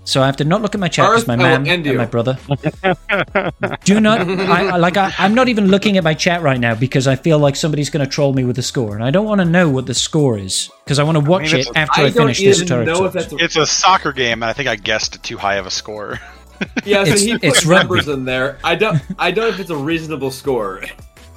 So 0.07 0.21
I 0.21 0.27
have 0.27 0.37
to 0.37 0.43
not 0.43 0.61
look 0.61 0.75
at 0.75 0.79
my 0.79 0.87
chat 0.87 1.09
because 1.09 1.25
my 1.25 1.33
I 1.33 1.57
man 1.57 1.67
and 1.67 1.97
my 1.97 2.05
brother. 2.05 2.37
Do 3.85 3.99
not. 3.99 4.21
I, 4.29 4.67
I- 4.69 4.77
like 4.77 4.97
I, 4.97 5.11
I'm 5.17 5.33
not 5.33 5.47
even 5.49 5.67
looking 5.69 5.97
at 5.97 6.03
my 6.03 6.13
chat 6.13 6.43
right 6.43 6.59
now 6.59 6.75
because 6.75 7.07
I 7.07 7.15
feel 7.15 7.39
like 7.39 7.55
somebody's 7.55 7.89
going 7.89 8.05
to 8.05 8.11
troll 8.11 8.31
me 8.33 8.43
with 8.43 8.55
the 8.55 8.61
score, 8.61 8.93
and 8.93 9.03
I 9.03 9.09
don't 9.09 9.25
want 9.25 9.41
to 9.41 9.45
know 9.45 9.67
what 9.69 9.87
the 9.87 9.95
score 9.95 10.37
is 10.37 10.69
because 10.83 10.99
I 10.99 11.03
want 11.03 11.17
to 11.17 11.23
watch 11.23 11.51
mean, 11.53 11.55
it 11.55 11.59
it's- 11.61 11.75
after 11.75 12.01
I, 12.01 12.05
I 12.05 12.11
finish 12.11 12.39
this 12.39 12.57
even 12.57 12.67
turret. 12.67 12.85
know 12.85 13.05
if 13.05 13.13
Talks. 13.13 13.29
that's 13.29 13.33
a, 13.33 13.43
It's 13.43 13.55
a 13.55 13.65
soccer 13.65 14.11
game, 14.11 14.43
and 14.43 14.45
I 14.49 14.53
think 14.53 14.67
I 14.69 14.75
guessed 14.75 15.23
too 15.23 15.37
high 15.37 15.55
of 15.55 15.65
a 15.65 15.71
score. 15.71 16.19
yeah. 16.85 17.03
So 17.03 17.11
it's- 17.13 17.21
he 17.21 17.33
put 17.33 17.43
it's 17.43 17.65
rugby. 17.65 17.95
numbers 17.95 18.07
in 18.07 18.25
there. 18.25 18.59
I 18.63 18.75
don't 18.75 19.01
I 19.17 19.31
don't 19.31 19.45
know 19.45 19.49
if 19.53 19.59
it's 19.59 19.71
a 19.71 19.75
reasonable 19.75 20.29
score. 20.29 20.83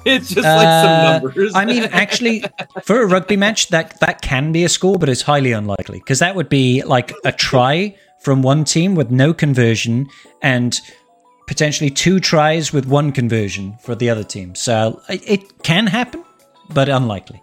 It's 0.05 0.29
just 0.29 0.47
Uh, 0.47 0.55
like 0.55 0.85
some 0.85 1.03
numbers. 1.03 1.51
I 1.55 1.65
mean, 1.65 1.83
actually, 1.83 2.43
for 2.83 3.01
a 3.01 3.05
rugby 3.05 3.35
match, 3.37 3.67
that 3.69 3.99
that 3.99 4.21
can 4.21 4.51
be 4.51 4.63
a 4.63 4.69
score, 4.69 4.97
but 4.97 5.09
it's 5.09 5.21
highly 5.23 5.51
unlikely 5.51 5.99
because 5.99 6.19
that 6.19 6.35
would 6.35 6.49
be 6.49 6.81
like 6.83 7.13
a 7.25 7.31
try 7.31 7.95
from 8.21 8.41
one 8.41 8.63
team 8.63 8.95
with 8.95 9.11
no 9.11 9.33
conversion 9.33 10.07
and 10.41 10.79
potentially 11.47 11.89
two 11.89 12.19
tries 12.19 12.71
with 12.71 12.85
one 12.85 13.11
conversion 13.11 13.75
for 13.81 13.95
the 13.95 14.09
other 14.09 14.23
team. 14.23 14.55
So 14.55 15.01
it, 15.09 15.21
it 15.29 15.63
can 15.63 15.87
happen, 15.87 16.23
but 16.73 16.87
unlikely. 16.89 17.41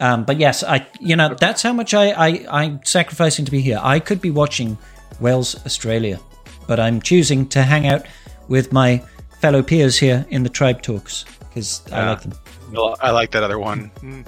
Um, 0.00 0.24
but 0.24 0.38
yes, 0.38 0.62
I 0.62 0.86
you 1.00 1.16
know 1.16 1.34
that's 1.40 1.62
how 1.62 1.72
much 1.72 1.94
I, 1.94 2.10
I 2.10 2.46
I'm 2.50 2.80
sacrificing 2.84 3.44
to 3.44 3.50
be 3.50 3.60
here. 3.60 3.80
I 3.80 4.00
could 4.00 4.20
be 4.20 4.30
watching 4.30 4.76
Wales 5.20 5.54
Australia, 5.64 6.18
but 6.66 6.78
I'm 6.80 7.00
choosing 7.00 7.48
to 7.50 7.62
hang 7.62 7.86
out 7.86 8.06
with 8.48 8.72
my 8.72 9.02
fellow 9.40 9.62
peers 9.62 9.98
here 9.98 10.26
in 10.30 10.42
the 10.42 10.48
tribe 10.48 10.82
talks 10.82 11.24
because 11.56 11.82
I 11.90 12.10
like 12.10 12.20
them. 12.20 12.32
Well, 12.70 12.96
I 13.00 13.10
like 13.12 13.30
that 13.30 13.42
other 13.42 13.58
one. 13.58 13.90
Mm. 14.00 14.26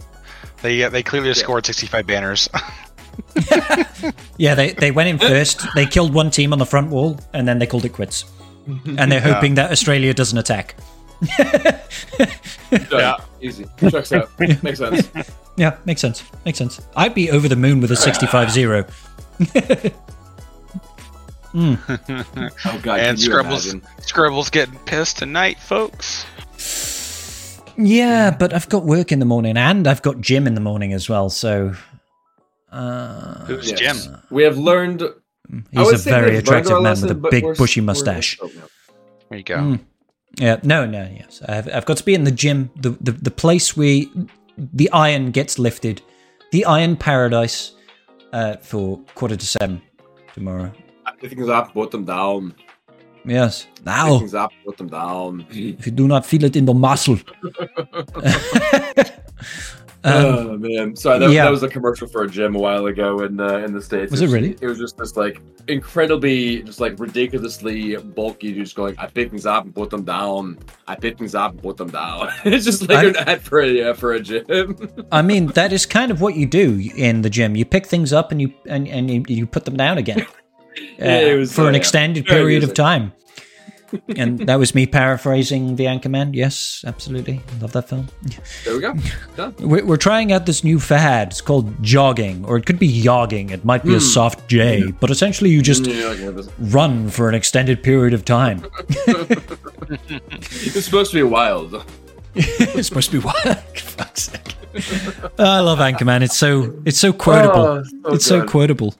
They 0.63 0.83
uh, 0.83 0.89
they 0.89 1.03
clearly 1.03 1.35
scored 1.35 1.67
65 1.67 2.07
banners. 2.07 2.49
Yeah, 4.37 4.55
they, 4.55 4.71
they 4.71 4.93
went 4.93 5.09
in 5.09 5.19
first. 5.19 5.67
They 5.75 5.85
killed 5.85 6.15
one 6.15 6.31
team 6.31 6.53
on 6.53 6.61
the 6.61 6.67
front 6.67 6.91
wall, 6.91 7.19
and 7.33 7.49
then 7.49 7.59
they 7.59 7.67
called 7.67 7.85
it 7.85 7.93
quits. 7.93 8.25
And 8.97 9.11
they're 9.11 9.21
hoping 9.21 9.55
that 9.55 9.73
Australia 9.73 10.15
doesn't 10.15 10.39
attack. 10.39 10.77
Yeah. 12.71 13.17
easy. 13.41 13.67
Checks 13.81 14.13
out. 14.13 14.29
Makes 14.39 14.79
sense. 14.79 15.11
Yeah, 15.57 15.79
makes 15.85 16.01
sense. 16.01 16.23
Makes 16.45 16.59
sense. 16.59 16.81
I'd 16.95 17.15
be 17.15 17.31
over 17.31 17.49
the 17.49 17.57
moon 17.57 17.81
with 17.81 17.91
a 17.91 17.97
65 17.97 18.53
0. 18.53 18.87
Oh 21.55 22.81
god, 22.83 23.01
and 23.01 23.17
can 23.17 23.17
you 23.17 23.17
Scribbles 23.17 23.73
imagine? 23.73 23.89
Scribbles 24.01 24.51
getting 24.51 24.79
pissed 24.81 25.19
tonight, 25.19 25.59
folks. 25.59 26.27
Yeah, 27.79 28.31
but 28.37 28.53
I've 28.53 28.69
got 28.69 28.85
work 28.85 29.13
in 29.13 29.21
the 29.21 29.25
morning 29.25 29.57
and 29.57 29.87
I've 29.87 30.03
got 30.03 30.21
gym 30.21 30.47
in 30.47 30.55
the 30.55 30.61
morning 30.61 30.93
as 30.93 31.09
well. 31.09 31.31
So 31.31 31.75
uh, 32.73 33.45
Who's 33.47 33.71
Yes. 33.71 34.07
Jim? 34.07 34.17
We 34.31 34.43
have 34.43 34.59
learned. 34.59 35.03
He's 35.71 35.93
a 35.93 35.97
very 36.11 36.37
attractive 36.37 36.73
man 36.73 36.83
lesson, 36.83 37.09
with 37.09 37.25
a 37.25 37.31
big 37.31 37.57
bushy 37.57 37.81
mustache. 37.81 38.39
oh, 38.43 38.51
no. 38.55 38.63
There 39.31 39.39
you 39.39 39.45
go. 39.45 39.57
Mm. 39.57 39.81
Yeah, 40.39 40.61
no, 40.63 40.85
no, 40.87 41.09
yes. 41.11 41.41
I've, 41.49 41.73
I've 41.73 41.87
got 41.87 41.97
to 41.99 42.05
be 42.05 42.15
in 42.15 42.25
the 42.25 42.31
gym, 42.31 42.71
the, 42.77 42.91
the, 43.01 43.13
the 43.13 43.31
place 43.31 43.77
where 43.77 44.03
the 44.57 44.91
iron 44.91 45.31
gets 45.31 45.59
lifted, 45.59 46.03
the 46.53 46.65
iron 46.65 46.97
paradise 46.97 47.73
uh, 48.33 48.57
for 48.57 49.01
quarter 49.15 49.37
to 49.37 49.47
seven 49.47 49.81
tomorrow. 50.35 50.73
I 51.07 51.13
think 51.13 51.39
it's 51.39 51.49
up, 51.49 51.73
put 51.73 51.91
them 51.91 52.05
down. 52.05 52.55
Yes. 53.25 53.67
Now, 53.85 54.19
things 54.19 54.35
up, 54.35 54.53
put 54.65 54.77
them 54.77 54.89
down. 54.89 55.47
if 55.51 55.87
you 55.87 55.93
do 55.93 56.07
not 56.09 56.25
feel 56.27 56.45
it 56.45 56.57
in 56.57 56.65
the 56.67 56.75
muscle. 56.75 57.19
oh 60.05 60.57
man, 60.57 60.95
sorry. 60.97 61.19
That, 61.19 61.27
Um, 61.27 61.33
yeah. 61.33 61.45
that 61.45 61.51
was 61.51 61.63
a 61.63 61.69
commercial 61.69 62.07
for 62.07 62.23
a 62.23 62.29
gym 62.29 62.55
a 62.55 62.59
while 62.59 62.87
ago 62.87 63.21
in 63.25 63.37
the 63.37 63.65
in 63.65 63.73
the 63.73 63.83
states. 63.83 64.11
Was 64.11 64.21
it 64.23 64.29
really? 64.31 64.57
It 64.61 64.67
was 64.67 64.79
just 64.79 64.97
this 64.97 65.17
like 65.17 65.41
incredibly, 65.67 66.63
just 66.63 66.81
like 66.81 66.99
ridiculously 66.99 67.97
bulky, 67.97 68.55
just 68.55 68.75
going. 68.77 68.95
I 68.99 69.07
pick 69.07 69.31
things 69.31 69.47
up 69.47 69.65
and 69.65 69.75
put 69.75 69.91
them 69.91 70.05
down. 70.05 70.59
I 70.87 70.95
pick 70.95 71.19
things 71.19 71.35
up 71.35 71.53
and 71.53 71.63
put 71.63 71.77
them 71.77 71.91
down. 71.91 72.29
it's 72.45 72.65
just 72.65 72.89
like 72.89 72.99
I- 72.99 73.05
an 73.09 73.17
ad 73.17 73.43
for 73.43 73.61
a 73.61 73.69
yeah, 73.69 73.93
for 73.93 74.13
a 74.13 74.21
gym. 74.21 74.77
I 75.13 75.23
mean, 75.23 75.47
that 75.49 75.73
is 75.73 75.85
kind 75.87 76.11
of 76.11 76.21
what 76.21 76.37
you 76.37 76.47
do 76.47 76.81
in 76.97 77.23
the 77.23 77.31
gym. 77.31 77.57
You 77.57 77.65
pick 77.65 77.87
things 77.87 78.13
up 78.13 78.31
and 78.33 78.41
you 78.41 78.53
and, 78.67 78.87
and 78.89 79.11
you, 79.11 79.25
you 79.29 79.47
put 79.47 79.65
them 79.65 79.77
down 79.77 79.99
again 79.99 80.27
uh, 81.01 81.37
was, 81.37 81.53
for 81.53 81.69
an 81.69 81.75
uh, 81.75 81.79
extended 81.79 82.27
very 82.27 82.41
period 82.41 82.65
of 82.65 82.75
time. 82.75 83.13
and 84.17 84.41
that 84.41 84.59
was 84.59 84.75
me 84.75 84.87
paraphrasing 84.87 85.77
the 85.77 85.85
Anchorman. 85.85 86.35
Yes, 86.35 86.85
absolutely. 86.87 87.41
Love 87.61 87.73
that 87.73 87.89
film. 87.89 88.09
there 88.65 88.75
we 88.75 88.81
go. 88.81 88.95
Done. 89.37 89.55
We're, 89.61 89.97
trying 89.97 90.33
out 90.33 90.47
this 90.47 90.63
new 90.63 90.79
fad. 90.79 91.29
It's 91.29 91.41
called 91.41 91.83
jogging, 91.83 92.45
or 92.45 92.57
it 92.57 92.67
could 92.67 92.79
be 92.79 93.03
yogging. 93.03 93.51
It 93.51 93.65
might 93.65 93.85
be 93.85 93.95
a 93.95 94.01
soft 94.01 94.49
J, 94.49 94.93
but 95.01 95.11
essentially 95.11 95.51
you 95.51 95.63
just 95.63 95.87
Yeah, 95.87 96.43
run 96.59 97.09
for 97.09 97.29
an 97.29 97.35
extended 97.35 97.83
period 97.83 98.15
of 98.15 98.25
time. 98.25 98.65
It's 100.31 100.85
supposed 100.85 101.13
to 101.13 101.17
be 101.17 101.23
wild. 101.23 101.83
it's 102.35 102.89
supposed 102.89 103.11
to 103.11 103.21
be 103.21 103.25
wild. 103.25 103.57
Fuck's 103.75 104.25
sake. 104.25 104.55
I 105.39 105.61
love 105.61 105.79
Anchorman. 105.79 106.23
It's 106.23 106.37
so 106.37 106.79
it's 106.85 106.99
so 106.99 107.13
quotable. 107.13 107.65
Oh, 107.65 107.83
so 107.83 108.15
it's 108.15 108.27
so 108.27 108.45
quotable. 108.45 108.95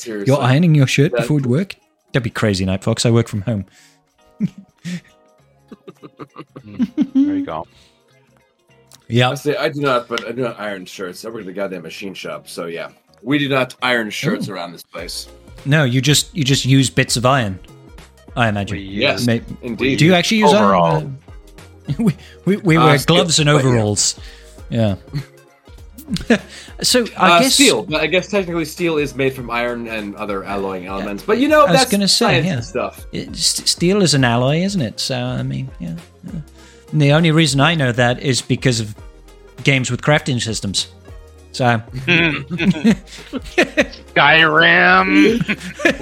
Seriously. 0.00 0.32
You're 0.32 0.42
ironing 0.42 0.74
your 0.74 0.86
shirt 0.86 1.12
That- 1.12 1.22
before 1.22 1.40
work? 1.40 1.76
That'd 2.12 2.22
be 2.24 2.30
crazy, 2.30 2.64
Night 2.64 2.82
Fox. 2.82 3.04
I 3.04 3.10
work 3.10 3.28
from 3.28 3.42
home. 3.42 3.66
There 6.64 7.36
you 7.36 7.44
go. 7.44 7.66
Yeah. 9.08 9.30
I 9.30 9.34
say 9.34 9.56
I 9.56 9.68
do 9.68 9.80
not, 9.80 10.08
but 10.08 10.24
I 10.26 10.32
do 10.32 10.42
not 10.42 10.58
iron 10.60 10.84
shirts. 10.86 11.24
I 11.24 11.30
work 11.30 11.42
at 11.42 11.48
a 11.48 11.52
goddamn 11.52 11.82
machine 11.82 12.14
shop, 12.14 12.48
so 12.48 12.66
yeah, 12.66 12.90
we 13.22 13.38
do 13.38 13.48
not 13.48 13.74
iron 13.82 14.10
shirts 14.10 14.48
around 14.48 14.72
this 14.72 14.82
place. 14.82 15.28
No, 15.64 15.84
you 15.84 16.00
just 16.00 16.34
you 16.36 16.44
just 16.44 16.64
use 16.64 16.90
bits 16.90 17.16
of 17.16 17.24
iron. 17.26 17.58
I 18.36 18.48
imagine. 18.48 18.76
We 18.76 18.82
Yes, 18.84 19.26
May- 19.26 19.42
indeed. 19.62 19.98
Do 19.98 20.04
you 20.04 20.14
actually 20.14 20.38
use 20.38 20.52
Overall. 20.52 20.96
iron? 20.96 21.18
we 21.98 22.14
we, 22.44 22.56
we 22.58 22.76
Uh, 22.76 22.84
wear 22.86 22.98
gloves 23.06 23.38
and 23.38 23.46
but 23.46 23.52
yeah. 23.52 23.58
overalls. 23.58 24.20
Yeah. 24.70 24.96
so 26.82 27.04
I 27.16 27.36
uh, 27.36 27.40
guess 27.40 27.54
steel, 27.54 27.82
but 27.84 28.00
I 28.00 28.06
guess 28.06 28.28
technically 28.28 28.64
steel 28.64 28.96
is 28.96 29.14
made 29.14 29.34
from 29.34 29.50
iron 29.50 29.88
and 29.88 30.14
other 30.16 30.44
alloying 30.44 30.86
elements. 30.86 31.22
But 31.22 31.38
you 31.38 31.48
know, 31.48 31.66
I 31.66 31.70
was 31.70 31.80
that's 31.80 31.90
gonna 31.90 32.08
say, 32.08 32.42
yeah. 32.44 32.60
stuff. 32.60 33.04
it- 33.12 33.36
steel 33.36 34.02
is 34.02 34.14
an 34.14 34.24
alloy, 34.24 34.58
isn't 34.58 34.80
it? 34.80 35.00
So 35.00 35.16
I 35.16 35.42
mean, 35.42 35.70
yeah. 35.78 35.96
yeah. 36.24 36.40
And 36.92 37.02
the 37.02 37.12
only 37.12 37.30
reason 37.30 37.60
I 37.60 37.74
know 37.74 37.92
that 37.92 38.20
is 38.22 38.40
because 38.40 38.80
of 38.80 38.94
games 39.64 39.90
with 39.90 40.00
crafting 40.00 40.40
systems. 40.40 40.88
So 41.52 41.64
Skyrim. 44.14 45.38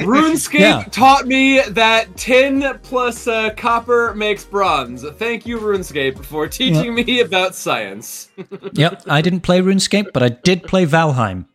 RuneScape 0.05 0.59
Yeah. 0.59 0.85
taught 0.91 1.27
me 1.27 1.61
that 1.61 2.17
tin 2.17 2.79
plus 2.83 3.27
uh, 3.27 3.51
copper 3.57 4.15
makes 4.15 4.45
bronze. 4.45 5.05
Thank 5.17 5.47
you, 5.47 5.59
RuneScape, 5.59 6.25
for 6.25 6.47
teaching 6.49 6.95
me 6.95 7.21
about 7.21 7.55
science. 7.55 8.31
Yep, 8.75 9.03
I 9.07 9.23
didn't 9.23 9.41
play 9.41 9.61
RuneScape, 9.61 10.13
but 10.13 10.23
I 10.23 10.29
did 10.31 10.65
play 10.65 10.85
Valheim. 10.87 11.47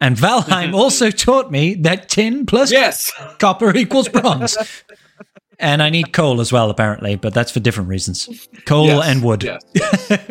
And 0.00 0.16
Valheim 0.16 0.72
also 0.74 1.10
taught 1.10 1.50
me 1.50 1.74
that 1.74 2.08
tin 2.08 2.46
plus 2.46 2.72
yes. 2.72 3.12
copper 3.38 3.76
equals 3.76 4.08
bronze. 4.08 4.56
And 5.58 5.82
I 5.82 5.90
need 5.90 6.12
coal 6.12 6.40
as 6.40 6.52
well, 6.52 6.70
apparently, 6.70 7.16
but 7.16 7.34
that's 7.34 7.50
for 7.52 7.60
different 7.60 7.88
reasons. 7.90 8.48
Coal 8.66 8.86
Yes. 8.86 9.06
and 9.08 9.22
wood. 9.22 9.42
Yes. 9.44 10.30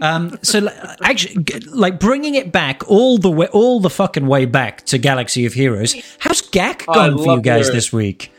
Um, 0.00 0.38
so, 0.42 0.58
li- 0.58 0.72
actually, 1.02 1.44
like 1.70 1.98
bringing 1.98 2.34
it 2.34 2.52
back 2.52 2.82
all 2.88 3.16
the 3.18 3.30
way, 3.30 3.46
all 3.48 3.80
the 3.80 3.88
fucking 3.90 4.26
way 4.26 4.44
back 4.44 4.84
to 4.86 4.98
Galaxy 4.98 5.46
of 5.46 5.54
Heroes. 5.54 5.94
How's 6.18 6.42
GAC 6.42 6.84
Oh, 6.88 6.94
gone 6.94 7.18
for 7.18 7.34
you 7.36 7.40
guys 7.40 7.66
hearing- 7.66 7.76
this 7.76 7.92
week? 7.92 8.32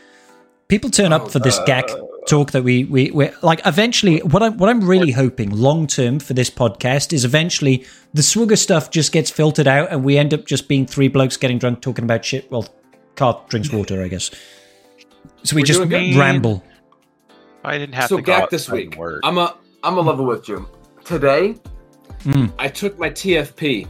People 0.68 0.90
turn 0.90 1.12
up 1.12 1.30
for 1.30 1.38
this 1.38 1.58
GAC 1.60 1.88
talk 2.26 2.52
that 2.52 2.62
we 2.62 2.84
we 2.84 3.10
we 3.10 3.30
like. 3.42 3.60
Eventually, 3.66 4.18
what 4.18 4.42
I'm 4.42 4.56
what 4.58 4.68
I'm 4.68 4.82
really 4.86 5.12
hoping 5.12 5.50
long 5.50 5.86
term 5.86 6.20
for 6.20 6.34
this 6.34 6.50
podcast 6.50 7.12
is 7.12 7.24
eventually 7.24 7.86
the 8.14 8.22
swigger 8.22 8.54
stuff 8.56 8.90
just 8.90 9.10
gets 9.10 9.30
filtered 9.30 9.66
out, 9.66 9.90
and 9.90 10.04
we 10.04 10.18
end 10.18 10.34
up 10.34 10.44
just 10.44 10.68
being 10.68 10.86
three 10.86 11.08
blokes 11.08 11.36
getting 11.38 11.58
drunk 11.58 11.80
talking 11.80 12.04
about 12.04 12.24
shit. 12.24 12.50
Well, 12.50 12.68
Car 13.16 13.42
drinks 13.48 13.72
water, 13.72 14.02
I 14.02 14.08
guess. 14.08 14.30
So 15.42 15.56
we 15.56 15.62
We're 15.62 15.66
just 15.66 15.80
ramble. 16.16 16.62
I 17.64 17.78
didn't 17.78 17.94
have 17.94 18.08
so 18.08 18.16
to 18.18 18.22
go 18.22 18.46
this 18.50 18.68
week. 18.70 18.94
work. 18.96 19.22
I'm 19.24 19.38
a 19.38 19.56
I'm 19.82 19.96
a 19.96 20.02
level 20.02 20.26
with 20.26 20.48
you. 20.48 20.68
Today, 21.08 21.54
Hmm. 22.24 22.46
I 22.58 22.68
took 22.68 22.98
my 22.98 23.08
TFP 23.08 23.86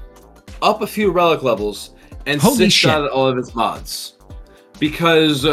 up 0.62 0.82
a 0.82 0.86
few 0.86 1.11
relic 1.11 1.43
levels 1.43 1.90
and 2.27 2.40
Holy 2.40 2.69
shit. 2.70 2.89
out 2.90 3.11
all 3.11 3.27
of 3.27 3.36
his 3.36 3.57
mods 3.57 4.15
because 4.78 5.45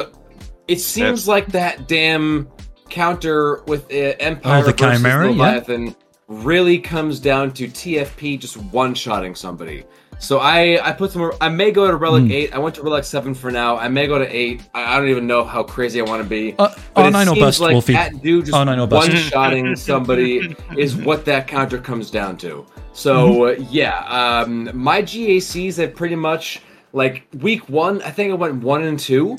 it 0.68 0.80
seems 0.80 1.26
That's- 1.26 1.28
like 1.28 1.48
that 1.54 1.88
damn 1.88 2.48
counter 2.90 3.64
with 3.68 3.86
uh, 3.92 4.14
Empire 4.20 4.60
Oh, 4.64 4.68
the 4.68 4.74
versus 4.74 4.98
Chimera, 5.02 5.26
yeah. 5.26 5.30
Leviathan 5.32 5.96
really 6.28 6.78
comes 6.78 7.20
down 7.20 7.52
to 7.54 7.68
TFP 7.68 8.38
just 8.40 8.58
one-shotting 8.58 9.34
somebody. 9.34 9.86
So 10.20 10.40
I 10.40 10.80
I 10.88 10.92
put 10.94 11.12
some. 11.12 11.32
I 11.42 11.50
may 11.50 11.72
go 11.72 11.88
to 11.88 11.96
relic 11.96 12.24
Hmm. 12.24 12.32
eight. 12.32 12.54
I 12.56 12.58
went 12.60 12.76
to 12.76 12.82
relic 12.84 13.04
seven 13.04 13.34
for 13.36 13.52
now. 13.52 13.78
I 13.78 13.88
may 13.90 14.08
go 14.08 14.18
to 14.18 14.26
eight. 14.26 14.64
I, 14.74 14.96
I 14.96 15.00
don't 15.00 15.10
even 15.10 15.28
know 15.28 15.44
how 15.44 15.62
crazy 15.64 16.00
I 16.00 16.04
want 16.04 16.24
to 16.24 16.28
be. 16.30 16.54
Uh, 16.58 16.70
But 16.94 17.04
oh, 17.04 17.08
it 17.08 17.12
nine 17.12 17.28
or 17.28 17.36
seems 17.36 17.40
bust, 17.46 17.60
like 17.60 17.72
Wolfie. 17.74 17.94
that 17.94 18.22
dude 18.24 18.46
just 18.46 18.56
Oh, 18.58 18.64
nine 18.64 18.80
or 18.80 18.88
one-shotting 18.88 19.76
somebody 19.92 20.56
is 20.78 20.96
what 20.96 21.26
that 21.26 21.48
counter 21.48 21.78
comes 21.78 22.10
down 22.10 22.38
to. 22.38 22.66
So 22.94 23.14
Mm-hmm. 23.30 23.62
uh, 23.62 23.68
yeah, 23.70 24.00
um, 24.08 24.70
my 24.74 25.02
GACs 25.02 25.78
have 25.78 25.94
pretty 25.96 26.16
much 26.16 26.62
like 26.94 27.28
week 27.42 27.68
one. 27.70 28.02
I 28.02 28.10
think 28.10 28.32
I 28.32 28.36
went 28.36 28.64
one 28.64 28.84
and 28.84 28.98
two. 28.98 29.38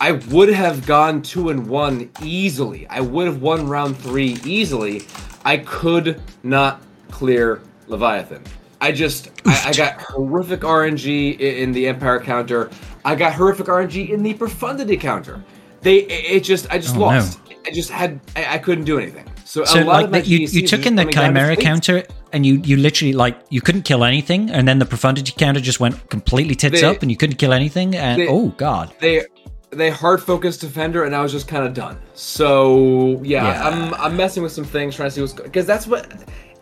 I 0.00 0.12
would 0.32 0.48
have 0.48 0.84
gone 0.84 1.22
two 1.22 1.50
and 1.50 1.66
one 1.68 2.10
easily. 2.20 2.88
I 2.88 3.00
would 3.00 3.26
have 3.28 3.40
won 3.40 3.68
round 3.68 3.96
three 3.96 4.36
easily. 4.44 5.02
I 5.44 5.58
could 5.58 6.20
not 6.42 6.82
clear 7.10 7.62
Leviathan. 7.86 8.42
I 8.82 8.90
just 8.92 9.30
I, 9.46 9.68
I 9.68 9.72
got 9.72 9.92
horrific 10.02 10.60
RNG 10.60 11.38
in 11.38 11.72
the 11.72 11.86
Empire 11.88 12.20
counter. 12.20 12.68
I 13.04 13.14
got 13.14 13.32
horrific 13.32 13.66
RNG 13.66 14.10
in 14.10 14.22
the 14.22 14.34
Profundity 14.34 14.96
counter. 14.96 15.42
They 15.82 15.98
it 16.00 16.24
it 16.36 16.40
just 16.44 16.64
I 16.70 16.78
just 16.78 16.96
Oh, 16.96 16.98
no. 16.98 17.04
lost. 17.06 17.38
I 17.66 17.70
just 17.70 17.90
had 17.90 18.20
I, 18.36 18.54
I 18.56 18.58
couldn't 18.58 18.84
do 18.84 18.98
anything. 18.98 19.24
So, 19.44 19.64
So 19.64 19.82
a 19.82 19.84
lot 19.84 20.02
like 20.02 20.10
that 20.12 20.26
you, 20.26 20.38
you 20.38 20.66
took 20.66 20.84
in 20.86 20.94
the 20.96 21.02
coming 21.04 21.14
down 21.14 21.34
to 21.34 21.40
chimera 21.40 21.56
counter 21.56 22.02
and 22.32 22.44
you 22.46 22.54
you 22.64 22.76
literally 22.76 23.12
like 23.12 23.36
you 23.50 23.60
couldn't 23.60 23.82
kill 23.82 24.02
anything 24.02 24.50
and 24.50 24.66
then 24.66 24.78
the 24.80 24.86
profundity 24.86 25.32
counter 25.36 25.60
just 25.60 25.78
went 25.78 25.94
completely 26.10 26.54
tits 26.56 26.80
They- 26.80 26.86
up 26.86 27.02
and 27.02 27.10
you 27.10 27.16
couldn't 27.16 27.36
kill 27.36 27.52
anything 27.52 27.94
and 27.94 28.20
they- 28.20 28.28
oh 28.28 28.48
god 28.56 28.94
they 29.00 29.22
they 29.70 29.90
hard 29.90 30.20
focused 30.22 30.60
defender 30.60 31.04
and 31.04 31.14
I 31.14 31.22
was 31.22 31.32
just 31.32 31.48
kind 31.48 31.64
of 31.66 31.72
done. 31.72 31.96
So 32.14 33.20
yeah, 33.22 33.44
Yeah. 33.44 33.68
I'm 33.68 33.94
I'm 33.94 34.16
messing 34.16 34.42
with 34.42 34.52
some 34.52 34.64
things 34.64 34.96
trying 34.96 35.08
to 35.08 35.14
see 35.14 35.20
what's 35.20 35.32
because 35.34 35.66
that's 35.66 35.86
what 35.86 36.06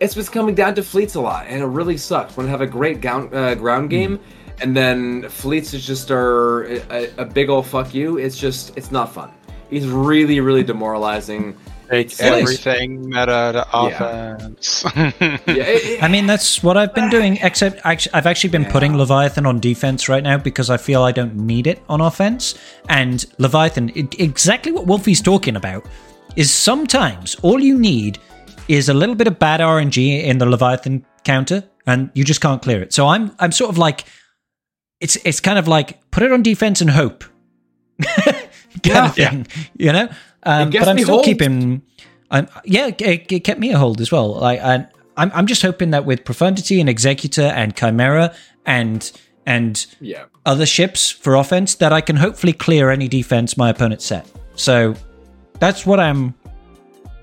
it's 0.01 0.15
just 0.15 0.31
coming 0.33 0.55
down 0.55 0.73
to 0.75 0.83
fleets 0.83 1.15
a 1.15 1.21
lot 1.21 1.45
and 1.47 1.61
it 1.61 1.65
really 1.67 1.95
sucks 1.95 2.35
when 2.35 2.47
I 2.47 2.49
have 2.49 2.61
a 2.61 2.67
great 2.67 2.99
ground 3.01 3.33
uh, 3.33 3.55
ground 3.55 3.85
Hmm. 3.85 3.97
game 3.97 4.19
and 4.61 4.75
then 4.75 5.29
fleets 5.29 5.73
is 5.73 5.85
just 5.87 6.11
are 6.11 6.63
a, 6.91 7.09
a 7.17 7.25
big 7.25 7.49
old 7.49 7.65
fuck 7.67 7.93
you. 7.93 8.17
It's 8.17 8.37
just 8.37 8.63
it's 8.77 8.91
not 8.91 9.13
fun. 9.13 9.29
It's 9.71 9.85
really 9.85 10.39
really 10.41 10.63
demoralizing. 10.63 11.55
Take 11.89 12.07
It's 12.07 12.21
like- 12.21 12.43
everything 12.43 13.09
meta 13.09 13.51
to 13.57 13.63
offense. 13.73 14.85
Yeah, 14.95 15.11
it- 15.47 15.83
it- 15.85 16.03
I 16.03 16.07
mean 16.07 16.25
that's 16.25 16.63
what 16.63 16.77
I've 16.77 16.93
been 16.95 17.09
doing 17.09 17.37
except 17.41 17.81
actu- 17.83 18.09
I've 18.13 18.25
actually 18.25 18.49
been 18.51 18.65
putting 18.65 18.95
Leviathan 18.97 19.45
on 19.45 19.59
defense 19.59 20.07
right 20.09 20.23
now 20.23 20.37
because 20.37 20.69
I 20.69 20.77
feel 20.77 21.03
I 21.03 21.11
don't 21.11 21.35
need 21.35 21.67
it 21.67 21.81
on 21.89 21.99
offense 22.01 22.55
and 22.89 23.25
Leviathan 23.39 23.91
it, 23.95 24.19
exactly 24.19 24.71
what 24.71 24.85
Wolfie's 24.87 25.21
talking 25.21 25.55
about 25.57 25.85
is 26.37 26.49
sometimes 26.51 27.35
all 27.41 27.59
you 27.59 27.77
need 27.77 28.19
is 28.67 28.89
a 28.89 28.93
little 28.93 29.15
bit 29.15 29.27
of 29.27 29.39
bad 29.39 29.59
RNG 29.59 30.23
in 30.23 30.37
the 30.37 30.45
Leviathan 30.45 31.05
counter 31.23 31.63
and 31.85 32.09
you 32.13 32.23
just 32.23 32.41
can't 32.41 32.61
clear 32.61 32.81
it. 32.81 32.93
So 32.93 33.07
I'm 33.07 33.35
I'm 33.39 33.51
sort 33.51 33.69
of 33.69 33.77
like 33.77 34.05
it's 34.99 35.15
it's 35.25 35.39
kind 35.39 35.57
of 35.59 35.67
like 35.67 36.09
put 36.11 36.23
it 36.23 36.31
on 36.31 36.41
defense 36.43 36.81
and 36.81 36.89
hope 36.89 37.23
kind 38.01 38.49
Yeah. 38.83 39.05
of 39.05 39.15
thing, 39.15 39.47
you 39.77 39.91
know. 39.91 40.09
Um, 40.43 40.69
but 40.71 40.87
I'm 40.87 40.97
still 40.97 41.15
hold. 41.15 41.25
keeping. 41.25 41.81
I'm, 42.31 42.47
yeah, 42.63 42.87
it, 42.87 43.31
it 43.31 43.43
kept 43.43 43.59
me 43.59 43.71
a 43.73 43.77
hold 43.77 43.99
as 44.01 44.11
well. 44.11 44.33
Like, 44.35 44.59
I, 44.61 44.87
I'm 45.17 45.31
I'm 45.33 45.45
just 45.47 45.61
hoping 45.61 45.91
that 45.91 46.05
with 46.05 46.23
Profundity 46.23 46.79
and 46.79 46.89
Executor 46.89 47.41
and 47.43 47.75
Chimera 47.75 48.33
and 48.65 49.11
and 49.45 49.85
yeah. 49.99 50.25
other 50.45 50.65
ships 50.65 51.11
for 51.11 51.35
offense, 51.35 51.75
that 51.75 51.91
I 51.91 52.01
can 52.01 52.15
hopefully 52.15 52.53
clear 52.53 52.89
any 52.89 53.07
defense 53.07 53.57
my 53.57 53.69
opponent 53.69 54.01
set. 54.01 54.27
So 54.55 54.95
that's 55.59 55.85
what 55.85 55.99
I'm 55.99 56.33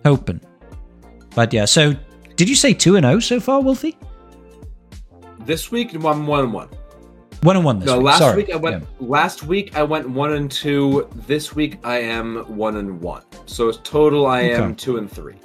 hoping. 0.05 0.41
But 1.39 1.53
yeah, 1.53 1.67
so 1.67 1.95
did 2.35 2.49
you 2.49 2.57
say 2.57 2.75
two 2.75 2.97
and 2.97 3.05
zero 3.07 3.21
so 3.21 3.39
far, 3.39 3.61
Wolfie? 3.61 3.97
This 5.47 5.71
week 5.71 5.95
I'm 5.95 6.27
one 6.27 6.41
and 6.41 6.53
one. 6.53 6.69
One 7.45 7.55
and 7.55 7.65
one 7.65 7.79
this 7.79 7.87
No, 7.87 7.99
week. 7.99 8.07
last 8.07 8.19
Sorry. 8.19 8.37
week 8.39 8.51
I 8.53 8.57
went. 8.57 8.83
Yeah. 8.83 9.07
Last 9.07 9.45
week 9.45 9.77
I 9.77 9.85
went 9.85 10.11
one 10.11 10.33
and 10.33 10.51
two. 10.51 11.09
This 11.29 11.55
week 11.55 11.79
I 11.85 11.99
am 12.01 12.39
one 12.57 12.75
and 12.75 13.01
one. 13.01 13.23
So 13.47 13.71
total 13.71 14.27
I 14.27 14.41
am 14.41 14.75
two 14.75 14.97
and 14.97 15.09
three. 15.09 15.37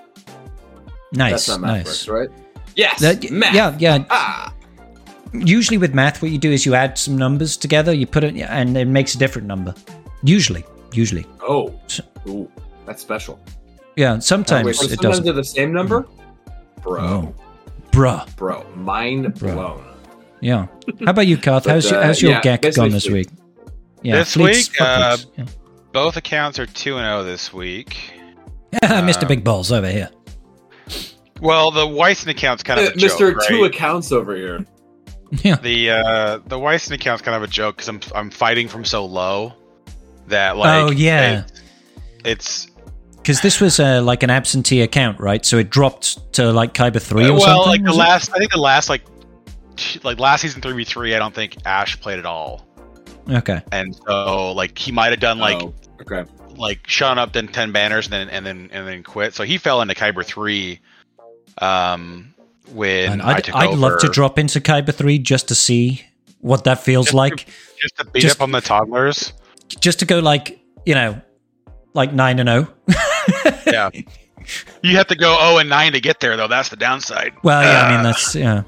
Nice, 1.11 1.31
That's 1.45 1.49
not 1.49 1.59
math 1.61 1.71
nice. 1.77 1.85
works, 1.85 2.07
right? 2.07 2.29
Yes. 2.75 2.99
That- 2.99 3.29
math. 3.29 3.53
yeah, 3.53 3.75
yeah. 3.77 4.03
Ah. 4.09 4.51
Usually 5.31 5.77
with 5.77 5.93
math, 5.93 6.23
what 6.23 6.31
you 6.31 6.39
do 6.39 6.51
is 6.51 6.65
you 6.65 6.73
add 6.73 6.97
some 6.97 7.15
numbers 7.19 7.55
together, 7.55 7.93
you 7.93 8.07
put 8.07 8.23
it, 8.23 8.35
and 8.35 8.75
it 8.75 8.87
makes 8.87 9.13
a 9.13 9.19
different 9.19 9.47
number. 9.47 9.75
Usually, 10.23 10.65
usually. 10.91 11.27
Oh. 11.47 11.71
S- 11.85 12.01
Ooh, 12.27 12.49
that's 12.87 13.03
special. 13.03 13.39
Yeah, 13.95 14.19
sometimes 14.19 14.65
Wait, 14.65 14.75
so 14.75 14.85
it 14.85 14.89
sometimes 14.89 15.01
doesn't. 15.19 15.23
they're 15.25 15.33
the 15.33 15.43
same 15.43 15.71
number. 15.73 16.05
Bro, 16.81 17.01
Oh. 17.01 17.35
Bruh. 17.91 18.35
bro, 18.35 18.65
mind 18.75 19.33
blown. 19.39 19.83
Yeah. 20.41 20.67
How 21.05 21.11
about 21.11 21.27
you, 21.27 21.37
Carth? 21.37 21.65
How's 21.67 21.89
your, 21.89 21.99
uh, 22.01 22.05
how's 22.07 22.21
your 22.21 22.31
yeah, 22.31 22.41
GAC 22.41 22.75
gone 22.75 22.89
this 22.89 23.03
sweet. 23.03 23.13
week? 23.13 23.29
Yeah, 24.01 24.17
This 24.17 24.33
Fleets- 24.33 24.69
week, 24.71 24.81
uh, 24.81 25.17
Fleets, 25.17 25.55
Both 25.93 26.17
accounts 26.17 26.57
are 26.59 26.65
2 26.65 26.97
and 26.97 27.05
0 27.05 27.23
this 27.23 27.53
week. 27.53 27.95
yeah. 28.83 29.01
Mr. 29.01 29.27
Big 29.27 29.43
Balls 29.43 29.71
over 29.71 29.87
here. 29.87 30.09
Well, 31.39 31.71
the 31.71 31.85
Weissen 31.87 32.29
account's 32.29 32.63
kind 32.63 32.79
of 32.79 32.87
Uh, 32.87 32.89
a 32.91 32.95
joke, 32.95 33.11
Mr. 33.11 33.35
right? 33.35 33.47
Two 33.47 33.63
accounts 33.65 34.11
over 34.11 34.35
here. 34.35 34.65
Yeah. 35.41 35.55
The 35.55 35.89
uh, 35.89 36.39
the 36.45 36.59
Weissen 36.59 36.93
account's 36.93 37.23
kind 37.23 37.35
of 37.35 37.41
a 37.41 37.47
joke 37.47 37.77
because 37.77 37.87
I'm 37.89 37.99
I'm 38.13 38.29
fighting 38.29 38.67
from 38.67 38.85
so 38.85 39.03
low 39.03 39.53
that 40.27 40.57
like 40.57 40.83
oh, 40.83 40.91
yeah. 40.91 41.39
it- 41.45 41.61
it's 42.23 42.67
Because 43.23 43.39
this 43.41 43.61
was 43.61 43.79
uh, 43.79 44.01
like 44.03 44.21
an 44.21 44.29
absentee 44.29 44.81
account, 44.81 45.17
right? 45.19 45.45
So 45.45 45.57
it 45.57 45.69
dropped 45.69 46.33
to 46.33 46.51
like 46.51 46.73
Kyber 46.73 47.01
3 47.01 47.23
or 47.29 47.31
well 47.33 47.39
something? 47.39 47.55
Well, 47.55 47.65
like 47.67 47.81
the 47.81 47.87
was 47.87 47.95
it? 47.95 47.99
last 47.99 48.31
I 48.33 48.37
think 48.37 48.51
the 48.51 48.59
last 48.59 48.89
like 48.89 49.01
like 50.03 50.19
last 50.19 50.41
season 50.41 50.61
three 50.61 50.73
v 50.73 50.83
three 50.83 51.15
I 51.15 51.19
don't 51.19 51.33
think 51.33 51.57
Ash 51.65 51.99
played 51.99 52.19
at 52.19 52.25
all 52.27 52.67
Okay. 53.29 53.61
and 53.71 53.95
so 54.05 54.51
like 54.51 54.77
he 54.77 54.91
might 54.91 55.09
have 55.11 55.19
done 55.19 55.39
like 55.39 55.63
Oh, 55.63 55.73
okay. 56.01 56.29
like 56.57 56.87
shot 56.87 57.17
up 57.17 57.33
then 57.33 57.47
10 57.47 57.71
banners 57.71 58.05
and 58.05 58.13
then 58.13 58.29
and 58.29 58.45
then 58.45 58.69
and 58.71 58.87
then 58.87 59.01
quit 59.01 59.33
so 59.33 59.43
he 59.43 59.57
fell 59.57 59.81
into 59.81 59.95
Kyber 59.95 60.23
3 60.23 60.79
um 61.59 62.33
when 62.71 63.13
And 63.13 63.21
I 63.21 63.35
I'd, 63.35 63.43
took 63.45 63.55
I'd 63.55 63.73
love 63.77 63.99
to 63.99 64.09
drop 64.09 64.37
into 64.37 64.59
Kyber 64.59 64.93
3 64.93 65.17
just 65.19 65.47
to 65.47 65.55
see 65.55 66.05
what 66.41 66.65
that 66.65 66.83
feels 66.83 67.05
Just 67.07 67.11
to- 67.13 67.17
like. 67.17 67.47
just 67.81 67.97
to 67.97 68.05
beat 68.05 68.19
just- 68.21 68.35
up 68.35 68.41
on 68.43 68.51
the 68.51 68.61
toddlers 68.61 69.33
Just 69.79 69.99
to 69.99 70.05
go 70.05 70.19
like, 70.19 70.59
you 70.85 70.93
know, 70.93 71.19
like 71.95 72.13
9 72.13 72.39
and 72.39 72.49
0. 72.49 72.67
yeah 73.65 73.89
you 74.81 74.97
have 74.97 75.07
to 75.07 75.15
go 75.15 75.37
0 75.39 75.57
and 75.59 75.69
9 75.69 75.93
to 75.93 75.99
get 76.01 76.19
there 76.19 76.35
though 76.37 76.47
that's 76.47 76.69
the 76.69 76.75
downside 76.75 77.33
Well, 77.43 77.61
yeah, 77.63 77.83
I 77.85 77.89
mean, 77.91 77.99
Uh, 77.99 78.03
that's, 78.03 78.35
yeah. 78.35 78.63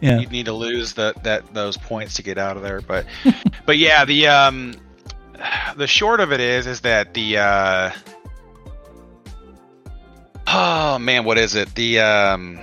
Yeah. 0.00 0.18
you 0.18 0.26
need 0.26 0.46
to 0.46 0.52
lose 0.52 0.94
that 0.94 1.22
that 1.22 1.54
those 1.54 1.76
points 1.76 2.14
to 2.14 2.22
get 2.22 2.36
out 2.38 2.56
of 2.56 2.62
there 2.64 2.80
but 2.80 3.06
but 3.66 3.78
yeah 3.78 4.04
the 4.04 4.26
um 4.26 4.74
the 5.76 5.86
short 5.86 6.18
of 6.20 6.32
it 6.32 6.40
is 6.40 6.66
is 6.66 6.80
that 6.80 7.14
the 7.14 7.38
uh 7.38 7.90
oh 10.48 10.98
man 10.98 11.24
what 11.24 11.38
is 11.38 11.54
it 11.54 11.72
the 11.76 12.00
um 12.00 12.58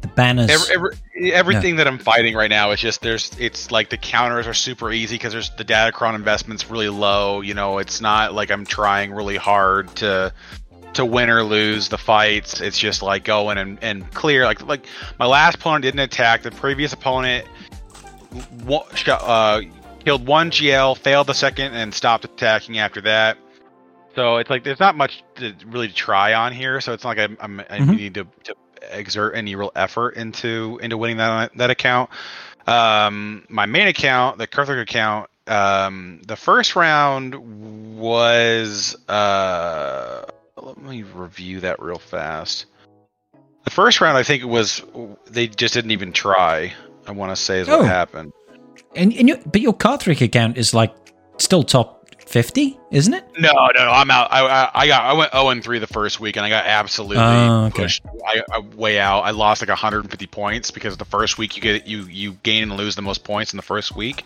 The 0.00 0.08
banners. 0.08 0.48
every, 0.50 0.74
every, 0.74 0.90
everything 1.20 1.76
that 1.76 1.86
i'm 1.88 1.98
fighting 1.98 2.34
right 2.34 2.50
now 2.50 2.70
is 2.70 2.80
just 2.80 3.00
there's 3.02 3.30
it's 3.38 3.70
like 3.70 3.90
the 3.90 3.96
counters 3.96 4.46
are 4.46 4.54
super 4.54 4.90
easy 4.92 5.16
because 5.16 5.32
there's 5.32 5.50
the 5.56 5.64
datacron 5.64 6.14
investment's 6.14 6.70
really 6.70 6.88
low 6.88 7.40
you 7.40 7.54
know 7.54 7.78
it's 7.78 8.00
not 8.00 8.34
like 8.34 8.50
i'm 8.50 8.64
trying 8.64 9.12
really 9.12 9.36
hard 9.36 9.94
to 9.96 10.32
to 10.94 11.04
win 11.04 11.28
or 11.28 11.42
lose 11.44 11.90
the 11.90 11.98
fights. 11.98 12.62
It's 12.62 12.78
just 12.78 13.02
like 13.02 13.22
going 13.22 13.58
and, 13.58 13.78
and 13.82 14.10
clear 14.14 14.46
like 14.46 14.66
like 14.66 14.86
my 15.18 15.26
last 15.26 15.56
opponent 15.56 15.82
didn't 15.82 16.00
attack 16.00 16.42
the 16.42 16.50
previous 16.50 16.94
opponent 16.94 17.46
uh, 19.06 19.60
killed 20.04 20.26
one 20.26 20.50
gl 20.50 20.96
failed 20.96 21.26
the 21.26 21.34
second 21.34 21.74
and 21.74 21.92
stopped 21.92 22.24
attacking 22.24 22.78
after 22.78 23.00
that. 23.02 23.36
So 24.14 24.38
it's 24.38 24.50
like 24.50 24.64
there's 24.64 24.80
not 24.80 24.96
much 24.96 25.22
to 25.36 25.54
really 25.66 25.88
try 25.88 26.34
on 26.34 26.52
here 26.52 26.80
so 26.80 26.92
it's 26.94 27.04
not 27.04 27.16
like 27.16 27.30
i'm, 27.30 27.36
I'm 27.40 27.60
i 27.60 27.78
Mhm. 27.78 27.96
need 27.96 28.14
to, 28.14 28.26
to 28.44 28.54
exert 28.90 29.34
any 29.36 29.54
real 29.54 29.72
effort 29.74 30.10
into 30.16 30.78
into 30.82 30.96
winning 30.96 31.16
that 31.18 31.56
that 31.56 31.70
account. 31.70 32.10
Um 32.66 33.44
my 33.48 33.66
main 33.66 33.88
account 33.88 34.38
the 34.38 34.46
Kurthik 34.46 34.80
account 34.80 35.30
um 35.46 36.20
the 36.26 36.36
first 36.36 36.76
round 36.76 37.34
was 37.98 38.96
uh 39.08 40.24
let 40.56 40.78
me 40.78 41.02
review 41.02 41.60
that 41.60 41.80
real 41.80 41.98
fast. 41.98 42.66
The 43.64 43.70
first 43.70 44.00
round 44.00 44.16
i 44.18 44.22
think 44.22 44.42
it 44.42 44.46
was 44.46 44.82
they 45.26 45.46
just 45.46 45.74
didn't 45.74 45.90
even 45.90 46.12
try 46.12 46.72
i 47.06 47.12
want 47.12 47.30
to 47.32 47.36
say 47.36 47.60
is 47.60 47.68
what 47.68 47.80
Oh. 47.80 47.84
happened. 47.84 48.32
And, 48.96 49.12
and 49.12 49.28
your, 49.28 49.36
but 49.46 49.60
your 49.60 49.74
Carthrick 49.74 50.20
account 50.22 50.56
is 50.56 50.72
like 50.72 50.94
still 51.38 51.62
top 51.62 51.97
50, 52.28 52.78
isn't 52.90 53.14
it? 53.14 53.24
no 53.38 53.50
no 53.52 53.68
no 53.84 53.90
i'm 53.90 54.10
out 54.10 54.28
i 54.30 54.40
i, 54.46 54.70
I 54.82 54.86
got 54.86 55.02
i 55.04 55.12
went 55.14 55.32
0 55.32 55.48
and 55.48 55.64
3 55.64 55.78
the 55.78 55.86
first 55.86 56.20
week 56.20 56.36
and 56.36 56.44
i 56.44 56.48
got 56.48 56.66
absolutely 56.66 57.16
Oh, 57.18 57.66
okay. 57.66 57.82
pushed 57.84 58.02
I, 58.26 58.42
I 58.52 58.58
way 58.58 58.98
out 59.00 59.20
i 59.20 59.30
lost 59.30 59.62
like 59.62 59.68
150 59.68 60.26
points 60.26 60.70
because 60.70 60.96
the 60.96 61.04
first 61.04 61.38
week 61.38 61.56
you 61.56 61.62
get 61.62 61.86
you 61.86 62.02
you 62.02 62.32
gain 62.42 62.64
and 62.64 62.76
lose 62.76 62.96
the 62.96 63.02
most 63.02 63.24
points 63.24 63.52
in 63.52 63.56
the 63.56 63.62
first 63.62 63.94
week 63.96 64.24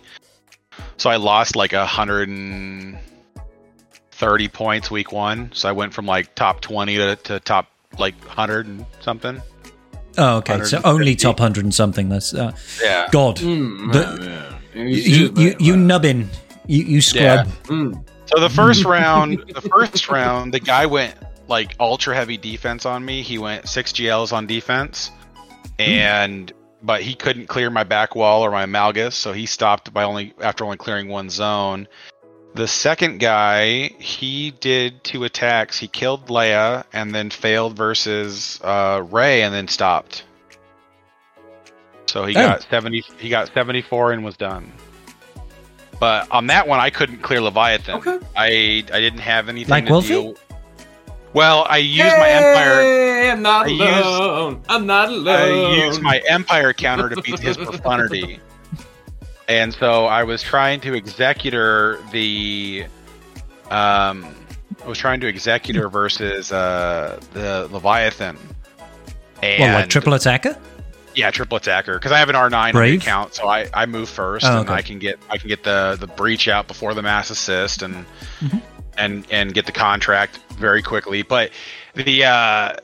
so 0.96 1.10
i 1.10 1.16
lost 1.16 1.54
like 1.56 1.72
130 1.72 4.48
points 4.48 4.90
week 4.90 5.12
one 5.12 5.50
so 5.52 5.68
i 5.68 5.72
went 5.72 5.92
from 5.94 6.06
like 6.06 6.34
top 6.34 6.60
20 6.60 6.96
to, 6.96 7.16
to 7.16 7.40
top 7.40 7.68
like 7.98 8.14
100 8.26 8.66
and 8.66 8.84
something 9.00 9.40
Oh, 10.18 10.36
okay. 10.38 10.62
So 10.64 10.78
only 10.84 11.16
top 11.16 11.40
100 11.40 11.64
and 11.64 11.74
something. 11.74 12.10
That's, 12.10 12.34
uh, 12.34 12.52
yeah 12.82 13.08
God. 13.10 13.38
Mm, 13.38 13.92
The- 13.94 14.52
man. 14.74 14.88
You, 14.88 15.32
you, 15.34 15.56
you 15.58 15.74
nubbin. 15.74 16.28
You, 16.66 16.84
you 16.84 17.00
scrub. 17.00 17.46
Mm. 17.64 18.06
So 18.26 18.40
the 18.40 18.48
first 18.50 18.84
round, 18.84 19.44
the 19.54 19.60
first 19.60 20.08
round, 20.08 20.54
the 20.54 20.60
guy 20.60 20.86
went 20.86 21.14
like 21.48 21.74
ultra 21.80 22.14
heavy 22.14 22.36
defense 22.36 22.86
on 22.86 23.04
me. 23.04 23.22
He 23.22 23.36
went 23.38 23.68
six 23.68 23.92
GLs 23.92 24.32
on 24.32 24.46
defense, 24.46 25.10
and 25.78 26.52
but 26.82 27.02
he 27.02 27.14
couldn't 27.14 27.46
clear 27.46 27.68
my 27.70 27.84
back 27.84 28.14
wall 28.14 28.42
or 28.42 28.50
my 28.50 28.66
Malgus, 28.66 29.12
so 29.12 29.32
he 29.32 29.46
stopped 29.46 29.92
by 29.92 30.04
only 30.04 30.34
after 30.40 30.64
only 30.64 30.76
clearing 30.76 31.08
one 31.08 31.30
zone. 31.30 31.88
The 32.54 32.68
second 32.68 33.18
guy, 33.18 33.88
he 33.98 34.50
did 34.50 35.02
two 35.04 35.24
attacks. 35.24 35.78
He 35.78 35.88
killed 35.88 36.26
Leia 36.28 36.84
and 36.92 37.14
then 37.14 37.30
failed 37.30 37.76
versus 37.76 38.60
uh, 38.62 39.02
Rey 39.10 39.42
and 39.42 39.54
then 39.54 39.68
stopped. 39.68 40.24
So 42.06 42.26
he 42.26 42.36
Oh. 42.36 42.40
got 42.46 42.66
seventy. 42.70 43.02
He 43.18 43.28
got 43.30 43.52
seventy 43.54 43.80
four 43.82 44.12
and 44.12 44.22
was 44.24 44.36
done. 44.36 44.70
But 46.02 46.26
on 46.32 46.48
that 46.48 46.66
one, 46.66 46.80
I 46.80 46.90
couldn't 46.90 47.18
clear 47.22 47.40
Leviathan. 47.40 47.94
Okay. 47.98 48.18
I 48.36 48.46
I 48.92 48.98
didn't 49.00 49.20
have 49.20 49.48
anything 49.48 49.70
Like 49.70 49.86
to 49.86 49.92
Wolfie? 49.92 50.08
deal. 50.08 50.34
Well, 51.32 51.64
I 51.68 51.76
used 51.76 52.16
my 52.18 52.28
Empire. 52.28 53.30
I'm 53.30 53.40
not 53.42 53.66
I 53.66 53.68
used- 53.68 53.80
alone. 54.06 54.62
I'm 54.68 54.84
not 54.84 55.10
alone. 55.10 55.70
I 55.70 55.84
used 55.86 56.02
my 56.02 56.20
Empire 56.28 56.72
counter 56.72 57.08
to 57.08 57.22
beat 57.22 57.38
his 57.38 57.56
profundity. 57.56 58.40
And 59.48 59.72
so 59.74 60.06
I 60.06 60.24
was 60.24 60.42
trying 60.42 60.80
to 60.80 60.94
executor 60.94 61.98
the 62.10 62.86
um 63.70 64.34
I 64.82 64.86
was 64.88 64.98
trying 64.98 65.20
to 65.20 65.28
executor 65.28 65.88
versus 65.88 66.50
uh 66.50 67.20
the 67.32 67.68
Leviathan. 67.70 68.36
And 69.40 69.60
Well, 69.62 69.80
like 69.80 69.88
triple 69.88 70.14
attacker? 70.14 70.56
Yeah, 71.14 71.30
triple 71.30 71.56
attacker 71.56 71.94
because 71.94 72.12
I 72.12 72.18
have 72.18 72.28
an 72.28 72.34
R9 72.34 72.52
on 72.54 72.66
the 72.68 72.72
Brave? 72.72 73.00
account, 73.02 73.34
so 73.34 73.48
I, 73.48 73.68
I 73.74 73.86
move 73.86 74.08
first 74.08 74.46
Oh, 74.46 74.60
and 74.60 74.68
okay. 74.68 74.74
I 74.78 74.82
can 74.82 74.98
get 74.98 75.18
I 75.30 75.38
can 75.38 75.48
get 75.48 75.62
the 75.64 75.96
the 75.98 76.06
breach 76.06 76.48
out 76.48 76.66
before 76.68 76.94
the 76.94 77.02
mass 77.02 77.30
assist 77.30 77.82
and 77.82 78.06
Mhm. 78.40 78.62
and 78.96 79.26
and 79.30 79.54
get 79.54 79.66
the 79.66 79.72
contract 79.72 80.38
very 80.54 80.82
quickly. 80.82 81.22
But 81.22 81.50
the 81.94 82.24
uh, 82.24 82.76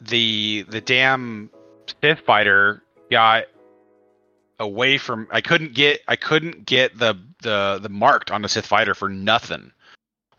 the 0.00 0.64
the 0.68 0.80
damn 0.80 1.50
Sith 2.02 2.20
fighter 2.20 2.82
got 3.10 3.44
away 4.58 4.98
from 4.98 5.26
I 5.30 5.40
couldn't 5.40 5.74
get 5.74 6.00
I 6.06 6.16
couldn't 6.16 6.64
get 6.66 6.98
the 6.98 7.14
the 7.42 7.78
the 7.82 7.88
marked 7.88 8.30
on 8.30 8.42
the 8.42 8.48
Sith 8.48 8.66
fighter 8.66 8.94
for 8.94 9.08
nothing. 9.08 9.72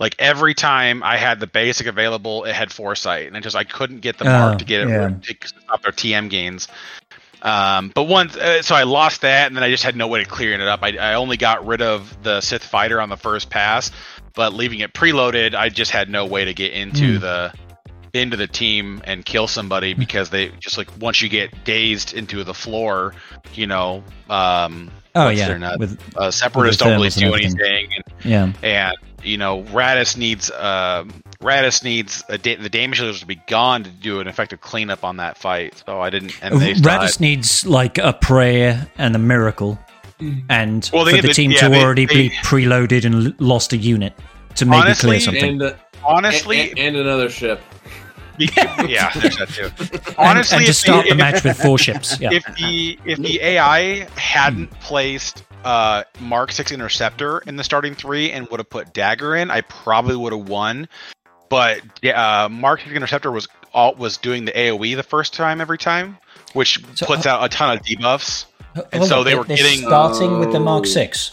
Like 0.02 0.16
every 0.20 0.56
time 0.56 1.04
I 1.04 1.16
had 1.18 1.40
the 1.40 1.46
basic 1.48 1.86
available, 1.86 2.44
it 2.46 2.54
had 2.56 2.72
foresight, 2.74 3.28
and 3.28 3.38
it 3.38 3.42
just 3.42 3.56
I 3.56 3.64
couldn't 3.64 4.00
get 4.02 4.18
the 4.18 4.26
Oh, 4.26 4.32
mark 4.32 4.58
to 4.58 4.66
get 4.66 4.82
it 4.82 4.90
yeah. 4.90 5.10
to 5.10 5.36
stop 5.48 5.84
their 5.84 5.92
TM 5.92 6.28
gains. 6.30 6.68
Um, 7.44 7.92
but 7.94 8.04
once, 8.04 8.36
uh, 8.36 8.62
so 8.64 8.74
I 8.76 8.84
lost 8.84 9.22
that, 9.22 9.48
and 9.48 9.56
then 9.56 9.64
I 9.64 9.70
just 9.70 9.84
had 9.84 9.96
no 9.96 10.08
way 10.08 10.24
to 10.24 10.30
clearing 10.30 10.60
it 10.60 10.68
up. 10.68 10.80
I, 10.84 10.98
I 10.98 11.14
only 11.16 11.38
got 11.38 11.66
rid 11.68 11.82
of 11.84 12.24
the 12.24 12.42
Sith 12.42 12.64
fighter 12.64 13.00
on 13.00 13.10
the 13.10 13.18
first 13.18 13.50
pass, 13.52 13.92
but 14.34 14.54
leaving 14.54 14.80
it 14.80 14.92
preloaded, 14.94 15.54
I 15.56 15.70
just 15.70 15.92
had 15.92 16.10
no 16.10 16.26
way 16.26 16.46
to 16.46 16.54
get 16.56 16.74
into 16.74 17.16
Hmm. 17.16 17.20
the 17.22 17.54
into 18.14 18.36
the 18.36 18.48
team 18.48 19.02
and 19.06 19.24
kill 19.24 19.48
somebody 19.48 19.94
because 19.94 20.30
they 20.32 20.50
just 20.60 20.78
like 20.78 20.90
once 21.00 21.22
you 21.22 21.30
get 21.30 21.64
dazed 21.64 22.14
into 22.14 22.44
the 22.44 22.54
floor, 22.54 23.14
you 23.54 23.68
know, 23.68 24.04
um, 24.30 24.92
Oh, 25.16 25.30
yeah. 25.30 25.56
nut? 25.58 25.80
With, 25.80 25.98
uh, 26.18 26.30
separatists 26.32 26.82
don't 26.82 26.94
really 26.94 27.10
do 27.10 27.28
everything. 27.28 27.60
anything, 27.60 27.90
and 28.24 28.26
yeah. 28.26 28.54
and 28.64 28.96
you 29.24 29.38
know 29.38 29.64
Raddus 29.64 30.18
needs 30.18 30.50
um 30.52 31.12
Raddus 31.42 31.84
needs 31.84 32.24
a 32.30 32.38
da- 32.38 32.56
the 32.56 32.70
damage 32.70 33.00
dealers 33.00 33.20
to 33.22 33.26
be 33.26 33.36
gone 33.48 33.84
to 33.84 33.90
do 33.90 34.20
an 34.20 34.28
effective 34.28 34.62
cleanup 34.62 35.04
on 35.04 35.18
that 35.18 35.38
fight. 35.38 35.82
So 35.86 36.00
I 36.02 36.10
didn't. 36.10 36.38
And 36.44 36.60
they 36.62 36.74
Raddus 36.74 37.20
needs 37.20 37.66
like 37.66 37.98
a 37.98 38.14
prayer 38.14 38.88
and 38.98 39.16
a 39.16 39.20
miracle, 39.20 39.80
and 40.50 40.90
Well, 40.94 41.06
they 41.06 41.16
for 41.16 41.22
the 41.24 41.28
the- 41.30 41.34
team 41.34 41.52
yeah, 41.52 41.62
to 41.62 41.70
they- 41.70 41.84
already 41.84 42.06
they- 42.06 42.30
be 42.30 42.36
preloaded 42.44 43.06
and 43.06 43.40
lost 43.42 43.74
a 43.74 43.78
unit 43.78 44.14
to 44.56 44.66
maybe 44.66 44.82
Honestly, 44.84 45.08
clear 45.10 45.20
something. 45.20 45.44
And, 45.46 45.62
uh, 45.64 45.74
honestly, 46.06 46.72
and, 46.72 46.80
and 46.80 46.98
another 46.98 47.30
ship. 47.30 47.62
yeah, 48.38 49.12
there's 49.20 49.38
that 49.38 49.50
too. 49.50 49.70
Honestly, 50.18 50.58
and, 50.58 50.66
to 50.66 50.70
if 50.72 50.76
start 50.76 51.04
they- 51.06 51.10
the 51.10 51.16
match 51.16 51.44
with 51.44 51.58
four 51.62 51.78
ships. 51.78 52.20
Yeah. 52.20 52.30
if 52.32 52.44
the 52.58 52.98
if 53.06 53.18
the 53.20 53.42
AI 53.42 54.08
hadn't 54.18 54.72
placed 54.80 55.44
uh, 55.64 56.04
Mark 56.20 56.52
Six 56.52 56.72
Interceptor 56.72 57.40
in 57.40 57.56
the 57.56 57.64
starting 57.64 57.94
three 57.96 58.32
and 58.32 58.48
would 58.50 58.60
have 58.60 58.70
put 58.70 58.94
Dagger 58.94 59.36
in, 59.36 59.52
I 59.52 59.62
probably 59.62 60.16
would 60.16 60.34
have 60.34 60.48
won. 60.50 60.88
But 61.50 61.82
uh, 62.06 62.48
Mark 62.50 62.82
Six 62.82 62.92
Interceptor 62.94 63.32
was 63.32 63.48
all 63.74 63.96
was 63.96 64.18
doing 64.18 64.46
the 64.46 64.52
AOE 64.52 64.96
the 64.96 65.04
first 65.04 65.34
time 65.34 65.62
every 65.62 65.78
time, 65.78 66.18
which 66.54 66.84
So, 66.96 67.06
puts 67.06 67.26
uh, 67.26 67.32
out 67.32 67.44
a 67.46 67.50
ton 67.50 67.78
of 67.78 67.84
debuffs. 67.84 68.46
and 68.94 69.04
so 69.06 69.20
on, 69.20 69.26
they 69.26 69.36
were 69.36 69.44
they're 69.44 69.58
getting- 69.58 69.82
starting 69.82 70.40
with 70.40 70.52
the 70.52 70.60
Mark. 70.60 70.86
Six. 70.86 71.32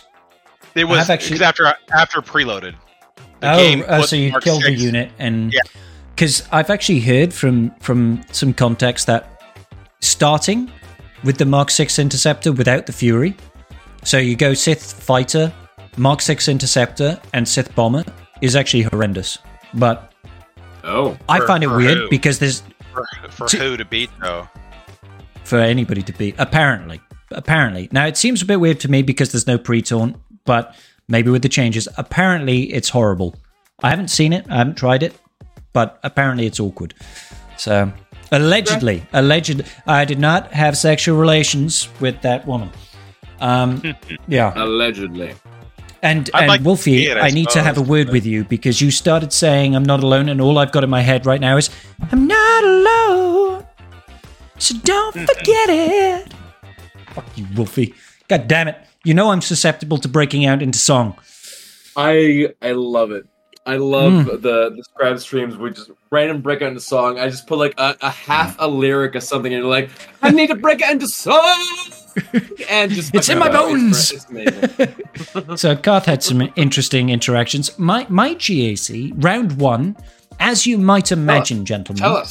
It 0.75 0.85
was 0.85 0.99
have 0.99 1.11
actually- 1.11 1.39
'cause 1.39 1.43
after 1.43 1.75
after 1.93 2.21
preloaded. 2.21 2.75
The 3.41 3.53
Oh, 3.53 3.57
game 3.57 3.85
oh, 3.89 4.03
so 4.03 4.17
you 4.17 4.31
Mark 4.33 4.43
killed 4.45 4.65
the 4.65 4.73
unit, 4.73 5.11
and 5.21 5.53
Yeah. 5.53 5.61
because 6.15 6.43
I've 6.51 6.71
actually 6.71 7.01
heard 7.01 7.33
from 7.33 7.71
from 7.81 8.23
some 8.33 8.53
context 8.53 9.07
that 9.07 9.41
starting 10.01 10.71
with 11.25 11.39
the 11.39 11.45
Mark 11.45 11.71
Six 11.71 11.99
interceptor 11.99 12.53
without 12.53 12.87
the 12.87 12.93
Fury, 12.93 13.37
so 14.09 14.17
you 14.17 14.37
go 14.37 14.55
Sith 14.55 14.93
fighter, 14.95 15.53
Mark 15.99 16.21
Six 16.23 16.49
interceptor, 16.49 17.21
and 17.35 17.47
Sith 17.47 17.75
bomber 17.75 18.05
is 18.41 18.57
actually 18.57 18.83
horrendous. 18.85 19.39
But 19.75 20.13
Oh. 20.85 21.19
I 21.29 21.41
find 21.47 21.63
it 21.63 21.67
weird 21.67 21.99
who? 21.99 22.09
because 22.09 22.39
there's 22.39 22.63
for, 22.95 23.05
for 23.29 23.49
To- 23.49 23.59
who 23.59 23.77
to 23.77 23.85
beat 23.85 24.09
though. 24.23 24.49
for 25.45 25.59
anybody 25.59 26.01
to 26.03 26.13
beat. 26.15 26.35
Apparently, 26.39 27.01
apparently. 27.33 27.89
Now 27.93 28.07
it 28.07 28.17
seems 28.17 28.41
a 28.41 28.47
bit 28.47 28.61
weird 28.61 28.81
to 28.81 28.91
me 28.91 29.03
because 29.03 29.31
there's 29.33 29.47
no 29.47 29.59
pre-taunt, 29.59 30.17
but 30.47 30.75
maybe 31.09 31.31
with 31.31 31.43
the 31.43 31.49
changes, 31.51 31.87
apparently 31.99 32.73
it's 32.73 32.89
horrible. 32.89 33.35
I 33.83 33.91
haven't 33.91 34.09
seen 34.09 34.33
it. 34.33 34.47
I 34.49 34.57
haven't 34.57 34.77
tried 34.77 35.03
it, 35.03 35.15
but 35.75 35.99
apparently 36.03 36.47
it's 36.47 36.59
awkward. 36.61 36.95
So 37.59 37.93
allegedly, 38.33 39.07
alleged, 39.13 39.63
I 39.87 40.05
did 40.07 40.19
not 40.19 40.53
have 40.53 40.77
sexual 40.79 41.19
relations 41.19 41.89
with 42.01 42.23
that 42.23 42.47
woman. 42.47 42.71
Um, 43.41 43.83
yeah, 44.29 44.53
Allegedly. 44.57 45.35
and 46.03 46.31
I'd 46.35 46.41
and 46.41 46.49
like 46.49 46.61
Wolfie, 46.63 47.07
it, 47.07 47.17
I 47.17 47.29
I, 47.29 47.31
need 47.31 47.49
to 47.51 47.63
have 47.63 47.79
a 47.79 47.83
word 47.83 48.11
with 48.11 48.27
you 48.27 48.45
because 48.45 48.81
you 48.81 48.91
started 48.91 49.33
saying 49.33 49.75
I'm 49.77 49.85
not 49.85 50.03
alone, 50.03 50.29
and 50.29 50.41
all 50.41 50.59
I've 50.59 50.73
got 50.73 50.85
in 50.85 50.91
my 50.91 51.03
head 51.03 51.27
right 51.27 51.41
now 51.41 51.57
is 51.57 51.71
I'm 52.11 52.27
not 52.27 52.65
alone. 52.65 53.67
So 54.59 54.75
don't 54.83 55.15
forget 55.15 55.69
it. 55.71 56.35
Fuck 57.15 57.27
you, 57.37 57.47
Wolfie. 57.57 57.95
God 58.29 58.49
damn 58.49 58.69
it! 58.69 58.77
You 59.05 59.15
know 59.15 59.31
I'm 59.31 59.41
susceptible 59.41 59.99
to 59.99 60.09
breaking 60.09 60.47
out 60.47 60.63
into 60.63 60.79
song. 60.79 61.17
I 61.97 62.55
I 62.61 62.73
love 62.73 63.13
it. 63.13 63.27
I 63.69 63.77
love 63.77 64.13
Mm. 64.13 64.25
the 64.43 64.71
the 64.77 64.83
scribe 64.85 65.19
streams 65.21 65.57
we 65.57 65.71
just 65.71 65.91
random 66.11 66.41
break 66.41 66.63
out 66.63 66.69
into 66.69 66.81
song. 66.81 67.19
I 67.19 67.29
just 67.29 67.47
put 67.47 67.59
like 67.59 67.75
a, 67.79 67.95
a 68.01 68.11
half 68.11 68.57
a 68.59 68.67
lyric 68.67 69.15
or 69.15 69.21
something, 69.21 69.53
and 69.53 69.63
you're 69.63 69.71
like, 69.71 69.91
I 70.23 70.31
need 70.39 70.47
to 70.49 70.55
break 70.57 70.81
it 70.81 70.91
into 70.91 71.07
song, 71.07 71.67
and 72.71 72.91
just 72.91 73.15
It's 73.15 73.29
in 73.29 73.39
my 73.39 73.49
bones. 73.51 74.13
It's. 74.31 74.95
So 75.61 75.75
Garth 75.75 76.07
had 76.07 76.23
some 76.23 76.51
interesting 76.57 77.11
interactions. 77.11 77.77
My 77.79 78.07
my 78.09 78.35
GAC 78.35 79.13
round 79.23 79.59
one, 79.59 79.97
as 80.41 80.67
you 80.67 80.79
might 80.79 81.13
imagine, 81.13 81.65
gentlemen, 81.65 82.01
Tell 82.03 82.25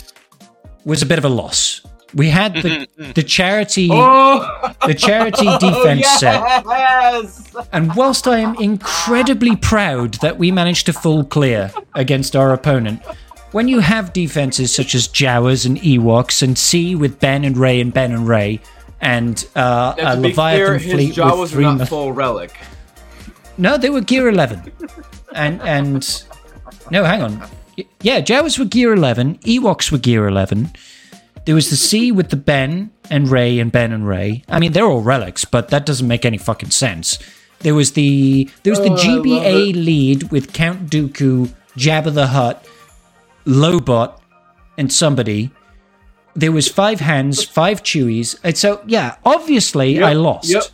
was 0.86 1.02
a 1.02 1.06
bit 1.06 1.18
of 1.20 1.26
a 1.26 1.30
loss. 1.30 1.82
We 2.14 2.30
had 2.30 2.54
the 2.56 2.88
the 3.16 3.24
charity 3.24 3.90
Oh, 3.92 4.74
the 4.86 4.94
charity 4.94 5.46
defense 5.60 6.08
set. 6.20 6.42
yes. 6.66 7.54
And 7.74 7.94
whilst 7.96 8.28
I 8.28 8.40
am 8.40 8.56
incredibly 8.56 9.56
proud 9.56 10.16
that 10.16 10.38
we 10.38 10.52
managed 10.52 10.86
to 10.88 10.94
full 10.94 11.24
clear 11.26 11.72
against 11.96 12.36
our 12.36 12.54
opponent, 12.54 13.02
when 13.52 13.68
you 13.68 13.80
have 13.80 14.14
defenses 14.14 14.74
such 14.74 14.96
as 14.96 15.08
Jawas 15.08 15.66
and 15.66 15.78
Ewoks 15.78 16.42
and 16.42 16.58
C 16.58 16.96
with 16.96 17.20
Ben 17.20 17.44
and 17.44 17.58
Rey 17.58 17.82
and 17.82 17.94
Ben 17.94 18.12
and 18.14 18.28
Rey, 18.28 18.60
and 19.02 19.46
uh, 19.56 19.96
And 19.98 20.08
a 20.08 20.16
to 20.16 20.22
be 20.22 20.28
Leviathan 20.30 20.66
clear, 20.66 20.80
fleet 20.80 21.08
his 21.08 21.18
Jawas 21.18 21.40
with 21.42 21.52
are 21.52 21.56
three. 21.56 21.64
not 21.66 21.88
full 21.90 22.12
relic. 22.14 22.58
no, 23.58 23.78
they 23.78 23.90
were 23.90 24.02
Gear 24.02 24.30
11. 24.30 24.72
and 25.36 25.62
and 25.62 26.24
no, 26.90 27.04
hang 27.04 27.22
on. 27.22 27.50
Yeah, 28.02 28.22
Jawas 28.22 28.58
were 28.58 28.66
Gear 28.66 28.94
11. 28.94 29.40
Ewoks 29.40 29.92
were 29.92 29.98
Gear 30.00 30.28
11. 30.28 30.72
There 31.48 31.56
was 31.56 31.70
the 31.70 31.78
C 31.78 32.12
with 32.12 32.30
the 32.30 32.36
Ben 32.36 32.92
and 33.10 33.30
Rey 33.32 33.58
and 33.60 33.72
Ben 33.72 33.94
and 33.94 34.06
Rey. 34.06 34.44
I 34.50 34.60
mean, 34.60 34.74
they're 34.74 34.86
all 34.86 35.02
relics, 35.02 35.46
but 35.46 35.70
that 35.70 35.86
doesn't 35.86 36.08
make 36.08 36.26
any 36.26 36.38
fucking 36.38 36.72
sense. 36.72 37.18
There 37.60 37.74
was 37.74 37.94
the 37.94 38.50
there 38.64 38.72
was 38.72 38.80
the 38.82 38.92
Oh, 38.92 38.96
GBA 38.98 39.74
lead 39.74 40.30
with 40.30 40.52
Count 40.54 40.90
Dooku, 40.92 41.54
Jabba 41.78 42.14
the 42.14 42.28
Hutt, 42.28 42.66
Lobot, 43.46 44.20
and 44.78 44.92
somebody. 44.92 45.50
There 46.36 46.52
was 46.52 46.68
five 46.68 47.00
Hans, 47.00 47.44
five 47.46 47.82
Chewies, 47.82 48.38
and 48.44 48.56
so 48.58 48.84
yeah, 48.86 49.16
obviously 49.26 50.04
I 50.04 50.14
lost. 50.14 50.50
yep. 50.50 50.66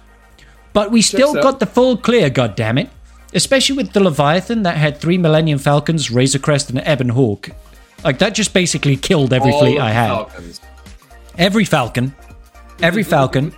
But 0.74 0.92
we 0.92 1.02
still 1.04 1.38
out. 1.38 1.44
got 1.44 1.60
the 1.60 1.68
full 1.68 1.98
clear, 1.98 2.30
goddammit. 2.30 2.90
Especially 3.36 3.76
with 3.76 3.94
the 3.94 4.00
Leviathan 4.00 4.64
that 4.64 4.78
had 4.78 4.98
three 4.98 5.18
Millennium 5.18 5.58
Falcons, 5.60 6.12
Razor 6.12 6.40
Crest, 6.40 6.70
and 6.70 6.80
Ebon 6.88 7.10
Hawk. 7.10 7.50
Like, 8.04 8.20
that 8.20 8.36
just 8.36 8.54
basically 8.54 8.96
killed 8.96 9.34
every 9.34 9.52
All 9.52 9.60
fleet 9.60 9.80
I 9.80 9.92
had. 9.92 10.08
Falcons. 10.08 10.62
Every 11.38 11.66
Falcon. 11.66 12.16
Every 12.82 13.04
Falcon. 13.04 13.54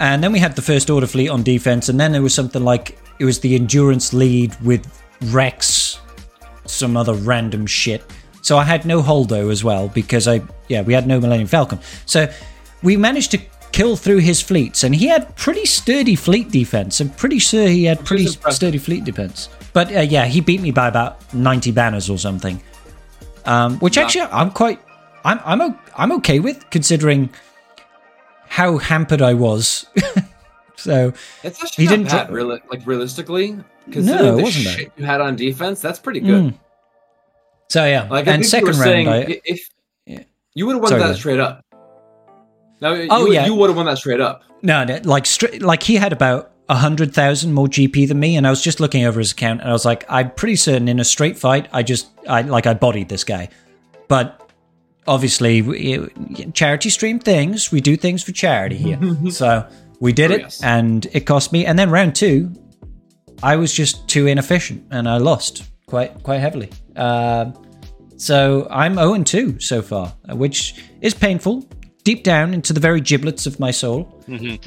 And 0.00 0.22
then 0.22 0.32
we 0.32 0.38
had 0.38 0.56
the 0.56 0.62
First 0.62 0.90
Order 0.90 1.06
fleet 1.06 1.28
on 1.28 1.42
defense, 1.42 1.88
and 1.88 1.98
then 1.98 2.12
there 2.12 2.22
was 2.22 2.34
something 2.34 2.64
like 2.64 2.98
it 3.18 3.24
was 3.24 3.40
the 3.40 3.54
Endurance 3.54 4.12
lead 4.12 4.54
with 4.62 4.86
Rex, 5.26 6.00
some 6.66 6.96
other 6.96 7.14
random 7.14 7.66
shit. 7.66 8.04
So 8.42 8.58
I 8.58 8.64
had 8.64 8.84
no 8.84 9.02
Holdo 9.02 9.50
as 9.50 9.64
well 9.64 9.88
because 9.88 10.28
I, 10.28 10.42
yeah, 10.68 10.82
we 10.82 10.92
had 10.92 11.06
no 11.06 11.20
Millennium 11.20 11.48
Falcon. 11.48 11.78
So 12.06 12.30
we 12.82 12.96
managed 12.96 13.30
to 13.30 13.40
kill 13.72 13.96
through 13.96 14.18
his 14.18 14.40
fleets, 14.40 14.84
and 14.84 14.94
he 14.94 15.06
had 15.06 15.34
pretty 15.36 15.64
sturdy 15.64 16.14
fleet 16.14 16.50
defense. 16.50 17.00
I'm 17.00 17.10
pretty 17.10 17.38
sure 17.38 17.66
he 17.66 17.84
had 17.84 18.04
pretty 18.04 18.26
sturdy 18.26 18.78
fleet 18.78 19.04
defense. 19.04 19.48
But 19.72 19.94
uh, 19.94 20.00
yeah, 20.00 20.26
he 20.26 20.40
beat 20.40 20.60
me 20.60 20.70
by 20.70 20.88
about 20.88 21.32
90 21.34 21.72
banners 21.72 22.10
or 22.10 22.18
something. 22.18 22.60
Um, 23.46 23.78
which 23.80 23.98
actually 23.98 24.22
I'm 24.22 24.50
quite, 24.50 24.80
I'm 25.24 25.40
I'm 25.44 25.60
o- 25.60 25.78
I'm 25.96 26.12
okay 26.12 26.40
with 26.40 26.68
considering 26.70 27.30
how 28.48 28.78
hampered 28.78 29.20
I 29.22 29.34
was. 29.34 29.86
so 30.76 31.12
It's 31.42 31.62
actually 31.62 31.84
He 31.84 31.88
didn't 31.88 32.06
bad, 32.08 32.26
dro- 32.28 32.36
really, 32.36 32.60
like 32.70 32.86
realistically. 32.86 33.52
No, 33.52 33.64
Considering 33.92 34.32
it 34.34 34.36
the 34.36 34.42
wasn't 34.42 34.64
shit 34.66 34.92
you 34.96 35.04
had 35.04 35.20
on 35.20 35.36
defense, 35.36 35.80
that's 35.80 35.98
pretty 35.98 36.20
good. 36.20 36.54
Mm. 36.54 36.58
so 37.68 37.84
yeah, 37.84 38.08
Like, 38.10 38.26
and 38.26 38.44
second 38.46 38.68
round, 38.68 38.76
saying, 38.78 39.08
I, 39.08 39.40
if 39.44 39.68
Yeah. 40.06 40.22
you 40.54 40.64
would 40.66 40.74
have 40.76 40.82
won 40.82 40.88
Sorry, 40.88 41.00
that 41.00 41.04
ahead. 41.06 41.16
straight 41.18 41.40
up. 41.40 41.62
No, 42.80 43.06
Oh, 43.10 43.26
you, 43.26 43.32
yeah. 43.34 43.44
you 43.46 43.54
would 43.54 43.68
have 43.70 43.76
won 43.76 43.86
that 43.86 43.98
straight 43.98 44.20
up. 44.20 44.42
No, 44.62 44.84
no, 44.84 45.00
like 45.04 45.24
stri- 45.24 45.60
like 45.62 45.82
he 45.82 45.96
had 45.96 46.12
about 46.14 46.50
a 46.68 46.76
hundred 46.76 47.12
thousand 47.14 47.52
more 47.52 47.66
GP 47.66 48.08
than 48.08 48.18
me, 48.18 48.36
and 48.36 48.46
I 48.46 48.50
was 48.50 48.62
just 48.62 48.80
looking 48.80 49.04
over 49.04 49.18
his 49.18 49.32
account, 49.32 49.60
and 49.60 49.68
I 49.70 49.72
was 49.72 49.84
like, 49.84 50.04
I'm 50.08 50.30
pretty 50.30 50.56
certain 50.56 50.88
in 50.88 50.98
a 51.00 51.04
straight 51.04 51.36
fight, 51.38 51.68
I 51.72 51.82
just, 51.82 52.08
I 52.28 52.42
like, 52.42 52.66
I 52.66 52.74
bodied 52.74 53.08
this 53.08 53.24
guy, 53.24 53.48
but 54.08 54.50
obviously, 55.06 55.60
we, 55.62 56.06
charity 56.54 56.88
stream 56.90 57.18
things, 57.18 57.70
we 57.70 57.80
do 57.80 57.96
things 57.96 58.22
for 58.22 58.32
charity 58.32 58.76
here, 58.76 58.98
so 59.30 59.68
we 60.00 60.12
did 60.12 60.30
Oh, 60.30 60.34
it, 60.34 60.40
yes. 60.40 60.62
and 60.62 61.06
it 61.12 61.20
cost 61.26 61.52
me, 61.52 61.66
and 61.66 61.78
then 61.78 61.90
round 61.90 62.14
two, 62.14 62.50
I 63.42 63.56
was 63.56 63.72
just 63.72 64.08
too 64.08 64.26
inefficient, 64.26 64.84
and 64.90 65.08
I 65.08 65.18
lost 65.18 65.64
quite 65.86 66.22
quite 66.22 66.38
heavily. 66.40 66.70
Um 66.96 67.52
so 68.16 68.68
I'm 68.70 68.94
0 68.94 69.14
and 69.14 69.26
2 69.26 69.58
so 69.58 69.82
far, 69.82 70.14
uh, 70.30 70.36
which 70.36 70.76
is 71.00 71.12
painful 71.14 71.68
deep 72.04 72.22
down 72.22 72.54
into 72.54 72.72
the 72.72 72.78
very 72.78 73.00
giblets 73.00 73.44
of 73.44 73.58
my 73.58 73.72
soul. 73.72 74.22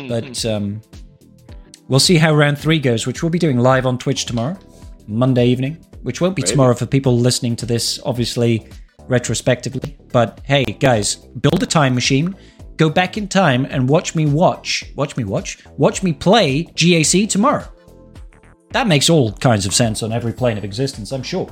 but 0.09 0.45
um, 0.45 0.81
we'll 1.87 1.99
see 1.99 2.17
how 2.17 2.35
round 2.35 2.57
three 2.57 2.79
goes, 2.79 3.07
which 3.07 3.23
we'll 3.23 3.29
be 3.29 3.39
doing 3.39 3.59
live 3.59 3.85
on 3.85 3.97
Twitch 3.97 4.25
tomorrow, 4.25 4.57
Monday 5.07 5.47
evening, 5.47 5.75
which 6.03 6.21
won't 6.21 6.35
be 6.35 6.41
tomorrow 6.41 6.73
for 6.73 6.85
people 6.85 7.17
listening 7.17 7.55
to 7.57 7.65
this, 7.65 7.99
obviously, 8.05 8.69
retrospectively. 9.07 9.97
But 10.11 10.41
hey, 10.43 10.63
guys, 10.65 11.15
build 11.15 11.63
a 11.63 11.65
time 11.65 11.95
machine, 11.95 12.35
go 12.77 12.89
back 12.89 13.17
in 13.17 13.27
time, 13.27 13.65
and 13.65 13.87
watch 13.87 14.15
me 14.15 14.25
watch, 14.25 14.91
watch 14.95 15.17
me 15.17 15.23
watch, 15.23 15.65
watch 15.77 16.03
me 16.03 16.13
play 16.13 16.65
GAC 16.75 17.29
tomorrow. 17.29 17.65
That 18.71 18.87
makes 18.87 19.09
all 19.09 19.31
kinds 19.31 19.65
of 19.65 19.73
sense 19.73 20.03
on 20.03 20.11
every 20.11 20.33
plane 20.33 20.57
of 20.57 20.63
existence, 20.63 21.11
I'm 21.11 21.23
sure. 21.23 21.49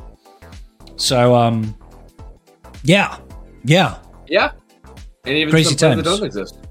So, 0.98 1.36
um, 1.36 1.76
yeah, 2.84 3.18
yeah. 3.64 3.98
Yeah. 4.28 4.52
And 5.26 5.36
even 5.36 5.52
Crazy 5.52 5.76
some 5.76 5.78
planes 5.78 6.03
that 6.03 6.10
times. 6.10 6.20
don't 6.20 6.26
exist. 6.26 6.65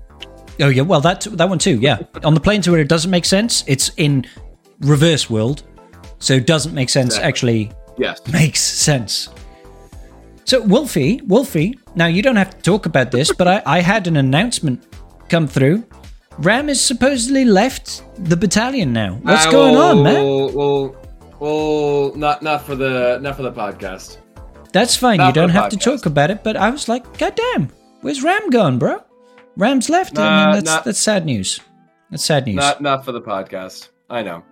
Oh 0.61 0.69
yeah, 0.69 0.83
well 0.83 1.01
that 1.01 1.23
that 1.23 1.49
one 1.49 1.59
too. 1.59 1.79
Yeah, 1.81 1.99
on 2.23 2.35
the 2.35 2.41
planes 2.41 2.69
where 2.69 2.81
it 2.81 2.89
doesn't 2.89 3.11
make 3.11 3.25
sense, 3.25 3.65
it's 3.67 3.91
in 3.97 4.27
reverse 4.81 5.29
world, 5.29 5.63
so 6.19 6.35
it 6.35 6.47
doesn't 6.47 6.75
make 6.75 6.89
sense. 6.89 7.15
Exactly. 7.17 7.29
Actually, 7.29 7.73
Yes. 7.99 8.21
makes 8.33 8.61
sense. 8.61 9.29
So, 10.45 10.61
Wolfie, 10.61 11.21
Wolfie, 11.27 11.79
now 11.95 12.07
you 12.07 12.21
don't 12.23 12.37
have 12.37 12.51
to 12.51 12.63
talk 12.63 12.87
about 12.87 13.11
this, 13.11 13.33
but 13.33 13.49
I, 13.49 13.63
I 13.65 13.81
had 13.81 14.07
an 14.07 14.17
announcement 14.17 14.85
come 15.29 15.47
through. 15.47 15.85
Ram 16.39 16.69
is 16.69 16.81
supposedly 16.81 17.45
left 17.45 18.03
the 18.29 18.37
battalion 18.37 18.93
now. 18.93 19.15
What's 19.23 19.47
I 19.47 19.51
going 19.51 19.77
on, 19.77 20.03
man? 20.03 20.23
Well, 20.23 20.97
well, 21.41 22.15
not 22.17 22.43
not 22.43 22.63
for 22.67 22.75
the 22.75 23.19
not 23.23 23.37
for 23.37 23.43
the 23.43 23.53
podcast. 23.53 24.19
That's 24.73 24.97
fine. 24.97 25.19
not 25.19 25.29
You 25.29 25.33
don't 25.33 25.51
have 25.51 25.69
to 25.71 25.77
talk 25.77 26.07
about 26.07 26.31
it, 26.31 26.43
but 26.43 26.57
I 26.57 26.71
was 26.71 26.89
like, 26.89 27.19
God 27.19 27.37
damn, 27.37 27.69
where's 28.01 28.23
Ram 28.23 28.51
gone, 28.51 28.79
bro? 28.79 29.03
Ram's 29.57 29.89
left. 29.89 30.19
I 30.19 30.23
Nah, 30.23 30.45
mean, 30.47 30.55
that's, 30.57 30.65
nah. 30.71 30.81
that's 30.83 30.99
sad 30.99 31.25
news. 31.27 31.61
That's 32.11 32.25
sad 32.25 32.47
news. 32.47 32.57
Not 32.57 32.81
not 32.81 33.05
for 33.05 33.13
the 33.13 33.21
podcast. 33.23 33.89
I 34.11 34.23
know. 34.23 34.43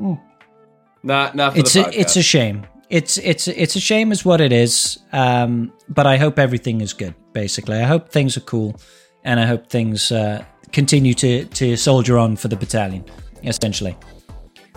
Not 1.02 1.34
not 1.34 1.52
for 1.54 1.58
it's 1.60 1.72
the 1.74 1.80
a, 1.80 1.84
podcast. 1.84 1.94
it's 2.00 2.16
a 2.16 2.22
shame. 2.22 2.66
It's 2.90 3.18
it's 3.18 3.48
it's 3.48 3.76
a 3.76 3.80
shame, 3.80 4.12
is 4.12 4.24
what 4.24 4.40
it 4.40 4.52
is. 4.52 4.98
Um, 5.12 5.72
but 5.88 6.06
I 6.06 6.16
hope 6.16 6.38
everything 6.38 6.80
is 6.80 6.92
good. 6.92 7.14
Basically, 7.32 7.76
I 7.78 7.84
hope 7.84 8.10
things 8.10 8.36
are 8.36 8.40
cool, 8.42 8.78
and 9.24 9.40
I 9.40 9.46
hope 9.46 9.68
things 9.68 10.12
uh, 10.12 10.44
continue 10.72 11.14
to 11.14 11.44
to 11.46 11.76
soldier 11.76 12.18
on 12.18 12.36
for 12.36 12.48
the 12.48 12.56
battalion. 12.56 13.04
Essentially, 13.44 13.96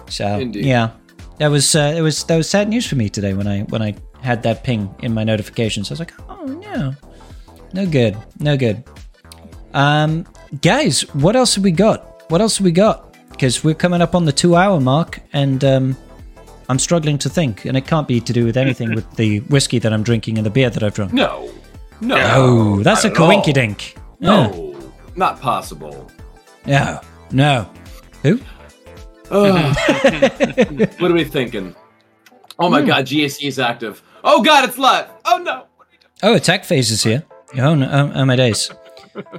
so 0.09 0.39
Indeed. 0.39 0.65
yeah, 0.65 0.91
that 1.39 1.49
was 1.51 1.75
uh, 1.75 1.93
it 1.95 2.01
was 2.01 2.23
that 2.23 2.37
was 2.37 2.49
sad 2.49 2.69
news 2.69 2.87
for 2.87 2.95
me 2.95 3.09
today 3.09 3.33
when 3.33 3.47
I 3.47 3.61
when 3.63 3.81
I 3.81 3.95
had 4.21 4.41
that 4.43 4.63
ping 4.63 4.93
in 5.03 5.13
my 5.13 5.23
notifications. 5.23 5.91
I 5.91 5.93
was 5.93 5.99
like, 5.99 6.13
oh 6.29 6.45
no, 6.45 6.93
no 7.73 7.85
good, 7.85 8.17
no 8.39 8.55
good. 8.57 8.83
Um, 9.75 10.25
guys, 10.61 11.01
what 11.13 11.35
else 11.35 11.55
have 11.55 11.63
we 11.63 11.71
got? 11.71 12.31
What 12.31 12.41
else 12.41 12.57
have 12.57 12.65
we 12.65 12.71
got? 12.71 13.13
Because 13.29 13.63
we're 13.63 13.75
coming 13.75 14.01
up 14.01 14.15
on 14.15 14.23
the 14.25 14.31
two 14.31 14.55
hour 14.55 14.79
mark, 14.79 15.19
and 15.33 15.63
um, 15.65 15.97
I'm 16.69 16.79
struggling 16.79 17.17
to 17.19 17.29
think, 17.29 17.65
and 17.65 17.77
it 17.77 17.85
can't 17.85 18.07
be 18.07 18.21
to 18.21 18.33
do 18.33 18.45
with 18.45 18.55
anything 18.55 18.95
with 18.95 19.11
the 19.17 19.41
whiskey 19.41 19.77
that 19.79 19.91
I'm 19.93 20.01
drinking 20.01 20.37
and 20.37 20.45
the 20.45 20.49
beer 20.49 20.69
that 20.69 20.81
I've 20.81 20.93
drunk. 20.95 21.13
no, 21.13 21.51
no. 21.99 22.15
Oh, 22.17 22.83
that's 22.83 23.03
a 23.03 23.09
at 23.09 23.17
all. 23.17 23.29
coinkydink. 23.29 23.97
Yeah. 24.19 24.47
No, 24.47 24.91
not 25.15 25.41
possible. 25.41 26.09
No, 26.65 27.01
no. 27.31 27.69
Who? 28.23 28.39
Ugh. 29.29 29.75
what 30.99 31.11
are 31.11 31.13
we 31.13 31.25
thinking? 31.25 31.75
Oh 32.57 32.69
my 32.69 32.81
god, 32.81 33.05
GSE 33.05 33.45
is 33.45 33.59
active. 33.59 34.01
Oh 34.23 34.41
god, 34.41 34.69
it's 34.69 34.77
live. 34.77 35.09
Oh 35.25 35.37
no. 35.37 35.65
Oh, 36.23 36.35
attack 36.35 36.63
phase 36.63 36.91
is 36.91 37.03
here. 37.03 37.23
Oh, 37.57 37.75
no, 37.75 37.89
oh, 37.91 38.11
oh 38.15 38.25
my 38.25 38.37
days. 38.37 38.71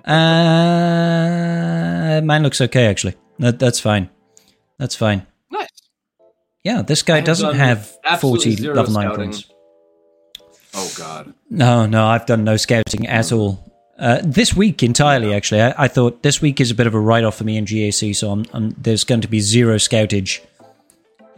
Uh, 0.04 1.40
mine 2.24 2.42
looks 2.42 2.60
okay, 2.60 2.86
actually. 2.86 3.14
That, 3.38 3.58
that's 3.58 3.80
fine. 3.80 4.08
That's 4.78 4.94
fine. 4.94 5.26
Nice. 5.50 5.68
Yeah, 6.64 6.82
this 6.82 7.02
guy 7.02 7.20
doesn't 7.20 7.54
have 7.54 7.96
40 8.20 8.56
zero 8.56 8.74
level 8.74 8.92
9 8.92 9.16
points. 9.16 9.50
Oh 10.74 10.92
god. 10.98 11.32
No, 11.48 11.86
no, 11.86 12.06
I've 12.06 12.26
done 12.26 12.44
no 12.44 12.56
scouting 12.56 13.06
at 13.06 13.32
all. 13.32 13.62
Uh, 13.98 14.20
this 14.22 14.54
week 14.54 14.82
entirely, 14.82 15.32
actually. 15.32 15.62
I, 15.62 15.84
I 15.84 15.88
thought 15.88 16.22
this 16.22 16.42
week 16.42 16.60
is 16.60 16.70
a 16.70 16.74
bit 16.74 16.86
of 16.86 16.94
a 16.94 17.00
write 17.00 17.24
off 17.24 17.36
for 17.36 17.44
me 17.44 17.56
in 17.56 17.64
GAC, 17.64 18.14
so 18.14 18.30
I'm, 18.30 18.44
I'm, 18.52 18.74
there's 18.76 19.04
going 19.04 19.22
to 19.22 19.28
be 19.28 19.40
zero 19.40 19.76
scoutage. 19.76 20.40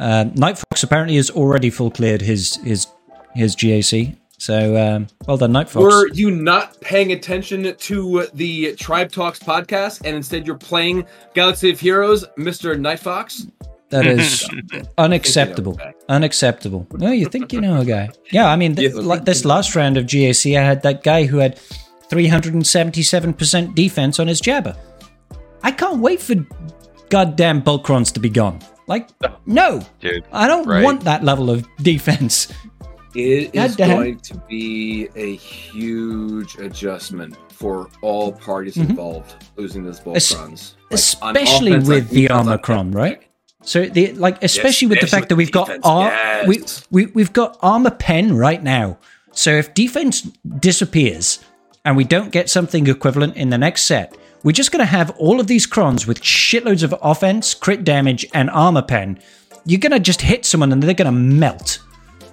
Uh, 0.01 0.25
Night 0.35 0.59
Fox 0.59 0.83
apparently 0.83 1.17
has 1.17 1.31
already 1.31 1.71
full 1.71 1.91
cleared 1.91 2.21
his 2.23 2.57
his 2.57 2.87
his 3.35 3.55
GAC, 3.55 4.17
so 4.39 4.77
um, 4.77 5.09
well 5.27 5.37
done, 5.37 5.53
Night 5.53 5.69
Fox. 5.69 5.83
Were 5.83 6.09
you 6.09 6.31
not 6.31 6.81
paying 6.81 7.13
attention 7.13 7.75
to 7.77 8.27
the 8.35 8.75
Tribe 8.77 9.11
Talks 9.13 9.39
podcast 9.39 10.03
and 10.05 10.17
instead 10.17 10.47
you're 10.47 10.57
playing 10.57 11.07
Galaxy 11.35 11.71
of 11.71 11.79
Heroes, 11.81 12.25
Mr. 12.39 12.79
Night 12.79 13.01
Fox? 13.01 13.47
That 13.91 14.07
is 14.07 14.49
unacceptable. 14.97 15.79
Unacceptable. 16.09 16.87
No, 16.93 17.11
you 17.11 17.27
think 17.27 17.53
you 17.53 17.61
know 17.61 17.81
a 17.81 17.85
guy? 17.85 18.11
Yeah, 18.31 18.47
I 18.47 18.57
mean, 18.57 18.77
th- 18.77 18.93
You 18.93 19.01
like 19.01 19.25
this 19.25 19.45
last 19.45 19.75
round 19.75 19.97
of 19.97 20.07
GAC, 20.07 20.59
I 20.59 20.63
had 20.63 20.83
that 20.83 21.03
guy 21.03 21.25
who 21.25 21.39
had 21.39 21.59
377% 22.11 23.75
defense 23.75 24.19
on 24.21 24.29
his 24.29 24.41
Jabba. 24.41 24.77
I 25.63 25.73
can't 25.73 26.01
wait 26.01 26.21
for 26.21 26.35
goddamn 27.09 27.63
Bulkrons 27.63 28.13
to 28.13 28.21
be 28.21 28.29
gone. 28.29 28.61
Like, 28.87 29.09
no, 29.45 29.83
Dude, 30.01 30.25
I 30.33 30.47
don't 30.49 30.67
right. 30.67 30.83
want 30.83 31.03
that 31.05 31.23
level 31.25 31.51
of 31.51 31.67
defense. 31.79 32.53
It 33.19 33.53
God 33.53 33.65
is 33.71 33.77
damn. 33.77 33.91
going 33.91 34.19
to 34.21 34.35
be 34.49 35.09
a 35.17 35.35
huge 35.35 36.57
adjustment 36.59 37.37
for 37.51 37.91
all 38.01 38.31
parties 38.31 38.77
involved 38.77 39.35
losing 39.57 39.85
this 39.85 39.99
Mm-hmm. 39.99 40.11
Voltrons. 40.11 40.75
Like, 40.91 40.99
especially 40.99 41.73
offense, 41.73 41.89
with 41.89 42.05
like 42.05 42.11
the 42.11 42.23
defense, 42.23 42.69
on 42.69 42.93
right? 42.93 43.23
So 43.63 43.87
the 43.87 44.13
like, 44.13 44.43
especially 44.45 44.89
with 44.89 45.01
the 45.01 45.09
fact 45.09 45.29
that 45.31 45.37
we've 45.37 45.51
got 45.51 45.67
defense, 45.67 45.85
ar- 45.85 46.11
yes. 46.11 46.87
we, 46.91 47.05
we 47.05 47.11
we've 47.13 47.33
got 47.33 47.59
armor 47.61 47.91
pen 47.91 48.37
right 48.37 48.63
now. 48.63 48.99
So 49.33 49.51
if 49.51 49.75
defense 49.75 50.23
disappears 50.59 51.41
and 51.85 51.97
we 51.97 52.05
don't 52.05 52.31
get 52.31 52.49
something 52.49 52.87
equivalent 52.87 53.37
in 53.37 53.51
the 53.51 53.59
next 53.59 53.83
set, 53.83 54.17
we're 54.45 54.53
just 54.53 54.71
going 54.71 54.81
to 54.81 54.87
have 54.87 55.11
all 55.19 55.41
of 55.41 55.49
these 55.49 55.67
crons 55.67 56.07
with 56.07 56.21
shitloads 56.21 56.85
of 56.85 56.95
offense, 57.03 57.55
crit 57.55 57.83
damage, 57.83 58.25
and 58.33 58.49
armor 58.51 58.83
pen. 58.83 59.19
You're 59.65 59.81
going 59.81 59.93
to 59.93 59.99
just 59.99 60.23
hit 60.23 60.47
someone 60.47 60.73
and 60.73 60.81
they're 60.83 60.95
going 60.95 61.07
to 61.07 61.13
melt. 61.13 61.81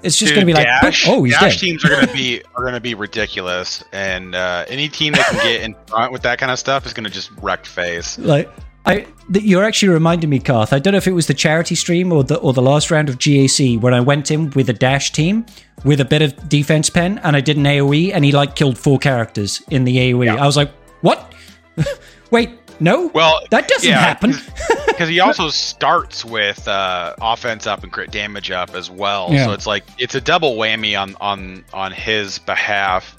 It's 0.05 0.17
just 0.17 0.33
going 0.33 0.41
to 0.41 0.45
be 0.45 0.53
like, 0.53 0.65
Dash, 0.65 1.07
oh, 1.07 1.23
he's 1.23 1.33
Dash 1.33 1.55
dead. 1.55 1.59
teams 1.59 1.85
are 1.85 1.89
gonna 1.89 2.13
be 2.13 2.41
are 2.55 2.63
gonna 2.63 2.79
be 2.79 2.93
ridiculous, 2.93 3.83
and 3.91 4.35
uh, 4.35 4.65
any 4.67 4.87
team 4.87 5.13
that 5.13 5.25
can 5.27 5.43
get 5.43 5.61
in 5.61 5.75
front 5.87 6.11
with 6.11 6.21
that 6.23 6.37
kind 6.39 6.51
of 6.51 6.59
stuff 6.59 6.85
is 6.85 6.93
gonna 6.93 7.09
just 7.09 7.31
wreck 7.41 7.65
face. 7.65 8.17
Like 8.19 8.49
I, 8.85 9.07
th- 9.33 9.43
you're 9.43 9.63
actually 9.63 9.89
reminding 9.89 10.29
me, 10.29 10.39
Carth. 10.39 10.71
I 10.71 10.79
don't 10.79 10.91
know 10.91 10.97
if 10.97 11.07
it 11.07 11.13
was 11.13 11.27
the 11.27 11.33
charity 11.33 11.75
stream 11.75 12.11
or 12.11 12.23
the 12.23 12.37
or 12.37 12.53
the 12.53 12.61
last 12.61 12.91
round 12.91 13.09
of 13.09 13.17
GAC 13.17 13.81
when 13.81 13.93
I 13.93 13.99
went 13.99 14.29
in 14.29 14.51
with 14.51 14.69
a 14.69 14.73
dash 14.73 15.11
team 15.11 15.45
with 15.83 15.99
a 15.99 16.05
bit 16.05 16.21
of 16.21 16.49
defense 16.49 16.89
pen 16.89 17.19
and 17.23 17.35
I 17.35 17.41
did 17.41 17.57
an 17.57 17.63
AOE 17.63 18.13
and 18.13 18.23
he 18.23 18.31
like 18.31 18.55
killed 18.55 18.77
four 18.77 18.99
characters 18.99 19.61
in 19.69 19.85
the 19.85 19.97
AOE. 19.97 20.37
I 20.37 20.45
was 20.45 20.55
like, 20.57 20.71
what? 21.01 21.33
Wait, 22.31 22.51
no. 22.79 23.07
Well, 23.13 23.39
that 23.51 23.67
doesn't 23.67 23.89
yeah, 23.89 23.99
happen. 23.99 24.33
because 24.87 25.09
he 25.09 25.19
also 25.19 25.49
starts 25.49 26.25
with 26.25 26.67
uh, 26.67 27.15
offense 27.21 27.67
up 27.67 27.83
and 27.83 27.91
crit 27.91 28.11
damage 28.11 28.51
up 28.51 28.75
as 28.75 28.89
well. 28.89 29.27
Yeah. 29.31 29.45
So 29.45 29.53
it's 29.53 29.67
like 29.67 29.83
it's 29.97 30.15
a 30.15 30.21
double 30.21 30.55
whammy 30.55 30.99
on 30.99 31.15
on 31.21 31.63
on 31.73 31.91
his 31.91 32.39
behalf. 32.39 33.17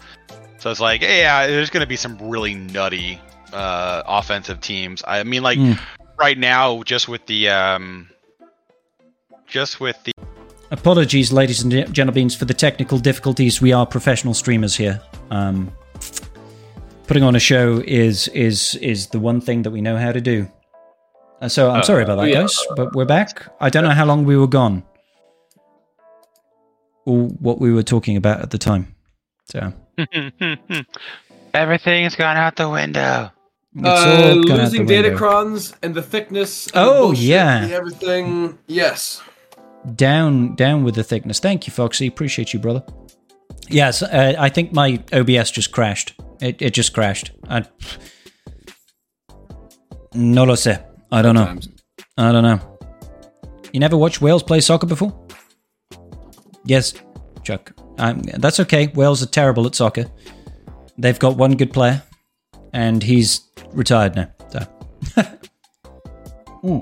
So 0.59 0.71
it's 0.71 0.81
like, 0.81 1.03
yeah, 1.03 1.47
there's 1.47 1.71
going 1.71 1.83
to 1.83 1.87
be 1.87 1.97
some 1.97 2.19
really 2.19 2.55
nutty 2.55 3.21
uh, 3.53 4.03
offensive 4.07 4.61
teams. 4.61 5.03
I 5.07 5.23
mean, 5.23 5.43
like 5.43 5.59
Hmm. 5.59 5.73
right 6.19 6.37
now, 6.39 6.83
just 6.83 7.09
with 7.09 7.25
the 7.27 7.51
um, 7.51 8.09
just 9.47 9.81
with 9.81 10.03
the 10.05 10.13
Apologies, 10.73 11.33
ladies 11.33 11.63
and 11.63 11.95
gentlemen, 11.95 12.29
for 12.31 12.45
the 12.45 12.55
technical 12.55 12.99
difficulties. 12.99 13.63
We 13.63 13.73
are 13.73 13.87
professional 13.87 14.35
streamers 14.35 14.75
here. 14.75 15.01
Um, 15.31 15.71
putting 17.07 17.23
on 17.23 17.35
a 17.37 17.41
show 17.41 17.83
is 17.87 18.29
is 18.29 18.75
is 18.77 19.09
the 19.09 19.19
one 19.21 19.41
thing 19.41 19.63
that 19.63 19.71
we 19.71 19.81
know 19.81 19.97
how 19.97 20.13
to 20.13 20.21
do. 20.21 20.49
Uh, 21.41 21.49
so 21.49 21.71
I'm 21.71 21.83
sorry 21.83 22.03
about 22.03 22.17
that, 22.17 22.29
yeah. 22.29 22.41
guys, 22.43 22.59
but 22.77 22.95
we're 22.95 23.05
back. 23.05 23.47
I 23.61 23.69
don't 23.71 23.85
know 23.85 23.91
how 23.91 24.07
long 24.07 24.25
we 24.25 24.37
were 24.37 24.47
gone, 24.47 24.83
or 27.05 27.29
what 27.41 27.59
we 27.61 27.73
were 27.73 27.83
talking 27.83 28.17
about 28.17 28.41
at 28.41 28.51
the 28.51 28.59
time. 28.59 28.95
So 29.51 29.73
everything's 31.55 32.17
gone 32.17 32.37
out 32.37 32.57
the 32.57 32.69
window. 32.69 33.31
it's 33.77 33.87
Uh, 33.87 34.33
all 34.37 34.43
gone 34.45 34.59
losing 34.59 34.87
the 34.87 34.95
window. 35.03 35.17
datacrons 35.17 35.75
and 35.83 35.95
the 35.95 36.03
thickness. 36.03 36.67
And 36.69 36.75
Oh, 36.77 37.13
the 37.13 37.19
yeah. 37.19 37.69
everything. 37.71 38.59
Yes. 38.67 39.23
down 39.95 40.55
down 40.57 40.83
with 40.85 40.95
the 40.97 41.05
thickness. 41.05 41.39
Thank 41.39 41.67
you, 41.67 41.73
Foxy. 41.73 42.07
Appreciate 42.07 42.53
you, 42.53 42.59
brother. 42.59 42.83
Yes, 43.69 44.03
uh, 44.03 44.35
I 44.39 44.49
think 44.49 44.73
my 44.73 45.03
OBS 45.13 45.51
just 45.51 45.71
crashed. 45.73 46.15
It 46.41 46.61
it 46.61 46.75
just 46.75 46.93
crashed. 46.93 47.31
I, 47.49 47.65
no 50.15 50.45
lo 50.45 50.55
sé. 50.55 50.85
I 51.13 51.23
don't 51.23 51.35
know. 51.35 51.59
I 52.19 52.33
don't 52.33 52.43
know. 52.43 52.79
You 53.73 53.81
never 53.81 53.97
watched 53.97 54.21
Wales 54.21 54.43
play 54.43 54.61
soccer 54.61 54.87
before? 54.87 55.13
Yes, 56.65 56.95
Chuck. 57.43 57.73
Um, 57.99 58.21
that's 58.39 58.61
okay. 58.61 58.89
Wales 58.89 59.23
are 59.23 59.27
terrible 59.27 59.67
at 59.67 59.75
soccer. 59.75 60.07
They've 60.99 61.19
got 61.19 61.37
one 61.37 61.53
good 61.57 61.73
player, 61.73 62.03
and 62.73 63.03
he's 63.03 63.41
retired 63.73 64.17
now. 64.17 64.31
So. 64.51 64.67
Hmm. 66.63 66.79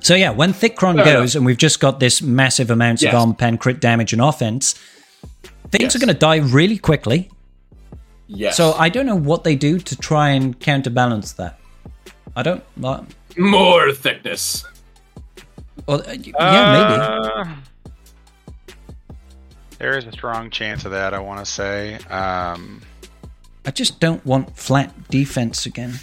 So 0.00 0.14
yeah, 0.14 0.30
when 0.30 0.52
Thickron 0.52 0.96
Fair 1.02 1.04
goes, 1.20 1.36
and 1.36 1.46
we've 1.46 1.56
just 1.58 1.78
got 1.80 2.00
this 2.00 2.20
massive 2.22 2.70
amounts 2.70 3.02
Yes. 3.02 3.12
of 3.14 3.20
armor 3.20 3.34
pen, 3.34 3.58
crit 3.58 3.80
damage, 3.80 4.12
and 4.12 4.20
offense, 4.22 4.74
things 5.70 5.82
Yes. 5.82 5.96
are 5.96 5.98
going 5.98 6.08
to 6.08 6.14
die 6.14 6.36
really 6.36 6.78
quickly. 6.78 7.30
Yes. 8.32 8.56
So 8.56 8.72
I 8.74 8.88
don't 8.88 9.06
know 9.06 9.16
what 9.16 9.42
they 9.44 9.56
do 9.56 9.78
to 9.78 9.96
try 9.96 10.30
and 10.30 10.58
counterbalance 10.58 11.32
that. 11.32 11.58
I 12.36 12.42
don't. 12.42 12.62
Uh, 12.82 13.02
more 13.36 13.92
thickness. 13.92 14.64
well, 15.86 16.00
uh, 16.08 16.12
yeah, 16.12 16.72
maybe. 16.72 17.50
Uh, 17.50 17.54
There 19.78 19.96
is 19.96 20.06
a 20.06 20.12
strong 20.12 20.50
chance 20.50 20.84
of 20.84 20.92
that. 20.92 21.12
I 21.14 21.18
want 21.18 21.44
to 21.44 21.50
say. 21.50 21.96
Um, 22.10 22.82
I 23.66 23.70
just 23.72 23.98
don't 23.98 24.24
want 24.24 24.56
flat 24.56 25.08
defense 25.08 25.66
again. 25.66 25.98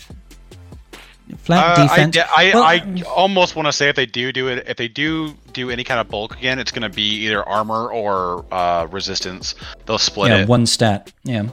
flat 1.38 1.78
Uh, 1.78 1.84
defense. 1.88 2.18
I, 2.18 2.52
I, 2.52 2.54
Well, 2.54 2.64
I 2.64 3.04
almost 3.16 3.56
want 3.56 3.68
to 3.68 3.72
say 3.72 3.88
if 3.88 3.95
they 3.95 4.06
do 4.06 4.34
do 4.34 4.48
it, 4.48 4.68
if 4.68 4.78
they 4.78 4.88
do 4.88 5.34
do 5.54 5.70
any 5.70 5.84
kind 5.84 5.99
of 5.99 6.10
bulk 6.10 6.36
again, 6.38 6.60
it's 6.60 6.72
going 6.72 6.90
to 6.90 6.95
be 6.95 7.26
either 7.26 7.48
armor 7.48 7.90
or 7.90 8.45
uh, 8.52 8.88
resistance. 8.91 9.56
They'll 9.86 9.98
split 9.98 10.32
yeah, 10.32 10.41
it. 10.41 10.48
one 10.49 10.66
stat. 10.66 11.14
Yeah. 11.24 11.48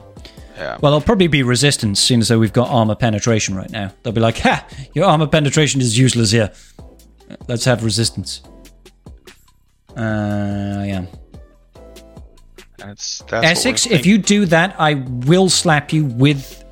Yeah. 0.55 0.77
Well, 0.81 0.93
it'll 0.93 1.05
probably 1.05 1.27
be 1.27 1.43
resistance, 1.43 1.99
seeing 1.99 2.21
as 2.21 2.29
though 2.29 2.39
we've 2.39 2.53
got 2.53 2.69
armor 2.69 2.95
penetration 2.95 3.55
right 3.55 3.69
now. 3.69 3.91
They'll 4.03 4.13
be 4.13 4.21
like, 4.21 4.37
"Ha! 4.39 4.65
Your 4.93 5.05
armor 5.05 5.27
penetration 5.27 5.81
is 5.81 5.97
useless 5.97 6.31
here. 6.31 6.51
Let's 7.47 7.65
have 7.65 7.83
resistance." 7.83 8.41
Uh, 9.95 10.83
yeah. 10.85 11.05
That's, 12.77 13.23
that's 13.29 13.45
Essex, 13.45 13.87
if 13.87 14.05
you 14.05 14.17
do 14.17 14.45
that, 14.47 14.75
I 14.77 14.95
will 14.95 15.49
slap 15.49 15.91
you 15.91 16.05
with 16.05 16.63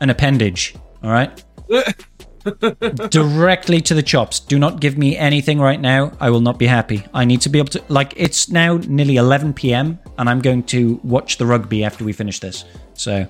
an 0.00 0.10
appendage. 0.10 0.74
All 1.02 1.10
right. 1.10 1.42
Directly 3.10 3.80
to 3.80 3.94
the 3.94 4.02
chops. 4.02 4.40
Do 4.40 4.58
not 4.58 4.80
give 4.80 4.98
me 4.98 5.16
anything 5.16 5.58
right 5.58 5.80
now. 5.80 6.12
I 6.20 6.28
will 6.28 6.42
not 6.42 6.58
be 6.58 6.66
happy. 6.66 7.04
I 7.14 7.24
need 7.24 7.40
to 7.42 7.48
be 7.48 7.58
able 7.58 7.70
to. 7.70 7.82
Like, 7.88 8.12
it's 8.16 8.50
now 8.50 8.76
nearly 8.76 9.16
11 9.16 9.54
p.m., 9.54 9.98
and 10.18 10.28
I'm 10.28 10.40
going 10.40 10.64
to 10.64 11.00
watch 11.02 11.38
the 11.38 11.46
rugby 11.46 11.84
after 11.84 12.04
we 12.04 12.12
finish 12.12 12.40
this. 12.40 12.64
So, 12.94 13.26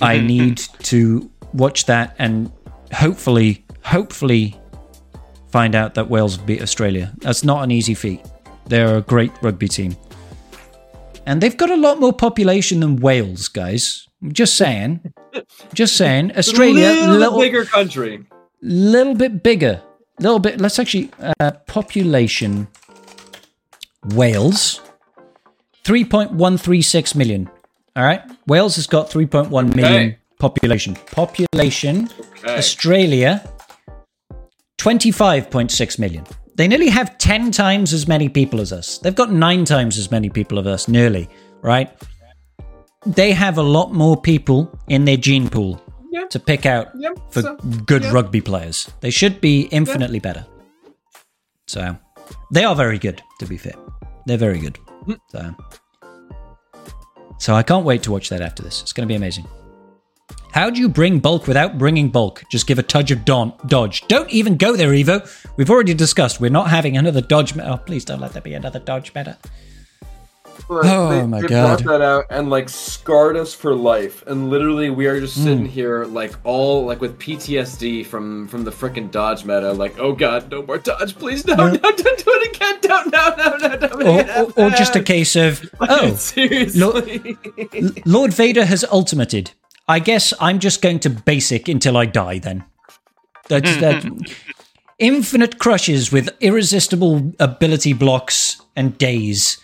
I 0.00 0.20
need 0.34 0.58
to 0.84 1.30
watch 1.52 1.86
that 1.86 2.14
and 2.18 2.50
hopefully, 2.92 3.64
hopefully 3.82 4.60
find 5.50 5.74
out 5.74 5.94
that 5.94 6.08
Wales 6.08 6.38
beat 6.38 6.62
Australia. 6.62 7.12
That's 7.18 7.44
not 7.44 7.64
an 7.64 7.70
easy 7.70 7.94
feat. 7.94 8.24
They're 8.66 8.98
a 8.98 9.02
great 9.02 9.32
rugby 9.42 9.68
team. 9.68 9.96
And 11.26 11.40
they've 11.40 11.56
got 11.56 11.70
a 11.70 11.76
lot 11.76 12.00
more 12.00 12.12
population 12.12 12.80
than 12.80 12.96
Wales, 12.96 13.48
guys. 13.48 14.08
Just 14.28 14.56
saying. 14.56 15.12
Just 15.74 15.96
saying. 15.96 16.32
Australia, 16.36 16.88
a 16.88 16.92
little, 16.92 17.16
little, 17.16 17.38
bigger 17.38 17.64
country. 17.64 18.24
little 18.62 19.14
bit 19.14 19.42
bigger. 19.42 19.82
Little 20.18 20.38
bit. 20.38 20.60
Let's 20.60 20.78
actually 20.78 21.10
uh, 21.40 21.52
population. 21.66 22.68
Wales, 24.04 24.80
three 25.84 26.04
point 26.04 26.32
one 26.32 26.56
three 26.58 26.82
six 26.82 27.14
million. 27.14 27.50
All 27.96 28.04
right, 28.04 28.22
Wales 28.46 28.76
has 28.76 28.86
got 28.86 29.10
three 29.10 29.26
point 29.26 29.50
one 29.50 29.70
million 29.70 30.02
Okay. 30.10 30.18
population. 30.38 30.96
Population. 31.12 32.08
Okay. 32.38 32.56
Australia, 32.58 33.42
twenty 34.78 35.10
five 35.10 35.50
point 35.50 35.70
six 35.70 35.98
million. 35.98 36.24
They 36.56 36.68
nearly 36.68 36.88
have 36.88 37.16
ten 37.18 37.50
times 37.50 37.92
as 37.92 38.06
many 38.06 38.28
people 38.28 38.60
as 38.60 38.72
us. 38.72 38.98
They've 38.98 39.14
got 39.14 39.32
nine 39.32 39.64
times 39.64 39.98
as 39.98 40.10
many 40.10 40.28
people 40.30 40.58
as 40.58 40.66
us, 40.66 40.88
nearly. 40.88 41.28
Right. 41.62 41.90
They 43.06 43.32
have 43.32 43.56
a 43.58 43.62
lot 43.62 43.92
more 43.92 44.20
people 44.20 44.70
in 44.88 45.04
their 45.06 45.16
gene 45.16 45.48
pool 45.48 45.80
Yeah. 46.12 46.26
to 46.30 46.38
pick 46.38 46.66
out 46.66 46.88
Yeah, 46.94 47.10
for 47.30 47.42
so- 47.42 47.56
good 47.86 48.02
yeah. 48.04 48.12
rugby 48.12 48.40
players. 48.42 48.88
They 49.00 49.10
should 49.10 49.40
be 49.40 49.62
infinitely 49.70 50.18
better. 50.20 50.44
So 51.66 51.96
they 52.52 52.64
are 52.64 52.74
very 52.76 52.98
good, 52.98 53.22
to 53.38 53.46
be 53.46 53.56
fair. 53.56 53.74
They're 54.26 54.36
very 54.36 54.58
good. 54.58 54.76
Hmm. 55.06 55.14
So, 55.30 55.54
so 57.40 57.54
I 57.54 57.62
can't 57.62 57.84
wait 57.84 58.02
to 58.04 58.12
watch 58.12 58.28
that 58.28 58.42
after 58.42 58.62
this. 58.62 58.82
It's 58.82 58.92
going 58.92 59.08
to 59.08 59.10
be 59.10 59.16
amazing. 59.16 59.46
How 60.52 60.68
do 60.68 60.78
you 60.78 60.88
bring 60.88 61.20
bulk 61.20 61.46
without 61.46 61.78
bringing 61.78 62.10
bulk? 62.10 62.42
Just 62.50 62.66
give 62.66 62.78
a 62.78 62.82
touch 62.82 63.10
of 63.10 63.24
don- 63.24 63.54
dodge. 63.66 64.06
Don't 64.08 64.28
even 64.30 64.56
go 64.56 64.76
there, 64.76 64.90
Evo. 64.90 65.26
We've 65.56 65.70
already 65.70 65.94
discussed 65.94 66.40
we're 66.40 66.50
not 66.50 66.68
having 66.68 66.96
another 66.96 67.20
dodge. 67.22 67.56
Oh, 67.58 67.78
please 67.78 68.04
don't 68.04 68.20
let 68.20 68.34
there 68.34 68.42
be 68.42 68.54
another 68.54 68.78
dodge 68.78 69.14
meta. 69.14 69.38
But 70.68 70.86
Oh 70.86 71.08
they, 71.10 71.26
my 71.26 71.40
they 71.40 71.48
God. 71.48 71.82
brought 71.82 71.92
that 71.92 72.04
out 72.04 72.26
and 72.30 72.50
like 72.50 72.68
scarred 72.68 73.36
us 73.36 73.52
for 73.54 73.74
life. 73.74 74.22
And 74.26 74.50
literally, 74.50 74.90
we 74.90 75.06
are 75.06 75.20
just 75.20 75.36
Hmm. 75.36 75.42
sitting 75.44 75.64
mm. 75.66 75.70
here 75.70 76.04
like 76.04 76.34
all 76.44 76.84
like 76.84 77.00
with 77.00 77.18
PTSD 77.18 78.04
from 78.06 78.48
from 78.48 78.64
the 78.64 78.70
freaking 78.70 79.10
dodge 79.10 79.44
meta. 79.44 79.72
Like, 79.72 79.98
oh 79.98 80.12
god, 80.12 80.50
no 80.50 80.62
more 80.62 80.78
dodge, 80.78 81.16
please 81.16 81.46
no, 81.46 81.54
no, 81.54 81.76
don't 81.76 81.96
do 81.96 82.24
it 82.26 82.56
again, 82.56 82.78
don't, 82.82 83.12
no, 83.12 83.34
no, 83.36 83.56
no, 83.56 83.76
don't 83.76 83.98
make 83.98 84.06
Or, 84.06 84.20
it 84.20 84.58
or, 84.58 84.66
or 84.66 84.70
just 84.70 84.96
a 84.96 85.02
case 85.02 85.36
of, 85.36 85.62
oh, 85.80 86.14
seriously. 86.14 87.36
Lord 88.04 88.32
Vader 88.34 88.64
has 88.64 88.84
ultimated. 88.84 89.52
I 89.88 89.98
guess 89.98 90.32
I'm 90.40 90.58
just 90.60 90.82
going 90.82 91.00
to 91.00 91.10
basic 91.10 91.68
until 91.68 91.96
I 91.96 92.06
die 92.06 92.38
then. 92.38 92.64
That's 93.48 93.76
that. 93.78 94.02
Hmm, 94.04 94.08
hmm, 94.10 94.14
hmm. 94.16 94.32
Infinite 94.98 95.58
crushes 95.58 96.12
with 96.12 96.28
irresistible 96.40 97.32
ability 97.40 97.94
blocks 97.94 98.60
and 98.76 98.96
days. 98.98 99.58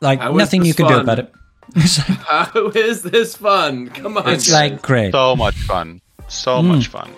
Like 0.00 0.20
How 0.20 0.32
is 0.32 0.38
nothing 0.38 0.64
you 0.64 0.74
can 0.74 0.86
do 0.88 0.98
about 0.98 1.18
it. 1.18 1.32
It's 1.76 1.96
How 2.26 2.68
is 2.74 3.02
this 3.02 3.36
fun? 3.36 3.88
Come 3.90 4.16
on, 4.16 4.28
it's 4.28 4.50
like 4.50 4.80
great. 4.82 5.12
so 5.12 5.36
much 5.36 5.54
fun. 5.56 6.00
So 6.28 6.60
Hmm. 6.60 6.68
much 6.68 6.86
fun. 6.88 7.10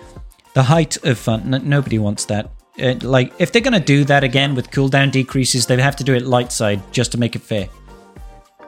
The 0.53 0.63
height 0.63 0.97
of 1.05 1.17
fun. 1.17 1.53
N- 1.53 1.67
nobody 1.69 1.97
wants 1.97 2.25
that. 2.25 2.51
Uh, 2.81 2.95
like 3.01 3.31
if 3.39 3.51
they're 3.51 3.61
going 3.61 3.73
to 3.73 3.79
do 3.79 4.03
that 4.05 4.23
again 4.23 4.55
with 4.55 4.69
cooldown 4.71 5.11
decreases, 5.11 5.65
they 5.67 5.79
have 5.81 5.95
to 5.95 6.03
do 6.03 6.13
it 6.13 6.23
light 6.25 6.51
side 6.51 6.81
just 6.91 7.11
to 7.13 7.17
make 7.19 7.35
it 7.35 7.41
fair. 7.41 7.69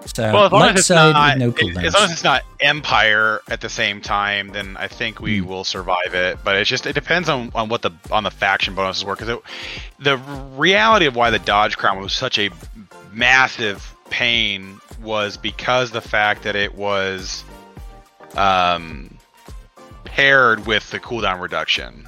So 0.05 0.31
Well, 0.31 0.45
as 0.45 0.51
long 0.51 0.61
light 0.61 0.73
as 0.75 0.79
it's 0.81 0.87
side 0.87 1.13
not, 1.39 1.39
with 1.39 1.75
no 1.75 1.81
as 1.81 1.93
long 1.95 2.03
as 2.03 2.11
it's 2.11 2.23
not 2.23 2.43
Empire 2.59 3.41
at 3.49 3.61
the 3.61 3.69
same 3.69 4.01
time, 4.01 4.49
then 4.49 4.77
I 4.77 4.87
think 4.87 5.19
we 5.19 5.39
Hmm. 5.39 5.47
will 5.47 5.63
survive 5.63 6.13
it. 6.13 6.37
But 6.43 6.55
it's 6.57 6.69
just 6.69 6.85
it 6.85 6.93
depends 6.93 7.27
on, 7.27 7.51
on 7.55 7.69
what 7.69 7.81
the 7.81 7.91
on 8.11 8.23
the 8.23 8.31
faction 8.31 8.75
bonuses 8.75 9.03
work. 9.03 9.19
Because 9.19 9.39
the 9.99 10.17
reality 10.55 11.05
of 11.07 11.15
why 11.15 11.31
the 11.31 11.39
Dodge 11.39 11.75
Crown 11.77 11.99
was 11.99 12.13
such 12.13 12.37
a 12.39 12.49
massive 13.11 13.94
pain 14.15 14.79
was 15.01 15.35
because 15.35 15.91
the 15.91 15.99
fact 15.99 16.43
that 16.43 16.55
it 16.55 16.73
was 16.75 17.43
um, 18.37 19.17
paired 20.05 20.65
with 20.65 20.89
the 20.89 20.99
cooldown 21.01 21.41
reduction. 21.41 22.07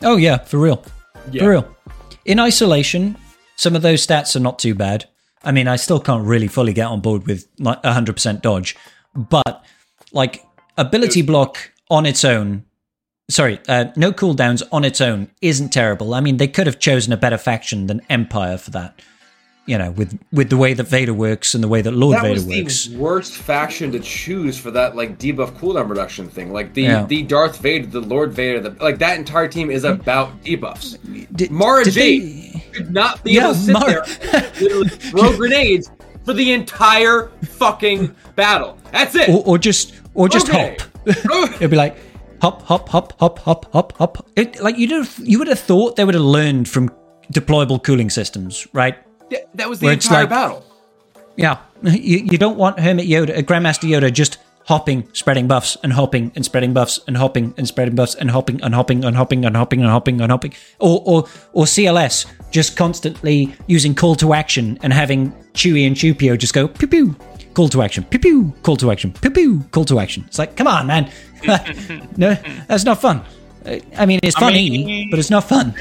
Oh 0.00 0.16
yeah, 0.16 0.38
for 0.38 0.56
real. 0.56 0.82
Yeah. 1.30 1.42
For 1.42 1.50
real. 1.50 1.76
In 2.24 2.40
isolation, 2.40 3.18
some 3.56 3.76
of 3.76 3.82
those 3.82 4.06
stats 4.06 4.34
are 4.36 4.40
not 4.40 4.58
too 4.58 4.74
bad. 4.74 5.04
I 5.44 5.52
mean, 5.52 5.68
I 5.68 5.76
still 5.76 6.00
can't 6.00 6.24
really 6.24 6.48
fully 6.48 6.72
get 6.72 6.86
on 6.86 7.02
board 7.02 7.26
with 7.26 7.46
like 7.58 7.82
100% 7.82 8.40
dodge, 8.40 8.74
but 9.14 9.66
like 10.12 10.46
ability 10.78 11.20
block 11.20 11.72
on 11.90 12.06
its 12.06 12.24
own, 12.24 12.64
sorry, 13.28 13.60
uh, 13.68 13.86
no 13.96 14.12
cooldowns 14.12 14.62
on 14.72 14.82
its 14.82 15.02
own 15.02 15.30
isn't 15.42 15.74
terrible. 15.74 16.14
I 16.14 16.20
mean, 16.20 16.38
they 16.38 16.48
could 16.48 16.66
have 16.66 16.78
chosen 16.78 17.12
a 17.12 17.18
better 17.18 17.38
faction 17.38 17.86
than 17.86 18.00
Empire 18.08 18.56
for 18.56 18.70
that. 18.70 18.98
You 19.66 19.78
know, 19.78 19.90
with 19.90 20.16
with 20.32 20.48
the 20.48 20.56
way 20.56 20.74
that 20.74 20.84
Vader 20.84 21.12
works 21.12 21.54
and 21.54 21.62
the 21.64 21.66
way 21.68 21.82
that 21.82 21.90
Lord 21.90 22.14
That 22.16 22.22
Vader 22.22 22.34
was 22.34 22.46
works. 22.46 22.86
the 22.86 22.96
worst 22.98 23.32
faction 23.34 23.90
to 23.92 23.98
choose 23.98 24.56
for 24.56 24.70
that 24.70 24.94
like 24.94 25.18
debuff 25.18 25.58
cooldown 25.58 25.88
reduction 25.90 26.28
thing. 26.28 26.52
Like 26.52 26.72
the 26.72 26.82
Yeah. 26.82 27.04
the 27.04 27.22
Darth 27.24 27.58
Vader, 27.58 27.86
the 27.86 28.00
Lord 28.00 28.32
Vader, 28.32 28.60
the, 28.60 28.70
like 28.82 28.98
that 28.98 29.18
entire 29.18 29.48
team 29.48 29.70
is 29.70 29.82
about 29.82 30.40
debuffs. 30.44 30.96
Did- 31.34 31.50
Mara 31.50 31.82
did 31.84 31.94
Jade 31.94 32.22
they- 32.22 32.64
could 32.72 32.92
not 32.92 33.24
be 33.24 33.32
Yeah, 33.32 33.50
able 33.50 33.54
to 33.54 33.58
sit 33.60 33.76
there 33.80 34.02
and 34.42 34.60
literally 34.60 34.88
throw 35.10 35.36
grenades 35.36 35.90
for 36.24 36.32
the 36.32 36.52
entire 36.52 37.30
fucking 37.44 38.14
battle. 38.36 38.78
That's 38.92 39.14
it. 39.16 39.28
or, 39.28 39.42
or 39.46 39.58
just 39.58 39.94
or 40.14 40.28
just 40.28 40.48
Okay. 40.48 40.76
hop. 41.06 41.52
It'd 41.56 41.70
be 41.70 41.76
like 41.76 41.96
hop, 42.40 42.62
hop, 42.62 42.88
hop, 42.88 43.18
hop, 43.18 43.38
hop, 43.40 43.72
hop, 43.72 43.96
hop. 43.96 44.26
It, 44.36 44.60
like 44.62 44.78
you 44.78 44.86
would 45.00 45.08
you 45.28 45.38
would 45.40 45.48
have 45.48 45.58
thought 45.58 45.96
they 45.96 46.04
would 46.04 46.14
have 46.14 46.22
learned 46.22 46.68
from 46.68 46.90
deployable 47.32 47.82
cooling 47.82 48.10
systems, 48.10 48.68
right? 48.72 48.96
Yeah, 49.30 49.38
that 49.54 49.68
was 49.68 49.80
the 49.80 49.86
Where 49.86 49.94
entire 49.94 50.20
like- 50.22 50.30
battle. 50.30 50.64
Yeah, 51.36 51.58
you, 51.82 52.18
you 52.18 52.38
don't 52.38 52.56
want 52.56 52.78
Hermit 52.80 53.06
Yoda, 53.06 53.36
uh, 53.38 53.42
Grandmaster 53.42 53.88
Yoda, 53.88 54.10
just 54.12 54.38
hopping, 54.64 55.08
spreading 55.12 55.46
buffs, 55.46 55.76
and 55.82 55.92
hopping, 55.92 56.32
and 56.34 56.44
spreading 56.44 56.72
buffs, 56.72 56.98
and 57.06 57.16
hopping, 57.16 57.52
and 57.58 57.68
spreading 57.68 57.94
buffs, 57.94 58.14
and 58.14 58.30
hopping, 58.30 58.60
and 58.62 58.74
hopping, 58.74 59.04
and 59.04 59.14
hopping, 59.16 59.44
and 59.44 59.54
hopping, 59.56 59.80
and 59.82 59.90
hopping, 59.90 60.20
and 60.20 60.30
hopping, 60.32 60.52
or 60.80 61.02
or 61.04 61.24
or 61.52 61.64
CLS 61.64 62.26
just 62.50 62.76
constantly 62.76 63.54
using 63.66 63.94
call 63.94 64.14
to 64.16 64.32
action 64.32 64.78
and 64.82 64.92
having 64.92 65.30
Chewie 65.52 65.86
and 65.86 65.94
Chewpio 65.96 66.36
just 66.36 66.54
go 66.54 66.66
pew 66.68 66.88
pew, 66.88 67.14
call 67.54 67.68
to 67.68 67.82
action, 67.82 68.04
pew 68.04 68.18
pew, 68.18 68.52
call 68.62 68.76
to 68.78 68.90
action, 68.90 69.12
pew 69.12 69.30
pew, 69.30 69.60
call 69.72 69.84
to 69.84 69.98
action. 70.00 70.24
It's 70.26 70.38
like, 70.38 70.56
come 70.56 70.66
on, 70.68 70.86
man, 70.86 71.10
no, 72.16 72.34
that's 72.66 72.84
not 72.84 73.00
fun. 73.00 73.22
Uh, 73.66 73.78
I 73.98 74.06
mean, 74.06 74.20
it's 74.22 74.36
funny, 74.36 74.70
mean- 74.70 75.10
but 75.10 75.18
it's 75.18 75.30
not 75.30 75.44
fun. 75.44 75.74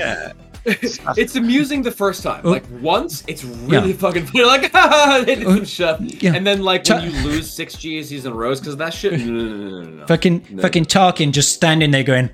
It's 0.65 1.35
amusing 1.35 1.81
the 1.83 1.91
first 1.91 2.23
time. 2.23 2.41
Oh. 2.43 2.51
Like 2.51 2.65
once, 2.81 3.23
it's 3.27 3.43
really 3.43 3.91
Yeah. 3.91 3.97
fucking 3.97 4.25
funny. 4.25 4.43
Like, 4.45 4.71
ha, 4.71 5.23
they 5.25 5.35
did 5.35 5.47
some 5.47 5.65
stuff. 5.65 6.01
yeah. 6.01 6.33
And 6.33 6.45
then 6.45 6.63
like 6.63 6.87
when 6.87 7.11
you 7.11 7.23
lose 7.23 7.51
six 7.51 7.75
GSCs 7.75 8.25
in 8.25 8.33
rows 8.33 8.59
because 8.59 8.77
that 8.77 8.93
shit. 8.93 9.13
No, 9.19 9.25
no, 9.25 9.43
no, 9.43 9.55
no, 9.57 9.81
no, 9.81 9.89
no. 9.89 10.05
Fucking 10.07 10.59
fucking 10.59 10.85
Tarkin 10.85 11.31
just 11.31 11.53
standing 11.53 11.91
there 11.91 12.03
going 12.03 12.29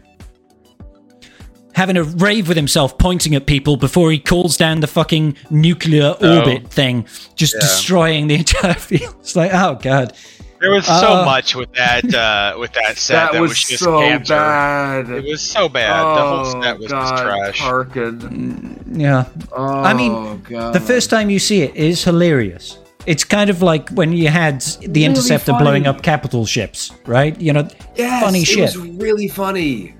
having 1.74 1.98
a 1.98 2.03
rave 2.03 2.48
with 2.48 2.58
himself 2.58 2.98
pointing 2.98 3.36
at 3.36 3.45
people 3.45 3.78
before 3.78 4.12
he 4.12 4.20
calls 4.20 4.58
down 4.58 4.82
the 4.82 4.88
fucking 4.88 5.36
nuclear 5.49 6.16
oh. 6.22 6.38
orbit 6.40 6.68
thing, 6.68 7.08
just 7.36 7.56
destroying 7.60 8.28
the 8.28 8.36
entire 8.44 8.74
field. 8.74 9.16
It's 9.20 9.36
like, 9.36 9.52
oh 9.53 9.76
god. 9.82 10.14
There 10.62 10.72
was 10.72 10.86
so 10.86 10.94
Uh, 11.22 11.26
much 11.26 11.56
with 11.56 11.74
that 11.74 12.06
uh, 12.14 12.56
with 12.60 12.72
that 12.74 12.96
set 13.08 13.32
that, 13.32 13.42
was, 13.42 13.58
just 13.60 13.84
cancer. 13.84 15.16
It 15.18 15.24
was 15.26 15.42
so 15.42 15.68
bad. 15.68 15.90
Oh, 16.06 16.16
the 16.16 16.22
whole 16.54 16.62
set 16.64 16.78
was 16.80 16.88
just 16.92 17.14
trash. 17.18 17.60
Tarkin. 17.60 18.78
Yeah. 18.98 19.26
I 19.58 19.94
mean, 19.94 20.12
Oh, 20.12 20.40
God. 20.44 20.74
the 20.74 20.80
first 20.80 21.10
time 21.10 21.30
you 21.32 21.40
see 21.40 21.62
it 21.64 21.76
is 21.76 22.04
hilarious. 22.04 22.78
It's 23.08 23.24
kind 23.24 23.50
of 23.50 23.64
like 23.64 23.90
when 23.90 24.14
you 24.14 24.28
had 24.28 24.62
the 24.86 25.04
Interceptor 25.06 25.54
funny. 25.54 25.64
blowing 25.64 25.88
up 25.88 26.04
capital 26.04 26.46
ships, 26.46 26.92
right? 27.08 27.34
You 27.42 27.54
know, 27.54 27.68
Yes, 27.96 28.24
funny 28.24 28.42
it 28.44 28.46
shit. 28.48 28.62
was 28.62 28.78
really 28.78 29.28
funny. 29.28 29.96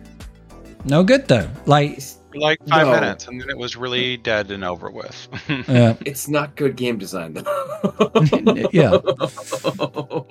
No 0.86 1.04
good 1.04 1.28
though. 1.28 1.48
Like, 1.66 2.00
For 2.00 2.21
like 2.34 2.60
five 2.68 2.88
No. 2.88 2.94
minutes, 2.94 3.28
and 3.28 3.40
then 3.42 3.50
it 3.50 3.58
was 3.58 3.76
really 3.76 4.18
dead 4.18 4.52
and 4.52 4.64
over 4.64 4.90
with. 4.90 5.28
uh, 5.70 5.96
It's 6.06 6.28
not 6.28 6.56
good 6.56 6.76
game 6.76 6.98
design 6.98 7.34
though. 7.34 7.42
yeah, 8.72 8.98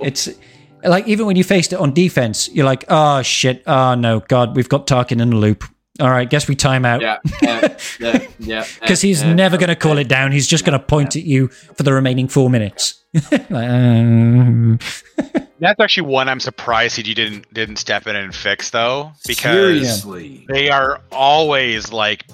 it's 0.01 0.29
like 0.85 1.07
even 1.09 1.27
when 1.27 1.37
you 1.37 1.45
faced 1.45 1.73
it 1.73 1.77
on 1.79 1.93
defense, 1.93 2.49
you're 2.51 2.65
like, 2.65 2.85
oh 2.89 3.23
shit, 3.23 3.63
oh 3.67 3.95
no, 3.95 4.21
god, 4.21 4.57
we've 4.57 4.69
got 4.69 4.87
Tarkin 4.87 5.21
in 5.21 5.31
the 5.31 5.37
loop. 5.37 5.65
All 6.01 6.09
right, 6.11 6.29
guess 6.31 6.49
we 6.49 6.55
time 6.57 6.87
out. 6.87 7.03
yeah, 7.03 7.19
yeah, 7.43 7.77
yeah, 7.99 8.27
yeah. 8.39 8.65
Because 8.81 9.03
he's 9.03 9.23
never 9.23 9.59
going 9.59 9.69
to 9.69 9.77
call 9.77 9.99
it 9.99 10.09
down. 10.09 10.33
He's 10.33 10.47
just 10.47 10.65
going 10.65 10.79
to 10.79 10.83
point 10.85 11.15
at 11.15 11.25
you 11.25 11.49
for 11.49 11.83
the 11.83 11.93
remaining 11.93 12.27
four 12.27 12.49
minutes. 12.49 13.03
Like, 13.31 13.51
um, 13.53 14.79
That's 15.61 15.79
actually 15.81 16.09
one 16.09 16.29
I'm 16.29 16.41
surprised 16.41 16.97
he 16.97 17.03
didn't 17.15 17.53
didn't 17.53 17.77
step 17.77 18.07
in 18.07 18.17
and 18.17 18.35
fix 18.35 18.71
though, 18.71 19.13
because 19.27 19.53
Seriously. 19.53 20.47
they 20.49 20.71
are 20.71 21.01
always 21.13 21.93
like 21.93 22.25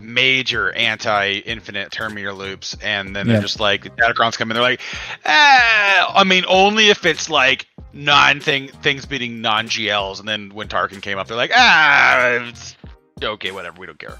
major 0.00 0.70
anti-infinite 0.72 1.90
Terminator 1.90 2.32
loops, 2.32 2.76
and 2.82 3.14
then 3.16 3.26
Yeah. 3.26 3.34
they're 3.34 3.42
just 3.42 3.58
like 3.60 3.82
the 3.84 3.90
Datacrons 3.90 4.38
come 4.38 4.50
in, 4.50 4.54
they're 4.54 4.62
like, 4.62 4.80
ah, 5.26 6.12
I 6.14 6.24
mean, 6.24 6.44
only 6.48 6.88
if 6.90 7.04
it's 7.04 7.28
like 7.28 7.66
non 7.92 8.40
thing 8.40 8.68
things 8.68 9.06
beating 9.06 9.40
non 9.40 9.66
GLs, 9.68 10.20
and 10.20 10.28
then 10.28 10.50
when 10.54 10.68
Tarkin 10.68 11.02
came 11.02 11.18
up, 11.18 11.26
they're 11.26 11.36
like, 11.36 11.52
ah, 11.54 12.28
it's 12.48 12.76
okay, 13.22 13.50
whatever, 13.50 13.80
we 13.80 13.86
don't 13.86 13.98
care. 13.98 14.16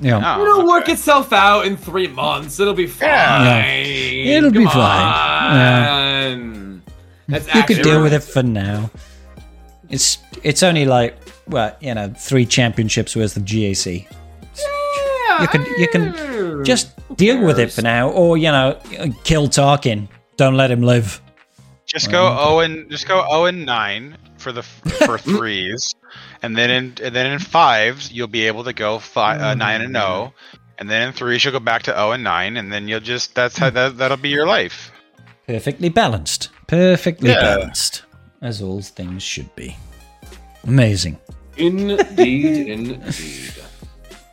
yeah. 0.00 0.36
Oh, 0.36 0.42
It'll 0.42 0.58
okay. 0.58 0.66
work 0.68 0.88
itself 0.88 1.32
out 1.32 1.64
in 1.66 1.76
three 1.76 2.08
months. 2.08 2.60
It'll 2.60 2.74
be 2.74 2.86
fine. 2.86 3.08
Yeah. 3.08 4.36
It'll 4.38 4.50
be 4.50 4.64
Come 4.64 4.72
fine. 4.72 5.86
on. 5.88 6.65
That's 7.28 7.46
You 7.46 7.62
could 7.62 7.78
action. 7.78 7.82
deal 7.82 8.02
with 8.02 8.12
it 8.12 8.22
for 8.22 8.42
now. 8.42 8.90
It's 9.88 10.18
it's 10.42 10.62
only 10.62 10.84
like 10.84 11.16
well, 11.48 11.76
you 11.80 11.94
know, 11.94 12.12
three 12.16 12.46
championships 12.46 13.14
worth 13.14 13.36
of 13.36 13.44
GAC. 13.44 14.06
You 15.40 15.48
can 15.48 15.66
you 15.78 15.88
can 15.88 16.64
just 16.64 16.94
deal 17.16 17.44
with 17.44 17.58
it 17.58 17.72
for 17.72 17.82
now, 17.82 18.10
or 18.10 18.38
you 18.38 18.50
know, 18.50 18.78
kill 19.24 19.48
Tarkin. 19.48 20.08
Don't 20.36 20.54
let 20.56 20.70
him 20.70 20.82
live. 20.82 21.20
Just 21.84 22.10
go 22.10 22.34
oh 22.38 22.60
and 22.60 22.90
just 22.90 23.06
go 23.06 23.24
oh 23.28 23.44
and 23.44 23.66
nine 23.66 24.16
for 24.38 24.52
the 24.52 24.62
for 24.62 25.18
threes, 25.36 25.94
and 26.42 26.56
then 26.56 26.70
in 26.70 26.84
and 27.02 27.14
then 27.14 27.26
in 27.30 27.38
fives 27.38 28.10
you'll 28.10 28.28
be 28.28 28.46
able 28.46 28.64
to 28.64 28.72
go 28.72 28.98
five 28.98 29.40
uh, 29.40 29.54
nine 29.54 29.82
and 29.82 29.94
zero, 29.94 30.32
and 30.78 30.88
then 30.90 31.08
in 31.08 31.12
threes 31.12 31.44
you'll 31.44 31.52
go 31.52 31.60
back 31.60 31.82
to 31.84 31.92
zero 31.92 32.12
and 32.12 32.24
nine, 32.24 32.56
and 32.56 32.72
then 32.72 32.88
you'll 32.88 33.00
just 33.00 33.34
that's 33.34 33.58
how 33.58 33.70
that 33.70 33.98
that'll 33.98 34.16
be 34.16 34.30
your 34.30 34.46
life. 34.46 34.90
Perfectly 35.46 35.90
balanced. 35.90 36.48
Perfectly 36.66 37.30
Yeah. 37.30 37.40
balanced. 37.40 38.02
As 38.42 38.60
all 38.62 38.82
things 38.82 39.22
should 39.22 39.54
be. 39.56 39.76
Amazing. 40.64 41.18
Indeed, 41.56 42.68
indeed. 42.68 43.52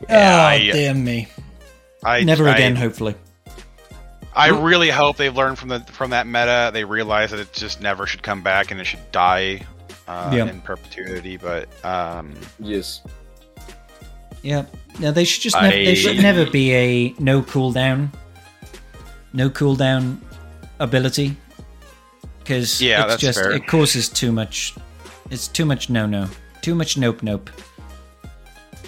Yeah, 0.08 0.42
oh, 0.42 0.46
I- 0.46 0.70
dear 0.72 0.94
me. 0.94 1.28
I 2.04 2.22
Never 2.22 2.48
I- 2.48 2.54
again, 2.54 2.76
hopefully. 2.76 3.14
I 4.36 4.48
really 4.48 4.90
hope 4.90 5.16
they've 5.16 5.34
learned 5.34 5.58
from 5.60 5.68
the 5.68 5.78
from 5.80 6.10
that 6.10 6.26
meta. 6.26 6.70
They 6.72 6.84
realize 6.84 7.30
that 7.30 7.38
it 7.38 7.52
just 7.52 7.80
never 7.80 8.04
should 8.04 8.22
come 8.24 8.42
back 8.42 8.72
and 8.72 8.80
it 8.80 8.84
should 8.84 9.12
die 9.12 9.62
uh, 10.08 10.32
Yeah. 10.34 10.46
in 10.46 10.60
perpetuity. 10.60 11.36
But 11.36 11.68
um, 11.84 12.34
Yes. 12.58 13.00
Yeah. 14.42 14.64
Yeah, 14.98 15.12
they 15.12 15.24
should 15.24 15.42
just 15.42 15.54
never, 15.56 15.70
they 15.74 15.94
should 15.94 16.16
never 16.20 16.50
be 16.50 16.72
a 16.74 17.14
no 17.20 17.42
cooldown, 17.42 18.12
no 19.32 19.48
cooldown 19.50 20.18
ability. 20.80 21.36
Because 22.44 22.80
Yeah, 22.80 23.00
it's 23.04 23.12
that's 23.12 23.22
just 23.22 23.38
fair. 23.40 23.52
it 23.52 23.66
causes 23.66 24.08
too 24.08 24.30
much. 24.30 24.74
It's 25.30 25.48
too 25.48 25.64
much 25.64 25.88
no 25.90 26.06
no, 26.06 26.28
too 26.62 26.74
much 26.74 26.96
nope 26.98 27.22
nope. 27.22 27.50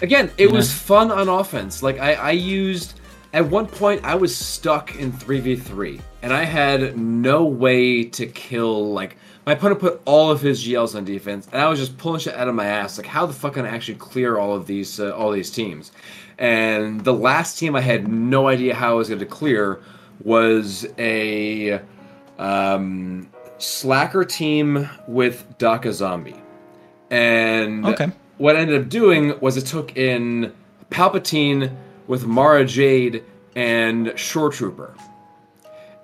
Again, 0.03 0.31
it 0.37 0.51
You 0.51 0.51
was 0.51 0.69
know? 0.69 0.75
fun 0.75 1.11
on 1.11 1.29
offense. 1.29 1.83
Like 1.83 1.99
I, 1.99 2.13
I 2.15 2.31
used 2.33 3.01
at 3.33 3.47
one 3.49 3.67
point 3.67 4.05
I 4.05 4.15
was 4.15 4.37
stuck 4.37 4.95
in 4.97 5.11
3v3 5.13 6.01
and 6.23 6.33
I 6.33 6.45
had 6.45 6.97
no 6.99 7.45
way 7.45 8.05
to 8.05 8.27
kill 8.27 8.93
like 8.93 9.17
my 9.47 9.53
opponent 9.53 9.81
put 9.81 10.01
all 10.05 10.31
of 10.31 10.41
his 10.41 10.63
GLs 10.67 10.95
on 10.95 11.05
defense 11.05 11.49
and 11.53 11.61
I 11.63 11.69
was 11.69 11.79
just 11.79 11.97
pulling 11.99 12.21
shit 12.21 12.35
out 12.35 12.49
of 12.49 12.55
my 12.55 12.67
ass 12.67 12.99
like 12.99 13.07
how 13.07 13.25
the 13.27 13.33
fuck 13.33 13.55
can 13.55 13.65
I 13.65 13.69
actually 13.71 13.95
clear 13.97 14.39
all 14.39 14.55
of 14.55 14.67
these 14.67 15.01
uh, 15.01 15.11
all 15.17 15.31
these 15.33 15.51
teams. 15.51 15.93
And 16.39 17.03
the 17.03 17.15
last 17.15 17.59
team 17.59 17.75
I 17.75 17.81
had 17.81 18.07
no 18.09 18.49
idea 18.49 18.75
how 18.75 18.91
I 18.91 18.95
was 18.95 19.09
going 19.09 19.21
to 19.21 19.27
clear 19.27 19.81
was 20.23 20.87
a 20.99 21.81
um, 22.39 23.29
slacker 23.59 24.25
team 24.25 24.89
with 25.09 25.45
Daka 25.59 25.93
Zombie. 25.93 26.37
And 27.11 27.87
Okay. 27.87 28.09
what 28.39 28.57
I 28.57 28.61
ended 28.61 28.81
up 28.83 28.89
doing 28.89 29.35
was 29.41 29.57
it 29.57 29.67
took 29.67 29.97
in 29.97 30.53
Palpatine 30.91 31.71
with 32.07 32.27
Mara 32.27 32.65
Jade 32.65 33.25
and 33.55 34.13
Shore 34.17 34.51
Trooper. 34.51 34.95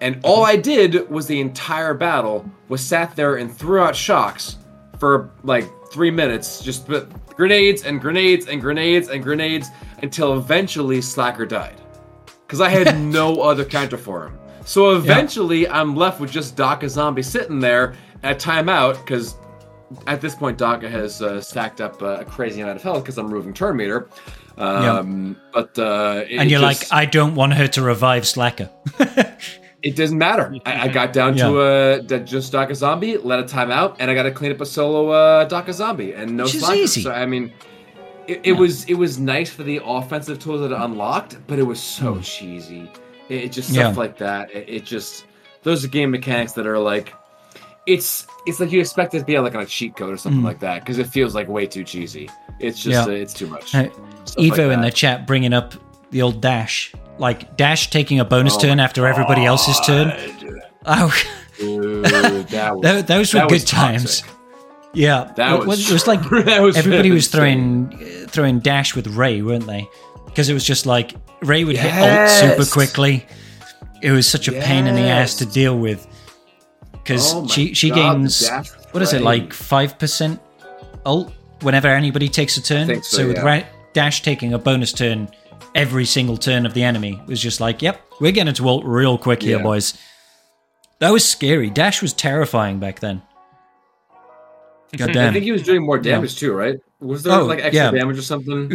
And 0.00 0.18
all 0.24 0.44
I 0.44 0.56
did 0.56 1.08
was 1.10 1.26
the 1.26 1.40
entire 1.40 1.94
battle 1.94 2.44
was 2.68 2.80
sat 2.80 3.14
there 3.14 3.36
and 3.36 3.52
threw 3.54 3.80
out 3.80 3.94
shocks 3.94 4.56
for 4.98 5.30
like 5.44 5.68
three 5.92 6.10
minutes, 6.10 6.60
just 6.60 6.88
grenades 7.28 7.84
and 7.84 8.00
grenades 8.00 8.46
and 8.48 8.60
grenades 8.60 9.08
and 9.08 9.22
grenades 9.22 9.68
until 10.02 10.36
eventually 10.38 11.00
Slacker 11.00 11.46
died. 11.46 11.80
Because 12.46 12.60
I 12.60 12.68
had 12.68 12.98
no 13.12 13.40
other 13.42 13.64
counter 13.64 13.96
for 13.96 14.26
him. 14.26 14.38
So 14.64 14.94
eventually 14.96 15.68
I'm 15.68 15.96
left 15.96 16.20
with 16.20 16.30
just 16.30 16.56
Daka 16.56 16.88
Zombie 16.88 17.22
sitting 17.22 17.60
there 17.60 17.94
at 18.22 18.38
timeout 18.38 18.94
because 19.04 19.34
at 20.06 20.20
this 20.20 20.34
point, 20.34 20.56
Daka 20.56 20.88
has 20.88 21.20
uh, 21.20 21.40
stacked 21.40 21.80
up 21.80 22.00
uh, 22.02 22.18
a 22.20 22.24
crazy 22.24 22.60
amount 22.62 22.76
of 22.76 22.82
health 22.82 23.02
because 23.02 23.18
I'm 23.18 23.26
removing 23.28 23.52
turn 23.52 23.76
meter. 23.76 24.08
Um, 24.56 25.36
But 25.52 25.78
uh, 25.78 26.24
it, 26.28 26.38
And 26.38 26.50
you're 26.50 26.60
just- 26.60 26.90
like, 26.90 26.98
I 26.98 27.04
don't 27.06 27.34
want 27.34 27.54
her 27.54 27.68
to 27.68 27.82
revive 27.82 28.26
Slacker. 28.26 28.70
it 29.82 29.96
doesn't 29.96 30.16
matter. 30.16 30.54
I, 30.64 30.82
I 30.84 30.88
got 30.88 31.12
down 31.12 31.36
to 31.36 31.58
uh, 31.60 31.98
d- 31.98 32.20
just 32.20 32.52
Daka 32.52 32.74
Zombie, 32.74 33.16
let 33.18 33.40
a 33.40 33.42
timeout, 33.42 33.96
and 33.98 34.10
I 34.10 34.14
got 34.14 34.22
to 34.24 34.30
clean 34.30 34.52
up 34.52 34.60
a 34.60 34.66
solo 34.66 35.10
uh, 35.10 35.44
Daka 35.44 35.72
Zombie 35.72 36.12
and 36.12 36.36
no 36.36 36.44
Which 36.44 36.54
is 36.54 36.60
slackers. 36.62 36.80
easy. 36.96 37.02
So 37.02 37.12
I 37.12 37.26
mean, 37.26 37.52
it, 38.28 38.40
it 38.44 38.52
was 38.52 38.84
it 38.84 38.94
was 38.94 39.18
nice 39.18 39.50
for 39.50 39.62
the 39.64 39.80
offensive 39.84 40.38
tools 40.38 40.60
that 40.60 40.72
it 40.74 40.80
unlocked, 40.80 41.36
but 41.48 41.58
it 41.58 41.64
was 41.64 41.80
so 41.80 42.18
cheesy. 42.20 42.90
It, 43.28 43.44
it 43.44 43.52
just 43.52 43.70
stuff. 43.70 43.94
Yeah. 43.94 44.00
like 44.00 44.18
that. 44.18 44.50
It, 44.50 44.68
it 44.68 44.84
just 44.84 45.26
those 45.62 45.84
are 45.84 45.88
game 45.88 46.10
mechanics 46.10 46.52
that 46.52 46.66
are 46.66 46.78
like. 46.78 47.14
It's 47.86 48.26
it's 48.46 48.60
like 48.60 48.70
you 48.70 48.80
expect 48.80 49.12
it 49.14 49.20
to 49.20 49.24
be 49.24 49.38
like 49.40 49.54
on 49.56 49.62
a 49.62 49.66
cheat 49.66 49.96
code 49.96 50.12
or 50.12 50.16
something 50.16 50.42
like 50.44 50.60
that 50.60 50.80
because 50.80 50.98
it 50.98 51.08
feels 51.08 51.34
like 51.34 51.48
way 51.48 51.66
too 51.66 51.82
cheesy. 51.82 52.30
It's 52.60 52.80
just. 52.82 53.08
Yeah. 53.08 53.12
uh, 53.14 53.16
it's 53.16 53.34
too 53.34 53.48
much. 53.48 53.74
Uh, 53.74 53.88
Stuff 54.24 54.36
like 54.38 54.52
Evo 54.52 54.72
in 54.72 54.80
the 54.82 54.90
chat 54.90 55.26
bringing 55.26 55.52
up 55.52 55.74
the 56.12 56.22
old 56.22 56.40
dash, 56.40 56.92
like 57.18 57.56
dash 57.56 57.90
taking 57.90 58.20
a 58.20 58.24
bonus 58.24 58.54
Oh 58.56 58.60
turn 58.60 58.78
after 58.78 59.06
everybody 59.06 59.44
else's 59.44 59.80
turn. 59.80 60.12
Oh, 60.86 61.12
Dude, 61.58 62.04
that 62.04 62.76
was, 62.76 63.04
those 63.04 63.34
were 63.34 63.46
good 63.46 63.66
times. 63.66 64.22
Yeah, 64.94 65.32
That 65.36 65.60
it 65.60 65.66
was, 65.66 65.90
it 65.90 65.92
was 65.92 66.06
like 66.06 66.20
everybody 66.76 67.10
was 67.10 67.28
throwing 67.28 67.96
throwing 68.28 68.60
dash 68.60 68.94
with 68.94 69.06
Rey, 69.08 69.40
weren't 69.42 69.66
they? 69.66 69.88
Because 70.32 70.48
it 70.48 70.54
was 70.54 70.64
just 70.64 70.86
like 70.86 71.14
Rey 71.42 71.64
would 71.64 71.76
hit 71.76 71.92
alt 71.92 72.30
super 72.30 72.64
quickly. 72.70 73.26
It 74.02 74.10
was 74.12 74.26
such 74.26 74.48
a 74.48 74.52
pain 74.52 74.86
in 74.86 74.94
the 74.94 75.02
ass 75.02 75.36
to 75.36 75.46
deal 75.46 75.78
with. 75.78 76.06
Because 76.92 77.34
Oh 77.34 77.46
she 77.46 77.74
she 77.74 77.90
God, 77.90 77.96
gains 77.96 78.48
what 78.92 79.02
is 79.02 79.12
it 79.12 79.22
like 79.22 79.52
five 79.52 79.98
percent 79.98 80.40
ult 81.04 81.32
whenever 81.60 81.88
anybody 81.88 82.28
takes 82.28 82.56
a 82.56 82.62
turn. 82.62 82.86
think 82.86 83.04
so, 83.04 83.28
with 83.28 83.36
yeah. 83.36 83.42
Ra- 83.60 83.66
dash 83.92 84.22
taking 84.22 84.54
a 84.54 84.58
bonus 84.58 84.92
turn 84.92 85.28
every 85.74 86.04
single 86.04 86.36
turn 86.36 86.64
of 86.66 86.74
the 86.74 86.82
enemy 86.82 87.20
was 87.26 87.40
just 87.40 87.60
like, 87.60 87.82
yep, 87.82 88.00
we're 88.20 88.32
getting 88.32 88.52
to 88.54 88.68
ult 88.68 88.84
real 88.84 89.16
quick 89.18 89.42
here, 89.42 89.58
Yeah. 89.58 89.62
boys. 89.62 89.96
That 91.00 91.10
was 91.12 91.28
scary. 91.28 91.68
Dash 91.70 92.00
was 92.02 92.12
terrifying 92.12 92.78
back 92.78 93.00
then. 93.00 93.22
God 94.96 95.16
I 95.16 95.32
think 95.32 95.44
he 95.44 95.52
was 95.52 95.62
doing 95.62 95.84
more 95.84 95.98
damage 95.98 96.36
too, 96.36 96.52
right? 96.52 96.76
Was 97.00 97.22
there 97.22 97.32
Oh, 97.34 97.46
like 97.46 97.60
extra 97.60 97.84
yeah. 97.86 97.90
damage 97.90 98.18
or 98.18 98.22
something? 98.22 98.70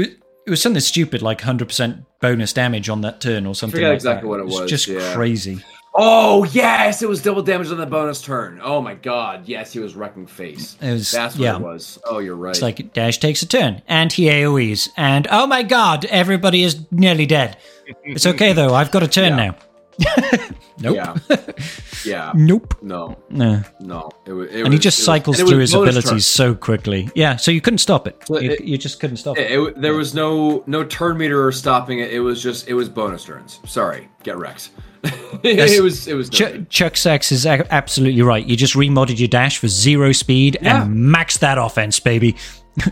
It 0.48 0.50
was- 0.50 0.62
something 0.62 0.80
stupid 0.80 1.22
like 1.22 1.42
100% 1.42 2.06
bonus 2.22 2.54
damage 2.54 2.90
on 2.90 3.02
that 3.02 3.22
turn 3.22 3.46
or 3.46 3.54
something 3.54 3.76
forget 3.78 3.90
like 3.90 3.96
exactly 3.98 4.24
that. 4.24 4.30
what 4.30 4.40
it 4.40 4.46
was, 4.48 4.70
just 4.70 4.88
yeah. 4.88 5.14
crazy. 5.14 5.62
Oh 6.00 6.44
yes, 6.46 7.02
it 7.02 7.10
was 7.10 7.22
double 7.24 7.42
damage 7.42 7.70
on 7.72 7.78
the 7.78 7.86
bonus 7.86 8.22
turn. 8.22 8.60
Oh 8.64 8.82
my 8.82 8.94
god, 8.94 9.44
yes, 9.48 9.74
he 9.74 9.80
was 9.80 9.96
wrecking 9.96 10.28
face. 10.28 10.78
It 10.82 10.92
was- 10.92 11.12
That's 11.12 11.36
what 11.36 11.44
yeah. 11.44 11.56
it 11.58 11.62
was. 11.62 12.00
Oh, 12.06 12.20
you're 12.20 12.36
right. 12.36 12.52
It's 12.52 12.62
like 12.62 12.94
Dash 12.94 13.18
takes 13.18 13.42
a 13.42 13.48
turn 13.48 13.82
and 13.88 14.12
he 14.14 14.26
AoEs 14.26 14.90
and 14.96 15.28
oh 15.32 15.48
my 15.48 15.64
god, 15.64 16.06
everybody 16.06 16.64
is 16.64 16.80
nearly 16.92 17.26
dead. 17.26 17.58
It's 18.06 18.26
okay 18.26 18.54
though, 18.54 18.74
I've 18.74 18.92
got 18.92 19.04
a 19.04 19.08
turn 19.08 19.38
Yeah. 19.38 19.48
now. 19.48 19.56
nope. 20.80 20.96
yeah, 20.96 21.16
yeah. 22.06 22.32
Nope. 22.36 22.76
No, 22.82 23.18
No. 23.30 23.62
no. 23.80 24.10
It 24.26 24.34
was. 24.34 24.50
It 24.52 24.64
And 24.64 24.74
he 24.74 24.80
just 24.80 24.98
it 24.98 25.02
was- 25.02 25.06
cycles 25.06 25.40
through 25.40 25.58
his 25.60 25.74
abilities 25.74 26.26
so 26.26 26.54
quickly. 26.54 27.10
Yeah, 27.16 27.36
so 27.38 27.52
you 27.52 27.62
couldn't 27.62 27.80
stop 27.80 28.08
it. 28.08 28.22
Well, 28.30 28.42
you, 28.44 28.52
it- 28.52 28.62
you 28.64 28.78
just 28.78 29.00
couldn't 29.00 29.18
stop 29.18 29.38
it. 29.38 29.52
It, 29.52 29.82
there 29.82 29.94
was 29.96 30.14
no 30.14 30.64
no 30.68 30.84
turn 30.84 31.18
meter 31.18 31.46
or 31.46 31.52
stopping 31.52 32.00
it. 32.00 32.12
It 32.14 32.20
was 32.20 32.42
just 32.42 32.68
it 32.68 32.74
was 32.74 32.90
bonus 32.90 33.24
turns. 33.24 33.60
Sorry, 33.66 34.08
get 34.24 34.38
wrecked. 34.38 34.70
it 35.44 35.82
was 35.82 36.08
it 36.08 36.14
was. 36.16 36.30
Ch- 36.30 36.68
Chuck 36.70 36.98
Sachs 36.98 37.32
is 37.32 37.46
a- 37.46 37.72
absolutely 37.74 38.22
right. 38.22 38.46
You 38.46 38.56
just 38.56 38.76
remodded 38.76 39.20
your 39.20 39.28
dash 39.30 39.58
for 39.58 39.68
zero 39.68 40.12
speed 40.12 40.58
Yeah. 40.62 40.84
and 40.84 40.96
max 41.12 41.38
that 41.38 41.58
offense, 41.58 42.00
baby. 42.00 42.36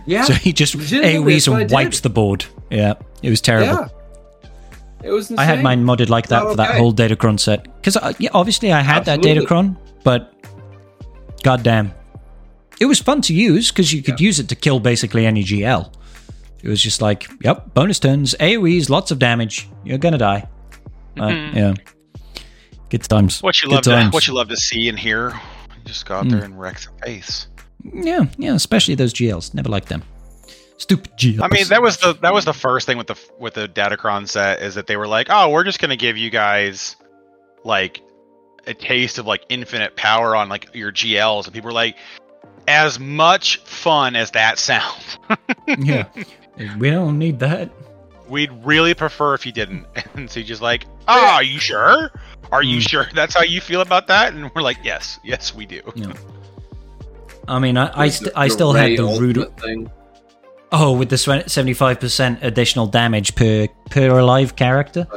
Yeah. 0.06 0.24
so 0.24 0.34
he 0.34 0.52
just 0.54 0.76
AoEs 0.78 1.26
that's 1.26 1.48
what 1.50 1.58
I 1.58 1.62
and 1.62 1.72
wipes 1.72 2.00
the 2.00 2.10
board. 2.10 2.46
Yeah, 2.72 2.94
it 3.22 3.30
was 3.30 3.42
terrible. 3.42 3.68
Yeah. 3.82 3.88
It 5.06 5.12
was. 5.12 5.30
Insane. 5.30 5.40
I 5.40 5.44
had 5.46 5.62
mine 5.62 5.86
modded 5.86 6.10
like 6.10 6.28
that 6.30 6.44
Not 6.44 6.52
for 6.52 6.58
that 6.58 6.70
okay. 6.72 6.80
whole 6.80 6.92
Datacron 6.92 7.40
set 7.40 7.64
because 7.76 7.96
uh, 7.96 8.14
yeah, 8.18 8.32
obviously 8.34 8.74
I 8.74 8.82
had 8.82 9.08
Absolutely. 9.08 9.36
that 9.36 9.48
Datacron, 9.48 9.78
but 10.04 10.34
goddamn, 11.44 11.94
it 12.82 12.88
was 12.88 13.00
fun 13.00 13.22
to 13.22 13.34
use 13.34 13.72
because 13.72 13.94
you 13.94 14.02
could 14.02 14.20
use 14.20 14.40
it 14.40 14.50
to 14.50 14.56
kill 14.56 14.80
basically 14.80 15.28
any 15.28 15.44
GL. 15.44 15.94
It 16.64 16.70
was 16.70 16.82
just 16.82 17.04
like, 17.04 17.30
yep, 17.42 17.72
bonus 17.76 18.00
turns, 18.00 18.34
AOE's, 18.40 18.90
lots 18.90 19.12
of 19.12 19.20
damage. 19.20 19.70
You're 19.84 20.00
gonna 20.00 20.18
die. 20.18 20.50
Uh, 21.20 21.28
yeah, 21.54 21.74
good 22.90 23.04
times. 23.04 23.44
What 23.44 23.62
you 23.62 23.70
Good 23.70 23.86
love 23.86 24.10
to 24.10 24.10
what 24.12 24.28
you 24.28 24.34
love 24.34 24.50
to 24.50 24.58
see 24.58 24.90
and 24.90 24.98
hear. 24.98 25.30
You 25.30 25.84
just 25.86 26.08
go 26.08 26.16
out 26.16 26.28
there 26.30 26.44
and 26.44 26.60
wreck 26.60 26.80
some 26.80 26.98
face. 27.04 27.48
Yeah, 27.94 28.26
yeah, 28.40 28.56
especially 28.56 28.96
those 28.96 29.14
GLs. 29.14 29.54
Never 29.54 29.70
liked 29.70 29.90
them. 29.90 30.02
Stupid 30.78 31.12
GLs. 31.18 31.42
I 31.42 31.48
mean, 31.48 31.68
that 31.70 31.82
was 31.82 31.98
the 31.98 32.14
that 32.22 32.34
was 32.34 32.44
the 32.46 32.54
first 32.54 32.86
thing 32.86 32.98
with 32.98 33.08
the 33.08 33.16
with 33.40 33.54
the 33.54 33.68
Datacron 33.68 34.28
set 34.28 34.62
is 34.62 34.76
that 34.76 34.88
they 34.88 34.98
were 34.98 35.08
like, 35.08 35.28
oh, 35.30 35.50
we're 35.50 35.64
just 35.64 35.80
gonna 35.80 35.96
give 35.96 36.18
you 36.18 36.30
guys 36.30 36.96
like 37.64 38.02
a 38.68 38.74
taste 38.74 39.18
of 39.18 39.26
like 39.26 39.46
infinite 39.50 39.96
power 39.96 40.36
on 40.36 40.50
like 40.50 40.70
your 40.74 40.92
GLs, 40.92 41.46
and 41.46 41.54
people 41.54 41.68
were 41.70 41.74
like, 41.74 41.96
as 42.68 43.00
much 43.00 43.58
fun 43.60 44.16
as 44.16 44.32
that 44.32 44.60
sounds, 44.60 45.18
yeah. 45.80 46.08
We 46.78 46.90
don't 46.90 47.18
need 47.20 47.40
that. 47.40 47.70
we'd 48.28 48.52
really 48.66 48.94
prefer 48.96 49.34
if 49.34 49.46
you 49.46 49.52
didn't. 49.52 49.86
And 50.16 50.30
so 50.30 50.40
you 50.40 50.46
just 50.46 50.62
like, 50.62 50.86
oh, 51.08 51.26
are 51.36 51.44
you 51.44 51.60
sure? 51.60 52.12
Are 52.52 52.64
you 52.64 52.78
Mm. 52.80 52.90
sure 52.90 53.06
that's 53.14 53.34
how 53.36 53.44
you 53.44 53.60
feel 53.62 53.82
about 53.82 54.08
that? 54.08 54.34
And 54.34 54.50
we're 54.56 54.62
like, 54.62 54.78
yes, 54.84 55.20
yes, 55.24 55.54
we 55.54 55.66
do. 55.66 55.82
Yeah. 55.96 56.14
I 57.48 57.60
mean, 57.60 57.78
I 57.78 57.92
I, 57.98 58.10
st- 58.10 58.32
I 58.36 58.48
still 58.48 58.74
had 58.74 58.98
the 58.98 59.04
rude. 59.04 59.38
Ultimate 59.38 59.60
thing. 59.60 59.92
Oh, 60.72 60.98
with 60.98 61.10
the 61.10 61.18
seventy-five 61.18 62.00
percent 62.00 62.40
additional 62.42 62.88
damage 62.88 63.36
per 63.36 63.68
per 63.90 64.18
alive 64.20 64.56
character. 64.56 65.08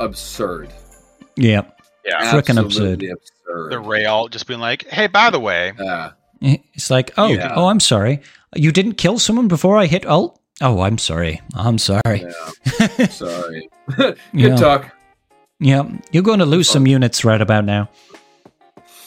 Absurd. 0.00 0.72
Yeah, 1.36 1.62
Yeah. 2.04 2.32
Frickin' 2.32 2.58
Absolutely 2.58 3.10
absurd. 3.10 3.70
The 3.70 3.78
Rail 3.78 4.28
just 4.28 4.46
being 4.46 4.60
like, 4.60 4.86
hey, 4.88 5.06
by 5.06 5.30
the 5.30 5.38
way, 5.40 5.72
Yeah. 5.78 6.10
it's 6.40 6.90
like, 6.90 7.12
oh, 7.16 7.28
Yeah. 7.28 7.52
oh, 7.54 7.66
I'm 7.68 7.80
sorry. 7.80 8.20
You 8.54 8.72
didn't 8.72 8.94
kill 8.94 9.18
someone 9.18 9.48
before 9.48 9.76
I 9.78 9.86
hit 9.86 10.06
ult. 10.06 10.38
Oh, 10.62 10.80
I'm 10.80 10.98
sorry. 10.98 11.40
I'm 11.54 11.78
sorry. 11.78 12.24
Yeah. 12.80 13.06
Sorry. 13.08 13.68
Good 13.96 14.16
Yeah. 14.32 14.56
talk. 14.56 14.90
Yeah, 15.60 15.84
you're 16.12 16.22
going 16.22 16.38
to 16.40 16.46
lose 16.46 16.68
some 16.68 16.86
units 16.86 17.24
right 17.24 17.40
about 17.42 17.64
now. 17.66 17.88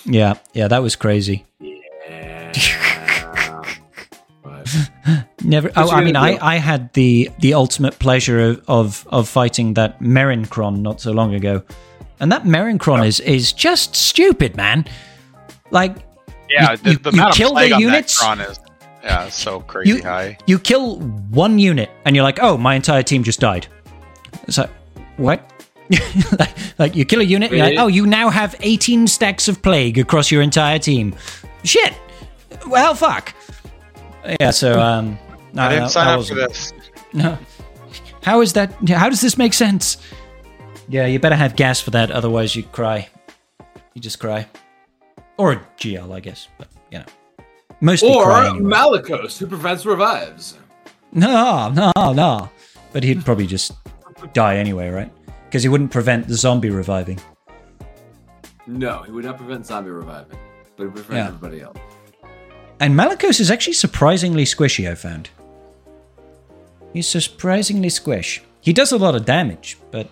Yeah, 0.06 0.36
yeah, 0.54 0.68
that 0.68 0.84
was 0.84 0.96
crazy. 0.96 1.46
Yeah. 1.60 2.54
Never. 5.44 5.72
Oh, 5.76 5.90
I 5.90 6.04
mean, 6.04 6.16
I. 6.16 6.38
I 6.42 6.56
had 6.58 6.92
the 6.94 7.30
the 7.40 7.54
ultimate 7.54 7.98
pleasure 8.00 8.40
of 8.40 8.62
of, 8.68 9.08
of 9.10 9.28
fighting 9.30 9.74
that 9.76 10.00
Merincron 10.00 10.80
not 10.82 11.02
so 11.02 11.12
long 11.12 11.34
ago, 11.34 11.64
and 12.20 12.32
that 12.32 12.44
Merincron 12.44 13.06
is 13.06 13.20
is 13.22 13.54
just 13.54 13.96
stupid, 13.96 14.56
man. 14.56 14.86
Like 15.72 15.96
yeah, 16.50 16.72
You- 16.72 16.78
the, 16.78 16.90
you- 16.92 16.98
the 16.98 17.12
you 17.12 17.20
amount 17.22 17.36
kill 17.36 17.54
the 17.54 17.78
units? 17.80 18.22
is 18.22 18.60
yeah, 19.04 19.30
so 19.30 19.62
crazy 19.62 19.90
you 19.92 20.04
high. 20.04 20.38
you 20.46 20.60
kill 20.60 21.00
one 21.32 21.58
unit, 21.60 21.90
and 22.06 22.16
you're 22.16 22.24
like, 22.24 22.40
oh, 22.42 22.58
my 22.58 22.76
entire 22.76 23.04
team 23.04 23.24
just 23.24 23.40
died. 23.40 23.68
It's 24.48 24.58
like 24.58 24.70
what? 25.18 25.40
like, 26.40 26.56
like 26.78 26.96
you 26.96 27.06
kill 27.06 27.22
a 27.22 27.24
unit, 27.24 27.50
and 27.52 27.58
you're 27.58 27.68
like, 27.70 27.80
oh, 27.80 27.88
you 27.88 28.06
now 28.06 28.30
have 28.30 28.56
18 28.60 29.08
stacks 29.08 29.48
of 29.48 29.62
plague 29.62 29.98
across 29.98 30.30
your 30.32 30.42
entire 30.42 30.78
team. 30.80 31.16
Shit. 31.64 31.94
Well, 32.68 32.94
fuck. 32.94 33.34
Yeah. 34.40 34.52
So 34.52 34.80
um, 34.80 35.18
no, 35.54 35.64
I 35.64 35.70
didn't 35.70 35.84
that- 35.86 35.92
sign 35.92 36.06
that 36.08 36.20
up 36.20 36.26
for 36.26 36.36
this. 36.36 36.74
No. 37.14 37.38
How 38.24 38.42
is 38.42 38.54
that? 38.54 38.72
How 38.90 39.10
does 39.10 39.22
this 39.22 39.38
make 39.38 39.54
sense? 39.54 39.98
Yeah, 40.88 41.06
you 41.06 41.20
better 41.20 41.36
have 41.36 41.56
gas 41.56 41.80
for 41.80 41.92
that, 41.92 42.12
otherwise 42.12 42.56
you 42.56 42.64
cry. 42.64 43.08
You 43.94 44.02
just 44.02 44.20
cry, 44.20 44.48
or 45.38 45.54
a 45.54 45.62
GL, 45.78 46.12
I 46.14 46.20
guess. 46.20 46.48
But 46.58 46.68
you 46.92 47.00
know, 47.00 47.06
mostly 47.82 48.14
or 48.14 48.24
cry 48.26 48.50
anyway. 48.50 48.70
Malicos, 48.72 49.38
who 49.38 49.48
prevents 49.48 49.86
revives. 49.86 50.58
no, 51.12 51.70
no, 51.70 51.92
no. 52.14 52.50
But 52.92 53.04
he'd 53.04 53.24
probably 53.24 53.48
just 53.48 53.72
die 54.34 54.58
anyway, 54.58 54.90
right? 54.90 55.12
Because 55.46 55.64
he 55.64 55.70
wouldn't 55.70 55.92
prevent 55.92 56.28
the 56.28 56.36
zombie 56.36 56.70
reviving. 56.72 57.20
No, 58.68 59.02
he 59.04 59.12
would 59.12 59.26
not 59.26 59.38
prevent 59.38 59.66
zombie 59.66 59.90
reviving, 59.92 60.38
but 60.76 60.84
he 60.84 60.86
would 60.90 60.96
prevent 60.96 61.18
Yeah. 61.18 61.28
everybody 61.28 61.62
else. 61.62 61.78
And 62.80 62.96
Malicos 62.96 63.40
is 63.40 63.52
actually 63.52 63.74
surprisingly 63.74 64.46
squishy. 64.46 64.90
I 64.90 64.96
found. 64.96 65.30
He's 66.94 67.08
surprisingly 67.08 67.90
squish. 67.90 68.42
He 68.62 68.74
does 68.74 68.92
a 68.92 68.98
lot 68.98 69.16
of 69.16 69.26
damage, 69.26 69.78
but 69.92 70.10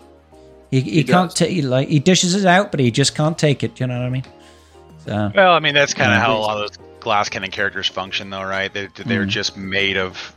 he, 0.71 0.81
he, 0.81 1.03
can't 1.03 1.33
take 1.33 1.63
like 1.63 1.87
he 1.87 1.99
dishes 1.99 2.35
it 2.35 2.45
out, 2.45 2.71
but 2.71 2.79
he 2.79 2.91
just 2.91 3.15
can't 3.15 3.37
take 3.37 3.63
it. 3.63 3.79
You 3.79 3.87
know 3.87 3.97
what 3.99 4.05
I 4.05 4.09
mean? 4.09 4.23
So 5.05 5.31
Well, 5.33 5.53
I 5.53 5.59
mean, 5.59 5.73
that's 5.73 5.93
kind 5.93 6.11
of 6.11 6.17
Yeah. 6.17 6.25
how 6.25 6.37
a 6.37 6.39
lot 6.39 6.57
of 6.57 6.69
those 6.69 6.77
glass 6.99 7.29
cannon 7.29 7.51
characters 7.51 7.87
function, 7.87 8.29
though, 8.29 8.43
right? 8.43 8.73
They, 8.73 8.87
they're 9.05 9.25
Mm. 9.25 9.29
just 9.29 9.57
made 9.57 9.97
of 9.97 10.33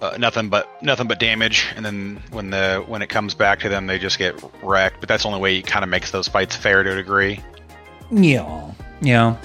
uh, 0.00 0.16
nothing 0.18 0.48
but 0.48 0.82
nothing 0.82 1.06
but 1.08 1.18
damage, 1.18 1.66
and 1.76 1.84
then 1.84 2.22
when 2.30 2.50
the 2.50 2.82
when 2.86 3.02
it 3.02 3.08
comes 3.08 3.34
back 3.34 3.60
to 3.60 3.68
them, 3.68 3.86
they 3.86 3.98
just 3.98 4.18
get 4.18 4.40
wrecked. 4.62 5.00
But 5.00 5.08
that's 5.08 5.22
the 5.22 5.28
only 5.28 5.40
way 5.40 5.54
he 5.56 5.62
kind 5.62 5.82
of 5.82 5.88
makes 5.88 6.10
those 6.10 6.28
fights 6.28 6.54
fair 6.56 6.82
to 6.82 6.92
a 6.92 6.94
degree. 6.94 7.40
Yeah, 8.10 8.70
yeah. 9.00 9.36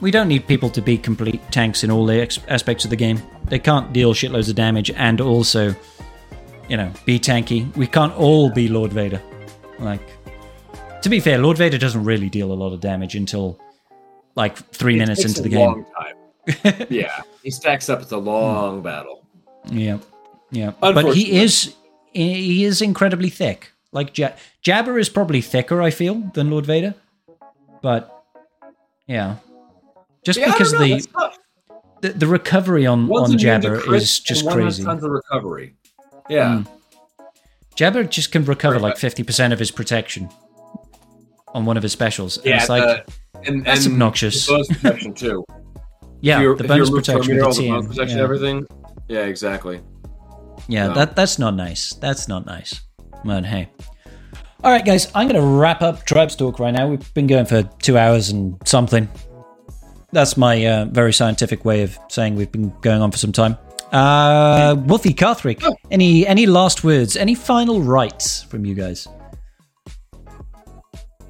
We 0.00 0.10
don't 0.10 0.28
need 0.28 0.46
people 0.46 0.70
to 0.70 0.80
be 0.80 0.96
complete 0.96 1.40
tanks 1.50 1.82
in 1.82 1.90
all 1.90 2.06
the 2.06 2.20
ex- 2.20 2.38
aspects 2.48 2.84
of 2.84 2.90
the 2.90 2.96
game. 2.96 3.20
They 3.46 3.58
can't 3.58 3.92
deal 3.92 4.14
shitloads 4.14 4.48
of 4.48 4.54
damage 4.54 4.90
and 4.92 5.20
also, 5.20 5.74
you 6.68 6.76
know, 6.76 6.92
be 7.04 7.18
tanky. 7.18 7.74
We 7.76 7.86
can't 7.86 8.14
all 8.14 8.50
be 8.50 8.68
Lord 8.68 8.92
Vader. 8.92 9.20
Like, 9.78 10.02
to 11.02 11.08
be 11.08 11.18
fair, 11.18 11.38
Lord 11.38 11.58
Vader 11.58 11.78
doesn't 11.78 12.04
really 12.04 12.28
deal 12.28 12.52
a 12.52 12.54
lot 12.54 12.72
of 12.72 12.80
damage 12.80 13.16
until 13.16 13.58
like 14.34 14.56
three 14.72 14.94
It 14.94 14.98
minutes 14.98 15.24
into 15.24 15.42
the 15.42 15.48
game. 15.48 15.60
long 15.60 15.86
time. 15.98 16.86
yeah, 16.88 17.22
he 17.42 17.50
stacks 17.50 17.88
up. 17.88 18.00
It's 18.00 18.12
a 18.12 18.16
long 18.16 18.76
hmm. 18.76 18.82
battle. 18.82 19.26
Yeah, 19.66 19.98
yeah. 20.50 20.72
But 20.80 21.14
he 21.14 21.40
is 21.40 21.74
he 22.12 22.64
is 22.64 22.80
incredibly 22.80 23.30
thick. 23.30 23.72
Like 23.92 24.16
ja- 24.16 24.32
Jabba 24.64 24.98
is 24.98 25.08
probably 25.08 25.40
thicker, 25.40 25.82
I 25.82 25.90
feel, 25.90 26.22
than 26.34 26.50
Lord 26.50 26.66
Vader. 26.66 26.94
But 27.82 28.24
yeah, 29.06 29.36
just 30.24 30.38
Yeah, 30.38 30.52
because 30.52 30.72
the 30.72 31.06
the, 32.00 32.10
the 32.10 32.26
recovery 32.26 32.86
on, 32.86 33.08
One's 33.08 33.30
on 33.30 33.38
Jabba 33.38 33.92
is 33.94 34.20
just 34.20 34.42
and 34.42 34.48
one 34.50 34.60
has 34.62 34.76
crazy. 34.76 34.84
Tons 34.84 35.02
of 35.04 35.10
recovery. 35.10 35.74
Yeah, 36.28 36.62
Mm. 36.62 36.68
Jabba 37.76 38.08
just 38.08 38.30
can 38.32 38.44
recover 38.44 38.74
Right. 38.74 38.82
like 38.82 38.94
50% 38.96 39.52
of 39.52 39.58
his 39.58 39.70
protection 39.70 40.28
on 41.54 41.64
one 41.64 41.76
of 41.76 41.82
his 41.82 41.92
specials. 41.92 42.36
And 42.38 42.46
yeah. 42.46 42.56
it's 42.58 42.68
like, 42.68 42.82
the, 42.82 43.12
and, 43.46 43.64
that's 43.64 43.84
and 43.86 43.94
obnoxious. 43.94 44.46
The 44.46 44.52
bonus 44.52 44.68
protection 44.68 45.14
too. 45.14 45.44
yeah, 46.20 46.38
the 46.56 46.64
bonus 46.64 46.90
protection 46.90 47.32
meter, 47.36 47.40
of 47.42 47.46
all 47.48 47.54
the 47.54 47.62
the 47.62 47.68
bonus 47.70 47.86
protection, 47.88 48.18
Yeah, 48.18 48.24
everything. 48.24 48.66
Yeah, 49.08 49.20
exactly. 49.24 49.80
yeah 50.68 50.88
No. 50.88 50.94
that, 50.94 51.16
that's 51.16 51.38
not 51.38 51.54
nice. 51.54 51.94
That's 51.94 52.28
not 52.28 52.46
nice. 52.46 52.80
But 53.24 53.44
hey. 53.46 53.70
All 54.64 54.72
right, 54.72 54.84
guys, 54.84 55.10
I'm 55.14 55.28
going 55.28 55.40
to 55.40 55.46
wrap 55.46 55.82
up 55.82 56.04
Tribes 56.04 56.34
Talk 56.36 56.58
right 56.58 56.72
now. 56.74 56.88
We've 56.88 57.14
been 57.14 57.28
going 57.28 57.46
for 57.46 57.62
two 57.80 57.96
hours 57.96 58.30
and 58.30 58.56
something. 58.64 59.08
That's 60.12 60.36
my 60.36 60.64
uh, 60.66 60.84
very 60.86 61.12
scientific 61.12 61.64
way 61.64 61.82
of 61.82 61.98
saying 62.08 62.34
we've 62.36 62.50
been 62.50 62.72
going 62.80 63.02
on 63.02 63.10
for 63.10 63.18
some 63.18 63.32
time. 63.32 63.56
Uh, 63.92 64.76
Wolfie 64.86 65.14
Carthrick, 65.14 65.62
any 65.90 66.26
any 66.26 66.46
last 66.46 66.84
words? 66.84 67.16
Any 67.16 67.34
final 67.34 67.80
rights 67.82 68.42
from 68.42 68.64
you 68.66 68.74
guys? 68.74 69.06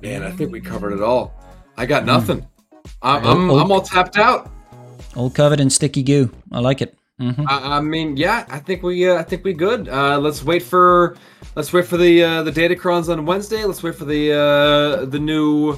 Man, 0.03 0.23
I 0.23 0.31
think 0.31 0.53
we 0.53 0.61
covered 0.61 0.93
it 0.93 1.03
all. 1.03 1.35
I 1.77 1.87
got 1.87 2.05
nothing. 2.05 2.47
I'm, 3.03 3.25
I'm, 3.27 3.51
Oh, 3.51 3.57
oh. 3.57 3.59
I'm 3.61 3.71
all 3.73 3.81
tapped 3.83 4.17
out. 4.17 4.51
All 5.17 5.31
covered 5.31 5.61
in 5.61 5.71
sticky 5.71 6.03
goo. 6.03 6.31
I 6.53 6.61
like 6.61 6.81
it. 6.83 6.97
hmm 7.19 7.33
I, 7.49 7.79
I 7.79 7.81
mean, 7.81 8.17
yeah, 8.17 8.45
I 8.49 8.59
think 8.61 8.83
we, 8.83 9.09
uh, 9.09 9.17
I 9.17 9.23
think 9.23 9.45
we 9.45 9.53
good. 9.53 9.89
Uh, 9.89 10.19
let's 10.19 10.45
wait 10.45 10.63
for, 10.63 11.17
let's 11.57 11.73
wait 11.73 11.87
for 11.87 11.97
the 11.97 12.23
uh, 12.23 12.43
the 12.45 12.53
Datacrons 12.53 13.09
on 13.09 13.25
Wednesday. 13.27 13.65
Let's 13.65 13.83
wait 13.83 13.95
for 13.97 14.05
the 14.05 14.33
uh, 14.33 15.05
the 15.07 15.19
new 15.19 15.77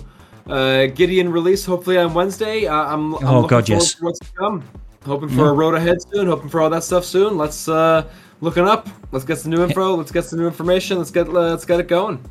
uh, 0.50 0.86
Gideon 0.86 1.30
release. 1.30 1.64
Hopefully 1.64 1.98
on 1.98 2.12
Wednesday. 2.14 2.66
Uh, 2.66 2.74
I'm, 2.74 3.14
I'm 3.16 3.24
Oh, 3.26 3.34
looking 3.42 3.48
God, 3.48 3.68
yes. 3.68 3.94
to 3.94 4.04
what's 4.04 4.18
to 4.18 4.26
come. 4.38 4.62
Hoping 5.06 5.28
for 5.30 5.48
a 5.48 5.52
road 5.52 5.74
ahead 5.74 5.98
soon. 6.12 6.26
Hoping 6.26 6.48
for 6.50 6.60
all 6.60 6.68
that 6.70 6.84
stuff 6.84 7.04
soon. 7.04 7.38
Let's 7.38 7.68
uh, 7.68 8.06
looking 8.42 8.66
up. 8.68 8.88
Let's 9.12 9.24
get 9.24 9.38
some 9.38 9.50
new 9.50 9.62
info. 9.64 9.94
Let's 9.96 10.12
get 10.12 10.24
some 10.24 10.38
new 10.38 10.46
information. 10.46 10.98
Let's 10.98 11.10
get 11.10 11.26
uh, 11.28 11.32
let's 11.32 11.64
get 11.64 11.80
it 11.80 11.88
going. 11.88 12.22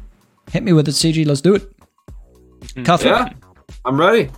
Hit 0.52 0.64
me 0.64 0.74
with 0.74 0.88
it, 0.88 0.92
CG. 0.92 1.26
Let's 1.26 1.42
do 1.42 1.56
it. 1.56 1.72
Carthrick. 2.78 3.06
Yeah, 3.06 3.30
I'm 3.86 4.00
ready. 4.00 4.30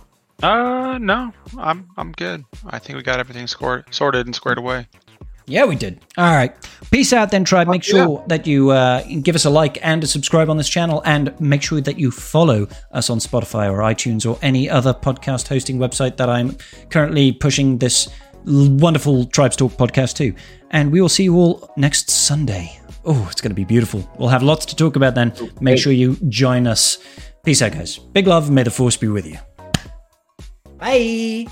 Uh, 0.42 0.98
no, 0.98 1.32
I'm 1.58 1.88
I'm 1.96 2.12
good. 2.12 2.44
I 2.66 2.78
think 2.78 2.96
we 2.96 3.02
got 3.02 3.20
everything 3.20 3.46
scored, 3.46 3.84
sorted 3.94 4.26
and 4.26 4.34
squared 4.34 4.58
away. 4.58 4.88
Yeah, 5.46 5.64
we 5.64 5.76
did. 5.76 6.00
All 6.16 6.32
right. 6.32 6.54
Peace 6.90 7.12
out 7.12 7.30
then, 7.30 7.44
tribe. 7.44 7.68
Make 7.68 7.82
sure 7.82 8.24
that 8.28 8.46
you 8.46 8.70
uh, 8.70 9.02
give 9.22 9.34
us 9.34 9.44
a 9.44 9.50
like 9.50 9.78
and 9.84 10.02
a 10.04 10.06
subscribe 10.06 10.48
on 10.50 10.56
this 10.56 10.68
channel, 10.68 11.02
and 11.04 11.38
make 11.40 11.62
sure 11.62 11.80
that 11.80 11.98
you 11.98 12.10
follow 12.10 12.68
us 12.92 13.10
on 13.10 13.18
Spotify 13.18 13.70
or 13.70 13.78
iTunes 13.78 14.30
or 14.30 14.38
any 14.42 14.70
other 14.70 14.94
podcast 14.94 15.48
hosting 15.48 15.78
website 15.78 16.16
that 16.18 16.28
I'm 16.28 16.56
currently 16.90 17.32
pushing 17.32 17.78
this 17.78 18.08
wonderful 18.44 19.24
Tribes 19.26 19.56
Talk 19.56 19.72
podcast 19.72 20.16
to. 20.16 20.34
And 20.70 20.90
we 20.92 21.00
will 21.00 21.08
see 21.08 21.24
you 21.24 21.36
all 21.36 21.70
next 21.76 22.10
Sunday. 22.10 22.78
Oh, 23.04 23.26
it's 23.30 23.40
going 23.40 23.50
to 23.50 23.56
be 23.56 23.64
beautiful. 23.64 24.08
We'll 24.18 24.28
have 24.28 24.42
lots 24.42 24.64
to 24.66 24.76
talk 24.76 24.96
about 24.96 25.14
then. 25.14 25.32
Make 25.60 25.78
sure 25.78 25.92
you 25.92 26.16
join 26.28 26.66
us. 26.66 26.98
Peace 27.44 27.60
out, 27.62 27.72
guys. 27.72 27.98
Big 27.98 28.26
love. 28.26 28.50
May 28.50 28.62
the 28.62 28.70
force 28.70 28.96
be 28.96 29.08
with 29.08 29.26
you. 29.26 29.38
Bye. 30.78 31.46